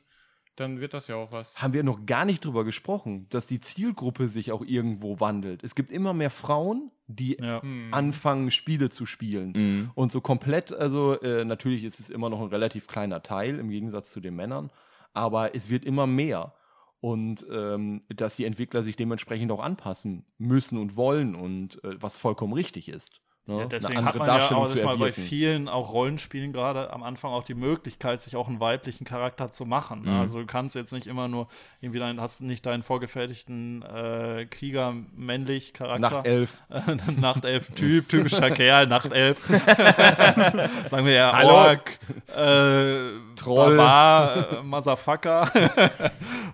dann 0.55 0.79
wird 0.79 0.93
das 0.93 1.07
ja 1.07 1.15
auch 1.15 1.31
was. 1.31 1.59
Haben 1.61 1.73
wir 1.73 1.83
noch 1.83 2.05
gar 2.05 2.25
nicht 2.25 2.45
drüber 2.45 2.63
gesprochen, 2.63 3.25
dass 3.29 3.47
die 3.47 3.59
Zielgruppe 3.59 4.27
sich 4.29 4.51
auch 4.51 4.63
irgendwo 4.63 5.19
wandelt. 5.19 5.63
Es 5.63 5.73
gibt 5.73 5.91
immer 5.91 6.13
mehr 6.13 6.29
Frauen, 6.29 6.91
die 7.07 7.37
Ja. 7.41 7.61
Hm. 7.63 7.91
anfangen, 7.91 8.51
Spiele 8.51 8.91
zu 8.91 9.07
spielen. 9.07 9.53
Mhm. 9.55 9.91
Und 9.95 10.11
so 10.11 10.21
komplett, 10.21 10.71
also 10.71 11.19
äh, 11.21 11.43
natürlich 11.43 11.83
ist 11.83 11.99
es 11.99 12.11
immer 12.11 12.29
noch 12.29 12.39
ein 12.41 12.49
relativ 12.49 12.85
kleiner 12.87 13.23
Teil 13.23 13.57
im 13.57 13.69
Gegensatz 13.69 14.11
zu 14.11 14.19
den 14.19 14.35
Männern, 14.35 14.69
aber 15.13 15.55
es 15.55 15.69
wird 15.69 15.85
immer 15.85 16.05
mehr. 16.05 16.53
Und 17.01 17.47
ähm, 17.49 18.03
dass 18.09 18.35
die 18.35 18.43
Entwickler 18.45 18.83
sich 18.83 18.95
dementsprechend 18.97 19.51
auch 19.53 19.61
anpassen 19.63 20.25
müssen 20.37 20.77
und 20.77 20.97
wollen 20.97 21.33
und 21.33 21.81
äh, 21.83 21.95
was 21.99 22.17
vollkommen 22.17 22.53
richtig 22.53 22.89
ist. 22.89 23.21
Ne? 23.49 23.61
Ja, 23.61 23.65
deswegen 23.65 24.05
hat 24.05 24.15
man 24.15 24.27
ja 24.27 24.51
auch, 24.51 24.75
mal, 24.83 24.97
bei 24.97 25.11
vielen 25.11 25.67
auch 25.67 25.91
Rollenspielen 25.91 26.53
gerade 26.53 26.93
am 26.93 27.01
Anfang 27.01 27.31
auch 27.31 27.43
die 27.43 27.55
Möglichkeit, 27.55 28.21
sich 28.21 28.35
auch 28.35 28.47
einen 28.47 28.59
weiblichen 28.59 29.05
Charakter 29.05 29.51
zu 29.51 29.65
machen. 29.65 30.03
Mhm. 30.03 30.19
Also 30.19 30.39
du 30.39 30.45
kannst 30.45 30.75
jetzt 30.75 30.93
nicht 30.93 31.07
immer 31.07 31.27
nur 31.27 31.47
irgendwie 31.81 31.99
dein, 31.99 32.21
hast 32.21 32.41
nicht 32.41 32.63
deinen 32.67 32.83
vorgefertigten 32.83 33.81
äh, 33.81 34.45
Krieger 34.45 34.93
männlich 35.15 35.73
Charakter. 35.73 35.99
Nacht 35.99 36.27
elf. 36.27 36.61
Nachtelf-Typ, 37.19 38.07
typischer 38.07 38.51
Kerl, 38.51 38.85
Nachtelf. 38.85 39.39
Sagen 40.91 41.05
wir 41.07 41.13
ja 41.13 41.33
Hallo. 41.33 41.49
Ork, 41.49 41.99
äh, 42.37 43.35
Troll. 43.35 43.77
Barbar, 43.77 44.59
äh, 44.59 44.63
Motherfucker. 44.63 45.51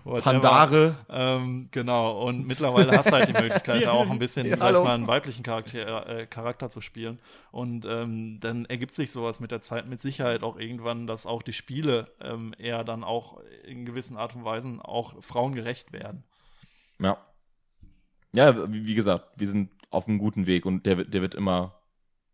Whatever. 0.06 0.22
Pandare. 0.22 0.94
Ähm, 1.10 1.68
genau, 1.72 2.22
und 2.26 2.46
mittlerweile 2.46 2.92
hast 2.96 3.06
du 3.10 3.12
halt 3.12 3.28
die 3.28 3.32
Möglichkeit, 3.32 3.82
da 3.84 3.90
auch 3.90 4.08
ein 4.08 4.18
bisschen, 4.18 4.46
ich 4.46 4.56
mal, 4.56 4.86
einen 4.86 5.06
weiblichen 5.08 5.42
Charakter, 5.42 6.08
äh, 6.08 6.26
Charakter 6.26 6.70
zu 6.70 6.80
spielen. 6.80 7.18
Und 7.50 7.84
ähm, 7.86 8.38
dann 8.40 8.66
ergibt 8.66 8.94
sich 8.94 9.10
sowas 9.10 9.40
mit 9.40 9.50
der 9.50 9.62
Zeit 9.62 9.88
mit 9.88 10.00
Sicherheit 10.02 10.42
auch 10.42 10.56
irgendwann, 10.58 11.06
dass 11.06 11.26
auch 11.26 11.42
die 11.42 11.52
Spiele 11.52 12.12
ähm, 12.20 12.54
eher 12.58 12.84
dann 12.84 13.02
auch 13.04 13.40
in 13.64 13.84
gewissen 13.84 14.16
Art 14.16 14.34
und 14.36 14.44
Weisen 14.44 14.80
auch 14.80 15.22
frauengerecht 15.22 15.92
werden. 15.92 16.24
Ja. 17.00 17.18
Ja, 18.32 18.70
wie 18.72 18.86
wie 18.86 18.94
gesagt, 18.94 19.26
wir 19.36 19.48
sind 19.48 19.70
auf 19.90 20.08
einem 20.08 20.18
guten 20.18 20.46
Weg 20.46 20.66
und 20.66 20.84
der, 20.86 20.98
wird- 20.98 21.14
der 21.14 21.22
wird 21.22 21.34
immer, 21.34 21.80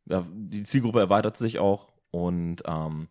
ja, 0.06 0.24
die 0.32 0.64
Zielgruppe 0.64 0.98
erweitert 1.00 1.36
sich 1.36 1.58
auch 1.58 1.91
und 2.12 2.62
ähm, 2.66 3.08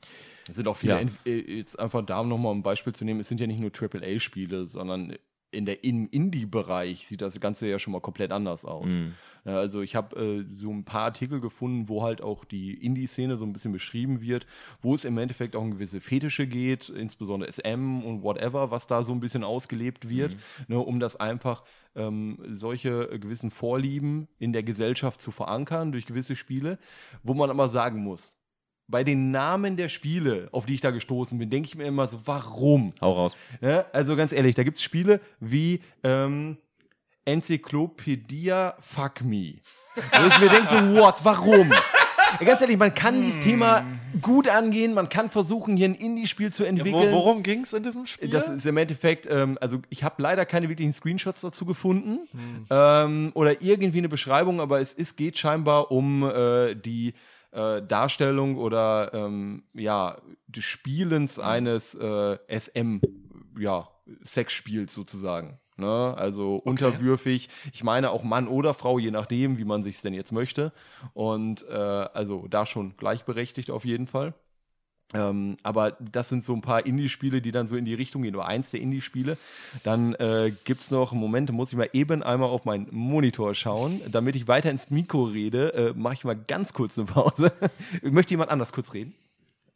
Es 0.47 0.55
sind 0.55 0.67
auch 0.67 0.77
viele, 0.77 1.01
Ja. 1.01 1.07
Äh, 1.25 1.57
jetzt 1.57 1.77
einfach 1.79 2.05
da 2.05 2.23
nochmal 2.23 2.53
ein 2.53 2.63
Beispiel 2.63 2.93
zu 2.93 3.03
nehmen, 3.03 3.19
es 3.19 3.27
sind 3.27 3.41
ja 3.41 3.47
nicht 3.47 3.59
nur 3.59 3.71
AAA-Spiele, 3.71 4.67
sondern 4.67 5.17
in 5.51 5.65
der 5.65 5.83
im 5.83 6.07
Indie-Bereich 6.07 7.07
sieht 7.07 7.21
das 7.21 7.39
Ganze 7.39 7.67
ja 7.67 7.77
schon 7.77 7.91
mal 7.91 7.99
komplett 7.99 8.31
anders 8.31 8.63
aus. 8.63 8.87
mh. 8.87 9.11
Ja, 9.43 9.57
also 9.57 9.81
ich 9.81 9.95
habe 9.95 10.15
äh, 10.15 10.45
so 10.53 10.69
ein 10.69 10.85
paar 10.85 11.01
Artikel 11.01 11.41
gefunden, 11.41 11.89
wo 11.89 12.03
halt 12.03 12.21
auch 12.21 12.45
die 12.45 12.75
Indie-Szene 12.75 13.35
so 13.35 13.43
ein 13.43 13.53
bisschen 13.53 13.71
beschrieben 13.71 14.21
wird, 14.21 14.45
wo 14.83 14.93
es 14.93 15.03
im 15.03 15.17
Endeffekt 15.17 15.55
auch 15.55 15.61
um 15.61 15.71
gewisse 15.71 15.99
Fetische 15.99 16.45
geht, 16.45 16.89
insbesondere 16.89 17.51
SM 17.51 18.03
und 18.03 18.21
whatever, 18.21 18.69
was 18.69 18.85
da 18.85 19.03
so 19.03 19.13
ein 19.13 19.19
bisschen 19.19 19.43
ausgelebt 19.43 20.07
wird, 20.07 20.37
ne, 20.67 20.77
um 20.77 20.99
das 20.99 21.15
einfach 21.15 21.63
ähm, 21.95 22.37
solche 22.49 23.19
gewissen 23.19 23.49
Vorlieben 23.49 24.27
in 24.37 24.53
der 24.53 24.61
Gesellschaft 24.61 25.21
zu 25.21 25.31
verankern 25.31 25.91
durch 25.91 26.05
gewisse 26.05 26.35
Spiele, 26.35 26.77
wo 27.23 27.33
man 27.33 27.49
aber 27.49 27.67
sagen 27.67 28.03
muss, 28.03 28.35
bei 28.87 29.03
den 29.03 29.31
Namen 29.31 29.77
der 29.77 29.89
Spiele, 29.89 30.49
auf 30.51 30.65
die 30.65 30.73
ich 30.73 30.81
da 30.81 30.91
gestoßen 30.91 31.37
bin, 31.37 31.49
denke 31.49 31.67
ich 31.67 31.75
mir 31.75 31.85
immer 31.85 32.07
so, 32.07 32.19
warum? 32.25 32.93
hau 33.01 33.13
raus. 33.13 33.37
Ne? 33.61 33.85
Also 33.93 34.15
ganz 34.15 34.33
ehrlich, 34.33 34.55
da 34.55 34.63
gibt 34.63 34.77
es 34.77 34.83
Spiele 34.83 35.21
wie 35.39 35.81
ähm, 36.03 36.57
Enzyklopädia 37.25 38.75
Fuck 38.79 39.21
Me. 39.23 39.55
Wo 39.95 40.27
ich 40.27 40.39
mir 40.39 40.49
denke 40.49 40.69
so, 40.69 41.01
what, 41.01 41.15
warum? 41.23 41.71
Ja, 42.39 42.45
ganz 42.45 42.61
ehrlich, 42.61 42.77
man 42.77 42.93
kann 42.93 43.21
dieses 43.21 43.39
Thema 43.41 43.85
gut 44.21 44.47
angehen, 44.47 44.93
man 44.93 45.09
kann 45.09 45.29
versuchen, 45.29 45.75
hier 45.75 45.89
ein 45.89 45.95
Indie-Spiel 45.95 46.53
zu 46.53 46.63
entwickeln. 46.63 47.11
worum 47.11 47.43
ging 47.43 47.61
es 47.63 47.73
in 47.73 47.83
diesem 47.83 48.05
Spiel? 48.05 48.29
Das 48.29 48.47
ist 48.47 48.65
im 48.65 48.77
Endeffekt, 48.77 49.27
ähm, 49.29 49.57
also 49.59 49.79
ich 49.89 50.03
habe 50.03 50.21
leider 50.21 50.45
keine 50.45 50.69
wirklichen 50.69 50.93
Screenshots 50.93 51.41
dazu 51.41 51.65
gefunden 51.65 52.19
ähm, 52.69 53.31
oder 53.33 53.61
irgendwie 53.61 53.99
eine 53.99 54.09
Beschreibung, 54.09 54.61
aber 54.61 54.79
es 54.79 54.93
ist, 54.93 55.17
geht 55.17 55.37
scheinbar 55.37 55.91
um 55.91 56.23
äh, 56.23 56.75
die 56.75 57.13
äh, 57.51 57.81
Darstellung 57.81 58.57
oder 58.57 59.11
ähm, 59.13 59.63
ja, 59.73 60.17
des 60.47 60.63
Spielens 60.65 61.39
eines 61.39 61.95
äh, 61.95 62.37
SM, 62.47 62.99
ja, 63.59 63.87
Sexspiels 64.23 64.93
sozusagen. 64.93 65.59
Ne? 65.77 66.13
Also 66.17 66.55
unterwürfig, 66.55 67.49
ich 67.73 67.83
meine 67.83 68.11
auch 68.11 68.23
Mann 68.23 68.47
oder 68.47 68.73
Frau, 68.73 68.99
je 68.99 69.11
nachdem, 69.11 69.57
wie 69.57 69.65
man 69.65 69.83
sich 69.83 70.01
denn 70.01 70.13
jetzt 70.13 70.31
möchte. 70.31 70.71
Und 71.13 71.65
äh, 71.67 71.73
also 71.73 72.47
da 72.47 72.65
schon 72.65 72.95
gleichberechtigt 72.97 73.71
auf 73.71 73.85
jeden 73.85 74.07
Fall. 74.07 74.33
Ähm, 75.13 75.57
aber 75.63 75.97
das 75.99 76.29
sind 76.29 76.43
so 76.43 76.53
ein 76.53 76.61
paar 76.61 76.85
Indie-Spiele, 76.85 77.41
die 77.41 77.51
dann 77.51 77.67
so 77.67 77.75
in 77.75 77.85
die 77.85 77.93
Richtung 77.93 78.21
gehen, 78.21 78.35
oder 78.35 78.45
eins 78.45 78.71
der 78.71 78.79
Indie-Spiele. 78.79 79.37
Dann 79.83 80.15
äh, 80.15 80.53
gibt 80.63 80.81
es 80.81 80.91
noch, 80.91 81.11
Moment, 81.11 81.51
muss 81.51 81.71
ich 81.71 81.77
mal 81.77 81.89
eben 81.93 82.23
einmal 82.23 82.49
auf 82.49 82.65
meinen 82.65 82.87
Monitor 82.91 83.53
schauen. 83.53 84.01
Damit 84.09 84.35
ich 84.35 84.47
weiter 84.47 84.71
ins 84.71 84.89
Mikro 84.89 85.23
rede, 85.23 85.73
äh, 85.73 85.93
mache 85.97 86.13
ich 86.13 86.23
mal 86.23 86.35
ganz 86.35 86.73
kurz 86.73 86.97
eine 86.97 87.07
Pause. 87.07 87.51
Möchte 88.01 88.31
jemand 88.31 88.51
anders 88.51 88.71
kurz 88.71 88.93
reden? 88.93 89.13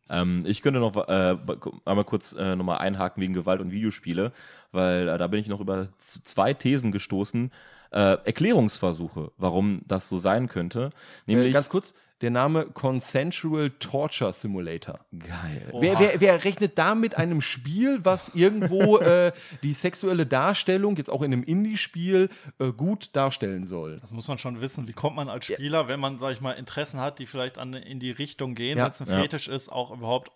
Ähm, 0.09 0.43
ich 0.45 0.61
könnte 0.61 0.79
noch 0.79 0.95
äh, 0.95 1.37
einmal 1.85 2.05
kurz 2.05 2.33
äh, 2.33 2.55
nochmal 2.55 2.77
einhaken 2.77 3.21
wegen 3.21 3.33
Gewalt 3.33 3.59
und 3.59 3.71
Videospiele, 3.71 4.31
weil 4.71 5.07
äh, 5.07 5.17
da 5.17 5.27
bin 5.27 5.39
ich 5.39 5.47
noch 5.47 5.59
über 5.59 5.87
zwei 5.99 6.53
Thesen 6.53 6.91
gestoßen. 6.91 7.51
Äh, 7.91 8.17
Erklärungsversuche, 8.25 9.31
warum 9.37 9.81
das 9.87 10.09
so 10.09 10.19
sein 10.19 10.47
könnte. 10.47 10.91
Nämlich. 11.25 11.49
Äh, 11.49 11.53
ganz 11.53 11.69
kurz, 11.69 11.93
der 12.21 12.31
Name 12.31 12.65
Consensual 12.67 13.71
Torture 13.71 14.31
Simulator. 14.33 14.99
geil. 15.17 15.71
Wer, 15.79 15.99
wer, 15.99 16.21
wer 16.21 16.43
rechnet 16.45 16.77
da 16.77 16.95
mit 16.95 17.17
einem 17.17 17.41
Spiel, 17.41 17.99
was 18.03 18.29
irgendwo 18.33 18.97
äh, 18.99 19.31
die 19.63 19.73
sexuelle 19.73 20.25
Darstellung, 20.25 20.95
jetzt 20.95 21.09
auch 21.09 21.21
in 21.21 21.33
einem 21.33 21.43
Indie-Spiel, 21.43 22.29
äh, 22.59 22.71
gut 22.71 23.15
darstellen 23.15 23.65
soll? 23.67 23.99
Das 23.99 24.11
muss 24.13 24.27
man 24.27 24.37
schon 24.37 24.61
wissen. 24.61 24.87
Wie 24.87 24.93
kommt 24.93 25.15
man 25.17 25.27
als 25.29 25.45
Spieler, 25.45 25.87
wenn 25.87 25.99
man, 25.99 26.17
sag 26.17 26.31
ich 26.31 26.41
mal, 26.41 26.53
Interessen 26.53 26.99
hat, 27.01 27.19
die 27.19 27.25
vielleicht 27.25 27.57
an, 27.57 27.73
in 27.73 27.99
die 27.99 28.11
Richtung 28.11 28.55
gehen, 28.55 28.77
Ja. 28.77 28.85
wenn 28.85 28.91
es 28.93 29.01
ein 29.01 29.07
Ja. 29.09 29.21
Fetisch 29.21 29.47
ist, 29.47 29.69
auch 29.71 29.91
überhaupt 29.91 30.31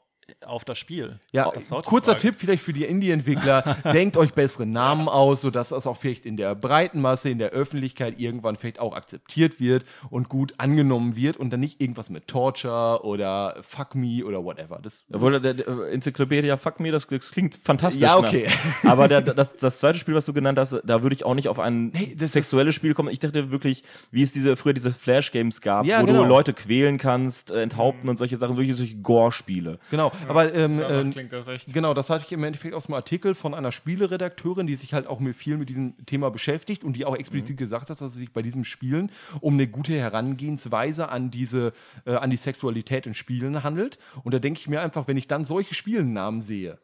auf 0.46 0.66
das 0.66 0.78
Spiel? 0.78 1.20
Ja, 1.32 1.52
Das 1.52 1.70
kurzer. 1.86 2.18
Tipp 2.18 2.36
vielleicht 2.38 2.64
für 2.64 2.74
die 2.74 2.86
Indie-Entwickler. 2.86 3.78
Denkt 3.94 4.18
euch 4.18 4.34
bessere 4.34 4.66
Namen 4.66 5.08
aus, 5.08 5.42
sodass 5.42 5.70
das 5.70 5.88
auch 5.88 5.98
vielleicht 5.98 6.26
in 6.26 6.38
der 6.38 6.56
breiten 6.56 7.02
Masse, 7.02 7.30
in 7.30 7.38
der 7.40 7.50
Öffentlichkeit 7.52 8.20
irgendwann 8.20 8.56
vielleicht 8.56 8.80
auch 8.80 8.96
akzeptiert 8.96 9.60
wird 9.60 9.86
und 10.10 10.30
gut 10.30 10.54
angenommen 10.58 11.16
wird 11.16 11.38
und 11.38 11.52
dann 11.52 11.60
nicht 11.60 11.82
irgendwas 11.82 12.10
mit 12.10 12.28
Torture 12.28 13.04
oder 13.04 13.58
Fuck 13.62 13.96
Me 13.96 14.24
oder 14.26 14.44
whatever. 14.44 14.80
Das, 14.82 15.06
Obwohl, 15.12 15.40
der, 15.40 15.54
der 15.54 15.68
Enzyklopädie, 15.92 16.56
fuck 16.58 16.80
me, 16.80 16.92
das, 16.92 17.08
das 17.08 17.32
klingt 17.32 17.56
fantastisch. 17.56 18.02
Ja, 18.02 18.18
okay. 18.18 18.48
Ne? 18.84 18.90
Aber 18.90 19.08
der, 19.08 19.22
das, 19.22 19.56
das 19.56 19.80
zweite 19.80 20.00
Spiel, 20.00 20.16
was 20.16 20.26
du 20.26 20.34
genannt 20.34 20.58
hast, 20.60 20.82
da 20.84 21.04
würde 21.04 21.16
ich 21.16 21.26
auch 21.26 21.36
nicht 21.36 21.48
auf 21.48 21.60
ein 21.60 21.90
Nee, 21.90 22.16
das 22.18 22.34
sexuelles 22.34 22.76
Spiel 22.76 22.94
kommen. 22.94 23.10
Ich 23.10 23.20
dachte 23.20 23.52
wirklich, 23.52 23.84
wie 24.12 24.24
es 24.24 24.32
diese, 24.32 24.56
früher 24.56 24.74
diese 24.74 24.92
Flash-Games 24.92 25.62
gab, 25.62 25.86
Ja, 25.86 26.02
wo 26.02 26.06
genau. 26.06 26.24
du 26.24 26.30
Leute 26.30 26.54
quälen 26.54 26.98
kannst, 26.98 27.52
äh, 27.52 27.62
enthaupten 27.62 28.10
und 28.10 28.18
solche 28.18 28.38
Sachen, 28.38 28.58
wirklich 28.58 28.76
solche 28.76 28.98
Gore-Spiele. 28.98 29.80
genau, 29.90 30.12
aber 30.28 30.54
ähm, 30.54 30.82
ähm, 30.88 31.12
klingt 31.12 31.32
das 31.32 31.48
echt. 31.48 31.74
Genau, 31.74 31.94
das 31.94 32.10
hatte 32.10 32.26
ich 32.26 32.32
im 32.32 32.44
Endeffekt 32.44 32.74
aus 32.74 32.86
einem 32.86 32.96
Artikel 32.96 33.36
von 33.36 33.54
einer 33.54 33.72
Spieleredakteurin, 33.72 34.68
die 34.68 34.76
sich 34.76 34.94
halt 34.94 35.08
auch 35.08 35.20
mit 35.20 35.36
viel 35.36 35.58
mit 35.58 35.70
diesem 35.70 36.06
Thema 36.06 36.30
beschäftigt 36.30 36.84
und 36.84 36.94
die 36.94 37.06
auch 37.06 37.16
explizit 37.16 37.58
gesagt 37.58 37.90
hat, 37.90 38.02
dass 38.02 38.14
sie 38.14 38.20
sich 38.20 38.34
bei 38.34 38.42
diesen 38.42 38.66
Spielen 38.66 39.12
um 39.42 39.54
eine 39.54 39.68
gute 39.68 39.94
Herangehensweise 39.94 41.10
an 41.10 41.32
diese, 41.32 41.74
äh, 42.06 42.16
an 42.16 42.30
die 42.30 42.38
Sexualität 42.38 43.08
in 43.08 43.14
Spielen 43.14 43.64
handelt. 43.64 44.00
Und 44.24 44.34
da 44.34 44.40
denke 44.40 44.60
ich 44.60 44.68
mir 44.68 44.82
einfach, 44.82 45.08
wenn 45.08 45.18
ich 45.18 45.28
dann 45.28 45.46
solche 45.46 45.74
Spielennamen 45.74 46.42
sehe, 46.42 46.80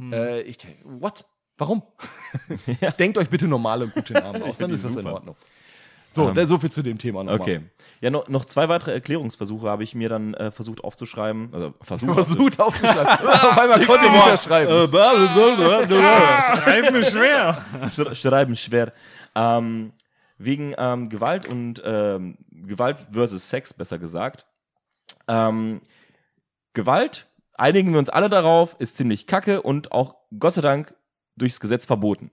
äh, 0.00 0.42
ich 0.42 0.58
denke, 0.58 0.82
what? 0.84 1.24
Warum? 1.56 1.82
Denkt 3.00 3.18
euch 3.18 3.28
bitte 3.28 3.48
normale 3.48 3.86
und 3.86 3.94
gute 3.94 4.12
Namen 4.12 4.42
aus, 4.42 4.58
dann 4.58 4.70
ist 4.70 4.84
das 4.84 4.92
in 4.92 4.98
super. 4.98 5.14
Ordnung. 5.14 5.36
So, 6.26 6.30
dann 6.32 6.48
so 6.48 6.58
viel 6.58 6.70
zu 6.70 6.82
dem 6.82 6.98
Thema 6.98 7.24
nochmal. 7.24 7.40
Okay. 7.40 7.60
Ja, 8.00 8.10
noch, 8.10 8.28
noch 8.28 8.44
zwei 8.44 8.68
weitere 8.68 8.92
Erklärungsversuche 8.92 9.68
habe 9.68 9.82
ich 9.84 9.94
mir 9.94 10.08
dann 10.08 10.34
äh, 10.34 10.50
versucht 10.50 10.84
aufzuschreiben. 10.84 11.50
Also 11.52 11.74
versucht 11.82 12.14
Versucht 12.14 12.60
aufzuschreiben. 12.60 13.06
Auf 13.28 13.58
einmal 13.58 13.84
konnte 13.86 14.06
ich 14.06 14.12
wieder 14.12 14.36
schreiben. 14.36 14.70
Schreiben 16.62 16.96
ist 16.96 17.12
schwer. 17.12 17.62
Sch- 17.96 18.14
Schreiben 18.14 18.56
schwer. 18.56 18.92
Ähm, 19.34 19.92
wegen 20.38 20.74
ähm, 20.78 21.08
Gewalt 21.08 21.46
und 21.46 21.82
ähm, 21.84 22.38
Gewalt 22.50 22.98
versus 23.12 23.48
Sex, 23.50 23.74
besser 23.74 23.98
gesagt. 23.98 24.46
Ähm, 25.26 25.80
Gewalt, 26.74 27.26
einigen 27.54 27.92
wir 27.92 27.98
uns 27.98 28.08
alle 28.10 28.28
darauf, 28.28 28.76
ist 28.78 28.96
ziemlich 28.96 29.26
kacke 29.26 29.62
und 29.62 29.90
auch 29.92 30.14
Gott 30.38 30.54
sei 30.54 30.60
Dank 30.60 30.94
durchs 31.36 31.60
Gesetz 31.60 31.86
verboten. 31.86 32.30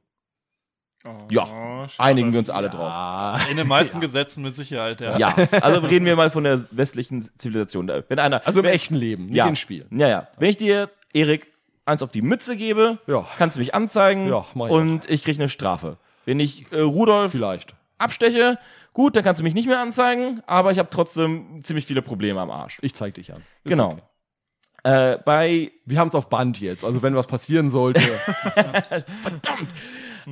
Ja, 1.29 1.45
schade. 1.87 1.93
einigen 2.09 2.33
wir 2.33 2.39
uns 2.39 2.49
alle 2.49 2.69
drauf. 2.69 3.47
In 3.51 3.57
den 3.57 3.67
meisten 3.67 3.99
Gesetzen 4.01 4.43
mit 4.43 4.55
Sicherheit, 4.55 5.01
ja. 5.01 5.17
Ja, 5.17 5.35
also 5.61 5.79
reden 5.81 6.05
wir 6.05 6.15
mal 6.15 6.29
von 6.29 6.43
der 6.43 6.65
westlichen 6.71 7.21
Zivilisation. 7.37 7.91
Wenn 8.07 8.19
einer, 8.19 8.45
Also 8.45 8.59
im 8.59 8.65
wenn, 8.65 8.73
echten 8.73 8.95
Leben, 8.95 9.27
nicht 9.27 9.35
ja, 9.35 9.47
im 9.47 9.55
Spiel. 9.55 9.85
Ja, 9.91 10.07
ja. 10.07 10.27
Wenn 10.37 10.49
ich 10.49 10.57
dir, 10.57 10.89
Erik, 11.13 11.47
eins 11.85 12.01
auf 12.01 12.11
die 12.11 12.21
Mütze 12.21 12.57
gebe, 12.57 12.97
Ja. 13.07 13.25
kannst 13.37 13.55
du 13.57 13.59
mich 13.59 13.75
anzeigen 13.75 14.27
Ja, 14.27 14.45
mach 14.55 14.65
ich 14.67 14.71
und 14.71 15.09
ich 15.09 15.23
kriege 15.23 15.39
eine 15.39 15.49
Strafe. 15.49 15.97
Wenn 16.25 16.39
ich 16.39 16.71
äh, 16.71 16.79
Rudolf 16.81 17.31
Vielleicht. 17.31 17.75
absteche, 17.99 18.57
gut, 18.93 19.15
dann 19.15 19.23
kannst 19.23 19.39
du 19.39 19.43
mich 19.43 19.53
nicht 19.53 19.67
mehr 19.67 19.79
anzeigen, 19.79 20.41
aber 20.47 20.71
ich 20.71 20.79
habe 20.79 20.89
trotzdem 20.89 21.59
ziemlich 21.63 21.85
viele 21.85 22.01
Probleme 22.01 22.39
am 22.41 22.49
Arsch. 22.49 22.77
Ich 22.81 22.95
zeig 22.95 23.13
dich 23.13 23.31
an. 23.31 23.43
Ist 23.63 23.69
genau. 23.71 23.91
okay. 23.91 24.01
Äh, 24.83 25.17
bei 25.25 25.71
Wir 25.85 25.99
haben 25.99 26.09
es 26.09 26.15
auf 26.15 26.29
Band 26.29 26.59
jetzt. 26.59 26.83
Also 26.85 27.01
wenn 27.03 27.15
was 27.15 27.25
passieren 27.27 27.69
sollte, 27.71 28.01
verdammt, 28.53 29.69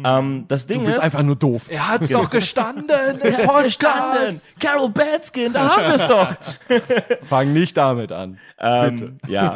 ähm, 0.04 0.46
das 0.48 0.68
Ding 0.68 0.80
du 0.80 0.86
bist 0.86 0.98
ist, 0.98 1.04
einfach 1.04 1.24
nur 1.24 1.36
doof. 1.36 1.64
Er 1.70 1.90
hat's 1.90 2.10
doch 2.10 2.30
gestanden 2.30 2.90
Er 2.90 3.48
hat's 3.48 3.64
gestanden. 3.64 4.42
Carol 4.60 4.90
Batskin, 4.90 5.54
da 5.54 5.76
haben 5.76 5.84
wir 5.84 5.96
es 5.96 6.08
doch. 6.08 6.34
Fang 7.28 7.54
nicht 7.54 7.78
damit 7.78 8.12
an. 8.12 8.40
Ähm, 8.60 9.18
ja. 9.28 9.56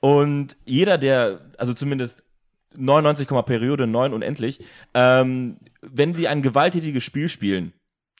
Und 0.00 0.56
jeder, 0.64 0.98
der, 0.98 1.40
also 1.58 1.74
zumindest 1.74 2.22
99, 2.78 3.28
Periode 3.44 3.86
9 3.86 4.12
unendlich, 4.12 4.64
ähm, 4.94 5.56
wenn 5.82 6.14
sie 6.14 6.28
ein 6.28 6.42
gewalttätiges 6.42 7.02
Spiel 7.02 7.28
spielen, 7.28 7.72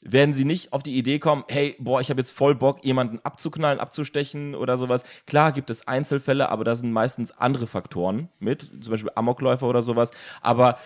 werden 0.04 0.34
sie 0.34 0.44
nicht 0.44 0.72
auf 0.72 0.82
die 0.82 0.96
Idee 0.96 1.20
kommen, 1.20 1.44
hey, 1.48 1.76
boah, 1.78 2.00
ich 2.00 2.10
habe 2.10 2.20
jetzt 2.20 2.32
voll 2.32 2.54
Bock, 2.56 2.84
jemanden 2.84 3.20
abzuknallen, 3.22 3.78
abzustechen 3.78 4.54
oder 4.54 4.76
sowas. 4.76 5.04
Klar 5.26 5.52
gibt 5.52 5.70
es 5.70 5.86
Einzelfälle, 5.86 6.48
aber 6.48 6.64
da 6.64 6.74
sind 6.74 6.92
meistens 6.92 7.30
andere 7.30 7.68
Faktoren 7.68 8.28
mit, 8.40 8.62
zum 8.80 8.90
Beispiel 8.90 9.12
Amokläufer 9.14 9.66
oder 9.66 9.82
sowas. 9.82 10.10
Aber 10.40 10.76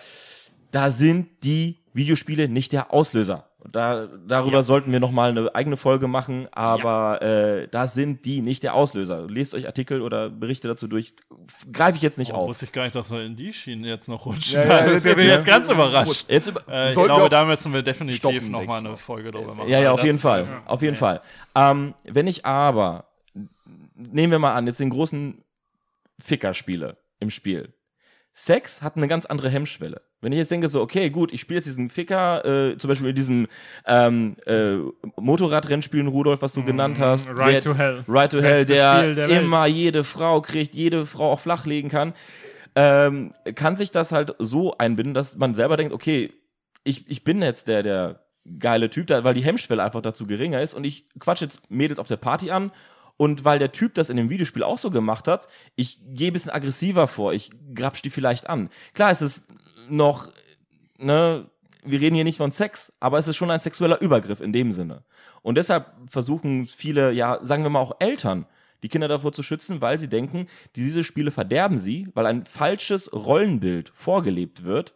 da 0.77 0.91
sind 0.91 1.27
die 1.43 1.79
Videospiele 1.93 2.47
nicht 2.47 2.71
der 2.71 2.93
Auslöser. 2.93 3.45
Da, 3.71 4.05
darüber 4.27 4.61
sollten 4.61 4.91
wir 4.91 4.99
nochmal 4.99 5.31
eine 5.31 5.55
eigene 5.55 5.75
Folge 5.75 6.07
machen, 6.07 6.47
aber 6.51 7.19
äh, 7.23 7.67
da 7.67 7.87
sind 7.87 8.23
die 8.25 8.41
nicht 8.41 8.61
der 8.61 8.75
Auslöser. 8.75 9.25
Lest 9.27 9.55
euch 9.55 9.65
Artikel 9.65 10.03
oder 10.03 10.29
Berichte 10.29 10.67
dazu 10.67 10.87
durch. 10.87 11.15
Greife 11.73 11.97
ich 11.97 12.03
jetzt 12.03 12.19
nicht 12.19 12.31
Oh, 12.33 12.35
auf. 12.35 12.49
wusste 12.49 12.65
ich 12.65 12.71
gar 12.71 12.83
nicht, 12.83 12.93
dass 12.95 13.09
wir 13.09 13.23
in 13.25 13.35
die 13.35 13.51
Schienen 13.51 13.83
jetzt 13.85 14.07
noch 14.07 14.27
rutschen. 14.27 14.61
Ja, 14.61 14.85
ja, 14.85 14.85
das 14.93 15.01
bin 15.03 15.13
ich 15.13 15.25
jetzt- 15.25 15.27
jetzt 15.37 15.45
ganz 15.47 15.67
überrascht. 15.71 16.25
Jetzt 16.29 16.47
über 16.47 16.61
Äh, 16.69 16.89
ich 16.93 17.03
glaube, 17.03 17.27
da 17.29 17.43
müssen 17.43 17.73
wir 17.73 17.81
definitiv 17.81 18.19
stoppen, 18.19 18.51
noch 18.51 18.59
denke 18.59 18.71
mal 18.71 18.81
ich 18.83 18.87
eine. 18.89 18.97
Folge 18.97 19.31
drüber 19.31 19.55
machen. 19.55 19.67
Ja, 19.69 19.79
ja, 19.81 19.91
auf 19.91 19.97
Das- 19.99 20.05
jeden 20.05 20.19
Fall. 20.19 20.43
ja. 20.45 20.61
Auf 20.67 20.81
jeden 20.83 20.95
Fall. 20.95 21.21
Ähm, 21.55 21.95
wenn 22.03 22.27
ich 22.27 22.45
aber, 22.45 23.05
nehmen 23.95 24.31
wir 24.31 24.39
mal 24.39 24.53
an, 24.53 24.67
jetzt 24.67 24.79
den 24.79 24.91
großen 24.91 25.43
Ficker-Spiele 26.21 26.95
im 27.19 27.31
Spiel. 27.31 27.73
Sex 28.39 28.83
hat 28.83 28.97
eine 28.97 29.07
ganz 29.07 29.25
andere 29.25 29.49
Hemmschwelle. 29.49 29.99
Wenn 30.21 30.31
ich 30.31 30.37
jetzt 30.37 30.51
denke, 30.51 30.67
so, 30.67 30.79
okay, 30.81 31.09
gut, 31.09 31.33
ich 31.33 31.41
spiele 31.41 31.57
jetzt 31.57 31.65
diesen 31.65 31.89
Ficker, 31.89 32.45
äh, 32.45 32.77
zum 32.77 32.87
Beispiel 32.87 33.09
in 33.09 33.15
diesem 33.15 33.47
ähm, 33.87 34.35
äh, 34.45 34.75
Motorradrennspielen, 35.19 36.07
Rudolf, 36.07 36.43
was 36.43 36.53
du 36.53 36.63
genannt 36.63 36.99
hast. 36.99 37.27
Ride 37.29 37.51
der- 37.53 37.61
to 37.61 37.73
Hell. 37.75 38.03
Right 38.07 38.31
to 38.31 38.39
Hell, 38.39 38.63
der, 38.67 39.15
der 39.15 39.29
Welt. 39.29 39.41
immer 39.41 39.65
jede 39.65 40.03
Frau 40.03 40.39
kriegt, 40.41 40.75
jede 40.75 41.07
Frau 41.07 41.31
auch 41.31 41.39
flachlegen 41.39 41.89
kann, 41.89 42.13
ähm, 42.75 43.31
kann 43.55 43.75
sich 43.75 43.89
das 43.89 44.11
halt 44.11 44.35
so 44.37 44.77
einbinden, 44.77 45.15
dass 45.15 45.37
man 45.37 45.55
selber 45.55 45.75
denkt, 45.75 45.91
okay, 45.91 46.31
ich, 46.83 47.09
ich 47.09 47.23
bin 47.23 47.41
jetzt 47.41 47.67
der, 47.67 47.81
der 47.81 48.19
geile 48.59 48.91
Typ, 48.91 49.07
da, 49.07 49.23
weil 49.23 49.33
die 49.33 49.43
Hemmschwelle 49.43 49.81
einfach 49.83 50.01
dazu 50.01 50.27
geringer 50.27 50.61
ist 50.61 50.75
und 50.75 50.83
ich 50.85 51.09
quatsch 51.19 51.41
jetzt 51.41 51.71
Mädels 51.71 51.99
auf 51.99 52.07
der 52.07 52.17
Party 52.17 52.51
an 52.51 52.71
und 53.17 53.43
weil 53.43 53.59
der 53.59 53.71
Typ 53.71 53.95
das 53.95 54.09
in 54.09 54.17
dem 54.17 54.29
Videospiel 54.29 54.63
auch 54.63 54.77
so 54.77 54.89
gemacht 54.91 55.27
hat, 55.27 55.47
ich 55.75 55.99
gehe 56.13 56.29
ein 56.29 56.33
bisschen 56.33 56.51
aggressiver 56.51 57.07
vor, 57.07 57.33
ich 57.33 57.49
grapsch 57.73 58.01
die 58.01 58.09
vielleicht 58.09 58.49
an. 58.49 58.69
Klar, 58.93 59.11
es 59.11 59.21
ist 59.21 59.47
noch, 59.89 60.31
ne, 60.99 61.49
wir 61.83 61.99
reden 61.99 62.15
hier 62.15 62.23
nicht 62.23 62.37
von 62.37 62.51
Sex, 62.51 62.93
aber 62.99 63.17
es 63.17 63.27
ist 63.27 63.35
schon 63.35 63.51
ein 63.51 63.59
sexueller 63.59 64.01
Übergriff 64.01 64.39
in 64.39 64.53
dem 64.53 64.71
Sinne. 64.71 65.03
Und 65.41 65.57
deshalb 65.57 65.91
versuchen 66.07 66.67
viele, 66.67 67.11
ja, 67.11 67.39
sagen 67.41 67.63
wir 67.63 67.69
mal 67.69 67.79
auch 67.79 67.95
Eltern, 67.99 68.45
die 68.83 68.89
Kinder 68.89 69.07
davor 69.07 69.33
zu 69.33 69.41
schützen, 69.41 69.81
weil 69.81 69.99
sie 69.99 70.09
denken, 70.09 70.47
diese 70.75 71.03
Spiele 71.03 71.31
verderben 71.31 71.79
sie, 71.79 72.09
weil 72.13 72.27
ein 72.27 72.45
falsches 72.45 73.11
Rollenbild 73.11 73.89
vorgelebt 73.95 74.63
wird 74.63 74.93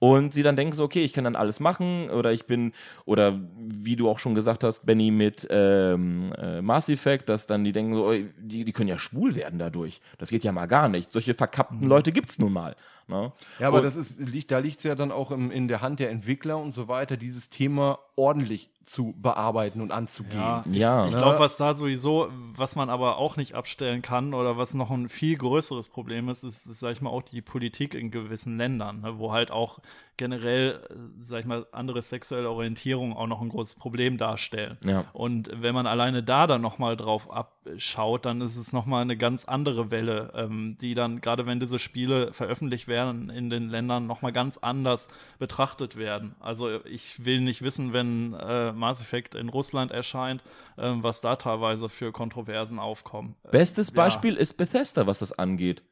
und 0.00 0.32
sie 0.32 0.42
dann 0.42 0.54
denken 0.56 0.74
so, 0.74 0.84
okay, 0.84 1.04
ich 1.04 1.12
kann 1.12 1.24
dann 1.24 1.34
alles 1.36 1.58
machen 1.60 2.08
oder 2.10 2.32
ich 2.32 2.46
bin, 2.46 2.72
oder 3.04 3.38
wie 3.56 3.96
du 3.96 4.08
auch 4.08 4.18
schon 4.18 4.34
gesagt 4.34 4.62
hast, 4.64 4.86
Benny, 4.86 5.10
mit 5.10 5.46
ähm, 5.50 6.32
äh, 6.38 6.62
Mass 6.62 6.88
Effect, 6.88 7.28
dass 7.28 7.46
dann 7.46 7.64
die 7.64 7.72
denken 7.72 7.94
so, 7.94 8.12
die, 8.38 8.64
die 8.64 8.72
können 8.72 8.88
ja 8.88 8.98
schwul 8.98 9.34
werden 9.34 9.58
dadurch. 9.58 10.00
Das 10.18 10.30
geht 10.30 10.44
ja 10.44 10.52
mal 10.52 10.66
gar 10.66 10.88
nicht. 10.88 11.12
Solche 11.12 11.34
verkappten 11.34 11.82
Leute 11.88 12.12
gibt's 12.12 12.38
nun 12.38 12.52
mal. 12.52 12.76
Ne? 13.08 13.32
Ja, 13.58 13.68
aber 13.68 13.78
Und- 13.78 13.84
das 13.84 13.96
ist, 13.96 14.18
da 14.50 14.58
liegt 14.58 14.78
es 14.78 14.84
ja 14.84 14.94
dann 14.94 15.10
auch 15.10 15.30
im, 15.30 15.50
in 15.50 15.66
der 15.66 15.80
Hand 15.80 15.98
der 15.98 16.10
Entwickler 16.10 16.58
und 16.58 16.70
so 16.72 16.86
weiter, 16.88 17.16
dieses 17.16 17.50
Thema 17.50 17.98
ordentlich 18.16 18.70
zu 18.88 19.14
bearbeiten 19.16 19.80
und 19.80 19.92
anzugehen. 19.92 20.38
Ja, 20.40 20.64
Ja, 20.66 21.06
Ich 21.06 21.12
ne? 21.14 21.20
glaube, 21.20 21.38
was 21.38 21.56
da 21.58 21.74
sowieso, 21.74 22.28
was 22.56 22.74
man 22.74 22.88
aber 22.88 23.18
auch 23.18 23.36
nicht 23.36 23.54
abstellen 23.54 24.00
kann 24.02 24.32
oder 24.32 24.56
was 24.56 24.74
noch 24.74 24.90
ein 24.90 25.08
viel 25.08 25.36
größeres 25.36 25.88
Problem 25.88 26.28
ist, 26.28 26.42
ist, 26.42 26.66
ist 26.66 26.80
sag 26.80 26.92
ich 26.92 27.00
mal, 27.02 27.10
auch 27.10 27.22
die 27.22 27.42
Politik 27.42 27.94
in 27.94 28.10
gewissen 28.10 28.56
Ländern, 28.56 29.02
ne, 29.02 29.18
wo 29.18 29.32
halt 29.32 29.50
auch 29.50 29.80
generell, 30.18 30.80
äh, 30.90 30.94
sag 31.22 31.40
ich 31.40 31.46
mal, 31.46 31.66
andere 31.72 32.02
sexuelle 32.02 32.50
Orientierungen 32.50 33.16
auch 33.16 33.26
noch 33.26 33.40
ein 33.40 33.48
großes 33.48 33.76
Problem 33.76 34.18
darstellen. 34.18 34.76
Ja. 34.84 35.06
Und 35.14 35.50
wenn 35.54 35.74
man 35.74 35.86
alleine 35.86 36.22
da 36.22 36.46
dann 36.46 36.60
nochmal 36.60 36.96
drauf 36.96 37.30
abschaut, 37.30 38.26
dann 38.26 38.42
ist 38.42 38.56
es 38.56 38.74
nochmal 38.74 39.02
eine 39.02 39.16
ganz 39.16 39.46
andere 39.46 39.90
Welle, 39.90 40.32
ähm, 40.34 40.76
die 40.80 40.94
dann, 40.94 41.22
gerade 41.22 41.46
wenn 41.46 41.60
diese 41.60 41.78
Spiele 41.78 42.32
veröffentlicht 42.34 42.88
werden, 42.88 43.30
in 43.30 43.48
den 43.48 43.70
Ländern 43.70 44.06
nochmal 44.06 44.32
ganz 44.32 44.58
anders 44.58 45.08
betrachtet 45.38 45.96
werden. 45.96 46.34
Also 46.40 46.84
ich 46.84 47.24
will 47.24 47.40
nicht 47.40 47.62
wissen, 47.62 47.92
wenn 47.94 48.34
äh, 48.34 48.72
Mass 48.72 49.00
Effect 49.00 49.34
in 49.34 49.48
Russland 49.48 49.92
erscheint, 49.92 50.42
ähm, 50.76 51.02
was 51.02 51.20
da 51.20 51.36
teilweise 51.36 51.88
für 51.88 52.12
Kontroversen 52.12 52.78
aufkommen. 52.78 53.36
Äh, 53.44 53.50
Bestes 53.50 53.88
ja. 53.88 53.94
Beispiel 53.94 54.34
ist 54.34 54.56
Bethesda, 54.56 55.06
was 55.06 55.20
das 55.20 55.32
angeht. 55.32 55.82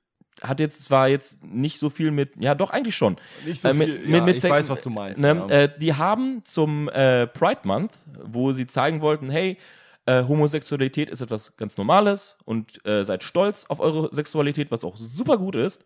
Hat 0.43 0.61
jetzt 0.61 0.85
zwar 0.85 1.09
jetzt 1.09 1.43
nicht 1.45 1.79
so 1.79 1.89
viel 1.89 2.11
mit, 2.11 2.33
ja 2.39 2.55
doch 2.55 2.71
eigentlich 2.71 2.95
schon. 2.97 3.17
Nicht 3.47 3.63
so 3.63 3.69
Äh, 3.69 3.75
mit- 3.75 3.89
viel, 3.89 3.99
mit- 4.01 4.09
ja, 4.19 4.23
mit 4.23 4.35
ich 4.37 4.43
Sex- 4.43 4.53
weiß, 4.55 4.69
was 4.69 4.83
du 4.83 4.91
meinst. 4.91 5.19
Ne, 5.19 5.29
ja. 5.29 5.47
äh, 5.49 5.79
die 5.79 5.95
haben 5.95 6.43
zum 6.45 6.89
äh, 6.91 7.27
Pride 7.27 7.61
Month, 7.65 7.93
wo 8.23 8.53
sie 8.53 8.67
zeigen 8.67 9.01
wollten, 9.01 9.31
hey, 9.31 9.57
äh, 10.05 10.25
Homosexualität 10.25 11.11
ist 11.11 11.21
etwas 11.23 11.57
ganz 11.57 11.77
Normales 11.79 12.37
und 12.45 12.85
äh, 12.87 13.05
seid 13.05 13.25
stolz 13.25 13.65
auf 13.69 13.81
eure 13.81 14.15
Sexualität, 14.15 14.71
was 14.71 14.85
auch 14.85 14.97
super 14.97 15.39
gut 15.39 15.57
ist, 15.57 15.85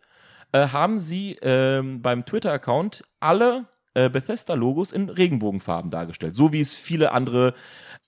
äh, 0.51 0.67
haben 0.67 0.99
sie 0.99 1.37
ähm, 1.41 2.01
beim 2.01 2.25
Twitter-Account 2.25 3.03
alle 3.19 3.65
Bethesda-Logos 3.93 4.93
in 4.93 5.09
Regenbogenfarben 5.09 5.91
dargestellt. 5.91 6.33
So 6.35 6.53
wie 6.53 6.61
es 6.61 6.75
viele 6.77 7.11
andere 7.11 7.53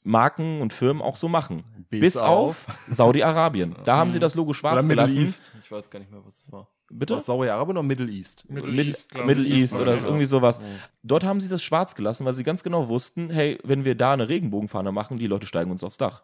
Marken 0.03 0.61
und 0.61 0.73
Firmen 0.73 1.01
auch 1.01 1.15
so 1.15 1.27
machen. 1.27 1.63
Bis 1.89 1.99
Bis, 1.99 2.17
auf, 2.17 2.67
auf- 2.67 2.77
Saudi-Arabien. 2.89 3.75
Da 3.85 3.97
haben 3.97 4.11
sie 4.11 4.19
das 4.19 4.35
Logo 4.35 4.49
Oder 4.49 4.57
schwarz 4.57 4.75
Middle 4.83 4.95
gelassen. 5.05 5.17
East. 5.25 5.51
Ich 5.63 5.71
weiß 5.71 5.89
gar 5.89 5.99
nicht 5.99 6.11
mehr, 6.11 6.21
was 6.25 6.43
es 6.45 6.51
war. 6.51 6.67
Bitte? 6.89 7.19
Saudi-Arabien 7.19 7.77
oder 7.77 7.83
Middle 7.87 8.09
East? 8.11 8.45
Middle, 8.49 8.71
Middle, 8.71 8.91
East, 8.91 9.13
Middle. 9.15 9.45
East 9.45 9.79
oder 9.79 9.95
ja. 9.95 10.03
irgendwie 10.03 10.25
sowas. 10.25 10.59
Dort 11.03 11.23
haben 11.23 11.39
sie 11.41 11.49
das 11.49 11.63
schwarz 11.63 11.95
gelassen, 11.95 12.25
weil 12.25 12.33
sie 12.33 12.43
ganz 12.43 12.63
genau 12.63 12.87
wussten, 12.89 13.29
hey, 13.29 13.59
wenn 13.63 13.85
wir 13.85 13.95
da 13.95 14.13
eine 14.13 14.27
Regenbogenfahne 14.29 14.91
machen, 14.91 15.17
die 15.17 15.27
Leute 15.27 15.47
steigen 15.47 15.71
uns 15.71 15.83
aufs 15.83 15.97
Dach. 15.97 16.23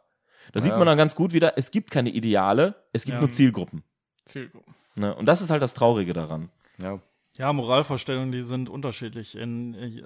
Da 0.52 0.62
sieht 0.62 0.72
Ja. 0.72 0.78
man 0.78 0.88
dann 0.88 0.98
ganz 0.98 1.16
gut 1.16 1.32
wieder, 1.34 1.54
es 1.58 1.72
gibt 1.72 1.92
keine 1.92 2.10
Ideale, 2.10 2.76
es 2.94 3.04
gibt 3.06 3.16
Ja. 3.16 3.20
nur 3.22 3.30
Zielgruppen. 3.30 3.84
Zielgruppen. 4.26 4.74
Ne? 4.96 5.16
Und 5.16 5.26
das 5.28 5.42
ist 5.42 5.50
halt 5.52 5.62
das 5.62 5.74
Traurige 5.74 6.14
daran. 6.14 6.50
Ja. 6.82 7.00
Ja, 7.40 7.54
Moralvorstellungen, 7.54 8.34
die 8.34 8.44
sind 8.44 8.68
unterschiedlich. 8.68 9.38
In 9.38 9.74
äh, 9.74 10.04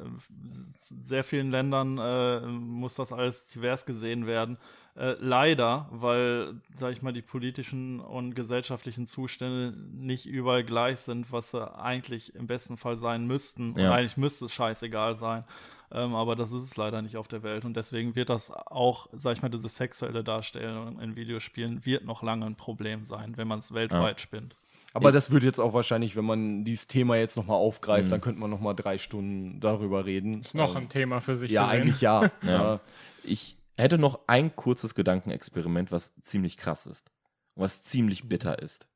sehr 0.79 1.23
vielen 1.23 1.49
Ländern 1.49 1.97
äh, 1.97 2.41
muss 2.41 2.93
das 2.93 3.11
alles 3.11 3.47
divers 3.47 3.87
gesehen 3.87 4.27
werden. 4.27 4.59
Äh, 4.95 5.15
leider, 5.19 5.87
weil, 5.89 6.61
sag 6.77 6.93
ich 6.93 7.01
mal, 7.01 7.11
die 7.11 7.23
politischen 7.23 7.99
und 7.99 8.35
gesellschaftlichen 8.35 9.07
Zustände 9.07 9.75
nicht 9.93 10.27
überall 10.27 10.63
gleich 10.63 10.99
sind, 10.99 11.31
was 11.31 11.49
sie 11.49 11.75
eigentlich 11.75 12.35
im 12.35 12.45
besten 12.45 12.77
Fall 12.77 12.97
sein 12.97 13.25
müssten. 13.25 13.73
Ja. 13.79 13.87
Und 13.87 13.93
eigentlich 13.93 14.17
müsste 14.17 14.45
es 14.45 14.53
scheißegal 14.53 15.15
sein. 15.15 15.43
Ähm, 15.91 16.13
aber 16.13 16.35
das 16.35 16.51
ist 16.51 16.61
es 16.61 16.77
leider 16.77 17.01
nicht 17.01 17.17
auf 17.17 17.27
der 17.27 17.41
Welt. 17.41 17.65
Und 17.65 17.75
deswegen 17.75 18.15
wird 18.15 18.29
das 18.29 18.51
auch, 18.51 19.09
sag 19.11 19.37
ich 19.37 19.41
mal, 19.41 19.49
diese 19.49 19.69
sexuelle 19.69 20.23
Darstellung 20.23 20.99
in 20.99 21.15
Videospielen 21.15 21.83
wird 21.83 22.05
noch 22.05 22.21
lange 22.21 22.45
ein 22.45 22.57
Problem 22.57 23.05
sein, 23.05 23.37
wenn 23.37 23.47
man 23.47 23.57
es 23.57 23.73
weltweit 23.73 24.21
spinnt. 24.21 24.55
Aber 24.95 25.11
das 25.11 25.31
wird 25.31 25.43
jetzt 25.43 25.59
auch 25.59 25.73
wahrscheinlich, 25.73 26.15
wenn 26.15 26.25
man 26.25 26.63
dieses 26.65 26.87
Thema 26.87 27.17
jetzt 27.17 27.35
nochmal 27.35 27.57
aufgreift, 27.57 28.11
dann 28.11 28.21
könnte 28.21 28.39
man 28.39 28.51
nochmal 28.51 28.75
drei 28.75 28.97
Stunden 28.99 29.59
darüber 29.59 30.05
reden. 30.05 30.41
Ist 30.41 30.53
noch 30.53 30.75
Ähm, 30.75 30.83
ein 30.83 30.89
Thema 30.89 31.19
für 31.19 31.35
sich. 31.35 31.49
Ja, 31.51 31.65
gesehen. 31.65 31.81
eigentlich 31.81 32.01
ja. 32.01 32.31
ja. 32.43 32.79
Ich 33.23 33.57
hätte 33.75 33.97
noch 33.97 34.19
ein 34.27 34.55
kurzes 34.55 34.93
Gedankenexperiment, 34.93 35.91
was 35.91 36.13
ziemlich 36.21 36.57
krass 36.57 36.85
ist. 36.85 37.11
Und 37.55 37.63
was 37.63 37.83
ziemlich 37.83 38.29
bitter 38.29 38.59
ist. 38.59 38.87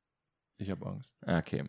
Ich 0.58 0.70
habe 0.70 0.86
Angst. 0.86 1.16
Okay. 1.26 1.64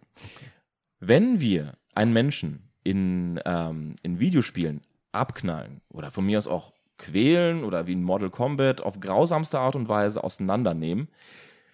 Wenn 0.99 1.39
wir 1.39 1.73
einen 1.95 2.13
Menschen 2.13 2.69
in, 2.83 3.39
ähm, 3.45 3.95
in 4.03 4.19
Videospielen 4.19 4.81
abknallen 5.11 5.81
oder 5.89 6.11
von 6.11 6.25
mir 6.25 6.37
aus 6.37 6.47
auch 6.47 6.73
quälen 6.97 7.63
oder 7.63 7.87
wie 7.87 7.93
in 7.93 8.03
Mortal 8.03 8.29
Kombat 8.29 8.81
auf 8.81 8.99
grausamste 8.99 9.59
Art 9.59 9.75
und 9.75 9.87
Weise 9.87 10.23
auseinandernehmen, 10.23 11.07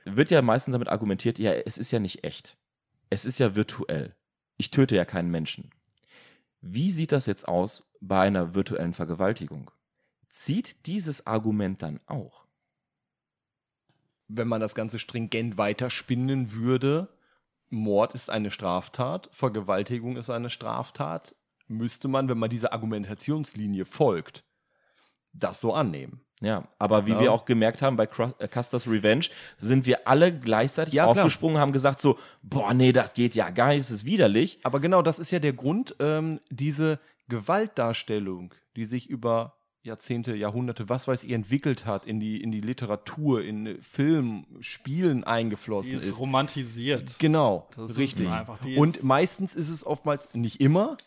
wird 0.06 0.32
ja 0.32 0.42
meistens 0.42 0.74
damit 0.74 0.88
argumentiert, 0.88 1.40
ja, 1.40 1.52
es 1.52 1.78
ist 1.78 1.92
ja 1.92 2.00
nicht 2.00 2.24
echt. 2.24 2.58
Es 3.10 3.26
ist 3.26 3.40
ja 3.40 3.56
virtuell. 3.56 4.16
Ich 4.58 4.72
töte 4.72 4.96
ja 4.96 5.06
keinen 5.06 5.32
Menschen. 5.32 5.72
Wie 6.62 6.90
sieht 6.90 7.12
das 7.12 7.26
jetzt 7.26 7.48
aus 7.48 7.92
bei 8.00 8.22
einer 8.22 8.56
virtuellen 8.56 8.94
Vergewaltigung? 8.94 9.72
Zieht 10.30 10.86
dieses 10.86 11.28
Argument 11.28 11.82
dann 11.82 12.00
auch? 12.08 12.46
Wenn 14.28 14.48
man 14.48 14.62
das 14.62 14.74
Ganze 14.74 14.98
stringent 14.98 15.58
weiterspinnen 15.58 16.52
würde, 16.52 17.10
Mord 17.70 18.16
ist 18.16 18.30
eine 18.30 18.52
Straftat, 18.52 19.30
Vergewaltigung 19.32 20.18
ist 20.18 20.30
eine 20.30 20.50
Straftat, 20.50 21.36
müsste 21.68 22.08
man, 22.08 22.30
wenn 22.30 22.38
man 22.38 22.50
dieser 22.50 22.74
Argumentationslinie 22.74 23.86
folgt, 23.86 24.44
das 25.34 25.62
so 25.62 25.74
annehmen. 25.74 26.25
Ja, 26.46 26.68
aber 26.78 27.06
wie 27.08 27.12
Ja. 27.12 27.20
wir 27.22 27.32
auch 27.34 27.46
gemerkt 27.46 27.82
haben 27.82 27.96
bei 27.96 28.04
äh, 28.40 28.48
Custer's 28.48 28.88
Revenge, 28.88 29.26
sind 29.60 29.86
wir 29.86 30.08
alle 30.08 30.32
gleichzeitig 30.38 30.94
Ja, 30.94 31.06
aufgesprungen, 31.06 31.58
haben 31.58 31.72
gesagt 31.72 32.00
so, 32.00 32.18
boah, 32.44 32.74
nee, 32.74 32.92
das 32.92 33.14
geht 33.16 33.34
ja 33.36 33.50
gar 33.50 33.70
nicht, 33.70 33.80
das 33.80 33.90
ist 33.92 34.06
widerlich. 34.06 34.60
Aber 34.64 34.80
genau 34.80 35.02
das 35.02 35.18
ist 35.18 35.32
ja 35.32 35.40
der 35.40 35.54
Grund, 35.54 35.96
ähm, 36.00 36.40
diese 36.52 37.00
Gewaltdarstellung, 37.30 38.54
die 38.76 38.86
sich 38.86 39.10
über 39.10 39.54
Jahrzehnte, 39.82 40.36
Jahrhunderte, 40.36 40.90
was 40.90 41.08
weiß 41.08 41.24
ich, 41.24 41.32
entwickelt 41.32 41.86
hat, 41.86 42.06
in 42.06 42.20
die, 42.20 42.42
in 42.42 42.52
die 42.52 42.62
Literatur, 42.62 43.44
in 43.44 43.82
Film, 43.84 44.46
Spielen 44.60 45.20
Die 45.22 45.28
eingeflossen 45.28 45.94
ist 45.98 46.08
ist. 46.08 46.20
romantisiert. 46.20 47.18
Genau, 47.20 47.68
Das 47.76 47.92
ist 47.92 47.98
richtig. 48.00 48.28
einfach, 48.30 48.58
die 48.64 48.78
Und 48.78 48.98
ist- 48.98 49.04
meistens 49.04 49.54
ist 49.56 49.70
es 49.70 49.86
oftmals, 49.86 50.28
nicht 50.34 50.60
immer, 50.60 50.98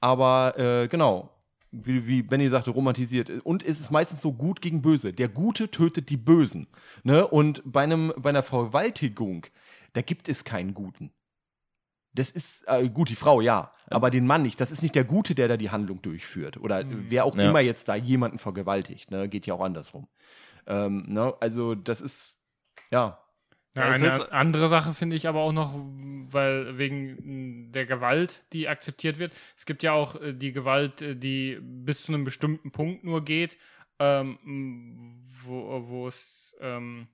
aber 0.00 0.54
äh, 0.58 0.88
genau, 0.88 1.30
wie, 1.70 2.06
wie 2.06 2.22
Benny 2.22 2.48
sagte, 2.48 2.70
romantisiert. 2.70 3.30
Und 3.44 3.62
es 3.62 3.80
ist 3.80 3.90
meistens 3.90 4.20
so 4.20 4.32
gut 4.32 4.60
gegen 4.60 4.82
böse. 4.82 5.12
Der 5.12 5.28
Gute 5.28 5.70
tötet 5.70 6.08
die 6.10 6.16
Bösen. 6.16 6.66
Ne? 7.02 7.26
Und 7.26 7.62
bei, 7.64 7.82
einem, 7.82 8.12
bei 8.16 8.30
einer 8.30 8.42
Vergewaltigung, 8.42 9.46
da 9.92 10.00
gibt 10.02 10.28
es 10.28 10.44
keinen 10.44 10.74
Guten. 10.74 11.12
Das 12.14 12.30
ist 12.30 12.64
äh, 12.66 12.88
gut, 12.88 13.10
die 13.10 13.14
Frau, 13.14 13.40
ja, 13.40 13.72
aber 13.88 14.10
den 14.10 14.26
Mann 14.26 14.42
nicht. 14.42 14.60
Das 14.60 14.70
ist 14.70 14.82
nicht 14.82 14.94
der 14.94 15.04
Gute, 15.04 15.34
der 15.34 15.46
da 15.46 15.56
die 15.56 15.70
Handlung 15.70 16.00
durchführt. 16.02 16.56
Oder 16.56 16.82
wer 16.86 17.24
auch 17.24 17.36
Ja. 17.36 17.48
immer 17.48 17.60
jetzt 17.60 17.86
da 17.88 17.94
jemanden 17.94 18.38
vergewaltigt. 18.38 19.10
Ne? 19.10 19.28
Geht 19.28 19.46
ja 19.46 19.54
auch 19.54 19.60
andersrum. 19.60 20.08
Ähm, 20.66 21.04
ne? 21.06 21.34
Also, 21.40 21.74
das 21.74 22.00
ist, 22.00 22.34
ja, 22.90 23.20
Ja, 23.76 23.84
eine 23.84 24.06
ist- 24.08 24.32
andere 24.32 24.68
Sache 24.68 24.92
finde 24.94 25.14
ich 25.16 25.28
aber 25.28 25.40
auch 25.40 25.52
noch, 25.52 25.72
weil 26.30 26.78
wegen 26.78 27.66
mh, 27.66 27.72
der 27.72 27.86
Gewalt, 27.86 28.42
die 28.52 28.68
akzeptiert 28.68 29.18
wird. 29.18 29.32
Es 29.56 29.66
gibt 29.66 29.82
ja 29.82 29.92
auch 29.92 30.20
äh, 30.20 30.32
die 30.32 30.52
Gewalt, 30.52 31.00
äh, 31.02 31.14
die 31.14 31.58
bis 31.60 32.02
zu 32.02 32.12
einem 32.12 32.24
bestimmten 32.24 32.70
Punkt 32.72 33.04
nur 33.04 33.24
geht, 33.24 33.56
ähm, 34.00 34.38
mh, 34.42 35.14
wo, 35.44 35.82
wo 35.88 36.08
es 36.08 36.56
ähm, 36.60 37.06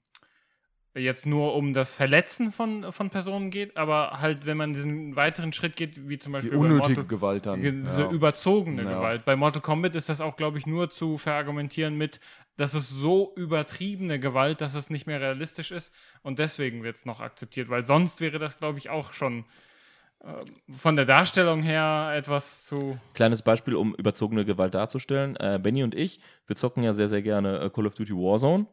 jetzt 0.97 1.27
nur 1.27 1.55
um 1.55 1.75
das 1.75 1.93
Verletzen 1.93 2.53
von, 2.53 2.93
von 2.93 3.11
Personen 3.11 3.51
geht, 3.51 3.77
aber 3.77 4.21
halt, 4.21 4.47
wenn 4.47 4.57
man 4.57 4.73
diesen 4.75 5.17
weiteren 5.17 5.53
Schritt 5.53 5.75
geht, 5.75 6.09
wie 6.09 6.19
zum 6.19 6.33
die 6.33 6.35
Beispiel 6.37 6.51
bei 6.53 6.57
unnötige 6.57 6.89
Mortal- 7.01 7.05
Gewalt 7.07 7.47
dann. 7.47 7.61
diese 7.85 8.03
ja. 8.05 8.11
überzogene 8.11 8.85
Ja. 8.85 8.99
Gewalt. 8.99 9.25
Bei 9.25 9.35
Mortal 9.35 9.61
Kombat 9.61 9.97
ist 9.97 10.09
das 10.09 10.21
auch, 10.21 10.37
glaube 10.37 10.59
ich, 10.59 10.67
nur 10.67 10.91
zu 10.91 11.19
verargumentieren 11.19 11.97
mit, 11.99 12.21
dass 12.57 12.75
es 12.75 12.89
so 12.89 13.33
übertriebene 13.37 14.19
Gewalt, 14.21 14.61
dass 14.61 14.75
es 14.75 14.91
nicht 14.91 15.07
mehr 15.07 15.21
realistisch 15.21 15.71
ist 15.71 15.93
und 16.23 16.39
deswegen 16.39 16.83
wird 16.83 16.97
es 16.97 17.05
noch 17.07 17.21
akzeptiert, 17.21 17.69
weil 17.69 17.83
sonst 17.85 18.21
wäre 18.21 18.39
das, 18.39 18.59
glaube 18.59 18.79
ich, 18.79 18.91
auch 18.91 19.13
schon 19.13 19.45
äh, 20.21 20.45
von 20.71 20.97
der 20.97 21.05
Darstellung 21.05 21.63
her 21.63 22.13
etwas 22.15 22.65
zu. 22.65 22.99
Kleines 23.15 23.43
Beispiel, 23.43 23.75
um 23.75 23.95
überzogene 23.95 24.45
Gewalt 24.45 24.75
darzustellen. 24.75 25.37
Äh, 25.37 25.59
Benny 25.63 25.83
und 25.83 25.95
ich, 25.95 26.21
wir 26.47 26.57
zocken 26.57 26.83
ja 26.85 26.93
sehr, 26.93 27.09
sehr 27.09 27.23
gerne 27.23 27.59
äh, 27.61 27.71
Call 27.71 27.87
of 27.87 27.95
Duty 27.95 28.13
Warzone. 28.13 28.67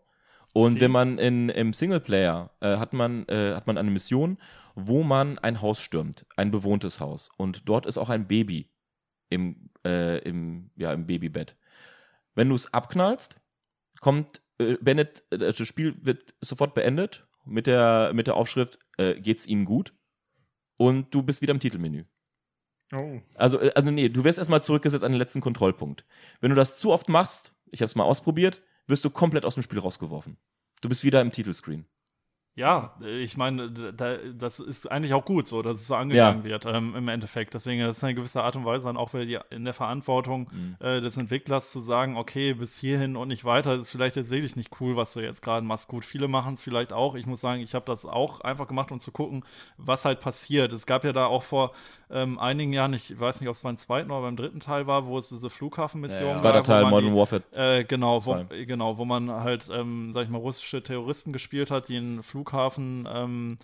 Und 0.54 0.74
Sie- 0.76 0.82
wenn 0.82 0.92
man 0.92 1.18
in, 1.18 1.50
im 1.50 1.74
Singleplayer 1.74 2.52
äh, 2.60 2.78
hat, 2.78 2.94
man, 2.94 3.26
äh, 3.30 3.56
hat 3.56 3.68
man 3.68 3.78
eine 3.78 3.90
Mission, 3.90 4.38
wo 4.76 5.02
man 5.04 5.38
ein 5.40 5.62
Haus 5.62 5.82
stürmt, 5.82 6.26
ein 6.38 6.52
bewohntes 6.52 7.00
Haus. 7.00 7.30
Und 7.38 7.68
dort 7.68 7.86
ist 7.86 7.98
auch 7.98 8.10
ein 8.10 8.28
Baby 8.28 8.70
im, 9.30 9.70
äh, 9.86 10.20
im, 10.20 10.70
ja, 10.76 10.94
im 10.94 11.08
Babybett. 11.08 11.56
Wenn 12.36 12.50
du 12.50 12.56
es 12.56 12.74
abknallst, 12.74 13.41
kommt 14.02 14.42
äh, 14.58 14.76
Bennett, 14.82 15.24
äh, 15.30 15.38
das 15.38 15.58
Spiel 15.66 15.96
wird 16.02 16.36
sofort 16.42 16.74
beendet 16.74 17.26
mit 17.46 17.68
der, 17.68 18.12
mit 18.14 18.28
der 18.28 18.36
Aufschrift, 18.36 18.78
äh, 18.98 19.16
geht's 19.16 19.46
Ihnen 19.46 19.64
gut? 19.64 19.94
Und 20.76 21.14
du 21.14 21.24
bist 21.24 21.42
wieder 21.42 21.54
im 21.54 21.60
Titelmenü. 21.60 22.04
Oh. 22.94 23.22
Also, 23.36 23.62
äh, 23.62 23.72
also 23.74 23.92
nee, 23.92 24.10
du 24.10 24.24
wirst 24.24 24.38
erstmal 24.38 24.64
zurückgesetzt 24.64 25.04
an 25.04 25.12
den 25.12 25.20
letzten 25.20 25.40
Kontrollpunkt. 25.40 26.06
Wenn 26.42 26.50
du 26.50 26.56
das 26.56 26.78
zu 26.78 26.92
oft 26.92 27.08
machst, 27.08 27.54
ich 27.72 27.80
habe 27.80 27.86
es 27.86 27.96
mal 27.96 28.04
ausprobiert, 28.04 28.62
wirst 28.88 29.06
du 29.06 29.10
komplett 29.10 29.46
aus 29.46 29.54
dem 29.54 29.64
Spiel 29.64 29.80
rausgeworfen. 29.80 30.38
Du 30.82 30.90
bist 30.90 31.04
wieder 31.04 31.22
im 31.22 31.32
Titelscreen. 31.32 31.86
Ja, 32.54 32.96
ich 33.02 33.38
meine, 33.38 33.72
da, 33.72 34.18
das 34.18 34.60
ist 34.60 34.92
eigentlich 34.92 35.14
auch 35.14 35.24
gut 35.24 35.48
so, 35.48 35.62
dass 35.62 35.80
es 35.80 35.88
so 35.88 35.96
angegangen 35.96 36.44
wird 36.44 36.66
ähm, 36.66 36.96
im 36.98 37.08
Endeffekt. 37.08 37.54
Deswegen 37.54 37.80
das 37.82 37.98
ist 37.98 38.04
eine 38.04 38.14
gewisse 38.14 38.44
Art 38.44 38.58
und 38.58 38.66
Weise 38.66 38.88
dann 38.88 38.98
auch 38.98 39.14
wieder 39.14 39.46
in 39.52 39.64
der 39.64 39.74
Verantwortung 39.74 40.50
Mhm. 40.52 40.76
äh, 40.82 41.00
des 41.00 41.16
Entwicklers 41.16 41.72
zu 41.72 41.80
sagen, 41.80 42.18
okay, 42.18 42.54
bis 42.54 42.78
hierhin 42.78 43.16
und 43.16 43.30
nicht 43.30 43.46
weiter, 43.46 43.76
ist 43.76 43.90
vielleicht 43.90 44.18
jetzt 44.18 44.32
wirklich 44.32 44.58
nicht 44.58 44.82
cool, 44.82 44.98
was 44.98 45.14
du 45.14 45.22
jetzt 45.22 45.42
gerade 45.42 45.66
machst. 45.66 45.88
Gut, 45.88 46.04
viele 46.04 46.28
machen 46.28 46.56
es 46.56 46.62
vielleicht 46.62 46.92
auch. 46.92 47.16
Ich 47.16 47.26
muss 47.26 47.40
sagen, 47.40 47.62
ich 47.62 47.74
habe 47.74 47.86
das 47.86 48.06
auch 48.06 48.42
einfach 48.42 48.68
gemacht, 48.68 48.92
um 48.92 49.00
zu 49.00 49.14
gucken, 49.14 49.46
was 49.78 50.04
halt 50.04 50.20
passiert. 50.20 50.74
Es 50.74 50.86
gab 50.86 51.06
ja 51.06 51.14
da 51.14 51.28
auch 51.28 51.44
vor 51.44 51.72
ähm, 52.12 52.38
einigen 52.40 52.74
Jahren, 52.74 52.94
ich 52.94 53.20
weiß 53.20 53.40
nicht, 53.42 53.50
ob 53.50 53.56
es 53.56 53.62
beim 53.62 53.78
zweiten 53.78 54.12
oder 54.12 54.22
beim 54.22 54.36
dritten 54.36 54.60
Teil 54.60 54.88
war, 54.88 55.06
wo 55.06 55.18
es 55.18 55.30
diese 55.30 55.50
Flughafenmission 55.50 56.22
Ja, 56.22 56.28
ja. 56.28 56.34
war. 56.34 56.42
Zweiter 56.42 56.64
Teil, 56.64 56.86
Modern 56.86 57.12
die, 57.14 57.16
Warfare. 57.18 57.44
äh, 57.54 57.84
genau, 57.84 58.26
wo, 58.26 58.46
genau, 58.50 58.98
wo 58.98 59.06
man 59.06 59.30
halt, 59.32 59.70
ähm, 59.72 60.12
sag 60.14 60.24
ich 60.26 60.30
mal, 60.30 60.38
russische 60.40 60.84
Terroristen 60.84 61.34
gespielt 61.34 61.72
hat, 61.72 61.88
die 61.88 61.98
einen 61.98 62.24
Flughafen 62.24 63.08
ähm, 63.12 63.58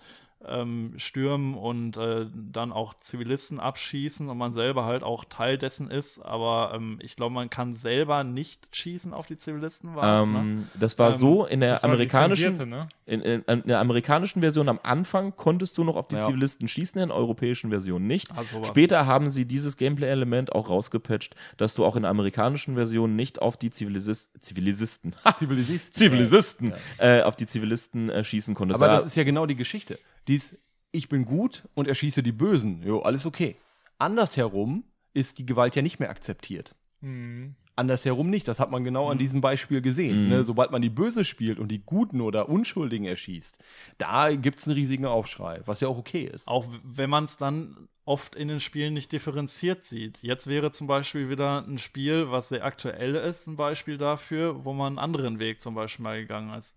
ähm, 0.46 0.94
stürmen 0.98 1.54
und 1.54 1.96
äh, 1.96 2.26
dann 2.32 2.72
auch 2.72 2.94
Zivilisten 3.00 3.58
abschießen 3.58 4.28
und 4.28 4.38
man 4.38 4.52
selber 4.52 4.84
halt 4.84 5.02
auch 5.02 5.24
Teil 5.24 5.58
dessen 5.58 5.90
ist. 5.90 6.20
Aber 6.20 6.72
ähm, 6.74 6.98
ich 7.02 7.16
glaube, 7.16 7.34
man 7.34 7.50
kann 7.50 7.74
selber 7.74 8.22
nicht 8.24 8.68
schießen 8.74 9.12
auf 9.12 9.26
die 9.26 9.36
Zivilisten, 9.36 9.96
war 9.96 10.26
ne? 10.26 10.38
Ähm, 10.38 10.68
das 10.78 10.98
war 10.98 11.08
Ähm, 11.08 11.14
so 11.16 11.44
in 11.46 11.60
der 11.60 11.82
amerikanischen, 11.84 12.56
ne? 12.68 12.88
in, 13.06 13.20
in, 13.20 13.42
in 13.42 13.62
der 13.66 13.80
amerikanischen 13.80 14.40
Version 14.40 14.68
am 14.68 14.78
Anfang 14.82 15.34
konntest 15.34 15.76
du 15.76 15.84
noch 15.84 15.96
auf 15.96 16.06
die 16.08 16.16
Ja. 16.16 16.26
Zivilisten 16.26 16.68
schießen, 16.68 17.00
in 17.00 17.08
der 17.08 17.16
europäischen 17.16 17.70
Version 17.70 18.06
nicht. 18.06 18.28
Sowas. 18.44 18.68
Später 18.68 19.06
haben 19.06 19.30
sie 19.30 19.44
dieses 19.44 19.76
Gameplay-Element 19.76 20.52
auch 20.52 20.68
rausgepatcht, 20.68 21.34
dass 21.56 21.74
du 21.74 21.84
auch 21.84 21.96
in 21.96 22.02
der 22.02 22.10
amerikanischen 22.10 22.74
Version 22.76 23.16
nicht 23.16 23.42
auf 23.42 23.56
die 23.56 23.70
Zivilis 23.70 24.30
Zivilisisten, 24.38 25.14
Zivilisiert. 25.36 25.82
Zivilisten, 25.92 26.72
äh, 26.98 27.22
auf 27.22 27.34
die 27.36 27.46
Zivilisten 27.46 28.08
äh, 28.08 28.22
schießen 28.22 28.54
konntest. 28.54 28.80
Aber 28.80 28.92
Ja, 28.92 28.98
das 28.98 29.06
ist 29.06 29.16
ja 29.16 29.24
genau 29.24 29.46
die 29.46 29.56
Geschichte. 29.56 29.98
Dies, 30.28 30.56
ich 30.90 31.08
bin 31.08 31.24
gut 31.24 31.68
und 31.74 31.88
erschieße 31.88 32.22
die 32.22 32.32
Bösen. 32.32 32.82
Jo, 32.82 33.00
alles 33.00 33.26
okay. 33.26 33.56
Andersherum 33.98 34.84
ist 35.14 35.38
die 35.38 35.46
Gewalt 35.46 35.74
ja 35.74 35.82
nicht 35.82 35.98
mehr 35.98 36.10
akzeptiert. 36.10 36.74
Mhm. 37.00 37.56
Andersherum 37.76 38.28
nicht. 38.28 38.48
Das 38.48 38.58
hat 38.58 38.70
man 38.70 38.82
genau 38.82 39.08
an 39.08 39.18
diesem 39.18 39.40
Beispiel 39.40 39.80
gesehen. 39.80 40.24
Mhm. 40.24 40.28
Ne? 40.28 40.44
Sobald 40.44 40.70
man 40.70 40.82
die 40.82 40.90
Böse 40.90 41.24
spielt 41.24 41.58
und 41.58 41.68
die 41.68 41.80
Guten 41.84 42.20
oder 42.20 42.48
Unschuldigen 42.48 43.06
erschießt, 43.06 43.56
da 43.98 44.34
gibt 44.34 44.58
es 44.58 44.66
einen 44.66 44.74
riesigen 44.74 45.06
Aufschrei, 45.06 45.62
was 45.64 45.80
ja 45.80 45.88
auch 45.88 45.98
okay 45.98 46.24
ist. 46.24 46.48
Auch 46.48 46.66
wenn 46.82 47.08
man 47.08 47.24
es 47.24 47.36
dann 47.36 47.88
oft 48.04 48.34
in 48.34 48.48
den 48.48 48.58
Spielen 48.58 48.94
nicht 48.94 49.12
differenziert 49.12 49.84
sieht. 49.84 50.22
Jetzt 50.22 50.46
wäre 50.46 50.72
zum 50.72 50.86
Beispiel 50.86 51.28
wieder 51.28 51.64
ein 51.66 51.78
Spiel, 51.78 52.30
was 52.30 52.48
sehr 52.48 52.64
aktuell 52.64 53.14
ist, 53.14 53.46
ein 53.46 53.56
Beispiel 53.56 53.98
dafür, 53.98 54.64
wo 54.64 54.72
man 54.72 54.92
einen 54.92 54.98
anderen 54.98 55.38
Weg 55.38 55.60
zum 55.60 55.74
Beispiel 55.74 56.02
mal 56.02 56.18
gegangen 56.18 56.54
ist. 56.54 56.74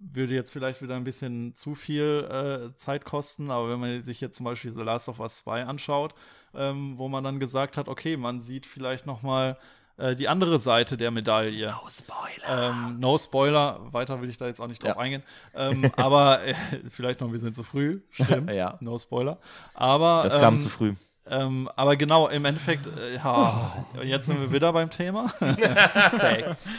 Würde 0.00 0.34
jetzt 0.34 0.52
vielleicht 0.52 0.82
wieder 0.82 0.94
ein 0.96 1.04
bisschen 1.04 1.54
zu 1.54 1.74
viel 1.74 2.70
äh, 2.72 2.76
Zeit 2.76 3.04
kosten, 3.04 3.50
aber 3.50 3.70
wenn 3.70 3.80
man 3.80 4.02
sich 4.02 4.20
jetzt 4.20 4.36
zum 4.36 4.44
Beispiel 4.44 4.72
The 4.74 4.82
Last 4.82 5.08
of 5.08 5.20
Us 5.20 5.38
2 5.38 5.64
anschaut, 5.64 6.14
ähm, 6.54 6.98
wo 6.98 7.08
man 7.08 7.24
dann 7.24 7.40
gesagt 7.40 7.76
hat, 7.76 7.88
okay, 7.88 8.16
man 8.16 8.40
sieht 8.40 8.66
vielleicht 8.66 9.06
noch 9.06 9.22
mal 9.22 9.56
äh, 9.96 10.14
die 10.14 10.28
andere 10.28 10.58
Seite 10.60 10.96
der 10.98 11.10
Medaille. 11.10 11.70
No 11.70 11.88
Spoiler. 11.88 12.70
Ähm, 12.70 13.00
no 13.00 13.16
Spoiler, 13.16 13.80
weiter 13.92 14.20
will 14.20 14.28
ich 14.28 14.36
da 14.36 14.46
jetzt 14.46 14.60
auch 14.60 14.66
nicht 14.66 14.82
drauf 14.82 14.96
Ja. 14.96 14.98
eingehen. 14.98 15.22
Ähm, 15.54 15.90
aber 15.96 16.42
äh, 16.44 16.54
vielleicht 16.90 17.20
noch 17.20 17.28
ein 17.28 17.32
bisschen 17.32 17.54
zu 17.54 17.62
früh, 17.62 18.00
stimmt. 18.10 18.52
Ja. 18.52 18.76
No 18.80 18.98
Spoiler. 18.98 19.38
Aber 19.72 20.20
das 20.24 20.38
kam 20.38 20.54
ähm, 20.54 20.60
zu 20.60 20.68
früh. 20.68 20.94
Ähm, 21.28 21.68
aber 21.74 21.96
genau, 21.96 22.28
im 22.28 22.44
Endeffekt, 22.44 22.86
äh, 22.86 23.16
ja, 23.16 23.84
jetzt 24.02 24.26
sind 24.26 24.40
wir 24.40 24.52
wieder 24.52 24.72
beim 24.72 24.90
Thema. 24.90 25.28
Sex. 26.10 26.70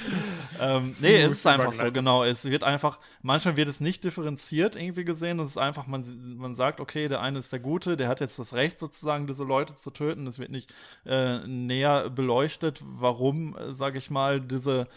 ähm, 0.59 0.95
nee, 1.01 1.21
es 1.21 1.31
ist 1.31 1.47
einfach 1.47 1.73
so, 1.73 1.91
genau. 1.91 2.23
Es 2.23 2.45
wird 2.45 2.63
einfach, 2.63 2.99
manchmal 3.21 3.57
wird 3.57 3.67
es 3.67 3.81
nicht 3.81 4.05
differenziert 4.05 4.77
irgendwie 4.77 5.03
gesehen. 5.03 5.39
Es 5.39 5.49
ist 5.49 5.57
einfach, 5.57 5.85
man, 5.87 6.05
man 6.37 6.55
sagt, 6.55 6.79
okay, 6.79 7.09
der 7.09 7.21
eine 7.21 7.39
ist 7.39 7.51
der 7.51 7.59
Gute, 7.59 7.97
der 7.97 8.07
hat 8.07 8.21
jetzt 8.21 8.39
das 8.39 8.53
Recht 8.53 8.79
sozusagen, 8.79 9.27
diese 9.27 9.43
Leute 9.43 9.75
zu 9.75 9.91
töten. 9.91 10.25
Es 10.27 10.39
wird 10.39 10.51
nicht 10.51 10.73
äh, 11.05 11.45
näher 11.45 12.09
beleuchtet, 12.09 12.81
warum, 12.83 13.57
äh, 13.57 13.73
sage 13.73 13.97
ich 13.97 14.09
mal, 14.09 14.39
diese 14.39 14.87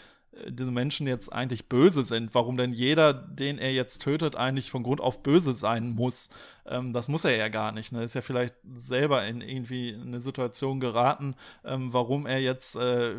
diese 0.48 0.70
Menschen 0.70 1.06
jetzt 1.06 1.32
eigentlich 1.32 1.68
böse 1.68 2.04
sind, 2.04 2.34
warum 2.34 2.56
denn 2.56 2.72
jeder, 2.72 3.12
den 3.12 3.58
er 3.58 3.72
jetzt 3.72 4.02
tötet, 4.02 4.36
eigentlich 4.36 4.70
von 4.70 4.82
Grund 4.82 5.00
auf 5.00 5.22
böse 5.22 5.54
sein 5.54 5.90
muss. 5.90 6.30
Ähm, 6.66 6.92
das 6.92 7.08
muss 7.08 7.24
er 7.24 7.36
ja 7.36 7.48
gar 7.48 7.72
nicht. 7.72 7.92
Ne? 7.92 8.04
Ist 8.04 8.14
ja 8.14 8.20
vielleicht 8.20 8.54
selber 8.74 9.26
in 9.26 9.40
irgendwie 9.40 9.94
eine 9.94 10.20
Situation 10.20 10.80
geraten, 10.80 11.34
ähm, 11.64 11.92
warum 11.92 12.26
er 12.26 12.40
jetzt, 12.40 12.76
äh, 12.76 13.14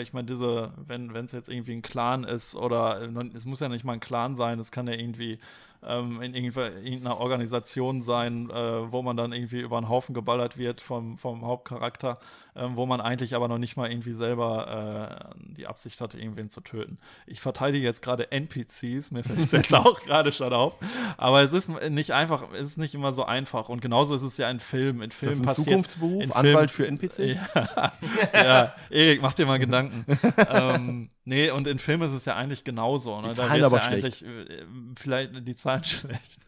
ich 0.00 0.12
meine, 0.12 0.26
diese, 0.26 0.72
wenn 0.86 1.14
es 1.14 1.32
jetzt 1.32 1.48
irgendwie 1.48 1.74
ein 1.74 1.82
Clan 1.82 2.24
ist 2.24 2.56
oder 2.56 3.00
äh, 3.02 3.30
es 3.36 3.44
muss 3.44 3.60
ja 3.60 3.68
nicht 3.68 3.84
mal 3.84 3.94
ein 3.94 4.00
Clan 4.00 4.34
sein, 4.34 4.58
es 4.58 4.72
kann 4.72 4.88
ja 4.88 4.94
irgendwie 4.94 5.38
ähm, 5.84 6.20
in 6.20 6.34
irgendeiner 6.34 7.18
Organisation 7.18 8.02
sein, 8.02 8.50
äh, 8.50 8.92
wo 8.92 9.02
man 9.02 9.16
dann 9.16 9.32
irgendwie 9.32 9.60
über 9.60 9.76
einen 9.76 9.88
Haufen 9.88 10.14
geballert 10.14 10.58
wird 10.58 10.80
vom, 10.80 11.16
vom 11.16 11.44
Hauptcharakter, 11.46 12.18
ähm, 12.56 12.76
wo 12.76 12.86
man 12.86 13.00
eigentlich 13.00 13.34
aber 13.34 13.48
noch 13.48 13.58
nicht 13.58 13.76
mal 13.76 13.90
irgendwie 13.90 14.12
selber 14.12 15.30
äh, 15.36 15.54
die 15.56 15.66
Absicht 15.66 16.00
hatte, 16.00 16.18
irgendwen 16.18 16.50
zu 16.50 16.60
töten. 16.60 16.98
Ich 17.26 17.40
verteidige 17.40 17.84
jetzt 17.84 18.02
gerade 18.02 18.30
NPCs, 18.32 19.10
mir 19.10 19.22
fällt 19.22 19.40
es 19.40 19.52
jetzt 19.52 19.74
auch 19.74 20.00
gerade 20.02 20.32
schon 20.32 20.52
auf, 20.52 20.76
aber 21.16 21.42
es 21.42 21.52
ist 21.52 21.68
nicht 21.90 22.12
einfach, 22.12 22.44
es 22.52 22.68
ist 22.70 22.78
nicht 22.78 22.94
immer 22.94 23.12
so 23.12 23.24
einfach 23.24 23.68
und 23.68 23.80
genauso 23.80 24.14
ist 24.14 24.22
es 24.22 24.36
ja 24.36 24.50
in 24.50 24.60
Filmen. 24.60 25.02
In 25.02 25.10
Filmen 25.10 25.32
ist 25.32 25.40
das 25.40 25.40
ein 25.40 25.46
passiert, 25.46 25.66
Zukunftsberuf? 25.66 26.22
in 26.22 26.32
Anwalt 26.32 26.70
für 26.70 26.86
NPCs? 26.86 27.36
ja, 27.54 27.92
ja, 28.32 28.74
Erik, 28.90 29.22
mach 29.22 29.34
dir 29.34 29.46
mal 29.46 29.58
Gedanken. 29.58 30.04
ähm, 30.50 31.08
nee, 31.24 31.50
und 31.50 31.66
in 31.66 31.78
Filmen 31.78 32.08
ist 32.08 32.14
es 32.14 32.24
ja 32.24 32.36
eigentlich 32.36 32.64
genauso. 32.64 33.20
Ne? 33.20 33.28
Die 33.28 33.34
Da 33.34 33.34
Zahlen 33.34 33.64
aber 33.64 33.78
ja 33.78 33.84
eigentlich, 33.84 34.24
äh, 34.24 34.64
vielleicht 34.96 35.46
die 35.46 35.56
Zahlen 35.56 35.84
schlecht. 35.84 36.38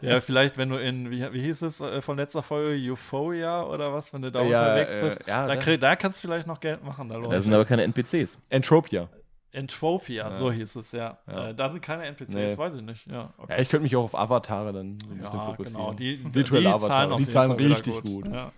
ja, 0.00 0.20
vielleicht, 0.20 0.56
wenn 0.58 0.68
du 0.68 0.76
in, 0.76 1.10
wie, 1.10 1.32
wie 1.32 1.42
hieß 1.42 1.62
es 1.62 1.80
äh, 1.80 2.02
von 2.02 2.16
letzter 2.16 2.42
Folge, 2.42 2.74
Euphoria 2.90 3.64
oder 3.64 3.92
was, 3.92 4.12
wenn 4.12 4.22
du 4.22 4.30
da 4.30 4.42
Ja, 4.42 4.72
unterwegs 4.72 4.94
äh, 4.96 5.00
bist, 5.00 5.26
ja, 5.26 5.46
da, 5.46 5.53
da- 5.56 5.62
krieg, 5.62 5.80
da 5.80 5.96
kannst 5.96 6.18
du 6.18 6.28
vielleicht 6.28 6.46
noch 6.46 6.60
Geld 6.60 6.82
machen. 6.84 7.08
Da 7.08 7.18
Da 7.20 7.40
sind 7.40 7.52
aber 7.54 7.64
keine 7.64 7.82
NPCs. 7.84 8.38
Entropia. 8.50 9.08
Entropia, 9.52 10.34
so 10.34 10.50
hieß 10.50 10.74
es, 10.76 10.90
ja. 10.92 11.18
Ja. 11.28 11.50
Äh, 11.50 11.54
da 11.54 11.70
sind 11.70 11.80
keine 11.80 12.04
NPCs, 12.06 12.34
Nee. 12.34 12.58
weiß 12.58 12.74
ich 12.74 12.82
nicht. 12.82 13.06
Ja, 13.06 13.32
okay. 13.38 13.52
Ja, 13.54 13.62
ich 13.62 13.68
könnte 13.68 13.84
mich 13.84 13.94
auch 13.94 14.02
auf 14.04 14.18
Avatare 14.18 14.72
dann 14.72 14.98
so 15.00 15.10
ein 15.10 15.18
bisschen 15.18 15.38
Ja, 15.38 15.46
fokussieren. 15.46 15.82
genau. 15.84 15.92
Die, 15.94 16.18
Virtuelle 16.34 16.62
die 16.62 16.66
Avatare, 16.68 16.90
zahlen, 16.90 17.12
auf 17.12 17.16
die 17.18 17.22
jeden 17.22 17.32
zahlen 17.32 17.50
richtig 17.52 18.02
gut. 18.02 18.26
Ja. 18.26 18.52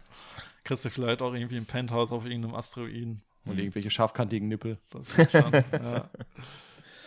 Kriegst 0.65 0.85
du 0.87 0.91
vielleicht 0.91 1.21
auch 1.21 1.35
irgendwie 1.35 1.59
ein 1.59 1.67
Penthouse 1.67 2.13
auf 2.13 2.25
irgendeinem 2.25 2.55
Asteroiden. 2.55 3.23
Und 3.45 3.59
irgendwelche 3.59 3.91
scharfkantigen 3.91 4.49
Nippel. 4.49 4.79
Das 4.91 5.31
schon, 5.31 5.53
ja. 5.53 6.09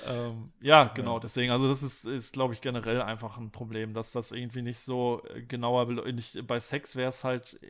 Ähm, 0.07 0.53
ja, 0.61 0.85
genau, 0.85 1.19
deswegen, 1.19 1.51
also 1.51 1.67
das 1.67 1.83
ist, 1.83 2.05
ist 2.05 2.31
glaube 2.31 2.53
ich, 2.53 2.61
generell 2.61 3.01
einfach 3.01 3.37
ein 3.37 3.51
Problem, 3.51 3.93
dass 3.93 4.13
das 4.13 4.31
irgendwie 4.31 4.61
nicht 4.61 4.79
so 4.79 5.21
äh, 5.35 5.41
genauer, 5.41 5.87
nicht, 6.13 6.47
bei 6.47 6.57
Sex 6.61 6.95
wäre 6.95 7.09
es 7.09 7.25
halt 7.25 7.59
äh, 7.61 7.67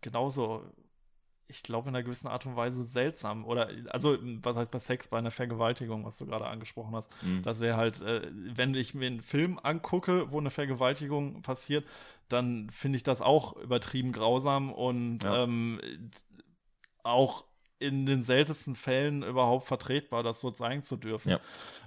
genauso, 0.00 0.62
ich 1.54 1.62
glaube, 1.62 1.88
in 1.88 1.94
einer 1.94 2.02
gewissen 2.02 2.26
Art 2.26 2.44
und 2.46 2.56
Weise 2.56 2.82
seltsam. 2.84 3.44
Oder, 3.44 3.68
also, 3.90 4.18
was 4.42 4.56
heißt 4.56 4.70
bei 4.72 4.80
Sex, 4.80 5.06
bei 5.08 5.18
einer 5.18 5.30
Vergewaltigung, 5.30 6.04
was 6.04 6.18
du 6.18 6.26
gerade 6.26 6.46
angesprochen 6.46 6.94
hast. 6.96 7.08
Mhm. 7.22 7.42
Das 7.42 7.60
wäre 7.60 7.76
halt, 7.76 8.02
äh, 8.02 8.22
wenn 8.32 8.74
ich 8.74 8.94
mir 8.94 9.06
einen 9.06 9.22
Film 9.22 9.60
angucke, 9.62 10.32
wo 10.32 10.38
eine 10.40 10.50
Vergewaltigung 10.50 11.42
passiert, 11.42 11.84
dann 12.28 12.70
finde 12.70 12.96
ich 12.96 13.04
das 13.04 13.22
auch 13.22 13.56
übertrieben 13.56 14.10
grausam 14.12 14.72
und 14.72 15.22
Ja. 15.22 15.44
ähm, 15.44 15.80
auch 17.02 17.44
in 17.78 18.06
den 18.06 18.22
seltensten 18.22 18.76
Fällen 18.76 19.22
überhaupt 19.22 19.66
vertretbar, 19.66 20.22
das 20.22 20.40
so 20.40 20.50
zeigen 20.50 20.84
zu 20.84 20.96
dürfen. 20.96 21.30
Ja. 21.32 21.40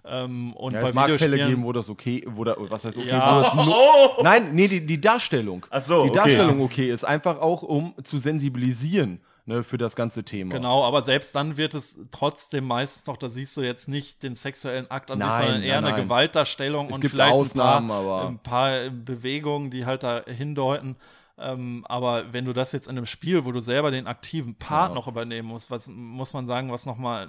Ähm, 0.06 0.54
und 0.54 0.74
Ja, 0.74 0.82
bei 0.82 0.90
es 0.90 0.94
mag 0.96 1.12
Fälle 1.12 1.38
geben, 1.38 1.64
wo 1.64 1.72
das 1.74 1.90
okay, 1.90 2.24
wo 2.28 2.44
da, 2.44 2.56
was 2.58 2.86
heißt 2.86 2.98
okay, 2.98 3.08
Ja. 3.08 3.38
wo 3.38 3.42
das 3.42 3.68
Oh! 3.68 4.20
Nein, 4.24 4.54
nee, 4.54 4.68
die, 4.68 4.86
die 4.86 5.02
Darstellung. 5.02 5.66
Ach 5.72 5.82
so, 5.82 6.04
Die 6.04 6.10
okay. 6.10 6.18
Darstellung 6.20 6.62
okay 6.62 6.92
ist 6.92 7.04
einfach 7.04 7.40
auch, 7.40 7.64
um 7.64 7.94
zu 8.04 8.18
sensibilisieren 8.18 9.20
ne, 9.48 9.64
für 9.64 9.80
das 9.80 9.96
ganze 9.96 10.24
Thema. 10.24 10.54
Genau, 10.54 10.84
aber 10.84 11.02
selbst 11.02 11.34
dann 11.36 11.58
wird 11.58 11.74
es 11.74 11.96
trotzdem 12.12 12.66
meistens 12.66 13.08
noch, 13.08 13.18
da 13.18 13.30
siehst 13.32 13.58
du 13.58 13.62
jetzt 13.62 13.88
nicht 13.88 14.22
den 14.22 14.36
sexuellen 14.36 14.92
Akt 14.92 15.10
an 15.10 15.18
sich, 15.20 15.28
Nein, 15.28 15.44
sondern 15.44 15.64
eher 15.64 15.76
nein, 15.82 15.86
eine 15.86 15.98
nein. 15.98 16.06
Gewaltdarstellung 16.06 16.90
Es 16.90 16.94
und 16.96 17.02
gibt 17.02 17.14
vielleicht 17.16 17.34
Ausnahmen, 17.34 17.90
ein 17.90 17.90
paar, 17.90 18.20
aber- 18.20 18.28
ein 18.28 18.40
paar 18.40 18.90
Bewegungen, 18.92 19.72
die 19.72 19.88
halt 19.88 20.04
da 20.04 20.22
hindeuten. 20.28 20.96
Ähm, 21.40 21.86
aber 21.88 22.34
wenn 22.34 22.46
du 22.46 22.54
das 22.54 22.72
jetzt 22.72 22.88
in 22.88 22.98
einem 22.98 23.06
Spiel, 23.06 23.46
wo 23.46 23.52
du 23.52 23.60
selber 23.60 23.92
den 23.92 24.08
aktiven 24.08 24.56
Part 24.56 24.90
Ja. 24.90 24.96
noch 24.96 25.08
übernehmen 25.08 25.48
musst, 25.50 25.70
was 25.70 25.88
muss 25.88 26.34
man 26.34 26.48
sagen, 26.48 26.72
was 26.72 26.86
nochmal 26.86 27.28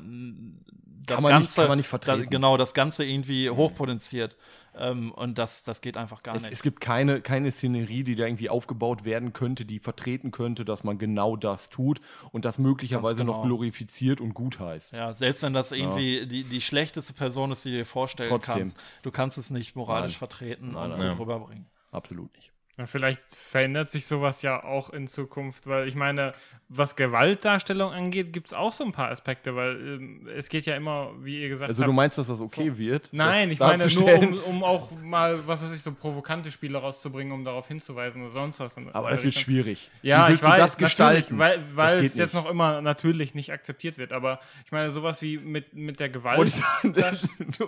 das 1.07 1.21
man 1.23 1.33
nicht- 1.33 1.41
Ganze, 1.43 1.61
kann 1.63 1.69
man 1.69 1.79
nicht 1.79 1.89
vertreten. 1.89 2.23
Da, 2.25 2.29
genau, 2.29 2.57
das 2.57 2.75
Ganze 2.75 3.05
irgendwie 3.05 3.51
hochpotenziert. 3.51 4.37
Ähm, 4.77 5.11
und 5.13 5.39
das, 5.39 5.65
das 5.65 5.81
geht 5.81 5.97
einfach 5.97 6.23
gar 6.23 6.37
Es, 6.37 6.43
nicht. 6.43 6.53
es 6.53 6.63
gibt 6.63 6.81
keine, 6.81 7.21
keine 7.21 7.51
Szenerie, 7.51 8.05
die 8.05 8.15
da 8.15 8.27
irgendwie 8.27 8.49
aufgebaut 8.49 9.05
werden 9.05 9.33
könnte, 9.33 9.65
die 9.65 9.79
vertreten 9.81 10.31
könnte, 10.31 10.65
dass 10.65 10.85
man 10.85 10.99
genau 10.99 11.35
das 11.37 11.69
tut 11.69 12.01
und 12.31 12.45
das 12.45 12.59
möglicherweise 12.59 13.17
Ganz 13.17 13.27
noch 13.27 13.43
genau. 13.43 13.47
glorifiziert 13.57 14.21
und 14.21 14.35
gut 14.35 14.61
heißt. 14.61 14.93
Ja, 14.93 15.13
selbst 15.15 15.43
wenn 15.43 15.53
das 15.53 15.73
irgendwie 15.73 16.27
die, 16.27 16.45
die 16.45 16.61
schlechteste 16.61 17.13
Person 17.13 17.51
ist, 17.51 17.65
die 17.65 17.71
du 17.73 17.77
dir 17.79 17.87
vorstellen 17.87 18.29
Trotzdem. 18.29 18.57
kannst, 18.59 18.77
du 19.03 19.11
kannst 19.11 19.37
es 19.39 19.51
nicht 19.51 19.75
moralisch 19.75 20.13
Nein. 20.13 20.19
vertreten 20.19 20.73
Nein, 20.73 20.93
und 20.93 20.99
gut 21.11 21.19
rüberbringen. 21.21 21.67
Absolut 21.91 22.33
nicht. 22.37 22.53
Ja, 22.79 22.87
vielleicht 22.87 23.21
verändert 23.35 23.91
sich 23.91 24.07
sowas 24.07 24.41
ja 24.43 24.63
auch 24.63 24.91
in 24.91 25.09
Zukunft, 25.09 25.67
weil 25.67 25.89
ich 25.89 25.97
meine, 25.97 26.33
was 26.69 26.95
Gewaltdarstellung 26.97 27.93
angeht, 27.93 28.33
gibt 28.33 28.49
es 28.49 28.53
auch 28.55 28.73
so 28.73 28.85
ein 28.85 28.93
paar 28.93 29.11
Aspekte, 29.11 29.57
weil 29.57 29.71
ähm, 29.77 30.29
es 30.37 30.49
geht 30.49 30.65
ja 30.67 30.77
immer, 30.77 31.11
wie 31.23 31.43
ihr 31.43 31.49
gesagt 31.49 31.71
Also 31.71 31.83
habt. 31.83 31.89
du 31.89 31.93
meinst, 31.93 32.19
dass 32.19 32.29
das 32.29 32.41
okay 32.41 32.77
wird? 32.79 33.09
Nein, 33.11 33.51
ich 33.51 33.59
meine 33.59 33.87
nur, 33.89 34.19
um, 34.19 34.39
um 34.45 34.65
auch 34.65 34.91
mal, 35.03 35.45
was 35.47 35.65
weiß 35.65 35.75
ich, 35.75 35.83
so 35.83 35.91
provokante 35.93 36.53
Spiele 36.53 36.79
rauszubringen, 36.79 37.33
um 37.33 37.45
darauf 37.45 37.67
hinzuweisen 37.67 38.23
oder 38.23 38.31
sonst 38.31 38.61
was. 38.61 38.77
Aber 38.93 39.11
das 39.11 39.25
wird 39.25 39.35
schwierig. 39.35 39.91
Ja, 40.03 40.27
Wie 40.27 40.33
willst 40.33 40.43
ich 40.45 40.49
weiß, 40.49 40.57
du 40.57 40.63
das 40.67 40.77
gestalten? 40.77 41.39
weil, 41.39 41.65
weil 41.75 41.97
Das 41.97 42.05
es 42.13 42.15
jetzt 42.17 42.35
nicht. 42.35 42.45
noch 42.45 42.49
immer 42.51 42.81
natürlich 42.81 43.35
nicht 43.35 43.51
akzeptiert 43.51 43.99
wird. 43.99 44.13
Aber 44.13 44.39
ich 44.67 44.71
meine, 44.71 44.91
sowas 44.91 45.21
wie 45.23 45.39
mit, 45.39 45.73
mit 45.75 45.99
der 45.99 46.11
Gewalt. 46.11 46.47
Ich 46.47 46.55
sagen, 46.55 46.95
Nein, 46.97 47.19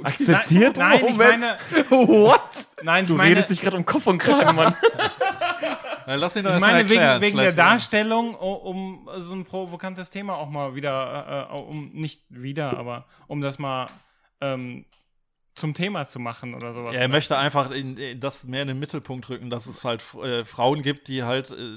Akzeptiert? 0.05 0.77
Nein, 0.77 1.01
ich 1.09 1.17
meine, 1.17 1.57
What? 1.89 2.41
nein, 2.83 3.05
ich 3.05 3.09
Du 3.11 3.17
meine, 3.17 3.31
redest 3.31 3.51
dich 3.51 3.61
gerade 3.61 3.77
um 3.77 3.85
Kopf 3.87 4.07
und 4.07 4.19
Kragen, 4.19 4.55
Mann. 4.57 4.75
Ja, 6.11 6.17
lass 6.17 6.35
ihn 6.37 6.43
doch 6.45 6.55
ich 6.55 6.61
meine 6.61 6.79
wegen, 6.89 7.01
erklären, 7.01 7.21
wegen 7.21 7.37
der 7.37 7.53
vielleicht- 7.53 7.59
Darstellung, 7.59 8.35
um 8.35 9.09
so 9.19 9.33
ein 9.35 9.45
provokantes 9.45 10.11
Thema 10.11 10.37
auch 10.37 10.51
mal 10.51 10.75
wieder, 10.75 11.47
äh, 11.51 11.55
äh, 11.55 11.61
um 11.61 11.91
nicht 11.93 12.23
wieder, 12.29 12.77
aber 12.77 13.07
um 13.29 13.41
das 13.41 13.59
mal 13.61 13.87
ähm, 14.41 14.85
zum 15.55 15.75
Thema 15.75 16.07
zu 16.07 16.19
machen 16.19 16.55
oder 16.55 16.73
sowas. 16.73 16.95
Ja, 16.95 17.03
er 17.03 17.09
möchte 17.09 17.37
einfach 17.37 17.71
in, 17.71 17.97
in 17.97 18.19
das 18.19 18.45
mehr 18.45 18.63
in 18.63 18.69
den 18.69 18.79
Mittelpunkt 18.79 19.29
rücken, 19.29 19.51
dass 19.51 19.67
es 19.67 19.85
halt 19.85 20.03
äh, 20.23 20.45
Frauen 20.45 20.83
gibt, 20.83 21.07
die 21.09 21.23
halt 21.23 21.51
äh, 21.51 21.77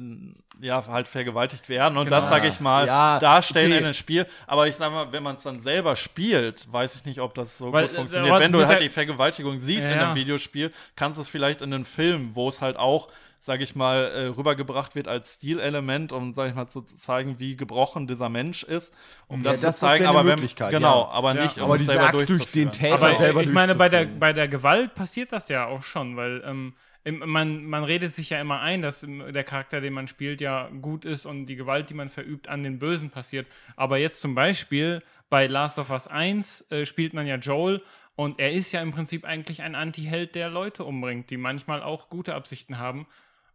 ja 0.65 0.85
halt 0.88 1.07
vergewaltigt 1.07 1.68
werden 1.69 1.97
und 1.97 2.10
das 2.10 2.26
Genau. 2.26 2.35
sage 2.35 2.47
ich 2.47 2.60
mal 2.60 2.88
Ja, 2.88 3.19
darstellen 3.19 3.72
okay. 3.72 3.77
in 3.80 3.84
einem 3.85 3.93
Spiel. 3.93 4.26
Aber 4.47 4.68
ich 4.68 4.76
sag 4.76 4.91
mal, 4.91 5.11
wenn 5.11 5.22
man 5.23 5.35
es 5.35 5.43
dann 5.43 5.60
selber 5.60 5.95
spielt, 5.95 6.72
weiß 6.72 6.95
ich 6.95 7.05
nicht, 7.05 7.19
ob 7.19 7.34
das 7.35 7.57
so 7.57 7.73
Weil, 7.73 7.84
gut 7.88 7.93
äh, 7.93 7.95
funktioniert. 7.97 8.39
Wenn 8.39 8.51
du 8.51 8.60
halt 8.60 8.69
der- 8.80 8.80
die 8.80 8.89
Vergewaltigung 8.89 9.60
siehst 9.60 9.85
in 9.88 9.91
Ja. 9.97 10.05
einem 10.05 10.15
Videospiel, 10.15 10.72
kannst 10.95 11.18
du 11.18 11.22
es 11.22 11.27
vielleicht 11.30 11.61
in 11.61 11.73
einem 11.73 11.85
Film, 11.85 12.31
wo 12.35 12.47
es 12.49 12.61
halt 12.61 12.77
auch 12.77 13.10
sage 13.43 13.63
ich 13.63 13.75
mal, 13.75 14.05
äh, 14.05 14.25
rübergebracht 14.27 14.95
wird 14.95 15.09
als 15.09 15.33
Stilelement, 15.33 16.13
um, 16.13 16.33
sage 16.33 16.51
ich 16.51 16.55
mal, 16.55 16.69
zu 16.69 16.81
zeigen, 16.81 17.39
wie 17.39 17.57
gebrochen 17.57 18.07
dieser 18.07 18.29
Mensch 18.29 18.63
ist, 18.63 18.95
um 19.27 19.43
Ja, 19.43 19.51
das, 19.51 19.59
das- 19.59 19.75
zu 19.75 19.81
zeigen. 19.81 20.05
aber 20.05 20.25
wenn, 20.25 20.37
genau, 20.39 21.01
ja. 21.01 21.09
aber 21.09 21.35
Ja. 21.35 21.43
nicht, 21.43 21.57
um 21.57 21.65
Aber 21.65 21.75
es 21.75 21.85
selber 21.85 22.05
Akt 22.05 22.13
durch 22.13 22.51
den. 22.51 22.71
Täter 22.71 22.93
Aber 22.93 23.15
selber 23.17 23.41
ich 23.43 23.49
meine, 23.51 23.75
bei 23.75 23.89
der, 23.89 24.05
bei 24.05 24.31
der 24.31 24.47
Gewalt 24.47 24.95
passiert 24.95 25.33
das 25.33 25.49
ja 25.49 25.65
auch 25.65 25.83
schon, 25.83 26.15
weil 26.15 26.41
ähm, 26.45 26.73
man, 27.05 27.65
man 27.65 27.83
redet 27.83 28.15
sich 28.15 28.29
ja 28.29 28.39
immer 28.39 28.61
ein, 28.61 28.81
dass 28.81 29.03
ähm, 29.03 29.21
der 29.33 29.43
Charakter, 29.43 29.81
den 29.81 29.91
man 29.91 30.07
spielt, 30.07 30.39
ja 30.39 30.69
gut 30.81 31.03
ist 31.03 31.25
und 31.25 31.47
die 31.47 31.57
Gewalt, 31.57 31.89
die 31.89 31.95
man 31.95 32.09
verübt, 32.09 32.47
an 32.47 32.63
den 32.63 32.79
Bösen 32.79 33.09
passiert. 33.09 33.45
Aber 33.75 33.97
jetzt 33.97 34.21
zum 34.21 34.35
Beispiel 34.35 35.03
bei 35.29 35.47
Last 35.47 35.79
of 35.79 35.89
Us 35.89 36.07
1 36.07 36.61
äh, 36.71 36.85
spielt 36.85 37.13
man 37.13 37.27
ja 37.27 37.35
Joel 37.35 37.81
und 38.15 38.39
er 38.39 38.53
ist 38.53 38.71
ja 38.71 38.81
im 38.81 38.91
Prinzip 38.91 39.25
eigentlich 39.25 39.63
ein 39.63 39.75
Anti-Held, 39.75 40.33
der 40.35 40.49
Leute 40.49 40.85
umbringt, 40.85 41.29
die 41.29 41.35
manchmal 41.35 41.83
auch 41.83 42.07
gute 42.07 42.35
Absichten 42.35 42.77
haben. 42.77 43.05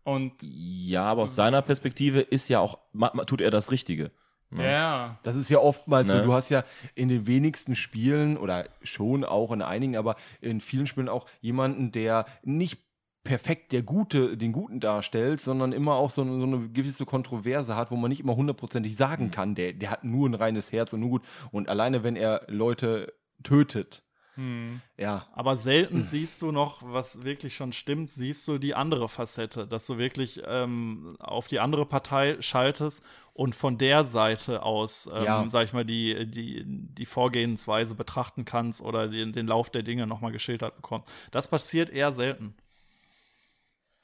Und 0.08 0.32
Ja, 0.42 1.02
aber 1.04 1.22
aus 1.24 1.34
seiner 1.36 1.60
Perspektive 1.62 2.20
ist 2.20 2.48
ja 2.48 2.60
auch, 2.60 2.78
tut 3.26 3.40
er 3.42 3.50
das 3.50 3.70
Richtige. 3.70 4.10
ja, 4.56 5.18
Das 5.22 5.36
ist 5.36 5.50
ja 5.50 5.58
oftmals 5.58 6.10
Ne? 6.10 6.18
so. 6.18 6.24
Du 6.24 6.32
hast 6.32 6.48
ja 6.48 6.64
in 6.94 7.08
den 7.08 7.26
wenigsten 7.26 7.76
Spielen 7.76 8.38
oder 8.38 8.64
schon 8.82 9.22
auch 9.24 9.52
in 9.52 9.60
einigen, 9.60 9.96
aber 9.96 10.16
in 10.40 10.60
vielen 10.62 10.86
Spielen 10.86 11.10
auch 11.10 11.26
jemanden, 11.42 11.92
der 11.92 12.24
nicht 12.42 12.80
perfekt 13.24 13.72
der 13.72 13.82
Gute, 13.82 14.38
den 14.38 14.52
Guten 14.52 14.80
darstellt, 14.80 15.42
sondern 15.42 15.72
immer 15.72 15.96
auch 15.96 16.08
so, 16.10 16.22
eine- 16.22 16.38
so 16.38 16.44
eine 16.46 16.70
gewisse 16.70 17.04
Kontroverse 17.04 17.76
hat, 17.76 17.90
wo 17.90 17.96
man 17.96 18.08
nicht 18.08 18.20
immer 18.20 18.36
hundertprozentig 18.36 18.96
sagen 18.96 19.26
Mhm. 19.26 19.30
kann, 19.30 19.54
der, 19.54 19.74
der 19.74 19.90
hat 19.90 20.04
nur 20.04 20.26
ein 20.26 20.34
reines 20.34 20.72
Herz 20.72 20.94
und 20.94 21.00
nur 21.00 21.10
gut. 21.10 21.22
Und 21.52 21.68
alleine, 21.68 22.02
wenn 22.02 22.16
er 22.16 22.44
Leute 22.48 23.12
tötet, 23.42 24.02
hm. 24.38 24.80
ja, 24.96 25.26
Aber 25.32 25.56
selten 25.56 26.02
siehst 26.02 26.40
du 26.42 26.52
noch, 26.52 26.80
was 26.84 27.24
wirklich 27.24 27.56
schon 27.56 27.72
stimmt, 27.72 28.10
siehst 28.10 28.46
du 28.46 28.58
die 28.58 28.74
andere 28.74 29.08
Facette, 29.08 29.66
dass 29.66 29.84
du 29.86 29.98
wirklich 29.98 30.40
ähm, 30.46 31.16
auf 31.18 31.48
die 31.48 31.58
andere 31.58 31.84
Partei 31.86 32.40
schaltest 32.40 33.02
und 33.34 33.56
von 33.56 33.78
der 33.78 34.04
Seite 34.04 34.62
aus, 34.62 35.10
ähm, 35.12 35.24
Ja. 35.24 35.44
sag 35.48 35.64
ich 35.64 35.72
mal, 35.72 35.84
die, 35.84 36.24
die, 36.30 36.62
die 36.66 37.06
Vorgehensweise 37.06 37.96
betrachten 37.96 38.44
kannst 38.44 38.80
oder 38.80 39.08
den, 39.08 39.32
den 39.32 39.48
Lauf 39.48 39.70
der 39.70 39.82
Dinge 39.82 40.06
nochmal 40.06 40.30
geschildert 40.30 40.76
bekommst. 40.76 41.10
Das 41.32 41.48
passiert 41.48 41.90
eher 41.90 42.12
selten. 42.12 42.54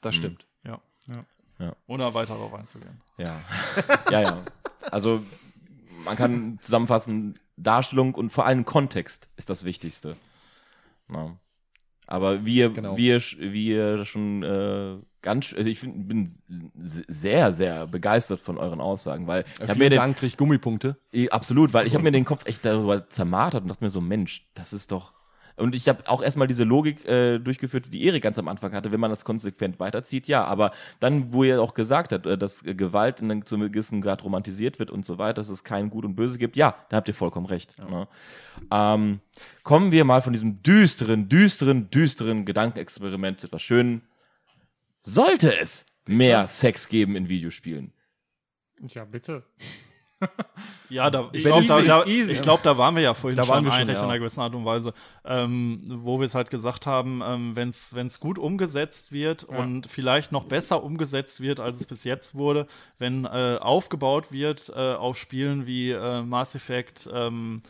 das 0.01 0.15
Mhm. 0.15 0.19
stimmt. 0.19 0.45
Ja. 0.65 0.79
Ja. 1.59 1.73
Ohne 1.87 2.13
weiter 2.13 2.33
darauf 2.33 2.53
einzugehen. 2.53 2.99
Ja. 3.17 3.39
ja, 4.11 4.21
ja. 4.21 4.43
Also 4.91 5.23
man 6.03 6.17
kann 6.17 6.59
zusammenfassen, 6.61 7.39
Darstellung 7.57 8.15
und 8.15 8.31
vor 8.31 8.45
allem 8.45 8.65
Kontext 8.65 9.29
ist 9.37 9.49
das 9.49 9.63
Wichtigste. 9.65 10.17
Ja. 11.11 11.37
Aber 12.07 12.45
wie 12.45 12.55
ihr, 12.57 12.69
Genau. 12.69 12.97
wie 12.97 13.67
ihr 13.69 14.05
schon 14.05 14.43
äh, 14.43 14.97
ganz, 15.21 15.53
also 15.53 15.67
ich 15.69 15.79
find, 15.79 16.07
bin 16.07 16.31
sehr, 16.75 17.51
sehr 17.53 17.87
begeistert 17.87 18.39
von 18.39 18.57
euren 18.59 18.79
Aussagen, 18.79 19.25
weil 19.25 19.43
ich 19.55 19.61
habe 19.67 19.79
mir 19.79 19.89
den, 19.89 19.97
Dank, 19.97 20.17
krieg 20.17 20.37
Gummipunkte. 20.37 20.97
Absolut, 21.31 21.73
weil 21.73 21.87
ich 21.87 21.95
habe 21.95 22.03
mir 22.03 22.11
den 22.11 22.25
Kopf 22.25 22.45
echt 22.45 22.63
darüber 22.63 23.09
zermartert 23.09 23.63
und 23.63 23.69
dachte 23.69 23.83
mir 23.83 23.89
so, 23.89 24.01
Mensch, 24.01 24.47
das 24.53 24.71
ist 24.71 24.91
doch. 24.91 25.13
Und 25.57 25.73
ich 25.73 25.87
habe 25.87 26.07
auch 26.07 26.21
erstmal 26.21 26.47
diese 26.47 26.65
Logik 26.65 27.05
äh, 27.05 27.39
durchgeführt, 27.39 27.91
die 27.91 28.03
Erik 28.05 28.23
ganz 28.23 28.37
am 28.37 28.47
Anfang 28.49 28.73
hatte, 28.73 28.91
wenn 28.91 28.99
man 28.99 29.09
das 29.09 29.23
konsequent 29.23 29.79
weiterzieht, 29.79 30.27
ja. 30.27 30.43
Aber 30.43 30.71
dann, 30.99 31.31
wo 31.31 31.43
er 31.43 31.61
auch 31.61 31.73
gesagt 31.73 32.11
hat, 32.11 32.25
äh, 32.25 32.37
dass 32.37 32.65
äh, 32.65 32.75
Gewalt 32.75 33.21
in 33.21 33.31
einem 33.31 33.45
zu 33.45 33.55
einem 33.55 33.71
gewissen 33.71 34.01
Grad 34.01 34.23
romantisiert 34.23 34.79
wird 34.79 34.91
und 34.91 35.05
so 35.05 35.17
weiter, 35.17 35.35
dass 35.35 35.49
es 35.49 35.63
kein 35.63 35.89
Gut 35.89 36.03
und 36.03 36.15
Böse 36.15 36.37
gibt, 36.37 36.57
ja, 36.57 36.75
da 36.89 36.97
habt 36.97 37.07
ihr 37.07 37.13
vollkommen 37.13 37.45
recht. 37.45 37.77
Ne? 37.89 38.07
Ähm, 38.71 39.19
kommen 39.63 39.91
wir 39.91 40.03
mal 40.03 40.21
von 40.21 40.33
diesem 40.33 40.61
düsteren, 40.61 41.29
düsteren, 41.29 41.89
düsteren 41.89 42.45
Gedankenexperiment 42.45 43.39
zu 43.39 43.47
etwas 43.47 43.61
Schönen. 43.61 44.01
Sollte 45.01 45.57
es 45.57 45.85
mehr 46.05 46.47
Sex 46.47 46.89
geben 46.89 47.15
in 47.15 47.29
Videospielen? 47.29 47.93
Ja, 48.87 49.05
bitte. 49.05 49.43
Ja, 50.89 51.09
da, 51.09 51.29
ich 51.31 51.43
glaube, 51.43 51.65
da, 51.65 51.81
da, 51.81 52.03
glaub, 52.41 52.63
da 52.63 52.77
waren 52.77 52.95
wir 52.95 53.01
ja 53.01 53.13
vorhin 53.13 53.35
Da 53.35 53.43
schon 53.43 53.55
waren 53.55 53.65
wir 53.65 53.71
schon, 53.71 53.81
eigentlich 53.81 53.97
ja. 53.97 54.03
in 54.03 54.09
einer 54.09 54.19
gewissen 54.19 54.39
Art 54.39 54.53
und 54.53 54.65
Weise, 54.65 54.93
ähm, 55.25 55.81
wo 55.87 56.19
wir 56.19 56.27
es 56.27 56.35
halt 56.35 56.49
gesagt 56.49 56.85
haben, 56.85 57.21
ähm, 57.23 57.55
wenn 57.55 57.69
es 57.69 58.19
gut 58.19 58.37
umgesetzt 58.37 59.11
wird 59.11 59.47
Ja. 59.49 59.57
und 59.57 59.87
vielleicht 59.87 60.31
noch 60.31 60.45
besser 60.45 60.83
umgesetzt 60.83 61.41
wird, 61.41 61.59
als 61.59 61.81
es 61.81 61.87
bis 61.87 62.03
jetzt 62.03 62.35
wurde, 62.35 62.67
wenn 62.99 63.25
äh, 63.25 63.57
aufgebaut 63.59 64.31
wird 64.31 64.71
äh, 64.75 64.93
auf 64.93 65.17
Spielen 65.17 65.65
wie 65.65 65.91
äh, 65.91 66.21
Mass 66.21 66.55
Effect, 66.55 67.09
ähm, 67.11 67.61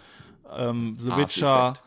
ähm, 0.56 0.98
The 1.00 1.16
Witcher 1.16 1.70
Effect. 1.72 1.84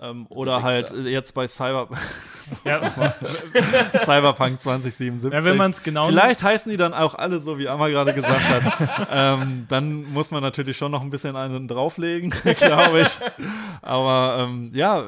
Ähm, 0.00 0.26
oder 0.28 0.62
halt 0.62 0.92
äh, 0.92 1.08
jetzt 1.08 1.34
bei 1.34 1.46
Cyber 1.46 1.88
Ja, 2.64 2.80
Cyberpunk 4.04 4.60
2077. 4.60 5.32
ja 5.32 5.44
wenn 5.44 5.56
man 5.56 5.70
es 5.70 5.82
genau 5.82 6.08
Vielleicht 6.08 6.42
heißen 6.42 6.70
die 6.70 6.76
dann 6.76 6.94
auch 6.94 7.14
alle 7.14 7.40
so, 7.40 7.58
wie 7.58 7.68
Amma 7.68 7.88
gerade 7.88 8.12
gesagt 8.12 8.42
hat. 8.42 9.08
ähm, 9.12 9.66
dann 9.68 10.04
muss 10.12 10.30
man 10.30 10.42
natürlich 10.42 10.76
schon 10.76 10.90
noch 10.90 11.02
ein 11.02 11.10
bisschen 11.10 11.36
einen 11.36 11.68
drauflegen, 11.68 12.30
glaube 12.30 13.02
ich. 13.02 13.46
Aber 13.82 14.46
ähm, 14.48 14.70
ja, 14.74 15.04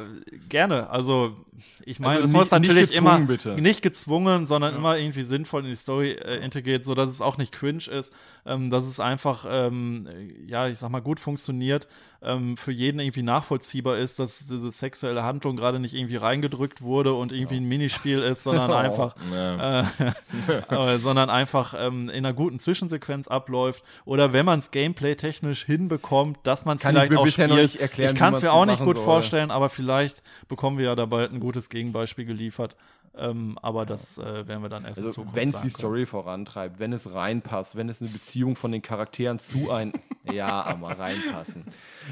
gerne. 0.49 0.89
Also 0.91 1.35
ich 1.85 1.99
meine, 2.01 2.13
Also 2.15 2.25
es 2.27 2.33
nicht- 2.33 2.41
muss 2.41 2.51
natürlich 2.51 2.97
immer 2.97 3.19
bitte. 3.21 3.61
nicht 3.61 3.83
gezwungen, 3.83 4.47
sondern 4.47 4.75
immer 4.77 4.97
irgendwie 4.99 5.23
sinnvoll 5.25 5.63
in 5.63 5.69
die 5.71 5.77
Story 5.77 6.13
äh, 6.13 6.37
integriert, 6.45 6.85
so 6.85 6.95
dass 6.95 7.09
es 7.09 7.21
auch 7.21 7.39
nicht 7.39 7.53
cringe 7.53 7.85
ist, 7.91 8.13
ähm, 8.47 8.71
dass 8.71 8.87
es 8.87 9.01
einfach, 9.01 9.45
ähm, 9.49 10.09
ja, 10.47 10.69
ich 10.69 10.79
sag 10.79 10.91
mal, 10.91 11.01
gut 11.01 11.21
funktioniert, 11.21 11.87
ähm, 12.25 12.57
für 12.57 12.71
jeden 12.71 13.01
irgendwie 13.01 13.23
nachvollziehbar 13.23 13.99
ist, 13.99 14.21
dass 14.21 14.47
diese 14.47 14.71
sexuelle 14.71 15.25
Handlung 15.25 15.57
gerade 15.57 15.81
nicht 15.81 15.93
irgendwie 15.95 16.15
reingedrückt 16.17 16.81
wurde 16.81 17.15
und 17.15 17.33
irgendwie 17.33 17.57
ein 17.57 17.65
Minispiel 17.65 18.21
ist, 18.21 18.45
sondern 18.45 18.71
Oh. 18.71 18.75
einfach 18.83 19.17
Ja. 19.33 19.81
äh, 19.81 19.85
äh, 20.95 20.99
sondern 20.99 21.31
einfach 21.31 21.75
ähm, 21.77 22.09
in 22.09 22.25
einer 22.25 22.33
guten 22.33 22.59
Zwischensequenz 22.61 23.27
abläuft 23.27 23.83
oder 24.05 24.33
wenn 24.33 24.47
man 24.47 24.61
es 24.61 24.71
gameplay-technisch 24.71 25.65
hinbekommt, 25.65 26.39
dass 26.45 26.65
man 26.65 26.77
es 26.77 26.83
ich 26.85 26.89
vielleicht 26.89 27.11
mir 27.11 27.19
auch 27.21 27.27
spielt. 27.27 27.75
ich 27.99 28.15
kann 28.15 28.35
es 28.35 28.43
mir 28.43 28.53
auch 28.53 28.67
nicht 28.67 28.79
gut 28.85 28.97
soll. 28.97 29.05
vorstellen, 29.05 29.51
aber 29.51 29.69
vielleicht 29.69 30.23
bekommen 30.49 30.79
wir 30.79 30.87
ja 30.87 30.95
da 30.95 31.07
bald 31.07 31.33
ein 31.33 31.41
gutes 31.53 31.69
Gegenbeispiel 31.69 32.25
geliefert. 32.25 32.77
Ähm, 33.15 33.59
aber 33.61 33.85
das 33.85 34.17
äh, 34.17 34.49
werden 34.49 34.63
wir 34.63 34.71
dann 34.71 34.87
erst 34.87 34.99
in 34.99 35.05
Also, 35.05 35.17
Zukunft 35.17 35.37
wenn 35.37 35.51
es 35.51 35.61
die 35.61 35.69
Story 35.69 36.07
vorantreibt, 36.07 36.79
wenn 36.79 36.95
es 36.95 37.13
reinpasst, 37.13 37.77
wenn 37.77 37.91
es 37.91 38.01
eine 38.01 38.11
Beziehung 38.11 38.57
von 38.57 38.73
den 38.73 38.81
Charakteren 38.81 39.39
zu 39.39 39.71
ein. 39.71 39.93
ja, 40.33 40.63
aber 40.63 40.99
reinpassen. 40.99 41.65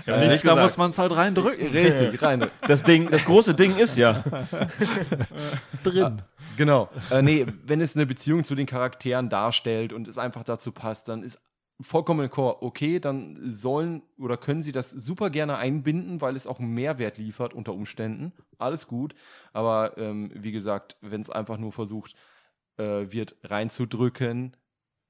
können. 0.05 0.23
Äh, 0.23 0.29
Nicht, 0.29 0.47
da 0.47 0.57
muss 0.57 0.77
man 0.77 0.91
es 0.91 0.99
halt 0.99 1.17
reindrücken. 1.17 1.69
Richtig, 1.69 2.21
rein. 2.23 2.47
Das 2.67 2.83
Ding, 2.83 3.09
das 3.11 3.25
große 3.25 3.55
Ding 3.55 3.77
ist 3.79 3.97
ja, 3.97 4.23
drin. 5.83 6.21
Genau. 6.59 6.91
Äh, 7.11 7.23
nee, 7.23 7.47
wenn 7.65 7.81
es 7.81 7.97
eine 7.97 8.05
Beziehung 8.05 8.45
zu 8.45 8.55
den 8.55 8.67
Charakteren 8.67 9.31
darstellt 9.31 9.95
und 9.95 10.07
es 10.07 10.19
einfach 10.19 10.45
dazu 10.45 10.71
passt, 10.71 11.09
dann 11.09 11.23
ist 11.23 11.41
vollkommen 11.83 12.31
okay, 12.63 13.01
dann 13.01 13.39
sollen 13.43 14.03
oder 14.19 14.37
können 14.37 14.63
sie 14.63 14.73
das 14.73 14.91
super 14.91 15.31
gerne 15.31 15.57
einbinden, 15.57 16.21
weil 16.21 16.37
es 16.37 16.47
auch 16.47 16.59
Mehrwert 16.59 17.19
liefert 17.19 17.55
unter 17.55 17.75
Umständen. 17.75 18.33
Alles 18.59 18.87
gut. 18.87 19.15
Aber 19.53 19.97
ähm, 19.99 20.31
wie 20.35 20.53
gesagt, 20.53 20.97
wenn 21.01 21.21
es 21.21 21.31
einfach 21.31 21.59
nur 21.59 21.73
versucht 21.73 22.15
äh, 22.77 23.13
wird 23.13 23.37
reinzudrücken, 23.43 24.57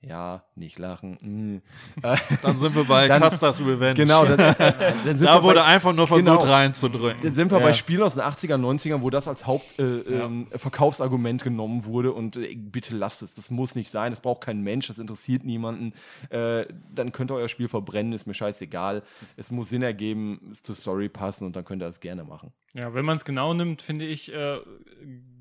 ja, 0.03 0.43
nicht 0.55 0.79
lachen. 0.79 1.19
mm. 1.21 1.63
Dann 2.43 2.59
sind 2.59 2.75
wir 2.75 2.85
bei 2.85 3.07
Dann- 3.07 3.21
Custer's 3.23 3.61
Revenge. 3.61 3.95
genau, 3.95 4.25
dann, 4.25 4.39
dann 4.59 5.19
sind 5.19 5.23
Da 5.23 5.37
wir 5.39 5.43
wurde 5.43 5.57
bei, 5.61 5.65
einfach 5.67 5.93
nur 5.93 6.07
versucht 6.09 6.25
Genau. 6.41 6.43
reinzudrücken. 6.53 7.21
Dann 7.23 7.35
sind 7.35 7.51
wir 7.51 7.59
Ja. 7.59 7.65
bei 7.65 7.73
Spielen 7.75 8.03
aus 8.03 8.15
den 8.15 8.23
80er, 8.23 8.57
90ern, 8.57 9.03
wo 9.03 9.11
das 9.11 9.29
als 9.29 9.47
Hauptverkaufsargument 9.47 10.11
äh, 10.11 10.25
ähm, 10.25 10.59
Verkaufsargument 10.59 11.43
genommen 11.45 11.85
wurde 11.85 12.13
und 12.13 12.37
äh, 12.37 12.55
bitte 12.55 12.97
lasst 12.97 13.23
es, 13.23 13.35
das 13.35 13.51
muss 13.51 13.75
nicht 13.75 13.91
sein, 13.91 14.13
das 14.13 14.21
braucht 14.21 14.41
kein 14.43 14.63
Mensch, 14.63 14.87
das 14.89 14.99
interessiert 14.99 15.45
niemanden. 15.45 15.93
Äh, 16.31 16.65
dann 16.95 17.13
könnt 17.13 17.31
ihr 17.31 17.35
euer 17.35 17.49
Spiel 17.49 17.69
verbrennen, 17.69 18.13
ist 18.15 18.27
mir 18.27 18.35
scheißegal. 18.35 19.03
Es 19.37 19.51
muss 19.51 19.69
Sinn 19.69 19.83
ergeben, 19.83 20.49
es 20.51 20.63
zur 20.63 20.77
Story 20.77 21.09
passen 21.11 21.45
und 21.45 21.57
dann 21.57 21.65
könnt 21.65 21.83
ihr 21.83 21.89
es 21.89 22.01
gerne 22.01 22.25
machen. 22.25 22.53
Ja, 22.73 22.95
wenn 22.95 23.05
man 23.05 23.17
es 23.17 23.25
genau 23.27 23.53
nimmt, 23.53 23.83
finde 23.83 24.07
ich, 24.07 24.33
äh, 24.33 24.59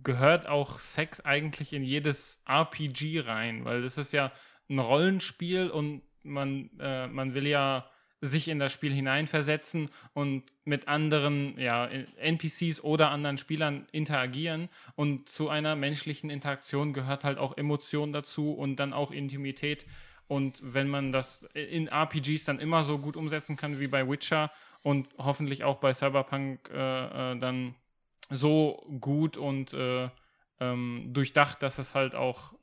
gehört 0.03 0.47
auch 0.47 0.80
Sex 0.80 1.21
eigentlich 1.21 1.73
in 1.73 1.84
jedes 1.84 2.41
RPG 2.47 3.21
rein, 3.21 3.65
weil 3.65 3.81
das 3.81 3.97
ist 3.97 4.13
ja 4.13 4.31
ein 4.69 4.80
Rollenspiel 4.80 5.69
und 5.69 6.01
man, 6.23 6.69
äh, 6.80 7.07
man 7.07 7.34
will 7.34 7.47
ja 7.47 7.89
sich 8.21 8.47
in 8.49 8.59
das 8.59 8.73
Spiel 8.73 8.93
hineinversetzen 8.93 9.89
und 10.13 10.43
mit 10.65 10.88
anderen 10.88 11.57
ja, 11.57 11.88
NPCs 12.17 12.84
oder 12.84 13.11
anderen 13.11 13.38
Spielern 13.38 13.88
interagieren. 13.91 14.69
Und 14.95 15.30
zu 15.30 15.49
einer 15.49 15.76
menschlichen 15.76 16.30
Interaktion 16.30 16.93
gehört 16.93 17.23
halt 17.23 17.38
auch 17.38 17.57
Emotion 17.57 18.11
dazu 18.11 18.51
und 18.51 18.76
dann 18.76 18.93
auch 18.93 19.11
Intimität. 19.11 19.85
Und 20.27 20.61
wenn 20.63 20.89
man 20.89 21.11
das 21.11 21.43
in 21.53 21.88
RPGs 21.88 22.43
dann 22.43 22.59
immer 22.59 22.84
so 22.84 22.99
gut 22.99 23.15
umsetzen 23.15 23.55
kann 23.55 23.80
wie 23.80 23.88
bei 23.88 24.07
Witcher 24.07 24.51
und 24.84 25.07
hoffentlich 25.17 25.63
auch 25.63 25.77
bei 25.77 25.93
Cyberpunk 25.93 26.69
äh, 26.71 27.34
äh, 27.34 27.39
dann 27.39 27.73
so 28.30 28.85
gut 28.99 29.38
und 29.38 29.73
äh, 29.73 30.10
ähm, 30.60 31.10
durchdacht, 31.14 31.61
dass 31.64 31.80
es 31.80 31.95
halt 31.95 32.15
auch 32.15 32.53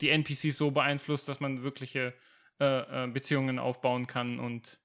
die 0.00 0.10
NPCs 0.10 0.58
so 0.58 0.70
beeinflusst, 0.70 1.28
dass 1.28 1.40
man 1.40 1.62
wirkliche 1.62 2.14
äh, 2.60 3.04
äh, 3.04 3.08
Beziehungen 3.08 3.58
aufbauen 3.58 4.06
kann 4.06 4.38
und 4.38 4.80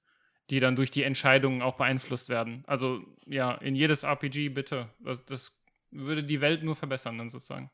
die 0.50 0.60
dann 0.60 0.76
durch 0.76 0.90
die 0.90 1.04
Entscheidungen 1.04 1.62
auch 1.62 1.76
beeinflusst 1.76 2.28
werden. 2.28 2.64
Also 2.66 3.04
ja, 3.26 3.52
in 3.54 3.74
jedes 3.74 4.02
RPG 4.02 4.50
bitte. 4.50 4.90
Das, 5.00 5.24
das 5.24 5.62
würde 5.90 6.24
die 6.24 6.40
Welt 6.40 6.62
nur 6.62 6.76
verbessern 6.76 7.18
dann 7.18 7.30
sozusagen. 7.30 7.70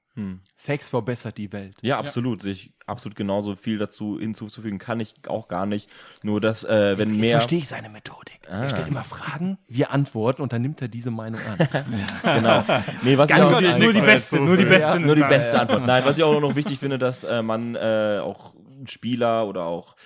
Sex 0.57 0.89
verbessert 0.89 1.39
die 1.39 1.53
Welt. 1.53 1.77
ja, 1.82 1.99
absolut, 1.99 2.43
sich 2.43 2.73
absolut 2.86 3.16
genauso 3.16 3.55
viel 3.55 3.78
dazu 3.78 4.19
hinzuzufügen 4.19 4.78
kann 4.78 4.99
ich 4.99 5.15
auch 5.28 5.47
gar 5.49 5.66
nicht. 5.66 5.89
Nur, 6.23 6.40
dass, 6.40 6.65
äh, 6.65 6.99
wenn 6.99 7.11
Jetzt 7.11 7.20
mehr. 7.20 7.36
verstehe 7.39 7.59
ich 7.59 7.69
seine 7.69 7.89
Methodik. 7.89 8.40
Ah. 8.51 8.62
Er 8.62 8.70
stellt 8.70 8.89
immer 8.89 9.05
Fragen, 9.05 9.59
wir 9.69 9.93
antworten 9.93 10.43
und 10.43 10.53
dann 10.53 10.62
nimmt 10.62 10.81
er 10.82 10.89
diese 10.89 11.11
Meinung 11.11 11.40
an. 11.40 11.69
Genau. 12.23 12.65
Nee, 13.03 13.16
was 13.16 13.31
ich 13.31 13.36
auch, 13.36 13.53
gut, 13.53 13.78
nur 13.78 13.93
die 13.93 14.01
beste, 14.01 14.40
nur 14.40 14.57
die 14.57 14.65
beste. 14.65 14.93
Ja, 14.93 14.99
nur 14.99 15.15
die 15.15 15.23
beste. 15.23 15.61
Antwort. 15.61 15.86
Nein, 15.86 16.05
was 16.05 16.19
ich 16.19 16.24
auch 16.24 16.40
noch 16.40 16.57
wichtig 16.57 16.78
finde, 16.78 16.99
dass 16.99 17.24
äh, 17.24 17.43
man 17.43 17.74
äh, 17.74 18.20
auch 18.23 18.55
Spieler 18.86 19.47
oder 19.47 19.65
auch 19.65 19.97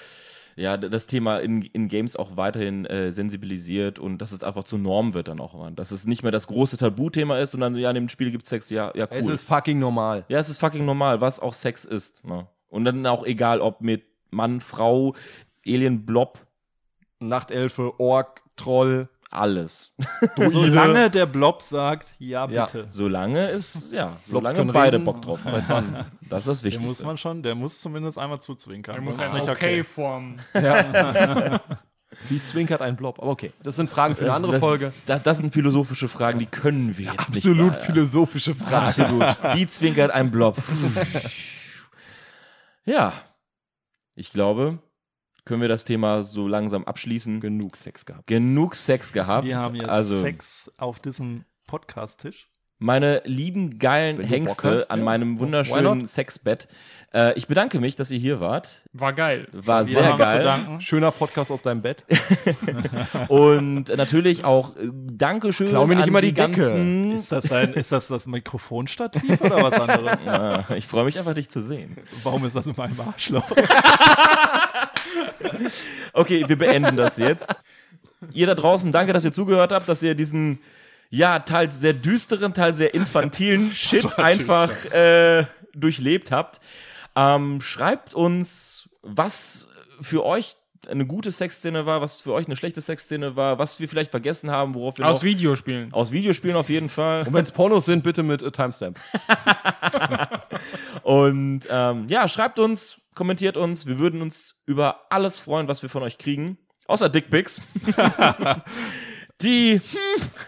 ja, 0.57 0.77
das 0.77 1.07
Thema 1.07 1.39
in, 1.39 1.63
in 1.63 1.89
Games 1.89 2.17
auch 2.17 2.37
weiterhin 2.37 2.85
äh, 2.87 3.11
sensibilisiert 3.13 3.99
und 3.99 4.19
dass 4.19 4.33
es 4.33 4.45
einfach 4.45 4.65
zur 4.65 4.79
Norm 4.79 5.15
wird 5.15 5.29
dann 5.29 5.41
auch 5.41 5.55
immer. 5.55 5.71
Dass 5.71 5.91
es 5.91 6.07
nicht 6.07 6.23
mehr 6.23 6.33
das 6.33 6.47
große 6.47 6.77
Tabuthema 6.77 7.39
ist, 7.39 7.53
sondern 7.53 7.77
ja, 7.77 7.91
in 7.91 7.95
dem 7.95 8.09
Spiel 8.09 8.31
gibt 8.31 8.45
es 8.45 8.51
Sex, 8.51 8.71
ja, 8.71 8.93
ja, 8.95 9.07
Es 9.11 9.25
cool. 9.27 9.33
ist 9.33 9.45
fucking 9.45 9.79
normal. 9.79 10.25
ja, 10.29 10.39
es 10.39 10.49
ist 10.49 10.59
fucking 10.59 10.85
normal, 10.85 11.21
was 11.21 11.41
auch 11.41 11.55
Sex 11.55 11.85
ist. 11.85 12.25
Ne? 12.25 12.47
Und 12.69 12.85
dann 12.85 13.07
auch 13.07 13.25
egal, 13.25 13.61
ob 13.61 13.81
mit 13.81 14.05
Mann, 14.31 14.61
Frau, 14.61 15.15
Alien, 15.67 16.05
Blob, 16.07 16.47
Nachtelfe, 17.21 17.99
Ork, 18.01 18.43
Troll. 18.57 19.09
Alles. 19.33 19.93
Solange 20.37 21.11
der 21.11 21.27
Blob 21.27 21.63
sagt, 21.63 22.15
ja, 22.19 22.47
Ja. 22.49 22.67
bitte. 22.67 22.87
Solange 22.91 23.49
ist, 23.49 23.93
ja, 23.93 24.17
Blobs 24.27 24.45
solange 24.45 24.57
können 24.59 24.73
beide 24.73 24.97
reden. 24.97 25.05
Bock 25.05 25.23
drauf 25.23 25.41
haben. 25.45 25.97
Das 26.29 26.47
ist 26.47 26.49
das 26.49 26.61
Der 26.63 26.71
muss 26.73 26.81
Wichtigste. 26.83 27.05
man 27.05 27.17
schon, 27.19 27.43
der 27.43 27.55
muss 27.55 27.81
zumindest 27.81 28.19
einmal 28.19 28.41
zuzwinkern. 28.41 28.95
Er 28.97 29.01
muss 29.01 29.19
ein 29.19 29.33
nicht 29.33 29.49
Okay 29.49 29.83
formen. 29.85 30.41
Ja. 30.55 31.61
Wie 32.29 32.43
zwinkert 32.43 32.83
ein 32.83 32.95
Blob? 32.97 33.19
Aber 33.21 33.31
okay, 33.31 33.53
das 33.63 33.77
sind 33.77 33.89
Fragen 33.89 34.15
für 34.15 34.21
eine 34.25 34.29
Das- 34.29 34.37
andere 34.37 34.53
das, 34.53 34.61
Folge. 34.61 34.93
Das, 35.07 35.23
das 35.23 35.39
sind 35.39 35.53
philosophische 35.53 36.09
Fragen, 36.09 36.39
die 36.39 36.47
können 36.47 36.97
wir 36.99 37.07
jetzt 37.13 37.31
nicht. 37.35 37.39
Absolut 37.47 37.75
philosophische 37.77 38.55
Fragen. 38.55 38.75
Absolut. 38.87 39.25
Wie 39.55 39.67
zwinkert 39.67 40.11
ein 40.11 40.31
Blob? 40.31 40.57
ja. 42.85 43.13
Ich 44.15 44.31
glaube, 44.33 44.79
können 45.45 45.61
wir 45.61 45.69
das 45.69 45.85
Thema 45.85 46.23
so 46.23 46.47
langsam 46.47 46.85
abschließen. 46.85 47.41
Genug 47.41 47.77
Sex 47.77 48.05
gehabt. 48.07 48.27
Genug 48.27 48.75
Sex 48.75 49.13
gehabt. 49.13 49.47
Wir 49.47 49.59
haben 49.59 49.75
jetzt 49.75 49.89
also, 49.89 50.21
Sex 50.21 50.71
auf 50.77 51.01
diesem 51.01 51.45
Podcast-Tisch. 51.67 52.49
meine 52.79 53.23
lieben 53.25 53.79
geilen 53.79 54.21
Hengste 54.21 54.73
hast, 54.73 54.91
an 54.91 55.01
ja. 55.01 55.05
meinem 55.05 55.39
wunderschönen? 55.39 56.07
Sexbett. 56.07 56.69
Äh, 57.15 57.35
ich 57.39 57.47
bedanke 57.47 57.79
mich, 57.79 57.95
dass 57.97 58.11
ihr 58.11 58.19
hier 58.19 58.41
wart. 58.41 58.81
War 58.95 59.13
geil. 59.13 59.47
War 59.53 59.87
Wir 59.87 59.93
sehr 60.03 60.17
geil. 60.17 60.45
danken. 60.45 60.81
Schöner 60.81 61.11
Podcast 61.11 61.51
aus 61.51 61.61
deinem 61.61 61.83
Bett. 61.83 62.05
Und 63.29 63.95
natürlich 63.95 64.45
auch 64.45 64.75
äh, 64.77 64.89
Dankeschön. 64.93 65.69
Klau 65.69 65.87
mir 65.87 65.95
nicht 65.97 66.05
an 66.05 66.09
immer 66.09 66.23
die 66.23 66.33
Decke. 66.33 66.53
ganzen- 66.53 67.19
Ist 67.19 67.31
das, 67.31 67.53
ein, 67.53 67.75
ist 67.75 67.93
das 67.93 68.09
das 68.09 68.27
Mikrofonstativ 68.27 69.41
oder 69.43 69.63
was 69.63 69.75
anderes? 69.75 70.19
Ah, 70.27 70.65
ich 70.77 70.87
freue 70.87 71.05
mich 71.05 71.19
einfach, 71.19 71.35
dich 71.35 71.51
zu 71.51 71.61
sehen. 71.61 71.99
Warum 72.23 72.45
ist 72.47 72.57
das 72.57 72.67
in 72.67 72.75
meinem 72.77 72.99
Arschloch? 73.01 73.45
Okay, 76.13 76.45
wir 76.47 76.57
beenden 76.59 76.97
das 76.97 77.17
jetzt. 77.17 77.49
Ihr 78.33 78.47
da 78.47 78.55
draußen, 78.55 78.93
danke, 78.93 79.13
dass 79.13 79.25
ihr 79.25 79.33
zugehört 79.33 79.73
habt, 79.73 79.89
dass 79.89 80.03
ihr 80.03 80.15
diesen, 80.15 80.59
ja, 81.11 81.39
teils 81.41 81.81
sehr 81.81 81.93
düsteren, 81.95 82.55
teils 82.55 82.77
sehr 82.79 82.95
infantilen 82.95 83.73
Shit 83.73 84.19
einfach 84.19 84.73
äh, 84.87 85.47
durchlebt 85.75 86.31
habt. 86.31 86.61
Ähm, 87.17 87.61
schreibt 87.61 88.15
uns, 88.15 88.89
was 89.03 89.69
für 90.01 90.25
euch 90.25 90.57
eine 90.91 91.07
gute 91.07 91.31
Sexszene 91.31 91.87
war, 91.87 92.01
was 92.01 92.21
für 92.21 92.33
euch 92.33 92.47
eine 92.47 92.57
schlechte 92.57 92.81
Sexszene 92.81 93.37
war, 93.37 93.59
was 93.59 93.79
wir 93.79 93.89
vielleicht 93.89 94.11
vergessen 94.11 94.51
haben, 94.51 94.75
worauf 94.75 94.99
wir 94.99 95.07
Aus 95.07 95.19
noch... 95.19 95.23
Videospielen. 95.23 95.93
Aus 95.93 96.11
Videospielen 96.11 96.57
auf 96.57 96.69
jeden 96.69 96.89
Fall. 96.89 97.25
Und 97.27 97.35
wenn 97.35 97.45
es 97.45 97.53
Pornos 97.53 97.85
sind, 97.85 98.03
bitte 98.03 98.23
mit 98.23 98.43
äh, 98.43 98.51
Timestamp. 98.51 98.99
Und 101.03 101.69
ähm, 101.71 102.07
ja, 102.09 102.27
schreibt 102.27 102.59
uns, 102.59 102.99
kommentiert 103.15 103.57
uns. 103.57 103.87
Wir 103.87 103.99
würden 103.99 104.23
uns 104.23 104.61
über 104.67 105.03
alles 105.11 105.41
freuen, 105.41 105.69
was 105.69 105.83
wir 105.83 105.91
von 105.91 106.03
euch 106.03 106.19
kriegen. 106.19 106.59
Außer 106.87 107.09
Dickpics. 107.09 107.63
Die 109.41 109.81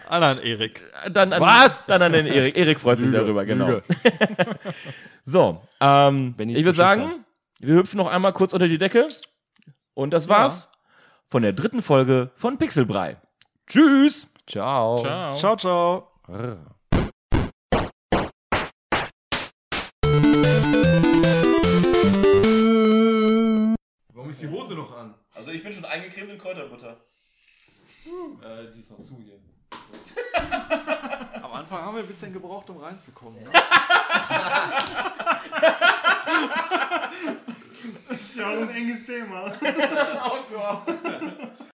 Alan 0.09 0.39
Erik. 0.39 0.83
dann 1.11 1.33
an, 1.33 1.41
Was? 1.41 1.85
dann 1.85 2.01
an 2.01 2.13
den 2.13 2.27
Erik. 2.27 2.55
Erik 2.55 2.79
freut 2.79 2.99
sich 2.99 3.11
darüber, 3.11 3.45
genau. 3.45 3.81
So, 5.27 5.59
ähm, 5.81 6.35
Wenn 6.37 6.49
ich 6.49 6.63
würde 6.63 6.77
sagen, 6.77 7.25
wir 7.59 7.73
hüpfen 7.75 7.97
noch 7.97 8.07
einmal 8.07 8.31
kurz 8.31 8.53
unter 8.53 8.67
die 8.67 8.77
Decke. 8.77 9.07
Und 9.95 10.11
das 10.11 10.29
war's 10.29 10.71
von 11.29 11.41
der 11.41 11.51
dritten 11.51 11.81
Folge 11.81 12.29
von 12.35 12.59
Pixelbrei. 12.59 13.17
Tschüss! 13.65 14.27
Ciao. 14.45 14.99
Ciao. 15.01 15.35
Ciao, 15.35 15.55
ciao. 15.57 16.11
Warum 24.13 24.29
ist 24.29 24.43
die 24.43 24.47
Hose 24.47 24.75
noch 24.75 24.95
an? 24.95 25.15
Also 25.33 25.49
ich 25.49 25.63
bin 25.63 25.73
schon 25.73 25.85
eingecremt 25.85 26.29
in 26.29 26.37
Kräuterbutter. 26.37 26.97
Äh, 28.43 28.71
die 28.75 28.81
ist 28.81 28.91
noch 28.91 29.01
zu 29.01 29.19
hier. 29.23 29.39
Am 31.41 31.53
Anfang 31.53 31.81
haben 31.81 31.95
wir 31.95 32.03
ein 32.03 32.07
bisschen 32.07 32.33
gebraucht, 32.33 32.69
um 32.69 32.77
reinzukommen. 32.77 33.43
Ne? 33.43 33.49
ist 38.09 38.35
ja 38.35 38.47
auch 38.47 38.61
ein 38.61 38.69
enges 38.69 39.05
Thema. 39.05 39.51
Outdoor. 40.21 40.85